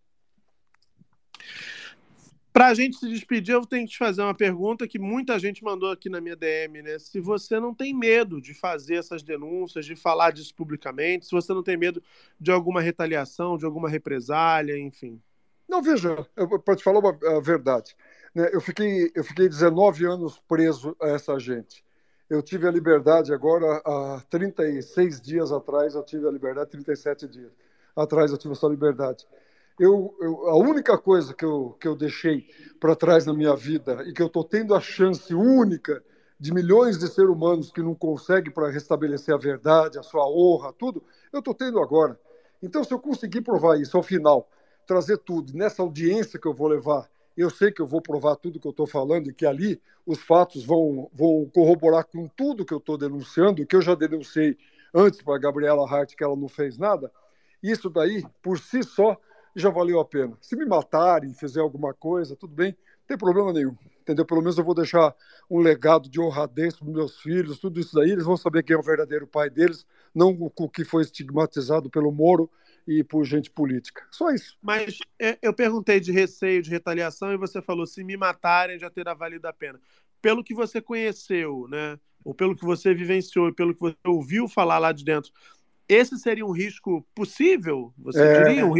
Para 2.57 2.69
a 2.69 2.73
gente 2.73 2.97
se 2.97 3.07
despedir, 3.07 3.53
eu 3.53 3.63
tenho 3.67 3.85
que 3.85 3.91
te 3.91 3.99
fazer 3.99 4.23
uma 4.23 4.33
pergunta 4.33 4.87
que 4.87 4.97
muita 4.97 5.37
gente 5.37 5.63
mandou 5.63 5.91
aqui 5.91 6.09
na 6.09 6.19
minha 6.19 6.35
DM, 6.35 6.81
né? 6.81 6.97
Se 6.97 7.21
você 7.21 7.59
não 7.59 7.71
tem 7.71 7.93
medo 7.93 8.41
de 8.41 8.51
fazer 8.55 8.95
essas 8.95 9.21
denúncias, 9.21 9.85
de 9.85 9.95
falar 9.95 10.31
disso 10.31 10.55
publicamente, 10.55 11.27
se 11.27 11.31
você 11.33 11.53
não 11.53 11.61
tem 11.61 11.77
medo 11.77 12.01
de 12.39 12.51
alguma 12.51 12.81
retaliação, 12.81 13.59
de 13.59 13.65
alguma 13.65 13.87
represália, 13.87 14.75
enfim. 14.75 15.21
Não, 15.69 15.83
veja, 15.83 16.27
para 16.65 16.75
te 16.75 16.83
falar 16.83 16.99
a 17.27 17.39
verdade, 17.39 17.95
né? 18.33 18.49
eu, 18.51 18.59
fiquei, 18.59 19.11
eu 19.13 19.23
fiquei 19.23 19.47
19 19.47 20.07
anos 20.07 20.41
preso 20.47 20.97
a 20.99 21.09
essa 21.09 21.37
gente. 21.37 21.85
Eu 22.27 22.41
tive 22.41 22.67
a 22.67 22.71
liberdade 22.71 23.31
agora, 23.31 23.83
há 23.85 24.23
36 24.31 25.21
dias 25.21 25.51
atrás, 25.51 25.93
eu 25.93 26.01
tive 26.01 26.27
a 26.27 26.31
liberdade, 26.31 26.71
37 26.71 27.27
dias 27.27 27.51
atrás 27.95 28.31
eu 28.31 28.37
tive 28.39 28.55
essa 28.55 28.67
liberdade 28.67 29.27
eu, 29.79 30.15
eu, 30.19 30.49
a 30.49 30.57
única 30.57 30.97
coisa 30.97 31.33
que 31.33 31.45
eu, 31.45 31.77
que 31.79 31.87
eu 31.87 31.95
deixei 31.95 32.47
para 32.79 32.95
trás 32.95 33.25
na 33.25 33.33
minha 33.33 33.55
vida 33.55 34.03
e 34.07 34.13
que 34.13 34.21
eu 34.21 34.27
estou 34.27 34.43
tendo 34.43 34.73
a 34.73 34.81
chance 34.81 35.33
única 35.33 36.03
de 36.39 36.53
milhões 36.53 36.97
de 36.97 37.07
seres 37.07 37.29
humanos 37.29 37.71
que 37.71 37.81
não 37.81 37.95
conseguem 37.95 38.51
para 38.51 38.69
restabelecer 38.69 39.33
a 39.33 39.37
verdade, 39.37 39.97
a 39.97 40.03
sua 40.03 40.27
honra, 40.27 40.73
tudo, 40.73 41.03
eu 41.31 41.39
estou 41.39 41.53
tendo 41.53 41.79
agora. 41.79 42.19
Então, 42.61 42.83
se 42.83 42.93
eu 42.93 42.99
conseguir 42.99 43.41
provar 43.41 43.79
isso 43.79 43.97
ao 43.97 44.03
final, 44.03 44.49
trazer 44.85 45.17
tudo, 45.17 45.53
nessa 45.53 45.81
audiência 45.81 46.39
que 46.39 46.47
eu 46.47 46.53
vou 46.53 46.67
levar, 46.67 47.09
eu 47.35 47.49
sei 47.49 47.71
que 47.71 47.81
eu 47.81 47.85
vou 47.85 48.01
provar 48.01 48.35
tudo 48.35 48.59
que 48.59 48.67
eu 48.67 48.71
estou 48.71 48.87
falando 48.87 49.29
e 49.29 49.33
que 49.33 49.45
ali 49.45 49.79
os 50.05 50.19
fatos 50.19 50.65
vão, 50.65 51.09
vão 51.13 51.49
corroborar 51.53 52.05
com 52.05 52.27
tudo 52.27 52.65
que 52.65 52.73
eu 52.73 52.79
estou 52.79 52.97
denunciando, 52.97 53.65
que 53.65 53.75
eu 53.75 53.81
já 53.81 53.93
denunciei 53.93 54.57
antes 54.93 55.21
para 55.21 55.35
a 55.35 55.39
Gabriela 55.39 55.87
Hart, 55.87 56.15
que 56.15 56.23
ela 56.23 56.35
não 56.35 56.47
fez 56.47 56.77
nada. 56.77 57.11
Isso 57.61 57.89
daí, 57.89 58.23
por 58.41 58.57
si 58.57 58.81
só, 58.81 59.17
já 59.59 59.69
valeu 59.69 59.99
a 59.99 60.05
pena. 60.05 60.37
Se 60.41 60.55
me 60.55 60.65
matarem, 60.65 61.33
fizer 61.33 61.61
alguma 61.61 61.93
coisa, 61.93 62.35
tudo 62.35 62.53
bem, 62.53 62.71
não 62.71 63.07
tem 63.07 63.17
problema 63.17 63.51
nenhum. 63.51 63.75
Entendeu? 64.01 64.25
Pelo 64.25 64.41
menos 64.41 64.57
eu 64.57 64.63
vou 64.63 64.75
deixar 64.75 65.13
um 65.49 65.59
legado 65.59 66.09
de 66.09 66.19
honradez 66.19 66.77
para 66.77 66.87
meus 66.87 67.19
filhos, 67.19 67.59
tudo 67.59 67.79
isso 67.79 67.93
daí, 67.93 68.11
eles 68.11 68.23
vão 68.23 68.37
saber 68.37 68.63
quem 68.63 68.75
é 68.75 68.79
o 68.79 68.83
verdadeiro 68.83 69.27
pai 69.27 69.49
deles, 69.49 69.85
não 70.15 70.29
o 70.39 70.69
que 70.69 70.85
foi 70.85 71.03
estigmatizado 71.03 71.89
pelo 71.89 72.11
Moro 72.11 72.49
e 72.87 73.03
por 73.03 73.25
gente 73.25 73.51
política. 73.51 74.05
Só 74.09 74.29
isso. 74.31 74.57
Mas 74.61 74.97
é, 75.19 75.37
eu 75.41 75.53
perguntei 75.53 75.99
de 75.99 76.11
receio, 76.11 76.61
de 76.61 76.69
retaliação, 76.69 77.33
e 77.33 77.37
você 77.37 77.61
falou: 77.61 77.85
se 77.85 78.03
me 78.03 78.15
matarem, 78.15 78.79
já 78.79 78.89
terá 78.89 79.13
valido 79.13 79.45
a 79.47 79.53
pena. 79.53 79.79
Pelo 80.21 80.43
que 80.43 80.53
você 80.53 80.79
conheceu, 80.79 81.67
né? 81.69 81.99
Ou 82.23 82.33
pelo 82.33 82.55
que 82.55 82.63
você 82.63 82.93
vivenciou, 82.93 83.53
pelo 83.53 83.73
que 83.73 83.81
você 83.81 83.97
ouviu 84.05 84.47
falar 84.47 84.79
lá 84.79 84.91
de 84.91 85.03
dentro, 85.03 85.31
esse 85.87 86.17
seria 86.17 86.45
um 86.45 86.51
risco 86.51 87.05
possível? 87.13 87.93
Você 87.97 88.21
é, 88.21 88.43
diria? 88.43 88.65
Um... 88.65 88.73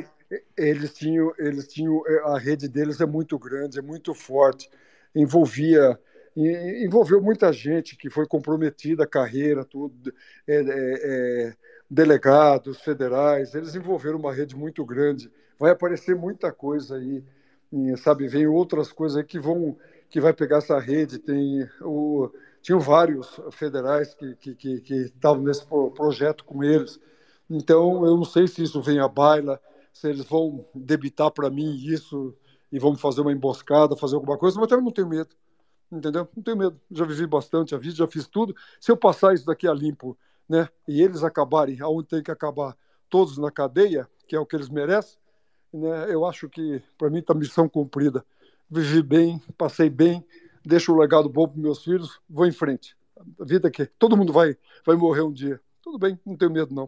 Eles 0.58 0.94
tinham, 0.94 1.34
eles 1.38 1.68
tinham, 1.68 2.04
é, 2.06 2.20
a 2.26 2.38
rede 2.38 2.68
deles 2.68 3.00
é 3.00 3.06
muito 3.06 3.38
grande, 3.40 3.80
é 3.80 3.82
muito 3.82 4.14
forte, 4.14 4.70
envolvia, 5.16 5.98
envolveu 6.36 7.22
muita 7.22 7.52
gente 7.54 7.96
que 7.96 8.10
foi 8.10 8.28
comprometida 8.28 9.08
carreira, 9.08 9.64
tudo, 9.64 10.14
é, 10.48 10.56
é, 10.56 10.64
é, 10.66 11.54
delegados 11.90 12.82
federais, 12.82 13.56
eles 13.56 13.74
envolveram 13.76 14.20
uma 14.20 14.34
rede 14.34 14.56
muito 14.56 14.86
grande. 14.86 15.32
Vai 15.58 15.72
aparecer 15.72 16.16
muita 16.16 16.52
coisa 16.52 16.98
aí, 16.98 17.24
sabe? 17.98 18.28
Vem 18.28 18.46
outras 18.46 18.92
coisas 18.92 19.18
aí 19.18 19.24
que 19.24 19.40
vão, 19.40 19.78
que 20.10 20.22
vai 20.22 20.34
pegar 20.34 20.58
essa 20.58 20.78
rede. 20.78 21.18
Tem 21.18 21.68
o 21.82 22.30
tinham 22.68 22.82
vários 22.82 23.40
federais 23.52 24.14
que, 24.14 24.36
que, 24.36 24.54
que, 24.54 24.82
que 24.82 24.94
estavam 24.94 25.42
nesse 25.42 25.66
projeto 25.66 26.44
com 26.44 26.62
eles. 26.62 27.00
Então, 27.50 28.06
eu 28.06 28.18
não 28.18 28.26
sei 28.26 28.46
se 28.46 28.62
isso 28.62 28.82
vem 28.82 29.00
à 29.00 29.08
baila, 29.08 29.58
se 29.98 30.08
eles 30.08 30.26
vão 30.26 30.64
debitar 30.76 31.32
para 31.32 31.50
mim 31.50 31.76
isso 31.76 32.36
e 32.72 32.78
vão 32.78 32.96
fazer 32.96 33.22
uma 33.22 33.32
emboscada, 33.32 33.98
fazer 33.98 34.16
alguma 34.16 34.38
coisa, 34.38 34.60
mas 34.60 34.70
também 34.70 34.86
não 34.86 34.92
tenho 34.92 35.10
medo. 35.10 35.36
Entendeu? 35.92 36.28
Não 36.36 36.44
tenho 36.44 36.58
medo. 36.58 36.80
Já 36.92 37.04
vivi 37.04 37.26
bastante 37.26 37.74
a 37.74 37.80
vida, 37.80 37.96
já 37.96 38.08
fiz 38.08 38.28
tudo. 38.28 38.56
Se 38.80 38.92
eu 38.92 38.98
passar 38.98 39.34
isso 39.34 39.46
daqui 39.46 39.68
a 39.68 39.74
limpo, 39.74 40.16
né, 40.48 40.70
e 40.88 41.02
eles 41.02 41.24
acabarem 41.24 41.82
aonde 41.82 42.10
tem 42.10 42.22
que 42.22 42.30
acabar, 42.30 42.78
todos 43.10 43.40
na 43.40 43.50
cadeia, 43.50 44.08
que 44.28 44.36
é 44.36 44.40
o 44.40 44.46
que 44.46 44.56
eles 44.56 44.70
merecem, 44.70 45.18
né, 45.74 46.14
eu 46.14 46.26
acho 46.26 46.48
que 46.48 46.84
para 46.96 47.10
mim 47.10 47.20
está 47.20 47.34
missão 47.34 47.68
cumprida. 47.68 48.24
Vivi 48.70 49.02
bem, 49.02 49.42
passei 49.58 49.90
bem, 49.90 50.24
deixo 50.64 50.94
um 50.94 50.98
legado 50.98 51.28
bom 51.28 51.48
para 51.48 51.60
meus 51.60 51.84
filhos, 51.84 52.20
vou 52.30 52.46
em 52.46 52.52
frente. 52.52 52.96
A 53.40 53.46
vida 53.46 53.72
que 53.72 53.88
todo 53.98 54.16
mundo 54.16 54.32
vai, 54.32 54.56
vai 54.86 54.96
morrer 54.96 55.24
um 55.24 55.34
dia. 55.34 55.60
Tudo 55.82 55.98
bem, 55.98 56.20
não 56.24 56.36
tenho 56.36 56.52
medo 56.52 56.76
não. 56.76 56.88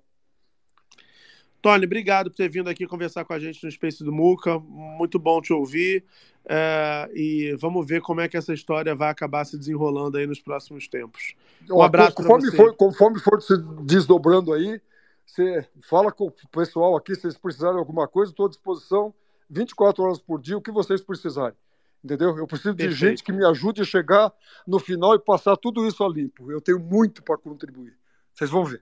Tony, 1.61 1.85
obrigado 1.85 2.29
por 2.29 2.37
ter 2.37 2.49
vindo 2.49 2.69
aqui 2.69 2.87
conversar 2.87 3.25
com 3.25 3.33
a 3.33 3.39
gente 3.39 3.63
no 3.63 3.71
Space 3.71 4.03
do 4.03 4.11
Muca. 4.11 4.57
Muito 4.59 5.19
bom 5.19 5.41
te 5.41 5.51
ouvir. 5.51 6.03
É, 6.45 7.09
e 7.13 7.55
vamos 7.59 7.85
ver 7.85 8.01
como 8.01 8.21
é 8.21 8.27
que 8.27 8.37
essa 8.37 8.53
história 8.53 8.95
vai 8.95 9.09
acabar 9.09 9.45
se 9.45 9.57
desenrolando 9.57 10.17
aí 10.17 10.25
nos 10.25 10.39
próximos 10.41 10.87
tempos. 10.87 11.35
Um 11.69 11.81
abraço 11.81 12.15
conforme 12.15 12.51
for, 12.51 12.75
conforme 12.75 13.19
for 13.19 13.41
se 13.41 13.55
desdobrando 13.83 14.53
aí, 14.53 14.81
Você 15.25 15.67
fala 15.81 16.11
com 16.11 16.27
o 16.27 16.33
pessoal 16.51 16.95
aqui, 16.95 17.13
se 17.13 17.21
vocês 17.21 17.37
precisarem 17.37 17.75
de 17.75 17.79
alguma 17.79 18.07
coisa, 18.07 18.31
estou 18.31 18.45
à 18.45 18.49
disposição 18.49 19.13
24 19.49 20.03
horas 20.03 20.19
por 20.19 20.41
dia, 20.41 20.57
o 20.57 20.61
que 20.61 20.71
vocês 20.71 21.01
precisarem. 21.01 21.57
Entendeu? 22.03 22.37
Eu 22.37 22.47
preciso 22.47 22.73
de 22.73 22.83
Perfeito. 22.83 22.99
gente 22.99 23.23
que 23.23 23.31
me 23.31 23.45
ajude 23.45 23.81
a 23.81 23.85
chegar 23.85 24.31
no 24.65 24.79
final 24.79 25.15
e 25.15 25.19
passar 25.19 25.57
tudo 25.57 25.85
isso 25.85 26.03
a 26.03 26.09
limpo. 26.09 26.49
Eu 26.49 26.61
tenho 26.61 26.79
muito 26.79 27.21
para 27.21 27.37
contribuir. 27.37 27.93
Vocês 28.33 28.49
vão 28.49 28.63
ver. 28.63 28.81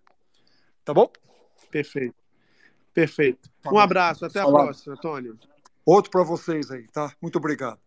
Tá 0.86 0.94
bom? 0.94 1.12
Perfeito. 1.72 2.27
Perfeito. 2.98 3.48
Um 3.60 3.64
Falou. 3.66 3.80
abraço, 3.80 4.26
até 4.26 4.40
a 4.40 4.48
próxima, 4.48 4.96
Antônio. 4.96 5.38
Outro 5.86 6.10
para 6.10 6.24
vocês 6.24 6.72
aí, 6.72 6.88
tá? 6.88 7.16
Muito 7.22 7.36
obrigado. 7.36 7.80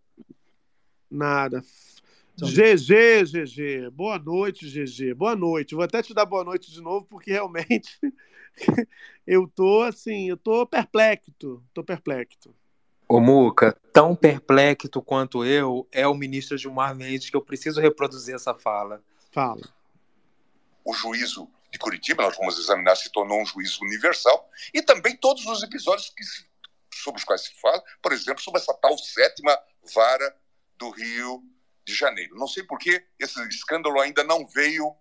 Nada. 1.11 1.65
GG, 2.39 3.25
GG. 3.25 3.91
Boa 3.91 4.21
noite, 4.21 4.71
GG. 4.71 5.13
Boa 5.15 5.35
noite. 5.35 5.75
Vou 5.75 5.83
até 5.83 6.01
te 6.01 6.15
dar 6.15 6.25
boa 6.25 6.45
noite 6.45 6.71
de 6.71 6.81
novo, 6.81 7.07
porque 7.11 7.33
realmente 7.33 7.99
eu 9.27 9.49
tô 9.49 9.83
assim, 9.83 10.29
eu 10.29 10.37
tô 10.37 10.65
perplexo. 10.65 11.61
Tô 11.75 11.83
perplexo. 11.83 12.55
Ô, 13.09 13.19
Muca, 13.19 13.77
tão 13.93 14.15
perplexo 14.15 15.03
quanto 15.03 15.45
eu 15.45 15.89
é 15.91 16.07
o 16.07 16.15
ministro 16.15 16.57
Gilmar 16.57 16.95
Mendes 16.95 17.31
que 17.31 17.37
eu 17.37 17.43
preciso 17.43 17.81
reproduzir 17.81 18.37
essa 18.37 18.55
fala. 18.55 19.03
Fala. 19.33 19.69
o 20.85 20.95
juízo 20.95 21.49
de 21.71 21.79
Curitiba, 21.79 22.23
nós 22.23 22.37
vamos 22.37 22.59
examinar 22.59 22.97
se 22.97 23.11
tornou 23.11 23.41
um 23.41 23.47
juízo 23.47 23.83
universal, 23.83 24.51
e 24.75 24.83
também 24.83 25.17
todos 25.17 25.45
os 25.47 25.63
episódios 25.63 26.11
que 26.11 26.25
sobre 26.95 27.19
os 27.19 27.25
quais 27.25 27.43
se 27.43 27.55
fala, 27.61 27.83
por 28.03 28.13
exemplo, 28.13 28.43
sobre 28.43 28.61
essa 28.61 28.75
tal 28.75 28.97
sétima 28.99 29.57
vara 29.95 30.37
do 30.77 30.91
Rio 30.91 31.43
de 31.85 31.95
Janeiro. 31.95 32.37
Não 32.37 32.47
sei 32.47 32.63
por 32.65 32.79
que 32.79 33.05
esse 33.19 33.41
escândalo 33.49 34.01
ainda 34.01 34.25
não 34.25 34.47
veio 34.47 34.95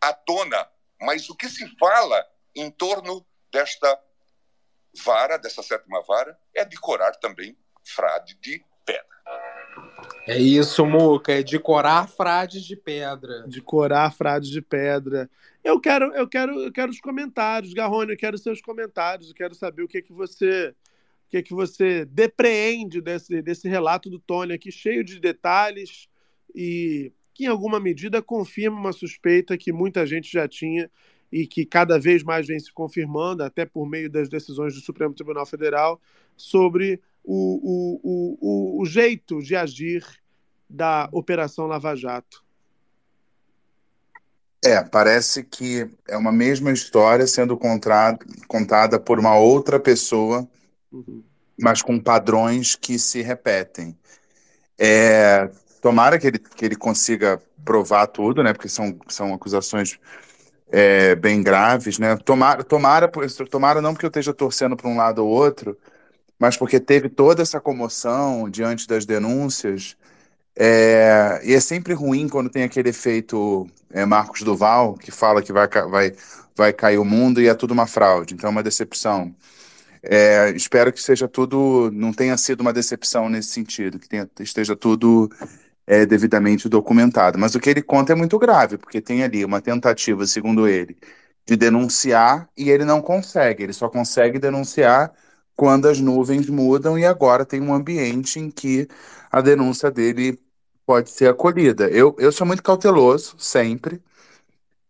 à 0.00 0.12
tona, 0.12 0.68
mas 1.00 1.28
o 1.28 1.36
que 1.36 1.48
se 1.48 1.68
fala 1.76 2.26
em 2.54 2.70
torno 2.70 3.26
desta 3.52 4.00
vara, 5.04 5.38
dessa 5.38 5.62
sétima 5.62 6.02
vara, 6.02 6.38
é 6.54 6.64
decorar 6.64 7.12
também 7.16 7.56
frade 7.84 8.34
de 8.34 8.64
pedra. 8.84 9.17
É 10.28 10.38
isso, 10.38 10.84
Muca, 10.84 11.32
é 11.32 11.42
decorar 11.42 12.06
frades 12.06 12.62
de 12.62 12.76
pedra. 12.76 13.48
De 13.48 13.62
corar 13.62 14.12
frades 14.12 14.50
de 14.50 14.60
pedra. 14.60 15.30
Eu 15.64 15.80
quero, 15.80 16.12
eu 16.14 16.28
quero, 16.28 16.60
eu 16.60 16.70
quero 16.70 16.90
os 16.90 17.00
comentários, 17.00 17.72
Garrone, 17.72 18.12
eu 18.12 18.16
quero 18.16 18.36
seus 18.36 18.60
comentários, 18.60 19.30
eu 19.30 19.34
quero 19.34 19.54
saber 19.54 19.82
o 19.82 19.88
que 19.88 20.02
que 20.02 20.12
você, 20.12 20.74
o 21.26 21.30
que 21.30 21.42
que 21.42 21.54
você 21.54 22.04
depreende 22.04 23.00
desse, 23.00 23.40
desse 23.40 23.66
relato 23.70 24.10
do 24.10 24.18
Tony 24.18 24.52
aqui, 24.52 24.70
cheio 24.70 25.02
de 25.02 25.18
detalhes 25.18 26.08
e 26.54 27.10
que 27.32 27.44
em 27.44 27.48
alguma 27.48 27.80
medida 27.80 28.20
confirma 28.20 28.78
uma 28.78 28.92
suspeita 28.92 29.56
que 29.56 29.72
muita 29.72 30.06
gente 30.06 30.30
já 30.30 30.46
tinha 30.46 30.90
e 31.32 31.46
que 31.46 31.64
cada 31.64 31.98
vez 31.98 32.22
mais 32.22 32.46
vem 32.46 32.60
se 32.60 32.70
confirmando, 32.70 33.42
até 33.42 33.64
por 33.64 33.88
meio 33.88 34.10
das 34.10 34.28
decisões 34.28 34.74
do 34.74 34.80
Supremo 34.80 35.14
Tribunal 35.14 35.46
Federal, 35.46 35.98
sobre 36.36 37.00
o, 37.30 38.00
o, 38.02 38.40
o, 38.40 38.82
o, 38.82 38.86
jeito 38.86 39.42
de 39.42 39.54
agir 39.54 40.02
da 40.68 41.10
Operação 41.12 41.66
Lava 41.66 41.94
Jato. 41.94 42.42
É, 44.64 44.82
parece 44.82 45.44
que 45.44 45.86
é 46.08 46.16
uma 46.16 46.32
mesma 46.32 46.72
história 46.72 47.26
sendo 47.26 47.54
contra- 47.54 48.18
contada 48.46 48.98
por 48.98 49.18
uma 49.18 49.36
outra 49.36 49.78
pessoa, 49.78 50.48
Uhum. 50.90 51.22
mas 51.60 51.82
com 51.82 52.00
padrões 52.00 52.74
que 52.74 52.98
se 52.98 53.20
repetem. 53.20 53.94
É, 54.78 55.50
tomara 55.82 56.18
que 56.18 56.28
ele, 56.28 56.38
que 56.38 56.64
ele 56.64 56.76
consiga 56.76 57.38
provar 57.62 58.06
tudo, 58.06 58.42
né? 58.42 58.54
Porque 58.54 58.70
são, 58.70 58.98
são 59.06 59.34
acusações 59.34 60.00
é, 60.72 61.14
bem 61.14 61.42
graves, 61.42 61.98
né? 61.98 62.16
Tomara, 62.16 62.64
tomara, 62.64 63.10
tomara 63.50 63.82
não 63.82 63.92
porque 63.92 64.06
eu 64.06 64.08
esteja 64.08 64.32
torcendo 64.32 64.78
para 64.78 64.88
um 64.88 64.96
lado 64.96 65.22
ou 65.22 65.28
outro, 65.28 65.76
mas 66.38 66.56
porque 66.56 66.80
teve 66.80 67.08
toda 67.08 67.42
essa 67.42 67.60
comoção 67.60 68.48
diante 68.50 68.86
das 68.86 69.04
denúncias. 69.06 69.96
É, 70.56 71.40
e 71.44 71.54
é 71.54 71.60
sempre 71.60 71.94
ruim 71.94 72.28
quando 72.28 72.50
tem 72.50 72.64
aquele 72.64 72.90
efeito 72.90 73.66
é, 73.90 74.04
Marcos 74.06 74.42
Duval, 74.42 74.94
que 74.94 75.10
fala 75.10 75.42
que 75.42 75.52
vai, 75.52 75.68
vai, 75.68 76.14
vai 76.56 76.72
cair 76.72 76.98
o 76.98 77.04
mundo 77.04 77.40
e 77.40 77.48
é 77.48 77.54
tudo 77.54 77.72
uma 77.72 77.86
fraude. 77.86 78.34
Então 78.34 78.48
é 78.48 78.50
uma 78.50 78.62
decepção. 78.62 79.34
É, 80.02 80.50
espero 80.50 80.92
que 80.92 81.02
seja 81.02 81.28
tudo, 81.28 81.90
não 81.92 82.12
tenha 82.12 82.36
sido 82.36 82.60
uma 82.60 82.72
decepção 82.72 83.28
nesse 83.28 83.50
sentido, 83.50 83.98
que 83.98 84.08
tenha- 84.08 84.28
esteja 84.40 84.76
tudo 84.76 85.30
é, 85.86 86.06
devidamente 86.06 86.68
documentado. 86.68 87.38
Mas 87.38 87.54
o 87.54 87.60
que 87.60 87.70
ele 87.70 87.82
conta 87.82 88.12
é 88.12 88.16
muito 88.16 88.38
grave, 88.38 88.78
porque 88.78 89.00
tem 89.00 89.22
ali 89.24 89.44
uma 89.44 89.60
tentativa, 89.60 90.26
segundo 90.26 90.68
ele, 90.68 90.96
de 91.46 91.56
denunciar 91.56 92.48
e 92.56 92.70
ele 92.70 92.84
não 92.84 93.00
consegue. 93.02 93.62
Ele 93.64 93.72
só 93.72 93.88
consegue 93.88 94.38
denunciar 94.38 95.12
quando 95.58 95.88
as 95.88 95.98
nuvens 95.98 96.48
mudam 96.48 96.96
e 96.96 97.04
agora 97.04 97.44
tem 97.44 97.60
um 97.60 97.74
ambiente 97.74 98.38
em 98.38 98.48
que 98.48 98.86
a 99.28 99.40
denúncia 99.40 99.90
dele 99.90 100.38
pode 100.86 101.10
ser 101.10 101.28
acolhida. 101.28 101.88
Eu, 101.88 102.14
eu 102.20 102.30
sou 102.30 102.46
muito 102.46 102.62
cauteloso, 102.62 103.34
sempre. 103.40 104.00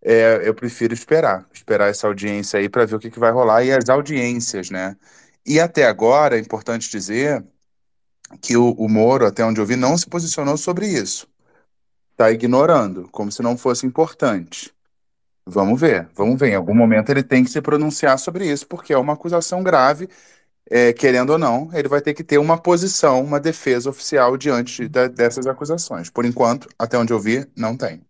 É, 0.03 0.47
eu 0.47 0.55
prefiro 0.55 0.93
esperar, 0.93 1.49
esperar 1.55 1.89
essa 1.89 2.07
audiência 2.07 2.61
aí 2.61 2.69
para 2.69 2.85
ver 2.85 2.97
o 2.97 2.99
que, 2.99 3.11
que 3.11 3.19
vai 3.19 3.32
rolar 3.32 3.65
e 3.65 3.73
as 3.73 3.89
audiências, 3.89 4.69
né? 4.69 4.95
E 5.47 5.59
até 5.59 5.86
agora, 5.86 6.36
é 6.36 6.40
importante 6.40 6.90
dizer 6.90 7.43
que 8.43 8.55
o, 8.55 8.73
o 8.73 8.90
Moro, 8.90 9.27
até 9.27 9.43
onde 9.43 9.62
eu 9.62 9.66
vi, 9.66 9.74
não 9.74 9.97
se 9.97 10.07
posicionou 10.07 10.59
sobre 10.59 10.86
isso. 10.86 11.27
Está 12.12 12.31
ignorando, 12.31 13.09
como 13.11 13.32
se 13.32 13.43
não 13.43 13.57
fosse 13.57 13.86
importante. 13.86 14.70
Vamos 15.47 15.81
ver, 15.81 16.11
vamos 16.15 16.39
ver. 16.39 16.49
Em 16.51 16.57
algum 16.57 16.74
momento 16.74 17.09
ele 17.09 17.23
tem 17.23 17.43
que 17.43 17.51
se 17.51 17.62
pronunciar 17.62 18.19
sobre 18.19 18.47
isso, 18.47 18.66
porque 18.66 18.93
é 18.93 18.99
uma 18.99 19.15
acusação 19.15 19.62
grave. 19.62 20.11
É, 20.70 20.93
querendo 20.93 21.31
ou 21.31 21.39
não, 21.39 21.70
ele 21.74 21.89
vai 21.89 22.01
ter 22.03 22.15
que 22.15 22.23
ter 22.24 22.39
uma 22.39 22.61
posição, 22.61 23.23
uma 23.24 23.40
defesa 23.40 23.89
oficial 23.90 24.36
diante 24.36 24.86
da- 24.89 25.09
dessas 25.09 25.47
acusações. 25.47 26.11
Por 26.11 26.24
enquanto, 26.27 26.69
até 26.78 26.99
onde 26.99 27.12
eu 27.12 27.20
vi, 27.20 27.47
não 27.57 27.77
tem. 27.77 28.03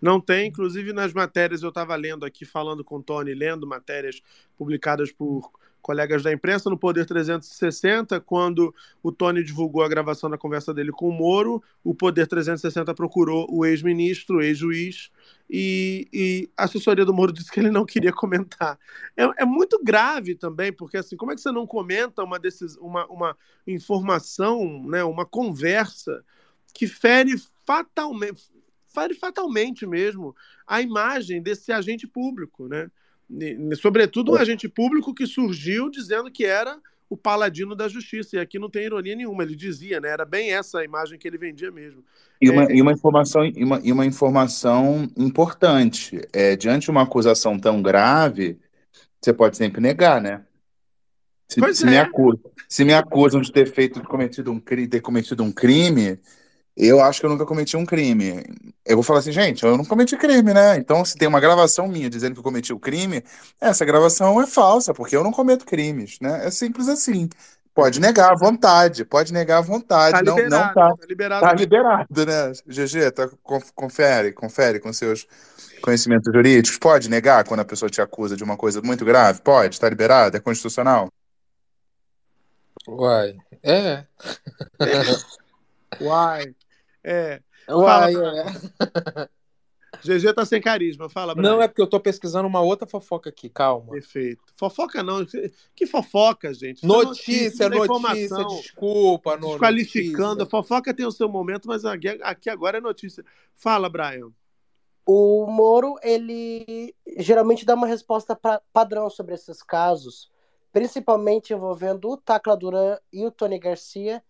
Não 0.00 0.20
tem, 0.20 0.48
inclusive 0.48 0.92
nas 0.92 1.12
matérias 1.12 1.62
eu 1.62 1.68
estava 1.68 1.94
lendo 1.94 2.24
aqui, 2.24 2.44
falando 2.44 2.82
com 2.82 2.96
o 2.96 3.02
Tony, 3.02 3.34
lendo 3.34 3.66
matérias 3.66 4.22
publicadas 4.56 5.12
por 5.12 5.50
colegas 5.80 6.22
da 6.22 6.32
imprensa 6.32 6.68
no 6.70 6.78
Poder 6.78 7.06
360, 7.06 8.20
quando 8.20 8.74
o 9.02 9.10
Tony 9.10 9.42
divulgou 9.42 9.82
a 9.82 9.88
gravação 9.88 10.30
da 10.30 10.38
conversa 10.38 10.72
dele 10.72 10.92
com 10.92 11.08
o 11.08 11.12
Moro, 11.12 11.62
o 11.82 11.94
Poder 11.94 12.26
360 12.26 12.94
procurou 12.94 13.46
o 13.50 13.64
ex-ministro, 13.64 14.42
ex-juiz, 14.42 15.10
e, 15.48 16.08
e 16.12 16.50
a 16.56 16.64
assessoria 16.64 17.04
do 17.04 17.14
Moro 17.14 17.32
disse 17.34 17.50
que 17.50 17.60
ele 17.60 17.70
não 17.70 17.84
queria 17.84 18.12
comentar. 18.12 18.78
É, 19.16 19.42
é 19.42 19.44
muito 19.44 19.82
grave 19.82 20.34
também, 20.34 20.72
porque 20.72 20.96
assim, 20.96 21.16
como 21.16 21.32
é 21.32 21.34
que 21.34 21.40
você 21.40 21.50
não 21.50 21.66
comenta 21.66 22.22
uma, 22.22 22.38
decis, 22.38 22.76
uma, 22.76 23.06
uma 23.06 23.36
informação, 23.66 24.84
né, 24.86 25.02
uma 25.04 25.26
conversa 25.26 26.24
que 26.72 26.86
fere 26.86 27.34
fatalmente, 27.66 28.50
fere 28.88 29.14
fatalmente 29.14 29.86
mesmo 29.86 30.34
a 30.66 30.80
imagem 30.80 31.42
desse 31.42 31.72
agente 31.72 32.06
público, 32.06 32.68
né? 32.68 32.90
Sobretudo 33.80 34.32
um 34.32 34.36
agente 34.36 34.68
público 34.68 35.14
que 35.14 35.26
surgiu 35.26 35.90
dizendo 35.90 36.30
que 36.30 36.44
era 36.44 36.78
o 37.08 37.16
paladino 37.16 37.74
da 37.74 37.88
justiça. 37.88 38.36
E 38.36 38.38
aqui 38.38 38.58
não 38.58 38.70
tem 38.70 38.84
ironia 38.84 39.16
nenhuma, 39.16 39.42
ele 39.42 39.56
dizia, 39.56 40.00
né? 40.00 40.08
Era 40.08 40.24
bem 40.24 40.52
essa 40.52 40.78
a 40.78 40.84
imagem 40.84 41.18
que 41.18 41.26
ele 41.26 41.36
vendia 41.36 41.70
mesmo. 41.70 42.04
E 42.40 42.48
uma, 42.48 42.64
É. 42.64 42.76
e 42.76 42.80
uma 42.80 42.92
informação, 42.92 43.44
e 43.44 43.64
uma, 43.64 43.80
e 43.82 43.92
uma 43.92 44.06
informação 44.06 45.10
importante. 45.16 46.20
É, 46.32 46.54
diante 46.54 46.84
de 46.84 46.90
uma 46.90 47.02
acusação 47.02 47.58
tão 47.58 47.82
grave, 47.82 48.58
você 49.20 49.32
pode 49.32 49.56
sempre 49.56 49.80
negar, 49.80 50.20
né? 50.20 50.42
Se, 51.48 51.60
se 51.74 51.84
me 51.84 51.96
é. 51.96 52.00
acusam, 52.00 52.40
se 52.68 52.84
me 52.84 52.94
acusam 52.94 53.40
de 53.40 53.50
ter 53.50 53.66
feito, 53.66 54.00
de 54.00 54.06
cometido 54.06 54.52
um, 54.52 54.60
ter 54.60 55.00
cometido 55.00 55.42
um 55.42 55.50
crime, 55.50 56.16
eu 56.76 57.00
acho 57.00 57.20
que 57.20 57.26
eu 57.26 57.30
nunca 57.30 57.44
cometi 57.44 57.76
um 57.76 57.84
crime. 57.84 58.44
Eu 58.84 58.96
vou 58.96 59.02
falar 59.02 59.20
assim, 59.20 59.32
gente, 59.32 59.64
eu 59.64 59.76
não 59.76 59.84
cometi 59.84 60.16
crime, 60.16 60.54
né? 60.54 60.76
Então, 60.76 61.04
se 61.04 61.16
tem 61.16 61.28
uma 61.28 61.40
gravação 61.40 61.88
minha 61.88 62.08
dizendo 62.08 62.32
que 62.34 62.38
eu 62.38 62.44
cometi 62.44 62.72
o 62.72 62.78
crime, 62.78 63.22
essa 63.60 63.84
gravação 63.84 64.40
é 64.40 64.46
falsa, 64.46 64.94
porque 64.94 65.16
eu 65.16 65.22
não 65.22 65.32
cometo 65.32 65.66
crimes, 65.66 66.18
né? 66.20 66.46
É 66.46 66.50
simples 66.50 66.88
assim. 66.88 67.28
Pode 67.74 68.00
negar 68.00 68.32
à 68.32 68.34
vontade, 68.34 69.04
pode 69.04 69.32
negar 69.32 69.58
à 69.58 69.60
vontade. 69.60 70.18
Tá 70.18 70.22
não, 70.22 70.36
não 70.36 70.42
liberado, 70.44 70.74
tá. 70.74 70.96
tá 70.96 71.06
liberado. 71.06 71.46
Tá 71.46 71.54
liberado, 71.54 72.26
né? 72.26 72.52
GG, 72.66 73.10
tá, 73.12 73.28
conf- 73.42 73.70
confere, 73.74 74.32
confere 74.32 74.80
com 74.80 74.92
seus 74.92 75.26
conhecimentos 75.80 76.32
jurídicos. 76.32 76.78
Pode 76.78 77.08
negar 77.08 77.44
quando 77.44 77.60
a 77.60 77.64
pessoa 77.64 77.88
te 77.88 78.00
acusa 78.00 78.36
de 78.36 78.42
uma 78.42 78.56
coisa 78.56 78.82
muito 78.82 79.04
grave? 79.04 79.40
Pode, 79.40 79.78
tá 79.78 79.88
liberado, 79.88 80.36
é 80.36 80.40
constitucional. 80.40 81.08
Uai, 82.88 83.36
é. 83.62 84.04
Uai. 86.00 86.54
É. 87.04 87.40
Uai, 87.68 88.12
Fala, 88.14 88.38
é. 88.38 89.28
GG 90.02 90.32
tá 90.34 90.46
sem 90.46 90.60
carisma. 90.60 91.08
Fala, 91.08 91.34
Brian. 91.34 91.50
Não, 91.50 91.62
é 91.62 91.66
porque 91.68 91.82
eu 91.82 91.86
tô 91.86 91.98
pesquisando 91.98 92.46
uma 92.46 92.60
outra 92.60 92.86
fofoca 92.86 93.28
aqui, 93.28 93.48
calma. 93.48 93.90
Perfeito. 93.92 94.40
Fofoca 94.54 95.02
não. 95.02 95.26
Que 95.74 95.86
fofoca, 95.86 96.54
gente? 96.54 96.84
É 96.84 96.88
Notícia, 96.88 97.48
isso 97.48 97.62
é 97.62 97.68
notícia, 97.68 97.84
informação. 97.84 98.46
desculpa. 98.60 99.36
no- 99.36 99.48
Desqualificando. 99.48 100.24
A 100.24 100.28
notícia. 100.44 100.50
fofoca 100.50 100.94
tem 100.94 101.04
o 101.06 101.10
seu 101.12 101.28
momento, 101.28 101.66
mas 101.66 101.84
aqui 101.84 102.08
aqui 102.22 102.48
agora 102.48 102.78
é 102.78 102.80
notícia. 102.80 103.24
Fala, 103.54 103.88
Brian. 103.90 104.30
O 105.04 105.46
Moro, 105.46 105.96
ele 106.02 106.94
geralmente 107.18 107.64
dá 107.66 107.74
uma 107.74 107.86
resposta 107.86 108.36
pra, 108.36 108.62
padrão 108.72 109.10
sobre 109.10 109.34
esses 109.34 109.60
casos, 109.60 110.30
principalmente 110.72 111.52
envolvendo 111.52 112.08
o 112.10 112.16
Tacla 112.16 112.56
Duran 112.56 112.96
e 113.12 113.24
o 113.26 113.30
Tony 113.32 113.58
Garcia, 113.58 114.22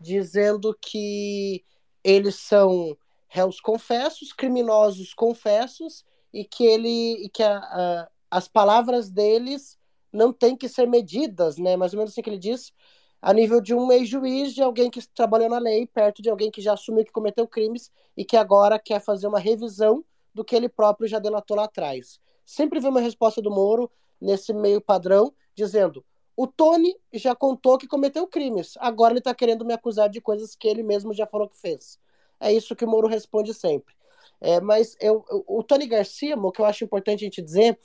dizendo 0.00 0.76
que 0.80 1.64
eles 2.04 2.36
são 2.36 2.96
réus 3.26 3.60
confessos, 3.60 4.32
criminosos 4.32 5.14
confessos, 5.14 6.04
e 6.32 6.44
que 6.44 6.64
ele 6.64 7.24
e 7.24 7.28
que 7.28 7.42
a, 7.42 7.58
a, 7.58 8.08
as 8.30 8.46
palavras 8.46 9.10
deles 9.10 9.78
não 10.12 10.32
têm 10.32 10.56
que 10.56 10.68
ser 10.68 10.86
medidas, 10.86 11.56
né? 11.56 11.76
Mais 11.76 11.92
ou 11.92 11.98
menos 11.98 12.12
assim 12.12 12.22
que 12.22 12.30
ele 12.30 12.38
diz, 12.38 12.72
a 13.20 13.32
nível 13.32 13.60
de 13.60 13.74
um 13.74 13.90
ex-juiz, 13.90 14.54
de 14.54 14.62
alguém 14.62 14.90
que 14.90 15.00
trabalhou 15.08 15.48
na 15.48 15.58
lei, 15.58 15.86
perto 15.86 16.20
de 16.20 16.28
alguém 16.28 16.50
que 16.50 16.60
já 16.60 16.74
assumiu 16.74 17.04
que 17.04 17.12
cometeu 17.12 17.48
crimes 17.48 17.90
e 18.16 18.24
que 18.24 18.36
agora 18.36 18.78
quer 18.78 19.00
fazer 19.00 19.26
uma 19.26 19.38
revisão 19.38 20.04
do 20.34 20.44
que 20.44 20.54
ele 20.54 20.68
próprio 20.68 21.08
já 21.08 21.18
delatou 21.18 21.56
lá 21.56 21.64
atrás. 21.64 22.20
Sempre 22.44 22.80
vem 22.80 22.90
uma 22.90 23.00
resposta 23.00 23.40
do 23.40 23.50
Moro 23.50 23.90
nesse 24.20 24.52
meio 24.52 24.80
padrão, 24.80 25.32
dizendo: 25.54 26.04
o 26.36 26.46
Tony 26.46 26.96
já 27.12 27.34
contou 27.34 27.78
que 27.78 27.86
cometeu 27.86 28.26
crimes, 28.26 28.74
agora 28.78 29.12
ele 29.12 29.18
está 29.20 29.34
querendo 29.34 29.64
me 29.64 29.72
acusar 29.72 30.08
de 30.08 30.20
coisas 30.20 30.54
que 30.54 30.66
ele 30.66 30.82
mesmo 30.82 31.14
já 31.14 31.26
falou 31.26 31.48
que 31.48 31.58
fez. 31.58 31.98
É 32.40 32.52
isso 32.52 32.74
que 32.74 32.84
o 32.84 32.88
Moro 32.88 33.06
responde 33.06 33.54
sempre. 33.54 33.94
É, 34.40 34.60
mas 34.60 34.96
eu, 35.00 35.24
o 35.46 35.62
Tony 35.62 35.86
Garcia, 35.86 36.36
o 36.36 36.52
que 36.52 36.60
eu 36.60 36.64
acho 36.64 36.84
importante 36.84 37.20
a 37.20 37.26
gente 37.26 37.40
dizer, 37.40 37.78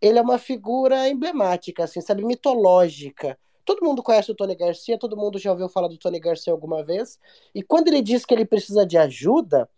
ele 0.00 0.18
é 0.18 0.22
uma 0.22 0.38
figura 0.38 1.08
emblemática, 1.08 1.84
assim, 1.84 2.00
sabe, 2.00 2.24
mitológica. 2.24 3.38
Todo 3.64 3.84
mundo 3.84 4.02
conhece 4.02 4.30
o 4.30 4.34
Tony 4.34 4.54
Garcia, 4.54 4.98
todo 4.98 5.16
mundo 5.16 5.38
já 5.38 5.50
ouviu 5.50 5.68
falar 5.68 5.88
do 5.88 5.98
Tony 5.98 6.20
Garcia 6.20 6.52
alguma 6.52 6.84
vez. 6.84 7.18
E 7.54 7.62
quando 7.62 7.88
ele 7.88 8.02
diz 8.02 8.24
que 8.24 8.32
ele 8.32 8.44
precisa 8.44 8.86
de 8.86 8.96
ajuda, 8.96 9.68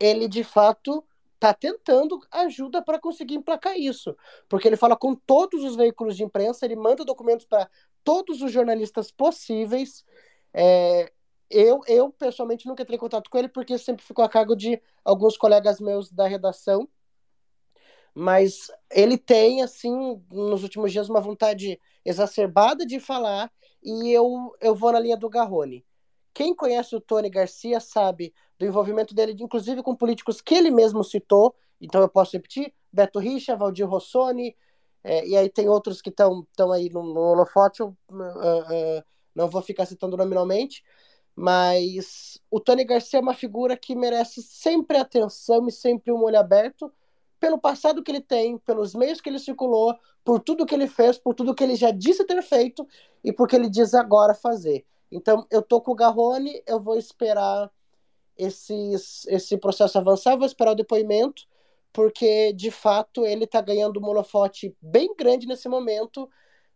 ele 0.00 0.28
de 0.28 0.42
fato 0.42 1.04
está 1.44 1.52
tentando 1.52 2.20
ajuda 2.30 2.80
para 2.80 2.98
conseguir 2.98 3.34
emplacar 3.34 3.78
isso. 3.78 4.16
Porque 4.48 4.66
ele 4.66 4.76
fala 4.76 4.96
com 4.96 5.14
todos 5.14 5.62
os 5.62 5.76
veículos 5.76 6.16
de 6.16 6.24
imprensa, 6.24 6.64
ele 6.64 6.76
manda 6.76 7.04
documentos 7.04 7.44
para 7.44 7.68
todos 8.02 8.40
os 8.40 8.50
jornalistas 8.50 9.10
possíveis. 9.10 10.04
É, 10.52 11.12
eu, 11.50 11.82
eu, 11.86 12.10
pessoalmente, 12.10 12.66
nunca 12.66 12.82
entrei 12.82 12.96
em 12.96 13.00
contato 13.00 13.28
com 13.28 13.38
ele, 13.38 13.48
porque 13.48 13.76
sempre 13.76 14.04
ficou 14.04 14.24
a 14.24 14.28
cargo 14.28 14.56
de 14.56 14.80
alguns 15.04 15.36
colegas 15.36 15.80
meus 15.80 16.10
da 16.10 16.26
redação. 16.26 16.88
Mas 18.14 18.70
ele 18.90 19.18
tem, 19.18 19.60
assim, 19.62 20.22
nos 20.30 20.62
últimos 20.62 20.92
dias, 20.92 21.08
uma 21.08 21.20
vontade 21.20 21.78
exacerbada 22.04 22.86
de 22.86 23.00
falar, 23.00 23.52
e 23.82 24.10
eu, 24.10 24.54
eu 24.60 24.74
vou 24.74 24.92
na 24.92 25.00
linha 25.00 25.16
do 25.16 25.28
Garrone. 25.28 25.84
Quem 26.34 26.54
conhece 26.54 26.96
o 26.96 27.00
Tony 27.00 27.30
Garcia 27.30 27.78
sabe 27.78 28.34
do 28.58 28.66
envolvimento 28.66 29.14
dele, 29.14 29.36
inclusive 29.38 29.82
com 29.82 29.94
políticos 29.94 30.40
que 30.40 30.54
ele 30.54 30.70
mesmo 30.70 31.04
citou, 31.04 31.54
então 31.80 32.00
eu 32.00 32.08
posso 32.08 32.32
repetir, 32.32 32.74
Beto 32.92 33.20
Richa, 33.20 33.56
Valdir 33.56 33.88
Rossoni, 33.88 34.56
é, 35.04 35.26
e 35.26 35.36
aí 35.36 35.48
tem 35.48 35.68
outros 35.68 36.02
que 36.02 36.10
estão 36.10 36.46
aí 36.72 36.90
no, 36.90 37.02
no 37.02 37.20
holofote, 37.20 37.80
eu, 37.80 37.96
uh, 38.10 38.14
uh, 38.14 39.04
não 39.34 39.48
vou 39.48 39.62
ficar 39.62 39.86
citando 39.86 40.16
nominalmente, 40.16 40.82
mas 41.36 42.40
o 42.50 42.58
Tony 42.58 42.84
Garcia 42.84 43.18
é 43.18 43.22
uma 43.22 43.34
figura 43.34 43.76
que 43.76 43.94
merece 43.94 44.42
sempre 44.42 44.96
atenção 44.96 45.68
e 45.68 45.72
sempre 45.72 46.12
um 46.12 46.22
olho 46.22 46.38
aberto 46.38 46.92
pelo 47.38 47.58
passado 47.58 48.02
que 48.02 48.10
ele 48.10 48.20
tem, 48.20 48.56
pelos 48.58 48.94
meios 48.94 49.20
que 49.20 49.28
ele 49.28 49.38
circulou, 49.38 49.94
por 50.24 50.40
tudo 50.40 50.64
que 50.64 50.74
ele 50.74 50.86
fez, 50.86 51.18
por 51.18 51.34
tudo 51.34 51.54
que 51.54 51.62
ele 51.62 51.76
já 51.76 51.90
disse 51.90 52.24
ter 52.24 52.40
feito 52.42 52.86
e 53.22 53.32
por 53.32 53.46
que 53.46 53.54
ele 53.54 53.68
diz 53.68 53.92
agora 53.92 54.34
fazer. 54.34 54.86
Então, 55.14 55.46
eu 55.48 55.62
tô 55.62 55.80
com 55.80 55.92
o 55.92 55.94
Garrone, 55.94 56.60
eu 56.66 56.80
vou 56.80 56.98
esperar 56.98 57.70
esses, 58.36 59.24
esse 59.28 59.56
processo 59.56 59.96
avançar, 59.96 60.36
vou 60.36 60.44
esperar 60.44 60.72
o 60.72 60.74
depoimento, 60.74 61.44
porque 61.92 62.52
de 62.52 62.68
fato 62.72 63.24
ele 63.24 63.44
está 63.44 63.60
ganhando 63.60 64.00
um 64.00 64.06
holofote 64.06 64.76
bem 64.82 65.14
grande 65.14 65.46
nesse 65.46 65.68
momento, 65.68 66.28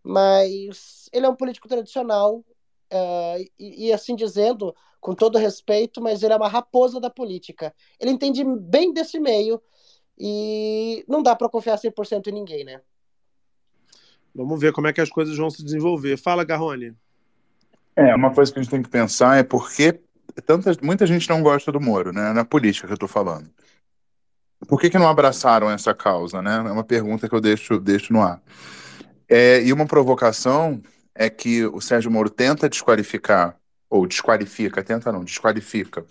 mas 0.04 1.08
ele 1.12 1.26
é 1.26 1.28
um 1.28 1.34
político 1.34 1.66
tradicional, 1.66 2.36
uh, 2.36 3.44
e, 3.58 3.88
e, 3.88 3.92
assim 3.92 4.14
dizendo, 4.14 4.72
com 5.00 5.16
todo 5.16 5.36
respeito, 5.36 6.00
mas 6.00 6.22
ele 6.22 6.32
é 6.32 6.36
uma 6.36 6.46
raposa 6.46 7.00
da 7.00 7.10
política. 7.10 7.74
Ele 7.98 8.12
entende 8.12 8.44
bem 8.44 8.92
desse 8.92 9.18
meio 9.18 9.60
e 10.16 11.04
não 11.08 11.24
dá 11.24 11.34
para 11.34 11.48
confiar 11.48 11.76
100% 11.76 12.28
em 12.28 12.32
ninguém, 12.32 12.64
né? 12.64 12.80
Vamos 14.32 14.60
ver 14.60 14.72
como 14.72 14.86
é 14.86 14.92
que 14.92 15.00
as 15.00 15.10
coisas 15.10 15.36
vão 15.36 15.50
se 15.50 15.64
desenvolver. 15.64 16.16
Fala, 16.16 16.44
Garrone. 16.44 16.94
É, 17.98 18.14
uma 18.14 18.32
coisa 18.32 18.52
que 18.52 18.60
a 18.60 18.62
gente 18.62 18.70
tem 18.70 18.80
que 18.80 18.88
pensar 18.88 19.38
é 19.38 19.42
porque 19.42 20.00
tanta, 20.46 20.70
muita 20.80 21.04
gente 21.04 21.28
não 21.28 21.42
gosta 21.42 21.72
do 21.72 21.80
Moro, 21.80 22.12
né? 22.12 22.32
Na 22.32 22.44
política 22.44 22.86
que 22.86 22.92
eu 22.92 22.94
estou 22.94 23.08
falando. 23.08 23.50
Por 24.68 24.80
que, 24.80 24.88
que 24.88 24.98
não 24.98 25.08
abraçaram 25.08 25.68
essa 25.68 25.92
causa, 25.92 26.40
né? 26.40 26.58
É 26.58 26.70
uma 26.70 26.84
pergunta 26.84 27.28
que 27.28 27.34
eu 27.34 27.40
deixo, 27.40 27.80
deixo 27.80 28.12
no 28.12 28.22
ar. 28.22 28.40
É, 29.28 29.60
e 29.64 29.72
uma 29.72 29.84
provocação 29.84 30.80
é 31.12 31.28
que 31.28 31.66
o 31.66 31.80
Sérgio 31.80 32.08
Moro 32.08 32.30
tenta 32.30 32.68
desqualificar, 32.68 33.56
ou 33.90 34.06
desqualifica, 34.06 34.80
tenta 34.84 35.10
não, 35.10 35.24
desqualifica, 35.24 36.06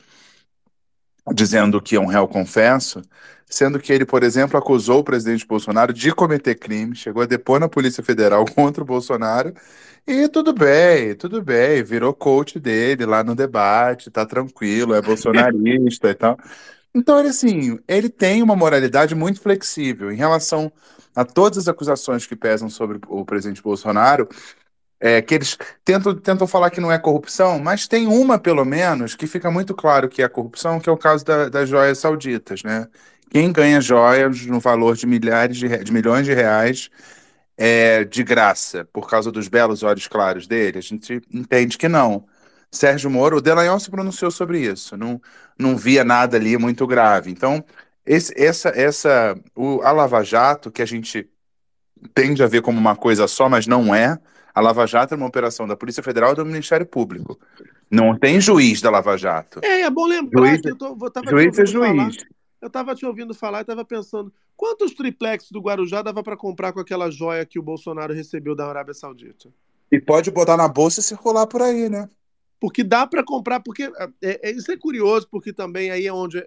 dizendo 1.33 1.81
que 1.81 1.95
é 1.95 1.99
um 2.01 2.05
réu 2.05 2.27
confesso, 2.27 3.01
sendo 3.49 3.79
que 3.79 3.93
ele, 3.93 4.05
por 4.05 4.23
exemplo, 4.23 4.57
acusou 4.57 4.99
o 4.99 5.03
presidente 5.03 5.47
Bolsonaro 5.47 5.93
de 5.93 6.11
cometer 6.13 6.55
crime, 6.55 6.95
chegou 6.95 7.23
a 7.23 7.25
depor 7.25 7.59
na 7.59 7.69
Polícia 7.69 8.03
Federal 8.03 8.45
contra 8.53 8.83
o 8.83 8.85
Bolsonaro, 8.85 9.53
e 10.05 10.27
tudo 10.29 10.53
bem, 10.53 11.15
tudo 11.15 11.41
bem, 11.41 11.83
virou 11.83 12.13
coach 12.13 12.59
dele 12.59 13.05
lá 13.05 13.23
no 13.23 13.35
debate, 13.35 14.09
tá 14.09 14.25
tranquilo, 14.25 14.93
é 14.93 15.01
bolsonarista 15.01 16.09
e 16.09 16.13
tal. 16.13 16.37
Então, 16.95 17.19
ele, 17.19 17.29
assim, 17.29 17.77
ele 17.87 18.09
tem 18.09 18.41
uma 18.41 18.55
moralidade 18.55 19.13
muito 19.13 19.41
flexível 19.41 20.11
em 20.11 20.15
relação 20.15 20.71
a 21.15 21.25
todas 21.25 21.57
as 21.57 21.67
acusações 21.67 22.25
que 22.25 22.35
pesam 22.35 22.69
sobre 22.69 22.99
o 23.07 23.25
presidente 23.25 23.61
Bolsonaro, 23.61 24.27
é, 24.99 25.21
que 25.21 25.35
eles 25.35 25.57
tentam, 25.83 26.15
tentam 26.15 26.47
falar 26.47 26.69
que 26.71 26.81
não 26.81 26.91
é 26.91 26.97
corrupção, 26.97 27.59
mas 27.59 27.87
tem 27.87 28.07
uma, 28.07 28.39
pelo 28.39 28.65
menos, 28.65 29.15
que 29.15 29.27
fica 29.27 29.51
muito 29.51 29.75
claro 29.75 30.09
que 30.09 30.21
é 30.23 30.29
corrupção, 30.29 30.79
que 30.79 30.89
é 30.89 30.91
o 30.91 30.97
caso 30.97 31.23
da, 31.25 31.49
das 31.49 31.69
joias 31.69 31.99
sauditas, 31.99 32.63
né? 32.63 32.87
Quem 33.29 33.51
ganha 33.51 33.81
joias 33.81 34.45
no 34.45 34.59
valor 34.59 34.95
de 34.95 35.05
milhares 35.05 35.57
de, 35.57 35.67
de 35.83 35.91
milhões 35.91 36.25
de 36.25 36.33
reais 36.33 36.89
é, 37.57 38.03
de 38.03 38.23
graça, 38.23 38.85
por 38.93 39.09
causa 39.09 39.31
dos 39.31 39.47
belos 39.47 39.83
olhos 39.83 40.07
claros 40.07 40.45
dele, 40.45 40.77
a 40.77 40.81
gente 40.81 41.21
entende 41.33 41.77
que 41.77 41.87
não. 41.87 42.25
Sérgio 42.71 43.09
Moro, 43.09 43.37
o 43.37 43.41
Delanhol 43.41 43.79
se 43.79 43.89
pronunciou 43.89 44.29
sobre 44.29 44.59
isso, 44.59 44.95
não, 44.95 45.19
não 45.57 45.75
via 45.75 46.03
nada 46.03 46.37
ali 46.37 46.57
muito 46.57 46.85
grave. 46.85 47.31
Então, 47.31 47.63
esse, 48.05 48.33
essa, 48.37 48.69
essa, 48.69 49.37
o, 49.55 49.81
a 49.81 49.91
Lava 49.91 50.23
Jato, 50.23 50.69
que 50.69 50.81
a 50.81 50.85
gente 50.85 51.27
tende 52.13 52.43
a 52.43 52.47
ver 52.47 52.61
como 52.61 52.79
uma 52.79 52.95
coisa 52.95 53.27
só, 53.27 53.49
mas 53.49 53.65
não 53.65 53.95
é, 53.95 54.17
a 54.53 54.61
Lava 54.61 54.85
Jato 54.85 55.13
é 55.13 55.17
uma 55.17 55.25
operação 55.25 55.67
da 55.67 55.75
Polícia 55.75 56.03
Federal 56.03 56.33
e 56.33 56.35
do 56.35 56.45
Ministério 56.45 56.85
Público. 56.85 57.39
Não 57.89 58.17
tem 58.17 58.39
juiz 58.41 58.81
da 58.81 58.89
Lava 58.89 59.17
Jato. 59.17 59.61
É, 59.63 59.81
é 59.81 59.89
bom 59.89 60.05
lembrar 60.05 60.47
juiz, 60.47 60.61
que 60.61 60.69
eu 60.71 60.75
tô, 60.75 60.95
vou, 60.95 61.09
tava 61.09 61.29
juiz 61.29 61.57
é 61.57 61.65
juiz. 61.65 61.95
Falar, 61.95 62.11
eu 62.61 62.67
estava 62.67 62.95
te 62.95 63.05
ouvindo 63.05 63.33
falar 63.33 63.59
e 63.59 63.61
estava 63.61 63.85
pensando, 63.85 64.33
quantos 64.55 64.93
triplex 64.93 65.51
do 65.51 65.59
Guarujá 65.59 66.01
dava 66.01 66.23
para 66.23 66.37
comprar 66.37 66.73
com 66.73 66.79
aquela 66.79 67.09
joia 67.09 67.45
que 67.45 67.59
o 67.59 67.63
Bolsonaro 67.63 68.13
recebeu 68.13 68.55
da 68.55 68.67
Arábia 68.67 68.93
Saudita? 68.93 69.49
E 69.91 69.99
pode 69.99 70.31
botar 70.31 70.57
na 70.57 70.67
bolsa 70.67 70.99
e 70.99 71.03
circular 71.03 71.47
por 71.47 71.61
aí, 71.61 71.89
né? 71.89 72.09
Porque 72.59 72.83
dá 72.83 73.05
para 73.05 73.23
comprar, 73.23 73.59
porque 73.59 73.83
é, 74.21 74.49
é, 74.49 74.51
isso 74.51 74.71
é 74.71 74.77
curioso, 74.77 75.27
porque 75.29 75.53
também 75.53 75.91
aí 75.91 76.07
é 76.07 76.13
onde 76.13 76.45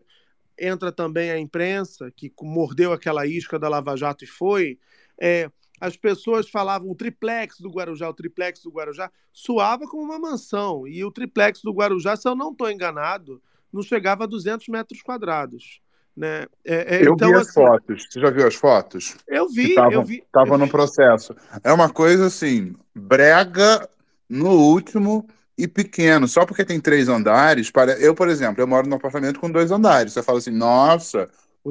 entra 0.58 0.92
também 0.92 1.30
a 1.30 1.38
imprensa, 1.38 2.10
que 2.10 2.30
mordeu 2.42 2.92
aquela 2.92 3.26
isca 3.26 3.58
da 3.58 3.68
Lava 3.68 3.96
Jato 3.96 4.24
e 4.24 4.26
foi. 4.26 4.78
É, 5.18 5.50
as 5.80 5.96
pessoas 5.96 6.50
falavam 6.50 6.90
o 6.90 6.94
triplex 6.94 7.58
do 7.60 7.70
Guarujá, 7.70 8.08
o 8.08 8.14
triplex 8.14 8.62
do 8.62 8.70
Guarujá, 8.70 9.10
suava 9.32 9.86
como 9.86 10.02
uma 10.02 10.18
mansão. 10.18 10.86
E 10.86 11.02
o 11.02 11.10
triplex 11.10 11.62
do 11.62 11.72
Guarujá, 11.72 12.16
se 12.16 12.28
eu 12.28 12.34
não 12.34 12.52
estou 12.52 12.70
enganado, 12.70 13.40
não 13.72 13.82
chegava 13.82 14.24
a 14.24 14.26
200 14.26 14.68
metros 14.68 15.00
quadrados. 15.00 15.80
Né? 16.16 16.46
É, 16.64 16.96
é, 16.96 17.06
eu 17.06 17.14
então, 17.14 17.28
vi 17.28 17.34
as 17.34 17.48
assim, 17.48 17.54
fotos. 17.54 18.06
Você 18.10 18.20
já 18.20 18.30
viu 18.30 18.46
as 18.46 18.54
fotos? 18.54 19.16
Eu 19.26 19.48
vi, 19.48 19.74
tavam, 19.74 19.92
eu 19.92 20.02
vi. 20.02 20.18
Estavam 20.18 20.58
no 20.58 20.68
processo. 20.68 21.34
É 21.62 21.72
uma 21.72 21.88
coisa 21.88 22.26
assim, 22.26 22.74
brega 22.94 23.88
no 24.28 24.50
último 24.50 25.26
e 25.56 25.66
pequeno. 25.66 26.28
Só 26.28 26.44
porque 26.44 26.64
tem 26.64 26.80
três 26.80 27.08
andares. 27.08 27.70
Para... 27.70 27.92
Eu, 27.92 28.14
por 28.14 28.28
exemplo, 28.28 28.62
eu 28.62 28.66
moro 28.66 28.86
num 28.86 28.96
apartamento 28.96 29.40
com 29.40 29.50
dois 29.50 29.70
andares. 29.70 30.12
Você 30.12 30.22
fala 30.22 30.38
assim, 30.38 30.50
nossa, 30.50 31.28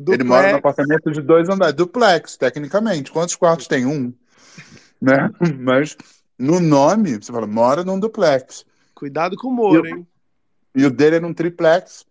ele 0.08 0.24
mora 0.24 0.52
num 0.52 0.58
apartamento 0.58 1.12
de 1.12 1.22
dois 1.22 1.50
andares. 1.50 1.76
Duplex, 1.76 2.38
tecnicamente. 2.38 3.12
Quantos 3.12 3.36
quartos 3.36 3.68
tem? 3.68 3.86
Um. 3.86 4.14
Né? 5.02 5.32
Mas 5.58 5.96
no 6.38 6.60
nome, 6.60 7.16
você 7.16 7.32
fala, 7.32 7.48
mora 7.48 7.86
num 7.86 7.98
duplex. 7.98 8.66
Cuidado 8.94 9.38
com 9.38 9.48
o 9.48 9.52
Moro, 9.54 9.88
hein? 9.88 10.06
E 10.76 10.86
o 10.86 10.92
dele 10.92 11.16
é 11.16 11.20
num 11.22 11.34
triplex 11.34 12.06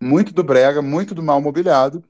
muito 0.00 0.32
do 0.32 0.42
brega, 0.42 0.80
muito 0.82 1.14
do 1.14 1.22
mal 1.22 1.40
mobiliado, 1.40 2.02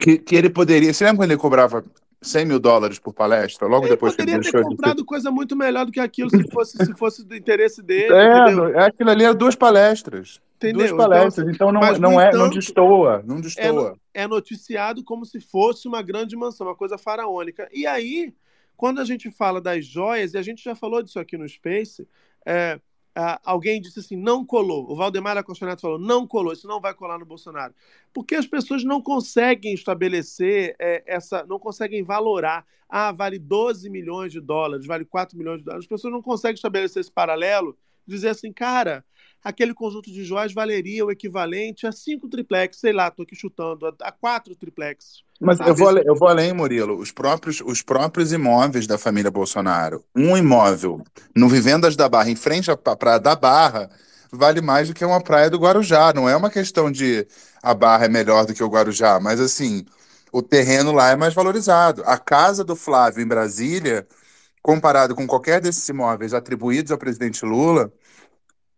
que, 0.00 0.18
que 0.18 0.34
ele 0.36 0.50
poderia... 0.50 0.92
Você 0.92 1.04
lembra 1.04 1.18
quando 1.22 1.30
ele 1.32 1.40
cobrava 1.40 1.84
100 2.22 2.46
mil 2.46 2.60
dólares 2.60 2.98
por 2.98 3.12
palestra, 3.12 3.66
logo 3.66 3.84
ele 3.84 3.94
depois 3.94 4.14
que 4.14 4.22
ele 4.22 4.32
deixou 4.38 4.62
ter 4.62 4.68
comprado 4.68 4.98
de... 4.98 5.04
coisa 5.04 5.30
muito 5.30 5.56
melhor 5.56 5.84
do 5.84 5.92
que 5.92 6.00
aquilo 6.00 6.30
se 6.30 6.48
fosse, 6.50 6.76
se 6.78 6.94
fosse 6.94 7.24
do 7.24 7.36
interesse 7.36 7.82
dele. 7.82 8.14
É, 8.14 8.78
é 8.78 8.84
aquilo 8.84 9.10
ali 9.10 9.24
era 9.24 9.34
duas 9.34 9.56
palestras. 9.56 10.40
Entendeu? 10.56 10.86
Duas 10.86 10.92
palestras, 10.92 11.48
Então, 11.48 11.70
então, 11.70 11.72
não, 11.72 11.80
mas, 11.80 11.98
não 11.98 12.12
no 12.12 12.20
é, 12.20 12.32
não 12.32 12.48
destoa, 12.48 13.22
não 13.26 13.38
é, 13.38 13.40
destoa. 13.40 13.72
no- 13.90 14.00
é 14.14 14.26
noticiado 14.28 15.02
como 15.02 15.26
se 15.26 15.40
fosse 15.40 15.88
uma 15.88 16.00
grande 16.02 16.36
mansão, 16.36 16.68
uma 16.68 16.76
coisa 16.76 16.96
faraônica. 16.96 17.68
E 17.72 17.84
aí, 17.84 18.32
quando 18.76 19.00
a 19.00 19.04
gente 19.04 19.28
fala 19.28 19.60
das 19.60 19.84
joias, 19.84 20.34
e 20.34 20.38
a 20.38 20.42
gente 20.42 20.62
já 20.62 20.76
falou 20.76 21.02
disso 21.02 21.18
aqui 21.18 21.36
no 21.36 21.48
Space, 21.48 22.06
é, 22.46 22.78
ah, 23.14 23.40
alguém 23.44 23.80
disse 23.80 24.00
assim, 24.00 24.16
não 24.16 24.44
colou. 24.44 24.90
O 24.90 24.96
Valdemar 24.96 25.36
Acostonato 25.36 25.82
falou, 25.82 25.98
não 25.98 26.26
colou, 26.26 26.52
isso 26.52 26.66
não 26.66 26.80
vai 26.80 26.94
colar 26.94 27.18
no 27.18 27.26
Bolsonaro. 27.26 27.74
Porque 28.12 28.34
as 28.34 28.46
pessoas 28.46 28.84
não 28.84 29.02
conseguem 29.02 29.74
estabelecer 29.74 30.74
é, 30.78 31.02
essa, 31.06 31.44
não 31.44 31.58
conseguem 31.58 32.02
valorar. 32.02 32.66
Ah, 32.88 33.12
vale 33.12 33.38
12 33.38 33.88
milhões 33.90 34.32
de 34.32 34.40
dólares, 34.40 34.86
vale 34.86 35.04
4 35.04 35.36
milhões 35.36 35.58
de 35.58 35.64
dólares. 35.64 35.84
As 35.84 35.88
pessoas 35.88 36.12
não 36.12 36.22
conseguem 36.22 36.54
estabelecer 36.54 37.00
esse 37.00 37.12
paralelo, 37.12 37.76
dizer 38.06 38.30
assim, 38.30 38.52
cara, 38.52 39.04
aquele 39.42 39.74
conjunto 39.74 40.10
de 40.10 40.24
joias 40.24 40.52
valeria 40.52 41.04
o 41.04 41.10
equivalente 41.10 41.86
a 41.86 41.92
cinco 41.92 42.28
triplex, 42.28 42.78
sei 42.78 42.92
lá, 42.92 43.10
tô 43.10 43.22
aqui 43.22 43.34
chutando, 43.34 43.86
a, 43.86 43.94
a 44.02 44.12
quatro 44.12 44.54
triplex. 44.54 45.22
Mas 45.40 45.58
eu 45.60 45.74
vou, 45.74 45.98
eu 45.98 46.14
vou 46.14 46.28
além, 46.28 46.52
Murilo. 46.52 46.96
Os 46.96 47.10
próprios, 47.10 47.60
os 47.60 47.82
próprios 47.82 48.32
imóveis 48.32 48.86
da 48.86 48.96
família 48.96 49.30
Bolsonaro. 49.30 50.04
Um 50.14 50.36
imóvel 50.36 51.02
no 51.34 51.48
Vivendas 51.48 51.96
da 51.96 52.08
Barra, 52.08 52.30
em 52.30 52.36
frente 52.36 52.70
à 52.70 52.76
praia 52.76 53.18
da 53.18 53.34
Barra, 53.34 53.90
vale 54.30 54.60
mais 54.60 54.88
do 54.88 54.94
que 54.94 55.04
uma 55.04 55.20
praia 55.20 55.50
do 55.50 55.58
Guarujá. 55.58 56.12
Não 56.14 56.28
é 56.28 56.36
uma 56.36 56.48
questão 56.48 56.92
de 56.92 57.26
a 57.60 57.74
Barra 57.74 58.04
é 58.04 58.08
melhor 58.08 58.46
do 58.46 58.54
que 58.54 58.62
o 58.62 58.68
Guarujá, 58.68 59.18
mas 59.18 59.40
assim, 59.40 59.84
o 60.30 60.40
terreno 60.40 60.92
lá 60.92 61.10
é 61.10 61.16
mais 61.16 61.34
valorizado. 61.34 62.02
A 62.06 62.16
casa 62.16 62.62
do 62.62 62.76
Flávio 62.76 63.22
em 63.22 63.26
Brasília, 63.26 64.06
comparado 64.62 65.14
com 65.16 65.26
qualquer 65.26 65.60
desses 65.60 65.88
imóveis 65.88 66.32
atribuídos 66.32 66.92
ao 66.92 66.98
presidente 66.98 67.44
Lula, 67.44 67.92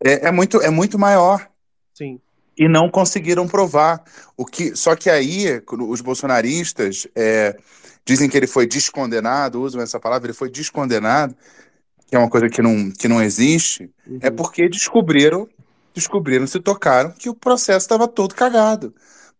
é, 0.02 0.28
é 0.28 0.30
muito, 0.32 0.60
é 0.60 0.70
muito 0.70 0.98
maior 0.98 1.48
Sim. 1.92 2.20
e 2.56 2.68
não 2.68 2.90
conseguiram 2.90 3.46
provar. 3.48 4.02
O 4.36 4.44
que, 4.44 4.74
só 4.76 4.94
que 4.96 5.10
aí 5.10 5.62
os 5.88 6.00
bolsonaristas 6.00 7.06
é, 7.14 7.56
dizem 8.04 8.28
que 8.28 8.36
ele 8.36 8.46
foi 8.46 8.66
descondenado, 8.66 9.60
usam 9.62 9.80
essa 9.80 9.98
palavra, 10.00 10.26
ele 10.26 10.34
foi 10.36 10.50
descondenado, 10.50 11.36
que 12.06 12.14
é 12.14 12.18
uma 12.18 12.28
coisa 12.30 12.48
que 12.48 12.60
não, 12.62 12.90
que 12.90 13.08
não 13.08 13.22
existe, 13.22 13.90
é 14.20 14.30
Uhum. 14.30 14.36
porque 14.36 14.68
descobriram, 14.68 15.48
descobriram, 15.94 16.46
se 16.46 16.60
tocaram 16.60 17.12
que 17.12 17.28
o 17.28 17.34
processo 17.34 17.84
estava 17.84 18.06
todo 18.08 18.34
cagado. 18.34 18.94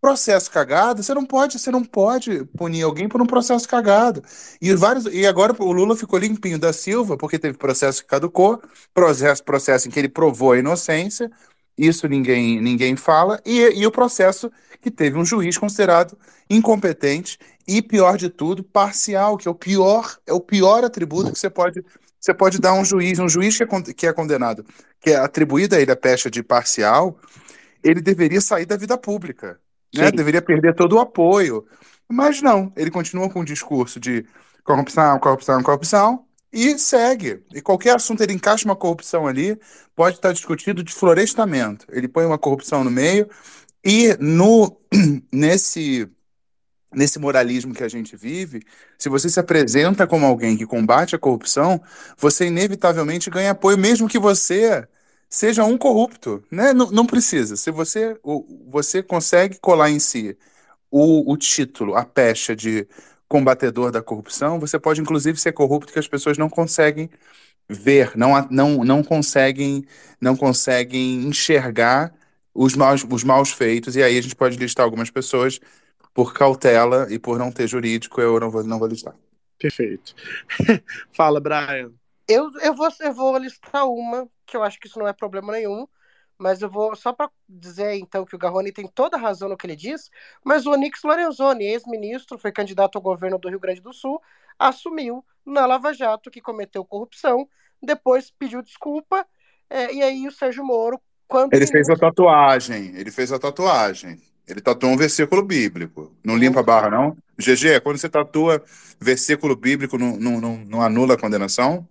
Processo 0.04 0.50
cagado, 0.50 1.02
você 1.02 1.14
não 1.14 1.24
pode, 1.24 1.58
você 1.58 1.70
não 1.70 1.82
pode 1.82 2.44
punir 2.58 2.82
alguém 2.82 3.08
por 3.08 3.22
um 3.22 3.26
processo 3.26 3.66
cagado. 3.66 4.22
E 4.60 4.74
vários, 4.74 5.06
e 5.06 5.26
agora 5.26 5.56
o 5.58 5.72
Lula 5.72 5.96
ficou 5.96 6.18
limpinho 6.18 6.58
da 6.58 6.74
Silva 6.74 7.16
porque 7.16 7.38
teve 7.38 7.56
processo 7.56 8.02
que 8.02 8.08
caducou, 8.08 8.60
processo, 8.92 9.42
processo 9.42 9.88
em 9.88 9.90
que 9.90 9.98
ele 9.98 10.10
provou 10.10 10.52
a 10.52 10.58
inocência, 10.58 11.32
isso 11.74 12.06
ninguém, 12.06 12.60
ninguém 12.60 12.96
fala, 12.96 13.40
e, 13.46 13.80
e 13.80 13.86
o 13.86 13.90
processo 13.90 14.52
que 14.78 14.90
teve 14.90 15.16
um 15.16 15.24
juiz 15.24 15.56
considerado 15.56 16.18
incompetente 16.50 17.38
e, 17.66 17.80
pior 17.80 18.18
de 18.18 18.28
tudo, 18.28 18.62
parcial, 18.62 19.38
que 19.38 19.48
é 19.48 19.50
o 19.50 19.54
pior, 19.54 20.18
é 20.26 20.34
o 20.34 20.40
pior 20.40 20.84
atributo 20.84 21.32
que 21.32 21.38
você 21.38 21.48
pode, 21.48 21.82
você 22.20 22.34
pode 22.34 22.58
dar 22.60 22.72
a 22.72 22.74
um 22.74 22.84
juiz. 22.84 23.18
Um 23.18 23.28
juiz 23.30 23.56
que 23.56 23.62
é, 23.62 23.66
que 23.94 24.06
é 24.06 24.12
condenado, 24.12 24.66
que 25.00 25.12
é 25.12 25.16
atribuída 25.16 25.76
a 25.76 25.80
ele 25.80 25.92
a 25.92 25.96
pecha 25.96 26.30
de 26.30 26.42
parcial, 26.42 27.18
ele 27.82 28.02
deveria 28.02 28.42
sair 28.42 28.66
da 28.66 28.76
vida 28.76 28.98
pública, 28.98 29.58
né? 29.94 30.10
Deveria 30.10 30.42
perder 30.42 30.74
todo 30.74 30.96
o 30.96 31.00
apoio. 31.00 31.64
Mas 32.08 32.42
não, 32.42 32.72
ele 32.76 32.90
continua 32.90 33.30
com 33.30 33.40
o 33.40 33.44
discurso 33.44 33.98
de 33.98 34.24
corrupção, 34.62 35.18
corrupção, 35.18 35.62
corrupção 35.62 36.24
e 36.52 36.78
segue. 36.78 37.42
E 37.52 37.60
qualquer 37.60 37.96
assunto 37.96 38.22
ele 38.22 38.32
encaixa 38.32 38.64
uma 38.64 38.76
corrupção 38.76 39.26
ali, 39.26 39.58
pode 39.94 40.16
estar 40.16 40.32
discutido 40.32 40.84
de 40.84 40.92
florestamento. 40.92 41.86
Ele 41.90 42.06
põe 42.06 42.24
uma 42.24 42.38
corrupção 42.38 42.84
no 42.84 42.90
meio 42.90 43.28
e 43.84 44.16
no 44.20 44.76
nesse 45.32 46.08
nesse 46.94 47.18
moralismo 47.18 47.74
que 47.74 47.82
a 47.82 47.88
gente 47.88 48.16
vive, 48.16 48.62
se 48.96 49.08
você 49.08 49.28
se 49.28 49.40
apresenta 49.40 50.06
como 50.06 50.24
alguém 50.24 50.56
que 50.56 50.64
combate 50.64 51.16
a 51.16 51.18
corrupção, 51.18 51.82
você 52.16 52.46
inevitavelmente 52.46 53.28
ganha 53.30 53.50
apoio, 53.50 53.76
mesmo 53.76 54.08
que 54.08 54.16
você 54.16 54.86
seja 55.34 55.64
um 55.64 55.76
corrupto, 55.76 56.44
né? 56.48 56.72
Não, 56.72 56.90
não 56.92 57.04
precisa. 57.04 57.56
Se 57.56 57.70
você, 57.72 58.16
você 58.68 59.02
consegue 59.02 59.58
colar 59.58 59.90
em 59.90 59.98
si 59.98 60.38
o, 60.90 61.32
o 61.32 61.36
título, 61.36 61.96
a 61.96 62.04
pecha 62.04 62.54
de 62.54 62.86
combatedor 63.28 63.90
da 63.90 64.00
corrupção, 64.00 64.60
você 64.60 64.78
pode 64.78 65.00
inclusive 65.00 65.40
ser 65.40 65.52
corrupto 65.52 65.92
que 65.92 65.98
as 65.98 66.06
pessoas 66.06 66.38
não 66.38 66.48
conseguem 66.48 67.10
ver, 67.68 68.16
não, 68.16 68.46
não, 68.48 68.84
não 68.84 69.02
conseguem, 69.02 69.84
não 70.20 70.36
conseguem 70.36 71.24
enxergar 71.24 72.14
os 72.54 72.76
maus, 72.76 73.04
os 73.10 73.24
maus 73.24 73.50
feitos, 73.50 73.96
e 73.96 74.02
aí 74.04 74.16
a 74.16 74.22
gente 74.22 74.36
pode 74.36 74.56
listar 74.56 74.84
algumas 74.84 75.10
pessoas 75.10 75.58
por 76.12 76.32
cautela 76.32 77.08
e 77.10 77.18
por 77.18 77.38
não 77.40 77.50
ter 77.50 77.66
jurídico, 77.66 78.20
eu 78.20 78.38
não 78.38 78.50
vou, 78.50 78.62
não 78.62 78.78
vou 78.78 78.86
listar. 78.86 79.16
Perfeito. 79.58 80.14
Fala, 81.12 81.40
Brian. 81.40 81.90
Eu, 82.26 82.50
eu, 82.60 82.74
vou, 82.74 82.88
eu 83.00 83.12
vou 83.12 83.36
listar 83.38 83.86
uma, 83.86 84.28
que 84.46 84.56
eu 84.56 84.62
acho 84.62 84.78
que 84.80 84.86
isso 84.86 84.98
não 84.98 85.06
é 85.06 85.12
problema 85.12 85.52
nenhum, 85.52 85.86
mas 86.38 86.62
eu 86.62 86.70
vou 86.70 86.96
só 86.96 87.12
para 87.12 87.30
dizer 87.48 87.94
então 87.94 88.24
que 88.24 88.34
o 88.34 88.38
Garrone 88.38 88.72
tem 88.72 88.86
toda 88.86 89.16
a 89.16 89.20
razão 89.20 89.48
no 89.48 89.56
que 89.56 89.66
ele 89.66 89.76
diz, 89.76 90.10
mas 90.42 90.66
o 90.66 90.70
Onix 90.70 91.02
Lorenzoni, 91.02 91.64
ex-ministro, 91.64 92.38
foi 92.38 92.50
candidato 92.50 92.96
ao 92.96 93.02
governo 93.02 93.38
do 93.38 93.48
Rio 93.48 93.60
Grande 93.60 93.80
do 93.80 93.92
Sul, 93.92 94.20
assumiu 94.58 95.24
na 95.44 95.66
Lava 95.66 95.92
Jato 95.92 96.30
que 96.30 96.40
cometeu 96.40 96.84
corrupção, 96.84 97.48
depois 97.82 98.30
pediu 98.30 98.62
desculpa, 98.62 99.26
é, 99.68 99.92
e 99.92 100.02
aí 100.02 100.26
o 100.26 100.32
Sérgio 100.32 100.64
Moro, 100.64 101.00
quando 101.28 101.52
Ele 101.52 101.66
fez 101.66 101.88
a 101.88 101.96
tatuagem, 101.96 102.96
ele 102.96 103.10
fez 103.10 103.32
a 103.32 103.38
tatuagem. 103.38 104.20
Ele 104.46 104.60
tatuou 104.60 104.92
um 104.92 104.96
versículo 104.96 105.42
bíblico. 105.42 106.14
Não 106.22 106.36
limpa 106.36 106.60
a 106.60 106.62
barra, 106.62 106.90
não? 106.90 107.16
GG, 107.38 107.80
quando 107.82 107.96
você 107.96 108.10
tatua 108.10 108.62
versículo 109.00 109.56
bíblico, 109.56 109.96
não, 109.96 110.16
não, 110.18 110.40
não, 110.40 110.56
não 110.58 110.82
anula 110.82 111.14
a 111.14 111.18
condenação? 111.18 111.88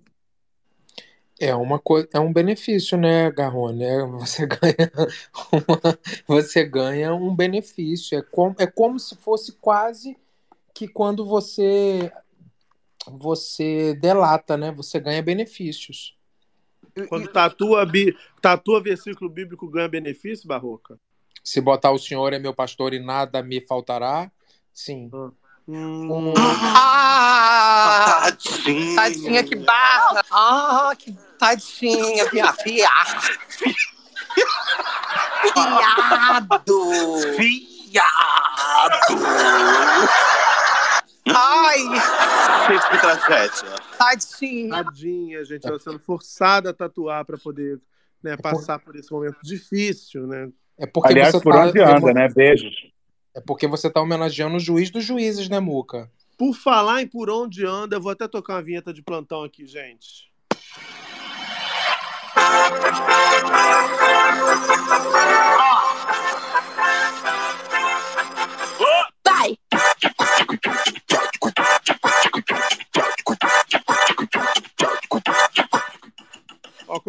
É 1.39 1.53
uma 1.55 1.80
coisa, 1.80 2.07
é 2.14 2.19
um 2.19 2.31
benefício, 2.31 2.97
né, 2.97 3.30
Garrone? 3.31 3.84
É, 3.84 4.05
você 4.05 4.45
ganha 4.47 4.91
uma- 5.51 5.99
você 6.27 6.64
ganha 6.64 7.14
um 7.14 7.35
benefício. 7.35 8.18
É 8.18 8.22
como, 8.22 8.55
é 8.60 8.68
como 8.68 8.99
se 8.99 9.15
fosse 9.15 9.53
quase 9.53 10.18
que 10.73 10.88
quando 10.88 11.26
você 11.26 12.11
você 13.07 13.93
delata, 13.95 14.55
né? 14.57 14.72
Você 14.72 14.99
ganha 14.99 15.22
benefícios. 15.22 16.15
Quando 17.10 17.27
tatua, 17.31 17.85
bi... 17.85 18.15
tatua 18.41 18.81
versículo 18.81 19.30
bíblico 19.30 19.68
ganha 19.69 19.88
benefício, 19.89 20.47
Barroca? 20.47 20.97
Se 21.43 21.60
botar 21.60 21.91
o 21.91 21.99
Senhor 21.99 22.31
é 22.34 22.39
meu 22.39 22.53
pastor 22.53 22.93
e 22.93 22.99
nada 22.99 23.43
me 23.43 23.60
faltará, 23.60 24.31
sim. 24.73 25.10
Hum, 25.68 26.34
Ah, 26.76 28.23
Tadinha. 28.23 28.95
tadinha, 28.95 29.44
que 29.44 29.56
barra. 29.56 30.23
Ah, 30.31 30.91
que 30.98 31.14
tadinha. 31.40 32.26
Viado. 32.30 32.53
Viado. 37.38 38.03
Ai, 41.35 41.80
Gente, 42.68 42.90
que 42.90 42.98
tragédia. 42.99 43.76
tadinha. 43.98 44.84
tadinha, 44.84 45.45
gente. 45.45 45.65
Ela 45.68 45.80
sendo 45.80 45.99
forçada 45.99 46.69
a 46.72 46.73
tatuar 46.73 47.23
para 47.26 47.38
poder 47.38 47.80
né, 48.22 48.35
passar 48.38 48.80
por 48.80 48.95
esse 48.95 49.11
momento 49.11 49.38
difícil, 49.44 50.27
né? 50.27 50.49
É 50.77 50.85
porque 50.85 51.10
Aliás, 51.14 51.31
você 51.34 51.41
por 51.41 51.53
tá, 51.53 51.61
onde 51.65 51.80
anda, 51.81 52.14
né? 52.14 52.27
Beijos. 52.30 52.73
É 53.35 53.41
porque 53.41 53.68
você 53.68 53.89
tá 53.89 54.01
homenageando 54.01 54.57
o 54.57 54.60
juiz 54.60 54.91
dos 54.91 55.03
juízes, 55.03 55.49
né, 55.49 55.60
Muca? 55.60 56.11
Por 56.38 56.53
falar 56.53 57.01
em 57.01 57.07
por 57.07 57.30
onde 57.30 57.65
anda, 57.65 57.95
eu 57.95 58.01
vou 58.01 58.11
até 58.11 58.27
tocar 58.27 58.55
uma 58.55 58.61
vinheta 58.61 58.93
de 58.93 59.01
plantão 59.01 59.43
aqui, 59.43 59.65
gente. 59.65 60.31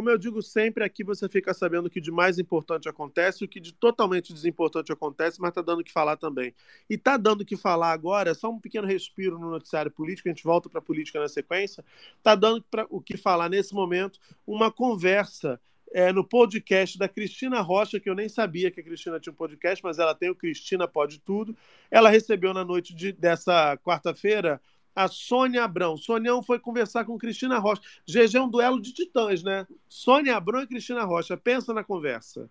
Como 0.05 0.11
eu 0.11 0.19
digo 0.19 0.43
sempre, 0.43 0.85
aqui 0.85 1.03
você 1.03 1.27
fica 1.31 1.55
sabendo 1.55 1.87
o 1.87 1.91
que 1.91 1.99
de 1.99 2.11
mais 2.11 2.39
importante 2.39 2.91
acontece 2.91 3.43
o 3.43 3.49
que 3.49 3.59
de 3.59 3.73
totalmente 3.73 4.35
desimportante 4.35 4.93
acontece, 4.93 5.41
mas 5.41 5.55
tá 5.55 5.63
dando 5.63 5.81
o 5.81 5.85
que 5.85 5.91
falar 5.91 6.19
também. 6.19 6.55
E 6.91 6.99
tá 6.99 7.17
dando 7.17 7.41
o 7.41 7.45
que 7.45 7.57
falar 7.57 7.91
agora, 7.91 8.35
só 8.35 8.51
um 8.51 8.61
pequeno 8.61 8.87
respiro 8.87 9.39
no 9.39 9.51
noticiário 9.51 9.91
político, 9.91 10.29
a 10.29 10.33
gente 10.33 10.45
volta 10.45 10.69
para 10.69 10.83
política 10.83 11.19
na 11.19 11.27
sequência. 11.27 11.83
Tá 12.23 12.35
dando 12.35 12.63
pra, 12.71 12.87
o 12.91 13.01
que 13.01 13.17
falar 13.17 13.49
nesse 13.49 13.73
momento 13.73 14.21
uma 14.47 14.71
conversa 14.71 15.59
é, 15.91 16.13
no 16.13 16.23
podcast 16.23 16.99
da 16.99 17.09
Cristina 17.09 17.63
Rocha, 17.63 17.99
que 17.99 18.11
eu 18.11 18.15
nem 18.15 18.29
sabia 18.29 18.71
que 18.71 18.81
a 18.81 18.85
Cristina 18.85 19.19
tinha 19.19 19.33
um 19.33 19.37
podcast, 19.37 19.83
mas 19.83 19.99
ela 19.99 20.15
tem 20.15 20.29
o 20.29 20.35
Cristina 20.35 20.87
Pode 20.87 21.19
Tudo. 21.19 21.57
Ela 21.91 22.11
recebeu 22.11 22.53
na 22.53 22.63
noite 22.63 22.95
de, 22.95 23.11
dessa 23.11 23.79
quarta-feira 23.79 24.61
a 24.95 25.09
Sônia 25.09 25.65
Abrão. 25.65 25.97
Sonião 25.97 26.43
foi 26.43 26.59
conversar 26.59 27.05
com 27.05 27.19
Cristina 27.19 27.59
Rocha. 27.59 27.83
GG 28.07 28.37
é 28.37 28.41
um 28.41 28.49
duelo 28.49 28.81
de 28.81 28.93
titãs, 28.93 29.43
né? 29.43 29.67
Sônia 29.89 30.37
Abrão 30.37 30.63
e 30.63 30.67
Cristina 30.67 31.05
Rocha. 31.05 31.37
Pensa 31.37 31.75
na 31.75 31.83
conversa. 31.83 32.51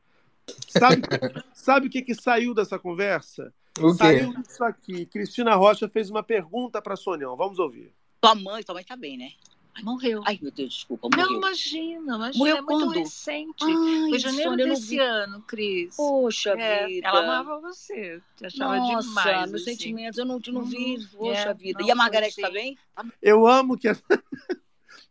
Sabe, 0.68 1.02
sabe 1.54 1.88
o 1.88 1.90
que, 1.90 2.02
que 2.02 2.16
saiu 2.16 2.54
dessa 2.54 2.78
conversa? 2.78 3.54
O 3.80 3.92
quê? 3.92 3.98
Saiu 3.98 4.34
isso 4.48 4.64
aqui. 4.64 5.06
Cristina 5.06 5.56
Rocha 5.56 5.88
fez 5.88 6.10
uma 6.10 6.22
pergunta 6.22 6.82
para 6.82 6.96
Sonião. 6.96 7.36
Vamos 7.36 7.60
ouvir. 7.60 7.94
Tua 8.20 8.36
mãe, 8.36 8.64
tua 8.64 8.76
mãe 8.76 8.84
tá 8.84 8.96
bem, 8.96 9.18
né? 9.18 9.32
Morreu. 9.82 10.22
Ai, 10.26 10.38
meu 10.42 10.52
Deus, 10.52 10.74
desculpa, 10.74 11.10
Não, 11.10 11.18
morreu. 11.18 11.38
imagina, 11.38 12.16
imagina. 12.16 12.38
Morreu 12.38 12.58
é 12.58 12.62
muito 12.62 12.86
quando? 12.86 13.00
recente. 13.00 13.64
Ai, 13.64 14.10
Foi 14.10 14.20
janeiro 14.20 14.50
Sônia, 14.52 14.64
eu 14.64 14.68
não 14.68 14.76
desse 14.76 15.00
ano, 15.00 15.42
Cris. 15.42 15.96
Poxa 15.96 16.52
É, 16.52 16.86
vida. 16.86 17.08
ela 17.08 17.20
amava 17.24 17.60
você. 17.60 18.22
Te 18.38 18.46
achava 18.46 18.78
Nossa, 18.78 19.08
demais. 19.08 19.52
meus 19.52 19.62
assim. 19.64 19.72
sentimentos, 19.72 20.20
eu 20.20 20.26
não, 20.26 20.40
eu 20.46 20.54
não 20.54 20.64
vi. 20.64 20.98
Uhum. 20.98 21.08
Poxa 21.18 21.50
É, 21.50 21.54
vida. 21.54 21.80
não, 21.80 21.88
e 21.88 21.92
a 21.92 21.96
Margarete 21.96 22.40
tá 22.40 22.48
assim. 22.48 22.54
bem? 22.54 22.78
Eu 23.22 23.48
amo 23.48 23.78
que. 23.78 23.88
a- 23.88 23.98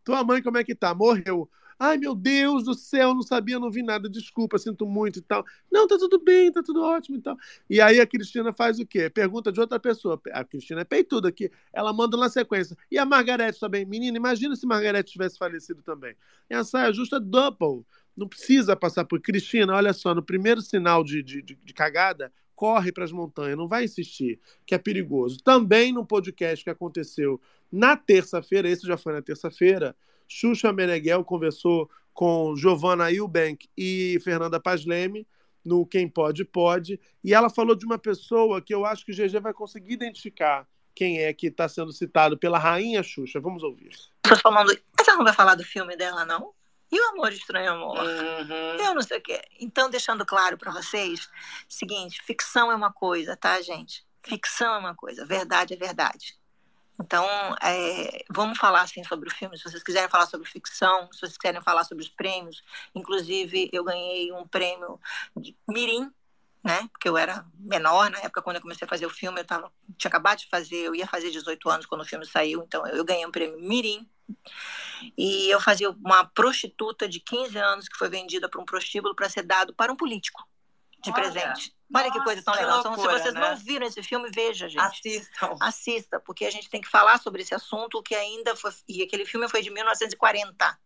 Tua 0.05 0.23
mãe, 0.25 0.43
como 0.43 0.59
é 0.59 0.65
que 0.65 0.75
tá? 0.75 0.95
Morreu. 0.95 1.49
Ai, 1.85 1.99
meu 1.99 2.15
Deus 2.15 2.63
do 2.63 2.75
céu, 2.75 3.13
não 3.13 3.23
sabia, 3.23 3.59
não 3.59 3.69
vi 3.69 3.83
nada. 3.83 4.09
Desculpa, 4.09 4.57
sinto 4.57 4.87
muito 4.87 5.19
e 5.19 5.23
tal. 5.23 5.45
Não, 5.69 5.89
tá 5.89 5.99
tudo 5.99 6.21
bem, 6.23 6.53
tá 6.53 6.63
tudo 6.63 6.81
ótimo 6.81 7.17
e 7.17 7.21
tal. 7.21 7.37
E 7.69 7.81
aí 7.81 7.99
a 7.99 8.07
Cristina 8.07 8.53
faz 8.53 8.79
o 8.79 8.87
quê? 8.87 9.11
Pergunta 9.11 9.51
de 9.51 9.59
outra 9.59 9.81
pessoa. 9.81 10.21
A 10.33 10.45
Cristina 10.45 10.83
é 10.83 10.85
peituda 10.85 11.29
aqui. 11.29 11.51
Ela 11.73 11.93
manda 11.93 12.17
na 12.17 12.29
sequência. 12.29 12.77
E 12.89 12.97
a 12.99 13.05
Margarete 13.05 13.59
também. 13.59 13.85
Menina, 13.85 14.17
imagina 14.17 14.55
se 14.55 14.65
Margarete 14.65 15.11
tivesse 15.11 15.37
falecido 15.37 15.83
também. 15.83 16.15
É 16.49 16.55
a 16.55 16.63
saia 16.63 16.93
justa 16.93 17.19
double. 17.19 17.85
Não 18.17 18.29
precisa 18.29 18.77
passar 18.77 19.05
por. 19.05 19.21
Cristina, 19.21 19.75
olha 19.75 19.93
só, 19.93 20.15
no 20.15 20.23
primeiro 20.23 20.63
sinal 20.63 21.03
de, 21.03 21.21
de, 21.21 21.43
de- 21.43 21.57
de 21.57 21.75
cagada, 21.75 22.33
corre 22.55 22.93
para 22.93 23.03
as 23.03 23.11
montanhas, 23.11 23.57
não 23.59 23.67
vai 23.67 23.83
insistir, 23.85 24.39
que 24.65 24.73
é 24.73 24.79
perigoso. 24.79 25.39
Também 25.43 25.93
no 25.93 26.07
podcast 26.07 26.63
que 26.63 26.71
aconteceu 26.71 27.41
na 27.73 27.97
terça-feira, 27.97 28.69
esse 28.69 28.87
já 28.87 28.97
foi 28.97 29.13
na 29.15 29.23
terça-feira, 29.23 29.97
Xuxa 30.33 30.73
Meneghel 30.73 31.25
conversou 31.25 31.91
com 32.13 32.57
Giovanna 32.57 33.13
Eubank 33.13 33.69
e 33.77 34.19
Fernanda 34.23 34.59
Pasleme 34.59 35.27
no 35.65 35.87
Quem 35.87 36.09
Pode 36.09 36.45
Pode, 36.45 36.99
e 37.23 37.33
ela 37.33 37.49
falou 37.49 37.77
de 37.77 37.87
uma 37.87 37.99
pessoa 37.99 38.61
que 38.61 38.75
eu 38.75 38.85
acho 38.85 39.05
que 39.05 39.13
o 39.13 39.15
GG 39.15 39.41
vai 39.41 39.53
conseguir 39.53 39.93
identificar 39.93 40.67
quem 40.95 41.21
é 41.21 41.33
que 41.33 41.47
está 41.47 41.69
sendo 41.69 41.93
citado 41.93 42.37
pela 42.37 42.59
rainha 42.59 43.03
Xuxa. 43.03 43.41
Vamos 43.41 43.63
ouvir. 43.63 43.91
pessoas 44.23 44.41
falando, 44.41 44.77
mas 44.97 45.09
ela 45.09 45.17
não 45.19 45.25
vai 45.25 45.35
falar 45.35 45.55
do 45.55 45.65
filme 45.65 45.97
dela, 45.97 46.25
não? 46.25 46.53
E 46.91 47.01
o 47.01 47.09
Amor 47.11 47.33
Estranho 47.33 47.73
Amor? 47.73 47.99
Eu 48.79 48.95
não 48.95 49.01
sei 49.01 49.19
o 49.19 49.23
quê. 49.23 49.41
Então, 49.61 49.89
deixando 49.89 50.27
claro 50.27 50.59
para 50.59 50.73
vocês, 50.73 51.29
seguinte, 51.69 52.21
ficção 52.23 52.71
é 52.71 52.75
uma 52.75 52.93
coisa, 52.93 53.37
tá, 53.37 53.63
gente? 53.63 54.05
Ficção 54.23 54.75
é 54.75 54.79
uma 54.79 54.95
coisa, 54.95 55.25
verdade 55.25 55.75
é 55.75 55.77
verdade. 55.77 56.37
Então, 57.03 57.27
é, 57.61 58.25
vamos 58.31 58.59
falar 58.59 58.83
assim 58.83 59.03
sobre 59.03 59.29
o 59.29 59.33
filme. 59.33 59.59
Se 59.59 59.65
vocês 59.65 59.83
quiserem 59.83 60.09
falar 60.09 60.27
sobre 60.27 60.49
ficção, 60.49 61.09
se 61.13 61.19
vocês 61.19 61.37
quiserem 61.37 61.61
falar 61.61 61.83
sobre 61.85 62.05
os 62.05 62.09
prêmios, 62.09 62.63
inclusive 62.95 63.69
eu 63.73 63.83
ganhei 63.83 64.33
um 64.33 64.47
prêmio 64.47 65.01
de 65.37 65.57
Mirim, 65.69 66.11
né? 66.63 66.89
Porque 66.93 67.09
eu 67.09 67.17
era 67.17 67.45
menor 67.59 68.09
na 68.09 68.19
época 68.19 68.41
quando 68.41 68.57
eu 68.57 68.63
comecei 68.63 68.87
a 68.87 68.89
fazer 68.89 69.05
o 69.05 69.11
filme, 69.11 69.41
eu 69.41 69.45
tava, 69.45 69.71
tinha 69.99 70.09
acabado 70.09 70.39
de 70.39 70.49
fazer, 70.49 70.77
eu 70.77 70.95
ia 70.95 71.07
fazer 71.07 71.31
18 71.31 71.69
anos 71.69 71.87
quando 71.87 72.03
o 72.03 72.07
filme 72.07 72.25
saiu, 72.25 72.63
então 72.63 72.87
eu, 72.87 72.99
eu 72.99 73.05
ganhei 73.05 73.27
um 73.27 73.33
prêmio 73.33 73.61
Mirim. 73.61 74.09
E 75.19 75.53
eu 75.53 75.61
fazia 75.61 75.91
uma 75.91 76.25
prostituta 76.25 77.09
de 77.09 77.19
15 77.19 77.59
anos 77.59 77.89
que 77.89 77.99
foi 77.99 78.09
vendida 78.09 78.49
para 78.49 78.61
um 78.61 78.65
prostíbulo 78.65 79.15
para 79.15 79.29
ser 79.29 79.43
dado 79.43 79.75
para 79.75 79.93
um 79.93 79.97
político 79.97 80.47
de 81.03 81.11
Olha. 81.11 81.21
presente. 81.21 81.75
Olha 81.95 82.11
que 82.11 82.21
coisa 82.23 82.43
tão 82.43 82.55
legal. 82.55 82.81
Então, 82.81 82.93
se 82.95 82.99
loucura, 83.01 83.19
vocês 83.19 83.35
né? 83.35 83.41
não 83.41 83.57
viram 83.57 83.87
esse 83.87 84.03
filme, 84.03 84.31
veja, 84.35 84.69
gente. 84.69 84.81
Assistam. 84.81 85.57
Assista, 85.61 86.21
porque 86.21 86.45
a 86.45 86.51
gente 86.51 86.71
tem 86.71 86.81
que 86.81 86.89
falar 86.89 87.19
sobre 87.19 87.43
esse 87.43 87.55
assunto 87.55 88.03
que 88.03 88.15
ainda 88.15 88.57
foi. 88.57 88.73
E 88.89 89.03
aquele 89.03 89.27
filme 89.27 89.49
foi 89.49 89.63
de 89.63 89.71
1940. 89.71 90.79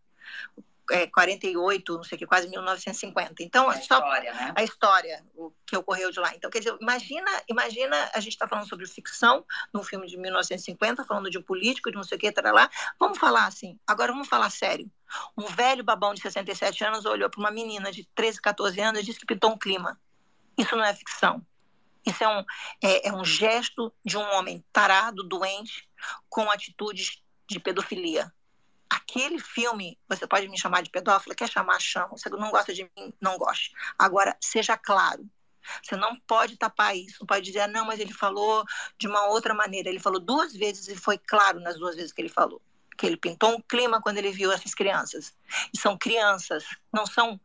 É, 0.89 1.05
48, 1.05 1.95
não 1.97 2.03
sei 2.03 2.15
o 2.15 2.19
que, 2.19 2.25
quase 2.25 2.47
1950. 2.47 3.43
Então, 3.43 3.69
A 3.69 3.73
só- 3.73 3.79
história, 3.79 4.33
né? 4.33 4.53
a 4.55 4.63
história 4.63 5.25
o 5.35 5.51
que 5.65 5.75
ocorreu 5.75 6.09
de 6.11 6.19
lá. 6.19 6.33
Então, 6.33 6.49
quer 6.49 6.59
dizer, 6.59 6.77
imagina, 6.79 7.29
imagina 7.49 8.09
a 8.13 8.21
gente 8.21 8.31
está 8.31 8.47
falando 8.47 8.69
sobre 8.69 8.87
ficção 8.87 9.45
num 9.73 9.83
filme 9.83 10.07
de 10.07 10.15
1950, 10.17 11.03
falando 11.03 11.29
de 11.29 11.37
um 11.37 11.41
político, 11.43 11.91
de 11.91 11.97
não 11.97 12.03
sei 12.03 12.17
o 12.17 12.19
que, 12.21 12.33
lá. 12.41 12.69
Vamos 12.97 13.17
falar 13.17 13.47
assim. 13.47 13.77
Agora 13.85 14.13
vamos 14.13 14.29
falar 14.29 14.49
sério. 14.49 14.89
Um 15.37 15.47
velho 15.47 15.83
babão 15.83 16.13
de 16.13 16.21
67 16.21 16.85
anos 16.85 17.03
olhou 17.05 17.29
para 17.29 17.39
uma 17.39 17.51
menina 17.51 17.91
de 17.91 18.07
13, 18.15 18.41
14 18.41 18.79
anos 18.79 19.01
e 19.01 19.05
disse 19.05 19.19
que 19.19 19.25
pintou 19.25 19.51
um 19.51 19.57
clima. 19.57 19.99
Isso 20.57 20.75
não 20.75 20.83
é 20.83 20.93
ficção. 20.93 21.45
Isso 22.05 22.23
é 22.23 22.27
um, 22.27 22.43
é, 22.81 23.09
é 23.09 23.13
um 23.13 23.25
gesto 23.25 23.93
de 24.03 24.17
um 24.17 24.21
homem 24.21 24.63
tarado, 24.71 25.23
doente, 25.23 25.89
com 26.29 26.49
atitudes 26.49 27.21
de 27.47 27.59
pedofilia. 27.59 28.33
Aquele 28.89 29.39
filme, 29.39 29.99
você 30.07 30.25
pode 30.25 30.47
me 30.47 30.57
chamar 30.57 30.81
de 30.81 30.89
pedófila, 30.89 31.35
quer 31.35 31.49
chamar, 31.49 31.79
chama. 31.81 32.17
Você 32.17 32.29
não 32.29 32.49
gosta 32.49 32.73
de 32.73 32.89
mim, 32.95 33.13
não 33.19 33.37
goste. 33.37 33.73
Agora, 33.99 34.37
seja 34.41 34.77
claro. 34.77 35.29
Você 35.83 35.97
não 35.97 36.15
pode 36.21 36.55
tapar 36.55 36.95
isso. 36.95 37.17
Não 37.19 37.27
pode 37.27 37.45
dizer, 37.45 37.59
"Ah, 37.59 37.67
não, 37.67 37.85
mas 37.85 37.99
ele 37.99 38.13
falou 38.13 38.63
de 38.97 39.05
uma 39.05 39.27
outra 39.27 39.53
maneira. 39.53 39.89
Ele 39.89 39.99
falou 39.99 40.19
duas 40.19 40.55
vezes 40.55 40.87
e 40.87 40.95
foi 40.95 41.17
claro 41.17 41.59
nas 41.59 41.77
duas 41.77 41.97
vezes 41.97 42.13
que 42.13 42.21
ele 42.21 42.29
falou. 42.29 42.61
Que 42.97 43.05
ele 43.05 43.17
pintou 43.17 43.53
um 43.53 43.61
clima 43.61 44.01
quando 44.01 44.17
ele 44.17 44.31
viu 44.31 44.49
essas 44.49 44.73
crianças. 44.73 45.35
E 45.73 45.77
são 45.77 45.97
crianças, 45.97 46.63
não 46.91 47.05
são 47.05 47.37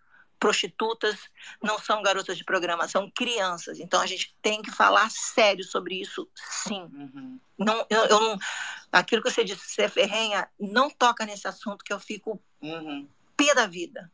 prostitutas, 0.42 1.16
não 1.62 1.78
são 1.78 2.02
garotas 2.02 2.36
de 2.36 2.44
programa, 2.44 2.88
são 2.88 3.08
crianças. 3.08 3.78
Então 3.78 4.00
a 4.00 4.06
gente 4.06 4.36
tem 4.42 4.60
que 4.60 4.72
falar 4.72 5.08
sério 5.08 5.62
sobre 5.62 6.00
isso, 6.00 6.28
sim. 6.34 6.90
Não, 7.56 7.86
eu, 7.88 8.04
eu 8.06 8.20
não, 8.20 8.38
aquilo 8.90 9.22
que 9.22 9.30
você 9.30 9.44
disse, 9.44 9.80
é 9.80 9.88
ferrenha, 9.88 10.48
não 10.58 10.90
toca 10.90 11.24
nesse 11.24 11.46
assunto 11.46 11.84
que 11.84 11.92
eu 11.92 12.00
fico 12.00 12.42
pé 13.36 13.54
da 13.54 13.68
vida. 13.68 14.10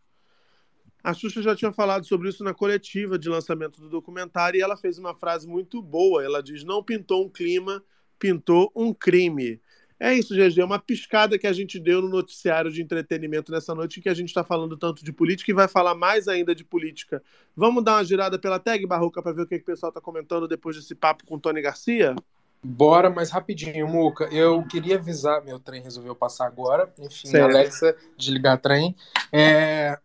A 1.03 1.15
Xuxa 1.15 1.41
já 1.41 1.57
tinha 1.57 1.73
falado 1.73 2.05
sobre 2.05 2.29
isso 2.29 2.45
na 2.45 2.53
coletiva 2.53 3.19
de 3.19 3.31
lançamento 3.31 3.81
do 3.81 3.89
documentário 3.89 4.59
e 4.59 4.61
ela 4.61 4.77
fez 4.77 4.99
uma 4.99 5.15
frase 5.15 5.49
muito 5.49 5.81
boa. 5.81 6.23
Ela 6.23 6.43
diz: 6.43 6.63
Não 6.63 6.83
pintou 6.85 7.25
um 7.25 7.31
clima, 7.31 7.83
pintou 8.19 8.71
um 8.77 8.93
crime. 8.93 9.63
É 10.01 10.15
isso, 10.15 10.35
GG, 10.35 10.63
uma 10.63 10.79
piscada 10.79 11.37
que 11.39 11.47
a 11.47 11.53
gente 11.53 11.79
deu 11.81 12.01
no 12.01 12.09
noticiário 12.09 12.71
de 12.71 12.81
entretenimento 12.81 13.51
nessa 13.51 13.75
noite, 13.75 13.99
em 13.99 14.03
que 14.03 14.09
a 14.09 14.15
gente 14.15 14.29
está 14.29 14.45
falando 14.45 14.77
tanto 14.77 15.05
de 15.05 15.13
política 15.13 15.51
e 15.51 15.55
vai 15.55 15.67
falar 15.67 15.95
mais 15.95 16.29
ainda 16.29 16.55
de 16.55 16.65
política. 16.65 17.21
Vamos 17.57 17.83
dar 17.83 17.97
uma 17.97 18.05
girada 18.05 18.39
pela 18.39 18.61
tag, 18.61 18.87
Barroca, 18.87 19.21
para 19.21 19.33
ver 19.33 19.43
o 19.43 19.47
que, 19.47 19.57
que 19.57 19.63
o 19.63 19.67
pessoal 19.67 19.91
está 19.91 20.01
comentando 20.01 20.47
depois 20.47 20.77
desse 20.77 20.95
papo 20.95 21.27
com 21.27 21.35
o 21.35 21.41
Tony 21.41 21.61
Garcia? 21.61 22.15
Bora, 22.63 23.11
mas 23.11 23.31
rapidinho, 23.31 23.89
Muca. 23.89 24.25
Eu 24.33 24.65
queria 24.65 24.97
avisar, 24.97 25.45
meu 25.45 25.59
trem 25.59 25.83
resolveu 25.83 26.15
passar 26.15 26.47
agora. 26.47 26.93
Enfim, 26.99 27.29
Certo. 27.29 27.51
Alexa, 27.57 27.97
desligar 28.17 28.59
trem. 28.59 28.95
É, 29.33 29.99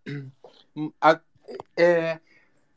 a- 1.02 1.20
é, 1.78 2.20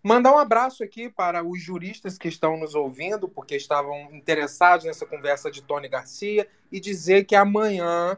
mandar 0.07 0.33
um 0.33 0.39
abraço 0.39 0.85
aqui 0.85 1.11
para 1.11 1.43
os 1.43 1.61
juristas 1.61 2.17
que 2.17 2.29
estão 2.29 2.57
nos 2.57 2.77
ouvindo, 2.77 3.29
porque 3.29 3.57
estavam 3.57 4.15
interessados 4.15 4.87
nessa 4.87 5.05
conversa 5.05 5.51
de 5.51 5.61
Tony 5.61 5.89
Garcia, 5.89 6.47
e 6.71 6.79
dizer 6.79 7.25
que 7.25 7.35
amanhã 7.35 8.17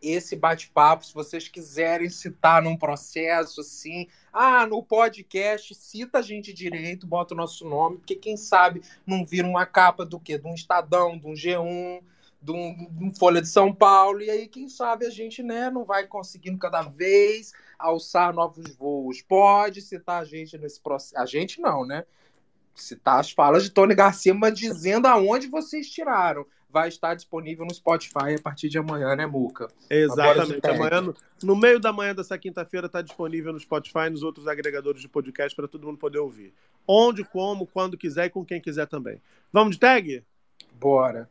esse 0.00 0.34
bate-papo, 0.34 1.04
se 1.04 1.12
vocês 1.12 1.46
quiserem 1.46 2.08
citar 2.08 2.62
num 2.62 2.74
processo 2.74 3.60
assim, 3.60 4.08
ah, 4.32 4.66
no 4.66 4.82
podcast, 4.82 5.74
cita 5.74 6.20
a 6.20 6.22
gente 6.22 6.54
direito, 6.54 7.06
bota 7.06 7.34
o 7.34 7.36
nosso 7.36 7.68
nome, 7.68 7.98
porque 7.98 8.14
quem 8.14 8.38
sabe 8.38 8.80
não 9.06 9.26
vira 9.26 9.46
uma 9.46 9.66
capa 9.66 10.06
do 10.06 10.18
quê? 10.18 10.38
De 10.38 10.46
um 10.46 10.54
Estadão, 10.54 11.18
de 11.18 11.26
um 11.26 11.34
G1, 11.34 12.02
de 12.40 12.52
um, 12.52 12.88
de 12.90 13.04
um 13.04 13.14
Folha 13.14 13.42
de 13.42 13.48
São 13.48 13.74
Paulo, 13.74 14.22
e 14.22 14.30
aí 14.30 14.48
quem 14.48 14.70
sabe 14.70 15.04
a 15.04 15.10
gente 15.10 15.42
né, 15.42 15.70
não 15.70 15.84
vai 15.84 16.06
conseguindo 16.06 16.58
cada 16.58 16.80
vez 16.82 17.52
alçar 17.84 18.32
novos 18.32 18.74
voos. 18.76 19.22
Pode 19.22 19.80
citar 19.80 20.22
a 20.22 20.24
gente 20.24 20.56
nesse 20.58 20.80
processo. 20.80 21.18
A 21.18 21.26
gente 21.26 21.60
não, 21.60 21.86
né? 21.86 22.04
Citar 22.74 23.20
as 23.20 23.30
falas 23.30 23.62
de 23.62 23.70
Tony 23.70 23.94
Garcia, 23.94 24.34
mas 24.34 24.58
dizendo 24.58 25.06
aonde 25.06 25.46
vocês 25.46 25.88
tiraram. 25.88 26.46
Vai 26.68 26.88
estar 26.88 27.14
disponível 27.14 27.64
no 27.64 27.72
Spotify 27.72 28.34
a 28.36 28.42
partir 28.42 28.68
de 28.68 28.78
amanhã, 28.78 29.14
né, 29.14 29.26
Muca? 29.26 29.68
Exatamente. 29.88 30.66
Amanhã, 30.66 31.00
no, 31.00 31.14
no 31.40 31.54
meio 31.54 31.78
da 31.78 31.92
manhã 31.92 32.12
dessa 32.12 32.36
quinta-feira, 32.36 32.86
está 32.86 33.00
disponível 33.00 33.52
no 33.52 33.60
Spotify 33.60 34.06
e 34.06 34.10
nos 34.10 34.24
outros 34.24 34.48
agregadores 34.48 35.00
de 35.00 35.08
podcast 35.08 35.54
para 35.54 35.68
todo 35.68 35.86
mundo 35.86 35.98
poder 35.98 36.18
ouvir. 36.18 36.52
Onde, 36.86 37.22
como, 37.22 37.64
quando 37.64 37.96
quiser 37.96 38.26
e 38.26 38.30
com 38.30 38.44
quem 38.44 38.60
quiser 38.60 38.88
também. 38.88 39.22
Vamos 39.52 39.76
de 39.76 39.80
tag? 39.80 40.24
Bora. 40.72 41.30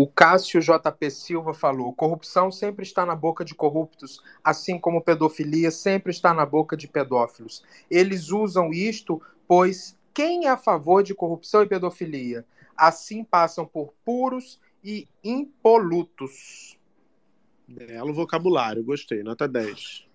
O 0.00 0.06
Cássio 0.06 0.60
JP 0.60 1.10
Silva 1.10 1.52
falou: 1.52 1.92
corrupção 1.92 2.52
sempre 2.52 2.84
está 2.84 3.04
na 3.04 3.16
boca 3.16 3.44
de 3.44 3.52
corruptos, 3.52 4.22
assim 4.44 4.78
como 4.78 5.02
pedofilia 5.02 5.72
sempre 5.72 6.12
está 6.12 6.32
na 6.32 6.46
boca 6.46 6.76
de 6.76 6.86
pedófilos. 6.86 7.64
Eles 7.90 8.30
usam 8.30 8.72
isto, 8.72 9.20
pois 9.48 9.98
quem 10.14 10.46
é 10.46 10.50
a 10.50 10.56
favor 10.56 11.02
de 11.02 11.16
corrupção 11.16 11.64
e 11.64 11.66
pedofilia? 11.66 12.46
Assim 12.76 13.24
passam 13.24 13.66
por 13.66 13.92
puros 14.04 14.60
e 14.84 15.08
impolutos. 15.24 16.78
Belo 17.66 18.14
vocabulário, 18.14 18.84
gostei, 18.84 19.24
nota 19.24 19.48
10. 19.48 20.06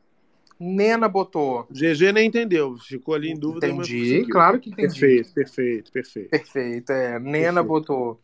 Nena 0.58 1.10
botou. 1.10 1.68
GG 1.70 2.14
nem 2.14 2.28
entendeu, 2.28 2.78
ficou 2.78 3.16
ali 3.16 3.32
em 3.32 3.38
dúvida. 3.38 3.68
Entendi, 3.68 4.26
claro 4.32 4.62
que 4.62 4.70
entendi. 4.70 4.98
Perfeito, 4.98 5.34
perfeito, 5.34 5.92
perfeito. 5.92 6.30
Perfeito, 6.30 6.90
é. 6.94 7.20
Nena 7.20 7.62
Perfeito. 7.62 7.68
botou. 7.68 8.24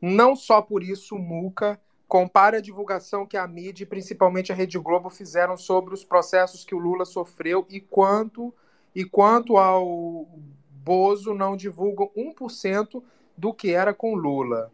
Não 0.00 0.34
só 0.34 0.62
por 0.62 0.82
isso, 0.82 1.16
Muca 1.16 1.80
compara 2.08 2.58
a 2.58 2.60
divulgação 2.60 3.24
que 3.24 3.36
a 3.36 3.46
mídia, 3.46 3.84
e 3.84 3.86
principalmente 3.86 4.50
a 4.50 4.54
Rede 4.54 4.78
Globo, 4.78 5.08
fizeram 5.10 5.56
sobre 5.56 5.94
os 5.94 6.02
processos 6.02 6.64
que 6.64 6.74
o 6.74 6.78
Lula 6.78 7.04
sofreu 7.04 7.64
e 7.70 7.80
quanto, 7.80 8.52
e 8.92 9.04
quanto 9.04 9.56
ao 9.56 10.26
Bozo 10.70 11.34
não 11.34 11.56
divulgam 11.56 12.10
1% 12.16 13.02
do 13.36 13.54
que 13.54 13.70
era 13.70 13.94
com 13.94 14.16
Lula. 14.16 14.72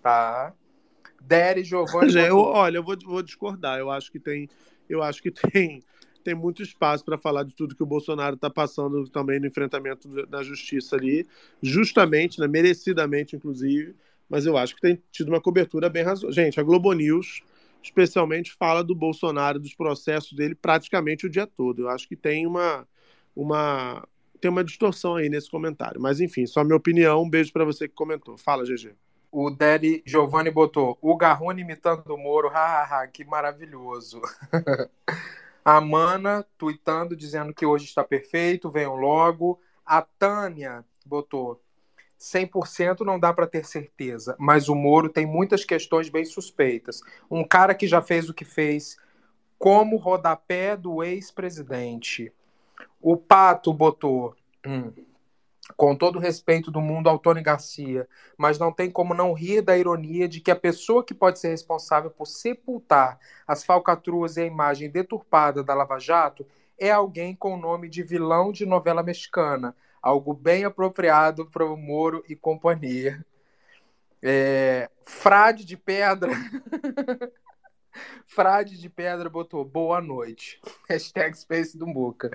Tá? 0.00 0.54
Dere 1.20 1.64
Giovanni. 1.64 2.10
Gente, 2.10 2.28
eu, 2.28 2.38
olha, 2.38 2.78
eu 2.78 2.84
vou, 2.84 2.96
vou 3.04 3.22
discordar. 3.22 3.80
Eu 3.80 3.90
acho 3.90 4.12
que 4.12 4.20
tem, 4.20 4.48
eu 4.88 5.02
acho 5.02 5.20
que 5.20 5.32
tem, 5.32 5.82
tem 6.22 6.34
muito 6.34 6.62
espaço 6.62 7.04
para 7.04 7.18
falar 7.18 7.42
de 7.42 7.54
tudo 7.54 7.74
que 7.74 7.82
o 7.82 7.86
Bolsonaro 7.86 8.36
está 8.36 8.48
passando 8.48 9.08
também 9.08 9.40
no 9.40 9.46
enfrentamento 9.46 10.08
da 10.26 10.42
justiça 10.42 10.94
ali, 10.94 11.26
justamente, 11.60 12.38
né, 12.38 12.46
merecidamente, 12.46 13.34
inclusive. 13.34 13.96
Mas 14.28 14.46
eu 14.46 14.56
acho 14.56 14.74
que 14.74 14.80
tem 14.80 15.02
tido 15.10 15.28
uma 15.28 15.40
cobertura 15.40 15.88
bem 15.88 16.02
razoável. 16.02 16.32
Gente, 16.32 16.58
a 16.58 16.62
Globo 16.62 16.92
News, 16.92 17.42
especialmente, 17.82 18.52
fala 18.52 18.82
do 18.82 18.94
Bolsonaro, 18.94 19.58
dos 19.58 19.74
processos 19.74 20.32
dele, 20.32 20.54
praticamente 20.54 21.26
o 21.26 21.30
dia 21.30 21.46
todo. 21.46 21.82
Eu 21.82 21.88
acho 21.88 22.08
que 22.08 22.16
tem 22.16 22.46
uma, 22.46 22.86
uma, 23.34 24.06
tem 24.40 24.50
uma 24.50 24.64
distorção 24.64 25.16
aí 25.16 25.28
nesse 25.28 25.50
comentário. 25.50 26.00
Mas 26.00 26.20
enfim, 26.20 26.46
só 26.46 26.64
minha 26.64 26.76
opinião. 26.76 27.22
Um 27.22 27.30
beijo 27.30 27.52
para 27.52 27.64
você 27.64 27.88
que 27.88 27.94
comentou. 27.94 28.36
Fala, 28.36 28.64
GG. 28.64 28.94
O 29.30 29.50
Deri 29.50 30.02
Giovanni 30.06 30.50
botou 30.50 30.96
o 31.02 31.16
Garrone 31.16 31.62
imitando 31.62 32.08
o 32.08 32.16
Moro, 32.16 32.48
hahaha, 32.48 33.06
que 33.06 33.24
maravilhoso. 33.24 34.20
A 35.64 35.80
Mana 35.80 36.46
tweetando, 36.56 37.16
dizendo 37.16 37.52
que 37.52 37.66
hoje 37.66 37.86
está 37.86 38.04
perfeito, 38.04 38.70
venham 38.70 38.94
logo. 38.94 39.60
A 39.84 40.00
Tânia 40.00 40.84
botou 41.04 41.60
100% 42.18 43.00
não 43.00 43.18
dá 43.18 43.32
para 43.32 43.46
ter 43.46 43.64
certeza, 43.64 44.34
mas 44.38 44.68
o 44.68 44.74
Moro 44.74 45.08
tem 45.08 45.26
muitas 45.26 45.64
questões 45.64 46.08
bem 46.08 46.24
suspeitas. 46.24 47.00
Um 47.30 47.44
cara 47.44 47.74
que 47.74 47.86
já 47.86 48.00
fez 48.00 48.28
o 48.28 48.34
que 48.34 48.44
fez, 48.44 48.96
como 49.58 49.96
rodapé 49.96 50.76
do 50.76 51.02
ex-presidente. 51.02 52.32
O 53.00 53.16
Pato 53.16 53.72
botou. 53.72 54.34
hum, 54.66 54.92
com 55.76 55.96
todo 55.96 56.16
o 56.16 56.20
respeito 56.20 56.70
do 56.70 56.80
mundo 56.80 57.08
ao 57.08 57.18
Tony 57.18 57.42
Garcia, 57.42 58.06
mas 58.36 58.58
não 58.58 58.70
tem 58.70 58.90
como 58.90 59.14
não 59.14 59.32
rir 59.32 59.62
da 59.62 59.76
ironia 59.76 60.28
de 60.28 60.40
que 60.40 60.50
a 60.50 60.56
pessoa 60.56 61.02
que 61.02 61.14
pode 61.14 61.38
ser 61.38 61.48
responsável 61.48 62.10
por 62.10 62.26
sepultar 62.26 63.18
as 63.46 63.64
falcatruas 63.64 64.36
e 64.36 64.42
a 64.42 64.46
imagem 64.46 64.90
deturpada 64.90 65.64
da 65.64 65.74
Lava 65.74 65.98
Jato 65.98 66.46
é 66.78 66.90
alguém 66.90 67.34
com 67.34 67.54
o 67.54 67.58
nome 67.58 67.88
de 67.88 68.02
vilão 68.02 68.52
de 68.52 68.66
novela 68.66 69.02
mexicana, 69.02 69.74
algo 70.06 70.32
bem 70.32 70.64
apropriado 70.64 71.46
para 71.46 71.64
o 71.64 71.76
Moro 71.76 72.22
e 72.28 72.36
companhia. 72.36 73.26
É, 74.22 74.88
Frade 75.04 75.64
de 75.64 75.76
Pedra. 75.76 76.30
Frade 78.24 78.78
de 78.78 78.88
Pedra 78.88 79.28
botou 79.28 79.64
boa 79.64 80.00
noite. 80.00 80.60
Hashtag 80.88 81.36
Space 81.36 81.76
do 81.76 81.88
Muca. 81.88 82.30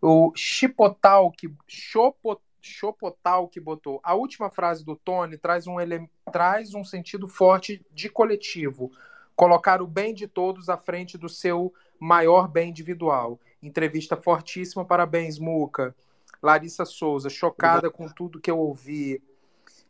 O 0.00 0.32
Chipotal 0.34 1.30
que, 1.30 1.52
Chopo, 1.68 2.40
Chopotal 2.62 3.46
que 3.46 3.60
botou. 3.60 4.00
A 4.02 4.14
última 4.14 4.50
frase 4.50 4.82
do 4.82 4.96
Tony 4.96 5.36
traz 5.36 5.66
um, 5.66 5.78
ele, 5.78 6.08
traz 6.32 6.72
um 6.72 6.82
sentido 6.82 7.28
forte 7.28 7.84
de 7.92 8.08
coletivo. 8.08 8.90
Colocar 9.34 9.82
o 9.82 9.86
bem 9.86 10.14
de 10.14 10.26
todos 10.26 10.70
à 10.70 10.78
frente 10.78 11.18
do 11.18 11.28
seu 11.28 11.74
maior 12.00 12.48
bem 12.48 12.70
individual. 12.70 13.38
Entrevista 13.62 14.16
fortíssima, 14.16 14.82
parabéns, 14.82 15.38
Muca. 15.38 15.94
Larissa 16.42 16.84
Souza, 16.84 17.28
chocada 17.28 17.90
com 17.90 18.08
tudo 18.08 18.40
que 18.40 18.50
eu 18.50 18.58
ouvi. 18.58 19.22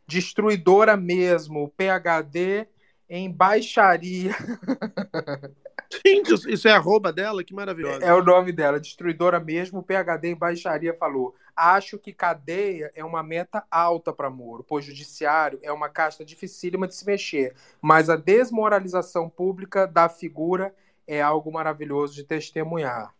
Destruidora 0.07 0.95
mesmo, 0.95 1.69
PHD 1.75 2.67
em 3.09 3.31
baixaria. 3.31 4.31
Gente, 6.05 6.33
isso- 6.51 6.67
é 6.67 6.71
arroba 6.71 7.13
dela? 7.13 7.43
Que 7.43 7.53
maravilhosa. 7.53 8.03
É 8.03 8.13
o 8.13 8.23
nome 8.23 8.51
dela, 8.51 8.79
destruidora 8.79 9.39
mesmo. 9.39 9.81
PHD 9.83 10.29
em 10.29 10.35
baixaria 10.35 10.93
falou: 10.93 11.33
Acho 11.55 11.97
que 11.97 12.11
cadeia 12.13 12.91
é 12.93 13.03
uma 13.03 13.23
meta 13.23 13.63
alta 13.71 14.11
para 14.11 14.29
Moro, 14.29 14.63
pois 14.67 14.83
judiciário 14.85 15.59
é 15.63 15.71
uma 15.71 15.89
casta 15.89 16.25
dificílima 16.25 16.87
de 16.87 16.95
se 16.95 17.05
mexer, 17.05 17.55
mas 17.81 18.09
a 18.09 18.15
desmoralização 18.15 19.29
pública 19.29 19.87
da 19.87 20.09
figura 20.09 20.73
é 21.07 21.21
algo 21.21 21.51
maravilhoso 21.51 22.13
de 22.15 22.23
testemunhar. 22.25 23.13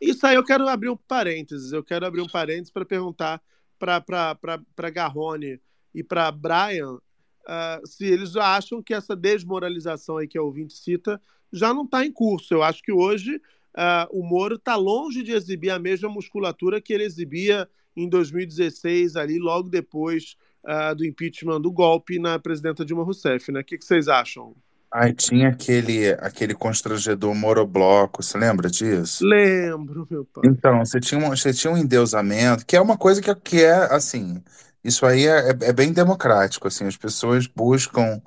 Isso 0.00 0.26
aí 0.26 0.36
eu 0.36 0.44
quero 0.44 0.68
abrir 0.68 0.88
um 0.88 0.96
parênteses. 0.96 1.72
Eu 1.72 1.82
quero 1.82 2.06
abrir 2.06 2.20
um 2.20 2.28
parênteses 2.28 2.70
para 2.70 2.84
perguntar 2.84 3.42
para 3.78 4.90
Garrone 4.90 5.60
e 5.94 6.02
para 6.02 6.30
Brian 6.30 6.98
ah, 7.46 7.80
se 7.84 8.04
eles 8.04 8.36
acham 8.36 8.82
que 8.82 8.94
essa 8.94 9.16
desmoralização 9.16 10.18
aí 10.18 10.28
que 10.28 10.38
a 10.38 10.42
ouvinte 10.42 10.74
cita 10.74 11.20
já 11.52 11.74
não 11.74 11.84
está 11.84 12.04
em 12.04 12.12
curso. 12.12 12.54
Eu 12.54 12.62
acho 12.62 12.82
que 12.82 12.92
hoje 12.92 13.40
ah, 13.74 14.08
o 14.10 14.22
Moro 14.22 14.56
está 14.56 14.76
longe 14.76 15.22
de 15.22 15.32
exibir 15.32 15.70
a 15.70 15.78
mesma 15.78 16.08
musculatura 16.08 16.80
que 16.80 16.92
ele 16.92 17.04
exibia 17.04 17.68
em 17.96 18.08
2016, 18.08 19.16
ali 19.16 19.38
logo 19.38 19.68
depois 19.68 20.36
ah, 20.64 20.94
do 20.94 21.04
impeachment 21.04 21.60
do 21.60 21.72
golpe 21.72 22.18
na 22.18 22.38
presidenta 22.38 22.84
Dilma 22.84 23.02
Rousseff. 23.02 23.50
Né? 23.50 23.60
O 23.60 23.64
que, 23.64 23.78
que 23.78 23.84
vocês 23.84 24.08
acham? 24.08 24.54
Aí 24.92 25.12
tinha 25.14 25.48
aquele, 25.48 26.10
aquele 26.14 26.54
constrangedor 26.54 27.34
morobloco, 27.34 28.22
você 28.22 28.36
lembra 28.38 28.68
disso? 28.70 29.24
Lembro, 29.24 30.06
meu 30.10 30.24
pai. 30.26 30.44
Então, 30.44 30.78
você 30.80 30.98
tinha 31.00 31.20
um, 31.20 31.28
você 31.30 31.52
tinha 31.52 31.72
um 31.72 31.76
endeusamento, 31.76 32.64
que 32.64 32.74
é 32.76 32.80
uma 32.80 32.96
coisa 32.96 33.20
que, 33.20 33.34
que 33.36 33.62
é, 33.62 33.72
assim, 33.94 34.42
isso 34.82 35.04
aí 35.04 35.26
é, 35.26 35.50
é- 35.50 35.68
é 35.68 35.72
bem 35.72 35.92
democrático, 35.92 36.66
assim, 36.68 36.86
as 36.86 36.96
pessoas 36.96 37.46
buscam 37.46 38.20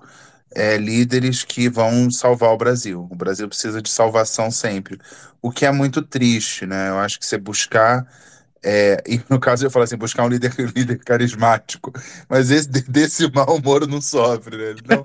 é, 0.56 0.78
líderes 0.78 1.44
que 1.44 1.70
vão 1.70 2.12
salvar 2.12 2.52
o 2.52 2.58
Brasil. 2.58 3.08
O 3.12 3.16
Brasil 3.16 3.48
precisa 3.50 3.82
de 3.82 3.90
salvação 3.90 4.52
sempre, 4.52 5.00
o 5.42 5.52
que 5.52 5.66
é 5.66 5.72
muito 5.72 6.02
triste, 6.02 6.66
né? 6.68 6.90
Eu 6.90 7.00
acho 7.00 7.20
que 7.20 7.26
você 7.26 7.38
buscar, 7.38 8.08
é, 8.64 9.04
e 9.08 9.22
no 9.30 9.40
caso 9.40 9.66
eu 9.66 9.70
falo 9.72 9.84
assim, 9.84 9.98
buscar 9.98 10.24
um 10.24 10.30
líder, 10.30 10.54
líder 10.76 11.00
carismático, 11.04 11.92
mas 12.30 12.50
esse, 12.50 12.70
desse 12.70 13.30
mal 13.32 13.60
Moro 13.62 13.86
não 13.86 14.02
sofre, 14.02 14.58
né? 14.58 14.64
Ele 14.72 14.82
não, 14.88 15.02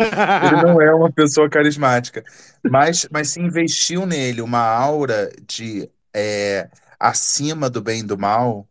ele 0.46 0.62
não 0.62 0.80
é 0.80 0.94
uma 0.94 1.10
pessoa 1.10 1.48
carismática, 1.48 2.24
mas, 2.62 3.08
mas 3.10 3.30
se 3.30 3.40
investiu 3.40 4.06
nele 4.06 4.40
uma 4.40 4.60
aura 4.60 5.30
de 5.46 5.90
é, 6.14 6.68
acima 6.98 7.68
do 7.68 7.82
bem 7.82 8.00
e 8.00 8.04
do 8.04 8.16
mal, 8.16 8.68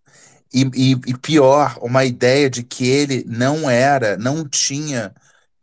e, 0.54 0.64
e, 0.74 0.92
e 0.92 1.18
pior, 1.18 1.78
uma 1.82 2.06
ideia 2.06 2.50
de 2.50 2.64
que 2.64 2.88
ele 2.88 3.26
não 3.28 3.70
era, 3.70 4.18
não 4.18 4.48
tinha 4.48 5.14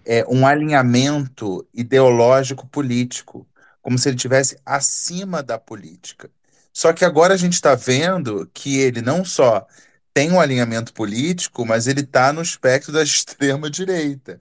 é, 0.05 0.25
um 0.29 0.47
alinhamento 0.47 1.67
ideológico 1.73 2.67
político, 2.67 3.47
como 3.83 3.99
se 3.99 4.09
ele 4.09 4.17
tivesse 4.17 4.59
acima 4.65 5.43
da 5.43 5.59
política. 5.59 6.31
Só 6.75 6.93
que 6.93 7.05
agora 7.05 7.35
a 7.35 7.37
gente 7.39 7.55
está 7.55 7.75
vendo 7.77 8.51
que 8.55 8.79
ele 8.81 9.03
não 9.03 9.25
só 9.25 9.67
tem 10.13 10.33
um 10.33 10.41
alinhamento 10.41 10.93
político, 10.93 11.67
mas 11.67 11.87
ele 11.87 12.01
está 12.03 12.33
no 12.33 12.43
espectro 12.43 12.93
da 12.93 13.03
extrema-direita. 13.05 14.39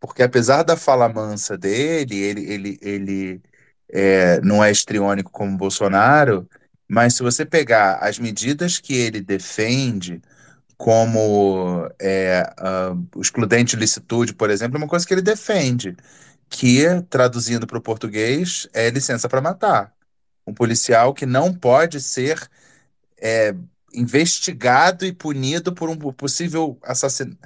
Porque 0.00 0.22
apesar 0.22 0.62
da 0.64 0.76
fala 0.76 1.08
mansa 1.08 1.56
dele, 1.58 2.16
ele, 2.18 2.52
ele, 2.52 2.78
ele 2.82 3.42
é, 3.90 4.40
não 4.42 4.62
é 4.64 4.70
estriônico 4.70 5.30
como 5.30 5.56
Bolsonaro, 5.56 6.48
mas 6.88 7.14
se 7.16 7.22
você 7.22 7.44
pegar 7.46 7.96
as 7.98 8.18
medidas 8.18 8.78
que 8.80 8.94
ele 8.94 9.20
defende, 9.20 10.20
como 10.76 11.88
é, 12.00 12.42
ah, 12.58 12.94
o 13.16 13.20
excludente 13.22 13.76
de 13.76 13.80
licitude, 13.80 14.34
por 14.34 14.50
exemplo, 14.50 14.76
é 14.76 14.80
uma 14.80 14.88
coisa 14.88 15.06
que 15.06 15.14
ele 15.14 15.22
defende, 15.22 15.96
que, 16.48 16.84
traduzindo 17.10 17.66
para 17.66 17.78
o 17.78 17.82
português, 17.82 18.68
é 18.72 18.90
licença 18.90 19.28
para 19.28 19.40
matar. 19.40 19.94
Um 20.46 20.54
policial 20.54 21.14
que 21.14 21.26
não 21.26 21.52
pode 21.54 22.00
ser 22.00 22.48
é, 23.18 23.54
investigado 23.94 25.06
e 25.06 25.12
punido 25.12 25.72
por 25.72 25.88
um 25.88 25.96
possível 25.96 26.78
assassinato. 26.82 27.38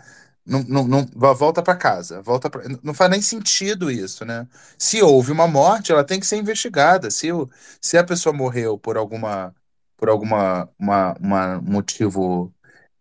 Não, 0.47 0.63
não, 0.65 0.87
não, 0.89 1.07
volta 1.35 1.63
para 1.63 1.77
casa, 1.77 2.23
volta 2.23 2.49
pra, 2.49 2.63
não 2.83 2.95
faz 2.95 3.11
nem 3.11 3.21
sentido 3.21 3.91
isso, 3.91 4.25
né? 4.25 4.49
Se 4.79 5.03
houve 5.03 5.31
uma 5.31 5.47
morte, 5.47 5.93
ela 5.93 6.03
tem 6.05 6.19
que 6.19 6.27
ser 6.27 6.37
investigada. 6.39 7.11
Se, 7.11 7.31
o, 7.31 7.51
se 7.81 7.99
a 7.99 8.05
pessoa 8.05 8.33
morreu 8.33 8.79
por 8.79 8.97
alguma 8.97 9.55
por 9.97 10.09
alguma 10.09 10.69
uma, 10.79 11.15
uma 11.21 11.61
motivo 11.61 12.53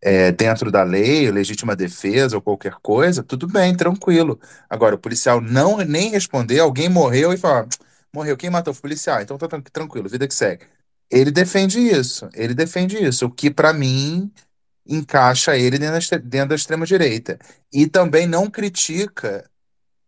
é, 0.02 0.32
dentro 0.32 0.72
da 0.72 0.84
lei, 0.84 1.32
legítima 1.32 1.76
defesa 1.76 2.36
ou 2.38 2.42
qualquer 2.42 2.76
coisa, 2.82 3.24
tudo 3.24 3.48
bem, 3.48 3.76
tranquilo. 3.76 4.40
Agora, 4.70 4.96
o 4.96 5.00
policial 5.00 5.42
não 5.42 5.78
nem 5.80 6.10
responder, 6.12 6.60
alguém 6.60 6.90
morreu 6.90 7.34
e 7.34 7.38
fala, 7.38 7.68
morreu, 8.14 8.38
quem 8.38 8.50
matou 8.50 8.74
foi 8.74 8.80
o 8.80 8.82
policial, 8.84 9.22
então 9.22 9.38
tá 9.38 9.48
tran- 9.48 9.62
tranquilo, 9.62 10.10
vida 10.10 10.28
que 10.28 10.34
segue. 10.36 10.66
Ele 11.10 11.32
defende 11.32 11.80
isso, 11.80 12.30
ele 12.34 12.54
defende 12.54 12.98
isso, 13.04 13.26
o 13.28 13.32
que 13.32 13.50
para 13.52 13.74
mim 13.74 14.32
encaixa 14.88 15.58
ele 15.58 15.78
dentro 15.80 16.10
da, 16.12 16.18
dentro 16.18 16.50
da 16.50 16.56
extrema-direita. 16.56 17.40
E 17.74 17.88
também 17.88 18.28
não 18.28 18.50
critica 18.50 19.50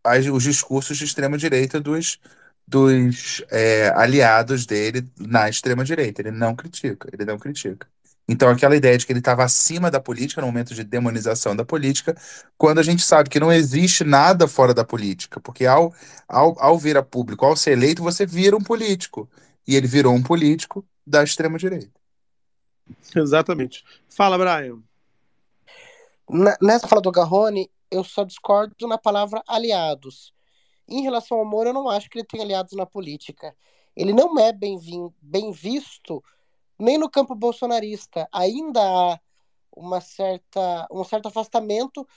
as- 0.04 0.28
os 0.28 0.44
discursos 0.44 0.98
de 0.98 1.06
extrema-direita 1.06 1.80
dos, 1.80 2.20
dos 2.68 3.44
é, 3.52 3.90
aliados 3.96 4.66
dele 4.66 5.10
na 5.20 5.50
extrema-direita. 5.50 6.22
Ele 6.22 6.32
não 6.32 6.56
critica, 6.56 7.10
ele 7.14 7.26
não 7.26 7.38
critica. 7.40 7.88
Então, 8.32 8.48
aquela 8.48 8.76
ideia 8.76 8.96
de 8.96 9.08
que 9.08 9.12
ele 9.12 9.18
estava 9.18 9.44
acima 9.44 9.90
da 9.90 10.00
política, 10.00 10.40
no 10.40 10.46
momento 10.46 10.76
de 10.76 10.84
demonização 10.84 11.56
da 11.56 11.66
política, 11.66 12.16
quando 12.56 12.78
a 12.78 12.84
gente 12.84 13.02
sabe 13.02 13.28
que 13.28 13.40
não 13.40 13.52
existe 13.52 14.04
nada 14.04 14.48
fora 14.48 14.72
da 14.72 14.86
política, 14.86 15.40
porque 15.40 15.66
ao, 15.66 15.92
ao, 16.28 16.56
ao 16.62 16.78
vir 16.78 16.96
a 16.96 17.02
público, 17.02 17.44
ao 17.44 17.56
ser 17.56 17.72
eleito, 17.72 18.04
você 18.04 18.28
vira 18.28 18.56
um 18.56 18.62
político. 18.62 19.28
E 19.68 19.76
ele 19.76 19.88
virou 19.88 20.14
um 20.14 20.22
político 20.22 20.86
da 21.06 21.24
extrema-direita. 21.24 21.90
Exatamente. 23.16 23.84
Fala, 24.08 24.38
Brian. 24.38 24.78
Na- 26.30 26.58
nessa 26.62 26.88
fala 26.88 27.02
do 27.02 27.12
Garrone, 27.12 27.68
eu 27.90 28.04
só 28.04 28.24
discordo 28.24 28.88
na 28.88 29.00
palavra 29.00 29.42
aliados. 29.48 30.32
Em 30.88 31.02
relação 31.02 31.40
ao 31.40 31.46
Moro, 31.46 31.70
eu 31.70 31.74
não 31.74 31.90
acho 31.90 32.08
que 32.08 32.20
ele 32.20 32.28
tem 32.28 32.42
aliados 32.44 32.74
na 32.74 32.86
política. 32.86 33.56
Ele 33.96 34.14
não 34.14 34.40
é 34.40 34.54
bem, 34.54 34.78
vin- 34.78 35.12
bem 35.20 35.52
visto 35.52 36.24
nem 36.80 36.98
no 36.98 37.10
campo 37.10 37.36
bolsonarista. 37.36 38.28
Ainda 38.32 38.82
há 38.82 39.20
uma 39.76 40.02
certa, 40.02 40.88
um 40.92 41.04
certo 41.04 41.28
afastamento 41.28 42.08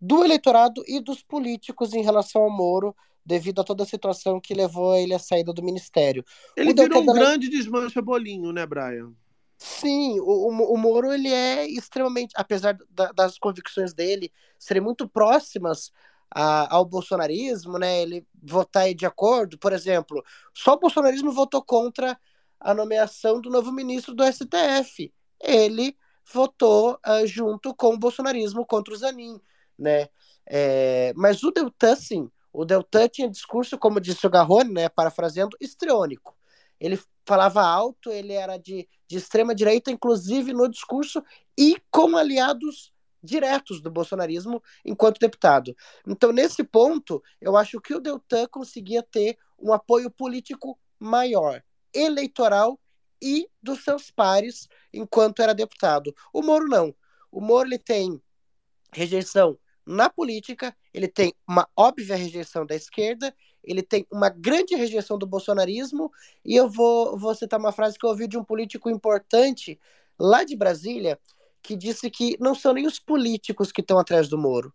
do 0.00 0.24
eleitorado 0.24 0.82
e 0.86 1.00
dos 1.00 1.22
políticos 1.22 1.92
em 1.92 2.02
relação 2.02 2.42
ao 2.42 2.50
Moro, 2.50 2.94
devido 3.24 3.60
a 3.60 3.64
toda 3.64 3.82
a 3.82 3.86
situação 3.86 4.40
que 4.40 4.54
levou 4.54 4.94
ele 4.94 5.14
à 5.14 5.18
saída 5.18 5.52
do 5.52 5.62
ministério. 5.62 6.24
Ele 6.56 6.72
O 6.72 6.74
virou 6.74 7.02
um 7.02 7.06
grande 7.06 7.48
desmancha 7.48 8.00
bolinho, 8.00 8.52
né, 8.52 8.64
Brian? 8.66 9.12
Sim, 9.58 10.20
o, 10.20 10.24
o, 10.50 10.74
o 10.74 10.78
Moro 10.78 11.12
ele 11.12 11.28
é 11.28 11.66
extremamente, 11.66 12.32
apesar 12.36 12.76
da- 12.90 13.10
das 13.12 13.38
convicções 13.38 13.94
dele 13.94 14.30
serem 14.58 14.82
muito 14.82 15.08
próximas 15.08 15.90
a- 16.30 16.74
ao 16.74 16.84
bolsonarismo, 16.84 17.78
né? 17.78 18.02
Ele 18.02 18.26
votar 18.42 18.92
de 18.94 19.06
acordo, 19.06 19.58
por 19.58 19.72
exemplo, 19.72 20.22
só 20.54 20.74
o 20.74 20.78
bolsonarismo 20.78 21.32
votou 21.32 21.62
contra 21.62 22.18
a 22.60 22.74
nomeação 22.74 23.40
do 23.40 23.50
novo 23.50 23.72
ministro 23.72 24.14
do 24.14 24.24
STF. 24.24 25.12
Ele 25.40 25.96
votou 26.32 26.98
ah, 27.02 27.24
junto 27.26 27.74
com 27.74 27.94
o 27.94 27.98
bolsonarismo 27.98 28.66
contra 28.66 28.92
o 28.92 28.96
Zanin, 28.96 29.40
né? 29.78 30.08
É, 30.48 31.12
mas 31.16 31.42
o 31.42 31.50
Deltan, 31.50 31.96
sim, 31.96 32.30
o 32.52 32.64
Deltan 32.64 33.08
tinha 33.08 33.28
discurso, 33.28 33.78
como 33.78 34.00
disse 34.00 34.26
o 34.26 34.30
Garrone, 34.30 34.72
né? 34.72 34.88
Parafraseando, 34.88 35.56
histriônico. 35.60 36.36
Ele 36.80 36.98
falava 37.24 37.62
alto, 37.62 38.10
ele 38.10 38.32
era 38.32 38.56
de, 38.56 38.88
de 39.08 39.16
extrema 39.16 39.54
direita, 39.54 39.90
inclusive 39.90 40.52
no 40.52 40.68
discurso, 40.68 41.22
e 41.58 41.76
com 41.90 42.16
aliados 42.16 42.92
diretos 43.22 43.82
do 43.82 43.90
bolsonarismo 43.90 44.62
enquanto 44.84 45.18
deputado. 45.18 45.74
Então, 46.06 46.32
nesse 46.32 46.62
ponto, 46.62 47.22
eu 47.40 47.56
acho 47.56 47.80
que 47.80 47.94
o 47.94 48.00
Deltan 48.00 48.46
conseguia 48.46 49.02
ter 49.02 49.36
um 49.58 49.72
apoio 49.72 50.10
político 50.10 50.78
maior, 50.98 51.62
eleitoral 51.96 52.78
e 53.22 53.48
dos 53.62 53.82
seus 53.82 54.10
pares 54.10 54.68
enquanto 54.92 55.40
era 55.40 55.54
deputado. 55.54 56.14
O 56.32 56.42
Moro 56.42 56.66
não. 56.68 56.94
O 57.30 57.40
Moro 57.40 57.68
ele 57.68 57.78
tem 57.78 58.20
rejeição 58.92 59.58
na 59.86 60.10
política, 60.10 60.76
ele 60.92 61.06
tem 61.06 61.32
uma 61.46 61.68
óbvia 61.76 62.16
rejeição 62.16 62.66
da 62.66 62.74
esquerda, 62.74 63.34
ele 63.62 63.82
tem 63.82 64.04
uma 64.10 64.28
grande 64.28 64.74
rejeição 64.74 65.16
do 65.16 65.26
bolsonarismo, 65.26 66.10
e 66.44 66.56
eu 66.56 66.68
vou, 66.68 67.16
vou 67.16 67.34
citar 67.34 67.60
uma 67.60 67.70
frase 67.70 67.96
que 67.96 68.04
eu 68.04 68.10
ouvi 68.10 68.26
de 68.26 68.36
um 68.36 68.44
político 68.44 68.90
importante 68.90 69.78
lá 70.18 70.42
de 70.42 70.56
Brasília, 70.56 71.20
que 71.62 71.76
disse 71.76 72.10
que 72.10 72.36
não 72.40 72.54
são 72.54 72.72
nem 72.72 72.86
os 72.86 72.98
políticos 72.98 73.70
que 73.70 73.80
estão 73.80 73.98
atrás 73.98 74.28
do 74.28 74.38
Moro. 74.38 74.74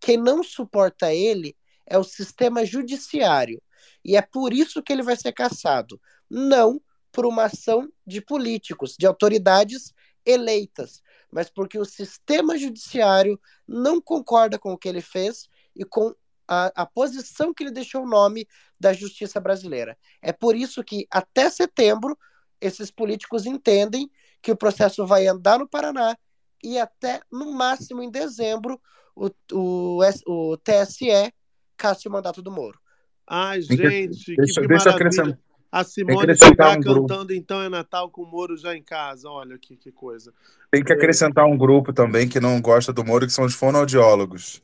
Quem 0.00 0.16
não 0.16 0.42
suporta 0.42 1.12
ele 1.12 1.56
é 1.86 1.98
o 1.98 2.04
sistema 2.04 2.64
judiciário. 2.64 3.60
E 4.04 4.16
é 4.16 4.22
por 4.22 4.52
isso 4.52 4.82
que 4.82 4.92
ele 4.92 5.02
vai 5.02 5.16
ser 5.16 5.32
caçado. 5.32 6.00
Não 6.30 6.80
por 7.12 7.26
uma 7.26 7.44
ação 7.44 7.88
de 8.06 8.20
políticos, 8.20 8.94
de 8.98 9.06
autoridades 9.06 9.92
eleitas, 10.24 11.02
mas 11.30 11.48
porque 11.48 11.78
o 11.78 11.84
sistema 11.84 12.56
judiciário 12.58 13.40
não 13.66 14.00
concorda 14.00 14.58
com 14.58 14.72
o 14.72 14.78
que 14.78 14.88
ele 14.88 15.00
fez 15.00 15.48
e 15.74 15.84
com 15.84 16.14
a, 16.46 16.82
a 16.82 16.86
posição 16.86 17.52
que 17.52 17.62
ele 17.62 17.70
deixou 17.70 18.02
o 18.02 18.08
nome 18.08 18.46
da 18.78 18.92
justiça 18.92 19.40
brasileira. 19.40 19.96
É 20.22 20.32
por 20.32 20.54
isso 20.56 20.82
que 20.84 21.06
até 21.10 21.48
setembro 21.50 22.16
esses 22.60 22.90
políticos 22.90 23.46
entendem 23.46 24.10
que 24.42 24.50
o 24.52 24.56
processo 24.56 25.06
vai 25.06 25.26
andar 25.26 25.58
no 25.58 25.68
Paraná 25.68 26.16
e 26.62 26.78
até 26.78 27.20
no 27.30 27.52
máximo 27.52 28.02
em 28.02 28.10
dezembro 28.10 28.80
o, 29.14 29.30
o, 29.52 30.00
o 30.26 30.56
TSE 30.58 31.32
caça 31.76 32.08
o 32.08 32.12
mandato 32.12 32.42
do 32.42 32.50
Moro. 32.50 32.78
Ai, 33.26 33.60
gente, 33.62 33.76
que, 34.24 34.36
deixa- 34.36 34.60
que 34.60 34.68
deixa 34.68 34.90
maravilha. 34.90 34.94
acrescentar- 34.94 35.38
A 35.70 35.84
Simone 35.84 36.34
chegar 36.36 36.76
um 36.76 36.80
grupo. 36.80 37.08
cantando 37.08 37.34
Então 37.34 37.62
é 37.62 37.68
Natal 37.68 38.10
com 38.10 38.22
o 38.22 38.26
Moro 38.26 38.56
já 38.56 38.74
em 38.74 38.82
casa. 38.82 39.28
Olha 39.28 39.58
que, 39.58 39.76
que 39.76 39.92
coisa. 39.92 40.32
Tem 40.70 40.82
que 40.82 40.92
acrescentar 40.92 41.44
um 41.46 41.56
grupo 41.56 41.92
também 41.92 42.28
que 42.28 42.40
não 42.40 42.60
gosta 42.60 42.92
do 42.92 43.04
Moro, 43.04 43.26
que 43.26 43.32
são 43.32 43.44
os 43.44 43.54
fonoaudiólogos. 43.54 44.62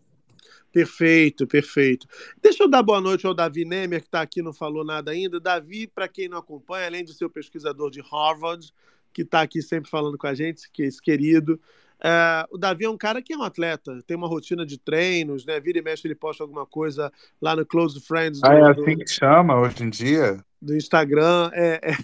Perfeito, 0.72 1.46
perfeito. 1.46 2.08
Deixa 2.42 2.64
eu 2.64 2.68
dar 2.68 2.82
boa 2.82 3.00
noite 3.00 3.24
ao 3.24 3.32
Davi 3.32 3.64
Nemer, 3.64 4.00
que 4.00 4.08
está 4.08 4.20
aqui, 4.22 4.42
não 4.42 4.52
falou 4.52 4.84
nada 4.84 5.12
ainda. 5.12 5.38
Davi, 5.38 5.86
para 5.86 6.08
quem 6.08 6.28
não 6.28 6.38
acompanha, 6.38 6.86
além 6.86 7.04
de 7.04 7.14
ser 7.14 7.24
o 7.24 7.30
pesquisador 7.30 7.92
de 7.92 8.00
Harvard, 8.00 8.72
que 9.12 9.22
está 9.22 9.42
aqui 9.42 9.62
sempre 9.62 9.88
falando 9.88 10.18
com 10.18 10.26
a 10.26 10.34
gente, 10.34 10.68
que 10.72 10.82
é 10.82 10.86
esse 10.86 11.00
querido. 11.00 11.60
É, 12.06 12.46
o 12.50 12.58
Davi 12.58 12.84
é 12.84 12.90
um 12.90 12.98
cara 12.98 13.22
que 13.22 13.32
é 13.32 13.36
um 13.36 13.42
atleta, 13.42 14.02
tem 14.06 14.14
uma 14.14 14.28
rotina 14.28 14.66
de 14.66 14.76
treinos, 14.76 15.46
né? 15.46 15.58
Vira 15.58 15.78
e 15.78 15.82
mexe, 15.82 16.06
ele 16.06 16.14
posta 16.14 16.44
alguma 16.44 16.66
coisa 16.66 17.10
lá 17.40 17.56
no 17.56 17.64
Close 17.64 17.98
Friends 17.98 18.42
do, 18.42 18.46
Ah, 18.46 18.54
é 18.54 18.70
assim 18.70 18.98
que 18.98 19.08
chama 19.08 19.58
hoje 19.58 19.82
em 19.82 19.88
dia? 19.88 20.44
do 20.60 20.76
Instagram. 20.76 21.50
É, 21.54 21.80
é. 21.82 21.96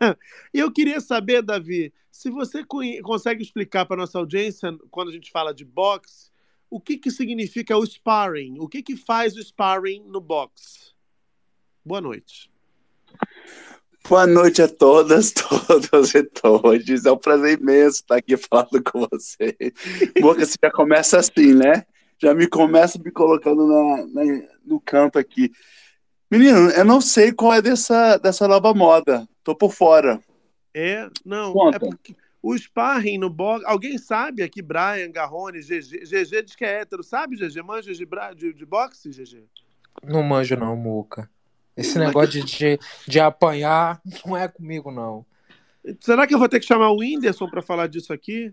E 0.54 0.60
eu 0.60 0.70
queria 0.70 1.00
saber, 1.00 1.42
Davi, 1.42 1.92
se 2.08 2.30
você 2.30 2.64
consegue 3.02 3.42
explicar 3.42 3.84
para 3.84 3.96
nossa 3.96 4.16
audiência, 4.16 4.78
quando 4.92 5.08
a 5.08 5.12
gente 5.12 5.28
fala 5.28 5.52
de 5.52 5.64
boxe, 5.64 6.30
o 6.70 6.80
que, 6.80 6.96
que 6.96 7.10
significa 7.10 7.76
o 7.76 7.84
sparring? 7.84 8.60
O 8.60 8.68
que, 8.68 8.80
que 8.80 8.96
faz 8.96 9.36
o 9.36 9.42
sparring 9.42 10.04
no 10.06 10.20
boxe? 10.20 10.92
Boa 11.84 12.00
noite. 12.00 12.48
Boa 14.08 14.26
noite 14.26 14.62
a 14.62 14.68
todas, 14.68 15.32
todos 15.32 16.14
e 16.14 16.22
todos. 16.22 17.04
É 17.04 17.12
um 17.12 17.16
prazer 17.18 17.58
imenso 17.60 17.96
estar 18.00 18.16
aqui 18.16 18.36
falando 18.36 18.82
com 18.82 19.06
você. 19.10 19.56
Boca, 20.20 20.44
você 20.44 20.54
já 20.62 20.70
começa 20.70 21.18
assim, 21.18 21.54
né? 21.54 21.84
Já 22.20 22.34
me 22.34 22.46
começa 22.48 22.98
me 22.98 23.10
colocando 23.10 23.66
na, 23.66 24.06
na- 24.06 24.42
no 24.64 24.80
canto 24.80 25.18
aqui. 25.18 25.52
Menino, 26.30 26.70
eu 26.70 26.84
não 26.84 27.00
sei 27.00 27.32
qual 27.32 27.54
é 27.54 27.62
dessa, 27.62 28.16
dessa 28.18 28.48
nova 28.48 28.72
moda. 28.74 29.28
Tô 29.44 29.54
por 29.54 29.72
fora. 29.72 30.20
É, 30.74 31.08
não, 31.24 31.52
Conta. 31.52 31.76
é 31.76 31.80
porque 31.80 32.16
o 32.42 32.56
sparring 32.56 33.18
no 33.18 33.30
boxe. 33.30 33.64
Alguém 33.66 33.98
sabe 33.98 34.42
aqui, 34.42 34.62
Brian, 34.62 35.10
Garrone, 35.10 35.60
GG? 35.60 36.04
GG 36.04 36.42
diz 36.44 36.56
que 36.56 36.64
é 36.64 36.80
hétero, 36.80 37.02
sabe, 37.02 37.36
GG? 37.36 37.62
Manja 37.62 37.92
de, 37.92 38.06
de, 38.36 38.52
de 38.54 38.66
boxe, 38.66 39.10
GG? 39.10 39.44
Não 40.02 40.22
manjo, 40.22 40.56
não, 40.56 40.76
Muca. 40.76 41.28
Esse 41.78 41.98
negócio 41.98 42.44
de, 42.44 42.78
de, 43.06 43.20
apanhar 43.20 44.00
não 44.26 44.36
é 44.36 44.48
comigo, 44.48 44.90
não. 44.90 45.24
Será 46.00 46.26
que 46.26 46.34
eu 46.34 46.38
vou 46.38 46.48
ter 46.48 46.58
que 46.58 46.66
chamar 46.66 46.90
o 46.90 46.98
Whindersson 46.98 47.48
para 47.48 47.62
falar 47.62 47.86
disso 47.86 48.12
aqui? 48.12 48.52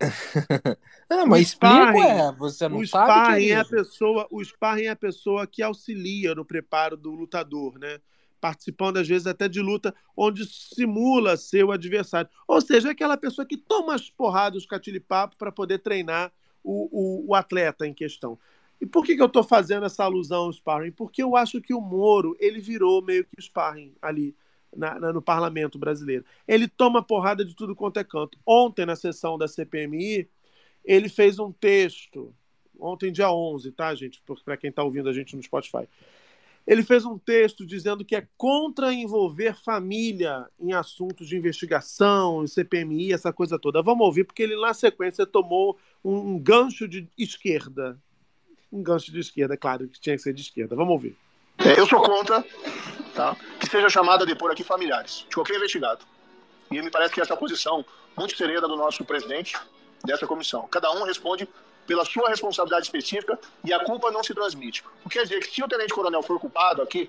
Ah, 1.08 1.24
O 1.24 1.28
mas 1.28 1.48
explica, 1.48 1.74
sparring- 1.76 2.00
é. 2.00 2.32
Você 2.32 2.66
não 2.68 2.78
o 2.78 2.86
sabe, 2.86 3.10
sparring 3.12 3.48
é 3.48 3.56
a 3.56 3.64
pessoa, 3.64 4.26
o 4.30 4.42
sparring 4.42 4.84
é 4.84 4.88
a 4.88 4.96
pessoa 4.96 5.46
que 5.46 5.62
auxilia 5.62 6.34
no 6.34 6.46
preparo 6.46 6.96
do 6.96 7.10
lutador, 7.10 7.78
né? 7.78 8.00
Participando 8.40 8.96
às 8.96 9.06
vezes 9.06 9.26
até 9.26 9.46
de 9.46 9.60
luta 9.60 9.94
onde 10.16 10.46
simula 10.46 11.36
ser 11.36 11.62
o 11.62 11.70
adversário. 11.72 12.28
Ou 12.48 12.60
seja, 12.62 12.88
é 12.88 12.92
aquela 12.92 13.18
pessoa 13.18 13.46
que 13.46 13.56
toma 13.58 13.94
as 13.94 14.08
porradas, 14.10 14.62
os 14.62 14.66
catilipapo 14.66 15.36
para 15.36 15.52
poder 15.52 15.78
treinar 15.80 16.32
o, 16.62 16.88
o, 16.90 17.30
o 17.30 17.34
atleta 17.34 17.86
em 17.86 17.92
questão. 17.92 18.38
E 18.84 18.86
por 18.86 19.02
que, 19.02 19.16
que 19.16 19.22
eu 19.22 19.26
estou 19.26 19.42
fazendo 19.42 19.86
essa 19.86 20.04
alusão 20.04 20.42
ao 20.42 20.52
sparring? 20.52 20.90
Porque 20.92 21.22
eu 21.22 21.34
acho 21.36 21.58
que 21.58 21.72
o 21.72 21.80
Moro 21.80 22.36
ele 22.38 22.60
virou 22.60 23.00
meio 23.00 23.24
que 23.24 23.30
o 23.38 23.42
sparring 23.42 23.94
ali 24.02 24.36
na- 24.76 25.00
na- 25.00 25.10
no 25.10 25.22
parlamento 25.22 25.78
brasileiro. 25.78 26.22
Ele 26.46 26.68
toma 26.68 27.02
porrada 27.02 27.46
de 27.46 27.54
tudo 27.54 27.74
quanto 27.74 27.98
é 27.98 28.04
canto. 28.04 28.38
Ontem, 28.44 28.84
na 28.84 28.94
sessão 28.94 29.38
da 29.38 29.48
CPMI, 29.48 30.28
ele 30.84 31.08
fez 31.08 31.38
um 31.38 31.50
texto, 31.50 32.34
ontem, 32.78 33.10
dia 33.10 33.32
11, 33.32 33.72
tá, 33.72 33.94
gente? 33.94 34.22
Para 34.44 34.58
quem 34.58 34.68
está 34.68 34.82
ouvindo 34.82 35.08
a 35.08 35.14
gente 35.14 35.34
no 35.34 35.42
Spotify. 35.42 35.88
Ele 36.66 36.82
fez 36.82 37.06
um 37.06 37.16
texto 37.16 37.64
dizendo 37.64 38.04
que 38.04 38.14
é 38.14 38.28
contra 38.36 38.92
envolver 38.92 39.56
família 39.56 40.46
em 40.60 40.74
assuntos 40.74 41.26
de 41.26 41.38
investigação, 41.38 42.44
em 42.44 42.46
CPMI, 42.46 43.14
essa 43.14 43.32
coisa 43.32 43.58
toda. 43.58 43.80
Vamos 43.82 44.04
ouvir, 44.04 44.24
porque 44.24 44.42
ele, 44.42 44.60
na 44.60 44.74
sequência, 44.74 45.24
tomou 45.24 45.78
um, 46.04 46.34
um 46.34 46.38
gancho 46.38 46.86
de 46.86 47.08
esquerda. 47.16 47.98
Um 48.74 48.82
gancho 48.82 49.12
de 49.12 49.20
esquerda, 49.20 49.56
claro, 49.56 49.86
que 49.86 50.00
tinha 50.00 50.16
que 50.16 50.22
ser 50.22 50.32
de 50.34 50.42
esquerda. 50.42 50.74
Vamos 50.74 50.90
ouvir. 50.90 51.16
É, 51.58 51.78
eu 51.78 51.86
sou 51.86 52.02
contra 52.02 52.44
tá, 53.14 53.36
que 53.60 53.68
seja 53.68 53.88
chamado 53.88 54.24
a 54.24 54.26
depor 54.26 54.50
aqui 54.50 54.64
familiares 54.64 55.24
de 55.28 55.34
qualquer 55.36 55.54
investigado. 55.54 56.04
E 56.72 56.82
me 56.82 56.90
parece 56.90 57.14
que 57.14 57.20
essa 57.20 57.34
é 57.34 57.36
a 57.36 57.38
posição 57.38 57.84
muito 58.16 58.36
serena 58.36 58.66
do 58.66 58.74
nosso 58.74 59.04
presidente 59.04 59.56
dessa 60.04 60.26
comissão. 60.26 60.66
Cada 60.66 60.90
um 60.90 61.04
responde 61.04 61.48
pela 61.86 62.04
sua 62.04 62.28
responsabilidade 62.28 62.86
específica 62.86 63.38
e 63.62 63.72
a 63.72 63.78
culpa 63.78 64.10
não 64.10 64.24
se 64.24 64.34
transmite. 64.34 64.82
O 65.04 65.08
que 65.08 65.18
quer 65.18 65.22
dizer 65.22 65.38
que 65.38 65.54
se 65.54 65.62
o 65.62 65.68
tenente-coronel 65.68 66.22
for 66.24 66.40
culpado 66.40 66.82
aqui, 66.82 67.08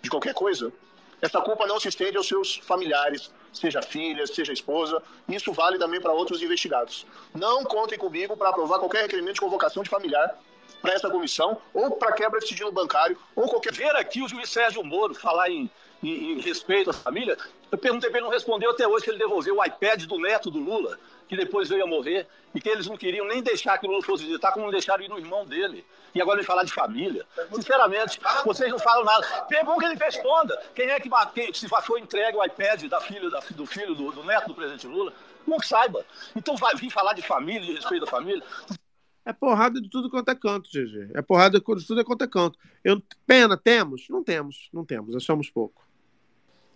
de 0.00 0.08
qualquer 0.08 0.32
coisa, 0.32 0.72
essa 1.20 1.40
culpa 1.40 1.66
não 1.66 1.80
se 1.80 1.88
estende 1.88 2.18
aos 2.18 2.28
seus 2.28 2.58
familiares, 2.58 3.32
seja 3.52 3.82
filha, 3.82 4.24
seja 4.28 4.52
esposa. 4.52 5.02
Isso 5.28 5.52
vale 5.52 5.76
também 5.76 6.00
para 6.00 6.12
outros 6.12 6.40
investigados. 6.40 7.04
Não 7.34 7.64
contem 7.64 7.98
comigo 7.98 8.36
para 8.36 8.50
aprovar 8.50 8.78
qualquer 8.78 9.02
requerimento 9.02 9.34
de 9.34 9.40
convocação 9.40 9.82
de 9.82 9.90
familiar 9.90 10.38
para 10.80 10.94
essa 10.94 11.10
comissão, 11.10 11.60
ou 11.72 11.92
para 11.92 12.12
quebra 12.12 12.40
de 12.40 12.48
sigilo 12.48 12.72
bancário, 12.72 13.18
ou 13.34 13.48
qualquer. 13.48 13.72
Ver 13.72 13.94
aqui 13.96 14.22
o 14.22 14.28
juiz 14.28 14.50
Sérgio 14.50 14.82
Moro 14.82 15.14
falar 15.14 15.48
em, 15.48 15.70
em, 16.02 16.32
em 16.32 16.40
respeito 16.40 16.90
à 16.90 16.92
família, 16.92 17.36
eu 17.70 17.78
perguntei 17.78 18.10
para 18.10 18.18
ele, 18.18 18.26
não 18.26 18.32
respondeu 18.32 18.70
até 18.70 18.86
hoje 18.86 19.04
que 19.04 19.10
ele 19.10 19.18
devolveu 19.18 19.56
o 19.56 19.64
iPad 19.64 20.04
do 20.04 20.18
neto 20.18 20.50
do 20.50 20.58
Lula, 20.58 20.98
que 21.28 21.36
depois 21.36 21.68
veio 21.68 21.84
a 21.84 21.86
morrer, 21.86 22.26
e 22.52 22.60
que 22.60 22.68
eles 22.68 22.88
não 22.88 22.96
queriam 22.96 23.26
nem 23.26 23.40
deixar 23.40 23.78
que 23.78 23.86
o 23.86 23.90
Lula 23.90 24.02
fosse 24.02 24.24
visitar, 24.24 24.50
como 24.52 24.64
não 24.64 24.72
deixaram 24.72 25.04
ir 25.04 25.08
no 25.08 25.18
irmão 25.18 25.46
dele. 25.46 25.86
E 26.12 26.20
agora 26.20 26.40
ele 26.40 26.46
falar 26.46 26.64
de 26.64 26.72
família. 26.72 27.24
Sinceramente, 27.54 28.18
vocês 28.44 28.70
não 28.70 28.78
falam 28.80 29.04
nada. 29.04 29.46
É 29.52 29.62
bom 29.62 29.78
que 29.78 29.84
ele 29.84 29.94
responda. 29.94 30.60
Quem 30.74 30.90
é 30.90 30.98
que 30.98 31.08
quem, 31.32 31.54
se 31.54 31.68
foi 31.68 32.00
entregue 32.00 32.36
o 32.36 32.44
iPad 32.44 32.82
da 32.86 33.00
filha, 33.00 33.30
da, 33.30 33.40
do 33.50 33.64
filho, 33.64 33.94
do, 33.94 34.10
do 34.10 34.24
neto 34.24 34.48
do 34.48 34.54
presidente 34.54 34.88
Lula? 34.88 35.12
Não 35.46 35.60
saiba. 35.60 36.04
Então 36.34 36.56
vai 36.56 36.74
vir 36.74 36.90
falar 36.90 37.12
de 37.12 37.22
família, 37.22 37.60
de 37.60 37.74
respeito 37.74 38.04
à 38.04 38.08
família. 38.08 38.42
É 39.30 39.32
porrada 39.32 39.80
de 39.80 39.88
tudo 39.88 40.10
quanto 40.10 40.28
é 40.28 40.34
canto, 40.34 40.68
GG. 40.68 41.12
É 41.14 41.22
porrada 41.22 41.60
de 41.60 41.86
tudo 41.86 42.04
quanto 42.04 42.24
é 42.24 42.26
canto. 42.26 42.58
Eu, 42.82 43.00
pena, 43.24 43.56
temos? 43.56 44.08
Não 44.10 44.24
temos, 44.24 44.68
não 44.72 44.84
temos, 44.84 45.14
achamos 45.14 45.48
pouco. 45.48 45.86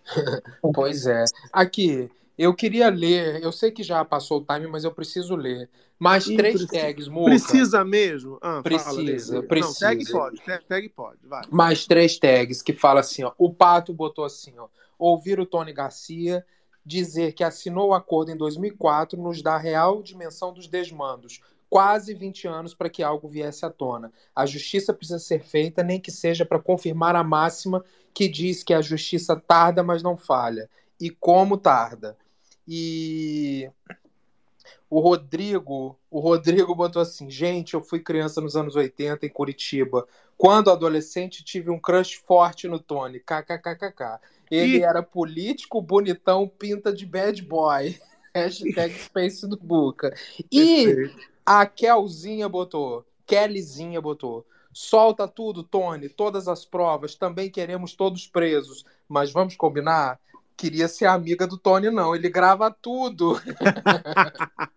pois 0.73 1.05
é. 1.05 1.25
Aqui, 1.51 2.09
eu 2.37 2.53
queria 2.53 2.89
ler, 2.89 3.43
eu 3.43 3.51
sei 3.51 3.71
que 3.71 3.83
já 3.83 4.05
passou 4.05 4.39
o 4.39 4.45
time, 4.45 4.67
mas 4.67 4.85
eu 4.85 4.91
preciso 4.93 5.35
ler. 5.35 5.69
Mais 5.99 6.23
três 6.23 6.55
precisa- 6.55 6.71
tags, 6.71 7.07
Muca. 7.09 7.25
Precisa 7.25 7.83
mesmo? 7.83 8.37
Ah, 8.41 8.61
fala, 8.61 8.63
Precisa, 8.63 9.39
Lê. 9.39 9.47
precisa. 9.47 9.87
Não, 9.87 9.97
tag 9.97 10.11
pode, 10.11 10.41
tag, 10.41 10.65
tag 10.65 10.89
pode, 10.89 11.19
vai. 11.27 11.43
Mais 11.51 11.85
três 11.85 12.17
tags 12.17 12.61
que 12.61 12.71
fala 12.71 13.01
assim, 13.01 13.23
ó. 13.23 13.33
O 13.37 13.53
Pato 13.53 13.93
botou 13.93 14.23
assim, 14.23 14.53
ó. 14.57 14.69
Ouvir 14.97 15.41
o 15.41 15.45
Tony 15.45 15.73
Garcia 15.73 16.45
dizer 16.85 17.33
que 17.33 17.43
assinou 17.43 17.89
o 17.89 17.93
acordo 17.93 18.31
em 18.31 18.37
2004 18.37 19.21
nos 19.21 19.41
dá 19.41 19.55
a 19.55 19.57
real 19.57 20.01
dimensão 20.01 20.53
dos 20.53 20.67
desmandos. 20.67 21.41
Quase 21.69 22.13
20 22.13 22.47
anos 22.47 22.73
para 22.73 22.89
que 22.89 23.03
algo 23.03 23.27
viesse 23.27 23.65
à 23.65 23.69
tona. 23.69 24.11
A 24.35 24.45
justiça 24.45 24.93
precisa 24.93 25.19
ser 25.19 25.43
feita, 25.43 25.83
nem 25.83 25.99
que 25.99 26.11
seja 26.11 26.45
para 26.45 26.59
confirmar 26.59 27.15
a 27.15 27.23
máxima 27.23 27.83
que 28.13 28.29
diz 28.29 28.63
que 28.63 28.73
a 28.73 28.81
justiça 28.81 29.35
tarda, 29.35 29.83
mas 29.83 30.01
não 30.01 30.15
falha. 30.15 30.69
E 30.99 31.09
como 31.09 31.57
tarda. 31.57 32.17
E 32.67 33.69
o 34.89 34.99
Rodrigo, 34.99 35.99
o 36.09 36.19
Rodrigo 36.19 36.73
botou 36.73 37.01
assim: 37.01 37.29
gente, 37.29 37.73
eu 37.73 37.81
fui 37.81 37.99
criança 37.99 38.39
nos 38.39 38.55
anos 38.55 38.75
80 38.75 39.25
em 39.25 39.29
Curitiba. 39.29 40.07
Quando 40.37 40.71
adolescente, 40.71 41.43
tive 41.43 41.69
um 41.69 41.79
crush 41.79 42.15
forte 42.25 42.67
no 42.67 42.79
Tony. 42.79 43.19
KKKKK. 43.19 44.19
Ele 44.49 44.77
Ih. 44.77 44.83
era 44.83 45.01
político, 45.01 45.81
bonitão, 45.81 46.47
pinta 46.47 46.93
de 46.93 47.05
bad 47.05 47.41
boy. 47.41 47.99
Hashtag 48.33 48.93
Space 48.95 49.47
do 49.47 49.57
Buca. 49.57 50.13
E 50.51 51.09
a 51.45 51.65
Kelzinha 51.65 52.49
botou, 52.49 53.05
Kellyzinha 53.25 54.01
botou. 54.01 54.45
Solta 54.73 55.25
tudo, 55.25 55.63
Tony, 55.63 56.09
todas 56.09 56.49
as 56.49 56.65
provas. 56.65 57.15
Também 57.15 57.49
queremos 57.49 57.93
todos 57.93 58.27
presos. 58.27 58.83
Mas 59.07 59.31
vamos 59.31 59.55
combinar? 59.55 60.19
Queria 60.57 60.89
ser 60.89 61.05
amiga 61.05 61.47
do 61.47 61.57
Tony, 61.57 61.89
não. 61.89 62.13
Ele 62.13 62.27
grava 62.29 62.69
tudo. 62.69 63.39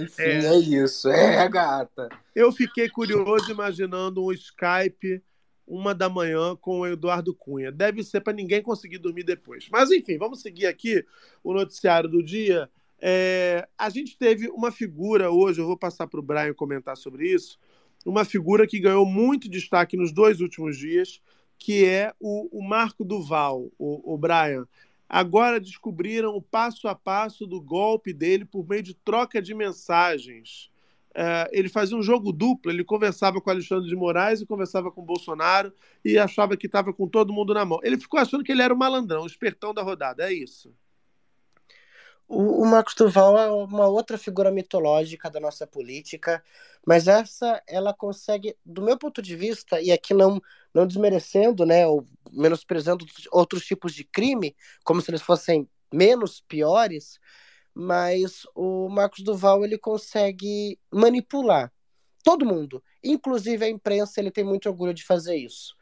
Enfim, 0.00 0.22
É. 0.22 0.46
é. 0.46 0.58
isso. 0.58 1.08
É, 1.08 1.48
gata. 1.48 2.08
Eu 2.34 2.52
fiquei 2.52 2.88
curioso 2.88 3.50
imaginando 3.50 4.24
um 4.24 4.32
Skype 4.32 5.22
uma 5.66 5.94
da 5.94 6.08
manhã 6.08 6.56
com 6.56 6.80
o 6.80 6.86
Eduardo 6.86 7.34
Cunha. 7.34 7.72
Deve 7.72 8.04
ser 8.04 8.20
para 8.20 8.32
ninguém 8.32 8.62
conseguir 8.62 8.98
dormir 8.98 9.24
depois. 9.24 9.68
Mas 9.70 9.90
enfim, 9.90 10.18
vamos 10.18 10.40
seguir 10.40 10.66
aqui 10.66 11.04
o 11.42 11.52
noticiário 11.52 12.08
do 12.08 12.22
dia. 12.22 12.68
É, 13.06 13.68
a 13.76 13.90
gente 13.90 14.16
teve 14.16 14.48
uma 14.48 14.72
figura 14.72 15.30
hoje, 15.30 15.60
eu 15.60 15.66
vou 15.66 15.76
passar 15.76 16.06
para 16.06 16.18
o 16.18 16.22
Brian 16.22 16.54
comentar 16.54 16.96
sobre 16.96 17.30
isso, 17.30 17.58
uma 18.06 18.24
figura 18.24 18.66
que 18.66 18.80
ganhou 18.80 19.04
muito 19.04 19.46
destaque 19.46 19.94
nos 19.94 20.10
dois 20.10 20.40
últimos 20.40 20.78
dias, 20.78 21.20
que 21.58 21.84
é 21.84 22.14
o, 22.18 22.48
o 22.50 22.66
Marco 22.66 23.04
Duval, 23.04 23.70
o, 23.78 24.14
o 24.14 24.16
Brian. 24.16 24.66
Agora 25.06 25.60
descobriram 25.60 26.34
o 26.34 26.40
passo 26.40 26.88
a 26.88 26.94
passo 26.94 27.46
do 27.46 27.60
golpe 27.60 28.10
dele 28.10 28.46
por 28.46 28.66
meio 28.66 28.82
de 28.82 28.94
troca 28.94 29.42
de 29.42 29.52
mensagens. 29.52 30.70
É, 31.14 31.50
ele 31.52 31.68
fazia 31.68 31.98
um 31.98 32.02
jogo 32.02 32.32
duplo, 32.32 32.72
ele 32.72 32.82
conversava 32.82 33.38
com 33.38 33.50
Alexandre 33.50 33.86
de 33.86 33.94
Moraes 33.94 34.40
e 34.40 34.46
conversava 34.46 34.90
com 34.90 35.04
Bolsonaro 35.04 35.74
e 36.02 36.16
achava 36.16 36.56
que 36.56 36.64
estava 36.64 36.90
com 36.90 37.06
todo 37.06 37.34
mundo 37.34 37.52
na 37.52 37.66
mão. 37.66 37.80
Ele 37.82 37.98
ficou 37.98 38.18
achando 38.18 38.42
que 38.42 38.50
ele 38.50 38.62
era 38.62 38.72
o 38.72 38.78
malandrão, 38.78 39.24
o 39.24 39.26
espertão 39.26 39.74
da 39.74 39.82
rodada, 39.82 40.26
é 40.26 40.32
isso. 40.32 40.74
O, 42.26 42.62
o 42.62 42.66
Marcos 42.66 42.94
Duval 42.94 43.38
é 43.38 43.50
uma 43.50 43.86
outra 43.86 44.16
figura 44.16 44.50
mitológica 44.50 45.30
da 45.30 45.38
nossa 45.38 45.66
política, 45.66 46.42
mas 46.86 47.06
essa 47.06 47.62
ela 47.66 47.92
consegue, 47.92 48.56
do 48.64 48.82
meu 48.82 48.98
ponto 48.98 49.20
de 49.20 49.36
vista, 49.36 49.80
e 49.80 49.92
aqui 49.92 50.14
não, 50.14 50.40
não 50.72 50.86
desmerecendo, 50.86 51.66
né, 51.66 51.86
ou 51.86 52.06
menosprezando 52.32 53.04
outros 53.30 53.64
tipos 53.66 53.92
de 53.92 54.04
crime, 54.04 54.56
como 54.84 55.00
se 55.00 55.10
eles 55.10 55.22
fossem 55.22 55.68
menos 55.92 56.40
piores, 56.40 57.18
mas 57.74 58.46
o 58.54 58.88
Marcos 58.88 59.22
Duval 59.22 59.64
ele 59.64 59.78
consegue 59.78 60.78
manipular 60.90 61.72
todo 62.24 62.46
mundo, 62.46 62.82
inclusive 63.02 63.64
a 63.64 63.68
imprensa, 63.68 64.18
ele 64.18 64.30
tem 64.30 64.42
muito 64.42 64.68
orgulho 64.68 64.94
de 64.94 65.04
fazer 65.04 65.36
isso. 65.36 65.76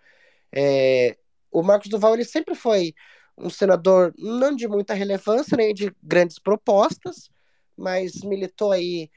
É, 0.53 1.17
o 1.51 1.63
Marcos 1.63 1.89
Duval 1.89 2.15
ele 2.15 2.25
sempre 2.25 2.55
foi 2.55 2.95
um 3.37 3.51
senador 3.51 4.15
não 4.19 4.55
de 4.55 4.69
muita 4.69 4.95
relevância 4.95 5.57
nem 5.57 5.75
de 5.75 5.95
grandes 6.03 6.39
propostas, 6.39 7.31
mas 7.77 8.23
militou 8.23 8.73
aí 8.73 9.11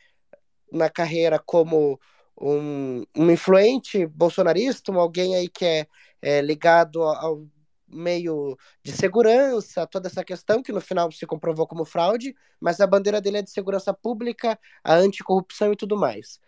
na 0.71 0.89
carreira 0.89 1.39
como 1.39 1.99
um, 2.39 3.03
um 3.15 3.31
influente 3.31 4.05
bolsonarista, 4.07 4.91
um 4.91 4.99
alguém 4.99 5.35
aí 5.35 5.47
que 5.47 5.65
é, 5.65 5.87
é 6.21 6.41
ligado 6.41 7.03
ao 7.03 7.45
meio 7.87 8.57
de 8.83 8.91
segurança, 8.91 9.87
toda 9.87 10.07
essa 10.07 10.23
questão 10.23 10.61
que 10.61 10.71
no 10.71 10.81
final 10.81 11.11
se 11.11 11.25
comprovou 11.25 11.67
como 11.67 11.85
fraude, 11.85 12.35
mas 12.59 12.81
a 12.81 12.87
bandeira 12.87 13.21
dele 13.21 13.37
é 13.37 13.41
de 13.41 13.51
segurança 13.51 13.93
pública, 13.93 14.59
a 14.83 14.95
anticorrupção 14.95 15.71
e 15.71 15.75
tudo 15.75 15.95
mais. 15.95 16.39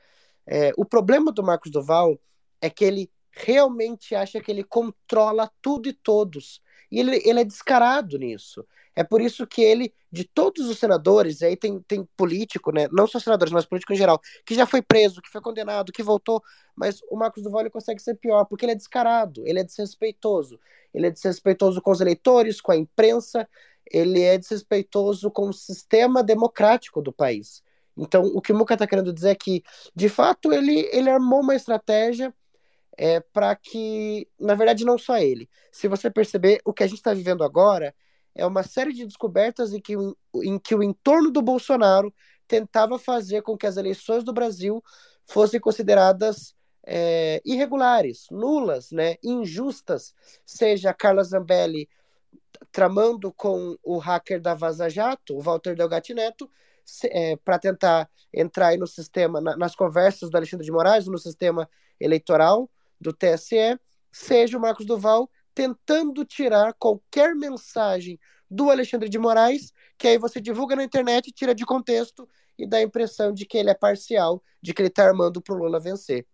É, 0.46 0.72
o 0.78 0.86
problema 0.86 1.32
do 1.32 1.44
Marcos 1.44 1.72
Duval 1.72 2.20
é 2.62 2.70
que 2.70 2.84
ele 2.84 3.12
realmente 3.46 4.16
acha 4.16 4.40
que 4.42 4.52
ele 4.52 4.64
controla 4.64 5.52
tudo 5.62 5.90
e 5.90 5.94
todos. 5.94 6.62
E 6.92 7.00
ele, 7.00 7.22
ele 7.26 7.42
é 7.42 7.44
descarado 7.44 8.18
nisso. 8.18 8.66
É 8.96 9.04
por 9.04 9.22
isso 9.22 9.46
que 9.46 9.62
ele, 9.62 9.94
de 10.12 10.24
todos 10.24 10.68
os 10.68 10.80
senadores, 10.80 11.44
aí 11.44 11.56
tem, 11.56 11.80
tem 11.82 12.08
político, 12.18 12.72
né? 12.72 12.88
Não 12.92 13.06
só 13.06 13.20
senadores, 13.20 13.54
mas 13.54 13.66
político 13.66 13.94
em 13.94 13.96
geral, 13.96 14.20
que 14.44 14.56
já 14.56 14.66
foi 14.66 14.82
preso, 14.82 15.22
que 15.22 15.30
foi 15.30 15.40
condenado, 15.40 15.92
que 15.92 16.02
voltou, 16.02 16.42
mas 16.76 17.00
o 17.12 17.16
Marcos 17.16 17.44
Duval 17.44 17.70
consegue 17.70 18.02
ser 18.02 18.16
pior, 18.16 18.46
porque 18.46 18.66
ele 18.66 18.72
é 18.72 18.76
descarado, 18.76 19.44
ele 19.46 19.60
é 19.60 19.64
desrespeitoso. 19.64 20.60
Ele 20.94 21.06
é 21.06 21.12
desrespeitoso 21.12 21.80
com 21.80 21.92
os 21.92 22.02
eleitores, 22.02 22.60
com 22.60 22.72
a 22.72 22.76
imprensa, 22.76 23.48
ele 23.86 24.22
é 24.24 24.36
desrespeitoso 24.36 25.30
com 25.30 25.50
o 25.50 25.54
sistema 25.54 26.24
democrático 26.24 27.00
do 27.00 27.14
país. 27.14 27.62
Então, 27.96 28.24
o 28.24 28.42
que 28.42 28.52
o 28.52 28.56
Muca 28.56 28.74
está 28.74 28.88
querendo 28.88 29.14
dizer 29.14 29.30
é 29.30 29.36
que, 29.36 29.64
de 29.96 30.10
fato, 30.10 30.52
ele, 30.52 30.90
ele 30.92 31.10
armou 31.10 31.42
uma 31.42 31.56
estratégia 31.56 32.34
é, 32.98 33.20
para 33.20 33.56
que, 33.56 34.28
na 34.40 34.56
verdade, 34.56 34.84
não 34.84 34.98
só 34.98 35.18
ele. 35.18 35.48
Se 35.72 35.88
você 35.88 36.10
perceber, 36.10 36.60
o 36.66 36.74
que 36.74 36.84
a 36.84 36.88
gente 36.88 36.98
está 36.98 37.14
vivendo 37.14 37.44
agora 37.44 37.94
é 38.34 38.46
uma 38.46 38.64
série 38.64 38.92
de 38.92 39.06
descobertas 39.06 39.72
em 39.72 39.80
que, 39.80 39.94
em 40.44 40.58
que 40.58 40.74
o 40.74 40.82
entorno 40.82 41.32
do 41.32 41.42
Bolsonaro 41.42 42.14
tentava 42.48 42.98
fazer 42.98 43.44
com 43.44 43.56
que 43.56 43.68
as 43.68 43.78
eleições 43.78 44.24
do 44.24 44.34
Brasil 44.34 44.84
fossem 45.26 45.60
consideradas 45.60 46.56
é, 46.86 47.42
irregulares, 47.46 48.28
nulas, 48.32 48.92
né, 48.92 49.18
injustas, 49.24 50.14
seja 50.46 50.90
a 50.90 50.94
Carla 50.94 51.24
Zambelli 51.24 51.88
tramando 52.72 53.32
com 53.34 53.78
o 53.84 53.98
hacker 53.98 54.42
da 54.42 54.54
Vaza 54.54 54.90
Jato, 54.90 55.36
o 55.36 55.42
Walter 55.42 55.76
Delgatti 55.76 56.14
Neto, 56.14 56.50
é, 57.06 57.36
para 57.36 57.60
tentar 57.60 58.10
entrar 58.34 58.76
no 58.78 58.88
sistema, 58.88 59.42
na, 59.42 59.58
nas 59.58 59.76
conversas 59.76 60.30
do 60.30 60.38
Alexandre 60.38 60.66
de 60.66 60.72
Moraes, 60.72 61.06
no 61.06 61.18
sistema 61.18 61.70
eleitoral 62.00 62.70
do 63.00 63.14
TSE, 63.14 63.80
seja 64.12 64.58
o 64.58 64.62
Marcos 64.62 64.86
Duval 64.86 65.30
tentando 65.54 66.24
tirar 66.24 66.74
qualquer 66.74 67.36
mensagem 67.36 68.20
do 68.50 68.70
Alexandre 68.70 69.10
de 69.10 69.18
Moraes, 69.18 69.74
que 69.98 70.08
aí 70.08 70.18
você 70.18 70.40
divulga 70.40 70.76
na 70.76 70.84
internet, 70.84 71.32
tira 71.32 71.54
de 71.54 71.66
contexto 71.66 72.28
e 72.58 72.68
dá 72.68 72.78
a 72.78 72.82
impressão 72.82 73.34
de 73.34 73.46
que 73.46 73.58
ele 73.58 73.70
é 73.70 73.74
parcial, 73.74 74.44
de 74.62 74.74
que 74.74 74.82
ele 74.82 74.90
está 74.90 75.06
armando 75.06 75.42
para 75.42 75.56
o 75.56 75.58
Lula 75.58 75.80
vencer. 75.80 76.26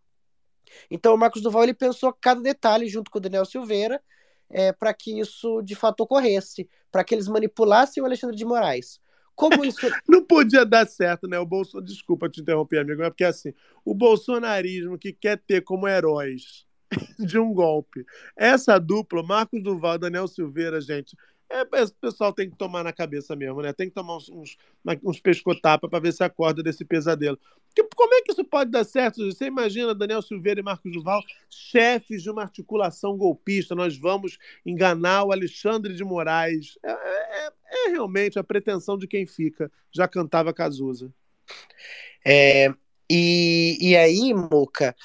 Então 0.90 1.14
o 1.14 1.18
Marcos 1.18 1.42
Duval 1.42 1.64
ele 1.64 1.74
pensou 1.74 2.14
cada 2.14 2.42
detalhe 2.42 2.88
junto 2.88 3.10
com 3.10 3.18
o 3.18 3.22
Daniel 3.22 3.46
Silveira 3.46 4.02
é, 4.50 4.72
para 4.72 4.94
que 4.94 5.20
isso 5.20 5.62
de 5.62 5.76
fato 5.76 6.02
ocorresse, 6.02 6.70
para 6.92 7.04
que 7.04 7.16
eles 7.16 7.28
manipulassem 7.28 8.02
o 8.02 8.06
Alexandre 8.06 8.36
de 8.36 8.46
Moraes. 8.46 9.00
Como 9.36 9.64
isso. 9.66 9.80
Não 10.08 10.24
podia 10.24 10.66
dar 10.66 10.88
certo, 10.88 11.28
né? 11.28 11.40
O 11.40 11.46
Bolso... 11.46 11.82
Desculpa 11.82 12.30
te 12.30 12.42
interromper, 12.42 12.80
amigo, 12.80 13.04
é 13.04 13.10
porque 13.10 13.24
assim, 13.24 13.54
o 13.84 13.94
bolsonarismo 13.94 14.98
que 14.98 15.12
quer 15.12 15.38
ter 15.38 15.62
como 15.62 15.88
heróis 15.88 16.66
de 17.20 17.40
um 17.40 17.54
golpe. 17.54 18.06
Essa 18.36 18.80
dupla, 18.80 19.24
Marcos 19.24 19.62
Duval 19.62 19.98
Daniel 19.98 20.28
Silveira, 20.28 20.80
gente, 20.82 21.16
é, 21.54 21.84
o 21.84 21.94
pessoal 22.02 22.34
tem 22.34 22.50
que 22.50 22.58
tomar 22.58 22.84
na 22.84 22.92
cabeça 22.92 23.36
mesmo, 23.36 23.62
né? 23.62 23.72
Tem 23.72 23.88
que 23.88 23.94
tomar 23.94 24.18
uns, 24.18 24.28
uns, 24.28 24.58
uns 25.04 25.22
para 25.22 26.00
ver 26.00 26.12
se 26.12 26.24
acorda 26.24 26.64
desse 26.64 26.84
pesadelo. 26.84 27.38
Que, 27.76 27.84
como 27.96 28.14
é 28.16 28.22
que 28.22 28.32
isso 28.32 28.44
pode 28.44 28.72
dar 28.72 28.84
certo? 28.84 29.24
Você 29.32 29.46
imagina 29.46 29.94
Daniel 29.94 30.24
Silveira 30.24 30.60
e 30.60 30.64
Marcos 30.64 30.92
Duval, 30.92 31.22
chefes 31.50 32.24
de 32.24 32.30
uma 32.32 32.42
articulação 32.42 33.16
golpista. 33.16 33.76
Nós 33.76 33.96
vamos 33.96 34.40
enganar 34.66 35.26
o 35.26 35.32
Alexandre 35.32 35.94
de 35.94 36.04
Moraes. 36.04 36.78
É, 36.84 36.92
é, 36.92 37.52
é 37.86 37.90
realmente 37.90 38.40
a 38.40 38.44
pretensão 38.44 38.98
de 38.98 39.08
quem 39.08 39.28
fica. 39.28 39.72
Já 39.92 40.08
cantava 40.08 40.54
Cazuza. 40.54 41.14
É, 42.26 42.74
e, 43.10 43.78
e 43.80 43.96
aí, 43.96 44.34
Muca, 44.34 44.96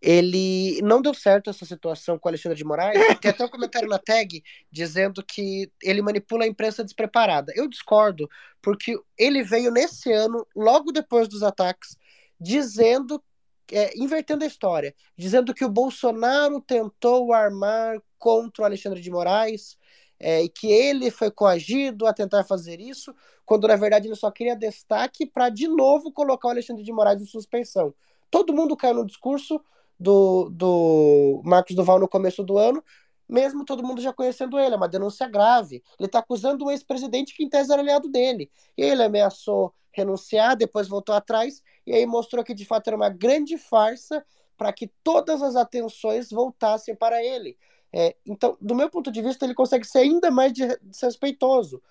ele 0.00 0.80
não 0.82 1.02
deu 1.02 1.12
certo 1.12 1.50
essa 1.50 1.66
situação 1.66 2.18
com 2.18 2.28
o 2.28 2.30
Alexandre 2.30 2.56
de 2.56 2.64
Moraes. 2.64 2.98
Tem 3.20 3.30
até 3.30 3.44
um 3.44 3.48
comentário 3.48 3.88
na 3.88 3.98
tag 3.98 4.42
dizendo 4.70 5.22
que 5.22 5.70
ele 5.82 6.00
manipula 6.00 6.44
a 6.44 6.48
imprensa 6.48 6.82
despreparada. 6.82 7.52
Eu 7.54 7.68
discordo, 7.68 8.28
porque 8.62 8.98
ele 9.18 9.42
veio 9.42 9.70
nesse 9.70 10.10
ano, 10.10 10.46
logo 10.56 10.90
depois 10.90 11.28
dos 11.28 11.42
ataques, 11.42 11.98
dizendo, 12.40 13.22
é, 13.70 13.92
invertendo 13.98 14.42
a 14.42 14.46
história, 14.46 14.94
dizendo 15.16 15.52
que 15.52 15.64
o 15.64 15.70
Bolsonaro 15.70 16.60
tentou 16.62 17.34
armar 17.34 18.00
contra 18.18 18.62
o 18.62 18.64
Alexandre 18.64 19.02
de 19.02 19.10
Moraes 19.10 19.76
é, 20.18 20.42
e 20.42 20.48
que 20.48 20.66
ele 20.70 21.10
foi 21.10 21.30
coagido 21.30 22.06
a 22.06 22.14
tentar 22.14 22.44
fazer 22.44 22.80
isso, 22.80 23.14
quando 23.44 23.68
na 23.68 23.76
verdade 23.76 24.08
ele 24.08 24.14
só 24.14 24.30
queria 24.30 24.56
destaque 24.56 25.26
para 25.26 25.50
de 25.50 25.68
novo 25.68 26.10
colocar 26.10 26.48
o 26.48 26.50
Alexandre 26.52 26.84
de 26.84 26.92
Moraes 26.92 27.20
em 27.20 27.26
suspensão. 27.26 27.94
Todo 28.30 28.54
mundo 28.54 28.76
caiu 28.76 28.94
no 28.94 29.06
discurso 29.06 29.60
do, 30.00 30.48
do 30.48 31.42
Marcos 31.44 31.76
Duval 31.76 31.98
no 32.00 32.08
começo 32.08 32.42
do 32.42 32.56
ano, 32.56 32.82
mesmo 33.28 33.66
todo 33.66 33.82
mundo 33.82 34.00
já 34.00 34.12
conhecendo 34.12 34.58
ele, 34.58 34.74
é 34.74 34.76
uma 34.76 34.88
denúncia 34.88 35.28
grave. 35.28 35.84
Ele 35.98 36.06
está 36.06 36.20
acusando 36.20 36.64
um 36.64 36.70
ex-presidente 36.70 37.34
que 37.36 37.44
em 37.44 37.48
tese 37.48 37.70
era 37.70 37.82
aliado 37.82 38.08
dele. 38.08 38.50
Ele 38.76 39.02
ameaçou 39.02 39.74
renunciar, 39.92 40.56
depois 40.56 40.88
voltou 40.88 41.14
atrás, 41.14 41.62
e 41.86 41.92
aí 41.92 42.06
mostrou 42.06 42.42
que 42.42 42.54
de 42.54 42.64
fato 42.64 42.88
era 42.88 42.96
uma 42.96 43.10
grande 43.10 43.58
farsa 43.58 44.24
para 44.56 44.72
que 44.72 44.90
todas 45.02 45.42
as 45.42 45.54
atenções 45.54 46.30
voltassem 46.30 46.94
para 46.94 47.22
ele. 47.22 47.58
É, 47.92 48.16
então, 48.24 48.56
do 48.60 48.74
meu 48.74 48.88
ponto 48.88 49.10
de 49.10 49.20
vista, 49.20 49.44
ele 49.44 49.54
consegue 49.54 49.86
ser 49.86 49.98
ainda 49.98 50.30
mais 50.30 50.52
desrespeitoso. 50.52 51.82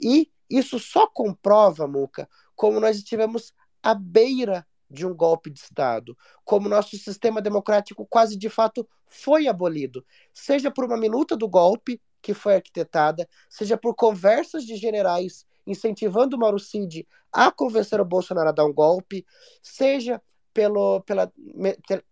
E 0.00 0.30
isso 0.48 0.78
só 0.78 1.06
comprova, 1.06 1.86
Muca, 1.86 2.28
como 2.54 2.80
nós 2.80 2.96
estivemos 2.96 3.52
à 3.82 3.94
beira 3.94 4.66
de 4.90 5.06
um 5.06 5.14
golpe 5.14 5.50
de 5.50 5.60
Estado, 5.60 6.16
como 6.44 6.68
nosso 6.68 6.96
sistema 6.96 7.40
democrático 7.40 8.06
quase 8.06 8.36
de 8.36 8.48
fato 8.48 8.88
foi 9.06 9.46
abolido, 9.46 10.04
seja 10.32 10.70
por 10.70 10.84
uma 10.84 10.96
minuta 10.96 11.36
do 11.36 11.48
golpe 11.48 12.00
que 12.20 12.34
foi 12.34 12.56
arquitetada, 12.56 13.28
seja 13.48 13.76
por 13.76 13.94
conversas 13.94 14.64
de 14.64 14.76
generais 14.76 15.46
incentivando 15.66 16.36
o 16.36 16.38
Mauro 16.38 16.58
Cid 16.58 17.06
a 17.32 17.50
convencer 17.50 18.00
o 18.00 18.04
Bolsonaro 18.04 18.48
a 18.48 18.52
dar 18.52 18.64
um 18.64 18.72
golpe, 18.72 19.24
seja 19.62 20.20
pelo, 20.52 21.02
pela 21.02 21.30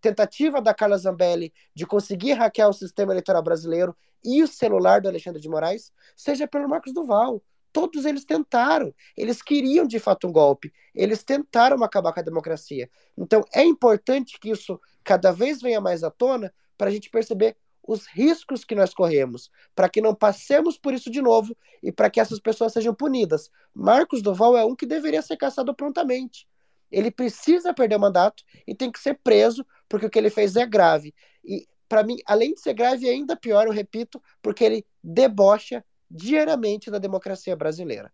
tentativa 0.00 0.60
da 0.60 0.74
Carla 0.74 0.98
Zambelli 0.98 1.52
de 1.74 1.86
conseguir 1.86 2.34
hackear 2.34 2.68
o 2.68 2.74
sistema 2.74 3.12
eleitoral 3.12 3.42
brasileiro 3.42 3.96
e 4.22 4.42
o 4.42 4.46
celular 4.46 5.00
do 5.00 5.08
Alexandre 5.08 5.40
de 5.40 5.48
Moraes, 5.48 5.92
seja 6.14 6.46
pelo 6.46 6.68
Marcos 6.68 6.92
Duval, 6.92 7.42
todos 7.76 8.06
eles 8.06 8.24
tentaram. 8.24 8.94
Eles 9.14 9.42
queriam 9.42 9.86
de 9.86 9.98
fato 9.98 10.26
um 10.26 10.32
golpe. 10.32 10.72
Eles 10.94 11.22
tentaram 11.22 11.84
acabar 11.84 12.10
com 12.10 12.20
a 12.20 12.22
democracia. 12.22 12.88
Então 13.18 13.44
é 13.54 13.62
importante 13.62 14.40
que 14.40 14.48
isso 14.48 14.80
cada 15.04 15.30
vez 15.30 15.60
venha 15.60 15.78
mais 15.78 16.02
à 16.02 16.10
tona 16.10 16.50
para 16.78 16.88
a 16.88 16.90
gente 16.90 17.10
perceber 17.10 17.54
os 17.86 18.06
riscos 18.06 18.64
que 18.64 18.74
nós 18.74 18.94
corremos, 18.94 19.50
para 19.74 19.90
que 19.90 20.00
não 20.00 20.14
passemos 20.14 20.78
por 20.78 20.94
isso 20.94 21.10
de 21.10 21.20
novo 21.20 21.54
e 21.82 21.92
para 21.92 22.08
que 22.08 22.18
essas 22.18 22.40
pessoas 22.40 22.72
sejam 22.72 22.94
punidas. 22.94 23.50
Marcos 23.74 24.22
Duval 24.22 24.56
é 24.56 24.64
um 24.64 24.74
que 24.74 24.86
deveria 24.86 25.20
ser 25.20 25.36
caçado 25.36 25.74
prontamente. 25.74 26.48
Ele 26.90 27.10
precisa 27.10 27.74
perder 27.74 27.96
o 27.96 28.00
mandato 28.00 28.42
e 28.66 28.74
tem 28.74 28.90
que 28.90 28.98
ser 28.98 29.20
preso, 29.22 29.66
porque 29.86 30.06
o 30.06 30.10
que 30.10 30.18
ele 30.18 30.30
fez 30.30 30.56
é 30.56 30.64
grave. 30.64 31.14
E, 31.44 31.68
para 31.86 32.02
mim, 32.02 32.16
além 32.24 32.54
de 32.54 32.60
ser 32.60 32.72
grave, 32.72 33.06
é 33.06 33.12
ainda 33.12 33.36
pior, 33.36 33.66
eu 33.66 33.72
repito, 33.72 34.20
porque 34.40 34.64
ele 34.64 34.86
debocha 35.04 35.84
diariamente 36.10 36.90
da 36.90 36.98
democracia 36.98 37.56
brasileira. 37.56 38.12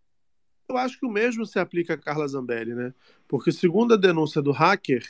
Eu 0.69 0.77
acho 0.77 0.99
que 0.99 1.05
o 1.05 1.11
mesmo 1.11 1.45
se 1.45 1.59
aplica 1.59 1.93
a 1.93 1.97
Carla 1.97 2.27
Zambelli, 2.27 2.73
né? 2.73 2.93
Porque 3.27 3.51
segundo 3.51 3.93
a 3.93 3.97
denúncia 3.97 4.41
do 4.41 4.51
hacker, 4.51 5.03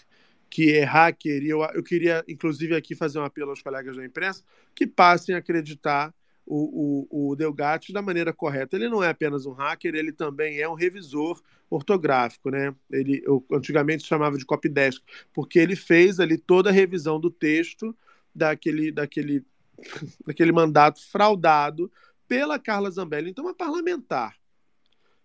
que 0.49 0.73
é 0.73 0.83
hacker, 0.83 1.43
e 1.43 1.49
eu, 1.49 1.63
eu 1.73 1.83
queria 1.83 2.23
inclusive 2.27 2.75
aqui 2.75 2.95
fazer 2.95 3.19
um 3.19 3.23
apelo 3.23 3.51
aos 3.51 3.61
colegas 3.61 3.95
da 3.95 4.05
imprensa, 4.05 4.43
que 4.75 4.85
passem 4.85 5.35
a 5.35 5.37
acreditar 5.37 6.13
o, 6.45 7.07
o, 7.09 7.31
o 7.31 7.35
Delgatti 7.35 7.93
da 7.93 8.01
maneira 8.01 8.33
correta. 8.33 8.75
Ele 8.75 8.89
não 8.89 9.03
é 9.03 9.09
apenas 9.09 9.45
um 9.45 9.53
hacker, 9.53 9.95
ele 9.95 10.11
também 10.11 10.59
é 10.59 10.67
um 10.67 10.73
revisor 10.73 11.41
ortográfico, 11.69 12.49
né? 12.49 12.75
Ele 12.91 13.21
eu, 13.25 13.45
antigamente 13.51 14.05
chamava 14.05 14.37
de 14.37 14.45
copydesk, 14.45 15.01
porque 15.33 15.57
ele 15.59 15.75
fez 15.75 16.19
ali 16.19 16.37
toda 16.37 16.69
a 16.69 16.73
revisão 16.73 17.19
do 17.19 17.31
texto 17.31 17.95
daquele, 18.33 18.91
daquele, 18.91 19.45
daquele 20.25 20.51
mandato 20.51 20.99
fraudado 21.09 21.91
pela 22.27 22.59
Carla 22.59 22.89
Zambelli. 22.89 23.29
Então, 23.29 23.45
uma 23.45 23.53
parlamentar 23.53 24.35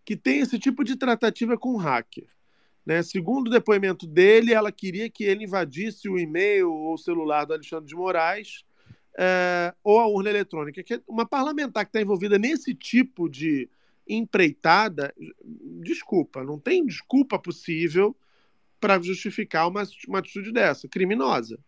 que 0.05 0.17
tem 0.17 0.41
esse 0.41 0.59
tipo 0.59 0.83
de 0.83 0.97
tratativa 0.97 1.59
com 1.59 1.77
hacker. 1.77 2.29
Né? 2.85 3.03
Segundo 3.03 3.49
o 3.49 3.51
depoimento 3.51 4.07
dele, 4.07 4.55
ela 4.55 4.73
queria 4.73 5.11
que 5.11 5.23
ele 5.23 5.45
invadisse 5.45 6.09
o 6.09 6.19
e-mail 6.19 6.73
ou 6.73 6.97
celular 6.97 7.45
do 7.45 7.53
Alexandre 7.53 7.87
de 7.87 7.95
Moraes 7.95 8.65
é, 9.19 9.75
ou 9.85 9.99
a 9.99 10.07
urna 10.07 10.31
eletrônica. 10.31 10.83
Que 10.83 11.03
uma 11.07 11.27
parlamentar 11.27 11.85
que 11.85 11.91
está 11.91 12.01
envolvida 12.01 12.39
nesse 12.39 12.75
tipo 12.75 13.29
de 13.29 13.69
empreitada, 14.09 15.13
desculpa, 15.83 16.43
não 16.43 16.59
tem 16.59 16.87
desculpa 16.87 17.39
possível 17.39 18.17
para 18.81 18.99
justificar 19.03 19.69
uma, 19.69 19.83
uma 20.09 20.21
atitude 20.21 20.53
dessa, 20.53 20.89
criminosa. 20.89 21.59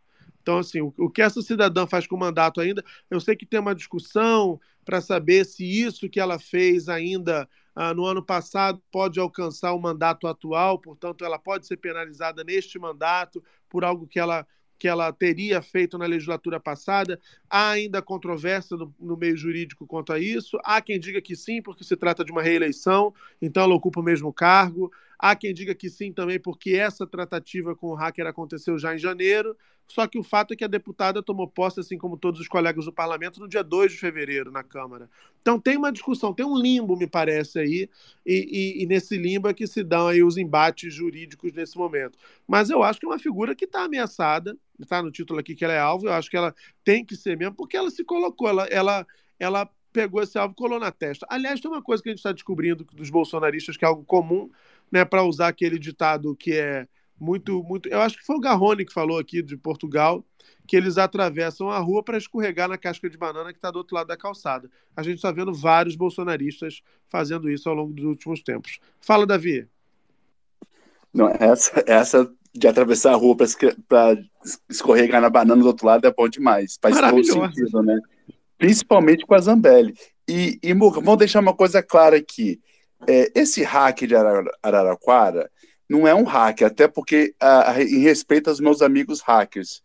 Então, 0.40 0.58
assim, 0.58 0.80
o, 0.80 0.94
o, 0.96 1.10
que 1.10 1.20
essa 1.20 1.42
cidadã 1.42 1.86
faz 1.86 2.06
com 2.06 2.16
o 2.16 2.18
mandato 2.18 2.60
ainda, 2.60 2.82
eu 3.10 3.20
sei 3.20 3.36
que 3.36 3.44
tem 3.44 3.60
uma 3.60 3.74
discussão 3.74 4.58
para 4.84 5.00
saber 5.00 5.44
se 5.44 5.64
isso 5.64 6.08
que 6.08 6.20
ela 6.20 6.38
fez 6.38 6.88
ainda 6.88 7.48
ah, 7.74 7.94
no 7.94 8.04
ano 8.04 8.22
passado 8.22 8.82
pode 8.90 9.20
alcançar 9.20 9.72
o 9.72 9.80
mandato 9.80 10.26
atual, 10.26 10.78
portanto, 10.78 11.24
ela 11.24 11.38
pode 11.38 11.66
ser 11.66 11.76
penalizada 11.76 12.42
neste 12.44 12.78
mandato 12.78 13.42
por 13.68 13.84
algo 13.84 14.06
que 14.06 14.18
ela 14.18 14.46
que 14.78 14.88
ela 14.88 15.12
teria 15.12 15.60
feito 15.60 15.98
na 15.98 16.06
legislatura 16.06 16.58
passada. 16.58 17.20
Há 17.50 17.68
ainda 17.68 18.00
controvérsia 18.00 18.78
no, 18.78 18.94
no, 18.98 19.14
meio 19.14 19.36
jurídico 19.36 19.86
quanto 19.86 20.10
a 20.10 20.18
isso. 20.18 20.58
Há 20.64 20.80
quem 20.80 20.98
diga 20.98 21.20
que 21.20 21.36
sim, 21.36 21.60
porque 21.60 21.84
se 21.84 21.94
trata 21.94 22.24
de 22.24 22.32
uma 22.32 22.40
reeleição, 22.40 23.12
então 23.42 23.62
ela 23.62 23.74
ocupa 23.74 24.00
o 24.00 24.02
mesmo 24.02 24.32
cargo. 24.32 24.90
Há 25.22 25.36
quem 25.36 25.52
diga 25.52 25.74
que 25.74 25.90
sim 25.90 26.10
também, 26.10 26.40
porque 26.40 26.70
essa 26.70 27.06
tratativa 27.06 27.76
com 27.76 27.88
o 27.88 27.94
hacker 27.94 28.26
aconteceu 28.26 28.78
já 28.78 28.94
em 28.94 28.98
janeiro. 28.98 29.54
Só 29.86 30.06
que 30.06 30.18
o 30.18 30.22
fato 30.22 30.54
é 30.54 30.56
que 30.56 30.64
a 30.64 30.68
deputada 30.68 31.22
tomou 31.22 31.46
posse, 31.46 31.80
assim 31.80 31.98
como 31.98 32.16
todos 32.16 32.40
os 32.40 32.48
colegas 32.48 32.86
do 32.86 32.92
parlamento, 32.92 33.38
no 33.38 33.46
dia 33.46 33.62
2 33.62 33.92
de 33.92 33.98
fevereiro, 33.98 34.50
na 34.50 34.62
Câmara. 34.62 35.10
Então 35.42 35.60
tem 35.60 35.76
uma 35.76 35.92
discussão, 35.92 36.32
tem 36.32 36.46
um 36.46 36.56
limbo, 36.56 36.96
me 36.96 37.06
parece, 37.06 37.58
aí, 37.58 37.90
e, 38.24 38.78
e, 38.78 38.82
e 38.82 38.86
nesse 38.86 39.18
limbo 39.18 39.48
é 39.48 39.52
que 39.52 39.66
se 39.66 39.82
dão 39.82 40.06
aí 40.06 40.22
os 40.22 40.38
embates 40.38 40.94
jurídicos 40.94 41.52
nesse 41.52 41.76
momento. 41.76 42.16
Mas 42.48 42.70
eu 42.70 42.82
acho 42.82 42.98
que 42.98 43.04
é 43.04 43.08
uma 43.08 43.18
figura 43.18 43.54
que 43.54 43.66
está 43.66 43.84
ameaçada, 43.84 44.56
está 44.78 45.02
no 45.02 45.10
título 45.10 45.40
aqui 45.40 45.54
que 45.54 45.64
ela 45.64 45.74
é 45.74 45.80
alvo, 45.80 46.06
eu 46.06 46.12
acho 46.14 46.30
que 46.30 46.36
ela 46.36 46.54
tem 46.82 47.04
que 47.04 47.16
ser 47.16 47.36
mesmo, 47.36 47.56
porque 47.56 47.76
ela 47.76 47.90
se 47.90 48.04
colocou, 48.04 48.48
ela, 48.48 48.64
ela, 48.66 49.06
ela 49.38 49.68
pegou 49.92 50.22
esse 50.22 50.38
alvo 50.38 50.52
e 50.52 50.56
colou 50.56 50.78
na 50.78 50.90
testa. 50.90 51.26
Aliás, 51.28 51.60
tem 51.60 51.70
uma 51.70 51.82
coisa 51.82 52.02
que 52.02 52.08
a 52.08 52.12
gente 52.12 52.20
está 52.20 52.32
descobrindo 52.32 52.84
dos 52.84 53.10
bolsonaristas, 53.10 53.76
que 53.76 53.84
é 53.84 53.88
algo 53.88 54.04
comum, 54.04 54.48
né, 54.90 55.04
para 55.04 55.22
usar 55.22 55.48
aquele 55.48 55.78
ditado 55.78 56.34
que 56.36 56.52
é 56.52 56.86
muito, 57.18 57.62
muito. 57.62 57.88
Eu 57.88 58.00
acho 58.00 58.16
que 58.16 58.24
foi 58.24 58.36
o 58.36 58.40
Garrone 58.40 58.84
que 58.84 58.92
falou 58.92 59.18
aqui 59.18 59.42
de 59.42 59.56
Portugal 59.56 60.24
que 60.66 60.76
eles 60.76 60.98
atravessam 60.98 61.68
a 61.68 61.78
rua 61.78 62.02
para 62.02 62.16
escorregar 62.16 62.68
na 62.68 62.78
casca 62.78 63.10
de 63.10 63.18
banana 63.18 63.52
que 63.52 63.58
está 63.58 63.70
do 63.70 63.78
outro 63.78 63.96
lado 63.96 64.06
da 64.06 64.16
calçada. 64.16 64.70
A 64.96 65.02
gente 65.02 65.16
está 65.16 65.32
vendo 65.32 65.52
vários 65.52 65.96
bolsonaristas 65.96 66.80
fazendo 67.08 67.50
isso 67.50 67.68
ao 67.68 67.74
longo 67.74 67.92
dos 67.92 68.04
últimos 68.04 68.40
tempos. 68.40 68.78
Fala, 69.00 69.26
Davi. 69.26 69.66
Não, 71.12 71.28
essa, 71.28 71.82
essa 71.86 72.32
de 72.54 72.68
atravessar 72.68 73.12
a 73.12 73.16
rua 73.16 73.36
para 73.36 74.16
escorregar 74.68 75.20
na 75.20 75.28
banana 75.28 75.60
do 75.60 75.66
outro 75.66 75.86
lado 75.86 76.06
é 76.06 76.12
bom 76.12 76.28
demais. 76.28 76.78
Faz 76.80 76.98
todo 77.00 77.24
sentido, 77.24 77.82
né? 77.82 77.98
Principalmente 78.56 79.26
com 79.26 79.34
a 79.34 79.40
Zambelli. 79.40 79.94
E, 80.28 80.58
e 80.62 80.72
Muca, 80.72 81.00
vamos 81.00 81.18
deixar 81.18 81.40
uma 81.40 81.54
coisa 81.54 81.82
clara 81.82 82.16
aqui. 82.16 82.60
É, 83.06 83.30
esse 83.34 83.62
hack 83.62 84.00
de 84.06 84.14
Araraquara 84.62 85.50
não 85.88 86.06
é 86.06 86.14
um 86.14 86.24
hacker, 86.24 86.68
até 86.68 86.86
porque, 86.86 87.34
uh, 87.42 87.80
em 87.80 87.98
respeito 87.98 88.48
aos 88.48 88.60
meus 88.60 88.80
amigos 88.80 89.20
hackers, 89.20 89.82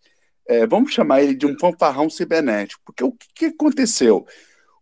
é, 0.48 0.68
vamos 0.68 0.94
chamar 0.94 1.24
ele 1.24 1.34
de 1.34 1.48
um 1.48 1.58
fanfarrão 1.58 2.10
cibernético, 2.10 2.82
porque 2.86 3.04
o 3.04 3.12
que, 3.12 3.28
que 3.34 3.46
aconteceu? 3.46 4.26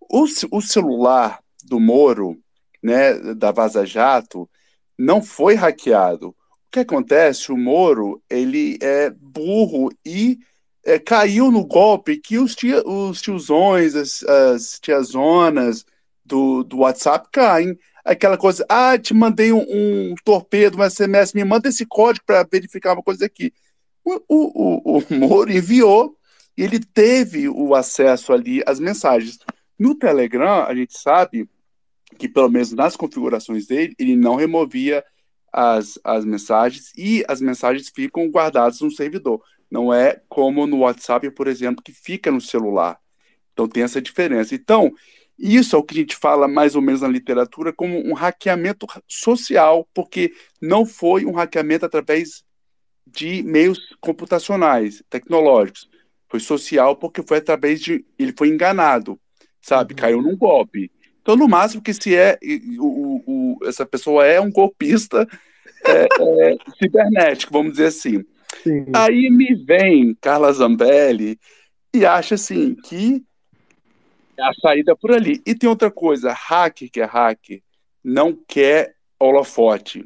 O, 0.01 0.25
o, 0.51 0.61
celular 0.61 1.39
do 1.63 1.79
Moro, 1.79 2.37
né, 2.81 3.13
da 3.33 3.51
Vaza 3.51 3.85
Jato, 3.85 4.49
não 4.97 5.21
foi 5.21 5.55
hackeado. 5.55 6.29
O 6.29 6.35
que 6.69 6.79
acontece? 6.79 7.51
O 7.51 7.57
Moro, 7.57 8.21
ele 8.29 8.77
é 8.81 9.09
burro 9.09 9.89
e 10.05 10.39
é, 10.83 10.99
caiu 10.99 11.49
no 11.49 11.65
golpe 11.65 12.17
que 12.17 12.37
os, 12.37 12.53
tia, 12.55 12.85
os 12.85 13.21
tiozões, 13.21 13.95
as, 13.95 14.23
as 14.23 14.79
tiazonas 14.81 15.85
do, 16.25 16.63
do 16.63 16.79
WhatsApp 16.79 17.29
caem. 17.31 17.77
Aquela 18.03 18.37
coisa, 18.37 18.65
ah, 18.67 18.97
te 18.97 19.13
mandei 19.13 19.53
um, 19.53 19.61
um 19.61 20.15
torpedo, 20.25 20.77
um 20.77 20.89
SMS, 20.89 21.33
me 21.33 21.43
manda 21.43 21.69
esse 21.69 21.85
código 21.85 22.25
para 22.25 22.43
verificar 22.43 22.93
uma 22.93 23.03
coisa 23.03 23.25
aqui. 23.25 23.53
O, 24.03 24.15
o, 24.27 24.97
o, 24.97 24.97
o 24.97 25.03
Moro 25.15 25.51
enviou 25.51 26.17
ele 26.57 26.79
teve 26.79 27.49
o 27.49 27.73
acesso 27.73 28.31
ali 28.31 28.63
às 28.65 28.79
mensagens. 28.79 29.39
No 29.77 29.95
Telegram, 29.95 30.63
a 30.63 30.73
gente 30.73 30.97
sabe 30.97 31.49
que, 32.17 32.29
pelo 32.29 32.49
menos 32.49 32.71
nas 32.71 32.95
configurações 32.95 33.65
dele, 33.65 33.95
ele 33.97 34.15
não 34.15 34.35
removia 34.35 35.03
as, 35.51 35.99
as 36.03 36.23
mensagens 36.23 36.91
e 36.95 37.23
as 37.27 37.41
mensagens 37.41 37.89
ficam 37.89 38.29
guardadas 38.29 38.81
no 38.81 38.91
servidor. 38.91 39.41
Não 39.69 39.91
é 39.91 40.21
como 40.29 40.67
no 40.67 40.79
WhatsApp, 40.79 41.31
por 41.31 41.47
exemplo, 41.47 41.83
que 41.83 41.91
fica 41.91 42.31
no 42.31 42.41
celular. 42.41 42.99
Então 43.51 43.67
tem 43.67 43.83
essa 43.83 44.01
diferença. 44.01 44.53
Então, 44.53 44.91
isso 45.37 45.75
é 45.75 45.79
o 45.79 45.83
que 45.83 45.95
a 45.95 45.99
gente 45.99 46.15
fala 46.15 46.47
mais 46.47 46.75
ou 46.75 46.81
menos 46.81 47.01
na 47.01 47.07
literatura 47.07 47.73
como 47.73 47.97
um 48.07 48.13
hackeamento 48.13 48.85
social, 49.07 49.87
porque 49.93 50.33
não 50.61 50.85
foi 50.85 51.25
um 51.25 51.31
hackeamento 51.31 51.85
através 51.85 52.43
de 53.07 53.43
meios 53.43 53.79
computacionais, 53.99 55.03
tecnológicos. 55.09 55.89
Foi 56.29 56.39
social 56.39 56.95
porque 56.95 57.21
foi 57.21 57.37
através 57.37 57.81
de. 57.81 58.05
Ele 58.17 58.33
foi 58.35 58.49
enganado, 58.49 59.19
sabe? 59.61 59.93
Uhum. 59.93 59.99
Caiu 59.99 60.21
num 60.21 60.35
golpe. 60.35 60.91
Então, 61.21 61.35
no 61.35 61.47
máximo 61.47 61.81
que 61.81 61.93
se 61.93 62.15
é. 62.15 62.37
O, 62.79 63.21
o, 63.25 63.67
essa 63.67 63.85
pessoa 63.85 64.25
é 64.25 64.39
um 64.41 64.51
golpista 64.51 65.27
é, 65.85 66.03
é, 66.03 66.57
cibernético, 66.79 67.53
vamos 67.53 67.73
dizer 67.73 67.87
assim. 67.87 68.23
Sim. 68.63 68.85
Aí 68.93 69.29
me 69.29 69.55
vem 69.55 70.15
Carla 70.21 70.51
Zambelli 70.53 71.39
e 71.93 72.05
acha 72.05 72.35
assim 72.35 72.75
que 72.75 73.23
a 74.39 74.53
saída 74.53 74.91
é 74.93 74.95
por 74.95 75.11
ali. 75.11 75.41
E 75.45 75.55
tem 75.55 75.69
outra 75.69 75.91
coisa, 75.91 76.31
hacker 76.31 76.89
que 76.91 77.01
é 77.01 77.05
hacker 77.05 77.61
não 78.03 78.37
quer 78.47 78.95
holofote. 79.19 80.05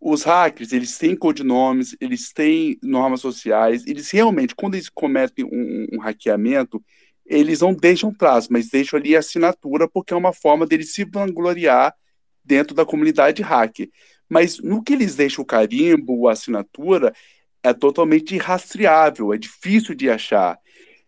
Os 0.00 0.22
hackers, 0.22 0.72
eles 0.72 0.96
têm 0.98 1.16
codinomes, 1.16 1.96
eles 2.00 2.32
têm 2.32 2.78
normas 2.82 3.20
sociais, 3.20 3.84
eles 3.86 4.10
realmente, 4.10 4.54
quando 4.54 4.74
eles 4.74 4.88
cometem 4.88 5.44
um, 5.44 5.86
um 5.94 5.98
hackeamento, 5.98 6.82
eles 7.24 7.60
não 7.60 7.74
deixam 7.74 8.14
prazo, 8.14 8.48
mas 8.50 8.68
deixam 8.68 8.98
ali 8.98 9.16
a 9.16 9.18
assinatura, 9.18 9.88
porque 9.88 10.14
é 10.14 10.16
uma 10.16 10.32
forma 10.32 10.64
deles 10.64 10.94
se 10.94 11.04
vangloriar 11.04 11.92
dentro 12.44 12.74
da 12.74 12.86
comunidade 12.86 13.42
hacker. 13.42 13.90
Mas 14.28 14.58
no 14.58 14.82
que 14.82 14.92
eles 14.92 15.16
deixam 15.16 15.42
o 15.42 15.46
carimbo, 15.46 16.28
a 16.28 16.32
assinatura, 16.32 17.12
é 17.62 17.72
totalmente 17.72 18.34
irrastreável, 18.34 19.34
é 19.34 19.38
difícil 19.38 19.94
de 19.94 20.08
achar. 20.08 20.56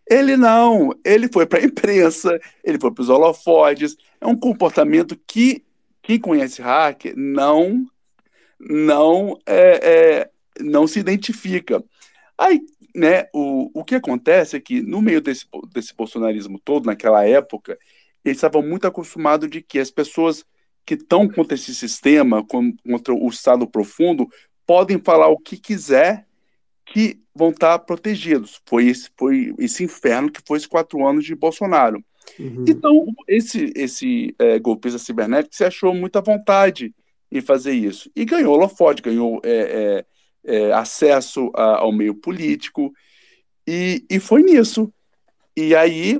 Ele 0.09 0.35
não, 0.35 0.93
ele 1.05 1.29
foi 1.31 1.45
para 1.45 1.59
a 1.59 1.63
imprensa, 1.65 2.39
ele 2.63 2.79
foi 2.79 2.91
para 2.91 3.01
os 3.01 3.09
holofotes. 3.09 3.95
É 4.19 4.25
um 4.25 4.35
comportamento 4.35 5.17
que 5.27 5.63
quem 6.01 6.19
conhece 6.19 6.61
hacker 6.61 7.13
não 7.15 7.85
não 8.59 9.39
é, 9.45 9.89
é, 10.21 10.29
não 10.59 10.85
se 10.87 10.99
identifica. 10.99 11.83
Aí, 12.37 12.59
né, 12.93 13.27
o, 13.33 13.69
o 13.73 13.83
que 13.85 13.95
acontece 13.95 14.57
é 14.57 14.59
que 14.59 14.81
no 14.81 15.01
meio 15.01 15.21
desse, 15.21 15.45
desse 15.73 15.95
bolsonarismo 15.95 16.59
todo, 16.59 16.85
naquela 16.85 17.25
época, 17.25 17.77
eles 18.25 18.37
estavam 18.37 18.61
muito 18.61 18.85
acostumados 18.85 19.49
de 19.49 19.61
que 19.61 19.79
as 19.79 19.91
pessoas 19.91 20.43
que 20.85 20.95
estão 20.95 21.29
contra 21.29 21.55
esse 21.55 21.73
sistema, 21.73 22.45
contra 22.45 23.13
o 23.13 23.27
Estado 23.29 23.67
profundo, 23.67 24.27
podem 24.65 24.99
falar 24.99 25.27
o 25.27 25.37
que 25.37 25.57
quiser 25.57 26.27
que 26.85 27.21
vão 27.39 27.51
estar 27.51 27.79
protegidos. 27.79 28.61
Foi 28.65 28.87
esse, 28.87 29.09
foi 29.17 29.55
esse 29.57 29.85
inferno 29.85 30.29
que 30.29 30.41
foi 30.45 30.57
esses 30.57 30.67
quatro 30.67 31.07
anos 31.07 31.23
de 31.23 31.33
Bolsonaro. 31.33 32.03
Uhum. 32.37 32.65
Então, 32.67 33.05
esse, 33.25 33.71
esse 33.75 34.35
é, 34.37 34.59
golpista 34.59 34.99
cibernético 34.99 35.55
se 35.55 35.63
achou 35.63 35.95
muita 35.95 36.19
vontade 36.19 36.93
em 37.31 37.39
fazer 37.39 37.71
isso. 37.71 38.11
E 38.13 38.25
ganhou 38.25 38.53
holofote, 38.53 39.01
ganhou 39.01 39.39
é, 39.43 40.03
é, 40.45 40.55
é, 40.55 40.73
acesso 40.73 41.49
a, 41.55 41.77
ao 41.77 41.93
meio 41.93 42.13
político, 42.13 42.91
e, 43.65 44.03
e 44.09 44.19
foi 44.19 44.43
nisso. 44.43 44.91
E 45.55 45.73
aí, 45.73 46.19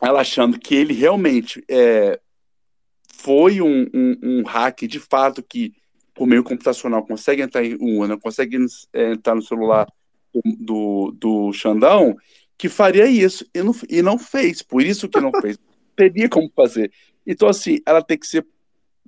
ela 0.00 0.20
achando 0.20 0.58
que 0.58 0.74
ele 0.74 0.94
realmente 0.94 1.62
é, 1.68 2.18
foi 3.14 3.60
um, 3.60 3.86
um, 3.92 4.16
um 4.22 4.42
hack 4.44 4.86
de 4.86 4.98
fato 4.98 5.42
que, 5.42 5.74
por 6.14 6.26
meio 6.26 6.42
computacional, 6.42 7.04
consegue 7.04 7.42
entrar 7.42 7.62
em 7.62 7.76
urna, 7.78 8.16
consegue 8.16 8.56
é, 8.94 9.12
entrar 9.12 9.34
no 9.34 9.42
celular 9.42 9.86
do, 10.58 11.12
do, 11.16 11.52
Xandão, 11.52 12.16
que 12.56 12.68
faria 12.68 13.06
isso, 13.06 13.44
e 13.54 13.62
não, 13.62 13.74
e 13.88 14.02
não 14.02 14.18
fez, 14.18 14.62
por 14.62 14.82
isso 14.82 15.08
que 15.08 15.20
não 15.20 15.32
fez. 15.40 15.58
Teria 15.96 16.28
como 16.28 16.50
fazer. 16.54 16.92
Então, 17.26 17.48
assim, 17.48 17.78
ela 17.86 18.02
tem 18.02 18.18
que 18.18 18.26
ser 18.26 18.46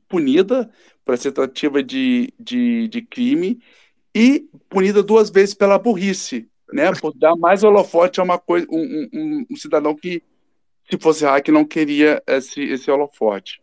punida 0.09 0.70
por 1.05 1.15
essa 1.15 1.32
tentativa 1.32 1.82
de, 1.82 2.32
de, 2.39 2.89
de 2.89 3.03
crime 3.03 3.61
e 4.15 4.47
punida 4.69 5.03
duas 5.03 5.31
vezes 5.31 5.55
pela 5.55 5.78
burrice, 5.78 6.49
né? 6.73 6.93
Por 6.93 7.15
dar 7.16 7.35
mais 7.36 7.65
holofote 7.65 8.20
a 8.20 8.23
uma 8.23 8.39
coisa, 8.39 8.66
um, 8.70 9.09
um, 9.12 9.47
um 9.51 9.57
cidadão 9.57 9.94
que, 9.94 10.23
se 10.90 10.99
fosse 10.99 11.24
hack, 11.24 11.49
não 11.49 11.65
queria 11.65 12.23
esse, 12.27 12.61
esse 12.61 12.90
holofote. 12.90 13.62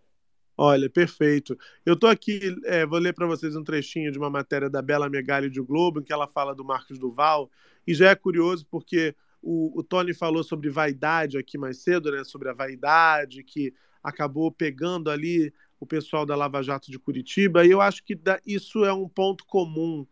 Olha, 0.61 0.89
perfeito. 0.89 1.57
Eu 1.85 1.93
estou 1.93 2.09
aqui, 2.09 2.53
é, 2.65 2.85
vou 2.85 2.99
ler 2.99 3.13
para 3.13 3.25
vocês 3.25 3.55
um 3.55 3.63
trechinho 3.63 4.11
de 4.11 4.17
uma 4.17 4.29
matéria 4.29 4.69
da 4.69 4.81
Bela 4.81 5.09
Megali 5.09 5.49
de 5.49 5.61
Globo, 5.61 6.01
em 6.01 6.03
que 6.03 6.11
ela 6.11 6.27
fala 6.27 6.53
do 6.53 6.65
Marcos 6.65 6.99
Duval, 6.99 7.49
e 7.87 7.93
já 7.93 8.09
é 8.09 8.15
curioso 8.15 8.67
porque 8.69 9.15
o, 9.41 9.79
o 9.79 9.81
Tony 9.81 10.13
falou 10.13 10.43
sobre 10.43 10.69
vaidade 10.69 11.37
aqui 11.37 11.57
mais 11.57 11.77
cedo, 11.77 12.11
né? 12.11 12.25
Sobre 12.25 12.49
a 12.49 12.53
vaidade 12.53 13.41
que 13.41 13.73
acabou 14.03 14.51
pegando 14.51 15.09
ali 15.09 15.53
o 15.79 15.85
pessoal 15.85 16.25
da 16.25 16.35
Lava 16.35 16.61
Jato 16.61 16.91
de 16.91 16.99
Curitiba, 16.99 17.65
e 17.65 17.71
eu 17.71 17.79
acho 17.79 18.03
que 18.03 18.19
isso 18.45 18.83
é 18.83 18.91
um 18.91 19.07
ponto 19.07 19.45
comum 19.45 20.05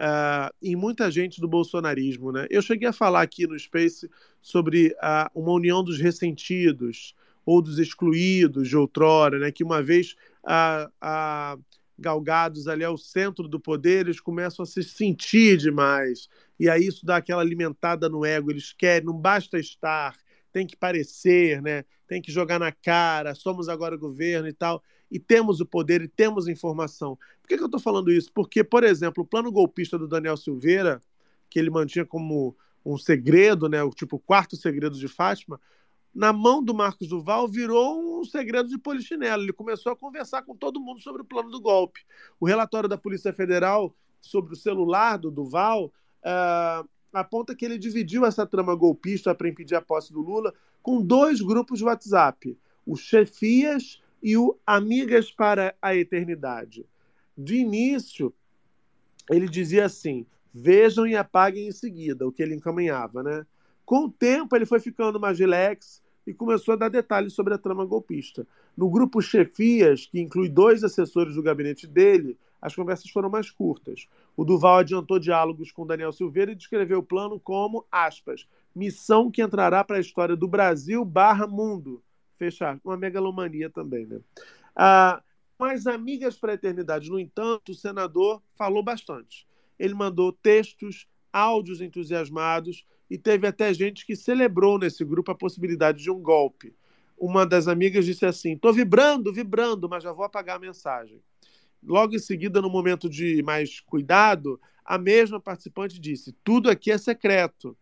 uh, 0.00 0.52
em 0.60 0.74
muita 0.74 1.12
gente 1.12 1.40
do 1.40 1.46
bolsonarismo. 1.46 2.32
Né? 2.32 2.48
Eu 2.50 2.60
cheguei 2.60 2.88
a 2.88 2.92
falar 2.92 3.22
aqui 3.22 3.46
no 3.46 3.56
Space 3.56 4.10
sobre 4.40 4.96
uh, 4.96 5.30
uma 5.32 5.52
união 5.52 5.80
dos 5.84 6.00
ressentidos 6.00 7.14
ou 7.44 7.60
dos 7.60 7.78
excluídos 7.78 8.68
de 8.68 8.76
outrora, 8.76 9.38
né? 9.38 9.50
que 9.50 9.64
uma 9.64 9.82
vez 9.82 10.14
uh, 10.44 11.62
galgados 11.98 12.68
ali 12.68 12.84
ao 12.84 12.96
centro 12.96 13.48
do 13.48 13.60
poder, 13.60 14.06
eles 14.06 14.20
começam 14.20 14.62
a 14.62 14.66
se 14.66 14.82
sentir 14.82 15.56
demais. 15.56 16.28
E 16.58 16.68
aí 16.68 16.86
isso 16.86 17.04
dá 17.04 17.16
aquela 17.16 17.42
alimentada 17.42 18.08
no 18.08 18.24
ego. 18.24 18.50
Eles 18.50 18.72
querem, 18.72 19.06
não 19.06 19.16
basta 19.16 19.58
estar, 19.58 20.16
tem 20.52 20.66
que 20.66 20.76
parecer, 20.76 21.60
né? 21.62 21.84
tem 22.06 22.20
que 22.20 22.30
jogar 22.30 22.58
na 22.58 22.70
cara, 22.70 23.34
somos 23.34 23.68
agora 23.68 23.96
governo 23.96 24.46
e 24.46 24.52
tal 24.52 24.82
e 25.12 25.18
temos 25.18 25.60
o 25.60 25.66
poder 25.66 26.00
e 26.00 26.08
temos 26.08 26.48
informação. 26.48 27.18
Por 27.42 27.48
que, 27.48 27.56
que 27.58 27.62
eu 27.62 27.66
estou 27.66 27.78
falando 27.78 28.10
isso? 28.10 28.32
Porque, 28.32 28.64
por 28.64 28.82
exemplo, 28.82 29.22
o 29.22 29.26
plano 29.26 29.52
golpista 29.52 29.98
do 29.98 30.08
Daniel 30.08 30.38
Silveira, 30.38 31.02
que 31.50 31.58
ele 31.58 31.68
mantinha 31.68 32.06
como 32.06 32.56
um 32.84 32.96
segredo, 32.96 33.68
né, 33.68 33.82
o 33.82 33.90
tipo 33.90 34.18
quarto 34.18 34.56
segredo 34.56 34.98
de 34.98 35.06
Fátima, 35.06 35.60
na 36.14 36.32
mão 36.32 36.62
do 36.62 36.74
Marcos 36.74 37.08
Duval 37.08 37.48
virou 37.48 38.20
um 38.20 38.24
segredo 38.24 38.68
de 38.68 38.78
polichinelo. 38.78 39.42
Ele 39.42 39.52
começou 39.52 39.92
a 39.92 39.96
conversar 39.96 40.42
com 40.42 40.54
todo 40.54 40.80
mundo 40.80 41.00
sobre 41.00 41.22
o 41.22 41.24
plano 41.24 41.50
do 41.50 41.60
golpe. 41.60 42.00
O 42.38 42.46
relatório 42.46 42.88
da 42.88 42.98
Polícia 42.98 43.32
Federal 43.32 43.94
sobre 44.20 44.52
o 44.52 44.56
celular 44.56 45.16
do 45.16 45.30
Duval 45.30 45.86
uh, 45.86 46.88
aponta 47.12 47.54
que 47.54 47.64
ele 47.64 47.78
dividiu 47.78 48.26
essa 48.26 48.46
trama 48.46 48.74
golpista 48.74 49.34
para 49.34 49.48
impedir 49.48 49.74
a 49.74 49.80
posse 49.80 50.12
do 50.12 50.20
Lula 50.20 50.54
com 50.82 51.00
dois 51.00 51.40
grupos 51.40 51.78
de 51.78 51.84
WhatsApp: 51.84 52.58
o 52.86 52.94
Chefias 52.94 54.00
e 54.22 54.36
o 54.36 54.58
Amigas 54.66 55.30
para 55.30 55.74
a 55.80 55.96
Eternidade. 55.96 56.86
De 57.36 57.56
início, 57.56 58.34
ele 59.30 59.48
dizia 59.48 59.86
assim: 59.86 60.26
vejam 60.52 61.06
e 61.06 61.16
apaguem 61.16 61.68
em 61.68 61.72
seguida, 61.72 62.26
o 62.26 62.32
que 62.32 62.42
ele 62.42 62.54
encaminhava, 62.54 63.22
né? 63.22 63.46
Com 63.84 64.04
o 64.04 64.10
tempo, 64.10 64.54
ele 64.54 64.66
foi 64.66 64.78
ficando 64.78 65.18
mais 65.18 65.38
relax 65.38 66.01
e 66.26 66.32
começou 66.32 66.74
a 66.74 66.76
dar 66.76 66.88
detalhes 66.88 67.32
sobre 67.32 67.54
a 67.54 67.58
trama 67.58 67.84
golpista. 67.84 68.46
No 68.76 68.88
grupo 68.88 69.20
Chefias, 69.20 70.06
que 70.06 70.20
inclui 70.20 70.48
dois 70.48 70.84
assessores 70.84 71.34
do 71.34 71.42
gabinete 71.42 71.86
dele, 71.86 72.38
as 72.60 72.74
conversas 72.74 73.10
foram 73.10 73.28
mais 73.28 73.50
curtas. 73.50 74.06
O 74.36 74.44
Duval 74.44 74.78
adiantou 74.78 75.18
diálogos 75.18 75.72
com 75.72 75.86
Daniel 75.86 76.12
Silveira 76.12 76.52
e 76.52 76.56
descreveu 76.56 77.00
o 77.00 77.02
plano 77.02 77.40
como, 77.40 77.84
aspas, 77.90 78.46
missão 78.74 79.30
que 79.30 79.42
entrará 79.42 79.82
para 79.82 79.96
a 79.96 80.00
história 80.00 80.36
do 80.36 80.46
Brasil 80.46 81.04
barra 81.04 81.46
mundo, 81.46 82.00
fechar. 82.38 82.78
Uma 82.84 82.96
megalomania 82.96 83.68
também, 83.68 84.06
né? 84.06 84.20
Ah, 84.76 85.20
Amigas 85.92 86.36
para 86.36 86.52
a 86.52 86.54
Eternidade, 86.54 87.08
no 87.08 87.20
entanto, 87.20 87.70
o 87.70 87.74
senador 87.74 88.42
falou 88.56 88.82
bastante. 88.82 89.46
Ele 89.78 89.94
mandou 89.94 90.32
textos, 90.32 91.06
áudios 91.32 91.80
entusiasmados 91.80 92.84
e 93.12 93.18
teve 93.18 93.46
até 93.46 93.74
gente 93.74 94.06
que 94.06 94.16
celebrou 94.16 94.78
nesse 94.78 95.04
grupo 95.04 95.30
a 95.30 95.34
possibilidade 95.34 96.02
de 96.02 96.10
um 96.10 96.18
golpe. 96.18 96.74
Uma 97.14 97.44
das 97.44 97.68
amigas 97.68 98.06
disse 98.06 98.24
assim: 98.24 98.54
estou 98.54 98.72
vibrando, 98.72 99.30
vibrando, 99.30 99.86
mas 99.86 100.02
já 100.02 100.14
vou 100.14 100.24
apagar 100.24 100.56
a 100.56 100.58
mensagem. 100.58 101.20
Logo 101.84 102.14
em 102.14 102.18
seguida, 102.18 102.62
no 102.62 102.70
momento 102.70 103.10
de 103.10 103.42
mais 103.42 103.80
cuidado, 103.80 104.58
a 104.82 104.96
mesma 104.96 105.38
participante 105.38 106.00
disse: 106.00 106.34
tudo 106.42 106.70
aqui 106.70 106.90
é 106.90 106.96
secreto. 106.96 107.76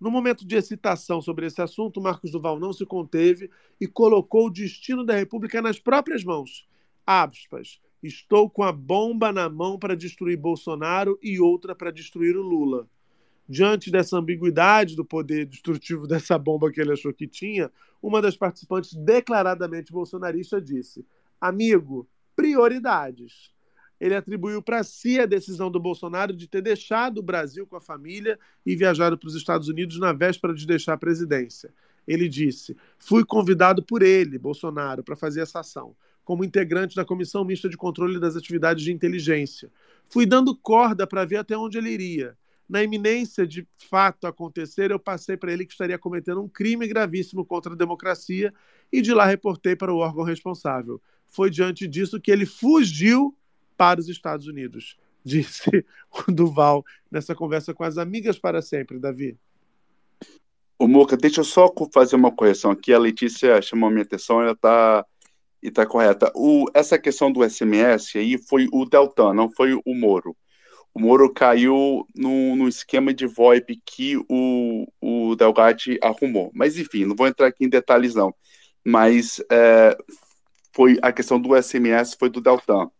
No 0.00 0.10
momento 0.10 0.44
de 0.44 0.56
excitação 0.56 1.22
sobre 1.22 1.46
esse 1.46 1.62
assunto, 1.62 2.00
Marcos 2.00 2.32
Duval 2.32 2.58
não 2.58 2.72
se 2.72 2.84
conteve 2.84 3.48
e 3.80 3.86
colocou 3.86 4.46
o 4.46 4.50
destino 4.50 5.04
da 5.04 5.14
República 5.14 5.62
nas 5.62 5.78
próprias 5.78 6.24
mãos. 6.24 6.66
Aspas. 7.06 7.80
Estou 8.02 8.50
com 8.50 8.64
a 8.64 8.72
bomba 8.72 9.30
na 9.30 9.48
mão 9.48 9.78
para 9.78 9.94
destruir 9.94 10.36
Bolsonaro 10.36 11.16
e 11.22 11.38
outra 11.38 11.72
para 11.72 11.92
destruir 11.92 12.36
o 12.36 12.42
Lula. 12.42 12.88
Diante 13.50 13.90
dessa 13.90 14.16
ambiguidade 14.16 14.94
do 14.94 15.04
poder 15.04 15.44
destrutivo 15.44 16.06
dessa 16.06 16.38
bomba 16.38 16.70
que 16.70 16.80
ele 16.80 16.92
achou 16.92 17.12
que 17.12 17.26
tinha, 17.26 17.68
uma 18.00 18.22
das 18.22 18.36
participantes 18.36 18.94
declaradamente 18.94 19.90
bolsonarista 19.90 20.60
disse: 20.60 21.04
Amigo, 21.40 22.08
prioridades. 22.36 23.50
Ele 24.00 24.14
atribuiu 24.14 24.62
para 24.62 24.84
si 24.84 25.18
a 25.18 25.26
decisão 25.26 25.68
do 25.68 25.80
Bolsonaro 25.80 26.32
de 26.32 26.46
ter 26.46 26.62
deixado 26.62 27.18
o 27.18 27.22
Brasil 27.24 27.66
com 27.66 27.74
a 27.74 27.80
família 27.80 28.38
e 28.64 28.76
viajado 28.76 29.18
para 29.18 29.26
os 29.26 29.34
Estados 29.34 29.66
Unidos 29.66 29.98
na 29.98 30.12
véspera 30.12 30.54
de 30.54 30.64
deixar 30.64 30.92
a 30.92 30.96
presidência. 30.96 31.74
Ele 32.06 32.28
disse: 32.28 32.76
Fui 33.00 33.24
convidado 33.24 33.82
por 33.82 34.00
ele, 34.00 34.38
Bolsonaro, 34.38 35.02
para 35.02 35.16
fazer 35.16 35.40
essa 35.40 35.58
ação, 35.58 35.96
como 36.24 36.44
integrante 36.44 36.94
da 36.94 37.04
Comissão 37.04 37.44
Mista 37.44 37.68
de 37.68 37.76
Controle 37.76 38.20
das 38.20 38.36
Atividades 38.36 38.84
de 38.84 38.92
Inteligência. 38.92 39.72
Fui 40.08 40.24
dando 40.24 40.56
corda 40.56 41.04
para 41.04 41.24
ver 41.24 41.38
até 41.38 41.58
onde 41.58 41.76
ele 41.76 41.90
iria. 41.90 42.38
Na 42.70 42.84
iminência 42.84 43.44
de 43.44 43.66
fato 43.76 44.28
acontecer, 44.28 44.92
eu 44.92 44.98
passei 45.00 45.36
para 45.36 45.52
ele 45.52 45.66
que 45.66 45.72
estaria 45.72 45.98
cometendo 45.98 46.40
um 46.40 46.48
crime 46.48 46.86
gravíssimo 46.86 47.44
contra 47.44 47.72
a 47.72 47.76
democracia 47.76 48.54
e 48.92 49.02
de 49.02 49.12
lá 49.12 49.24
reportei 49.24 49.74
para 49.74 49.92
o 49.92 49.96
órgão 49.96 50.22
responsável. 50.22 51.02
Foi 51.26 51.50
diante 51.50 51.88
disso 51.88 52.20
que 52.20 52.30
ele 52.30 52.46
fugiu 52.46 53.36
para 53.76 53.98
os 53.98 54.08
Estados 54.08 54.46
Unidos, 54.46 54.96
disse 55.26 55.84
o 56.28 56.30
Duval 56.30 56.84
nessa 57.10 57.34
conversa 57.34 57.74
com 57.74 57.82
as 57.82 57.98
amigas 57.98 58.38
para 58.38 58.62
sempre, 58.62 59.00
Davi. 59.00 59.36
Ô, 60.78 60.86
Moca, 60.86 61.16
deixa 61.16 61.40
eu 61.40 61.44
só 61.44 61.74
fazer 61.92 62.14
uma 62.14 62.30
correção 62.30 62.70
aqui. 62.70 62.92
A 62.92 63.00
Letícia 63.00 63.60
chamou 63.60 63.90
minha 63.90 64.04
atenção, 64.04 64.40
ela 64.40 64.52
está 64.52 65.04
e 65.60 65.72
tá 65.72 65.84
correta. 65.84 66.30
O, 66.36 66.66
essa 66.72 66.96
questão 66.96 67.32
do 67.32 67.42
SMS 67.42 68.14
aí 68.14 68.38
foi 68.38 68.68
o 68.72 68.84
Deltan, 68.84 69.34
não 69.34 69.50
foi 69.50 69.74
o 69.74 69.92
Moro. 69.92 70.36
O 70.92 71.00
Moro 71.00 71.32
caiu 71.32 72.06
no, 72.14 72.56
no 72.56 72.68
esquema 72.68 73.14
de 73.14 73.26
VoIP 73.26 73.80
que 73.84 74.16
o, 74.28 74.86
o 75.00 75.36
Delgatti 75.36 75.98
arrumou. 76.02 76.50
Mas, 76.54 76.76
enfim, 76.76 77.04
não 77.04 77.14
vou 77.14 77.26
entrar 77.26 77.46
aqui 77.46 77.64
em 77.64 77.68
detalhes, 77.68 78.14
não. 78.14 78.34
Mas 78.84 79.40
é, 79.50 79.96
foi 80.72 80.98
a 81.02 81.12
questão 81.12 81.40
do 81.40 81.60
SMS 81.60 82.14
foi 82.14 82.28
do 82.28 82.40
Deltan. 82.40 82.90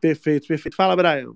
Perfeito, 0.00 0.46
perfeito. 0.46 0.76
Fala, 0.76 0.96
Brian. 0.96 1.34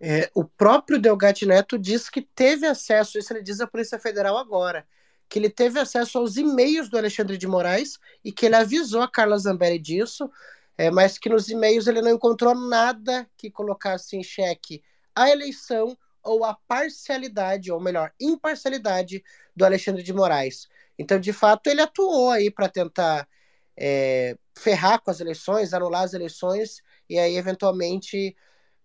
É, 0.00 0.30
o 0.34 0.44
próprio 0.44 0.98
Delgatti 0.98 1.46
Neto 1.46 1.78
diz 1.78 2.10
que 2.10 2.22
teve 2.22 2.66
acesso, 2.66 3.18
isso 3.18 3.32
ele 3.32 3.42
diz 3.42 3.60
à 3.60 3.66
Polícia 3.66 3.98
Federal 4.00 4.36
agora, 4.36 4.84
que 5.28 5.38
ele 5.38 5.48
teve 5.48 5.78
acesso 5.78 6.18
aos 6.18 6.36
e-mails 6.36 6.88
do 6.90 6.98
Alexandre 6.98 7.38
de 7.38 7.46
Moraes 7.46 7.98
e 8.24 8.32
que 8.32 8.46
ele 8.46 8.56
avisou 8.56 9.00
a 9.00 9.08
Carla 9.08 9.38
Zambelli 9.38 9.78
disso, 9.78 10.28
é, 10.76 10.90
mas 10.90 11.18
que 11.18 11.28
nos 11.28 11.48
e-mails 11.48 11.86
ele 11.86 12.02
não 12.02 12.12
encontrou 12.12 12.54
nada 12.54 13.28
que 13.36 13.50
colocasse 13.50 14.16
em 14.16 14.22
xeque 14.22 14.82
a 15.14 15.30
eleição 15.30 15.96
ou 16.22 16.44
a 16.44 16.54
parcialidade, 16.68 17.70
ou 17.72 17.80
melhor, 17.80 18.12
imparcialidade 18.20 19.22
do 19.54 19.64
Alexandre 19.64 20.02
de 20.02 20.12
Moraes. 20.12 20.68
Então, 20.98 21.18
de 21.18 21.32
fato, 21.32 21.66
ele 21.68 21.80
atuou 21.82 22.30
aí 22.30 22.50
para 22.50 22.68
tentar 22.68 23.28
é, 23.76 24.36
ferrar 24.56 25.00
com 25.02 25.10
as 25.10 25.20
eleições, 25.20 25.72
anular 25.74 26.02
as 26.04 26.14
eleições 26.14 26.82
e 27.08 27.18
aí, 27.18 27.36
eventualmente, 27.36 28.36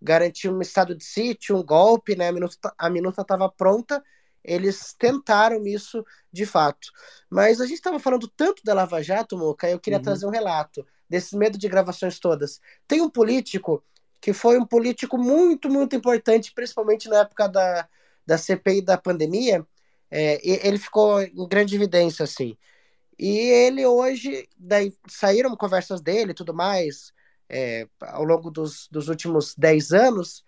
garantir 0.02 0.50
um 0.50 0.62
estado 0.62 0.96
de 0.96 1.04
sítio, 1.04 1.58
um 1.58 1.64
golpe, 1.64 2.16
né? 2.16 2.30
A 2.78 2.90
minuta 2.90 3.22
estava 3.22 3.50
pronta, 3.50 4.04
eles 4.44 4.94
tentaram 4.98 5.66
isso 5.66 6.04
de 6.32 6.46
fato. 6.46 6.90
Mas 7.30 7.60
a 7.62 7.66
gente 7.66 7.76
estava 7.78 8.00
falando 8.00 8.28
tanto 8.28 8.64
da 8.64 8.74
Lava 8.74 9.02
Jato, 9.04 9.38
Moca, 9.38 9.70
eu 9.70 9.80
queria 9.80 9.98
Uhum. 9.98 10.04
trazer 10.04 10.26
um 10.26 10.30
relato 10.32 10.86
desse 11.10 11.36
medo 11.38 11.58
de 11.58 11.68
gravações 11.68 12.20
todas. 12.20 12.60
Tem 12.88 13.02
um 13.02 13.10
político 13.10 13.84
que 14.20 14.34
foi 14.34 14.58
um 14.58 14.66
político 14.66 15.18
muito, 15.18 15.70
muito 15.70 15.96
importante, 15.96 16.52
principalmente 16.54 17.08
na 17.08 17.20
época 17.20 17.48
da, 17.48 17.88
da 18.26 18.38
CPI 18.38 18.82
da 18.82 18.98
pandemia, 18.98 19.66
é, 20.10 20.40
ele 20.68 20.78
ficou 20.78 21.22
em 21.22 21.48
grande 21.48 21.76
evidência, 21.76 22.24
assim. 22.24 22.58
E 23.20 23.28
ele 23.28 23.86
hoje, 23.86 24.48
daí 24.58 24.94
saíram 25.08 25.56
conversas 25.56 26.02
dele 26.02 26.32
e 26.32 26.36
tudo 26.36 26.54
mais, 26.54 27.12
é, 27.50 27.88
ao 28.02 28.24
longo 28.24 28.52
dos, 28.52 28.88
dos 28.92 29.08
últimos 29.10 29.56
10 29.56 29.92
anos, 29.92 30.44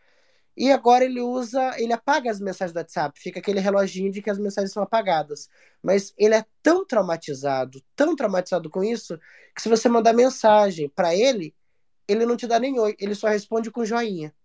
e 0.59 0.73
agora 0.73 1.05
ele 1.05 1.21
usa, 1.21 1.73
ele 1.77 1.93
apaga 1.93 2.29
as 2.29 2.37
mensagens 2.37 2.73
do 2.73 2.79
WhatsApp, 2.79 3.17
fica 3.17 3.39
aquele 3.39 3.61
reloginho 3.61 4.11
de 4.11 4.21
que 4.21 4.29
as 4.29 4.37
mensagens 4.37 4.73
são 4.73 4.83
apagadas. 4.83 5.47
Mas 5.81 6.13
ele 6.17 6.35
é 6.35 6.43
tão 6.61 6.85
traumatizado, 6.85 7.81
tão 7.95 8.13
traumatizado 8.13 8.69
com 8.69 8.83
isso, 8.83 9.17
que 9.55 9.61
se 9.61 9.69
você 9.69 9.87
mandar 9.87 10.11
mensagem 10.11 10.89
para 10.89 11.15
ele, 11.15 11.55
ele 12.05 12.25
não 12.25 12.35
te 12.35 12.45
dá 12.45 12.59
nem 12.59 12.77
oi, 12.77 12.93
ele 12.99 13.15
só 13.15 13.29
responde 13.29 13.71
com 13.71 13.85
joinha. 13.85 14.35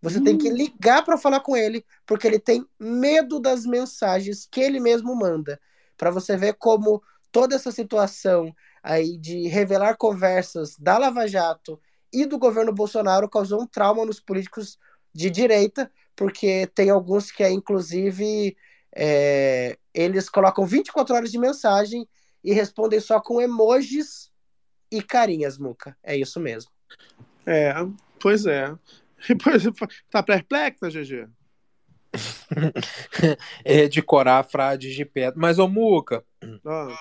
Você 0.00 0.20
tem 0.20 0.38
que 0.38 0.48
ligar 0.48 1.04
para 1.04 1.18
falar 1.18 1.40
com 1.40 1.56
ele, 1.56 1.84
porque 2.06 2.28
ele 2.28 2.38
tem 2.38 2.64
medo 2.78 3.40
das 3.40 3.66
mensagens 3.66 4.46
que 4.48 4.60
ele 4.60 4.78
mesmo 4.78 5.12
manda. 5.16 5.60
Para 5.96 6.12
você 6.12 6.36
ver 6.36 6.54
como 6.54 7.02
toda 7.32 7.56
essa 7.56 7.72
situação 7.72 8.54
aí 8.80 9.18
de 9.18 9.48
revelar 9.48 9.96
conversas 9.96 10.76
da 10.78 10.98
Lava 10.98 11.26
Jato 11.26 11.80
e 12.12 12.26
do 12.26 12.38
governo 12.38 12.72
Bolsonaro 12.72 13.28
causou 13.28 13.62
um 13.62 13.66
trauma 13.66 14.04
nos 14.04 14.20
políticos 14.20 14.78
de 15.14 15.30
direita, 15.30 15.90
porque 16.16 16.66
tem 16.74 16.90
alguns 16.90 17.30
que, 17.30 17.42
é, 17.42 17.50
inclusive, 17.50 18.56
é, 18.94 19.78
eles 19.94 20.28
colocam 20.28 20.66
24 20.66 21.14
horas 21.14 21.30
de 21.30 21.38
mensagem 21.38 22.08
e 22.42 22.52
respondem 22.52 23.00
só 23.00 23.20
com 23.20 23.40
emojis 23.40 24.30
e 24.90 25.02
carinhas, 25.02 25.58
Muca. 25.58 25.96
É 26.02 26.16
isso 26.16 26.38
mesmo. 26.40 26.70
É, 27.46 27.74
pois 28.20 28.46
é. 28.46 28.74
Pois, 29.42 29.62
tá 30.10 30.20
perplexa, 30.20 30.90
GG? 30.90 31.28
é 33.64 33.88
decorar 33.88 34.42
frases 34.42 34.94
de 34.94 35.04
pedra. 35.04 35.34
Mas, 35.36 35.58
ô 35.60 35.68
Muca, 35.68 36.24
Ah, 36.66 36.94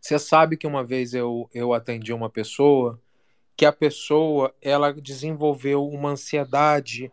você 0.00 0.18
sabe 0.18 0.56
que 0.56 0.66
uma 0.66 0.82
vez 0.82 1.14
eu, 1.14 1.48
eu 1.54 1.72
atendi 1.72 2.12
uma 2.12 2.30
pessoa 2.30 3.00
que 3.56 3.66
a 3.66 3.72
pessoa 3.72 4.54
ela 4.60 4.92
desenvolveu 4.92 5.86
uma 5.86 6.10
ansiedade 6.10 7.12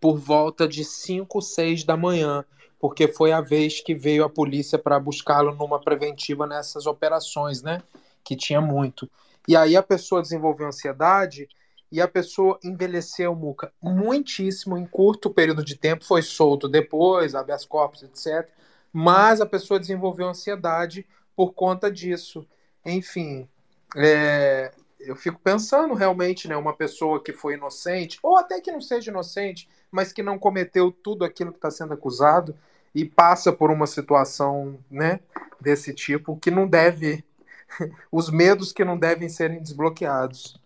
por 0.00 0.18
volta 0.18 0.68
de 0.68 0.84
5, 0.84 1.40
6 1.40 1.84
da 1.84 1.96
manhã, 1.96 2.44
porque 2.78 3.08
foi 3.08 3.32
a 3.32 3.40
vez 3.40 3.80
que 3.80 3.94
veio 3.94 4.24
a 4.24 4.30
polícia 4.30 4.78
para 4.78 5.00
buscá-lo 5.00 5.54
numa 5.54 5.80
preventiva 5.80 6.46
nessas 6.46 6.86
operações, 6.86 7.62
né? 7.62 7.82
Que 8.22 8.36
tinha 8.36 8.60
muito. 8.60 9.10
E 9.48 9.56
aí 9.56 9.76
a 9.76 9.82
pessoa 9.82 10.22
desenvolveu 10.22 10.66
ansiedade 10.66 11.48
e 11.90 12.00
a 12.00 12.08
pessoa 12.08 12.58
envelheceu, 12.62 13.34
Muca, 13.34 13.72
muitíssimo 13.80 14.76
em 14.76 14.84
curto 14.84 15.30
período 15.30 15.64
de 15.64 15.76
tempo, 15.76 16.04
foi 16.04 16.20
solto 16.20 16.68
depois, 16.68 17.34
habeas 17.34 17.64
corpus, 17.64 18.02
etc. 18.02 18.48
Mas 18.92 19.40
a 19.40 19.46
pessoa 19.46 19.80
desenvolveu 19.80 20.28
ansiedade 20.28 21.06
por 21.34 21.52
conta 21.52 21.90
disso. 21.90 22.46
Enfim, 22.84 23.48
é, 23.96 24.72
eu 25.00 25.14
fico 25.14 25.40
pensando 25.42 25.94
realmente, 25.94 26.48
né, 26.48 26.56
uma 26.56 26.74
pessoa 26.74 27.22
que 27.22 27.32
foi 27.32 27.54
inocente, 27.54 28.18
ou 28.22 28.36
até 28.36 28.60
que 28.60 28.72
não 28.72 28.80
seja 28.80 29.10
inocente, 29.10 29.68
mas 29.90 30.12
que 30.12 30.22
não 30.22 30.38
cometeu 30.38 30.90
tudo 30.90 31.24
aquilo 31.24 31.52
que 31.52 31.58
está 31.58 31.70
sendo 31.70 31.94
acusado 31.94 32.56
e 32.94 33.04
passa 33.04 33.52
por 33.52 33.70
uma 33.70 33.86
situação, 33.86 34.78
né, 34.90 35.20
desse 35.60 35.92
tipo, 35.92 36.36
que 36.36 36.50
não 36.50 36.66
deve, 36.66 37.24
os 38.10 38.30
medos 38.30 38.72
que 38.72 38.84
não 38.84 38.98
devem 38.98 39.28
serem 39.28 39.62
desbloqueados. 39.62 40.60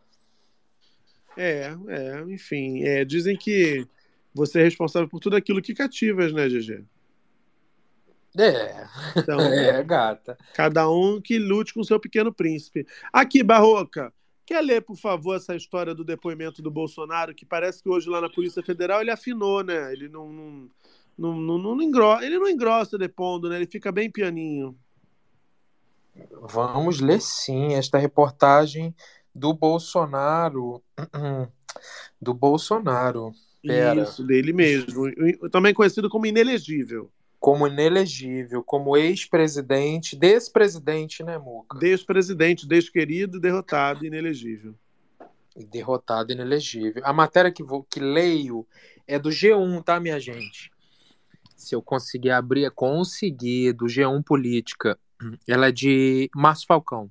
é, 1.36 1.74
é, 1.88 2.20
enfim. 2.28 2.84
é, 2.84 3.04
dizem 3.04 3.36
que 3.36 3.86
você 4.34 4.60
é 4.60 4.64
responsável 4.64 5.08
por 5.08 5.20
tudo 5.20 5.36
aquilo 5.36 5.62
que 5.62 5.74
cativas, 5.74 6.32
né, 6.32 6.48
GG? 6.48 6.84
É, 8.38 8.86
Então, 9.16 9.40
é, 9.52 9.82
gata. 9.82 10.38
cada 10.54 10.88
um 10.88 11.20
que 11.20 11.38
lute 11.38 11.74
com 11.74 11.80
o 11.80 11.84
seu 11.84 11.98
pequeno 11.98 12.32
príncipe. 12.32 12.86
Aqui, 13.12 13.42
Barroca, 13.42 14.12
quer 14.50 14.62
ler, 14.62 14.82
por 14.82 14.96
favor, 14.96 15.36
essa 15.36 15.54
história 15.54 15.94
do 15.94 16.02
depoimento 16.02 16.60
do 16.60 16.72
Bolsonaro, 16.72 17.32
que 17.32 17.46
parece 17.46 17.80
que 17.80 17.88
hoje 17.88 18.10
lá 18.10 18.20
na 18.20 18.28
Polícia 18.28 18.60
Federal 18.60 19.00
ele 19.00 19.12
afinou, 19.12 19.62
né? 19.62 19.92
Ele 19.92 20.08
não, 20.08 20.28
não, 20.28 20.70
não, 21.16 21.40
não, 21.40 21.58
não 21.58 21.80
engrossa, 21.80 22.24
ele 22.24 22.36
não 22.36 22.48
engrossa 22.48 22.98
depondo, 22.98 23.48
né? 23.48 23.54
Ele 23.54 23.66
fica 23.66 23.92
bem 23.92 24.10
pianinho. 24.10 24.76
Vamos 26.42 26.98
ler 26.98 27.20
sim 27.20 27.74
esta 27.74 27.96
reportagem 27.96 28.92
do 29.32 29.54
Bolsonaro. 29.54 30.82
Do 32.20 32.34
Bolsonaro. 32.34 33.32
Pera. 33.62 34.02
Isso, 34.02 34.22
dele 34.22 34.52
mesmo. 34.52 35.04
Também 35.50 35.72
conhecido 35.72 36.10
como 36.10 36.26
inelegível. 36.26 37.10
Como 37.40 37.66
inelegível, 37.66 38.62
como 38.62 38.96
ex-presidente, 38.96 40.14
despresidente, 40.14 41.24
né, 41.24 41.38
Muca? 41.38 41.78
Despresidente, 41.78 42.68
desquerido, 42.68 43.40
derrotado, 43.40 44.04
inelegível. 44.04 44.74
Derrotado 45.56 46.30
e 46.30 46.34
inelegível. 46.34 47.02
A 47.04 47.12
matéria 47.14 47.50
que, 47.50 47.62
vou, 47.62 47.82
que 47.82 47.98
leio 47.98 48.66
é 49.06 49.18
do 49.18 49.30
G1, 49.30 49.82
tá, 49.82 49.98
minha 49.98 50.20
gente? 50.20 50.70
Se 51.56 51.74
eu 51.74 51.82
conseguir 51.82 52.30
abrir, 52.30 52.66
é 52.66 52.70
conseguir, 52.70 53.72
do 53.72 53.86
G1 53.86 54.22
Política. 54.22 54.98
Ela 55.48 55.68
é 55.68 55.72
de 55.72 56.30
Márcio 56.34 56.66
Falcão. 56.66 57.10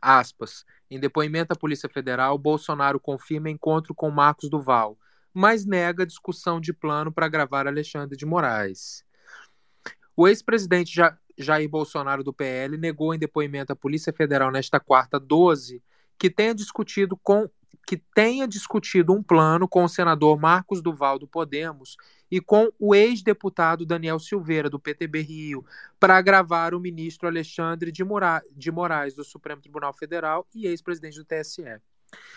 Aspas. 0.00 0.64
Em 0.90 1.00
depoimento 1.00 1.52
à 1.52 1.56
Polícia 1.56 1.88
Federal, 1.88 2.36
Bolsonaro 2.36 3.00
confirma 3.00 3.48
encontro 3.48 3.94
com 3.94 4.10
Marcos 4.10 4.50
Duval, 4.50 4.98
mas 5.32 5.64
nega 5.64 6.06
discussão 6.06 6.60
de 6.60 6.72
plano 6.72 7.12
para 7.12 7.28
gravar 7.28 7.66
Alexandre 7.66 8.16
de 8.16 8.26
Moraes. 8.26 9.04
O 10.16 10.28
ex-presidente 10.28 10.94
Jair 11.38 11.68
Bolsonaro 11.68 12.22
do 12.22 12.32
PL 12.32 12.76
negou 12.76 13.14
em 13.14 13.18
depoimento 13.18 13.72
à 13.72 13.76
Polícia 13.76 14.12
Federal 14.12 14.50
nesta 14.50 14.78
quarta 14.78 15.18
12 15.18 15.82
que 16.18 16.30
tenha 16.30 16.54
discutido 16.54 17.16
com 17.16 17.48
que 17.84 17.96
tenha 18.14 18.46
discutido 18.46 19.12
um 19.12 19.22
plano 19.22 19.66
com 19.66 19.82
o 19.82 19.88
senador 19.88 20.38
Marcos 20.38 20.80
Duval 20.80 21.18
do 21.18 21.26
Podemos 21.26 21.96
e 22.30 22.40
com 22.40 22.70
o 22.78 22.94
ex-deputado 22.94 23.84
Daniel 23.84 24.18
Silveira 24.20 24.70
do 24.70 24.78
PTB 24.78 25.20
Rio 25.20 25.64
para 25.98 26.20
gravar 26.22 26.74
o 26.74 26.80
ministro 26.80 27.26
Alexandre 27.26 27.90
de 27.90 28.70
Moraes 28.72 29.14
do 29.14 29.24
Supremo 29.24 29.60
Tribunal 29.60 29.92
Federal 29.92 30.46
e 30.54 30.66
ex-presidente 30.66 31.18
do 31.18 31.24
TSE. 31.24 31.80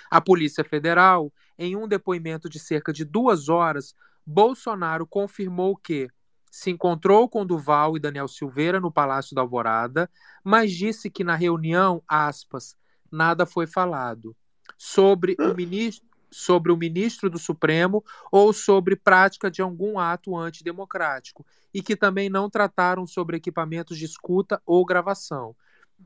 A 0.10 0.22
Polícia 0.22 0.64
Federal, 0.64 1.32
em 1.58 1.76
um 1.76 1.88
depoimento 1.88 2.50
de 2.50 2.60
cerca 2.60 2.94
de 2.94 3.04
duas 3.04 3.50
horas, 3.50 3.96
Bolsonaro 4.26 5.06
confirmou 5.06 5.76
que 5.76 6.08
se 6.52 6.72
encontrou 6.72 7.28
com 7.28 7.46
Duval 7.46 7.98
e 7.98 8.00
Daniel 8.00 8.28
Silveira 8.28 8.80
no 8.80 8.92
Palácio 8.92 9.36
da 9.36 9.42
Alvorada, 9.42 10.10
mas 10.44 10.72
disse 10.72 11.10
que 11.10 11.24
na 11.24 11.36
reunião, 11.36 12.02
aspas, 12.08 12.78
nada 13.12 13.46
foi 13.46 13.68
falado 13.68 14.36
sobre 14.78 15.36
o 15.40 15.54
ministro 15.54 16.06
sobre 16.36 16.70
o 16.70 16.76
ministro 16.76 17.30
do 17.30 17.40
Supremo 17.40 18.04
ou 18.30 18.52
sobre 18.52 18.98
prática 18.98 19.50
de 19.50 19.62
algum 19.62 19.98
ato 19.98 20.36
antidemocrático 20.36 21.46
e 21.74 21.82
que 21.82 21.96
também 21.96 22.30
não 22.30 22.50
trataram 22.50 23.08
sobre 23.08 23.38
equipamentos 23.38 23.98
de 23.98 24.04
escuta 24.04 24.62
ou 24.66 24.86
gravação. 24.86 25.56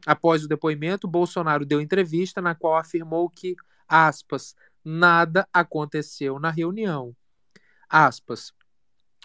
Após 0.05 0.43
o 0.43 0.47
depoimento, 0.47 1.07
Bolsonaro 1.07 1.65
deu 1.65 1.81
entrevista 1.81 2.41
na 2.41 2.55
qual 2.55 2.77
afirmou 2.77 3.29
que, 3.29 3.55
aspas, 3.87 4.55
nada 4.83 5.47
aconteceu 5.53 6.39
na 6.39 6.49
reunião. 6.49 7.15
Aspas, 7.89 8.53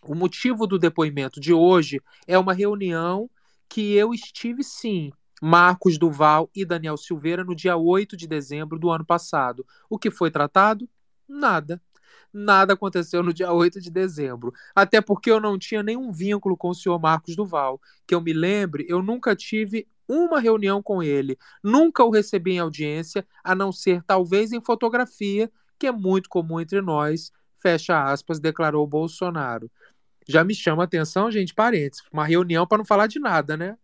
o 0.03 0.15
motivo 0.15 0.66
do 0.66 0.78
depoimento 0.78 1.41
de 1.41 1.53
hoje 1.53 2.01
é 2.27 2.39
uma 2.39 2.53
reunião 2.53 3.31
que 3.69 3.95
eu 3.95 4.12
estive 4.12 4.62
sim, 4.62 5.12
Marcos 5.41 5.99
Duval 5.99 6.51
e 6.55 6.65
Daniel 6.65 6.97
Silveira, 6.97 7.45
no 7.45 7.55
dia 7.55 7.77
8 7.77 8.16
de 8.16 8.27
dezembro 8.27 8.78
do 8.78 8.91
ano 8.91 9.05
passado. 9.05 9.66
O 9.89 9.99
que 9.99 10.11
foi 10.11 10.31
tratado? 10.31 10.89
Nada. 11.28 11.81
Nada 12.32 12.74
aconteceu 12.74 13.23
no 13.23 13.32
dia 13.32 13.53
8 13.53 13.81
de 13.81 13.91
dezembro. 13.91 14.53
Até 14.74 15.01
porque 15.01 15.31
eu 15.31 15.41
não 15.41 15.59
tinha 15.59 15.82
nenhum 15.82 16.12
vínculo 16.12 16.57
com 16.57 16.69
o 16.69 16.74
senhor 16.74 16.99
Marcos 16.99 17.36
Duval. 17.36 17.81
Que 18.07 18.15
eu 18.15 18.20
me 18.20 18.32
lembre, 18.32 18.85
eu 18.89 19.03
nunca 19.03 19.35
tive 19.36 19.86
uma 20.09 20.41
reunião 20.41 20.83
com 20.83 21.03
ele. 21.03 21.39
Nunca 21.63 22.05
o 22.05 22.11
recebi 22.11 22.53
em 22.53 22.59
audiência, 22.59 23.27
a 23.43 23.55
não 23.55 23.73
ser 23.73 24.03
talvez 24.03 24.53
em 24.53 24.61
fotografia, 24.61 25.51
que 25.79 25.87
é 25.87 25.93
muito 25.93 26.29
comum 26.29 26.61
entre 26.61 26.81
nós. 26.81 27.33
Fecha 27.57 28.03
aspas, 28.05 28.39
declarou 28.39 28.87
Bolsonaro 28.87 29.71
já 30.27 30.43
me 30.43 30.55
chama 30.55 30.83
a 30.83 30.85
atenção, 30.85 31.31
gente, 31.31 31.55
parentes. 31.55 32.03
Uma 32.13 32.25
reunião 32.25 32.67
para 32.67 32.79
não 32.79 32.85
falar 32.85 33.07
de 33.07 33.19
nada, 33.19 33.57
né? 33.57 33.77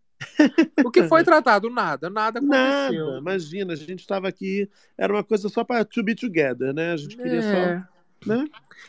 o 0.84 0.90
que 0.90 1.04
foi 1.04 1.22
tratado? 1.24 1.70
Nada, 1.70 2.10
nada 2.10 2.38
aconteceu. 2.38 3.06
Nada, 3.06 3.18
imagina, 3.18 3.72
a 3.72 3.76
gente 3.76 4.00
estava 4.00 4.28
aqui, 4.28 4.68
era 4.96 5.12
uma 5.12 5.24
coisa 5.24 5.48
só 5.48 5.64
para 5.64 5.84
to 5.84 6.02
be 6.02 6.14
together, 6.14 6.74
né? 6.74 6.92
A 6.92 6.96
gente 6.96 7.16
queria 7.16 7.40
é. 7.40 7.78
só. 7.80 7.88
Né? 8.26 8.44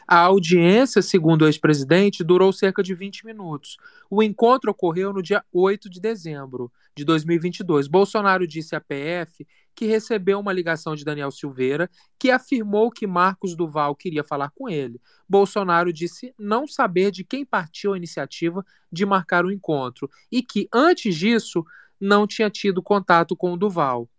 A 0.08 0.20
audiência, 0.20 1.02
segundo 1.02 1.44
o 1.44 1.48
ex-presidente, 1.48 2.24
durou 2.24 2.52
cerca 2.52 2.84
de 2.84 2.94
20 2.94 3.26
minutos. 3.26 3.78
O 4.10 4.22
encontro 4.22 4.72
ocorreu 4.72 5.14
no 5.14 5.22
dia 5.22 5.44
8 5.52 5.90
de 5.90 6.00
dezembro 6.00 6.72
de 6.96 7.06
2022. 7.06 7.88
Bolsonaro 7.88 8.46
disse 8.46 8.76
à 8.76 8.82
PF 8.82 9.48
que 9.74 9.86
recebeu 9.86 10.40
uma 10.40 10.52
ligação 10.52 10.96
de 10.96 11.06
Daniel 11.06 11.32
Silveira, 11.32 11.90
que 12.20 12.30
afirmou 12.30 12.92
que 12.92 13.08
Marcos 13.08 13.56
Duval 13.56 13.96
queria 13.96 14.24
falar 14.24 14.52
com 14.52 14.70
ele. 14.70 15.00
Bolsonaro 15.28 15.94
disse 15.94 16.34
não 16.38 16.68
saber 16.68 17.12
de 17.12 17.24
quem 17.24 17.46
partiu 17.46 17.94
a 17.94 17.98
iniciativa 17.98 18.66
de 18.92 19.06
marcar 19.06 19.46
o 19.46 19.52
encontro 19.52 20.10
e 20.32 20.44
que, 20.44 20.68
antes 20.74 21.16
disso, 21.16 21.66
não 22.00 22.28
tinha 22.28 22.50
tido 22.50 22.82
contato 22.82 23.36
com 23.36 23.54
o 23.54 23.58
Duval. 23.58 24.10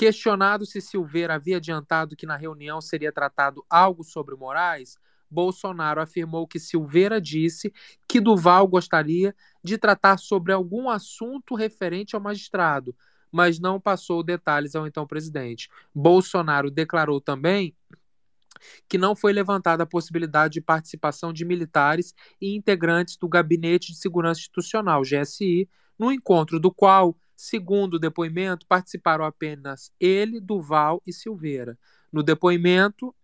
Questionado 0.00 0.64
se 0.64 0.80
Silveira 0.80 1.34
havia 1.34 1.58
adiantado 1.58 2.16
que 2.16 2.24
na 2.24 2.34
reunião 2.34 2.80
seria 2.80 3.12
tratado 3.12 3.62
algo 3.68 4.02
sobre 4.02 4.34
Moraes, 4.34 4.96
Bolsonaro 5.30 6.00
afirmou 6.00 6.48
que 6.48 6.58
Silveira 6.58 7.20
disse 7.20 7.70
que 8.08 8.18
Duval 8.18 8.66
gostaria 8.66 9.36
de 9.62 9.76
tratar 9.76 10.16
sobre 10.16 10.54
algum 10.54 10.88
assunto 10.88 11.54
referente 11.54 12.16
ao 12.16 12.22
magistrado, 12.22 12.96
mas 13.30 13.60
não 13.60 13.78
passou 13.78 14.22
detalhes 14.22 14.74
ao 14.74 14.86
então 14.86 15.06
presidente. 15.06 15.68
Bolsonaro 15.94 16.70
declarou 16.70 17.20
também 17.20 17.76
que 18.88 18.96
não 18.96 19.14
foi 19.14 19.34
levantada 19.34 19.82
a 19.82 19.86
possibilidade 19.86 20.54
de 20.54 20.60
participação 20.62 21.30
de 21.30 21.44
militares 21.44 22.14
e 22.40 22.56
integrantes 22.56 23.18
do 23.18 23.28
Gabinete 23.28 23.92
de 23.92 23.98
Segurança 23.98 24.40
Institucional, 24.40 25.02
GSI, 25.02 25.68
no 25.98 26.10
encontro 26.10 26.58
do 26.58 26.72
qual, 26.72 27.14
segundo 27.40 27.94
o 27.94 27.98
depoimento, 27.98 28.66
participaram 28.66 29.24
apenas 29.24 29.90
ele, 29.98 30.38
Duval 30.38 31.02
e 31.06 31.12
Silveira. 31.12 31.78
No 32.12 32.22
depoimento, 32.22 33.14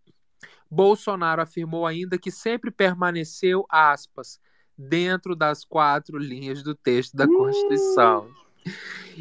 Bolsonaro 0.70 1.42
afirmou 1.42 1.86
ainda 1.86 2.18
que 2.18 2.30
sempre 2.30 2.70
permaneceu, 2.70 3.66
aspas, 3.68 4.40
dentro 4.76 5.36
das 5.36 5.64
quatro 5.64 6.16
linhas 6.16 6.62
do 6.62 6.74
texto 6.74 7.14
da 7.14 7.26
Constituição 7.26 8.30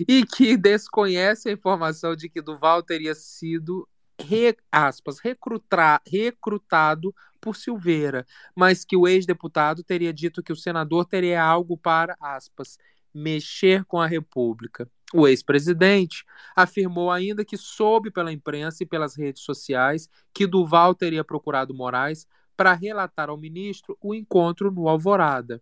e 0.08 0.26
que 0.26 0.56
desconhece 0.56 1.50
a 1.50 1.52
informação 1.52 2.16
de 2.16 2.30
que 2.30 2.42
Duval 2.42 2.82
teria 2.82 3.14
sido 3.14 3.86
re, 4.18 4.56
aspas, 4.72 5.20
recrutar, 5.20 6.02
recrutado 6.08 7.14
por 7.42 7.58
Silveira, 7.58 8.26
mas 8.56 8.86
que 8.86 8.96
o 8.96 9.08
ex-deputado 9.08 9.84
teria 9.84 10.14
dito 10.14 10.42
que 10.42 10.54
o 10.54 10.56
senador 10.56 11.06
teria 11.06 11.44
algo 11.44 11.78
para, 11.78 12.16
aspas, 12.20 12.78
mexer 13.16 13.86
com 13.86 14.00
a 14.00 14.06
República. 14.06 14.90
O 15.14 15.28
ex-presidente 15.28 16.26
afirmou 16.56 17.10
ainda 17.10 17.46
que 17.46 17.56
soube 17.56 18.12
pela 18.12 18.34
imprensa 18.34 18.84
e 18.84 18.86
pelas 18.86 19.16
redes 19.16 19.44
sociais 19.44 20.10
que 20.34 20.46
Duval 20.46 20.94
teria 20.94 21.24
procurado 21.24 21.74
Moraes 21.74 22.28
para 22.58 22.74
relatar 22.74 23.30
ao 23.30 23.38
ministro 23.38 23.98
o 24.02 24.14
encontro 24.14 24.70
no 24.70 24.90
Alvorada. 24.90 25.62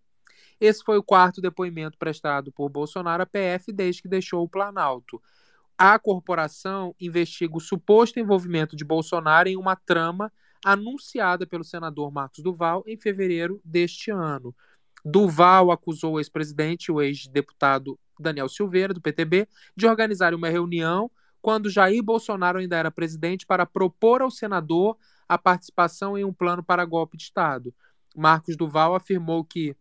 Esse 0.59 0.83
foi 0.83 0.97
o 0.97 1.03
quarto 1.03 1.41
depoimento 1.41 1.97
prestado 1.97 2.51
por 2.51 2.69
Bolsonaro 2.69 3.23
à 3.23 3.25
PF 3.25 3.71
desde 3.71 4.01
que 4.01 4.07
deixou 4.07 4.43
o 4.43 4.49
Planalto. 4.49 5.21
A 5.77 5.99
corporação 5.99 6.95
investiga 6.99 7.57
o 7.57 7.59
suposto 7.59 8.19
envolvimento 8.19 8.75
de 8.75 8.85
Bolsonaro 8.85 9.49
em 9.49 9.57
uma 9.57 9.75
trama 9.75 10.31
anunciada 10.63 11.45
pelo 11.45 11.63
senador 11.63 12.11
Marcos 12.11 12.41
Duval 12.41 12.83
em 12.87 12.97
fevereiro 12.97 13.59
deste 13.63 14.09
ano. 14.11 14.55
Duval 15.03 15.71
acusou 15.71 16.13
o 16.13 16.19
ex-presidente, 16.19 16.91
o 16.91 17.01
ex-deputado 17.01 17.99
Daniel 18.19 18.47
Silveira, 18.47 18.93
do 18.93 19.01
PTB, 19.01 19.47
de 19.75 19.87
organizar 19.87 20.33
uma 20.33 20.49
reunião 20.49 21.09
quando 21.41 21.69
Jair 21.69 22.01
Bolsonaro 22.01 22.59
ainda 22.59 22.77
era 22.77 22.89
presidente 22.89 23.45
para 23.45 23.65
propor 23.65 24.21
ao 24.21 24.31
senador 24.31 24.97
a 25.27 25.37
participação 25.37 26.17
em 26.17 26.23
um 26.23 26.33
plano 26.33 26.63
para 26.63 26.85
golpe 26.85 27.17
de 27.17 27.23
Estado. 27.23 27.73
Marcos 28.15 28.55
Duval 28.55 28.95
afirmou 28.95 29.43
que 29.43 29.75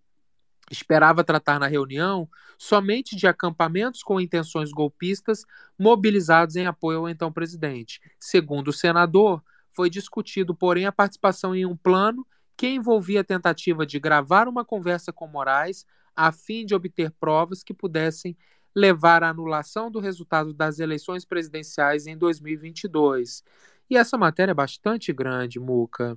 esperava 0.70 1.22
tratar 1.22 1.60
na 1.60 1.66
reunião 1.66 2.28
somente 2.58 3.14
de 3.14 3.26
acampamentos 3.26 4.02
com 4.02 4.20
intenções 4.20 4.72
golpistas 4.72 5.44
mobilizados 5.78 6.56
em 6.56 6.66
apoio 6.66 7.00
ao 7.00 7.08
então 7.08 7.32
presidente. 7.32 8.00
Segundo 8.18 8.68
o 8.68 8.72
senador, 8.72 9.42
foi 9.72 9.90
discutido, 9.90 10.54
porém, 10.54 10.86
a 10.86 10.92
participação 10.92 11.54
em 11.54 11.66
um 11.66 11.76
plano 11.76 12.26
que 12.62 12.68
envolvia 12.68 13.22
a 13.22 13.24
tentativa 13.24 13.84
de 13.84 13.98
gravar 13.98 14.46
uma 14.46 14.64
conversa 14.64 15.12
com 15.12 15.26
Moraes 15.26 15.84
a 16.14 16.30
fim 16.30 16.64
de 16.64 16.76
obter 16.76 17.10
provas 17.10 17.64
que 17.64 17.74
pudessem 17.74 18.36
levar 18.72 19.24
à 19.24 19.30
anulação 19.30 19.90
do 19.90 19.98
resultado 19.98 20.54
das 20.54 20.78
eleições 20.78 21.24
presidenciais 21.24 22.06
em 22.06 22.16
2022. 22.16 23.42
E 23.90 23.96
essa 23.96 24.16
matéria 24.16 24.52
é 24.52 24.54
bastante 24.54 25.12
grande, 25.12 25.58
Muca. 25.58 26.16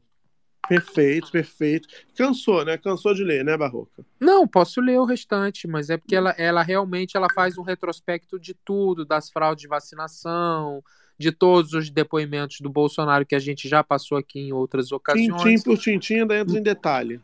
Perfeito, 0.70 1.32
perfeito. 1.32 1.88
Cansou, 2.16 2.64
né? 2.64 2.78
Cansou 2.78 3.16
de 3.16 3.24
ler, 3.24 3.44
né, 3.44 3.58
Barroca? 3.58 4.06
Não, 4.20 4.48
posso 4.48 4.80
ler 4.82 5.00
o 5.00 5.04
restante, 5.04 5.68
mas 5.68 5.90
é 5.90 5.98
porque 5.98 6.16
ela, 6.16 6.30
ela 6.38 6.62
realmente 6.62 7.18
ela 7.18 7.28
faz 7.34 7.58
um 7.58 7.64
retrospecto 7.64 8.40
de 8.40 8.54
tudo, 8.54 9.04
das 9.04 9.32
fraudes 9.32 9.64
de 9.64 9.68
vacinação, 9.68 10.84
de 11.18 11.32
todos 11.32 11.74
os 11.74 11.90
depoimentos 11.90 12.60
do 12.60 12.70
Bolsonaro 12.70 13.26
que 13.26 13.36
a 13.36 13.40
gente 13.40 13.68
já 13.68 13.84
passou 13.84 14.18
aqui 14.18 14.40
em 14.40 14.52
outras 14.52 14.92
ocasiões. 14.92 15.42
Tintim 15.42 15.64
por 15.64 15.78
tintim, 15.78 16.16
ainda 16.16 16.38
entra 16.38 16.58
em 16.58 16.64
detalhe. 16.64 17.22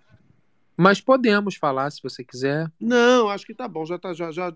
Mas 0.77 0.99
podemos 0.99 1.55
falar 1.55 1.91
se 1.91 2.01
você 2.01 2.23
quiser. 2.23 2.71
Não, 2.79 3.29
acho 3.29 3.45
que 3.45 3.53
tá 3.53 3.67
bom. 3.67 3.85
Já 3.85 3.99
tá, 3.99 4.13
já, 4.13 4.31
já... 4.31 4.51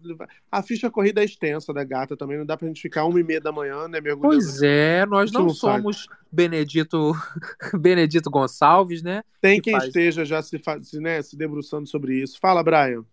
A 0.52 0.64
ficha 0.64 0.90
corrida 0.90 1.22
é 1.22 1.26
extensa 1.26 1.72
da 1.72 1.84
gata 1.84 2.18
também. 2.18 2.38
Não 2.38 2.46
dá 2.46 2.58
pra 2.58 2.68
gente 2.68 2.82
ficar 2.82 3.06
uma 3.06 3.20
e 3.20 3.24
meia 3.24 3.40
da 3.40 3.52
manhã, 3.52 3.88
né, 3.88 4.02
mergulhando. 4.02 4.36
Pois 4.36 4.64
é, 4.64 5.06
nós 5.06 5.32
não 5.32 5.50
somos 5.50 6.08
Benedito 6.32 7.14
Benedito 7.80 8.32
Gonçalves, 8.32 9.04
né? 9.04 9.24
Tem 9.40 9.58
que 9.58 9.70
quem 9.70 9.74
faz- 9.74 9.88
esteja 9.88 10.26
já 10.26 10.42
se, 10.42 10.60
né, 10.94 11.22
se 11.22 11.38
debruçando 11.38 11.88
sobre 11.88 12.20
isso. 12.20 12.40
Fala, 12.40 12.64
Brian. 12.64 13.06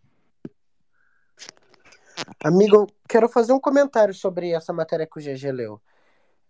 Amigo, 2.42 2.86
quero 3.08 3.28
fazer 3.28 3.52
um 3.52 3.60
comentário 3.60 4.14
sobre 4.14 4.52
essa 4.52 4.72
matéria 4.72 5.06
que 5.06 5.18
o 5.18 5.22
GG 5.22 5.52
leu. 5.52 5.80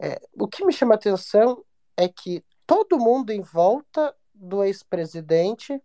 É, 0.04 0.20
o 0.36 0.48
que 0.48 0.64
me 0.66 0.72
chama 0.72 0.94
a 0.94 0.96
atenção 0.96 1.64
é 1.96 2.08
que 2.08 2.44
todo 2.66 2.98
mundo 2.98 3.30
em 3.30 3.40
volta 3.40 4.12
do 4.34 4.64
ex-presidente 4.64 5.80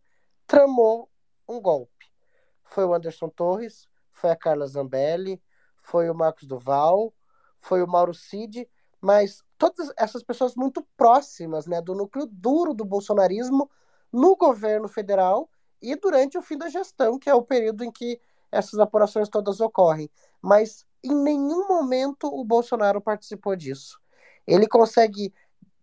tramou 0.47 1.07
um 1.47 1.61
golpe. 1.61 2.11
Foi 2.63 2.83
o 2.83 2.95
Anderson 2.95 3.29
Torres, 3.29 3.87
foi 4.11 4.31
a 4.31 4.35
Carla 4.35 4.65
Zambelli, 4.65 5.39
foi 5.83 6.09
o 6.09 6.15
Marcos 6.15 6.47
Duval, 6.47 7.13
foi 7.59 7.83
o 7.83 7.87
Mauro 7.87 8.11
Cid, 8.11 8.67
mas 8.99 9.43
todas 9.55 9.93
essas 9.95 10.23
pessoas 10.23 10.55
muito 10.55 10.83
próximas 10.97 11.67
né, 11.67 11.79
do 11.79 11.93
núcleo 11.93 12.25
duro 12.25 12.73
do 12.73 12.83
bolsonarismo 12.83 13.69
no 14.11 14.35
governo 14.35 14.87
federal 14.87 15.47
e 15.79 15.95
durante 15.95 16.39
o 16.39 16.41
fim 16.41 16.57
da 16.57 16.69
gestão, 16.69 17.19
que 17.19 17.29
é 17.29 17.35
o 17.35 17.43
período 17.43 17.83
em 17.83 17.91
que 17.91 18.19
essas 18.51 18.79
apurações 18.79 19.29
todas 19.29 19.61
ocorrem. 19.61 20.09
Mas 20.41 20.87
em 21.03 21.13
nenhum 21.13 21.67
momento 21.67 22.25
o 22.25 22.43
Bolsonaro 22.43 22.99
participou 22.99 23.55
disso. 23.55 23.99
Ele 24.47 24.67
consegue 24.67 25.33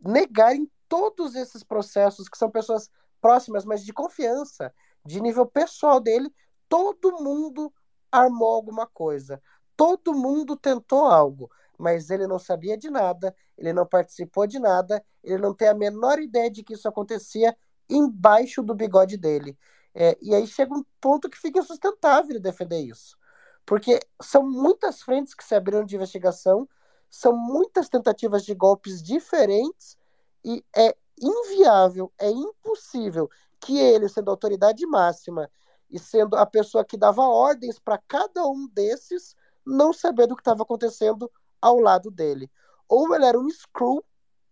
negar 0.01 0.55
em 0.55 0.71
todos 0.89 1.35
esses 1.35 1.63
processos, 1.63 2.29
que 2.29 2.39
são 2.39 2.51
pessoas 2.51 2.91
próximas, 3.21 3.65
mas 3.65 3.85
de 3.85 3.93
confiança, 3.93 4.73
de 5.05 5.21
nível 5.21 5.47
pessoal 5.47 6.01
dele, 6.01 6.33
todo 6.69 7.23
mundo 7.23 7.73
armou 8.11 8.51
alguma 8.51 8.87
coisa. 8.87 9.43
Todo 9.77 10.15
mundo 10.15 10.57
tentou 10.57 11.05
algo, 11.07 11.51
mas 11.79 12.11
ele 12.11 12.27
não 12.27 12.39
sabia 12.39 12.77
de 12.77 12.89
nada, 12.89 13.35
ele 13.59 13.73
não 13.73 13.87
participou 13.87 14.47
de 14.47 14.59
nada, 14.59 15.05
ele 15.23 15.39
não 15.39 15.55
tem 15.55 15.69
a 15.69 15.75
menor 15.75 16.21
ideia 16.21 16.51
de 16.51 16.63
que 16.63 16.75
isso 16.75 16.89
acontecia 16.89 17.57
embaixo 17.89 18.63
do 18.63 18.75
bigode 18.75 19.17
dele. 19.17 19.59
É, 19.95 20.17
e 20.21 20.35
aí 20.35 20.47
chega 20.47 20.75
um 20.75 20.85
ponto 21.01 21.31
que 21.31 21.39
fica 21.39 21.61
insustentável 21.61 22.41
defender 22.41 22.81
isso. 22.81 23.17
Porque 23.65 24.01
são 24.21 24.49
muitas 24.49 25.03
frentes 25.03 25.35
que 25.35 25.45
se 25.45 25.55
abriram 25.55 25.85
de 25.85 25.97
investigação, 25.97 26.69
são 27.11 27.37
muitas 27.37 27.89
tentativas 27.89 28.45
de 28.45 28.55
golpes 28.55 29.03
diferentes, 29.03 29.97
e 30.45 30.65
é 30.77 30.97
inviável, 31.21 32.13
é 32.19 32.31
impossível 32.31 33.31
que 33.61 33.79
ele, 33.79 34.09
sendo 34.09 34.29
a 34.29 34.33
autoridade 34.33 34.87
máxima 34.87 35.51
e 35.91 35.99
sendo 35.99 36.37
a 36.37 36.45
pessoa 36.45 36.85
que 36.85 36.97
dava 36.97 37.23
ordens 37.23 37.79
para 37.79 37.99
cada 37.99 38.47
um 38.47 38.69
desses, 38.69 39.35
não 39.65 39.93
saber 39.93 40.27
do 40.27 40.35
que 40.35 40.43
estava 40.43 40.63
acontecendo 40.63 41.31
ao 41.61 41.79
lado 41.79 42.11
dele. 42.11 42.51
Ou 42.89 43.15
ele 43.15 43.25
era 43.25 43.39
um 43.39 43.49
screw, 43.49 44.05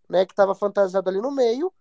né, 0.09 0.25
que 0.25 0.33
estava 0.33 0.55
fantasiado 0.55 1.11
ali 1.11 1.21
no 1.21 1.31
meio, 1.31 1.73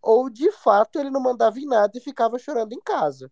ou 0.00 0.28
de 0.28 0.50
fato 0.52 0.98
ele 0.98 1.10
não 1.10 1.20
mandava 1.20 1.58
em 1.58 1.66
nada 1.66 1.96
e 1.96 2.00
ficava 2.00 2.38
chorando 2.38 2.72
em 2.72 2.80
casa. 2.80 3.30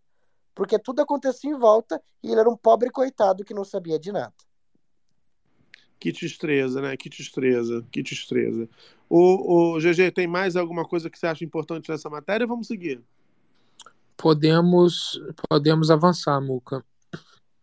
Porque 0.53 0.77
tudo 0.77 1.01
acontecia 1.01 1.49
em 1.49 1.57
volta 1.57 2.01
e 2.21 2.31
ele 2.31 2.39
era 2.39 2.49
um 2.49 2.57
pobre 2.57 2.89
coitado 2.89 3.45
que 3.45 3.53
não 3.53 3.63
sabia 3.63 3.97
de 3.97 4.11
nada. 4.11 4.33
Que 6.01 6.11
destreza, 6.11 6.81
né? 6.81 6.97
Que 6.97 7.07
destreza, 7.07 7.85
que 7.91 8.01
destreza. 8.01 8.67
O, 9.07 9.75
o 9.75 9.79
GG, 9.79 10.11
tem 10.11 10.25
mais 10.25 10.55
alguma 10.55 10.83
coisa 10.83 11.11
que 11.11 11.19
você 11.19 11.27
acha 11.27 11.45
importante 11.45 11.91
nessa 11.91 12.09
matéria? 12.09 12.47
Vamos 12.47 12.65
seguir. 12.65 12.99
Podemos 14.17 15.21
podemos 15.47 15.91
avançar, 15.91 16.41
Muca. 16.41 16.83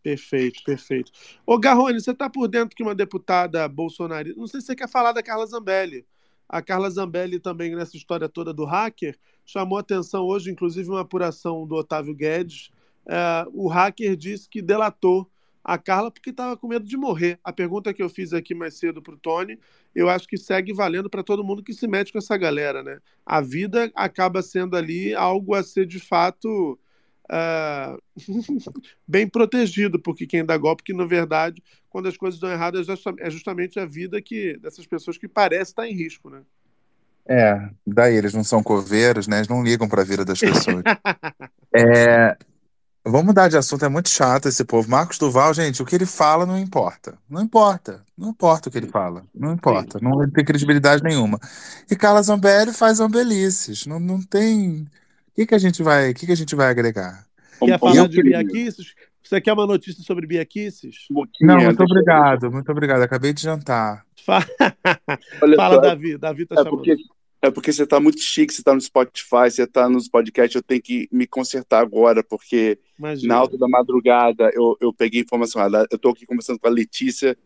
Perfeito, 0.04 0.62
perfeito. 0.62 1.10
Ô, 1.44 1.58
Garrone, 1.58 2.00
você 2.00 2.12
está 2.12 2.30
por 2.30 2.46
dentro 2.46 2.76
que 2.76 2.82
uma 2.84 2.94
deputada 2.94 3.66
bolsonarista. 3.66 4.38
Não 4.38 4.46
sei 4.46 4.60
se 4.60 4.68
você 4.68 4.76
quer 4.76 4.88
falar 4.88 5.10
da 5.10 5.22
Carla 5.22 5.44
Zambelli. 5.44 6.06
A 6.48 6.62
Carla 6.62 6.88
Zambelli 6.88 7.40
também, 7.40 7.74
nessa 7.74 7.96
história 7.96 8.28
toda 8.28 8.54
do 8.54 8.64
hacker, 8.64 9.18
chamou 9.44 9.78
atenção 9.78 10.24
hoje, 10.24 10.48
inclusive, 10.48 10.88
uma 10.88 11.00
apuração 11.00 11.66
do 11.66 11.74
Otávio 11.74 12.14
Guedes. 12.14 12.70
É, 13.04 13.44
o 13.52 13.66
hacker 13.66 14.14
disse 14.14 14.48
que 14.48 14.62
delatou 14.62 15.28
a 15.68 15.76
Carla 15.76 16.10
porque 16.10 16.30
estava 16.30 16.56
com 16.56 16.66
medo 16.66 16.86
de 16.86 16.96
morrer. 16.96 17.38
A 17.44 17.52
pergunta 17.52 17.92
que 17.92 18.02
eu 18.02 18.08
fiz 18.08 18.32
aqui 18.32 18.54
mais 18.54 18.78
cedo 18.78 19.02
para 19.02 19.12
o 19.12 19.18
Tony, 19.18 19.58
eu 19.94 20.08
acho 20.08 20.26
que 20.26 20.38
segue 20.38 20.72
valendo 20.72 21.10
para 21.10 21.22
todo 21.22 21.44
mundo 21.44 21.62
que 21.62 21.74
se 21.74 21.86
mete 21.86 22.10
com 22.10 22.16
essa 22.16 22.38
galera, 22.38 22.82
né? 22.82 23.00
A 23.26 23.42
vida 23.42 23.92
acaba 23.94 24.40
sendo 24.40 24.78
ali 24.78 25.14
algo 25.14 25.54
a 25.54 25.62
ser 25.62 25.84
de 25.84 26.00
fato 26.00 26.78
é, 27.30 27.98
bem 29.06 29.28
protegido, 29.28 30.00
porque 30.00 30.26
quem 30.26 30.42
dá 30.42 30.56
golpe, 30.56 30.82
que 30.82 30.94
na 30.94 31.04
verdade, 31.04 31.62
quando 31.90 32.08
as 32.08 32.16
coisas 32.16 32.40
dão 32.40 32.50
errado, 32.50 32.80
é 32.80 33.26
é 33.26 33.30
justamente 33.30 33.78
a 33.78 33.84
vida 33.84 34.22
que 34.22 34.56
dessas 34.56 34.86
pessoas 34.86 35.18
que 35.18 35.28
parece 35.28 35.72
estar 35.72 35.86
em 35.86 35.92
risco, 35.92 36.30
né? 36.30 36.40
É, 37.26 37.68
daí 37.86 38.16
eles 38.16 38.32
não 38.32 38.42
são 38.42 38.62
coveiros, 38.62 39.28
né? 39.28 39.36
Eles 39.36 39.48
não 39.48 39.62
ligam 39.62 39.86
para 39.86 40.00
a 40.00 40.04
vida 40.04 40.24
das 40.24 40.40
pessoas. 40.40 40.82
É, 41.70 42.34
vamos 43.10 43.26
mudar 43.26 43.48
de 43.48 43.56
assunto, 43.56 43.84
é 43.84 43.88
muito 43.88 44.08
chato 44.08 44.48
esse 44.48 44.64
povo. 44.64 44.88
Marcos 44.90 45.18
Duval, 45.18 45.52
gente, 45.54 45.82
o 45.82 45.84
que 45.84 45.94
ele 45.94 46.06
fala 46.06 46.44
não 46.46 46.58
importa. 46.58 47.16
Não 47.28 47.42
importa. 47.42 48.02
Não 48.16 48.30
importa 48.30 48.68
o 48.68 48.72
que 48.72 48.78
ele 48.78 48.88
fala. 48.88 49.22
Não 49.34 49.52
importa. 49.52 49.98
Não 50.00 50.28
tem 50.30 50.44
credibilidade 50.44 51.02
nenhuma. 51.02 51.38
E 51.90 51.94
Carla 51.96 52.22
Zambelli 52.22 52.72
faz 52.72 52.98
zambelices. 52.98 53.86
Não, 53.86 53.98
não 54.00 54.20
tem. 54.22 54.82
O 54.82 55.34
que, 55.34 55.46
que 55.46 55.54
a 55.54 55.58
gente 55.58 55.82
vai, 55.82 56.10
o 56.10 56.14
que, 56.14 56.26
que 56.26 56.32
a 56.32 56.36
gente 56.36 56.54
vai 56.54 56.68
agregar? 56.68 57.24
Quer 57.60 57.78
falar 57.78 57.96
eu 57.96 58.08
de 58.08 58.16
queria- 58.16 58.38
Biaquices? 58.42 58.94
Você 59.22 59.40
quer 59.40 59.52
uma 59.52 59.66
notícia 59.66 60.02
sobre 60.02 60.26
Biaquices? 60.26 61.06
Não, 61.40 61.56
muito 61.60 61.82
obrigado, 61.82 62.50
muito 62.50 62.72
obrigado. 62.72 63.02
Acabei 63.02 63.32
de 63.32 63.42
jantar. 63.42 64.04
Olha 65.42 65.56
Fala, 65.56 65.74
só, 65.74 65.80
Davi. 65.80 66.16
Davi 66.16 66.46
tá 66.46 66.54
é 66.54 66.58
chamando. 66.58 66.70
porque, 66.76 66.96
é 67.40 67.50
porque 67.50 67.72
você 67.72 67.86
tá 67.86 68.00
muito 68.00 68.20
chique, 68.20 68.52
você 68.52 68.62
tá 68.62 68.74
no 68.74 68.80
Spotify, 68.80 69.50
você 69.50 69.66
tá 69.66 69.88
nos 69.88 70.08
podcasts, 70.08 70.56
eu 70.56 70.62
tenho 70.62 70.82
que 70.82 71.08
me 71.12 71.26
consertar 71.26 71.80
agora, 71.80 72.22
porque 72.22 72.78
Imagina. 72.98 73.34
na 73.34 73.40
alta 73.40 73.56
da 73.56 73.68
madrugada 73.68 74.50
eu, 74.54 74.76
eu 74.80 74.92
peguei 74.92 75.20
informação. 75.20 75.62
Eu 75.90 75.98
tô 75.98 76.10
aqui 76.10 76.26
conversando 76.26 76.58
com 76.58 76.66
a 76.66 76.70
Letícia, 76.70 77.38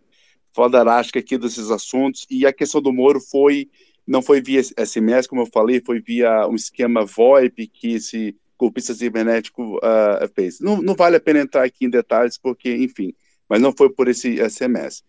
fodarástica 0.52 1.18
aqui 1.18 1.36
desses 1.36 1.70
assuntos, 1.70 2.26
e 2.30 2.46
a 2.46 2.52
questão 2.52 2.80
do 2.80 2.92
Moro 2.92 3.20
foi, 3.20 3.68
não 4.06 4.22
foi 4.22 4.40
via 4.40 4.62
SMS, 4.62 5.26
como 5.26 5.42
eu 5.42 5.46
falei, 5.46 5.82
foi 5.84 6.00
via 6.00 6.46
um 6.48 6.54
esquema 6.54 7.04
VoIP 7.04 7.66
que 7.66 7.94
esse 7.94 8.34
golpista 8.58 8.94
cibernético 8.94 9.78
ah, 9.82 10.26
fez. 10.34 10.58
Não, 10.60 10.80
não 10.80 10.94
vale 10.94 11.16
a 11.16 11.20
pena 11.20 11.40
entrar 11.40 11.64
aqui 11.64 11.84
em 11.84 11.90
detalhes, 11.90 12.38
porque, 12.38 12.74
enfim, 12.76 13.12
mas 13.48 13.60
não 13.60 13.72
foi 13.76 13.90
por 13.90 14.08
esse 14.08 14.38
SMS. 14.48 15.02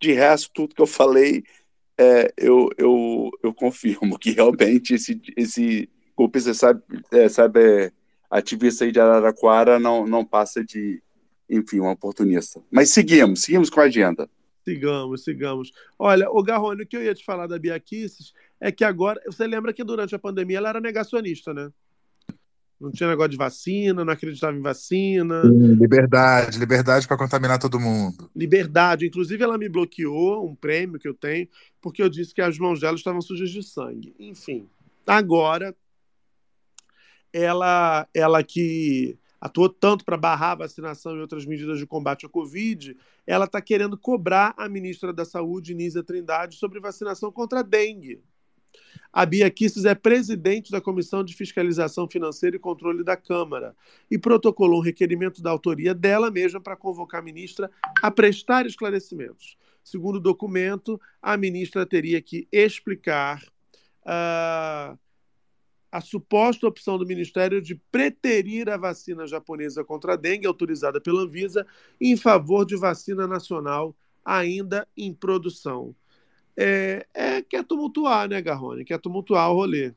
De 0.00 0.12
resto, 0.12 0.50
tudo 0.52 0.74
que 0.74 0.82
eu 0.82 0.86
falei, 0.86 1.42
é, 1.98 2.32
eu, 2.36 2.70
eu, 2.78 3.30
eu 3.42 3.52
confirmo 3.52 4.18
que 4.18 4.30
realmente 4.30 4.94
esse, 4.94 5.20
esse 5.36 5.88
golpista 6.16 6.54
sabe, 6.54 6.82
é, 7.12 7.28
sabe 7.28 7.92
ativista 8.30 8.84
aí 8.84 8.92
de 8.92 9.00
Araraquara 9.00 9.80
não, 9.80 10.06
não 10.06 10.24
passa 10.24 10.64
de, 10.64 11.02
enfim, 11.50 11.80
um 11.80 11.88
oportunista. 11.88 12.62
Mas 12.70 12.90
seguimos, 12.90 13.42
seguimos 13.42 13.68
com 13.68 13.80
a 13.80 13.84
agenda. 13.84 14.28
Sigamos, 14.64 15.24
sigamos. 15.24 15.72
Olha, 15.98 16.30
o 16.30 16.42
Garrone, 16.42 16.82
o 16.82 16.86
que 16.86 16.96
eu 16.96 17.02
ia 17.02 17.14
te 17.14 17.24
falar 17.24 17.46
da 17.46 17.58
Bia 17.58 17.78
Kicis 17.80 18.32
é 18.60 18.70
que 18.70 18.84
agora. 18.84 19.20
Você 19.26 19.46
lembra 19.46 19.72
que 19.72 19.82
durante 19.82 20.14
a 20.14 20.18
pandemia 20.18 20.58
ela 20.58 20.68
era 20.68 20.80
negacionista, 20.80 21.54
né? 21.54 21.70
Não 22.80 22.92
tinha 22.92 23.08
negócio 23.08 23.30
de 23.30 23.36
vacina, 23.36 24.04
não 24.04 24.12
acreditava 24.12 24.56
em 24.56 24.62
vacina. 24.62 25.42
Sim, 25.42 25.74
liberdade, 25.74 26.58
liberdade 26.58 27.08
para 27.08 27.16
contaminar 27.16 27.58
todo 27.58 27.80
mundo. 27.80 28.30
Liberdade. 28.34 29.06
Inclusive, 29.06 29.42
ela 29.42 29.58
me 29.58 29.68
bloqueou 29.68 30.48
um 30.48 30.54
prêmio 30.54 30.98
que 30.98 31.08
eu 31.08 31.14
tenho, 31.14 31.48
porque 31.80 32.00
eu 32.00 32.08
disse 32.08 32.32
que 32.32 32.40
as 32.40 32.56
mãos 32.56 32.80
dela 32.80 32.96
estavam 32.96 33.20
sujas 33.20 33.50
de 33.50 33.64
sangue. 33.64 34.14
Enfim, 34.18 34.68
agora, 35.04 35.74
ela, 37.32 38.06
ela 38.14 38.44
que 38.44 39.18
atuou 39.40 39.68
tanto 39.68 40.04
para 40.04 40.16
barrar 40.16 40.52
a 40.52 40.56
vacinação 40.56 41.16
e 41.16 41.20
outras 41.20 41.44
medidas 41.46 41.78
de 41.78 41.86
combate 41.86 42.24
ao 42.24 42.30
Covid, 42.30 42.96
ela 43.26 43.44
está 43.44 43.60
querendo 43.60 43.98
cobrar 43.98 44.54
a 44.56 44.68
ministra 44.68 45.12
da 45.12 45.24
Saúde, 45.24 45.74
Nízia 45.74 46.02
Trindade, 46.02 46.56
sobre 46.56 46.80
vacinação 46.80 47.30
contra 47.32 47.60
a 47.60 47.62
dengue. 47.62 48.20
A 49.12 49.24
Bia 49.24 49.50
Kicis 49.50 49.84
é 49.84 49.94
presidente 49.94 50.70
da 50.70 50.80
Comissão 50.80 51.24
de 51.24 51.34
Fiscalização 51.34 52.08
Financeira 52.08 52.56
e 52.56 52.60
Controle 52.60 53.02
da 53.02 53.16
Câmara 53.16 53.74
e 54.10 54.18
protocolou 54.18 54.80
um 54.80 54.84
requerimento 54.84 55.42
da 55.42 55.50
autoria 55.50 55.94
dela 55.94 56.30
mesma 56.30 56.60
para 56.60 56.76
convocar 56.76 57.20
a 57.20 57.24
ministra 57.24 57.70
a 58.02 58.10
prestar 58.10 58.66
esclarecimentos. 58.66 59.56
Segundo 59.82 60.16
o 60.16 60.20
documento, 60.20 61.00
a 61.22 61.36
ministra 61.36 61.86
teria 61.86 62.20
que 62.20 62.46
explicar 62.52 63.42
ah, 64.04 64.96
a 65.90 66.00
suposta 66.00 66.66
opção 66.66 66.98
do 66.98 67.06
Ministério 67.06 67.62
de 67.62 67.74
preterir 67.90 68.68
a 68.68 68.76
vacina 68.76 69.26
japonesa 69.26 69.82
contra 69.82 70.12
a 70.12 70.16
dengue, 70.16 70.46
autorizada 70.46 71.00
pela 71.00 71.22
Anvisa, 71.22 71.66
em 72.00 72.16
favor 72.16 72.66
de 72.66 72.76
vacina 72.76 73.26
nacional 73.26 73.96
ainda 74.24 74.86
em 74.96 75.12
produção. 75.14 75.94
É, 76.58 77.06
é, 77.14 77.42
quer 77.42 77.64
tumultuar, 77.64 78.28
né, 78.28 78.42
Garrone? 78.42 78.84
Quer 78.84 79.00
tumultuar 79.00 79.50
o 79.50 79.54
rolê. 79.56 79.94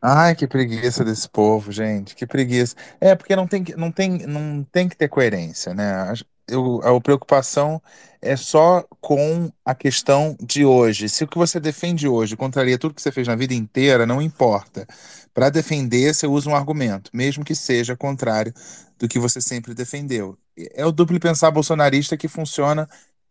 Ai, 0.00 0.34
que 0.36 0.46
preguiça 0.46 1.04
desse 1.04 1.28
povo, 1.28 1.72
gente, 1.72 2.14
que 2.14 2.24
preguiça. 2.26 2.76
É, 3.00 3.16
porque 3.16 3.34
não 3.34 3.48
tem, 3.48 3.64
que- 3.64 3.74
não 3.76 3.90
tem, 3.90 4.18
não 4.26 4.62
tem 4.64 4.88
que 4.88 4.96
ter 4.96 5.08
coerência, 5.08 5.74
né? 5.74 6.12
Eu, 6.48 6.80
a 6.84 7.00
preocupação 7.00 7.82
é 8.22 8.36
só 8.36 8.82
com 9.00 9.50
a 9.64 9.74
questão 9.74 10.36
de 10.40 10.64
hoje. 10.64 11.08
Se 11.08 11.24
o 11.24 11.28
que 11.28 11.36
você 11.36 11.58
defende 11.60 12.08
hoje 12.08 12.36
contraria 12.36 12.78
tudo 12.78 12.94
que 12.94 13.02
você 13.02 13.12
fez 13.12 13.26
na 13.28 13.34
vida 13.36 13.54
inteira, 13.54 14.06
não 14.06 14.22
importa. 14.22 14.86
Para 15.34 15.50
defender, 15.50 16.14
você 16.14 16.26
usa 16.26 16.48
um 16.48 16.54
argumento, 16.56 17.10
mesmo 17.12 17.44
que 17.44 17.54
seja 17.54 17.96
contrário 17.96 18.54
do 18.98 19.08
que 19.08 19.18
você 19.18 19.40
sempre 19.40 19.74
defendeu. 19.74 20.38
É 20.74 20.84
o 20.86 20.92
duplo 20.92 21.20
pensar 21.20 21.50
bolsonarista 21.50 22.16
que 22.16 22.28
funciona 22.28 22.88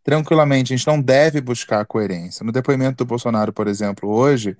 tranquilamente. 0.07 0.73
A 0.73 0.77
gente 0.77 0.87
não 0.87 1.01
deve 1.01 1.41
buscar 1.41 1.81
a 1.81 1.85
coerência. 1.85 2.41
No 2.45 2.51
depoimento 2.53 3.03
do 3.03 3.05
Bolsonaro, 3.05 3.51
por 3.51 3.67
exemplo, 3.67 4.09
hoje 4.09 4.55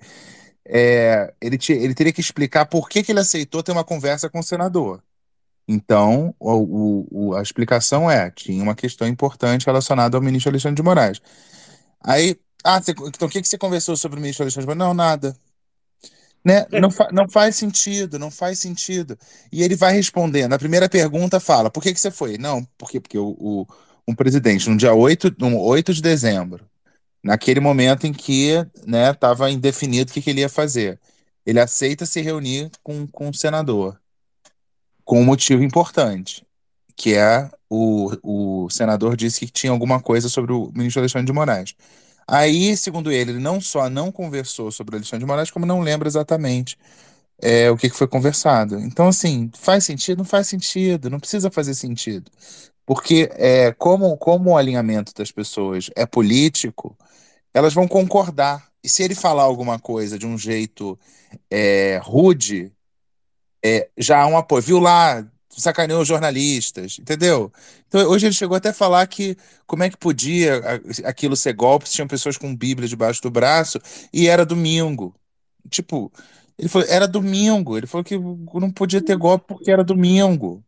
é, 0.66 1.32
ele, 1.40 1.56
te- 1.58 1.72
ele 1.72 1.94
teria 1.94 2.12
que 2.12 2.20
explicar 2.20 2.66
por 2.66 2.88
que, 2.88 3.02
que 3.02 3.12
ele 3.12 3.20
aceitou 3.20 3.62
ter 3.62 3.72
uma 3.72 3.84
conversa 3.84 4.28
com 4.30 4.40
o 4.40 4.42
senador. 4.42 5.02
Então, 5.68 6.34
o, 6.40 7.30
o- 7.30 7.36
a 7.36 7.42
explicação 7.42 8.10
é: 8.10 8.30
tinha 8.30 8.62
uma 8.62 8.74
questão 8.74 9.08
importante 9.08 9.66
relacionada 9.66 10.16
ao 10.16 10.22
ministro 10.22 10.50
Alexandre 10.50 10.76
de 10.76 10.82
Moraes. 10.82 11.20
Aí, 12.02 12.36
ah, 12.64 12.80
você- 12.82 12.92
então 12.92 13.28
o 13.28 13.30
que, 13.30 13.42
que 13.42 13.48
você 13.48 13.58
conversou 13.58 13.96
sobre 13.96 14.18
o 14.18 14.22
ministro 14.22 14.44
Alexandre 14.44 14.66
de 14.66 14.74
Moraes? 14.76 14.88
Não, 14.88 14.94
nada. 14.94 15.36
Né? 16.44 16.66
Não, 16.80 16.90
fa- 16.90 17.10
não 17.12 17.28
faz 17.28 17.56
sentido, 17.56 18.18
não 18.18 18.30
faz 18.30 18.58
sentido. 18.58 19.18
E 19.52 19.62
ele 19.62 19.74
vai 19.76 19.92
respondendo. 19.92 20.52
A 20.52 20.58
primeira 20.58 20.88
pergunta 20.88 21.40
fala: 21.40 21.70
por 21.70 21.82
que, 21.82 21.92
que 21.92 22.00
você 22.00 22.10
foi? 22.10 22.38
Não, 22.38 22.64
por 22.78 22.90
quê? 22.90 23.00
Porque 23.00 23.18
o, 23.18 23.36
o, 23.38 23.66
um 24.08 24.14
presidente, 24.14 24.70
no 24.70 24.76
dia 24.76 24.94
8, 24.94 25.36
no 25.38 25.60
8 25.60 25.92
de 25.92 26.00
dezembro, 26.00 26.64
naquele 27.22 27.60
momento 27.60 28.06
em 28.06 28.12
que 28.12 28.54
né, 28.86 29.10
estava 29.10 29.50
indefinido 29.50 30.10
o 30.10 30.14
que, 30.14 30.22
que 30.22 30.30
ele 30.30 30.40
ia 30.40 30.48
fazer. 30.48 30.98
Ele 31.44 31.60
aceita 31.60 32.06
se 32.06 32.22
reunir 32.22 32.70
com, 32.82 33.06
com 33.06 33.28
o 33.28 33.34
senador, 33.34 34.00
com 35.04 35.20
um 35.20 35.24
motivo 35.24 35.62
importante, 35.62 36.42
que 36.96 37.14
é 37.14 37.50
o, 37.68 38.64
o 38.64 38.70
senador 38.70 39.14
disse 39.14 39.40
que 39.40 39.52
tinha 39.52 39.70
alguma 39.70 40.00
coisa 40.00 40.28
sobre 40.30 40.52
o 40.52 40.72
ministro 40.74 41.00
Alexandre 41.00 41.26
de 41.26 41.32
Moraes. 41.32 41.74
Aí, 42.26 42.74
segundo 42.78 43.12
ele, 43.12 43.32
ele 43.32 43.40
não 43.40 43.60
só 43.60 43.90
não 43.90 44.10
conversou 44.10 44.70
sobre 44.72 44.94
o 44.94 44.98
Alexandre 44.98 45.24
de 45.24 45.26
Moraes, 45.26 45.50
como 45.50 45.66
não 45.66 45.80
lembra 45.80 46.08
exatamente 46.08 46.78
é, 47.42 47.70
o 47.70 47.76
que, 47.76 47.90
que 47.90 47.96
foi 47.96 48.08
conversado. 48.08 48.78
Então, 48.80 49.08
assim, 49.08 49.50
faz 49.54 49.84
sentido? 49.84 50.18
Não 50.18 50.24
faz 50.24 50.46
sentido, 50.48 51.10
não 51.10 51.20
precisa 51.20 51.50
fazer 51.50 51.74
sentido. 51.74 52.30
Porque 52.88 53.28
é, 53.34 53.70
como, 53.72 54.16
como 54.16 54.52
o 54.52 54.56
alinhamento 54.56 55.12
das 55.12 55.30
pessoas 55.30 55.90
é 55.94 56.06
político, 56.06 56.96
elas 57.52 57.74
vão 57.74 57.86
concordar. 57.86 58.66
E 58.82 58.88
se 58.88 59.02
ele 59.02 59.14
falar 59.14 59.42
alguma 59.42 59.78
coisa 59.78 60.18
de 60.18 60.26
um 60.26 60.38
jeito 60.38 60.98
é, 61.50 62.00
rude, 62.02 62.72
é, 63.62 63.90
já 63.98 64.22
há 64.22 64.26
um 64.26 64.38
apoio. 64.38 64.62
Viu 64.62 64.78
lá, 64.80 65.22
sacaneou 65.50 66.00
os 66.00 66.08
jornalistas, 66.08 66.98
entendeu? 66.98 67.52
Então, 67.86 68.08
hoje 68.08 68.24
ele 68.24 68.34
chegou 68.34 68.56
até 68.56 68.70
a 68.70 68.72
falar 68.72 69.06
que 69.06 69.36
como 69.66 69.82
é 69.82 69.90
que 69.90 69.98
podia 69.98 70.62
aquilo 71.04 71.36
ser 71.36 71.52
golpe 71.52 71.86
se 71.86 71.94
tinham 71.94 72.08
pessoas 72.08 72.38
com 72.38 72.56
Bíblia 72.56 72.88
debaixo 72.88 73.20
do 73.20 73.30
braço 73.30 73.78
e 74.10 74.28
era 74.28 74.46
domingo. 74.46 75.14
Tipo, 75.68 76.10
ele 76.58 76.70
falou, 76.70 76.88
era 76.88 77.06
domingo. 77.06 77.76
Ele 77.76 77.86
falou 77.86 78.02
que 78.02 78.16
não 78.16 78.70
podia 78.70 79.02
ter 79.02 79.16
golpe 79.18 79.44
porque 79.46 79.70
era 79.70 79.84
domingo. 79.84 80.64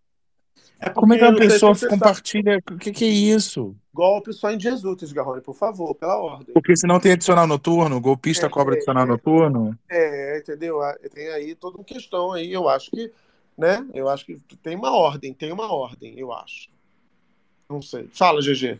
É 0.81 0.91
Como 0.91 1.13
é 1.13 1.19
que 1.19 1.25
uma 1.25 1.33
se 1.35 1.39
pessoa 1.49 1.75
compartilha? 1.89 2.63
O 2.71 2.79
que, 2.79 2.91
que 2.91 3.05
é 3.05 3.09
isso? 3.09 3.77
golpe 3.93 4.33
só 4.33 4.51
em 4.51 4.59
Jesus, 4.59 5.13
Garrone, 5.13 5.43
por 5.43 5.55
favor, 5.55 5.95
pela 5.95 6.17
ordem. 6.17 6.55
Porque 6.55 6.75
senão 6.77 6.99
tem 6.99 7.13
adicional 7.13 7.47
noturno, 7.47 7.97
o 7.97 8.01
golpista 8.01 8.47
É, 8.47 8.49
cobra 8.49 8.75
adicional 8.75 9.07
noturno. 9.07 9.79
É, 9.91 10.39
entendeu? 10.39 10.81
Ah, 10.81 10.97
Tem 11.13 11.29
aí 11.29 11.55
toda 11.55 11.77
uma 11.77 11.85
questão 11.85 12.33
aí, 12.33 12.51
eu 12.51 12.67
acho 12.69 12.91
que, 12.91 13.13
né? 13.59 13.87
Eu 13.93 14.09
acho 14.09 14.25
que 14.25 14.39
tem 14.63 14.75
uma 14.77 14.93
ordem, 14.97 15.35
tem 15.35 15.53
uma 15.53 15.71
ordem, 15.71 16.19
eu 16.19 16.33
acho. 16.33 16.71
Não 17.69 17.83
sei. 17.83 18.09
Fala, 18.13 18.41
GG. 18.41 18.79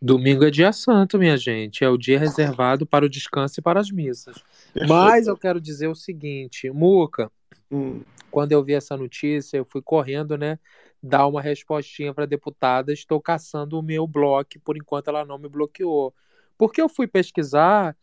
Domingo 0.00 0.44
é 0.44 0.50
dia 0.50 0.72
santo, 0.72 1.18
minha 1.18 1.36
gente. 1.36 1.84
É 1.84 1.88
o 1.88 1.96
dia 1.96 2.18
reservado 2.18 2.84
para 2.84 3.04
o 3.04 3.08
descanso 3.08 3.60
e 3.60 3.62
para 3.62 3.78
as 3.78 3.90
missas. 3.92 4.42
Mas 4.88 5.28
eu 5.28 5.36
quero 5.36 5.60
dizer 5.60 5.86
o 5.86 5.94
seguinte, 5.94 6.68
Muca, 6.70 7.30
Hum. 7.70 8.00
quando 8.30 8.52
eu 8.52 8.62
vi 8.64 8.74
essa 8.74 8.96
notícia, 8.96 9.56
eu 9.56 9.64
fui 9.64 9.80
correndo, 9.80 10.36
né, 10.36 10.58
dar 11.02 11.26
uma 11.26 11.42
respostinha 11.42 12.14
para 12.14 12.24
a 12.24 12.26
deputada. 12.26 12.92
Estou 12.92 13.20
caçando 13.20 13.78
o 13.78 13.82
meu 13.82 14.06
bloco, 14.06 14.60
por 14.62 14.76
enquanto 14.76 15.08
ela 15.08 15.24
não 15.24 15.38
me 15.38 15.48
bloqueou. 15.48 16.14
Porque 16.56 16.80
eu 16.80 16.88
fui 16.88 17.06
pesquisar, 17.06 17.96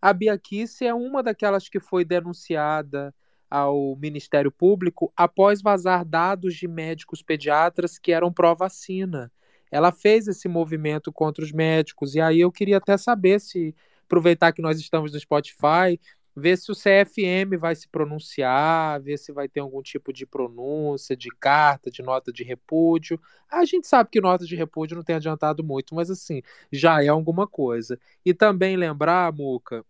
a 0.00 0.12
Bia 0.12 0.38
Kici 0.38 0.86
é 0.86 0.94
uma 0.94 1.22
daquelas 1.22 1.68
que 1.68 1.80
foi 1.80 2.04
denunciada 2.04 3.14
ao 3.50 3.96
Ministério 3.96 4.50
Público 4.50 5.12
após 5.16 5.62
vazar 5.62 6.04
dados 6.04 6.54
de 6.54 6.66
médicos 6.66 7.22
pediatras 7.22 7.98
que 7.98 8.12
eram 8.12 8.32
pró-vacina. 8.32 9.30
Ela 9.70 9.92
fez 9.92 10.28
esse 10.28 10.48
movimento 10.48 11.12
contra 11.12 11.44
os 11.44 11.52
médicos, 11.52 12.14
e 12.14 12.20
aí 12.20 12.40
eu 12.40 12.52
queria 12.52 12.76
até 12.76 12.96
saber 12.96 13.40
se, 13.40 13.74
aproveitar 14.04 14.52
que 14.52 14.62
nós 14.62 14.78
estamos 14.78 15.12
no 15.12 15.18
Spotify, 15.18 15.98
ver 16.36 16.56
se 16.56 16.72
o 16.72 16.74
CFM 16.74 17.56
vai 17.56 17.74
se 17.74 17.88
pronunciar, 17.88 19.00
ver 19.00 19.16
se 19.18 19.32
vai 19.32 19.48
ter 19.48 19.60
algum 19.60 19.80
tipo 19.82 20.12
de 20.12 20.26
pronúncia, 20.26 21.16
de 21.16 21.28
carta, 21.28 21.90
de 21.90 22.02
nota 22.02 22.32
de 22.32 22.42
repúdio. 22.42 23.20
A 23.50 23.64
gente 23.64 23.86
sabe 23.86 24.10
que 24.10 24.20
nota 24.20 24.44
de 24.44 24.56
repúdio 24.56 24.96
não 24.96 25.04
tem 25.04 25.16
adiantado 25.16 25.62
muito, 25.62 25.94
mas 25.94 26.10
assim, 26.10 26.42
já 26.72 27.02
é 27.02 27.08
alguma 27.08 27.46
coisa. 27.46 27.98
E 28.24 28.34
também 28.34 28.76
lembrar, 28.76 29.32
Muca, 29.32 29.84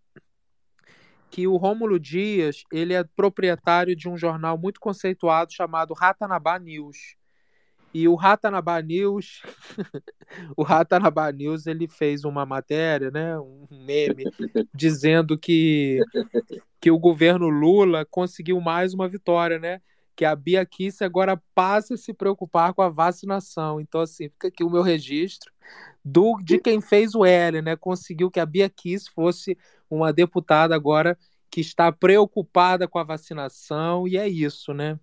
que 1.31 1.47
o 1.49 1.57
Rômulo 1.57 1.99
Dias, 1.99 2.63
ele 2.71 2.95
é 2.95 3.03
proprietário 3.03 3.97
de 3.97 4.09
um 4.09 4.17
jornal 4.17 4.59
muito 4.59 4.79
conceituado 4.79 5.53
chamado 5.53 5.95
Ratanabá 5.95 6.59
News. 6.59 7.17
E 7.95 8.09
o 8.09 8.17
Ratanabá 8.17 8.83
News, 8.83 9.41
o 10.57 10.65
Ratanabá 10.65 11.31
News, 11.31 11.65
ele 11.69 11.87
fez 11.87 12.25
uma 12.25 12.45
matéria, 12.45 13.09
né, 13.09 13.39
um 13.39 13.69
meme, 13.71 14.25
dizendo 14.75 15.39
que, 15.39 16.01
que 16.81 16.91
o 16.91 16.99
governo 16.99 17.49
Lula 17.49 18.05
conseguiu 18.05 18.61
mais 18.61 18.93
uma 18.95 19.09
vitória, 19.09 19.61
né? 19.61 19.81
Que 20.17 20.25
a 20.25 20.35
Bia 20.35 20.67
Kici 20.67 21.05
agora 21.05 21.41
passa 21.55 21.95
a 21.95 21.97
se 21.97 22.13
preocupar 22.13 22.75
com 22.75 22.83
a 22.83 22.89
vacinação. 22.89 23.81
Então, 23.81 24.01
assim, 24.01 24.29
fica 24.29 24.49
aqui 24.49 24.65
o 24.65 24.71
meu 24.71 24.83
registro 24.83 25.53
do, 26.05 26.37
de 26.43 26.59
quem 26.59 26.81
fez 26.81 27.15
o 27.15 27.25
L, 27.25 27.63
né? 27.63 27.77
Conseguiu 27.77 28.29
que 28.29 28.41
a 28.41 28.47
Bia 28.47 28.69
Kici 28.69 29.09
fosse 29.11 29.57
uma 29.89 30.13
deputada 30.13 30.75
agora 30.75 31.17
que 31.49 31.61
está 31.61 31.93
preocupada 31.93 32.89
com 32.89 32.99
a 32.99 33.05
vacinação, 33.05 34.09
e 34.09 34.17
é 34.17 34.29
isso, 34.29 34.75
né? 34.75 34.99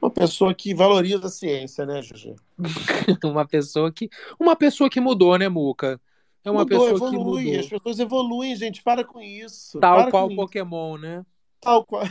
Uma 0.00 0.10
pessoa 0.10 0.54
que 0.54 0.74
valoriza 0.74 1.26
a 1.26 1.30
ciência, 1.30 1.84
né, 1.84 2.00
GG? 2.00 2.34
uma 3.24 3.46
pessoa 3.46 3.92
que 3.92 4.08
uma 4.38 4.56
pessoa 4.56 4.88
que 4.88 5.00
mudou, 5.00 5.36
né, 5.36 5.48
Muca? 5.48 6.00
É 6.44 6.50
uma 6.50 6.60
Mudou, 6.60 6.90
pessoa 6.90 7.10
que 7.10 7.16
evolui. 7.16 7.44
mudou. 7.44 7.60
As 7.60 7.66
pessoas 7.68 7.98
evoluem, 7.98 8.56
gente. 8.56 8.82
Para 8.82 9.04
com 9.04 9.20
isso. 9.20 9.78
Tal 9.78 10.10
qual 10.10 10.34
Pokémon, 10.34 10.96
né? 10.96 11.16
Isso. 11.18 11.26
Tal 11.60 11.84
qual. 11.84 12.04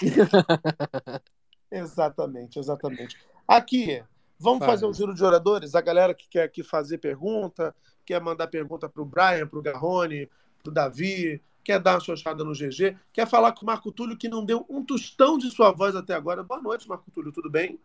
exatamente, 1.70 2.58
exatamente. 2.58 3.16
Aqui, 3.46 4.02
vamos 4.38 4.60
Fala. 4.60 4.72
fazer 4.72 4.86
um 4.86 4.94
giro 4.94 5.14
de 5.14 5.22
oradores? 5.22 5.74
A 5.74 5.80
galera 5.82 6.14
que 6.14 6.26
quer 6.28 6.44
aqui 6.44 6.62
fazer 6.62 6.98
pergunta, 6.98 7.74
quer 8.06 8.20
mandar 8.20 8.46
pergunta 8.46 8.88
para 8.88 9.02
o 9.02 9.04
Brian, 9.04 9.46
para 9.46 9.58
o 9.58 9.62
Garrone, 9.62 10.28
para 10.62 10.70
o 10.70 10.74
Davi, 10.74 11.40
quer 11.64 11.80
dar 11.80 11.94
uma 11.94 12.00
xoxada 12.00 12.44
no 12.44 12.52
GG, 12.52 12.96
quer 13.12 13.26
falar 13.26 13.52
com 13.52 13.62
o 13.62 13.66
Marco 13.66 13.92
Túlio, 13.92 14.16
que 14.16 14.28
não 14.28 14.44
deu 14.44 14.64
um 14.68 14.84
tostão 14.84 15.38
de 15.38 15.50
sua 15.50 15.70
voz 15.70 15.94
até 15.94 16.14
agora. 16.14 16.42
Boa 16.42 16.60
noite, 16.60 16.88
Marco 16.88 17.10
Túlio, 17.10 17.32
tudo 17.32 17.50
bem? 17.50 17.78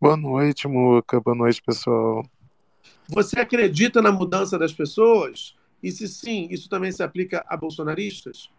Boa 0.00 0.16
noite, 0.16 0.66
Muca. 0.66 1.20
Boa 1.20 1.36
noite, 1.36 1.62
pessoal. 1.62 2.24
Você 3.08 3.38
acredita 3.38 4.02
na 4.02 4.10
mudança 4.10 4.58
das 4.58 4.72
pessoas? 4.72 5.56
E 5.82 5.90
se 5.90 6.08
sim, 6.08 6.48
isso 6.50 6.68
também 6.68 6.92
se 6.92 7.02
aplica 7.02 7.44
a 7.48 7.56
bolsonaristas? 7.56 8.50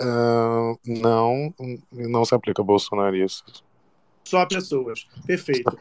Ah, 0.00 0.74
não, 0.86 1.54
não 1.90 2.24
se 2.24 2.34
aplica 2.34 2.62
a 2.62 2.64
bolsonaristas. 2.64 3.62
Só 4.24 4.40
a 4.40 4.46
pessoas. 4.46 5.06
Perfeito. 5.26 5.76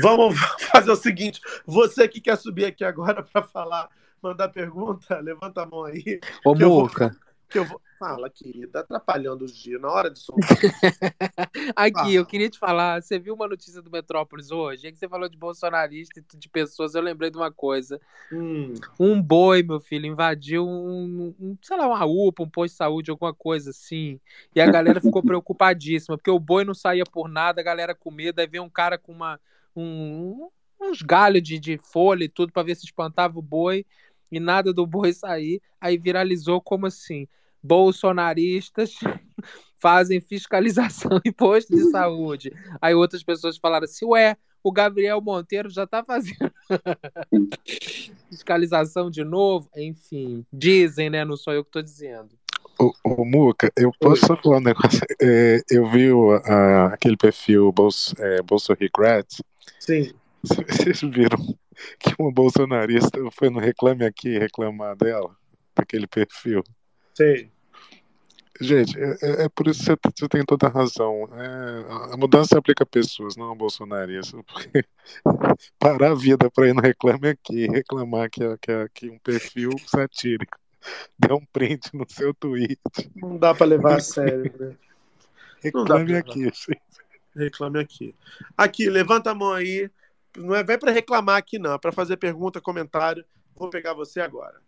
Vamos 0.00 0.38
fazer 0.72 0.90
o 0.90 0.96
seguinte: 0.96 1.40
você 1.66 2.08
que 2.08 2.20
quer 2.20 2.36
subir 2.36 2.64
aqui 2.64 2.84
agora 2.84 3.22
para 3.22 3.42
falar, 3.42 3.88
mandar 4.22 4.48
pergunta, 4.48 5.18
levanta 5.20 5.62
a 5.62 5.66
mão 5.66 5.84
aí. 5.84 6.20
Ô, 6.44 6.54
que 6.54 6.64
eu 6.64 6.70
vou- 6.70 6.82
Muca, 6.84 7.16
que 7.48 7.58
eu 7.58 7.64
vou... 7.64 7.80
Fala, 7.98 8.28
querida, 8.28 8.80
atrapalhando 8.80 9.44
os 9.44 9.56
dias, 9.56 9.80
na 9.80 9.88
hora 9.88 10.10
de 10.10 10.18
som. 10.18 10.34
aqui, 11.76 12.14
eu 12.14 12.26
queria 12.26 12.50
te 12.50 12.58
falar, 12.58 13.00
você 13.00 13.18
viu 13.18 13.32
uma 13.34 13.46
notícia 13.46 13.80
do 13.80 13.90
Metrópolis 13.90 14.50
hoje? 14.50 14.88
É 14.88 14.92
que 14.92 14.98
você 14.98 15.08
falou 15.08 15.28
de 15.28 15.36
bolsonarista 15.36 16.18
e 16.20 16.36
de 16.36 16.48
pessoas, 16.48 16.94
eu 16.94 17.02
lembrei 17.02 17.30
de 17.30 17.36
uma 17.36 17.52
coisa. 17.52 18.00
Hum, 18.32 18.74
Um 18.98 19.22
boi, 19.22 19.62
meu 19.62 19.78
filho, 19.80 20.06
invadiu 20.06 20.66
um, 20.66 21.34
um, 21.38 21.56
sei 21.62 21.76
lá, 21.76 21.86
uma 21.86 22.04
UPA, 22.04 22.42
um 22.42 22.48
posto 22.48 22.72
de 22.72 22.78
saúde, 22.78 23.10
alguma 23.10 23.34
coisa 23.34 23.70
assim. 23.70 24.20
E 24.54 24.60
a 24.60 24.66
galera 24.66 25.00
ficou 25.00 25.22
preocupadíssima, 25.24 26.16
porque 26.16 26.30
o 26.30 26.40
boi 26.40 26.64
não 26.64 26.74
saía 26.74 27.04
por 27.04 27.28
nada, 27.28 27.60
a 27.60 27.64
galera 27.64 27.94
com 27.94 28.10
medo, 28.10 28.40
aí 28.40 28.46
veio 28.46 28.62
um 28.64 28.70
cara 28.70 28.98
com 28.98 29.12
uma, 29.12 29.40
um, 29.76 30.48
uns 30.80 31.02
galhos 31.02 31.42
de, 31.42 31.58
de 31.58 31.78
folha 31.78 32.24
e 32.24 32.28
tudo 32.28 32.52
para 32.52 32.62
ver 32.62 32.74
se 32.74 32.84
espantava 32.84 33.38
o 33.38 33.42
boi, 33.42 33.86
e 34.32 34.40
nada 34.40 34.72
do 34.72 34.84
boi 34.84 35.12
sair. 35.12 35.60
Aí 35.80 35.96
viralizou 35.96 36.60
como 36.60 36.86
assim? 36.86 37.28
bolsonaristas 37.64 38.94
fazem 39.78 40.20
fiscalização 40.20 41.20
em 41.24 41.30
posto 41.32 41.74
de 41.74 41.90
saúde. 41.90 42.52
Aí 42.80 42.92
outras 42.92 43.22
pessoas 43.22 43.56
falaram 43.56 43.84
assim, 43.84 44.04
ué, 44.04 44.36
o 44.64 44.72
Gabriel 44.72 45.20
Monteiro 45.20 45.70
já 45.70 45.84
está 45.84 46.02
fazendo 46.04 46.52
fiscalização 48.28 49.10
de 49.10 49.24
novo. 49.24 49.68
Enfim, 49.76 50.44
dizem, 50.52 51.10
né? 51.10 51.24
Não 51.24 51.36
sou 51.36 51.52
eu 51.52 51.62
que 51.62 51.68
estou 51.68 51.82
dizendo. 51.82 52.30
Ô, 52.78 52.92
ô, 53.04 53.24
Muca, 53.24 53.70
eu 53.76 53.92
posso 54.00 54.26
só 54.26 54.36
falar 54.36 54.56
um 54.56 54.60
negócio? 54.60 55.00
É, 55.20 55.60
eu 55.70 55.88
vi 55.88 56.10
o, 56.10 56.32
a- 56.32 56.86
aquele 56.94 57.16
perfil 57.16 57.70
Bolso, 57.70 58.14
é, 58.18 58.42
Bolso 58.42 58.72
Regrets. 58.74 59.42
Sim. 59.78 60.12
Vocês 60.42 61.00
viram 61.02 61.38
que 61.98 62.14
uma 62.18 62.32
bolsonarista 62.32 63.18
foi 63.32 63.50
no 63.50 63.58
Reclame 63.58 64.04
Aqui 64.04 64.38
reclamar 64.38 64.96
dela? 64.96 65.34
Daquele 65.74 66.06
perfil. 66.06 66.62
Sei. 67.14 67.50
Gente, 68.60 68.96
é, 68.98 69.16
é- 69.22 69.44
é 69.44 69.48
por 69.48 69.66
isso 69.66 69.80
que 69.96 70.10
você, 70.16 70.28
tem 70.28 70.44
toda 70.44 70.66
a 70.66 70.70
razão. 70.70 71.28
É, 71.32 72.12
a 72.14 72.16
mudança 72.16 72.58
aplica 72.58 72.84
a 72.84 72.86
pessoas, 72.86 73.36
não 73.36 73.50
a 73.50 73.54
bolsonaristas. 73.54 74.40
Porque 74.46 74.84
parar 75.78 76.12
a 76.12 76.14
vida 76.14 76.50
para 76.50 76.68
ir 76.68 76.74
no 76.74 76.82
Reclame 76.82 77.28
Aqui 77.28 77.66
reclamar 77.66 78.30
que, 78.30 78.44
é- 78.44 78.56
que, 78.58 78.88
que 78.94 79.10
um 79.10 79.18
perfil 79.18 79.70
satírico 79.86 80.58
deu 81.18 81.36
um 81.36 81.44
print 81.46 81.90
no 81.94 82.04
seu 82.08 82.32
tweet. 82.34 82.78
Não 83.16 83.36
dá 83.38 83.54
para 83.54 83.66
levar 83.66 83.96
a 83.96 84.00
sério, 84.00 84.52
né? 84.58 84.76
Reclame 85.62 86.14
aqui, 86.16 86.42
gente. 86.44 86.80
Reclame 87.34 87.78
aqui. 87.80 88.14
Aqui, 88.56 88.90
levanta 88.90 89.30
a 89.30 89.34
mão 89.34 89.52
aí. 89.52 89.90
Não 90.36 90.54
é, 90.54 90.64
vai 90.64 90.78
para 90.78 90.90
reclamar 90.90 91.36
aqui, 91.36 91.58
não. 91.58 91.74
É 91.74 91.78
para 91.78 91.92
fazer 91.92 92.16
pergunta, 92.16 92.60
comentário. 92.60 93.24
Vou 93.54 93.68
pegar 93.68 93.92
você 93.92 94.20
agora. 94.20 94.60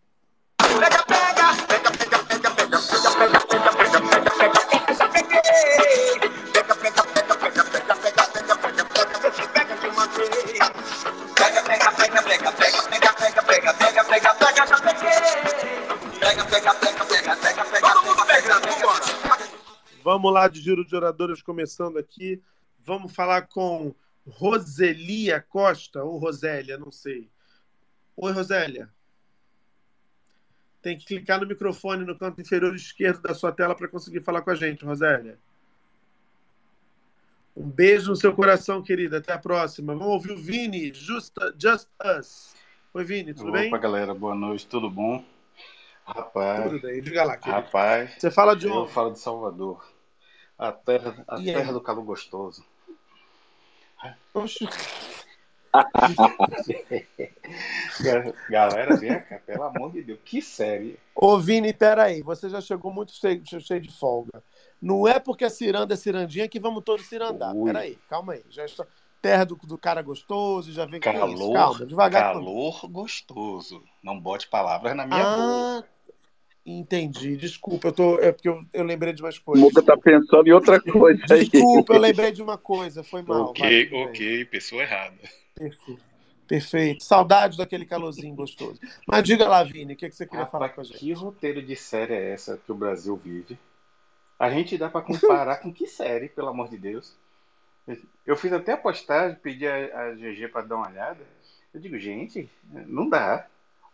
Vamos 20.02 20.32
lá 20.32 20.48
de 20.48 20.60
giro 20.60 20.84
de 20.84 20.94
oradores 20.94 21.40
começando 21.42 21.98
aqui. 21.98 22.42
Vamos 22.78 23.14
falar 23.14 23.48
com 23.48 23.94
Roselia 24.26 25.40
Costa 25.40 26.02
ou 26.02 26.18
Rosélia, 26.18 26.78
não 26.78 26.90
sei. 26.90 27.28
Oi, 28.16 28.32
Rosélia. 28.32 28.88
Tem 30.80 30.96
que 30.98 31.06
clicar 31.06 31.40
no 31.40 31.46
microfone 31.46 32.04
no 32.04 32.18
canto 32.18 32.40
inferior 32.40 32.74
esquerdo 32.74 33.22
da 33.22 33.34
sua 33.34 33.52
tela 33.52 33.74
para 33.74 33.88
conseguir 33.88 34.20
falar 34.20 34.42
com 34.42 34.50
a 34.50 34.54
gente, 34.54 34.84
Rosélia. 34.84 35.38
Um 37.56 37.68
beijo 37.68 38.10
no 38.10 38.16
seu 38.16 38.34
coração, 38.34 38.82
querida. 38.82 39.18
Até 39.18 39.32
a 39.32 39.38
próxima. 39.38 39.94
Vamos 39.94 40.12
ouvir 40.12 40.32
o 40.32 40.36
Vini, 40.36 40.92
Just, 40.92 41.34
Just 41.58 41.88
Us. 42.18 42.54
Oi, 42.92 43.04
Vini, 43.04 43.32
tudo 43.34 43.48
Opa, 43.50 43.60
bem? 43.60 43.70
galera, 43.70 44.14
boa 44.14 44.34
noite, 44.34 44.66
tudo 44.66 44.90
bom? 44.90 45.24
Rapaz, 46.04 46.64
Tudo 46.70 46.82
bem, 46.82 47.00
diga 47.00 47.24
lá, 47.24 47.36
querido. 47.36 47.62
rapaz, 47.62 48.14
Você 48.18 48.30
fala 48.30 48.54
de 48.54 48.66
eu 48.66 48.74
onde? 48.74 48.92
falo 48.92 49.10
de 49.12 49.18
Salvador, 49.18 49.82
a 50.58 50.70
terra, 50.70 51.24
a 51.26 51.36
E 51.40 51.48
aí? 51.48 51.54
terra 51.54 51.72
do 51.72 51.80
calor 51.80 52.04
gostoso. 52.04 52.62
Galera, 58.48 58.96
vem 58.96 59.20
cá, 59.20 59.40
pelo 59.44 59.64
amor 59.64 59.92
de 59.92 60.02
Deus, 60.02 60.18
que 60.24 60.40
série. 60.40 60.98
Ô, 61.14 61.38
Vini, 61.38 61.72
peraí. 61.72 62.22
Você 62.22 62.48
já 62.48 62.60
chegou 62.60 62.92
muito 62.92 63.12
cheio, 63.12 63.42
cheio 63.60 63.80
de 63.80 63.90
folga. 63.90 64.42
Não 64.80 65.08
é 65.08 65.18
porque 65.18 65.44
a 65.44 65.50
ciranda 65.50 65.94
é 65.94 65.96
cirandinha 65.96 66.48
que 66.48 66.60
vamos 66.60 66.84
todos 66.84 67.06
cirandar. 67.06 67.54
Ui. 67.54 67.72
Peraí, 67.72 67.98
calma 68.08 68.34
aí. 68.34 68.44
Já 68.50 68.64
está... 68.64 68.86
Terra 69.20 69.44
do, 69.44 69.56
do 69.56 69.78
cara 69.78 70.02
gostoso, 70.02 70.70
já 70.70 70.84
vem 70.84 71.00
com 71.00 71.08
isso. 71.08 71.18
Calor, 71.18 71.52
Calma, 71.54 71.86
devagar 71.86 72.34
calor 72.34 72.86
gostoso. 72.90 73.82
Não 74.02 74.20
bote 74.20 74.48
palavras 74.48 74.94
na 74.94 75.06
minha 75.06 75.24
boca. 75.24 75.88
Ah, 76.66 76.70
entendi. 76.70 77.36
Desculpa, 77.36 77.88
eu 77.88 77.92
tô. 77.92 78.18
É 78.18 78.32
porque 78.32 78.48
eu, 78.48 78.64
eu 78.72 78.84
lembrei 78.84 79.12
de 79.12 79.22
umas 79.22 79.36
O 79.36 79.42
coisas. 79.42 79.64
Muca 79.64 79.82
tá 79.82 79.96
pensando 79.96 80.46
em 80.46 80.52
outra 80.52 80.80
coisa 80.80 81.22
aí. 81.30 81.48
Desculpa, 81.48 81.94
eu 81.94 82.00
lembrei 82.00 82.32
de 82.32 82.42
uma 82.42 82.58
coisa. 82.58 83.02
Foi 83.02 83.22
mal. 83.22 83.50
Ok, 83.50 83.88
vai, 83.90 84.04
ok, 84.04 84.44
pessoa 84.46 84.82
errada. 84.82 85.16
Perfeito. 85.54 86.14
Perfeito. 86.46 87.04
Saudade 87.04 87.56
daquele 87.56 87.86
calorzinho 87.86 88.34
gostoso. 88.34 88.78
Mas 89.06 89.22
diga 89.24 89.48
lá, 89.48 89.64
Vini, 89.64 89.94
o 89.94 89.96
que, 89.96 90.08
que 90.08 90.14
você 90.14 90.26
queria 90.26 90.46
falar 90.46 90.68
com 90.70 90.80
a 90.80 90.84
gente? 90.84 90.98
Que 90.98 91.12
roteiro 91.12 91.62
de 91.62 91.74
série 91.74 92.12
é 92.12 92.32
essa 92.32 92.58
que 92.58 92.70
o 92.70 92.74
Brasil 92.74 93.16
vive? 93.16 93.58
A 94.38 94.50
gente 94.50 94.76
dá 94.76 94.90
pra 94.90 95.00
comparar 95.00 95.56
com 95.56 95.72
que 95.72 95.86
série, 95.86 96.28
pelo 96.28 96.48
amor 96.48 96.68
de 96.68 96.76
Deus? 96.76 97.16
Eu 98.26 98.36
fiz 98.36 98.52
até 98.52 98.72
a 98.72 98.76
postagem, 98.76 99.36
pedi 99.36 99.66
a, 99.66 99.74
a 99.74 100.14
GG 100.14 100.48
para 100.48 100.66
dar 100.66 100.76
uma 100.76 100.88
olhada. 100.88 101.20
Eu 101.72 101.80
digo, 101.80 101.98
gente, 101.98 102.48
não 102.86 103.08
dá. 103.08 103.46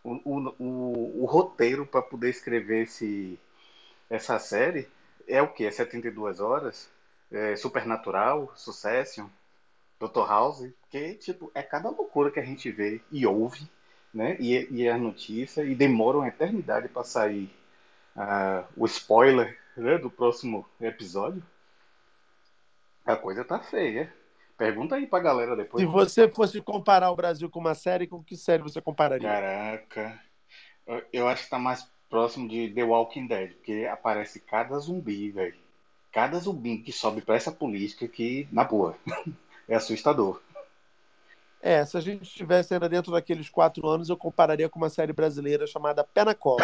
O, 0.03 0.13
o, 0.25 1.23
o, 1.23 1.25
roteiro 1.25 1.85
para 1.85 2.01
poder 2.01 2.29
escrever 2.29 2.83
esse, 2.83 3.39
essa 4.09 4.39
série 4.39 4.87
é 5.27 5.41
o 5.41 5.47
quê? 5.47 5.65
É 5.65 5.71
72 5.71 6.39
horas? 6.39 6.89
É 7.31 7.55
Supernatural? 7.55 8.51
Succession? 8.55 9.27
Dr. 9.99 10.27
House? 10.27 10.67
Porque, 10.81 11.13
tipo, 11.15 11.51
é 11.53 11.61
cada 11.61 11.89
loucura 11.89 12.31
que 12.31 12.39
a 12.39 12.45
gente 12.45 12.71
vê 12.71 13.01
e 13.11 13.25
ouve, 13.27 13.69
né? 14.13 14.35
E, 14.39 14.67
e 14.71 14.89
as 14.89 14.99
notícias, 14.99 15.67
e 15.67 15.75
demora 15.75 16.17
uma 16.17 16.27
eternidade 16.27 16.89
para 16.89 17.03
sair 17.03 17.53
ah, 18.15 18.65
o 18.75 18.85
spoiler 18.87 19.57
né, 19.77 19.97
do 19.97 20.09
próximo 20.09 20.67
episódio. 20.79 21.43
A 23.05 23.15
coisa 23.15 23.45
tá 23.45 23.59
feia. 23.59 24.13
Pergunta 24.61 24.93
aí 24.95 25.07
pra 25.07 25.17
galera 25.19 25.55
depois. 25.55 25.81
Se 25.83 25.87
você 25.89 26.29
fosse 26.29 26.61
comparar 26.61 27.09
o 27.09 27.15
Brasil 27.15 27.49
com 27.49 27.59
uma 27.59 27.73
série, 27.73 28.05
com 28.05 28.23
que 28.23 28.37
série 28.37 28.61
você 28.61 28.79
compararia? 28.79 29.27
Caraca. 29.27 30.21
Eu- 30.85 31.01
Eu 31.11 31.27
acho 31.27 31.45
que 31.45 31.49
tá 31.49 31.57
mais 31.57 31.89
próximo 32.07 32.47
de 32.47 32.69
The 32.69 32.83
Walking 32.83 33.25
Dead, 33.25 33.53
porque 33.53 33.89
aparece 33.91 34.39
cada 34.39 34.77
zumbi, 34.77 35.31
velho. 35.31 35.57
Cada 36.11 36.37
zumbi 36.37 36.77
que 36.77 36.91
sobe 36.91 37.21
pra 37.21 37.33
essa 37.37 37.51
política 37.51 38.07
que, 38.07 38.47
na 38.51 38.63
boa, 38.63 38.95
é 39.67 39.73
assustador. 39.73 40.39
É, 41.59 41.83
se 41.83 41.97
a 41.97 42.01
gente 42.01 42.21
estivesse 42.21 42.71
ainda 42.71 42.87
dentro 42.87 43.11
daqueles 43.11 43.49
quatro 43.49 43.87
anos, 43.87 44.09
eu 44.09 44.17
compararia 44.17 44.69
com 44.69 44.77
uma 44.77 44.89
série 44.89 45.11
brasileira 45.11 45.65
chamada 45.65 46.03
Pé 46.03 46.23
na 46.23 46.35
Cola. 46.35 46.61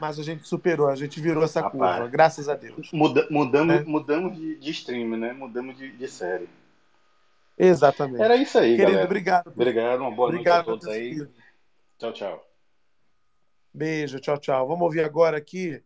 Mas 0.00 0.18
a 0.18 0.22
gente 0.22 0.48
superou, 0.48 0.88
a 0.88 0.94
gente 0.96 1.20
virou 1.20 1.42
essa 1.44 1.60
Rapaz. 1.60 1.96
curva, 1.96 2.08
graças 2.10 2.48
a 2.48 2.54
Deus. 2.54 2.90
Muda- 2.92 3.26
mudamos 3.30 3.74
É. 3.76 3.84
mudamos 3.84 4.36
de, 4.36 4.56
de 4.56 4.70
stream, 4.70 5.16
né? 5.16 5.32
Mudamos 5.32 5.76
de, 5.76 5.90
de 5.92 6.08
série. 6.08 6.48
Exatamente. 7.58 8.22
Era 8.22 8.36
isso 8.36 8.58
aí, 8.58 8.70
Querido, 8.70 8.86
galera. 8.92 9.04
obrigado. 9.06 9.48
Obrigado, 9.48 10.00
uma 10.00 10.10
boa 10.10 10.28
Obrigado 10.30 10.66
noite 10.68 10.78
a 10.84 10.86
todos 10.86 10.86
aí. 10.88 11.28
Tchau, 11.98 12.12
tchau. 12.14 12.46
Beijo, 13.74 14.18
tchau, 14.18 14.38
tchau. 14.38 14.66
Vamos 14.66 14.82
ouvir 14.82 15.04
agora 15.04 15.36
aqui. 15.36 15.82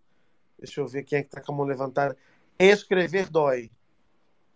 Deixa 0.59 0.81
eu 0.81 0.87
ver 0.87 1.03
quem 1.03 1.19
é 1.19 1.23
que 1.23 1.29
tá 1.29 1.41
com 1.41 1.53
a 1.53 1.57
mão 1.57 1.67
levantada. 1.67 2.17
Escrever 2.59 3.29
dói. 3.29 3.71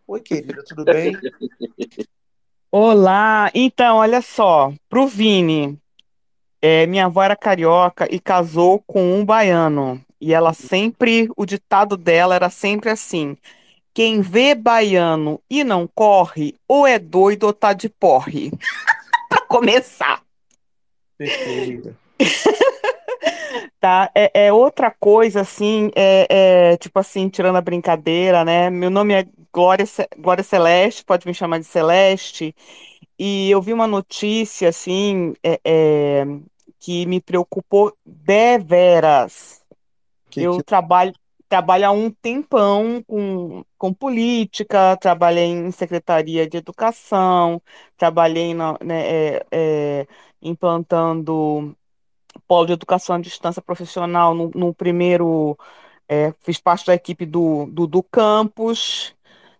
Oi, 0.06 0.20
querida, 0.20 0.62
tudo 0.64 0.84
bem? 0.84 1.12
Olá, 2.70 3.50
então, 3.54 3.96
olha 3.96 4.20
só, 4.22 4.72
pro 4.88 5.06
Vini, 5.06 5.80
é, 6.60 6.86
minha 6.86 7.06
avó 7.06 7.22
era 7.22 7.36
carioca 7.36 8.06
e 8.10 8.18
casou 8.18 8.82
com 8.86 9.14
um 9.14 9.24
baiano. 9.24 10.00
E 10.20 10.34
ela 10.34 10.52
sempre, 10.52 11.28
o 11.36 11.46
ditado 11.46 11.96
dela 11.96 12.34
era 12.34 12.50
sempre 12.50 12.90
assim: 12.90 13.36
quem 13.94 14.20
vê 14.20 14.54
baiano 14.54 15.40
e 15.48 15.62
não 15.62 15.86
corre, 15.86 16.54
ou 16.66 16.86
é 16.86 16.98
doido 16.98 17.44
ou 17.44 17.52
tá 17.52 17.72
de 17.72 17.88
porre. 17.88 18.50
Pra 19.28 19.42
começar. 19.42 20.22
Perfeita. 21.16 21.96
Tá, 23.80 24.10
é, 24.12 24.46
é 24.46 24.52
outra 24.52 24.90
coisa, 24.90 25.40
assim, 25.42 25.90
é, 25.94 26.26
é, 26.72 26.76
tipo 26.78 26.98
assim, 26.98 27.28
tirando 27.28 27.56
a 27.56 27.60
brincadeira, 27.60 28.44
né? 28.44 28.68
Meu 28.70 28.90
nome 28.90 29.14
é 29.14 29.24
Glória, 29.52 29.84
Glória 30.18 30.42
Celeste, 30.42 31.04
pode 31.04 31.26
me 31.26 31.32
chamar 31.32 31.58
de 31.58 31.64
Celeste, 31.64 32.54
e 33.18 33.50
eu 33.50 33.60
vi 33.62 33.72
uma 33.72 33.86
notícia, 33.86 34.68
assim, 34.68 35.34
é, 35.42 35.60
é, 35.64 36.24
que 36.80 37.06
me 37.06 37.20
preocupou 37.20 37.96
deveras. 38.04 39.62
Que- 40.30 40.42
Eu 40.42 40.56
que- 40.58 40.62
trabalho, 40.62 41.12
trabalho 41.48 41.86
há 41.86 41.90
um 41.92 42.10
tempão 42.10 43.02
com, 43.06 43.64
com 43.78 43.92
política, 43.94 44.96
trabalhei 44.98 45.46
em 45.46 45.70
secretaria 45.72 46.48
de 46.48 46.58
educação, 46.58 47.62
trabalhei 47.96 48.54
na, 48.54 48.76
né, 48.84 49.36
é, 49.38 49.46
é, 49.52 50.06
implantando 50.42 51.76
polo 52.46 52.66
de 52.66 52.72
educação 52.72 53.16
à 53.16 53.20
distância 53.20 53.62
profissional 53.62 54.34
no, 54.34 54.50
no 54.54 54.74
primeiro, 54.74 55.56
é, 56.08 56.32
fiz 56.40 56.58
parte 56.60 56.86
da 56.86 56.94
equipe 56.94 57.26
do, 57.26 57.66
do, 57.66 57.86
do 57.86 58.02
campus, 58.02 59.14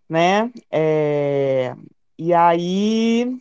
né? 0.09 0.53
É, 0.70 1.75
e 2.19 2.35
aí, 2.35 3.41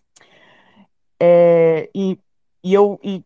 é, 1.19 1.89
e, 1.93 2.17
e 2.63 2.73
eu, 2.73 2.99
e 3.03 3.23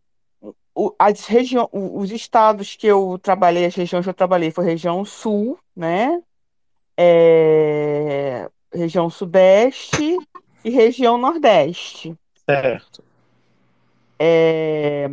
o, 0.73 0.93
as 0.97 1.25
região, 1.25 1.69
o- 1.71 1.99
os 1.99 2.11
estados 2.11 2.75
que 2.75 2.87
eu 2.87 3.19
trabalhei, 3.21 3.65
as 3.65 3.75
regiões 3.75 4.05
que 4.05 4.09
eu 4.09 4.13
trabalhei 4.13 4.51
foi 4.51 4.65
região 4.65 5.03
sul, 5.05 5.57
né? 5.75 6.21
É, 6.97 8.49
região 8.73 9.09
sudeste 9.09 10.17
e 10.63 10.69
região 10.69 11.17
nordeste. 11.17 12.15
Certo. 12.47 13.03
É, 14.19 15.07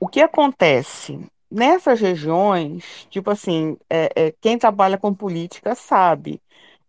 o 0.00 0.06
que 0.08 0.20
acontece? 0.20 1.18
Nessas 1.50 2.00
regiões, 2.00 3.06
tipo 3.08 3.30
assim, 3.30 3.76
é, 3.88 4.10
é, 4.14 4.34
quem 4.40 4.58
trabalha 4.58 4.98
com 4.98 5.14
política 5.14 5.74
sabe, 5.74 6.40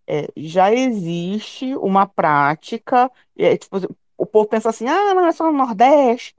é, 0.05 0.27
já 0.35 0.73
existe 0.73 1.73
uma 1.75 2.05
prática, 2.05 3.09
é, 3.37 3.55
tipo, 3.55 3.77
o 4.19 4.25
povo 4.25 4.47
pensa 4.47 4.69
assim, 4.69 4.87
ah, 4.87 5.13
não, 5.13 5.25
é 5.25 5.31
só 5.31 5.45
no 5.51 5.57
Nordeste, 5.57 6.35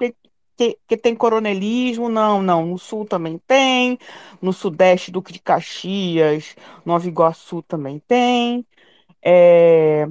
que, 0.57 0.79
que, 0.87 0.97
tem 0.97 1.17
coronelismo, 1.17 2.09
não, 2.11 2.43
não, 2.43 2.67
no 2.67 2.79
Sul 2.79 3.07
também 3.07 3.39
tem, 3.47 3.99
no 4.43 4.53
Sudeste, 4.53 5.11
Duque 5.11 5.33
de 5.33 5.41
Caxias, 5.41 6.55
Nova 6.85 7.09
Iguaçu 7.09 7.63
também 7.63 7.99
tem, 8.07 8.67
é, 9.23 10.07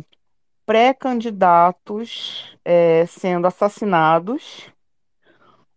pré-candidatos 0.66 2.58
é, 2.66 3.06
sendo 3.06 3.48
assassinados, 3.48 4.72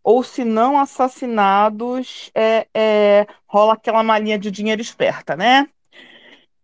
ou 0.02 0.22
se 0.22 0.44
não 0.44 0.78
assassinados, 0.78 2.30
é, 2.34 2.66
é, 2.74 3.26
rola 3.46 3.74
aquela 3.74 4.02
malinha 4.02 4.38
de 4.38 4.50
dinheiro 4.50 4.80
esperta, 4.82 5.36
né? 5.36 5.68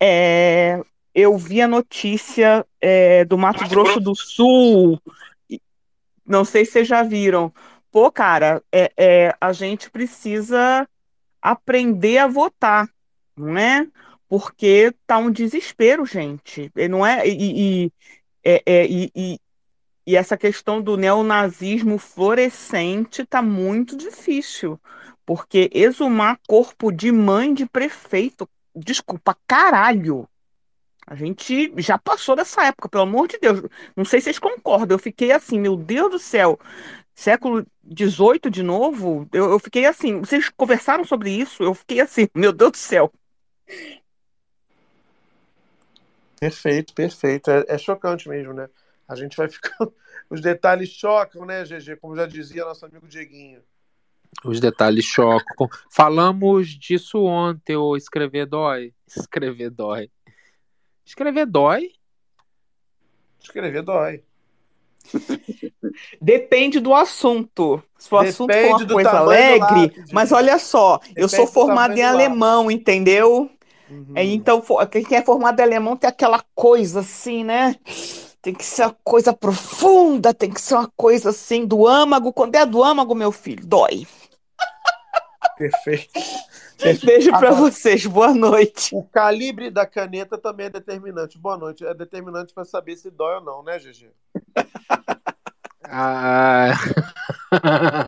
É, 0.00 0.82
eu 1.18 1.36
vi 1.36 1.60
a 1.60 1.68
notícia 1.68 2.64
é, 2.80 3.24
do 3.24 3.36
Mato 3.38 3.66
Grosso 3.68 4.00
do 4.00 4.14
Sul, 4.14 5.00
e- 5.50 5.60
não 6.26 6.44
sei 6.44 6.64
se 6.64 6.72
vocês 6.72 6.88
já 6.88 7.02
viram. 7.02 7.52
Pô, 7.90 8.10
cara, 8.12 8.62
é, 8.72 8.92
é, 8.96 9.34
a 9.40 9.52
gente 9.52 9.90
precisa 9.90 10.88
aprender 11.40 12.18
a 12.18 12.26
votar, 12.26 12.88
não 13.36 13.56
é? 13.56 13.86
Porque 14.28 14.92
tá 15.06 15.16
um 15.18 15.30
desespero, 15.30 16.04
gente. 16.04 16.70
E 16.76 16.88
não 16.88 17.04
é 17.06 17.26
e, 17.26 17.86
e, 17.86 17.92
é, 18.44 18.62
é, 18.66 18.86
e, 18.86 19.10
e- 19.14 19.40
e 20.06 20.16
essa 20.16 20.36
questão 20.36 20.80
do 20.80 20.96
neonazismo 20.96 21.98
florescente 21.98 23.24
tá 23.26 23.42
muito 23.42 23.96
difícil, 23.96 24.80
porque 25.26 25.68
exumar 25.72 26.38
corpo 26.46 26.90
de 26.90 27.12
mãe 27.12 27.52
de 27.52 27.66
prefeito, 27.66 28.48
desculpa, 28.74 29.36
caralho. 29.46 30.26
A 31.10 31.14
gente 31.14 31.72
já 31.78 31.96
passou 31.96 32.36
dessa 32.36 32.66
época, 32.66 32.86
pelo 32.86 33.04
amor 33.04 33.26
de 33.28 33.38
Deus. 33.38 33.62
Não 33.96 34.04
sei 34.04 34.20
se 34.20 34.24
vocês 34.24 34.38
concordam. 34.38 34.94
Eu 34.94 34.98
fiquei 34.98 35.32
assim, 35.32 35.58
meu 35.58 35.74
Deus 35.74 36.10
do 36.10 36.18
céu, 36.18 36.60
século 37.14 37.66
XVIII 37.86 38.50
de 38.50 38.62
novo. 38.62 39.26
Eu, 39.32 39.52
eu 39.52 39.58
fiquei 39.58 39.86
assim. 39.86 40.20
Vocês 40.20 40.50
conversaram 40.50 41.04
sobre 41.04 41.30
isso? 41.30 41.62
Eu 41.62 41.72
fiquei 41.72 42.02
assim, 42.02 42.28
meu 42.36 42.52
Deus 42.52 42.72
do 42.72 42.76
céu. 42.76 43.10
Perfeito, 46.38 46.92
perfeito. 46.92 47.50
É, 47.50 47.64
é 47.68 47.78
chocante 47.78 48.28
mesmo, 48.28 48.52
né? 48.52 48.68
A 49.08 49.14
gente 49.14 49.34
vai 49.34 49.48
ficando. 49.48 49.94
Os 50.28 50.42
detalhes 50.42 50.90
chocam, 50.90 51.46
né, 51.46 51.64
GG? 51.64 51.96
Como 52.02 52.14
já 52.14 52.26
dizia 52.26 52.66
nosso 52.66 52.84
amigo 52.84 53.08
Dieguinho. 53.08 53.62
Os 54.44 54.60
detalhes 54.60 55.06
chocam. 55.06 55.70
Falamos 55.90 56.68
disso 56.68 57.24
ontem, 57.24 57.76
o 57.76 57.96
escrever 57.96 58.44
dói. 58.44 58.92
Escrever 59.06 59.70
dói. 59.70 60.10
Escrever 61.08 61.46
dói? 61.46 61.92
Escrever 63.42 63.82
dói. 63.82 64.22
Depende 66.20 66.80
do 66.80 66.94
assunto. 66.94 67.82
Se 67.98 68.14
o 68.14 68.18
assunto 68.18 68.52
for 68.52 68.60
Depende 68.60 68.82
uma 68.82 68.84
do 68.84 68.92
coisa 68.92 69.10
alegre, 69.12 69.80
lápis, 69.80 70.12
mas 70.12 70.32
olha 70.32 70.58
só, 70.58 71.00
eu 71.16 71.26
sou 71.26 71.46
formada 71.46 71.98
em 71.98 72.02
alemão, 72.02 72.70
entendeu? 72.70 73.50
Uhum. 73.88 74.12
É, 74.14 74.22
então, 74.22 74.62
quem 74.90 75.16
é 75.16 75.22
formado 75.22 75.58
em 75.58 75.62
alemão 75.62 75.96
tem 75.96 76.10
aquela 76.10 76.44
coisa 76.54 77.00
assim, 77.00 77.42
né? 77.42 77.76
Tem 78.42 78.52
que 78.52 78.64
ser 78.64 78.82
uma 78.82 78.96
coisa 79.02 79.32
profunda, 79.32 80.34
tem 80.34 80.50
que 80.50 80.60
ser 80.60 80.74
uma 80.74 80.92
coisa 80.94 81.30
assim 81.30 81.64
do 81.64 81.86
âmago. 81.86 82.34
Quando 82.34 82.54
é 82.54 82.66
do 82.66 82.84
âmago, 82.84 83.14
meu 83.14 83.32
filho, 83.32 83.66
dói. 83.66 84.06
Perfeito. 85.58 86.12
Beijo 87.04 87.30
pra 87.30 87.48
Agora, 87.48 87.54
vocês, 87.56 88.06
boa 88.06 88.32
noite. 88.32 88.94
O 88.94 89.02
calibre 89.02 89.68
da 89.68 89.84
caneta 89.84 90.38
também 90.38 90.66
é 90.66 90.70
determinante. 90.70 91.36
Boa 91.36 91.58
noite. 91.58 91.84
É 91.84 91.92
determinante 91.92 92.54
para 92.54 92.64
saber 92.64 92.96
se 92.96 93.10
dói 93.10 93.34
ou 93.34 93.42
não, 93.42 93.62
né, 93.62 93.78
GG? 93.78 94.10
Ah... 95.90 96.72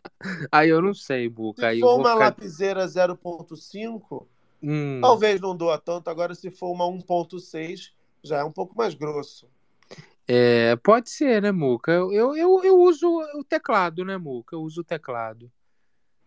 Aí 0.51 0.69
eu 0.69 0.83
não 0.83 0.93
sei, 0.93 1.27
Buca. 1.27 1.71
Se 1.71 1.79
eu 1.79 1.87
for 1.87 1.95
vou 1.95 1.99
uma 1.99 2.11
ficar... 2.11 2.25
lapiseira 2.25 2.85
0.5, 2.85 4.27
Hum, 4.63 4.99
talvez 5.01 5.41
não 5.41 5.55
doa 5.55 5.79
tanto. 5.79 6.07
Agora, 6.07 6.35
se 6.35 6.51
for 6.51 6.71
uma 6.71 6.85
1.6, 6.85 7.89
já 8.23 8.37
é 8.37 8.43
um 8.43 8.51
pouco 8.51 8.77
mais 8.77 8.93
grosso. 8.93 9.49
é, 10.27 10.75
pode 10.75 11.09
ser, 11.09 11.41
né, 11.41 11.51
Muca? 11.51 11.91
Eu, 11.91 12.13
eu, 12.13 12.37
eu, 12.37 12.63
eu 12.63 12.77
uso 12.79 13.07
o 13.35 13.43
teclado, 13.43 14.05
né, 14.05 14.15
Muca? 14.17 14.55
Eu 14.55 14.61
uso 14.61 14.81
o 14.81 14.83
teclado. 14.83 15.51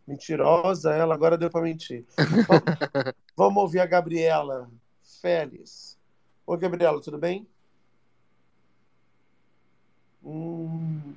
Mentirosa 0.06 0.94
ela, 0.94 1.14
agora 1.14 1.38
deu 1.38 1.50
para 1.50 1.62
mentir. 1.62 2.04
Vamos, 2.46 2.64
vamos 3.36 3.62
ouvir 3.62 3.80
a 3.80 3.86
Gabriela 3.86 4.70
Félix. 5.20 5.98
Oi, 6.46 6.58
Gabriela, 6.58 7.00
tudo 7.00 7.18
bem? 7.18 7.46
Hum, 10.22 11.14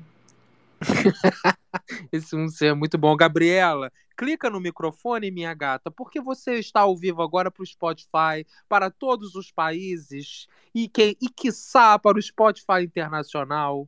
Esse 2.12 2.36
um 2.36 2.48
ser 2.50 2.68
é 2.68 2.74
muito 2.74 2.98
bom. 2.98 3.16
Gabriela, 3.16 3.92
clica 4.16 4.50
no 4.50 4.60
microfone, 4.60 5.32
minha 5.32 5.54
gata, 5.54 5.90
porque 5.90 6.22
você 6.22 6.56
está 6.56 6.82
ao 6.82 6.96
vivo 6.96 7.22
agora 7.22 7.52
para 7.52 7.64
o 7.64 7.66
Spotify, 7.66 8.46
para 8.68 8.90
todos 8.90 9.36
os 9.36 9.52
países 9.52 10.48
e, 10.74 10.88
que, 10.88 11.18
e 11.22 11.30
quiçá 11.30 11.98
para 11.98 12.18
o 12.18 12.22
Spotify 12.22 12.84
internacional. 12.84 13.88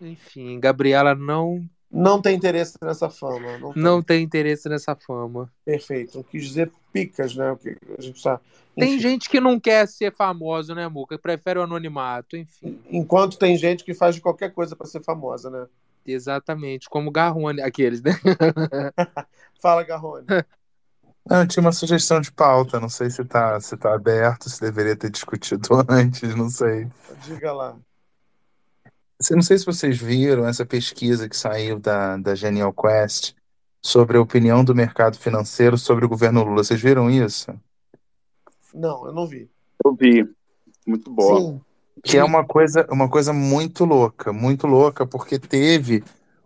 Enfim, 0.00 0.58
Gabriela 0.58 1.14
não, 1.14 1.68
não 1.90 2.22
tem 2.22 2.36
interesse 2.36 2.76
nessa 2.80 3.10
fama. 3.10 3.58
Não 3.58 3.72
tem. 3.72 3.82
não 3.82 4.02
tem 4.02 4.22
interesse 4.22 4.68
nessa 4.68 4.94
fama. 4.94 5.50
Perfeito. 5.64 6.18
Não 6.18 6.22
quis 6.22 6.44
dizer 6.44 6.70
picas, 6.92 7.34
né? 7.34 7.50
O 7.50 7.56
que 7.56 7.76
a 7.98 8.00
gente 8.00 8.22
tá. 8.22 8.40
Tem 8.76 8.98
gente 8.98 9.28
que 9.28 9.40
não 9.40 9.58
quer 9.58 9.86
ser 9.88 10.14
famoso, 10.14 10.74
né, 10.74 10.86
Muca? 10.88 11.18
Prefere 11.18 11.58
o 11.58 11.62
anonimato, 11.62 12.36
enfim. 12.36 12.78
enquanto 12.90 13.36
tem 13.36 13.56
gente 13.56 13.84
que 13.84 13.92
faz 13.92 14.14
de 14.14 14.20
qualquer 14.20 14.52
coisa 14.52 14.76
para 14.76 14.86
ser 14.86 15.02
famosa, 15.02 15.50
né? 15.50 15.66
Exatamente, 16.06 16.88
como 16.88 17.10
Garrone, 17.10 17.60
aqueles, 17.60 18.00
né? 18.00 18.12
Fala, 19.60 19.82
Garrone. 19.82 20.26
Não, 21.28 21.40
eu 21.40 21.46
tinha 21.46 21.60
uma 21.60 21.72
sugestão 21.72 22.20
de 22.20 22.32
pauta, 22.32 22.80
não 22.80 22.88
sei 22.88 23.10
se 23.10 23.24
tá, 23.24 23.60
se 23.60 23.76
tá 23.76 23.94
aberto, 23.94 24.48
se 24.48 24.60
deveria 24.60 24.96
ter 24.96 25.10
discutido 25.10 25.68
antes, 25.88 26.34
não 26.34 26.48
sei. 26.48 26.88
Diga 27.24 27.52
lá. 27.52 27.76
Eu 29.28 29.36
Não 29.36 29.42
sei 29.42 29.58
se 29.58 29.66
vocês 29.66 29.98
viram 29.98 30.46
essa 30.46 30.64
pesquisa 30.64 31.28
que 31.28 31.36
saiu 31.36 31.78
da, 31.78 32.16
da 32.16 32.34
Genial 32.34 32.72
Quest 32.72 33.34
sobre 33.82 34.16
a 34.16 34.20
opinião 34.20 34.64
do 34.64 34.74
mercado 34.74 35.18
financeiro 35.18 35.76
sobre 35.76 36.06
o 36.06 36.08
governo 36.08 36.42
Lula. 36.42 36.64
Vocês 36.64 36.80
viram 36.80 37.10
isso? 37.10 37.52
Não, 38.72 39.06
eu 39.06 39.12
não 39.12 39.26
vi. 39.26 39.50
Eu 39.84 39.94
vi. 39.94 40.26
Muito 40.86 41.10
boa. 41.10 41.38
Sim. 41.38 41.60
Que 42.02 42.16
é 42.16 42.24
uma 42.24 42.46
coisa, 42.46 42.86
uma 42.90 43.10
coisa 43.10 43.30
muito 43.32 43.84
louca, 43.84 44.32
muito 44.32 44.66
louca, 44.66 45.06
porque 45.06 45.38
teve 45.38 46.02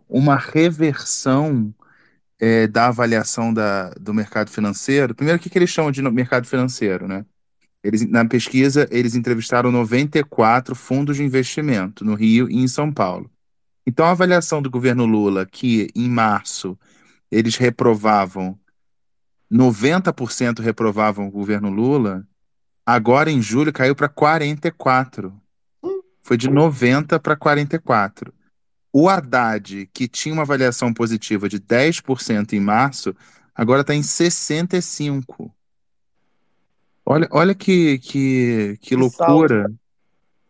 uma 0.08 0.36
reversão 0.36 1.72
é, 2.40 2.66
da 2.66 2.88
avaliação 2.88 3.54
da, 3.54 3.90
do 3.90 4.12
mercado 4.12 4.50
financeiro. 4.50 5.14
Primeiro, 5.14 5.38
o 5.38 5.42
que, 5.42 5.48
que 5.48 5.56
eles 5.56 5.70
chamam 5.70 5.92
de 5.92 6.02
mercado 6.02 6.46
financeiro, 6.46 7.06
né? 7.06 7.24
Eles, 7.84 8.08
na 8.08 8.24
pesquisa, 8.24 8.88
eles 8.90 9.14
entrevistaram 9.14 9.70
94 9.70 10.74
fundos 10.74 11.18
de 11.18 11.22
investimento 11.22 12.02
no 12.02 12.14
Rio 12.14 12.50
e 12.50 12.56
em 12.56 12.66
São 12.66 12.90
Paulo. 12.90 13.30
Então, 13.86 14.06
a 14.06 14.12
avaliação 14.12 14.62
do 14.62 14.70
governo 14.70 15.04
Lula, 15.04 15.44
que 15.44 15.88
em 15.94 16.08
março 16.08 16.78
eles 17.30 17.56
reprovavam, 17.56 18.58
90% 19.52 20.60
reprovavam 20.60 21.28
o 21.28 21.30
governo 21.30 21.68
Lula, 21.68 22.26
agora 22.86 23.30
em 23.30 23.42
julho 23.42 23.70
caiu 23.70 23.94
para 23.94 24.08
44%. 24.08 25.30
Foi 26.22 26.38
de 26.38 26.48
90 26.48 27.20
para 27.20 27.36
44. 27.36 28.32
O 28.90 29.10
Haddad, 29.10 29.90
que 29.92 30.08
tinha 30.08 30.32
uma 30.32 30.40
avaliação 30.40 30.94
positiva 30.94 31.50
de 31.50 31.60
10% 31.60 32.54
em 32.54 32.60
março, 32.60 33.14
agora 33.54 33.82
está 33.82 33.94
em 33.94 34.00
65%. 34.00 35.52
Olha, 37.06 37.28
olha 37.30 37.54
que, 37.54 37.98
que, 37.98 38.78
que 38.80 38.96
loucura. 38.96 39.70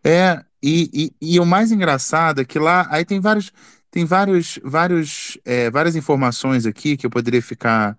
É, 0.05 0.44
e, 0.62 1.12
e, 1.20 1.34
e 1.34 1.41
o 1.41 1.47
mais 1.47 1.73
engraçado 1.73 2.41
é 2.41 2.44
que 2.44 2.58
lá, 2.58 2.86
aí 2.91 3.05
tem 3.05 3.20
vários, 3.20 3.52
tem 3.91 4.05
vários, 4.05 4.58
vários, 4.62 5.39
é, 5.44 5.70
várias 5.70 5.97
informações 5.97 6.66
aqui 6.66 6.97
que 6.97 7.07
eu 7.07 7.10
poderia 7.10 7.42
ficar 7.42 7.99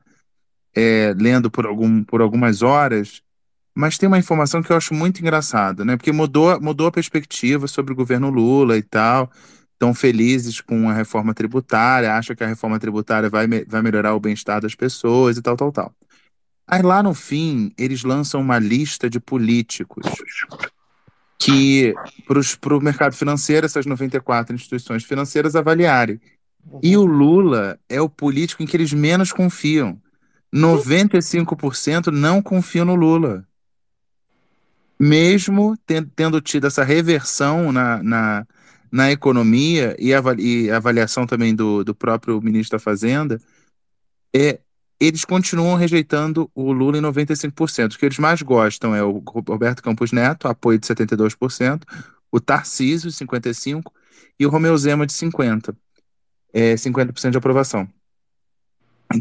é, 0.75 1.13
lendo 1.17 1.49
por, 1.49 1.65
algum, 1.65 2.03
por 2.03 2.21
algumas 2.21 2.61
horas, 2.61 3.21
mas 3.73 3.97
tem 3.97 4.07
uma 4.07 4.19
informação 4.19 4.61
que 4.63 4.71
eu 4.71 4.77
acho 4.77 4.93
muito 4.93 5.19
engraçada, 5.19 5.83
né? 5.83 5.97
Porque 5.97 6.11
mudou, 6.11 6.59
mudou 6.61 6.87
a 6.87 6.91
perspectiva 6.91 7.67
sobre 7.67 7.93
o 7.93 7.95
governo 7.95 8.29
Lula 8.29 8.77
e 8.77 8.83
tal. 8.83 9.29
estão 9.73 9.93
felizes 9.93 10.61
com 10.61 10.89
a 10.89 10.93
reforma 10.93 11.33
tributária, 11.33 12.13
acham 12.13 12.35
que 12.35 12.43
a 12.43 12.47
reforma 12.47 12.79
tributária 12.79 13.29
vai, 13.29 13.47
vai 13.67 13.81
melhorar 13.81 14.15
o 14.15 14.19
bem-estar 14.19 14.61
das 14.61 14.75
pessoas 14.75 15.37
e 15.37 15.41
tal, 15.41 15.57
tal, 15.57 15.71
tal. 15.71 15.93
Aí 16.67 16.81
lá 16.81 17.03
no 17.03 17.13
fim, 17.13 17.71
eles 17.77 18.03
lançam 18.03 18.41
uma 18.41 18.57
lista 18.57 19.09
de 19.09 19.19
políticos 19.19 20.05
que 21.37 21.93
para 22.61 22.75
o 22.75 22.81
mercado 22.81 23.15
financeiro, 23.15 23.65
essas 23.65 23.85
94 23.85 24.55
instituições 24.55 25.03
financeiras 25.03 25.55
avaliarem. 25.55 26.19
E 26.81 26.97
o 26.97 27.05
Lula 27.05 27.79
é 27.87 28.01
o 28.01 28.09
político 28.09 28.63
em 28.63 28.65
que 28.65 28.75
eles 28.75 28.91
menos 28.91 29.31
confiam. 29.31 30.01
95% 30.53 32.07
não 32.11 32.41
confiam 32.41 32.85
no 32.85 32.95
Lula. 32.95 33.45
Mesmo 34.99 35.77
ten- 35.85 36.05
tendo 36.15 36.39
tido 36.41 36.65
essa 36.67 36.83
reversão 36.83 37.71
na, 37.71 38.01
na, 38.01 38.47
na 38.91 39.11
economia 39.11 39.95
e, 39.99 40.13
ava- 40.13 40.35
e 40.39 40.71
avaliação 40.71 41.27
também 41.27 41.53
do, 41.53 41.83
do 41.83 41.93
próprio 41.93 42.41
ministro 42.41 42.77
da 42.77 42.83
Fazenda, 42.83 43.39
é, 44.33 44.59
eles 44.99 45.25
continuam 45.25 45.75
rejeitando 45.75 46.49
o 46.55 46.71
Lula 46.71 46.97
em 46.97 47.01
95%. 47.01 47.93
O 47.93 47.99
que 47.99 48.05
eles 48.05 48.19
mais 48.19 48.41
gostam 48.41 48.95
é 48.95 49.03
o 49.03 49.19
Roberto 49.19 49.83
Campos 49.83 50.11
Neto, 50.11 50.47
apoio 50.47 50.79
de 50.79 50.87
72%, 50.87 51.83
o 52.31 52.39
Tarcísio, 52.39 53.09
55%, 53.09 53.83
e 54.39 54.45
o 54.45 54.49
Romeu 54.49 54.77
Zema, 54.77 55.05
de 55.05 55.13
50%. 55.13 55.75
É, 56.53 56.75
50% 56.75 57.31
de 57.31 57.37
aprovação. 57.37 57.87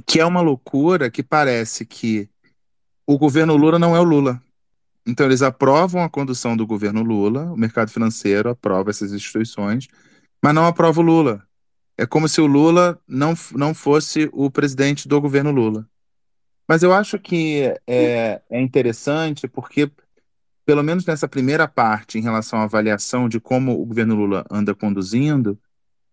Que 0.06 0.20
é 0.20 0.24
uma 0.24 0.40
loucura 0.40 1.10
que 1.10 1.22
parece 1.22 1.84
que 1.84 2.28
o 3.06 3.18
governo 3.18 3.56
Lula 3.56 3.78
não 3.78 3.94
é 3.94 4.00
o 4.00 4.04
Lula. 4.04 4.40
Então, 5.06 5.26
eles 5.26 5.42
aprovam 5.42 6.02
a 6.02 6.08
condução 6.08 6.56
do 6.56 6.66
governo 6.66 7.02
Lula, 7.02 7.52
o 7.52 7.56
mercado 7.56 7.90
financeiro 7.90 8.48
aprova 8.48 8.90
essas 8.90 9.12
instituições, 9.12 9.86
mas 10.42 10.54
não 10.54 10.66
aprova 10.66 11.00
o 11.00 11.04
Lula. 11.04 11.46
É 11.96 12.06
como 12.06 12.28
se 12.28 12.40
o 12.40 12.46
Lula 12.46 13.00
não, 13.06 13.34
não 13.52 13.72
fosse 13.74 14.28
o 14.32 14.50
presidente 14.50 15.06
do 15.06 15.20
governo 15.20 15.50
Lula. 15.50 15.88
Mas 16.68 16.82
eu 16.82 16.92
acho 16.92 17.18
que 17.18 17.62
é, 17.86 18.40
é 18.50 18.60
interessante 18.60 19.46
porque, 19.46 19.90
pelo 20.66 20.82
menos 20.82 21.06
nessa 21.06 21.28
primeira 21.28 21.68
parte, 21.68 22.18
em 22.18 22.22
relação 22.22 22.58
à 22.60 22.64
avaliação 22.64 23.28
de 23.28 23.40
como 23.40 23.80
o 23.80 23.84
governo 23.86 24.14
Lula 24.14 24.44
anda 24.50 24.74
conduzindo, 24.74 25.58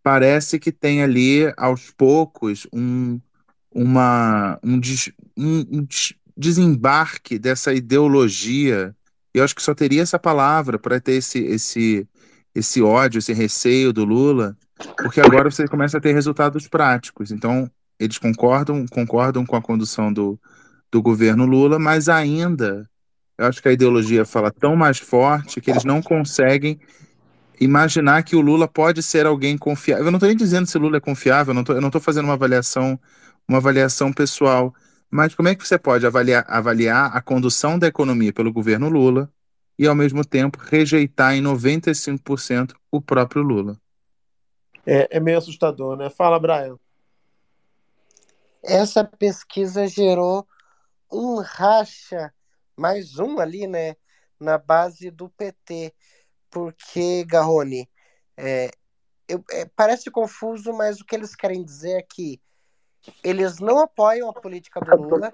parece 0.04 0.60
que 0.60 0.72
tem 0.72 1.04
ali, 1.04 1.54
aos 1.58 1.92
poucos, 1.92 2.68
um, 2.74 3.20
uma, 3.72 4.60
um, 4.64 4.80
des- 4.80 5.12
um- 5.38 5.80
um 5.80 5.84
des- 5.84 6.14
desembarque 6.38 7.40
dessa 7.40 7.74
ideologia. 7.74 8.96
Eu 9.34 9.44
acho 9.44 9.56
que 9.56 9.62
só 9.64 9.74
teria 9.76 10.02
essa 10.02 10.20
palavra 10.20 10.80
para 10.80 11.00
ter 11.00 11.14
esse, 11.14 11.40
esse, 11.40 12.08
esse 12.56 12.82
ódio, 12.82 13.20
esse 13.20 13.34
receio 13.34 13.94
do 13.94 14.04
Lula, 14.06 14.58
porque 14.98 15.22
agora 15.22 15.50
você 15.50 15.68
começa 15.68 15.98
a 15.98 16.02
ter 16.02 16.14
resultados 16.14 16.68
práticos. 16.68 17.32
Então, 17.32 17.70
eles 18.00 18.18
concordam, 18.18 18.86
concordam 18.88 19.46
com 19.46 19.56
a 19.56 19.62
condução 19.62 20.12
do, 20.12 20.40
do 20.92 21.02
governo 21.02 21.46
Lula, 21.46 21.78
mas 21.78 22.10
ainda, 22.10 22.90
eu 23.38 23.46
acho 23.46 23.62
que 23.62 23.70
a 23.70 23.72
ideologia 23.72 24.26
fala 24.26 24.52
tão 24.52 24.76
mais 24.76 24.98
forte 24.98 25.62
que 25.62 25.72
eles 25.72 25.84
não 25.84 26.02
conseguem 26.02 26.80
imaginar 27.60 28.24
que 28.24 28.36
o 28.36 28.42
Lula 28.42 28.68
pode 28.68 29.04
ser 29.04 29.26
alguém 29.26 29.58
confiável. 29.58 30.06
Eu 30.06 30.12
não 30.12 30.18
estou 30.18 30.28
nem 30.28 30.36
dizendo 30.36 30.66
se 30.66 30.78
o 30.78 30.82
Lula 30.82 30.98
é 30.98 31.00
confiável, 31.00 31.54
eu 31.54 31.82
não 31.82 31.88
estou 31.88 32.02
fazendo 32.02 32.26
uma 32.26 32.34
avaliação, 32.34 33.00
uma 33.48 33.60
avaliação 33.60 34.12
pessoal. 34.12 34.74
Mas 35.12 35.36
como 35.36 35.50
é 35.50 35.56
que 35.56 35.68
você 35.68 35.78
pode 35.78 36.06
avaliar, 36.06 36.46
avaliar 36.48 37.16
a 37.16 37.22
condução 37.22 37.78
da 37.78 37.88
economia 37.88 38.34
pelo 38.34 38.52
governo 38.52 38.90
Lula 38.90 39.30
e, 39.78 39.86
ao 39.86 39.94
mesmo 39.94 40.26
tempo, 40.26 40.58
rejeitar 40.60 41.36
em 41.36 41.44
95% 41.44 42.74
o 42.90 43.02
próprio 43.02 43.44
Lula? 43.44 43.81
É, 44.86 45.18
é 45.18 45.20
meio 45.20 45.38
assustador, 45.38 45.96
né? 45.96 46.10
Fala, 46.10 46.40
Brian. 46.40 46.78
Essa 48.64 49.04
pesquisa 49.04 49.88
gerou 49.88 50.48
um 51.12 51.42
racha, 51.42 52.34
mais 52.78 53.18
um 53.20 53.40
ali, 53.40 53.68
né, 53.68 53.96
na 54.40 54.58
base 54.58 55.12
do 55.12 55.30
PT, 55.30 55.94
porque, 56.50 57.26
Garrone, 57.26 57.90
é, 58.38 58.72
eu- 59.28 59.44
é, 59.52 59.66
parece 59.76 60.10
confuso, 60.10 60.74
mas 60.74 61.00
o 61.00 61.06
que 61.06 61.16
eles 61.16 61.36
querem 61.36 61.64
dizer 61.64 61.98
é 61.98 62.02
que 62.02 62.40
eles 63.24 63.60
não 63.60 63.80
apoiam 63.80 64.30
a 64.30 64.34
política 64.34 64.80
do 64.80 64.96
Lula, 64.96 65.34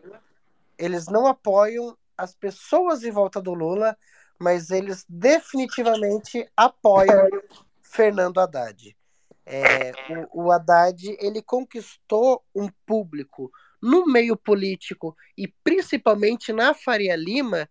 eles 0.77 1.07
não 1.07 1.27
apoiam 1.27 1.97
as 2.17 2.33
pessoas 2.33 3.03
em 3.03 3.11
volta 3.11 3.41
do 3.41 3.53
Lula, 3.53 3.97
mas 4.39 4.71
eles 4.71 5.05
definitivamente 5.07 6.49
apoiam 6.55 7.27
Fernando 7.81 8.39
Haddad. 8.39 8.96
É, 9.49 9.93
o, 10.33 10.47
o 10.47 10.51
Haddad 10.51 11.15
ele 11.21 11.41
conquistou 11.41 12.43
um 12.53 12.69
público 12.85 13.49
no 13.81 14.05
meio 14.05 14.35
político 14.35 15.15
e 15.37 15.47
principalmente 15.63 16.51
na 16.51 16.73
Faria 16.73 17.15
Lima 17.15 17.69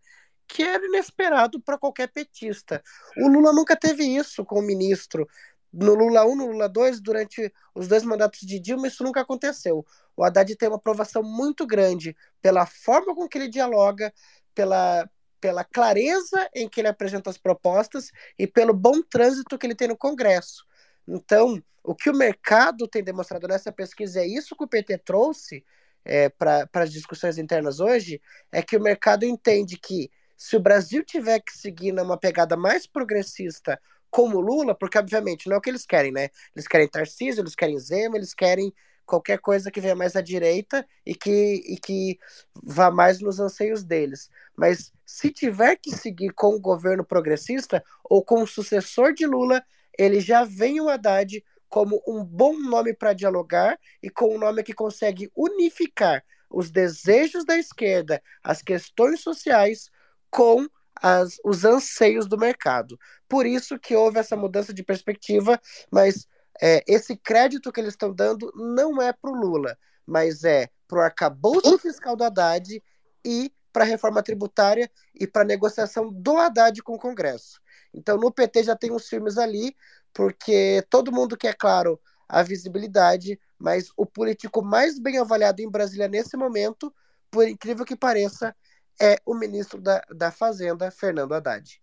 que 0.49 0.63
era 0.63 0.87
inesperado 0.87 1.61
para 1.61 1.77
qualquer 1.77 2.09
petista. 2.09 2.83
O 3.19 3.29
Lula 3.29 3.53
nunca 3.53 3.77
teve 3.77 4.05
isso 4.05 4.45
com 4.45 4.61
o 4.61 4.63
ministro. 4.63 5.29
No 5.73 5.95
Lula 5.95 6.25
1, 6.25 6.37
no 6.37 6.47
Lula 6.47 6.69
2, 6.69 7.01
durante 7.01 7.53
os 7.75 7.89
dois 7.89 8.05
mandatos 8.05 8.41
de 8.41 8.59
Dilma, 8.59 8.87
isso 8.87 9.05
nunca 9.05 9.21
aconteceu. 9.21 9.85
O 10.17 10.25
Haddad 10.25 10.55
tem 10.57 10.69
uma 10.69 10.77
aprovação 10.77 11.23
muito 11.23 11.67
grande 11.67 12.17
pela 12.41 12.65
forma 12.65 13.15
com 13.15 13.29
que 13.29 13.37
ele 13.37 13.49
dialoga, 13.49 14.15
pela, 14.55 15.11
pela 15.41 15.65
clareza 15.65 16.49
em 16.55 16.69
que 16.69 16.81
ele 16.81 16.89
apresenta 16.89 17.29
as 17.29 17.37
propostas 17.37 18.11
e 18.39 18.47
pelo 18.47 18.73
bom 18.73 19.03
trânsito 19.03 19.59
que 19.59 19.67
ele 19.67 19.75
tem 19.75 19.89
no 19.89 19.97
Congresso. 19.97 20.65
Então, 21.07 21.63
o 21.83 21.95
que 21.95 22.11
o 22.11 22.17
mercado 22.17 22.89
tem 22.89 23.03
demonstrado 23.03 23.47
nessa 23.47 23.71
pesquisa 23.71 24.21
é 24.21 24.27
isso 24.27 24.57
que 24.57 24.65
o 24.65 24.69
PT 24.69 24.99
trouxe 24.99 25.65
é, 26.05 26.29
para 26.29 26.69
as 26.75 26.93
discussões 26.93 27.39
internas 27.39 27.81
hoje, 27.81 28.21
é 28.53 28.63
que 28.63 28.77
o 28.77 28.83
mercado 28.83 29.25
entende 29.25 29.77
que 29.77 30.11
se 30.37 30.57
o 30.57 30.61
Brasil 30.61 31.03
tiver 31.05 31.41
que 31.41 31.57
seguir 31.57 31.93
numa 31.93 32.19
pegada 32.19 32.57
mais 32.57 32.87
progressista 32.87 33.81
como 34.11 34.41
Lula, 34.41 34.75
porque 34.75 34.99
obviamente 34.99 35.49
não 35.49 35.57
é 35.57 35.59
o 35.59 35.61
que 35.61 35.71
eles 35.71 35.85
querem, 35.85 36.13
né? 36.13 36.31
Eles 36.55 36.69
querem 36.69 36.89
Tarcísio, 36.89 37.43
eles 37.43 37.55
querem 37.55 37.79
Zema, 37.79 38.17
eles 38.17 38.35
querem 38.35 38.73
qualquer 39.05 39.39
coisa 39.39 39.71
que 39.71 39.81
venha 39.81 39.95
mais 39.95 40.17
à 40.17 40.21
direita 40.21 40.87
e 41.05 41.15
que, 41.15 41.63
e 41.67 41.77
que 41.77 42.19
vá 42.63 42.91
mais 42.91 43.21
nos 43.21 43.39
anseios 43.39 43.85
deles. 43.85 44.29
Mas 44.57 44.93
se 45.05 45.31
tiver 45.31 45.77
que 45.77 45.91
seguir 45.91 46.33
com 46.33 46.55
o 46.55 46.61
governo 46.61 47.05
progressista 47.05 47.83
ou 48.05 48.23
com 48.23 48.43
o 48.43 48.47
sucessor 48.47 49.13
de 49.13 49.27
Lula, 49.27 49.65
ele 49.99 50.21
já 50.21 50.45
vem 50.45 50.81
o 50.81 50.89
Haddad 50.89 51.43
como 51.69 52.03
um 52.07 52.25
bom 52.25 52.59
nome 52.59 52.95
para 52.95 53.13
dialogar 53.13 53.79
e 54.03 54.09
com 54.09 54.35
um 54.35 54.39
nome 54.39 54.63
que 54.63 54.73
consegue 54.73 55.31
unificar 55.35 56.25
os 56.51 56.71
desejos 56.71 57.45
da 57.45 57.57
esquerda, 57.57 58.23
as 58.43 58.63
questões 58.63 59.21
sociais 59.21 59.91
com 60.31 60.67
as, 61.03 61.39
os 61.45 61.65
anseios 61.65 62.27
do 62.27 62.39
mercado. 62.39 62.99
Por 63.29 63.47
isso 63.47 63.79
que 63.79 63.95
houve 63.95 64.19
essa 64.19 64.37
mudança 64.37 64.73
de 64.73 64.83
perspectiva, 64.83 65.61
mas 65.91 66.27
é, 66.63 66.83
esse 66.87 67.17
crédito 67.17 67.73
que 67.73 67.81
eles 67.81 67.93
estão 67.93 68.13
dando 68.13 68.51
não 68.55 69.03
é 69.03 69.13
para 69.13 69.31
o 69.31 69.35
Lula, 69.35 69.77
mas 70.07 70.45
é 70.45 70.69
para 70.89 70.99
o 70.99 71.03
arcabouço 71.03 71.79
fiscal 71.79 72.17
do 72.17 72.25
Haddad 72.25 72.83
e 73.25 73.53
para 73.73 73.85
a 73.85 73.87
reforma 73.87 74.23
tributária 74.23 74.91
e 75.15 75.27
para 75.27 75.43
a 75.43 75.47
negociação 75.47 76.11
do 76.11 76.39
Haddad 76.39 76.83
com 76.83 76.95
o 76.95 76.99
Congresso. 76.99 77.61
Então, 77.97 78.19
no 78.19 78.31
PT 78.31 78.65
já 78.65 78.77
tem 78.77 78.93
uns 78.93 79.09
filmes 79.09 79.39
ali, 79.39 79.75
porque 80.13 80.85
todo 80.91 81.11
mundo 81.11 81.37
quer, 81.37 81.55
claro, 81.55 81.99
a 82.29 82.43
visibilidade, 82.43 83.41
mas 83.59 83.91
o 83.97 84.05
político 84.05 84.63
mais 84.63 84.99
bem 84.99 85.19
avaliado 85.19 85.63
em 85.63 85.71
Brasília 85.71 86.07
nesse 86.07 86.37
momento, 86.37 86.93
por 87.31 87.49
incrível 87.49 87.85
que 87.85 87.97
pareça, 87.97 88.55
é 89.01 89.19
o 89.25 89.35
ministro 89.35 89.81
da, 89.81 90.03
da 90.15 90.31
Fazenda, 90.31 90.91
Fernando 90.91 91.33
Haddad. 91.33 91.81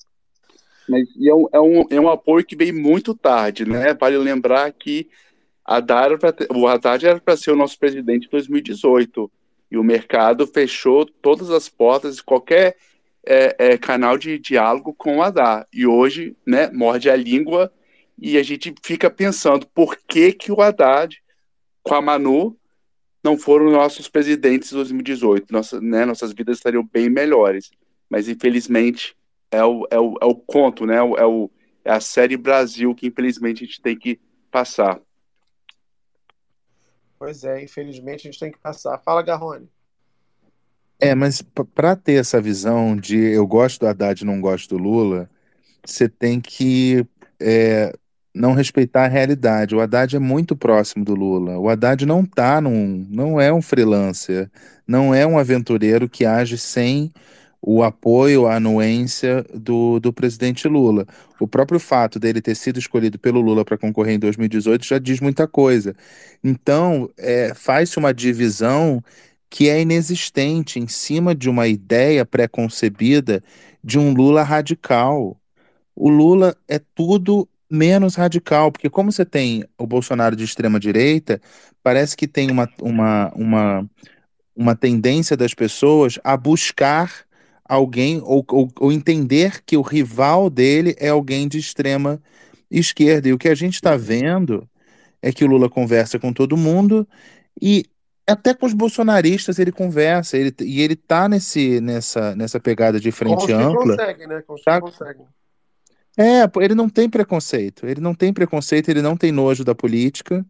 Mas 0.87 1.07
é, 1.19 1.33
um, 1.33 1.47
é, 1.51 1.59
um, 1.59 1.85
é 1.89 1.99
um 1.99 2.09
apoio 2.09 2.45
que 2.45 2.55
veio 2.55 2.75
muito 2.75 3.15
tarde, 3.15 3.65
né? 3.65 3.93
Vale 3.93 4.17
lembrar 4.17 4.71
que 4.71 5.09
Haddad 5.65 6.15
o 6.53 6.67
Haddad 6.67 7.05
era 7.05 7.19
para 7.19 7.37
ser 7.37 7.51
o 7.51 7.55
nosso 7.55 7.79
presidente 7.79 8.27
em 8.27 8.29
2018 8.29 9.31
e 9.71 9.77
o 9.77 9.83
mercado 9.83 10.45
fechou 10.45 11.05
todas 11.05 11.49
as 11.49 11.69
portas 11.69 12.19
qualquer 12.19 12.75
é, 13.25 13.55
é, 13.57 13.77
canal 13.77 14.17
de 14.17 14.37
diálogo 14.37 14.93
com 14.93 15.17
o 15.17 15.21
Haddad. 15.21 15.65
E 15.71 15.85
hoje, 15.85 16.35
né, 16.45 16.69
morde 16.71 17.09
a 17.09 17.15
língua 17.15 17.71
e 18.17 18.37
a 18.37 18.43
gente 18.43 18.73
fica 18.83 19.09
pensando 19.09 19.65
por 19.67 19.97
que, 20.07 20.33
que 20.33 20.51
o 20.51 20.61
Haddad, 20.61 21.21
com 21.81 21.95
a 21.95 22.01
Manu, 22.01 22.57
não 23.23 23.37
foram 23.37 23.71
nossos 23.71 24.09
presidentes 24.09 24.71
em 24.71 24.75
2018. 24.75 25.51
Nossa, 25.51 25.79
né, 25.79 26.05
nossas 26.05 26.33
vidas 26.33 26.57
estariam 26.57 26.83
bem 26.83 27.09
melhores. 27.09 27.71
Mas, 28.09 28.27
infelizmente, 28.27 29.15
é 29.49 29.63
o, 29.63 29.87
é 29.89 29.99
o, 29.99 30.15
é 30.21 30.25
o 30.25 30.35
conto, 30.35 30.85
né? 30.85 30.95
É, 30.95 30.99
é, 30.99 31.25
o, 31.25 31.49
é 31.85 31.91
a 31.91 31.99
série 31.99 32.35
Brasil 32.35 32.93
que, 32.93 33.07
infelizmente, 33.07 33.63
a 33.63 33.67
gente 33.67 33.81
tem 33.81 33.97
que 33.97 34.19
passar. 34.51 34.99
Pois 37.17 37.45
é, 37.45 37.63
infelizmente 37.63 38.27
a 38.27 38.31
gente 38.31 38.39
tem 38.39 38.51
que 38.51 38.59
passar. 38.59 38.97
Fala, 38.99 39.21
Garrone. 39.21 39.69
É, 41.03 41.13
mas 41.13 41.41
para 41.75 41.97
ter 41.97 42.13
essa 42.13 42.39
visão 42.39 42.95
de 42.95 43.17
eu 43.17 43.45
gosto 43.45 43.81
do 43.81 43.87
Haddad 43.87 44.21
e 44.21 44.25
não 44.25 44.39
gosto 44.39 44.77
do 44.77 44.81
Lula, 44.81 45.29
você 45.85 46.07
tem 46.07 46.39
que 46.39 47.05
é, 47.41 47.93
não 48.33 48.53
respeitar 48.53 49.03
a 49.03 49.09
realidade. 49.09 49.75
O 49.75 49.81
Haddad 49.81 50.15
é 50.15 50.19
muito 50.19 50.55
próximo 50.55 51.03
do 51.03 51.13
Lula. 51.13 51.59
O 51.59 51.67
Haddad 51.67 52.05
não 52.05 52.25
tá 52.25 52.61
num, 52.61 53.05
não 53.09 53.39
é 53.39 53.51
um 53.51 53.61
freelancer, 53.61 54.49
não 54.87 55.13
é 55.13 55.27
um 55.27 55.37
aventureiro 55.37 56.07
que 56.07 56.25
age 56.25 56.57
sem 56.57 57.11
o 57.61 57.83
apoio, 57.83 58.45
a 58.47 58.55
anuência 58.55 59.45
do, 59.53 59.99
do 59.99 60.13
presidente 60.13 60.69
Lula. 60.69 61.05
O 61.37 61.47
próprio 61.47 61.81
fato 61.81 62.17
dele 62.17 62.41
ter 62.41 62.55
sido 62.55 62.79
escolhido 62.79 63.19
pelo 63.19 63.41
Lula 63.41 63.65
para 63.65 63.77
concorrer 63.77 64.15
em 64.15 64.19
2018 64.19 64.85
já 64.85 64.99
diz 64.99 65.19
muita 65.19 65.47
coisa. 65.49 65.95
Então, 66.41 67.09
é, 67.17 67.53
faz-se 67.53 67.97
uma 67.97 68.13
divisão 68.13 69.03
que 69.53 69.69
é 69.69 69.79
inexistente 69.79 70.79
em 70.79 70.87
cima 70.87 71.35
de 71.35 71.47
uma 71.47 71.67
ideia 71.67 72.25
pré-concebida 72.25 73.43
de 73.83 73.99
um 73.99 74.11
Lula 74.11 74.41
radical. 74.41 75.39
O 75.95 76.09
Lula 76.09 76.57
é 76.67 76.79
tudo 76.79 77.47
menos 77.69 78.15
radical, 78.15 78.71
porque 78.71 78.89
como 78.89 79.11
você 79.11 79.23
tem 79.23 79.63
o 79.77 79.85
Bolsonaro 79.85 80.35
de 80.35 80.43
extrema 80.43 80.79
direita, 80.79 81.39
parece 81.83 82.17
que 82.17 82.27
tem 82.27 82.49
uma, 82.49 82.67
uma, 82.81 83.31
uma, 83.35 83.89
uma 84.55 84.75
tendência 84.75 85.37
das 85.37 85.53
pessoas 85.53 86.17
a 86.23 86.35
buscar 86.35 87.13
alguém 87.63 88.21
ou, 88.23 88.43
ou, 88.49 88.71
ou 88.79 88.91
entender 88.91 89.61
que 89.63 89.77
o 89.77 89.83
rival 89.83 90.49
dele 90.49 90.95
é 90.97 91.09
alguém 91.09 91.47
de 91.47 91.59
extrema 91.59 92.19
esquerda. 92.71 93.29
E 93.29 93.33
o 93.33 93.37
que 93.37 93.49
a 93.49 93.55
gente 93.55 93.75
está 93.75 93.95
vendo 93.95 94.67
é 95.21 95.31
que 95.31 95.43
o 95.43 95.47
Lula 95.47 95.69
conversa 95.69 96.17
com 96.17 96.33
todo 96.33 96.57
mundo 96.57 97.07
e 97.61 97.85
até 98.27 98.53
com 98.53 98.65
os 98.65 98.73
bolsonaristas 98.73 99.59
ele 99.59 99.71
conversa, 99.71 100.37
ele, 100.37 100.53
e 100.61 100.81
ele 100.81 100.95
tá 100.95 101.27
nesse, 101.27 101.81
nessa, 101.81 102.35
nessa 102.35 102.59
pegada 102.59 102.99
de 102.99 103.11
frente 103.11 103.45
que 103.45 103.51
ampla. 103.51 103.97
conseguem, 103.97 104.27
né? 104.27 104.41
Como 104.45 104.57
os 104.57 104.63
Tá? 104.63 104.75
que 104.75 104.81
conseguem. 104.81 105.25
É, 106.17 106.43
ele 106.61 106.75
não 106.75 106.87
tem 106.87 107.09
preconceito. 107.09 107.85
Ele 107.85 107.99
não 107.99 108.13
tem 108.13 108.31
preconceito, 108.31 108.89
ele 108.89 109.01
não 109.01 109.17
tem 109.17 109.31
nojo 109.31 109.63
da 109.63 109.73
política, 109.73 110.45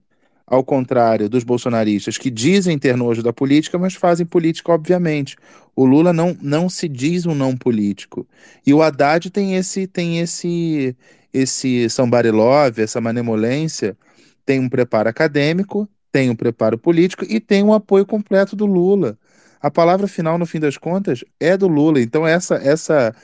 ao 0.46 0.64
contrário 0.64 1.30
dos 1.30 1.44
bolsonaristas 1.44 2.18
que 2.18 2.30
dizem 2.30 2.78
ter 2.78 2.98
nojo 2.98 3.24
da 3.24 3.32
política, 3.32 3.80
mas 3.80 3.94
fazem 3.96 4.26
política, 4.26 4.72
obviamente. 4.72 5.38
O 5.76 5.86
Lula 5.86 6.12
não, 6.14 6.38
não 6.42 6.70
se 6.70 6.88
diz 6.88 7.26
um 7.26 7.34
não 7.34 7.56
político. 7.56 8.28
E 8.66 8.74
o 8.74 8.82
Haddad 8.82 9.30
tem 9.32 9.56
esse 9.56 9.88
tem 9.88 10.20
esse 10.20 10.96
esse 11.34 11.90
somebody 11.90 12.30
love, 12.30 12.82
essa 12.82 13.02
manemolência, 13.02 13.98
tem 14.46 14.60
um 14.60 14.70
preparo 14.70 15.10
acadêmico, 15.10 15.90
tem 16.14 16.30
um 16.30 16.36
preparo 16.36 16.78
político 16.78 17.26
e 17.28 17.40
tem 17.40 17.64
um 17.64 17.74
apoio 17.74 18.06
completo 18.06 18.56
do 18.56 18.68
Lula. 18.68 19.18
A 19.60 19.72
palavra 19.72 20.08
final, 20.08 20.38
no 20.38 20.46
fim 20.46 20.60
das 20.60 20.78
contas, 20.78 21.26
é 21.40 21.58
do 21.58 21.68
Lula. 21.68 22.00
Então 22.00 22.26
essa 22.26 22.56
essa 22.56 23.16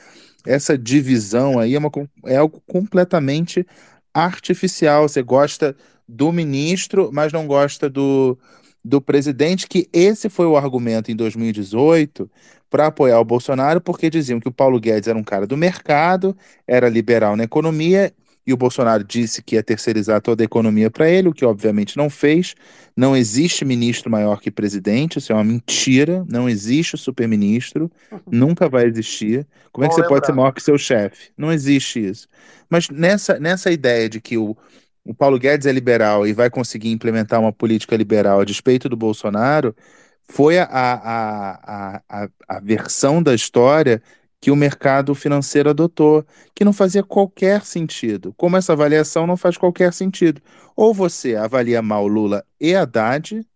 essa 0.44 0.76
divisão 0.76 1.58
aí 1.58 1.74
é, 1.74 1.78
uma, 1.78 1.90
é 2.26 2.36
algo 2.36 2.60
completamente 2.66 3.64
artificial. 4.12 5.08
Você 5.08 5.22
gosta 5.22 5.76
do 6.08 6.32
ministro, 6.32 7.10
mas 7.12 7.32
não 7.32 7.46
gosta 7.46 7.88
do, 7.88 8.36
do 8.84 9.00
presidente, 9.00 9.68
que 9.68 9.88
esse 9.92 10.28
foi 10.28 10.46
o 10.46 10.56
argumento 10.56 11.12
em 11.12 11.16
2018 11.16 12.28
para 12.68 12.86
apoiar 12.86 13.20
o 13.20 13.24
Bolsonaro, 13.24 13.80
porque 13.80 14.10
diziam 14.10 14.40
que 14.40 14.48
o 14.48 14.52
Paulo 14.52 14.80
Guedes 14.80 15.08
era 15.08 15.18
um 15.18 15.24
cara 15.24 15.46
do 15.46 15.56
mercado, 15.56 16.36
era 16.66 16.88
liberal 16.88 17.36
na 17.36 17.44
economia, 17.44 18.12
e 18.50 18.52
o 18.52 18.56
Bolsonaro 18.56 19.04
disse 19.04 19.42
que 19.42 19.54
ia 19.54 19.62
terceirizar 19.62 20.20
toda 20.20 20.42
a 20.42 20.44
economia 20.44 20.90
para 20.90 21.08
ele, 21.08 21.28
o 21.28 21.32
que 21.32 21.44
obviamente 21.44 21.96
não 21.96 22.10
fez. 22.10 22.56
Não 22.96 23.16
existe 23.16 23.64
ministro 23.64 24.10
maior 24.10 24.40
que 24.40 24.50
presidente, 24.50 25.20
isso 25.20 25.30
é 25.30 25.34
uma 25.36 25.44
mentira. 25.44 26.24
Não 26.28 26.48
existe 26.48 26.96
o 26.96 26.98
superministro, 26.98 27.88
nunca 28.28 28.68
vai 28.68 28.86
existir. 28.86 29.46
Como 29.70 29.84
é 29.84 29.88
que 29.88 29.94
você 29.94 30.02
pode 30.02 30.26
ser 30.26 30.32
maior 30.32 30.50
que 30.50 30.60
seu 30.60 30.76
chefe? 30.76 31.30
Não 31.38 31.52
existe 31.52 32.04
isso. 32.04 32.26
Mas 32.68 32.88
nessa, 32.88 33.38
nessa 33.38 33.70
ideia 33.70 34.08
de 34.08 34.20
que 34.20 34.36
o, 34.36 34.56
o 35.04 35.14
Paulo 35.14 35.38
Guedes 35.38 35.66
é 35.66 35.72
liberal 35.72 36.26
e 36.26 36.32
vai 36.32 36.50
conseguir 36.50 36.90
implementar 36.90 37.38
uma 37.38 37.52
política 37.52 37.96
liberal 37.96 38.40
a 38.40 38.44
despeito 38.44 38.88
do 38.88 38.96
Bolsonaro, 38.96 39.76
foi 40.24 40.58
a, 40.58 40.64
a, 40.64 41.94
a, 41.94 42.02
a, 42.08 42.28
a 42.48 42.60
versão 42.60 43.22
da 43.22 43.32
história 43.32 44.02
que 44.40 44.50
o 44.50 44.56
mercado 44.56 45.14
financeiro 45.14 45.70
adotou, 45.70 46.24
que 46.54 46.64
não 46.64 46.72
fazia 46.72 47.02
qualquer 47.02 47.62
sentido. 47.62 48.32
Como 48.36 48.56
essa 48.56 48.72
avaliação 48.72 49.26
não 49.26 49.36
faz 49.36 49.56
qualquer 49.58 49.92
sentido. 49.92 50.40
Ou 50.74 50.94
você 50.94 51.36
avalia 51.36 51.82
mal 51.82 52.06
Lula 52.06 52.44
e 52.58 52.74
Haddad, 52.74 53.46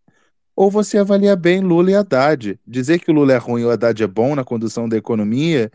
ou 0.55 0.71
você 0.71 0.99
avalia 0.99 1.35
bem 1.35 1.61
Lula 1.61 1.91
e 1.91 1.95
Haddad. 1.95 2.61
Dizer 2.67 2.99
que 3.01 3.11
o 3.11 3.15
Lula 3.15 3.33
é 3.33 3.39
ruim 3.39 3.63
e 3.63 3.65
o 3.65 3.71
Haddad 3.71 4.03
é 4.03 4.07
bom 4.07 4.35
na 4.35 4.45
condução 4.45 4.89
da 4.89 4.97
economia, 4.97 5.71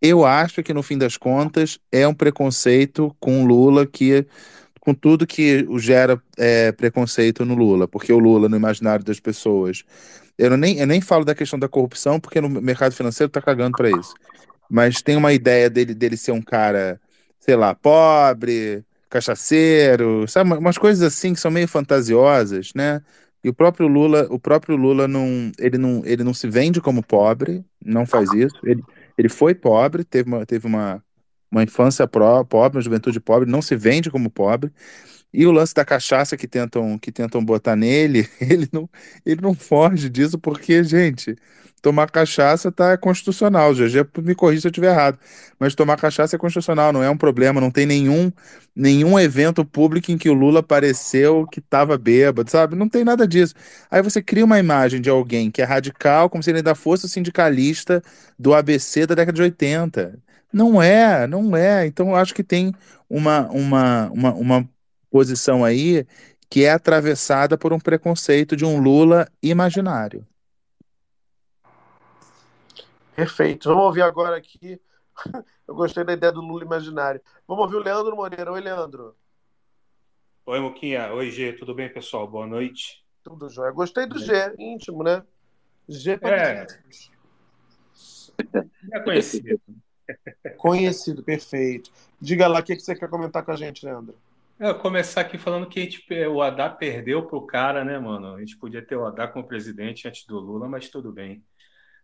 eu 0.00 0.24
acho 0.24 0.62
que 0.62 0.74
no 0.74 0.82
fim 0.82 0.98
das 0.98 1.16
contas 1.16 1.78
é 1.90 2.06
um 2.06 2.14
preconceito 2.14 3.14
com 3.18 3.44
Lula 3.44 3.86
que 3.86 4.26
com 4.80 4.94
tudo 4.94 5.26
que 5.26 5.66
gera 5.78 6.20
é, 6.38 6.72
preconceito 6.72 7.44
no 7.44 7.54
Lula, 7.54 7.86
porque 7.86 8.12
o 8.12 8.18
Lula 8.18 8.48
no 8.48 8.56
imaginário 8.56 9.04
das 9.04 9.20
pessoas. 9.20 9.84
Eu 10.38 10.56
nem, 10.56 10.78
eu 10.78 10.86
nem 10.86 11.02
falo 11.02 11.22
da 11.22 11.34
questão 11.34 11.58
da 11.58 11.68
corrupção, 11.68 12.18
porque 12.18 12.40
no 12.40 12.48
mercado 12.48 12.94
financeiro 12.94 13.30
tá 13.30 13.42
cagando 13.42 13.76
para 13.76 13.90
isso. 13.90 14.14
Mas 14.70 15.02
tem 15.02 15.16
uma 15.16 15.32
ideia 15.32 15.70
dele, 15.70 15.94
dele 15.94 16.16
ser 16.16 16.32
um 16.32 16.42
cara, 16.42 17.00
sei 17.40 17.56
lá, 17.56 17.74
pobre, 17.74 18.84
cachaceiro, 19.10 20.28
sabe, 20.28 20.52
umas 20.54 20.78
coisas 20.78 21.02
assim 21.02 21.34
que 21.34 21.40
são 21.40 21.50
meio 21.50 21.68
fantasiosas, 21.68 22.72
né? 22.74 23.02
E 23.42 23.48
o 23.48 23.54
próprio 23.54 23.88
Lula, 23.88 24.26
o 24.30 24.38
próprio 24.38 24.76
Lula 24.76 25.08
não, 25.08 25.50
ele 25.58 25.78
não, 25.78 26.02
ele 26.04 26.22
não 26.24 26.34
se 26.34 26.48
vende 26.48 26.80
como 26.80 27.02
pobre, 27.02 27.64
não 27.84 28.06
faz 28.06 28.32
isso. 28.32 28.56
Ele, 28.62 28.84
ele 29.18 29.28
foi 29.28 29.54
pobre, 29.54 30.04
teve 30.04 30.28
uma, 30.28 30.46
teve 30.46 30.66
uma, 30.66 31.02
uma 31.50 31.62
infância 31.62 32.06
pró- 32.06 32.44
pobre, 32.44 32.76
uma 32.78 32.82
juventude 32.82 33.18
pobre, 33.20 33.50
não 33.50 33.62
se 33.62 33.74
vende 33.76 34.10
como 34.10 34.30
pobre. 34.30 34.70
E 35.32 35.46
o 35.46 35.52
lance 35.52 35.74
da 35.74 35.84
cachaça 35.84 36.36
que 36.36 36.48
tentam, 36.48 36.98
que 36.98 37.12
tentam 37.12 37.44
botar 37.44 37.76
nele, 37.76 38.28
ele 38.40 38.68
não, 38.72 38.88
ele 39.24 39.40
não 39.40 39.54
foge 39.54 40.08
disso, 40.10 40.38
porque, 40.38 40.82
gente, 40.84 41.36
tomar 41.80 42.10
cachaça 42.10 42.70
tá 42.70 42.96
constitucional. 42.96 43.74
GG, 43.74 44.06
me 44.22 44.34
corrija 44.34 44.62
se 44.62 44.66
eu 44.66 44.70
estiver 44.70 44.90
errado. 44.92 45.18
Mas 45.58 45.74
tomar 45.74 45.96
cachaça 45.96 46.36
é 46.36 46.38
constitucional, 46.38 46.92
não 46.92 47.02
é 47.02 47.10
um 47.10 47.16
problema. 47.16 47.60
Não 47.60 47.70
tem 47.70 47.86
nenhum, 47.86 48.32
nenhum 48.74 49.18
evento 49.18 49.64
público 49.64 50.10
em 50.10 50.18
que 50.18 50.28
o 50.28 50.34
Lula 50.34 50.60
apareceu 50.60 51.46
que 51.46 51.60
estava 51.60 51.96
bêbado, 51.98 52.50
sabe? 52.50 52.76
Não 52.76 52.88
tem 52.88 53.04
nada 53.04 53.26
disso. 53.26 53.54
Aí 53.90 54.02
você 54.02 54.22
cria 54.22 54.44
uma 54.44 54.58
imagem 54.58 55.00
de 55.00 55.10
alguém 55.10 55.50
que 55.50 55.62
é 55.62 55.64
radical, 55.64 56.28
como 56.30 56.42
se 56.42 56.50
ele 56.50 56.58
ainda 56.58 56.74
fosse 56.74 57.06
o 57.06 57.08
sindicalista 57.08 58.02
do 58.38 58.54
ABC 58.54 59.06
da 59.06 59.14
década 59.14 59.36
de 59.36 59.42
80. 59.42 60.18
Não 60.52 60.82
é, 60.82 61.26
não 61.26 61.56
é. 61.56 61.86
Então 61.86 62.10
eu 62.10 62.16
acho 62.16 62.34
que 62.34 62.42
tem 62.44 62.74
uma, 63.08 63.48
uma, 63.50 64.10
uma, 64.10 64.34
uma 64.34 64.68
posição 65.10 65.64
aí 65.64 66.06
que 66.50 66.64
é 66.64 66.72
atravessada 66.72 67.56
por 67.56 67.72
um 67.72 67.78
preconceito 67.78 68.56
de 68.56 68.64
um 68.64 68.80
Lula 68.80 69.28
imaginário. 69.42 70.26
Perfeito. 73.20 73.68
Vamos 73.68 73.84
ouvir 73.84 74.00
agora 74.00 74.34
aqui. 74.34 74.80
Eu 75.68 75.74
gostei 75.74 76.02
da 76.02 76.14
ideia 76.14 76.32
do 76.32 76.40
Lula 76.40 76.64
imaginário. 76.64 77.20
Vamos 77.46 77.64
ouvir 77.64 77.76
o 77.76 77.82
Leandro 77.82 78.16
Moreira. 78.16 78.50
Oi, 78.50 78.60
Leandro. 78.62 79.14
Oi, 80.46 80.58
Muquinha. 80.58 81.12
Oi, 81.12 81.30
G. 81.30 81.52
Tudo 81.52 81.74
bem, 81.74 81.92
pessoal? 81.92 82.26
Boa 82.26 82.46
noite. 82.46 83.04
Tudo 83.22 83.50
jóia. 83.50 83.72
Gostei 83.72 84.06
do 84.06 84.18
G, 84.18 84.32
íntimo, 84.58 85.02
né? 85.02 85.22
G 85.86 86.16
para 86.16 86.34
É. 86.34 86.66
É 88.90 89.00
conhecido. 89.00 89.60
Conhecido, 90.56 91.22
perfeito. 91.22 91.92
Diga 92.18 92.48
lá 92.48 92.60
o 92.60 92.62
que 92.62 92.80
você 92.80 92.94
quer 92.94 93.10
comentar 93.10 93.44
com 93.44 93.52
a 93.52 93.56
gente, 93.56 93.84
Leandro. 93.84 94.16
É, 94.58 94.72
começar 94.72 95.20
aqui 95.20 95.36
falando 95.36 95.68
que 95.68 95.78
a 95.78 95.82
gente, 95.82 96.02
o 96.26 96.40
Haddad 96.40 96.78
perdeu 96.78 97.26
pro 97.26 97.42
cara, 97.42 97.84
né, 97.84 97.98
mano? 97.98 98.34
A 98.34 98.40
gente 98.40 98.56
podia 98.56 98.80
ter 98.80 98.96
o 98.96 99.04
Haddad 99.04 99.30
como 99.30 99.46
presidente 99.46 100.08
antes 100.08 100.24
do 100.24 100.40
Lula, 100.40 100.66
mas 100.66 100.88
tudo 100.88 101.12
bem. 101.12 101.44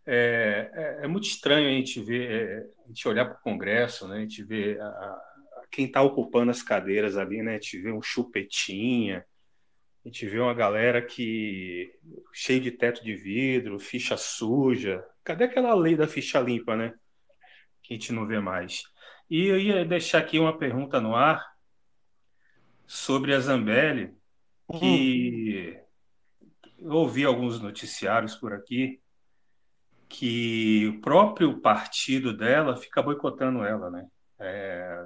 É, 0.09 0.71
é, 1.01 1.05
é 1.05 1.07
muito 1.07 1.27
estranho 1.27 1.67
a 1.67 1.71
gente 1.71 2.01
ver, 2.01 2.31
é, 2.31 2.83
a 2.85 2.87
gente 2.87 3.07
olhar 3.07 3.25
para 3.25 3.35
o 3.37 3.41
Congresso, 3.41 4.07
né? 4.07 4.17
A 4.17 4.21
gente 4.21 4.41
ver 4.43 4.79
a- 4.79 4.85
a- 4.87 5.21
quem 5.69 5.85
está 5.85 6.01
ocupando 6.01 6.49
as 6.49 6.63
cadeiras 6.63 7.17
ali, 7.17 7.43
né? 7.43 7.51
A 7.51 7.53
gente 7.55 7.77
vê 7.81 7.91
um 7.91 8.01
chupetinha, 8.01 9.25
a 10.05 10.07
gente 10.07 10.25
vê 10.25 10.39
uma 10.39 10.53
galera 10.53 11.01
que 11.01 11.93
cheio 12.33 12.61
de 12.61 12.71
teto 12.71 13.03
de 13.03 13.15
vidro, 13.15 13.77
ficha 13.79 14.15
suja. 14.15 15.03
Cadê 15.25 15.43
aquela 15.43 15.75
lei 15.75 15.95
da 15.97 16.07
ficha 16.07 16.39
limpa, 16.39 16.77
né? 16.77 16.93
Que 17.83 17.93
a 17.93 17.97
gente 17.97 18.13
não 18.13 18.25
vê 18.25 18.39
mais. 18.39 18.83
E 19.29 19.45
eu 19.47 19.59
ia 19.59 19.83
deixar 19.83 20.19
aqui 20.19 20.39
uma 20.39 20.57
pergunta 20.57 21.01
no 21.01 21.15
ar 21.15 21.45
sobre 22.85 23.33
a 23.33 23.39
Zambelli, 23.41 24.15
que 24.79 25.77
eu 26.79 26.91
ouvi 26.91 27.25
alguns 27.25 27.59
noticiários 27.59 28.35
por 28.35 28.53
aqui 28.53 29.01
que 30.09 30.87
o 30.87 31.01
próprio 31.01 31.59
partido 31.61 32.35
dela 32.35 32.75
fica 32.77 33.01
boicotando 33.01 33.63
ela, 33.65 33.89
né? 33.89 34.05
É, 34.39 35.05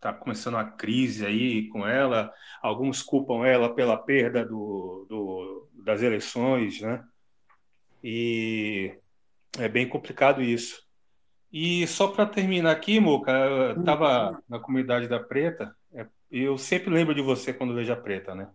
tá 0.00 0.12
começando 0.14 0.54
uma 0.54 0.70
crise 0.72 1.26
aí 1.26 1.68
com 1.70 1.86
ela. 1.86 2.32
Alguns 2.62 3.02
culpam 3.02 3.46
ela 3.46 3.74
pela 3.74 3.96
perda 3.98 4.44
do, 4.46 5.06
do- 5.08 5.68
das 5.84 6.02
eleições, 6.02 6.80
né? 6.82 7.04
E 8.02 8.96
é 9.58 9.68
bem 9.68 9.88
complicado 9.88 10.42
isso. 10.42 10.82
E 11.52 11.86
só 11.88 12.08
para 12.08 12.26
terminar 12.26 12.72
aqui, 12.72 13.00
Muca, 13.00 13.32
eu 13.32 13.78
estava 13.78 14.42
na 14.48 14.60
comunidade 14.60 15.08
da 15.08 15.20
Preta, 15.20 15.74
é, 15.94 16.06
eu 16.30 16.58
sempre 16.58 16.90
lembro 16.90 17.14
de 17.14 17.22
você 17.22 17.54
quando 17.54 17.74
vejo 17.74 17.92
a 17.92 17.96
Preta, 17.96 18.34
né? 18.34 18.50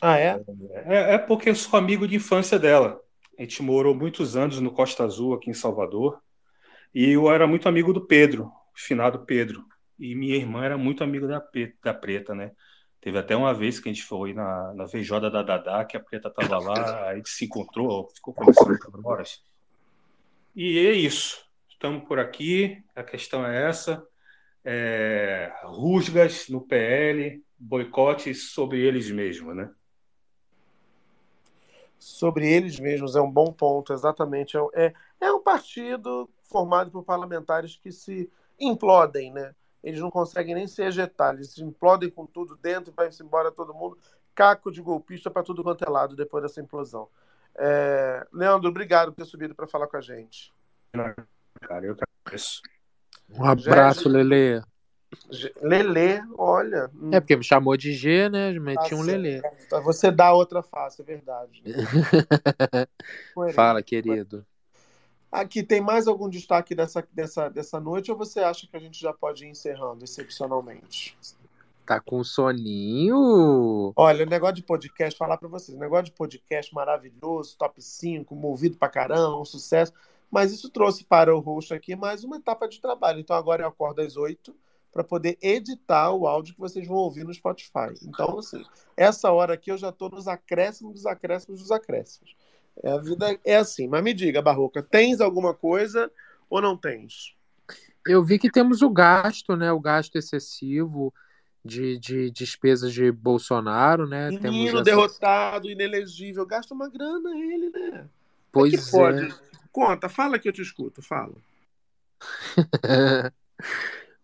Ah, 0.00 0.18
é? 0.18 0.44
É, 0.86 1.14
é 1.14 1.18
porque 1.18 1.48
eu 1.50 1.54
sou 1.54 1.78
amigo 1.78 2.06
de 2.06 2.16
infância 2.16 2.58
dela. 2.58 3.00
A 3.38 3.42
gente 3.42 3.62
morou 3.62 3.94
muitos 3.94 4.36
anos 4.36 4.60
no 4.60 4.70
Costa 4.70 5.04
Azul, 5.04 5.34
aqui 5.34 5.50
em 5.50 5.54
Salvador. 5.54 6.20
E 6.94 7.10
eu 7.10 7.30
era 7.30 7.46
muito 7.46 7.68
amigo 7.68 7.92
do 7.92 8.06
Pedro, 8.06 8.50
finado 8.74 9.26
Pedro. 9.26 9.64
E 9.98 10.14
minha 10.14 10.36
irmã 10.36 10.64
era 10.64 10.78
muito 10.78 11.04
amiga 11.04 11.26
da, 11.26 11.42
da 11.82 11.94
Preta, 11.94 12.34
né? 12.34 12.52
Teve 13.00 13.18
até 13.18 13.36
uma 13.36 13.52
vez 13.54 13.78
que 13.78 13.88
a 13.88 13.92
gente 13.92 14.04
foi 14.04 14.32
na, 14.32 14.72
na 14.74 14.84
veijoda 14.84 15.30
da 15.30 15.42
Dadá, 15.42 15.84
que 15.84 15.96
a 15.96 16.00
Preta 16.00 16.30
tava 16.30 16.58
lá, 16.58 17.08
a 17.08 17.16
gente 17.16 17.28
se 17.28 17.44
encontrou, 17.44 18.08
ficou 18.14 18.34
conversando 18.34 18.78
por 18.78 19.06
horas. 19.06 19.42
E 20.54 20.78
é 20.86 20.92
isso. 20.92 21.44
Estamos 21.68 22.04
por 22.04 22.18
aqui, 22.18 22.82
a 22.94 23.04
questão 23.04 23.46
é 23.46 23.68
essa. 23.68 24.02
É, 24.64 25.52
rusgas 25.62 26.48
no 26.48 26.60
PL, 26.60 27.44
boicotes 27.58 28.50
sobre 28.50 28.80
eles 28.80 29.10
mesmos, 29.10 29.54
né? 29.54 29.70
Sobre 32.06 32.48
eles 32.48 32.78
mesmos, 32.78 33.16
é 33.16 33.20
um 33.20 33.28
bom 33.30 33.52
ponto, 33.52 33.92
exatamente. 33.92 34.56
É, 34.56 34.62
um- 34.62 34.70
é, 34.72 34.94
é 35.20 35.32
um 35.32 35.42
partido 35.42 36.30
formado 36.44 36.88
por 36.88 37.02
parlamentares 37.02 37.76
que 37.76 37.90
se 37.90 38.30
implodem, 38.60 39.32
né? 39.32 39.52
Eles 39.82 40.00
não 40.00 40.08
conseguem 40.08 40.54
nem 40.54 40.68
se 40.68 40.82
ejetar, 40.84 41.34
eles 41.34 41.50
se 41.50 41.64
implodem 41.64 42.08
com 42.08 42.24
tudo 42.24 42.56
dentro, 42.56 42.92
vai-se 42.96 43.24
embora 43.24 43.50
todo 43.50 43.74
mundo, 43.74 43.98
caco 44.36 44.70
de 44.70 44.80
golpista 44.80 45.32
para 45.32 45.42
tudo 45.42 45.64
quanto 45.64 45.84
é 45.84 45.90
lado 45.90 46.14
depois 46.14 46.44
dessa 46.44 46.60
implosão. 46.60 47.08
É, 47.56 48.24
Leandro, 48.32 48.68
obrigado 48.68 49.12
por 49.12 49.16
ter 49.16 49.24
subido 49.28 49.54
para 49.54 49.66
falar 49.66 49.88
com 49.88 49.96
a 49.96 50.00
gente. 50.00 50.54
Cara, 51.60 51.86
eu 51.86 51.96
agradeço. 52.24 52.62
Um 53.28 53.44
abraço, 53.44 54.08
Lele. 54.08 54.62
Lele, 55.60 56.22
olha. 56.38 56.90
É 57.12 57.20
porque 57.20 57.36
me 57.36 57.42
chamou 57.42 57.76
de 57.76 57.92
G, 57.92 58.28
né? 58.28 58.52
Meti 58.52 58.90
Tá 58.90 58.96
um 58.96 59.02
Lele. 59.02 59.42
Você 59.84 60.10
dá 60.10 60.32
outra 60.32 60.62
face, 60.62 61.02
é 61.02 61.04
verdade. 61.04 61.62
Coerente. 63.34 63.54
Fala, 63.54 63.82
querido. 63.82 64.46
Aqui 65.30 65.62
tem 65.62 65.80
mais 65.80 66.06
algum 66.06 66.28
destaque 66.28 66.74
dessa, 66.74 67.06
dessa, 67.12 67.48
dessa 67.48 67.80
noite 67.80 68.10
ou 68.10 68.16
você 68.16 68.40
acha 68.40 68.66
que 68.66 68.76
a 68.76 68.80
gente 68.80 69.00
já 69.00 69.12
pode 69.12 69.44
ir 69.44 69.48
encerrando, 69.48 70.04
excepcionalmente? 70.04 71.16
Tá 71.84 72.00
com 72.00 72.22
soninho? 72.24 73.92
Olha, 73.94 74.24
o 74.24 74.28
negócio 74.28 74.56
de 74.56 74.62
podcast, 74.62 75.18
falar 75.18 75.36
pra 75.36 75.48
vocês, 75.48 75.76
negócio 75.76 76.06
de 76.06 76.12
podcast 76.12 76.74
maravilhoso, 76.74 77.56
top 77.58 77.82
5, 77.82 78.34
movido 78.34 78.76
pra 78.76 78.88
caramba, 78.88 79.38
um 79.38 79.44
sucesso. 79.44 79.92
Mas 80.30 80.52
isso 80.52 80.70
trouxe 80.70 81.04
para 81.04 81.34
o 81.34 81.38
roxo 81.38 81.74
aqui 81.74 81.94
mais 81.94 82.24
uma 82.24 82.36
etapa 82.36 82.68
de 82.68 82.80
trabalho. 82.80 83.20
Então 83.20 83.36
agora 83.36 83.62
eu 83.62 83.68
acordo 83.68 84.00
às 84.00 84.16
8 84.16 84.54
para 84.96 85.04
poder 85.04 85.36
editar 85.42 86.10
o 86.10 86.26
áudio 86.26 86.54
que 86.54 86.60
vocês 86.60 86.88
vão 86.88 86.96
ouvir 86.96 87.22
no 87.22 87.34
Spotify. 87.34 87.92
Então, 88.02 88.38
assim, 88.38 88.64
essa 88.96 89.30
hora 89.30 89.52
aqui 89.52 89.70
eu 89.70 89.76
já 89.76 89.90
estou 89.90 90.08
nos 90.08 90.26
acréscimos 90.26 90.94
dos 90.94 91.04
acréscimos 91.04 91.60
dos 91.60 91.70
acréscimos. 91.70 92.34
É, 92.82 92.90
a 92.92 92.96
vida 92.96 93.38
é 93.44 93.56
assim. 93.56 93.86
Mas 93.88 94.02
me 94.02 94.14
diga, 94.14 94.40
Barroca, 94.40 94.82
tens 94.82 95.20
alguma 95.20 95.52
coisa 95.52 96.10
ou 96.48 96.62
não 96.62 96.78
tens? 96.78 97.36
Eu 98.06 98.24
vi 98.24 98.38
que 98.38 98.50
temos 98.50 98.80
o 98.80 98.88
gasto, 98.88 99.54
né? 99.54 99.70
O 99.70 99.80
gasto 99.80 100.16
excessivo 100.16 101.12
de, 101.62 101.98
de 101.98 102.30
despesas 102.30 102.90
de 102.90 103.12
Bolsonaro, 103.12 104.06
né? 104.06 104.30
Menino 104.30 104.76
essa- 104.76 104.82
derrotado, 104.82 105.70
inelegível, 105.70 106.46
gasta 106.46 106.72
uma 106.72 106.88
grana 106.88 107.36
ele, 107.36 107.68
né? 107.68 108.08
Pois 108.50 108.74
que 108.86 108.90
pode? 108.90 109.26
é. 109.26 109.28
Conta, 109.70 110.08
fala 110.08 110.38
que 110.38 110.48
eu 110.48 110.52
te 110.54 110.62
escuto, 110.62 111.02
fala. 111.02 111.34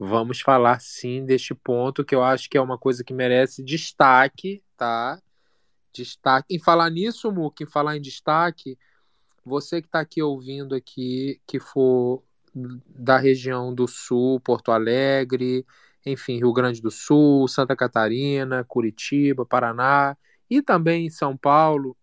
Vamos 0.05 0.41
falar 0.41 0.81
sim 0.81 1.25
deste 1.25 1.55
ponto 1.55 2.05
que 2.05 2.13
eu 2.13 2.25
acho 2.25 2.51
que 2.51 2.59
é 2.59 2.61
uma 2.61 2.77
coisa 2.77 3.05
que 3.05 3.15
merece 3.15 3.63
destaque, 3.63 4.61
tá? 4.77 5.23
Destaque. 5.93 6.53
Em 6.53 6.59
falar 6.59 6.91
nisso, 6.91 7.31
Muki, 7.31 7.63
em 7.63 7.67
falar 7.69 7.97
em 7.97 8.01
destaque, 8.01 8.77
você 9.45 9.81
que 9.81 9.87
está 9.87 10.01
aqui 10.01 10.21
ouvindo 10.21 10.75
aqui, 10.75 11.41
que 11.47 11.61
for 11.61 12.25
da 12.53 13.17
região 13.17 13.73
do 13.73 13.87
Sul, 13.87 14.41
Porto 14.41 14.73
Alegre, 14.73 15.65
enfim, 16.05 16.39
Rio 16.39 16.53
Grande 16.53 16.83
do 16.83 16.91
Sul, 16.91 17.47
Santa 17.47 17.77
Catarina, 17.77 18.65
Curitiba, 18.65 19.47
Paraná 19.47 20.17
e 20.51 20.61
também 20.61 21.07
em 21.07 21.11
São 21.11 21.37
Paulo, 21.37 21.97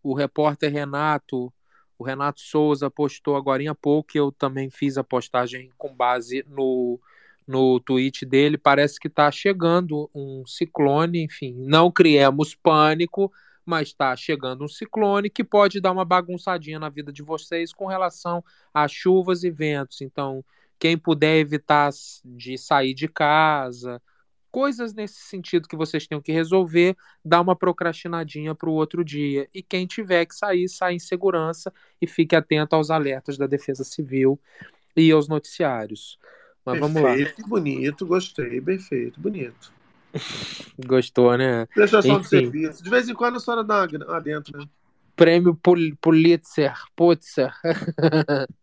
o 0.00 0.14
repórter 0.14 0.72
Renato, 0.72 1.52
o 2.00 2.02
Renato 2.02 2.40
Souza 2.40 2.90
postou 2.90 3.36
agora 3.36 3.70
há 3.70 3.74
pouco, 3.74 4.12
eu 4.14 4.32
também 4.32 4.70
fiz 4.70 4.96
a 4.96 5.04
postagem 5.04 5.70
com 5.76 5.94
base 5.94 6.42
no, 6.48 6.98
no 7.46 7.78
tweet 7.78 8.24
dele. 8.24 8.56
Parece 8.56 8.98
que 8.98 9.06
está 9.06 9.30
chegando 9.30 10.08
um 10.14 10.42
ciclone, 10.46 11.22
enfim, 11.22 11.54
não 11.58 11.92
criemos 11.92 12.54
pânico, 12.54 13.30
mas 13.66 13.88
está 13.88 14.16
chegando 14.16 14.64
um 14.64 14.68
ciclone 14.68 15.28
que 15.28 15.44
pode 15.44 15.78
dar 15.78 15.92
uma 15.92 16.06
bagunçadinha 16.06 16.78
na 16.78 16.88
vida 16.88 17.12
de 17.12 17.22
vocês 17.22 17.70
com 17.70 17.84
relação 17.84 18.42
a 18.72 18.88
chuvas 18.88 19.44
e 19.44 19.50
ventos. 19.50 20.00
Então, 20.00 20.42
quem 20.78 20.96
puder 20.96 21.36
evitar 21.36 21.90
de 22.24 22.56
sair 22.56 22.94
de 22.94 23.08
casa, 23.08 24.00
coisas 24.50 24.92
nesse 24.92 25.20
sentido 25.20 25.68
que 25.68 25.76
vocês 25.76 26.06
tenham 26.06 26.20
que 26.20 26.32
resolver, 26.32 26.96
dá 27.24 27.40
uma 27.40 27.56
procrastinadinha 27.56 28.54
para 28.54 28.68
o 28.68 28.74
outro 28.74 29.04
dia. 29.04 29.48
E 29.54 29.62
quem 29.62 29.86
tiver 29.86 30.26
que 30.26 30.34
sair, 30.34 30.68
sai 30.68 30.94
em 30.94 30.98
segurança 30.98 31.72
e 32.00 32.06
fique 32.06 32.36
atento 32.36 32.76
aos 32.76 32.90
alertas 32.90 33.38
da 33.38 33.46
Defesa 33.46 33.84
Civil 33.84 34.38
e 34.96 35.10
aos 35.10 35.28
noticiários. 35.28 36.18
Mas 36.64 36.78
vamos 36.78 37.02
lá. 37.02 37.14
Perfeito, 37.14 37.48
bonito, 37.48 38.06
gostei, 38.06 38.60
perfeito, 38.60 39.20
bonito. 39.20 39.72
Gostou, 40.86 41.36
né? 41.36 41.66
Prestação 41.66 42.20
de 42.20 42.26
Enfim, 42.26 42.28
serviço. 42.28 42.82
De 42.82 42.90
vez 42.90 43.08
em 43.08 43.14
quando 43.14 43.36
a 43.36 43.40
senhora 43.40 43.62
dá 43.62 43.86
lá 44.06 44.20
dentro, 44.20 44.58
né? 44.58 44.66
prêmio 45.20 45.54
Pul- 45.54 45.94
Pulitzer, 46.00 46.72
Pulitzer. 46.96 47.52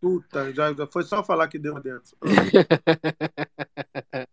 Puta, 0.00 0.52
já, 0.52 0.74
já 0.74 0.88
foi 0.88 1.04
só 1.04 1.22
falar 1.22 1.46
que 1.46 1.56
deu 1.56 1.80
dentro. 1.80 2.16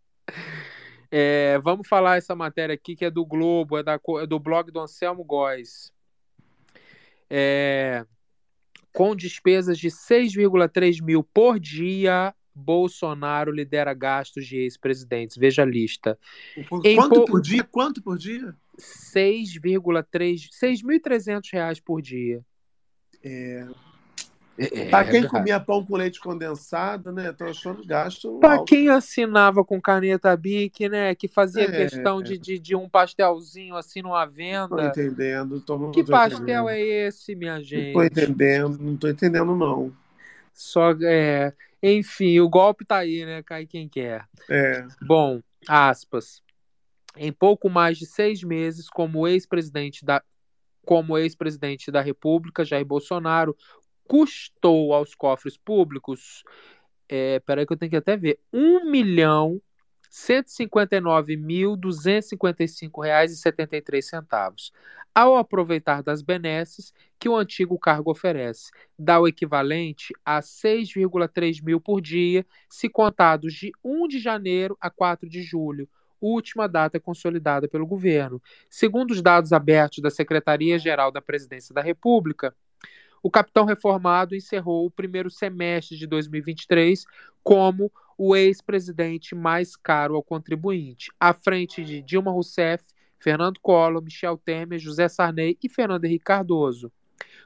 É, 1.11 1.59
vamos 1.59 1.87
falar 1.87 2.17
essa 2.17 2.35
matéria 2.35 2.73
aqui 2.75 2.95
que 2.95 3.05
é 3.05 3.11
do 3.11 3.25
Globo, 3.25 3.77
é, 3.77 3.83
da 3.83 3.99
é 4.21 4.27
do 4.27 4.39
blog 4.39 4.71
do 4.71 4.79
Anselmo 4.79 5.23
Góes. 5.23 5.93
É, 7.29 8.05
com 8.93 9.15
despesas 9.15 9.77
de 9.77 9.89
6,3 9.89 11.01
mil 11.01 11.23
por 11.23 11.59
dia, 11.59 12.33
Bolsonaro 12.53 13.51
lidera 13.51 13.93
gastos 13.93 14.45
de 14.45 14.57
ex-presidentes. 14.57 15.35
Veja 15.37 15.63
a 15.63 15.65
lista. 15.65 16.17
Por- 16.69 16.85
Em 16.85 16.95
Quanto 16.95 17.15
pou- 17.15 17.25
por 17.25 17.41
dia? 17.41 17.63
Quanto 17.63 18.01
por 18.01 18.17
dia? 18.17 18.55
6,3 18.77 20.49
6.300 20.51 21.49
reais 21.51 21.79
por 21.79 22.01
dia. 22.01 22.41
É. 23.23 23.67
É, 24.57 24.89
Pra 24.89 25.03
quem 25.03 25.21
cara. 25.21 25.29
comia 25.29 25.59
pão 25.59 25.85
com 25.85 25.97
leite 25.97 26.19
condensado, 26.19 27.11
né? 27.11 27.33
Tô 27.33 27.43
achando 27.45 27.85
gasto. 27.85 28.39
Pra 28.39 28.53
alto. 28.53 28.65
quem 28.65 28.87
assinava 28.89 29.65
com 29.65 29.81
caneta 29.81 30.35
Bic, 30.37 30.87
né? 30.87 31.13
Que 31.13 31.27
fazia 31.27 31.63
É. 31.65 31.71
questão 31.71 32.21
de, 32.21 32.37
de, 32.37 32.57
de 32.57 32.75
um 32.75 32.87
pastelzinho 32.87 33.75
assim 33.75 34.01
numa 34.01 34.25
Tô 34.25 34.31
venda. 34.31 34.85
entendendo. 34.85 35.59
Tô, 35.59 35.91
Que 35.91 36.03
tô 36.03 36.11
pastel 36.11 36.37
entendendo. 36.39 36.69
é 36.69 36.79
esse, 36.79 37.35
minha 37.35 37.55
Não 37.55 37.59
tô 37.61 37.65
gente? 37.65 37.97
entendendo, 38.05 38.77
não 38.79 38.95
tô 38.95 39.09
entendendo, 39.09 39.55
não. 39.55 39.91
Só 40.53 40.91
é, 41.03 41.51
enfim, 41.83 42.39
o 42.39 42.47
golpe 42.47 42.85
tá 42.85 42.97
aí, 42.99 43.25
né? 43.25 43.43
Cai 43.43 43.65
quem 43.65 43.89
quer. 43.89 44.25
É. 44.49 44.87
Bom, 45.01 45.41
aspas. 45.67 46.41
Em 47.17 47.31
pouco 47.31 47.69
mais 47.69 47.97
de 47.97 48.05
seis 48.05 48.41
meses, 48.41 48.89
como 48.89 49.27
ex-presidente 49.27 50.05
da 50.05 50.23
como 50.85 51.17
ex-presidente 51.17 51.89
da 51.91 51.99
República, 51.99 52.63
Jair 52.63 52.85
Bolsonaro 52.85 53.57
custou 54.07 54.93
aos 54.93 55.15
cofres 55.15 55.57
públicos, 55.57 56.43
é, 57.09 57.39
peraí 57.39 57.65
que 57.65 57.73
eu 57.73 57.77
tenho 57.77 57.91
que 57.91 57.97
até 57.97 58.17
ver, 58.17 58.39
um 58.51 58.89
milhão 58.89 59.61
159.255 60.15 63.03
reais 63.03 63.33
e 63.33 63.37
73 63.37 64.07
centavos. 64.07 64.71
Ao 65.13 65.35
aproveitar 65.35 66.01
das 66.01 66.21
benesses 66.21 66.93
que 67.19 67.27
o 67.27 67.35
antigo 67.35 67.77
cargo 67.77 68.11
oferece, 68.11 68.71
dá 68.97 69.19
o 69.19 69.27
equivalente 69.27 70.13
a 70.23 70.39
6,3 70.39 71.61
mil 71.63 71.81
por 71.81 71.99
dia, 72.01 72.45
se 72.69 72.87
contados 72.89 73.53
de 73.53 73.73
1 73.83 74.07
de 74.07 74.19
janeiro 74.19 74.77
a 74.79 74.89
4 74.89 75.29
de 75.29 75.41
julho, 75.41 75.89
última 76.19 76.67
data 76.67 76.99
consolidada 76.99 77.67
pelo 77.67 77.85
governo. 77.85 78.41
Segundo 78.69 79.11
os 79.11 79.21
dados 79.21 79.53
abertos 79.53 79.99
da 79.99 80.09
Secretaria-Geral 80.09 81.11
da 81.11 81.21
Presidência 81.21 81.75
da 81.75 81.81
República, 81.81 82.55
o 83.25 83.31
capitão 83.31 83.65
reformado 83.65 84.35
encerrou 84.35 84.85
o 84.85 84.91
primeiro 84.91 85.31
semestre 85.31 85.97
de 85.97 86.05
2023 86.05 87.05
como 87.43 87.91
o 88.15 88.35
ex-presidente 88.35 89.33
mais 89.33 89.75
caro 89.75 90.15
ao 90.15 90.21
contribuinte, 90.21 91.11
à 91.19 91.33
frente 91.33 91.83
de 91.83 92.03
Dilma 92.03 92.29
Rousseff, 92.29 92.85
Fernando 93.17 93.59
Collor, 93.59 94.03
Michel 94.03 94.37
Temer, 94.37 94.77
José 94.77 95.07
Sarney 95.07 95.57
e 95.63 95.67
Fernando 95.67 96.05
Henrique 96.05 96.23
Cardoso. 96.23 96.91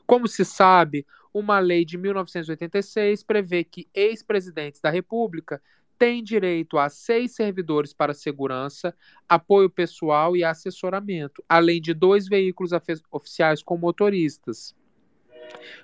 Como 0.05 0.27
se 0.27 0.43
sabe, 0.43 1.07
uma 1.33 1.59
lei 1.59 1.85
de 1.85 1.97
1986 1.97 3.23
prevê 3.23 3.63
que 3.63 3.87
ex-presidentes 3.93 4.81
da 4.81 4.89
República 4.89 5.61
tem 5.97 6.21
direito 6.21 6.77
a 6.77 6.89
seis 6.89 7.35
servidores 7.35 7.93
para 7.93 8.13
segurança, 8.13 8.93
apoio 9.29 9.69
pessoal 9.69 10.35
e 10.35 10.43
assessoramento, 10.43 11.41
além 11.47 11.79
de 11.79 11.93
dois 11.93 12.27
veículos 12.27 12.71
oficiais 13.09 13.63
com 13.63 13.77
motoristas. 13.77 14.77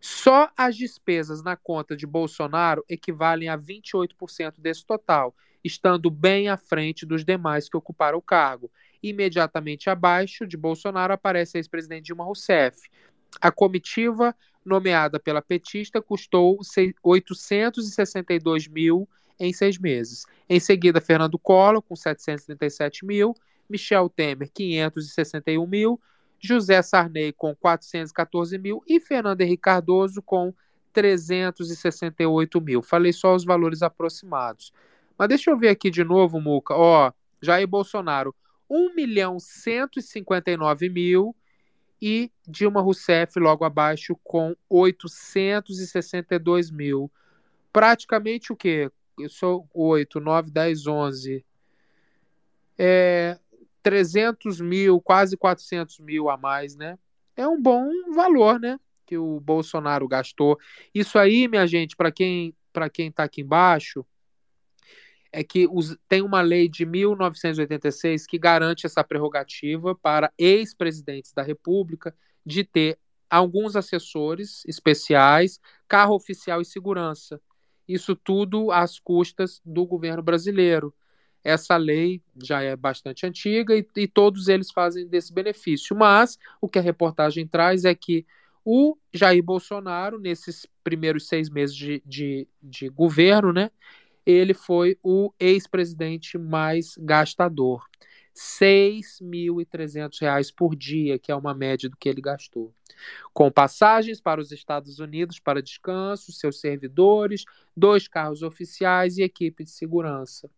Só 0.00 0.50
as 0.58 0.76
despesas 0.76 1.44
na 1.44 1.54
conta 1.54 1.96
de 1.96 2.04
Bolsonaro 2.04 2.84
equivalem 2.88 3.48
a 3.48 3.56
28% 3.56 4.54
desse 4.58 4.84
total, 4.84 5.32
estando 5.62 6.10
bem 6.10 6.48
à 6.48 6.56
frente 6.56 7.06
dos 7.06 7.24
demais 7.24 7.68
que 7.68 7.76
ocuparam 7.76 8.18
o 8.18 8.22
cargo. 8.22 8.68
Imediatamente 9.00 9.88
abaixo 9.88 10.44
de 10.44 10.56
Bolsonaro 10.56 11.12
aparece 11.12 11.56
a 11.56 11.60
ex-presidente 11.60 12.06
Dilma 12.06 12.24
Rousseff. 12.24 12.90
A 13.40 13.50
comitiva 13.50 14.34
nomeada 14.64 15.18
pela 15.18 15.42
petista 15.42 16.00
custou 16.00 16.58
862 17.02 18.68
mil 18.68 19.08
em 19.38 19.52
seis 19.52 19.78
meses. 19.78 20.24
Em 20.48 20.60
seguida, 20.60 21.00
Fernando 21.00 21.38
Collor, 21.38 21.82
com 21.82 21.96
737 21.96 23.04
mil, 23.04 23.34
Michel 23.68 24.08
Temer, 24.08 24.50
561 24.52 25.66
mil, 25.66 26.00
José 26.38 26.82
Sarney, 26.82 27.32
com 27.32 27.54
414 27.54 28.58
mil 28.58 28.82
e 28.86 29.00
Fernando 29.00 29.40
Henrique 29.40 29.62
Cardoso, 29.62 30.20
com 30.22 30.52
368 30.92 32.60
mil. 32.60 32.82
Falei 32.82 33.12
só 33.12 33.34
os 33.34 33.44
valores 33.44 33.82
aproximados. 33.82 34.72
Mas 35.16 35.28
deixa 35.28 35.50
eu 35.50 35.56
ver 35.56 35.68
aqui 35.68 35.90
de 35.90 36.04
novo, 36.04 36.40
Muca. 36.40 36.74
Ó, 36.74 37.12
Jair 37.40 37.66
Bolsonaro, 37.66 38.34
1 38.68 38.94
milhão 38.94 39.38
159 39.38 40.88
mil 40.88 41.34
e 42.02 42.30
Dilma 42.48 42.80
Rousseff 42.80 43.38
logo 43.38 43.64
abaixo 43.64 44.18
com 44.24 44.56
862 44.68 46.68
mil. 46.68 47.08
Praticamente 47.72 48.52
o 48.52 48.56
quê? 48.56 48.90
Eu 49.16 49.28
sou 49.28 49.68
8, 49.72 50.18
9, 50.18 50.50
10, 50.50 50.88
11. 50.88 51.46
É, 52.76 53.38
300 53.84 54.60
mil, 54.60 55.00
quase 55.00 55.36
400 55.36 56.00
mil 56.00 56.28
a 56.28 56.36
mais, 56.36 56.74
né? 56.74 56.98
É 57.36 57.46
um 57.46 57.62
bom 57.62 57.88
valor, 58.12 58.58
né? 58.58 58.80
Que 59.06 59.16
o 59.16 59.38
Bolsonaro 59.38 60.08
gastou. 60.08 60.58
Isso 60.92 61.20
aí, 61.20 61.46
minha 61.46 61.68
gente, 61.68 61.94
para 61.94 62.10
quem 62.10 62.52
para 62.72 62.88
quem 62.88 63.08
está 63.08 63.24
aqui 63.24 63.42
embaixo, 63.42 64.04
é 65.32 65.42
que 65.42 65.66
os, 65.66 65.96
tem 66.06 66.20
uma 66.20 66.42
lei 66.42 66.68
de 66.68 66.84
1986 66.84 68.26
que 68.26 68.38
garante 68.38 68.84
essa 68.84 69.02
prerrogativa 69.02 69.94
para 69.94 70.30
ex-presidentes 70.36 71.32
da 71.32 71.42
República 71.42 72.14
de 72.44 72.62
ter 72.62 72.98
alguns 73.30 73.74
assessores 73.74 74.62
especiais, 74.66 75.58
carro 75.88 76.14
oficial 76.14 76.60
e 76.60 76.66
segurança. 76.66 77.40
Isso 77.88 78.14
tudo 78.14 78.70
às 78.70 78.98
custas 78.98 79.60
do 79.64 79.86
governo 79.86 80.22
brasileiro. 80.22 80.94
Essa 81.42 81.76
lei 81.76 82.22
já 82.40 82.62
é 82.62 82.76
bastante 82.76 83.26
antiga 83.26 83.74
e, 83.74 83.86
e 83.96 84.06
todos 84.06 84.48
eles 84.48 84.70
fazem 84.70 85.08
desse 85.08 85.32
benefício. 85.32 85.96
Mas 85.96 86.38
o 86.60 86.68
que 86.68 86.78
a 86.78 86.82
reportagem 86.82 87.46
traz 87.46 87.86
é 87.86 87.94
que 87.94 88.26
o 88.64 88.96
Jair 89.12 89.42
Bolsonaro, 89.42 90.20
nesses 90.20 90.66
primeiros 90.84 91.26
seis 91.26 91.48
meses 91.50 91.74
de, 91.74 92.02
de, 92.06 92.46
de 92.62 92.88
governo, 92.88 93.52
né, 93.52 93.70
ele 94.24 94.54
foi 94.54 94.98
o 95.02 95.32
ex-presidente 95.38 96.38
mais 96.38 96.94
gastador. 96.98 97.86
R$ 98.34 98.34
6.300 98.34 100.54
por 100.56 100.74
dia, 100.74 101.18
que 101.18 101.30
é 101.30 101.36
uma 101.36 101.54
média 101.54 101.86
do 101.88 101.96
que 101.96 102.08
ele 102.08 102.22
gastou. 102.22 102.74
Com 103.32 103.50
passagens 103.50 104.20
para 104.20 104.40
os 104.40 104.52
Estados 104.52 104.98
Unidos 104.98 105.38
para 105.38 105.62
descanso, 105.62 106.32
seus 106.32 106.60
servidores, 106.60 107.44
dois 107.76 108.08
carros 108.08 108.42
oficiais 108.42 109.18
e 109.18 109.22
equipe 109.22 109.64
de 109.64 109.70
segurança. 109.70 110.50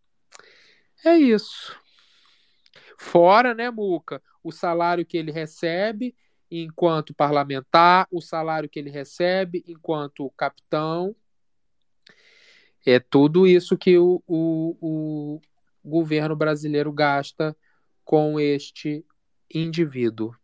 É 1.05 1.17
isso. 1.17 1.77
Fora, 2.97 3.55
né, 3.55 3.71
Muca, 3.71 4.23
o 4.43 4.53
salário 4.53 5.05
que 5.05 5.17
ele 5.17 5.33
recebe 5.33 6.15
enquanto 6.51 7.15
parlamentar, 7.15 8.07
o 8.11 8.21
salário 8.21 8.69
que 8.69 8.79
ele 8.79 8.91
recebe 8.91 9.65
enquanto 9.67 10.31
capitão. 10.37 11.17
É 12.85 12.99
tudo 12.99 13.47
isso 13.47 13.77
que 13.79 13.99
o, 13.99 14.23
o, 14.27 14.77
o 14.81 15.41
governo 15.85 16.37
brasileiro 16.37 16.93
gasta 16.93 17.57
com 18.05 18.39
este 18.39 19.05
indivíduo. 19.53 20.35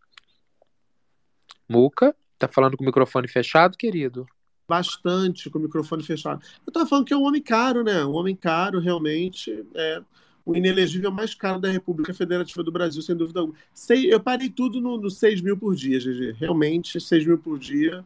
Muca, 1.68 2.16
tá 2.38 2.48
falando 2.48 2.76
com 2.76 2.82
o 2.82 2.86
microfone 2.86 3.28
fechado, 3.28 3.76
querido? 3.76 4.26
Bastante 4.68 5.50
com 5.50 5.58
o 5.58 5.62
microfone 5.62 6.02
fechado. 6.02 6.42
Eu 6.66 6.72
tava 6.72 6.86
falando 6.86 7.04
que 7.04 7.12
é 7.12 7.16
um 7.16 7.24
homem 7.24 7.42
caro, 7.42 7.84
né? 7.84 8.04
Um 8.04 8.12
homem 8.12 8.34
caro, 8.34 8.80
realmente. 8.80 9.64
É 9.74 10.02
o 10.44 10.56
inelegível 10.56 11.10
mais 11.10 11.34
caro 11.34 11.60
da 11.60 11.70
República 11.70 12.14
Federativa 12.14 12.62
do 12.62 12.72
Brasil, 12.72 13.02
sem 13.02 13.16
dúvida 13.16 13.40
alguma. 13.40 13.58
Sei, 13.72 14.12
eu 14.12 14.18
parei 14.18 14.48
tudo 14.48 14.80
no, 14.80 14.96
no 14.96 15.10
6 15.10 15.40
mil 15.42 15.56
por 15.56 15.74
dia, 15.74 15.98
GG. 15.98 16.36
Realmente, 16.38 17.00
6 17.00 17.26
mil 17.26 17.38
por 17.38 17.58
dia. 17.58 18.04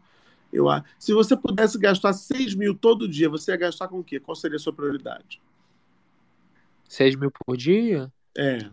Eu, 0.54 0.66
se 0.98 1.12
você 1.12 1.36
pudesse 1.36 1.76
gastar 1.78 2.12
6 2.12 2.54
mil 2.54 2.76
todo 2.76 3.08
dia, 3.08 3.28
você 3.28 3.50
ia 3.50 3.56
gastar 3.56 3.88
com 3.88 3.98
o 3.98 4.04
quê? 4.04 4.20
Qual 4.20 4.36
seria 4.36 4.56
a 4.56 4.60
sua 4.60 4.72
prioridade? 4.72 5.42
6 6.88 7.16
mil 7.16 7.30
por 7.30 7.56
dia? 7.56 8.12
É. 8.38 8.70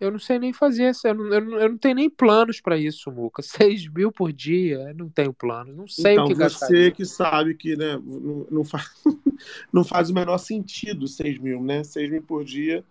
Eu 0.00 0.10
não 0.10 0.18
sei 0.18 0.40
nem 0.40 0.52
fazer 0.52 0.90
isso. 0.90 1.06
Eu 1.06 1.14
não, 1.14 1.32
eu 1.32 1.40
não, 1.40 1.58
eu 1.58 1.68
não 1.68 1.78
tenho 1.78 1.94
nem 1.94 2.10
planos 2.10 2.60
para 2.60 2.76
isso, 2.76 3.12
Muca. 3.12 3.40
6 3.46 3.86
mil 3.88 4.10
por 4.10 4.32
dia, 4.32 4.76
eu 4.88 4.94
não 4.94 5.08
tenho 5.08 5.32
plano. 5.32 5.72
Não 5.72 5.86
sei 5.86 6.14
então, 6.14 6.24
o 6.24 6.28
que 6.28 6.34
você 6.34 6.42
gastaria. 6.42 6.90
que 6.90 7.06
sabe 7.06 7.54
que 7.54 7.76
né, 7.76 7.96
não, 8.04 8.46
não, 8.50 8.64
faz, 8.64 8.90
não 9.72 9.84
faz 9.84 10.10
o 10.10 10.14
menor 10.14 10.38
sentido 10.38 11.06
6 11.06 11.38
mil, 11.38 11.62
né? 11.62 11.84
6 11.84 12.10
mil 12.10 12.22
por 12.22 12.44
dia. 12.44 12.84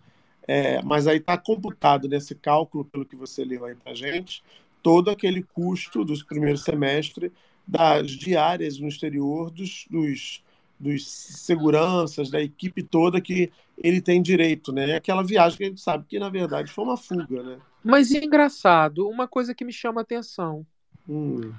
É, 0.48 0.82
mas 0.82 1.06
aí 1.06 1.18
está 1.18 1.36
computado 1.36 2.08
nesse 2.08 2.34
cálculo, 2.34 2.86
pelo 2.86 3.04
que 3.04 3.16
você 3.16 3.44
leu 3.44 3.64
aí 3.66 3.74
para 3.74 3.94
gente, 3.94 4.42
todo 4.82 5.10
aquele 5.10 5.42
custo 5.42 6.04
dos 6.04 6.22
primeiros 6.22 6.62
semestres 6.62 7.30
das 7.66 8.10
diárias 8.10 8.78
no 8.78 8.88
exterior, 8.88 9.50
dos, 9.50 9.86
dos, 9.90 10.42
dos 10.78 11.06
seguranças, 11.08 12.30
da 12.30 12.40
equipe 12.40 12.82
toda 12.82 13.20
que 13.20 13.50
ele 13.78 14.00
tem 14.00 14.22
direito, 14.22 14.72
né? 14.72 14.96
Aquela 14.96 15.22
viagem 15.22 15.58
que 15.58 15.64
a 15.64 15.68
gente 15.68 15.80
sabe 15.80 16.04
que, 16.08 16.18
na 16.18 16.28
verdade, 16.28 16.70
foi 16.70 16.84
uma 16.84 16.96
fuga, 16.96 17.42
né? 17.42 17.58
Mas 17.82 18.12
é 18.12 18.24
engraçado, 18.24 19.08
uma 19.08 19.26
coisa 19.26 19.54
que 19.54 19.64
me 19.64 19.72
chama 19.72 20.00
a 20.00 20.02
atenção. 20.02 20.66
Hum. 21.08 21.52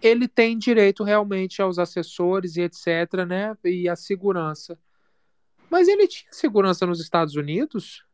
Ele 0.00 0.26
tem 0.28 0.58
direito 0.58 1.04
realmente 1.04 1.62
aos 1.62 1.78
assessores 1.78 2.56
e 2.56 2.62
etc, 2.62 3.24
né? 3.26 3.56
E 3.64 3.88
a 3.88 3.96
segurança. 3.96 4.78
Mas 5.70 5.88
ele 5.88 6.06
tinha 6.06 6.32
segurança 6.32 6.84
nos 6.84 7.00
Estados 7.00 7.34
Unidos? 7.34 8.04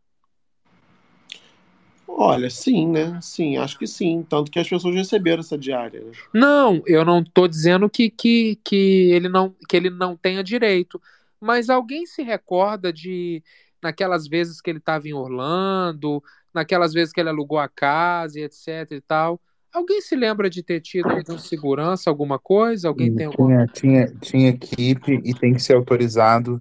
Olha, 2.11 2.49
sim, 2.51 2.89
né? 2.89 3.19
Sim, 3.20 3.57
acho 3.59 3.78
que 3.78 3.87
sim. 3.87 4.25
Tanto 4.28 4.51
que 4.51 4.59
as 4.59 4.69
pessoas 4.69 4.95
receberam 4.95 5.41
essa 5.41 5.57
diária. 5.59 6.01
Né? 6.01 6.12
Não, 6.35 6.83
eu 6.87 7.05
não 7.05 7.20
estou 7.20 7.47
dizendo 7.47 7.89
que, 7.89 8.11
que, 8.11 8.57
que, 8.65 9.11
ele 9.12 9.28
não, 9.28 9.55
que 9.69 9.77
ele 9.77 9.91
não 9.91 10.17
tenha 10.17 10.43
direito. 10.43 11.01
Mas 11.41 11.70
alguém 11.70 12.07
se 12.07 12.23
recorda 12.23 12.93
de 12.93 13.43
naquelas 13.81 14.27
vezes 14.27 14.61
que 14.61 14.70
ele 14.70 14.78
estava 14.78 15.07
em 15.07 15.12
Orlando, 15.12 16.23
naquelas 16.53 16.93
vezes 16.93 17.12
que 17.12 17.20
ele 17.20 17.28
alugou 17.28 17.59
a 17.59 17.69
casa 17.69 18.41
e 18.41 18.43
etc 18.43 18.91
e 18.91 19.01
tal. 19.01 19.41
Alguém 19.73 20.01
se 20.01 20.17
lembra 20.17 20.51
de 20.51 20.62
ter 20.62 20.81
tido 20.81 21.09
algum 21.11 21.39
segurança, 21.39 22.11
alguma 22.11 22.39
coisa? 22.39 22.89
Alguém 22.89 23.15
tem 23.15 23.27
alguma... 23.27 23.67
Tinha, 23.69 24.07
tinha, 24.07 24.17
tinha 24.20 24.49
equipe 24.49 25.20
e 25.25 25.35
tem 25.35 25.53
que 25.53 25.61
ser 25.61 25.77
autorizado 25.77 26.61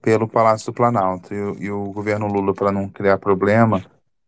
pelo 0.00 0.28
Palácio 0.28 0.66
do 0.72 0.74
Planalto. 0.74 1.34
E, 1.34 1.40
o- 1.42 1.56
e 1.64 1.70
o 1.70 1.92
governo 1.92 2.26
Lula, 2.26 2.54
para 2.54 2.70
não 2.72 2.88
criar 2.88 3.18
problema, 3.18 3.84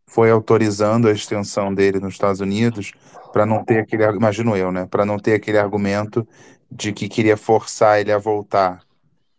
foi 0.08 0.30
autorizando 0.30 1.08
a 1.08 1.12
extensão 1.12 1.74
dele 1.74 1.98
nos 2.00 2.14
Estados 2.14 2.40
Unidos 2.40 2.92
para 3.32 3.44
não 3.44 3.64
ter 3.64 3.80
aquele, 3.80 4.04
imagino 4.04 4.56
eu, 4.56 4.72
né? 4.72 4.86
Para 4.86 5.04
não 5.04 5.18
ter 5.18 5.34
aquele 5.34 5.58
argumento 5.58 6.26
de 6.70 6.92
que 6.92 7.08
queria 7.08 7.36
forçar 7.36 8.00
ele 8.00 8.12
a 8.12 8.18
voltar. 8.18 8.80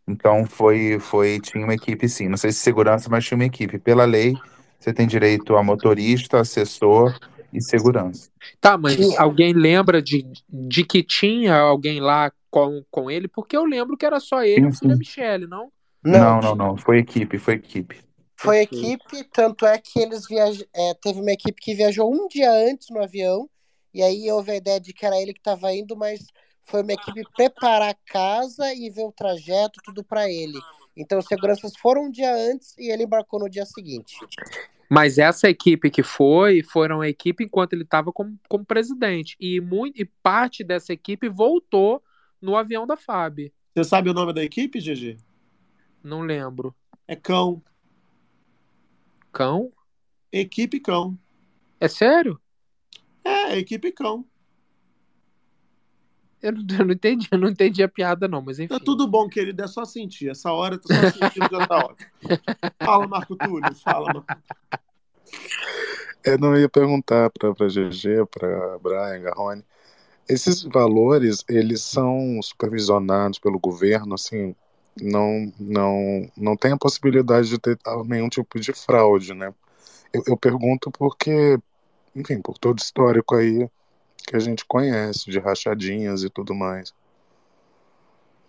Então 0.08 0.46
foi, 0.46 1.00
foi, 1.00 1.40
tinha 1.40 1.64
uma 1.64 1.74
equipe 1.74 2.08
sim. 2.08 2.28
Não 2.28 2.38
sei 2.38 2.52
se 2.52 2.60
segurança, 2.60 3.10
mas 3.10 3.26
tinha 3.26 3.38
uma 3.38 3.46
equipe. 3.46 3.80
Pela 3.80 4.06
lei, 4.06 4.36
você 4.80 4.94
tem 4.94 5.08
direito 5.08 5.56
a 5.56 5.64
motorista, 5.64 6.40
assessor 6.40 7.18
e 7.52 7.62
segurança. 7.62 8.30
Tá, 8.62 8.78
mas 8.78 9.18
alguém 9.18 9.54
lembra 9.54 10.02
de, 10.02 10.26
de 10.48 10.84
que 10.84 11.04
tinha 11.04 11.56
alguém 11.58 12.00
lá 12.00 12.32
com, 12.50 12.84
com 12.90 13.12
ele? 13.12 13.28
Porque 13.28 13.58
eu 13.58 13.66
lembro 13.66 13.98
que 13.98 14.06
era 14.06 14.20
só 14.20 14.44
ele 14.44 14.66
e 14.66 14.70
o 14.70 14.74
filho 14.74 14.92
da 14.92 14.98
Michelle, 14.98 15.48
não? 15.48 15.70
Não, 16.04 16.40
não, 16.40 16.56
não. 16.56 16.78
Foi 16.78 17.00
equipe, 17.00 17.38
foi 17.38 17.56
equipe. 17.56 18.07
Foi 18.40 18.60
equipe, 18.60 19.24
tanto 19.34 19.66
é 19.66 19.78
que 19.80 20.00
eles 20.00 20.28
viaj... 20.28 20.62
é, 20.74 20.94
teve 20.94 21.20
uma 21.20 21.32
equipe 21.32 21.60
que 21.60 21.74
viajou 21.74 22.14
um 22.14 22.28
dia 22.28 22.52
antes 22.52 22.90
no 22.90 23.02
avião, 23.02 23.50
e 23.94 24.04
aí 24.04 24.32
houve 24.32 24.52
a 24.52 24.56
ideia 24.56 24.80
de 24.80 24.94
que 24.94 25.06
era 25.06 25.20
ele 25.20 25.34
que 25.34 25.40
estava 25.40 25.74
indo, 25.74 25.98
mas 25.98 26.28
foi 26.64 26.84
uma 26.84 26.94
equipe 26.94 27.24
preparar 27.36 27.90
a 27.90 28.12
casa 28.12 28.74
e 28.74 28.90
ver 28.90 29.06
o 29.06 29.12
trajeto, 29.12 29.82
tudo 29.84 30.04
para 30.04 30.30
ele. 30.30 30.60
Então 30.96 31.18
os 31.18 31.26
seguranças 31.26 31.74
foram 31.78 32.06
um 32.06 32.12
dia 32.12 32.34
antes 32.34 32.78
e 32.78 32.92
ele 32.92 33.04
embarcou 33.04 33.40
no 33.40 33.50
dia 33.50 33.66
seguinte. 33.66 34.16
Mas 34.90 35.18
essa 35.18 35.50
equipe 35.50 35.90
que 35.90 36.04
foi, 36.04 36.64
foram 36.64 37.02
a 37.02 37.10
equipe 37.10 37.44
enquanto 37.44 37.74
ele 37.74 37.84
estava 37.84 38.12
como, 38.12 38.38
como 38.48 38.66
presidente. 38.66 39.36
E, 39.40 39.60
muito, 39.60 40.02
e 40.02 40.06
parte 40.06 40.64
dessa 40.64 40.94
equipe 40.94 41.28
voltou 41.28 42.02
no 42.42 42.56
avião 42.56 42.86
da 42.88 42.96
FAB. 42.96 43.52
Você 43.76 43.84
sabe 43.84 44.10
o 44.10 44.14
nome 44.14 44.34
da 44.34 44.44
equipe, 44.44 44.80
GG? 44.80 45.18
Não 46.04 46.22
lembro. 46.22 46.76
É 47.08 47.16
Cão. 47.16 47.62
Cão? 49.38 49.72
Equipe 50.32 50.80
Cão. 50.80 51.16
É 51.80 51.88
sério? 51.88 52.42
É, 53.24 53.56
equipe 53.56 53.92
Cão. 53.92 54.26
Eu 56.42 56.54
não, 56.54 56.66
eu 56.80 56.86
não 56.86 56.94
entendi, 56.94 57.28
eu 57.32 57.38
não 57.38 57.50
entendi 57.50 57.84
a 57.84 57.88
piada, 57.88 58.28
não, 58.28 58.42
mas 58.42 58.58
enfim. 58.58 58.74
Tá 58.74 58.80
tudo 58.84 59.08
bom, 59.08 59.30
querido, 59.30 59.64
é 59.64 59.68
só 59.68 59.86
sentir. 59.86 60.30
Essa 60.30 60.52
hora 60.52 60.80
tá 60.80 60.88
só 60.88 61.20
sentindo 61.20 61.48
já 61.52 61.68
tá 61.68 61.78
ótimo. 61.78 62.10
Fala, 62.84 63.08
Marco 63.08 63.36
Túlio, 63.36 63.76
fala, 63.76 64.12
Marco. 64.12 64.44
Eu 66.26 66.40
não 66.40 66.58
ia 66.58 66.68
perguntar 66.68 67.30
para 67.30 67.54
para 67.54 67.68
GG, 67.68 68.26
para 68.32 68.80
Brian, 68.80 69.22
Garrone. 69.22 69.64
Esses 70.28 70.64
valores, 70.64 71.44
eles 71.48 71.84
são 71.84 72.40
supervisionados 72.42 73.38
pelo 73.38 73.60
governo, 73.60 74.16
assim, 74.16 74.56
não 75.02 75.52
não 75.60 76.30
não 76.36 76.58
tem 76.58 76.72
a 76.72 76.78
possibilidade 76.78 77.50
de 77.50 77.60
ter 77.60 77.78
nenhum 78.06 78.30
tipo 78.30 78.60
de 78.60 78.74
fraude, 78.74 79.34
né? 79.34 79.54
Eu, 80.14 80.24
eu 80.28 80.38
pergunto 80.38 80.92
porque, 80.92 81.60
enfim, 82.16 82.42
por 82.42 82.58
todo 82.58 82.80
histórico 82.80 83.36
aí 83.36 83.70
que 84.28 84.36
a 84.36 84.40
gente 84.40 84.66
conhece 84.66 85.30
de 85.32 85.40
rachadinhas 85.40 86.24
e 86.24 86.30
tudo 86.30 86.54
mais. 86.54 86.94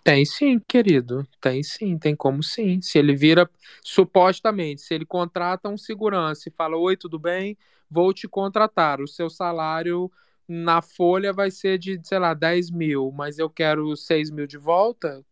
Tem 0.03 0.25
sim, 0.25 0.59
querido. 0.59 1.27
Tem 1.39 1.61
sim, 1.61 1.97
tem 1.97 2.15
como 2.15 2.41
sim. 2.41 2.81
Se 2.81 2.97
ele 2.97 3.15
vira, 3.15 3.49
supostamente, 3.83 4.81
se 4.81 4.93
ele 4.93 5.05
contrata 5.05 5.69
um 5.69 5.77
segurança 5.77 6.49
e 6.49 6.51
fala: 6.51 6.77
Oi, 6.77 6.97
tudo 6.97 7.19
bem? 7.19 7.57
Vou 7.89 8.13
te 8.13 8.27
contratar. 8.27 9.01
O 9.01 9.07
seu 9.07 9.29
salário 9.29 10.11
na 10.47 10.81
folha 10.81 11.31
vai 11.31 11.51
ser 11.51 11.77
de, 11.77 11.99
sei 12.03 12.17
lá, 12.17 12.33
10 12.33 12.71
mil, 12.71 13.11
mas 13.11 13.37
eu 13.37 13.49
quero 13.49 13.95
6 13.95 14.31
mil 14.31 14.47
de 14.47 14.57
volta. 14.57 15.23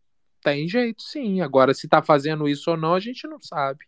Tem 0.42 0.68
jeito 0.68 1.02
sim. 1.02 1.40
Agora, 1.40 1.74
se 1.74 1.88
tá 1.88 2.02
fazendo 2.02 2.48
isso 2.48 2.70
ou 2.70 2.76
não, 2.76 2.94
a 2.94 3.00
gente 3.00 3.26
não 3.26 3.40
sabe. 3.40 3.84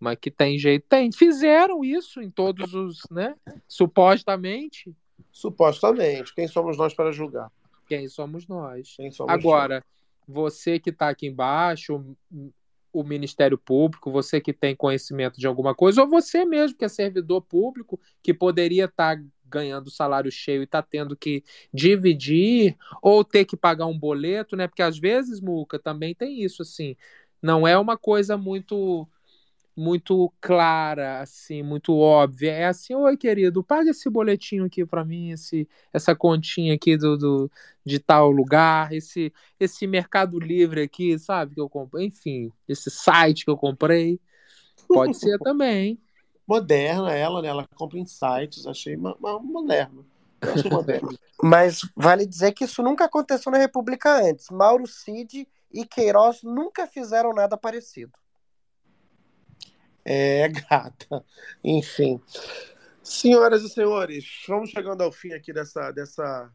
Mas 0.00 0.18
que 0.20 0.30
tem 0.30 0.58
jeito, 0.58 0.84
tem. 0.88 1.12
Fizeram 1.12 1.84
isso 1.84 2.20
em 2.20 2.30
todos 2.30 2.74
os, 2.74 3.00
né? 3.10 3.36
Supostamente. 3.68 4.94
Supostamente. 5.30 6.34
Quem 6.34 6.48
somos 6.48 6.76
nós 6.76 6.94
para 6.94 7.12
julgar? 7.12 7.50
Quem 7.86 8.08
somos 8.08 8.46
nós? 8.46 8.94
Quem 8.96 9.10
somos 9.10 9.32
Agora, 9.32 9.84
você 10.26 10.78
que 10.78 10.90
está 10.90 11.08
aqui 11.08 11.26
embaixo, 11.26 11.96
o- 12.30 12.52
o 12.92 13.02
Ministério 13.02 13.56
Público, 13.56 14.10
você 14.10 14.40
que 14.40 14.52
tem 14.52 14.74
conhecimento 14.76 15.38
de 15.38 15.46
alguma 15.46 15.74
coisa, 15.74 16.02
ou 16.02 16.08
você 16.08 16.44
mesmo 16.44 16.76
que 16.76 16.84
é 16.84 16.88
servidor 16.88 17.40
público, 17.42 17.98
que 18.22 18.34
poderia 18.34 18.84
estar 18.86 19.22
ganhando 19.52 19.90
salário 19.90 20.30
cheio 20.32 20.62
e 20.62 20.64
está 20.64 20.82
tendo 20.82 21.16
que 21.16 21.44
dividir, 21.72 22.76
ou 23.02 23.22
ter 23.24 23.44
que 23.44 23.56
pagar 23.56 23.86
um 23.86 23.98
boleto, 23.98 24.56
né? 24.56 24.66
Porque 24.66 24.82
às 24.82 24.98
vezes, 24.98 25.40
Muca, 25.40 25.78
também 25.78 26.14
tem 26.14 26.42
isso, 26.42 26.62
assim. 26.62 26.96
Não 27.42 27.66
é 27.66 27.76
uma 27.78 27.96
coisa 27.98 28.36
muito 28.36 29.08
muito 29.76 30.32
clara, 30.40 31.20
assim, 31.20 31.62
muito 31.62 31.96
óbvia. 31.96 32.52
É 32.52 32.66
assim, 32.66 32.94
oi, 32.94 33.16
querido, 33.16 33.64
paga 33.64 33.90
esse 33.90 34.08
boletinho 34.10 34.64
aqui 34.64 34.84
para 34.84 35.04
mim, 35.04 35.30
esse, 35.30 35.68
essa 35.92 36.14
continha 36.14 36.74
aqui 36.74 36.96
do, 36.96 37.16
do, 37.16 37.50
de 37.84 37.98
tal 37.98 38.30
lugar, 38.30 38.92
esse, 38.92 39.32
esse 39.58 39.86
Mercado 39.86 40.38
Livre 40.38 40.82
aqui, 40.82 41.18
sabe, 41.18 41.54
que 41.54 41.60
eu 41.60 41.68
comprei, 41.70 42.06
enfim, 42.06 42.52
esse 42.68 42.90
site 42.90 43.44
que 43.44 43.50
eu 43.50 43.56
comprei. 43.56 44.20
Pode 44.88 45.16
ser 45.16 45.38
também. 45.40 45.98
Moderna 46.46 47.12
ela, 47.12 47.40
né? 47.40 47.48
Ela 47.48 47.66
compra 47.74 47.98
em 47.98 48.06
sites, 48.06 48.66
achei 48.66 48.96
ma- 48.96 49.16
ma- 49.20 49.38
moderno. 49.38 50.06
Eu 50.40 50.54
achei 50.54 50.70
moderno. 50.70 51.18
Mas 51.42 51.80
vale 51.96 52.26
dizer 52.26 52.52
que 52.52 52.64
isso 52.64 52.82
nunca 52.82 53.04
aconteceu 53.04 53.50
na 53.50 53.58
República 53.58 54.16
antes. 54.16 54.48
Mauro 54.50 54.86
Cid 54.86 55.48
e 55.72 55.86
Queiroz 55.86 56.42
nunca 56.42 56.86
fizeram 56.86 57.32
nada 57.32 57.56
parecido. 57.56 58.12
É, 60.04 60.48
gata. 60.48 61.24
Enfim. 61.62 62.20
Senhoras 63.02 63.62
e 63.62 63.68
senhores, 63.68 64.24
vamos 64.46 64.70
chegando 64.70 65.02
ao 65.02 65.10
fim 65.10 65.32
aqui 65.32 65.52
dessa, 65.52 65.90
dessa 65.90 66.52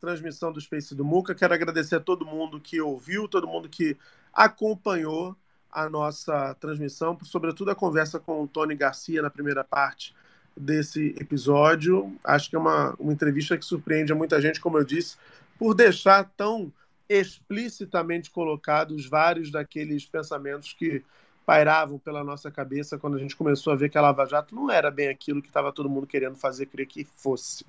transmissão 0.00 0.50
do 0.50 0.60
Space 0.60 0.94
do 0.94 1.04
Muca. 1.04 1.34
Quero 1.34 1.52
agradecer 1.52 1.96
a 1.96 2.00
todo 2.00 2.24
mundo 2.24 2.58
que 2.58 2.80
ouviu, 2.80 3.28
todo 3.28 3.46
mundo 3.46 3.68
que 3.68 3.98
acompanhou 4.32 5.36
a 5.72 5.88
nossa 5.88 6.54
transmissão, 6.54 7.18
sobretudo 7.22 7.70
a 7.70 7.74
conversa 7.74 8.18
com 8.18 8.42
o 8.42 8.48
Tony 8.48 8.74
Garcia 8.74 9.22
na 9.22 9.30
primeira 9.30 9.64
parte 9.64 10.14
desse 10.56 11.14
episódio. 11.18 12.16
Acho 12.24 12.50
que 12.50 12.56
é 12.56 12.58
uma, 12.58 12.94
uma 12.98 13.12
entrevista 13.12 13.56
que 13.56 13.64
surpreende 13.64 14.12
a 14.12 14.16
muita 14.16 14.40
gente, 14.40 14.60
como 14.60 14.78
eu 14.78 14.84
disse, 14.84 15.16
por 15.58 15.74
deixar 15.74 16.24
tão 16.36 16.72
explicitamente 17.08 18.30
colocados 18.30 19.06
vários 19.06 19.50
daqueles 19.50 20.06
pensamentos 20.06 20.72
que 20.72 21.02
pairavam 21.44 21.98
pela 21.98 22.22
nossa 22.22 22.50
cabeça 22.50 22.96
quando 22.96 23.16
a 23.16 23.18
gente 23.18 23.34
começou 23.34 23.72
a 23.72 23.76
ver 23.76 23.88
que 23.88 23.98
a 23.98 24.00
Lava 24.00 24.24
Jato 24.24 24.54
não 24.54 24.70
era 24.70 24.90
bem 24.90 25.08
aquilo 25.08 25.42
que 25.42 25.48
estava 25.48 25.72
todo 25.72 25.90
mundo 25.90 26.06
querendo 26.06 26.36
fazer 26.36 26.66
crer 26.66 26.86
que 26.86 27.04
fosse. 27.04 27.66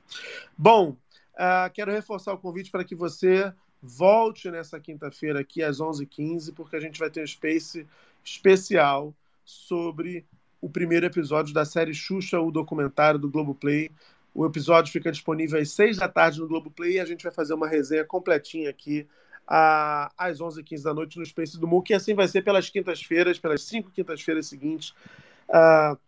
Bom, 0.55 0.95
uh, 1.33 1.71
quero 1.73 1.91
reforçar 1.91 2.33
o 2.33 2.38
convite 2.38 2.69
para 2.69 2.83
que 2.83 2.93
você 2.93 3.51
volte 3.82 4.51
nessa 4.51 4.80
quinta-feira 4.80 5.40
aqui 5.40 5.64
às 5.64 5.80
11h15, 5.80 6.53
porque 6.53 6.76
a 6.76 6.80
gente 6.80 7.00
vai 7.00 7.10
ter 7.10 7.24
um 7.24 7.27
space 7.27 7.88
especial 8.24 9.14
sobre 9.43 10.26
o 10.61 10.69
primeiro 10.69 11.06
episódio 11.06 11.53
da 11.53 11.66
série 11.66 11.93
Xuxa, 11.93 12.40
o 12.40 12.51
documentário 12.51 13.19
do 13.19 13.30
Globoplay. 13.30 13.90
O 14.34 14.45
episódio 14.45 14.93
fica 14.93 15.11
disponível 15.11 15.60
às 15.60 15.72
6 15.72 15.98
da 15.98 16.08
tarde 16.08 16.40
no 16.40 16.48
Globoplay 16.48 16.93
e 16.93 17.00
a 17.00 17.06
gente 17.06 17.24
vai 17.24 17.32
fazer 17.32 17.53
uma 17.53 17.68
resenha 17.68 18.06
completinha 18.06 18.69
aqui 18.69 19.08
às 19.48 20.40
11h15 20.40 20.84
da 20.84 20.93
noite 20.93 21.19
no 21.19 21.26
Space 21.26 21.60
do 21.60 21.68
MOOC, 21.68 21.92
e 21.92 21.93
assim 21.95 22.14
vai 22.14 22.27
ser 22.27 22.42
pelas 22.42 22.69
quintas-feiras, 22.69 23.38
pelas 23.38 23.64
cinco 23.64 23.92
quintas-feiras 23.92 24.45
seguintes, 24.45 24.93
uh, 25.50 26.00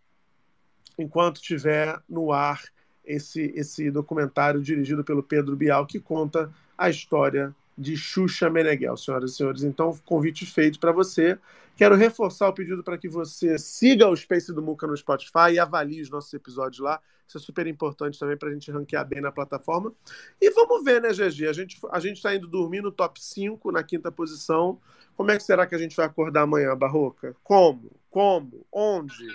enquanto 0.98 1.38
estiver 1.38 2.00
no 2.08 2.32
ar 2.32 2.62
esse, 3.04 3.52
esse 3.56 3.92
documentário 3.92 4.62
dirigido 4.62 5.04
pelo 5.04 5.22
Pedro 5.22 5.58
Bial, 5.58 5.86
que 5.86 6.00
conta 6.00 6.50
a 6.78 6.90
história 6.90 7.54
de 7.78 7.98
Xuxa 7.98 8.50
Meneghel, 8.50 8.96
senhoras 8.98 9.32
e 9.32 9.36
senhores. 9.36 9.64
Então, 9.64 9.98
convite 10.06 10.46
feito 10.46 10.80
para 10.80 10.92
você. 10.92 11.38
Quero 11.76 11.96
reforçar 11.96 12.48
o 12.50 12.54
pedido 12.54 12.84
para 12.84 12.98
que 12.98 13.10
você 13.10 13.58
siga 13.58 14.08
o 14.08 14.16
Space 14.16 14.54
do 14.54 14.62
Muca 14.62 14.86
no 14.86 14.96
Spotify 14.96 15.54
e 15.54 15.60
avalie 15.60 16.02
os 16.02 16.10
nossos 16.10 16.34
episódios 16.34 16.80
lá. 16.80 17.00
Isso 17.28 17.38
é 17.38 17.42
super 17.42 17.66
importante 17.66 18.20
também 18.20 18.38
para 18.38 18.50
a 18.50 18.54
gente 18.54 18.70
ranquear 18.70 19.08
bem 19.08 19.22
na 19.22 19.32
plataforma. 19.32 19.92
E 20.40 20.52
vamos 20.52 20.84
ver, 20.84 21.02
né, 21.02 21.10
GG? 21.10 21.48
A 21.48 21.54
gente 21.54 21.80
a 21.90 22.00
está 22.00 22.36
indo 22.36 22.48
dormir 22.48 22.82
no 22.82 22.92
top 22.92 23.20
5, 23.20 23.72
na 23.72 23.82
quinta 23.82 24.12
posição. 24.12 24.80
Como 25.16 25.32
é 25.32 25.38
que 25.38 25.44
será 25.44 25.66
que 25.66 25.74
a 25.74 25.78
gente 25.78 25.96
vai 25.96 26.06
acordar 26.06 26.42
amanhã, 26.42 26.76
Barroca? 26.76 27.36
Como? 27.44 27.92
Como? 28.10 28.66
Onde? 28.72 29.28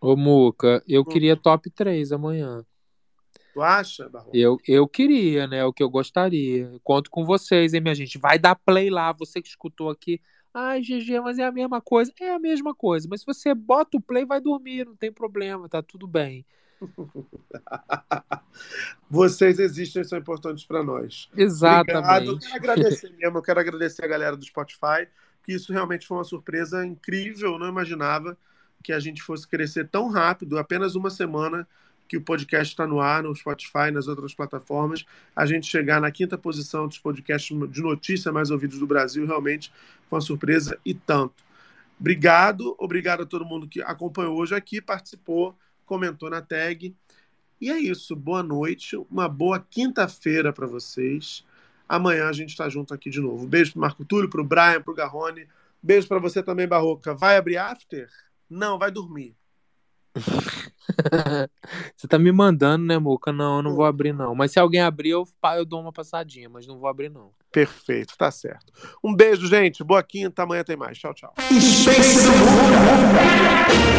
Ô, 0.00 0.16
Muca, 0.16 0.82
eu 0.88 1.04
queria 1.04 1.36
top 1.36 1.68
3 1.70 2.12
amanhã. 2.12 2.64
Tu 3.52 3.60
acha, 3.60 4.08
Barroca? 4.08 4.36
Eu, 4.36 4.58
eu 4.66 4.88
queria, 4.88 5.46
né? 5.46 5.58
É 5.58 5.64
o 5.64 5.72
que 5.72 5.82
eu 5.82 5.90
gostaria. 5.90 6.78
Conto 6.82 7.10
com 7.10 7.24
vocês, 7.24 7.74
hein, 7.74 7.80
minha 7.80 7.94
gente? 7.94 8.18
Vai 8.18 8.38
dar 8.38 8.54
play 8.54 8.88
lá. 8.88 9.12
Você 9.12 9.42
que 9.42 9.48
escutou 9.48 9.90
aqui 9.90 10.20
Ai, 10.54 10.82
GG, 10.82 11.20
mas 11.20 11.38
é 11.38 11.44
a 11.44 11.52
mesma 11.52 11.80
coisa. 11.80 12.12
É 12.20 12.30
a 12.30 12.38
mesma 12.38 12.74
coisa. 12.74 13.08
Mas 13.10 13.20
se 13.20 13.26
você 13.26 13.54
bota 13.54 13.96
o 13.96 14.00
play, 14.00 14.26
vai 14.26 14.40
dormir, 14.40 14.84
não 14.84 14.94
tem 14.94 15.10
problema, 15.10 15.68
tá 15.68 15.82
tudo 15.82 16.06
bem. 16.06 16.44
Vocês 19.08 19.58
existem 19.58 20.02
e 20.02 20.04
são 20.04 20.18
importantes 20.18 20.64
para 20.64 20.82
nós. 20.82 21.30
Exatamente. 21.34 21.96
Obrigado. 21.96 22.32
Eu 22.32 22.38
quero 22.38 22.54
agradecer 22.54 23.10
mesmo, 23.16 23.38
eu 23.38 23.42
quero 23.42 23.60
agradecer 23.60 24.04
a 24.04 24.08
galera 24.08 24.36
do 24.36 24.44
Spotify, 24.44 25.08
que 25.42 25.54
isso 25.54 25.72
realmente 25.72 26.06
foi 26.06 26.18
uma 26.18 26.24
surpresa 26.24 26.84
incrível. 26.84 27.52
Eu 27.52 27.58
não 27.58 27.68
imaginava 27.68 28.36
que 28.82 28.92
a 28.92 29.00
gente 29.00 29.22
fosse 29.22 29.48
crescer 29.48 29.88
tão 29.88 30.10
rápido, 30.10 30.58
apenas 30.58 30.94
uma 30.94 31.08
semana 31.08 31.66
que 32.12 32.16
o 32.18 32.20
podcast 32.20 32.74
está 32.74 32.86
no 32.86 33.00
ar, 33.00 33.22
no 33.22 33.34
Spotify, 33.34 33.90
nas 33.90 34.06
outras 34.06 34.34
plataformas, 34.34 35.06
a 35.34 35.46
gente 35.46 35.66
chegar 35.66 35.98
na 35.98 36.10
quinta 36.10 36.36
posição 36.36 36.86
dos 36.86 36.98
podcasts 36.98 37.56
de 37.70 37.80
notícia 37.80 38.30
mais 38.30 38.50
ouvidos 38.50 38.78
do 38.78 38.86
Brasil, 38.86 39.26
realmente 39.26 39.72
foi 40.10 40.18
uma 40.18 40.20
surpresa 40.20 40.78
e 40.84 40.92
tanto. 40.92 41.42
Obrigado, 41.98 42.76
obrigado 42.78 43.22
a 43.22 43.26
todo 43.26 43.46
mundo 43.46 43.66
que 43.66 43.80
acompanhou 43.80 44.36
hoje 44.36 44.54
aqui, 44.54 44.78
participou, 44.78 45.56
comentou 45.86 46.28
na 46.28 46.42
tag. 46.42 46.94
E 47.58 47.70
é 47.70 47.78
isso, 47.78 48.14
boa 48.14 48.42
noite, 48.42 48.94
uma 49.10 49.26
boa 49.26 49.58
quinta-feira 49.58 50.52
para 50.52 50.66
vocês. 50.66 51.46
Amanhã 51.88 52.28
a 52.28 52.32
gente 52.34 52.50
está 52.50 52.68
junto 52.68 52.92
aqui 52.92 53.08
de 53.08 53.22
novo. 53.22 53.46
Beijo 53.46 53.72
pro 53.72 53.80
Marco 53.80 54.04
Túlio, 54.04 54.28
pro 54.28 54.44
Brian, 54.44 54.82
pro 54.82 54.92
Garrone. 54.92 55.48
Beijo 55.82 56.06
para 56.06 56.18
você 56.18 56.42
também, 56.42 56.68
Barroca. 56.68 57.14
Vai 57.14 57.38
abrir 57.38 57.56
after? 57.56 58.10
Não, 58.50 58.78
vai 58.78 58.90
dormir. 58.90 59.34
Você 61.96 62.06
tá 62.08 62.18
me 62.18 62.30
mandando, 62.32 62.84
né, 62.84 62.98
Muca? 62.98 63.32
Não, 63.32 63.56
eu 63.58 63.62
não 63.62 63.74
vou 63.74 63.84
abrir, 63.84 64.12
não. 64.12 64.34
Mas 64.34 64.52
se 64.52 64.58
alguém 64.58 64.80
abrir, 64.80 65.10
eu, 65.10 65.24
pa- 65.40 65.56
eu 65.56 65.64
dou 65.64 65.80
uma 65.80 65.92
passadinha, 65.92 66.48
mas 66.48 66.66
não 66.66 66.78
vou 66.78 66.88
abrir, 66.88 67.08
não. 67.10 67.30
Perfeito, 67.50 68.16
tá 68.16 68.30
certo. 68.30 68.72
Um 69.04 69.14
beijo, 69.14 69.46
gente. 69.46 69.84
Boa 69.84 70.02
quinta. 70.02 70.42
Amanhã 70.42 70.64
tem 70.64 70.76
mais. 70.76 70.98
Tchau, 70.98 71.12
tchau. 71.14 71.34
Space 71.38 72.22
do 72.24 72.30
Muca. 72.30 73.92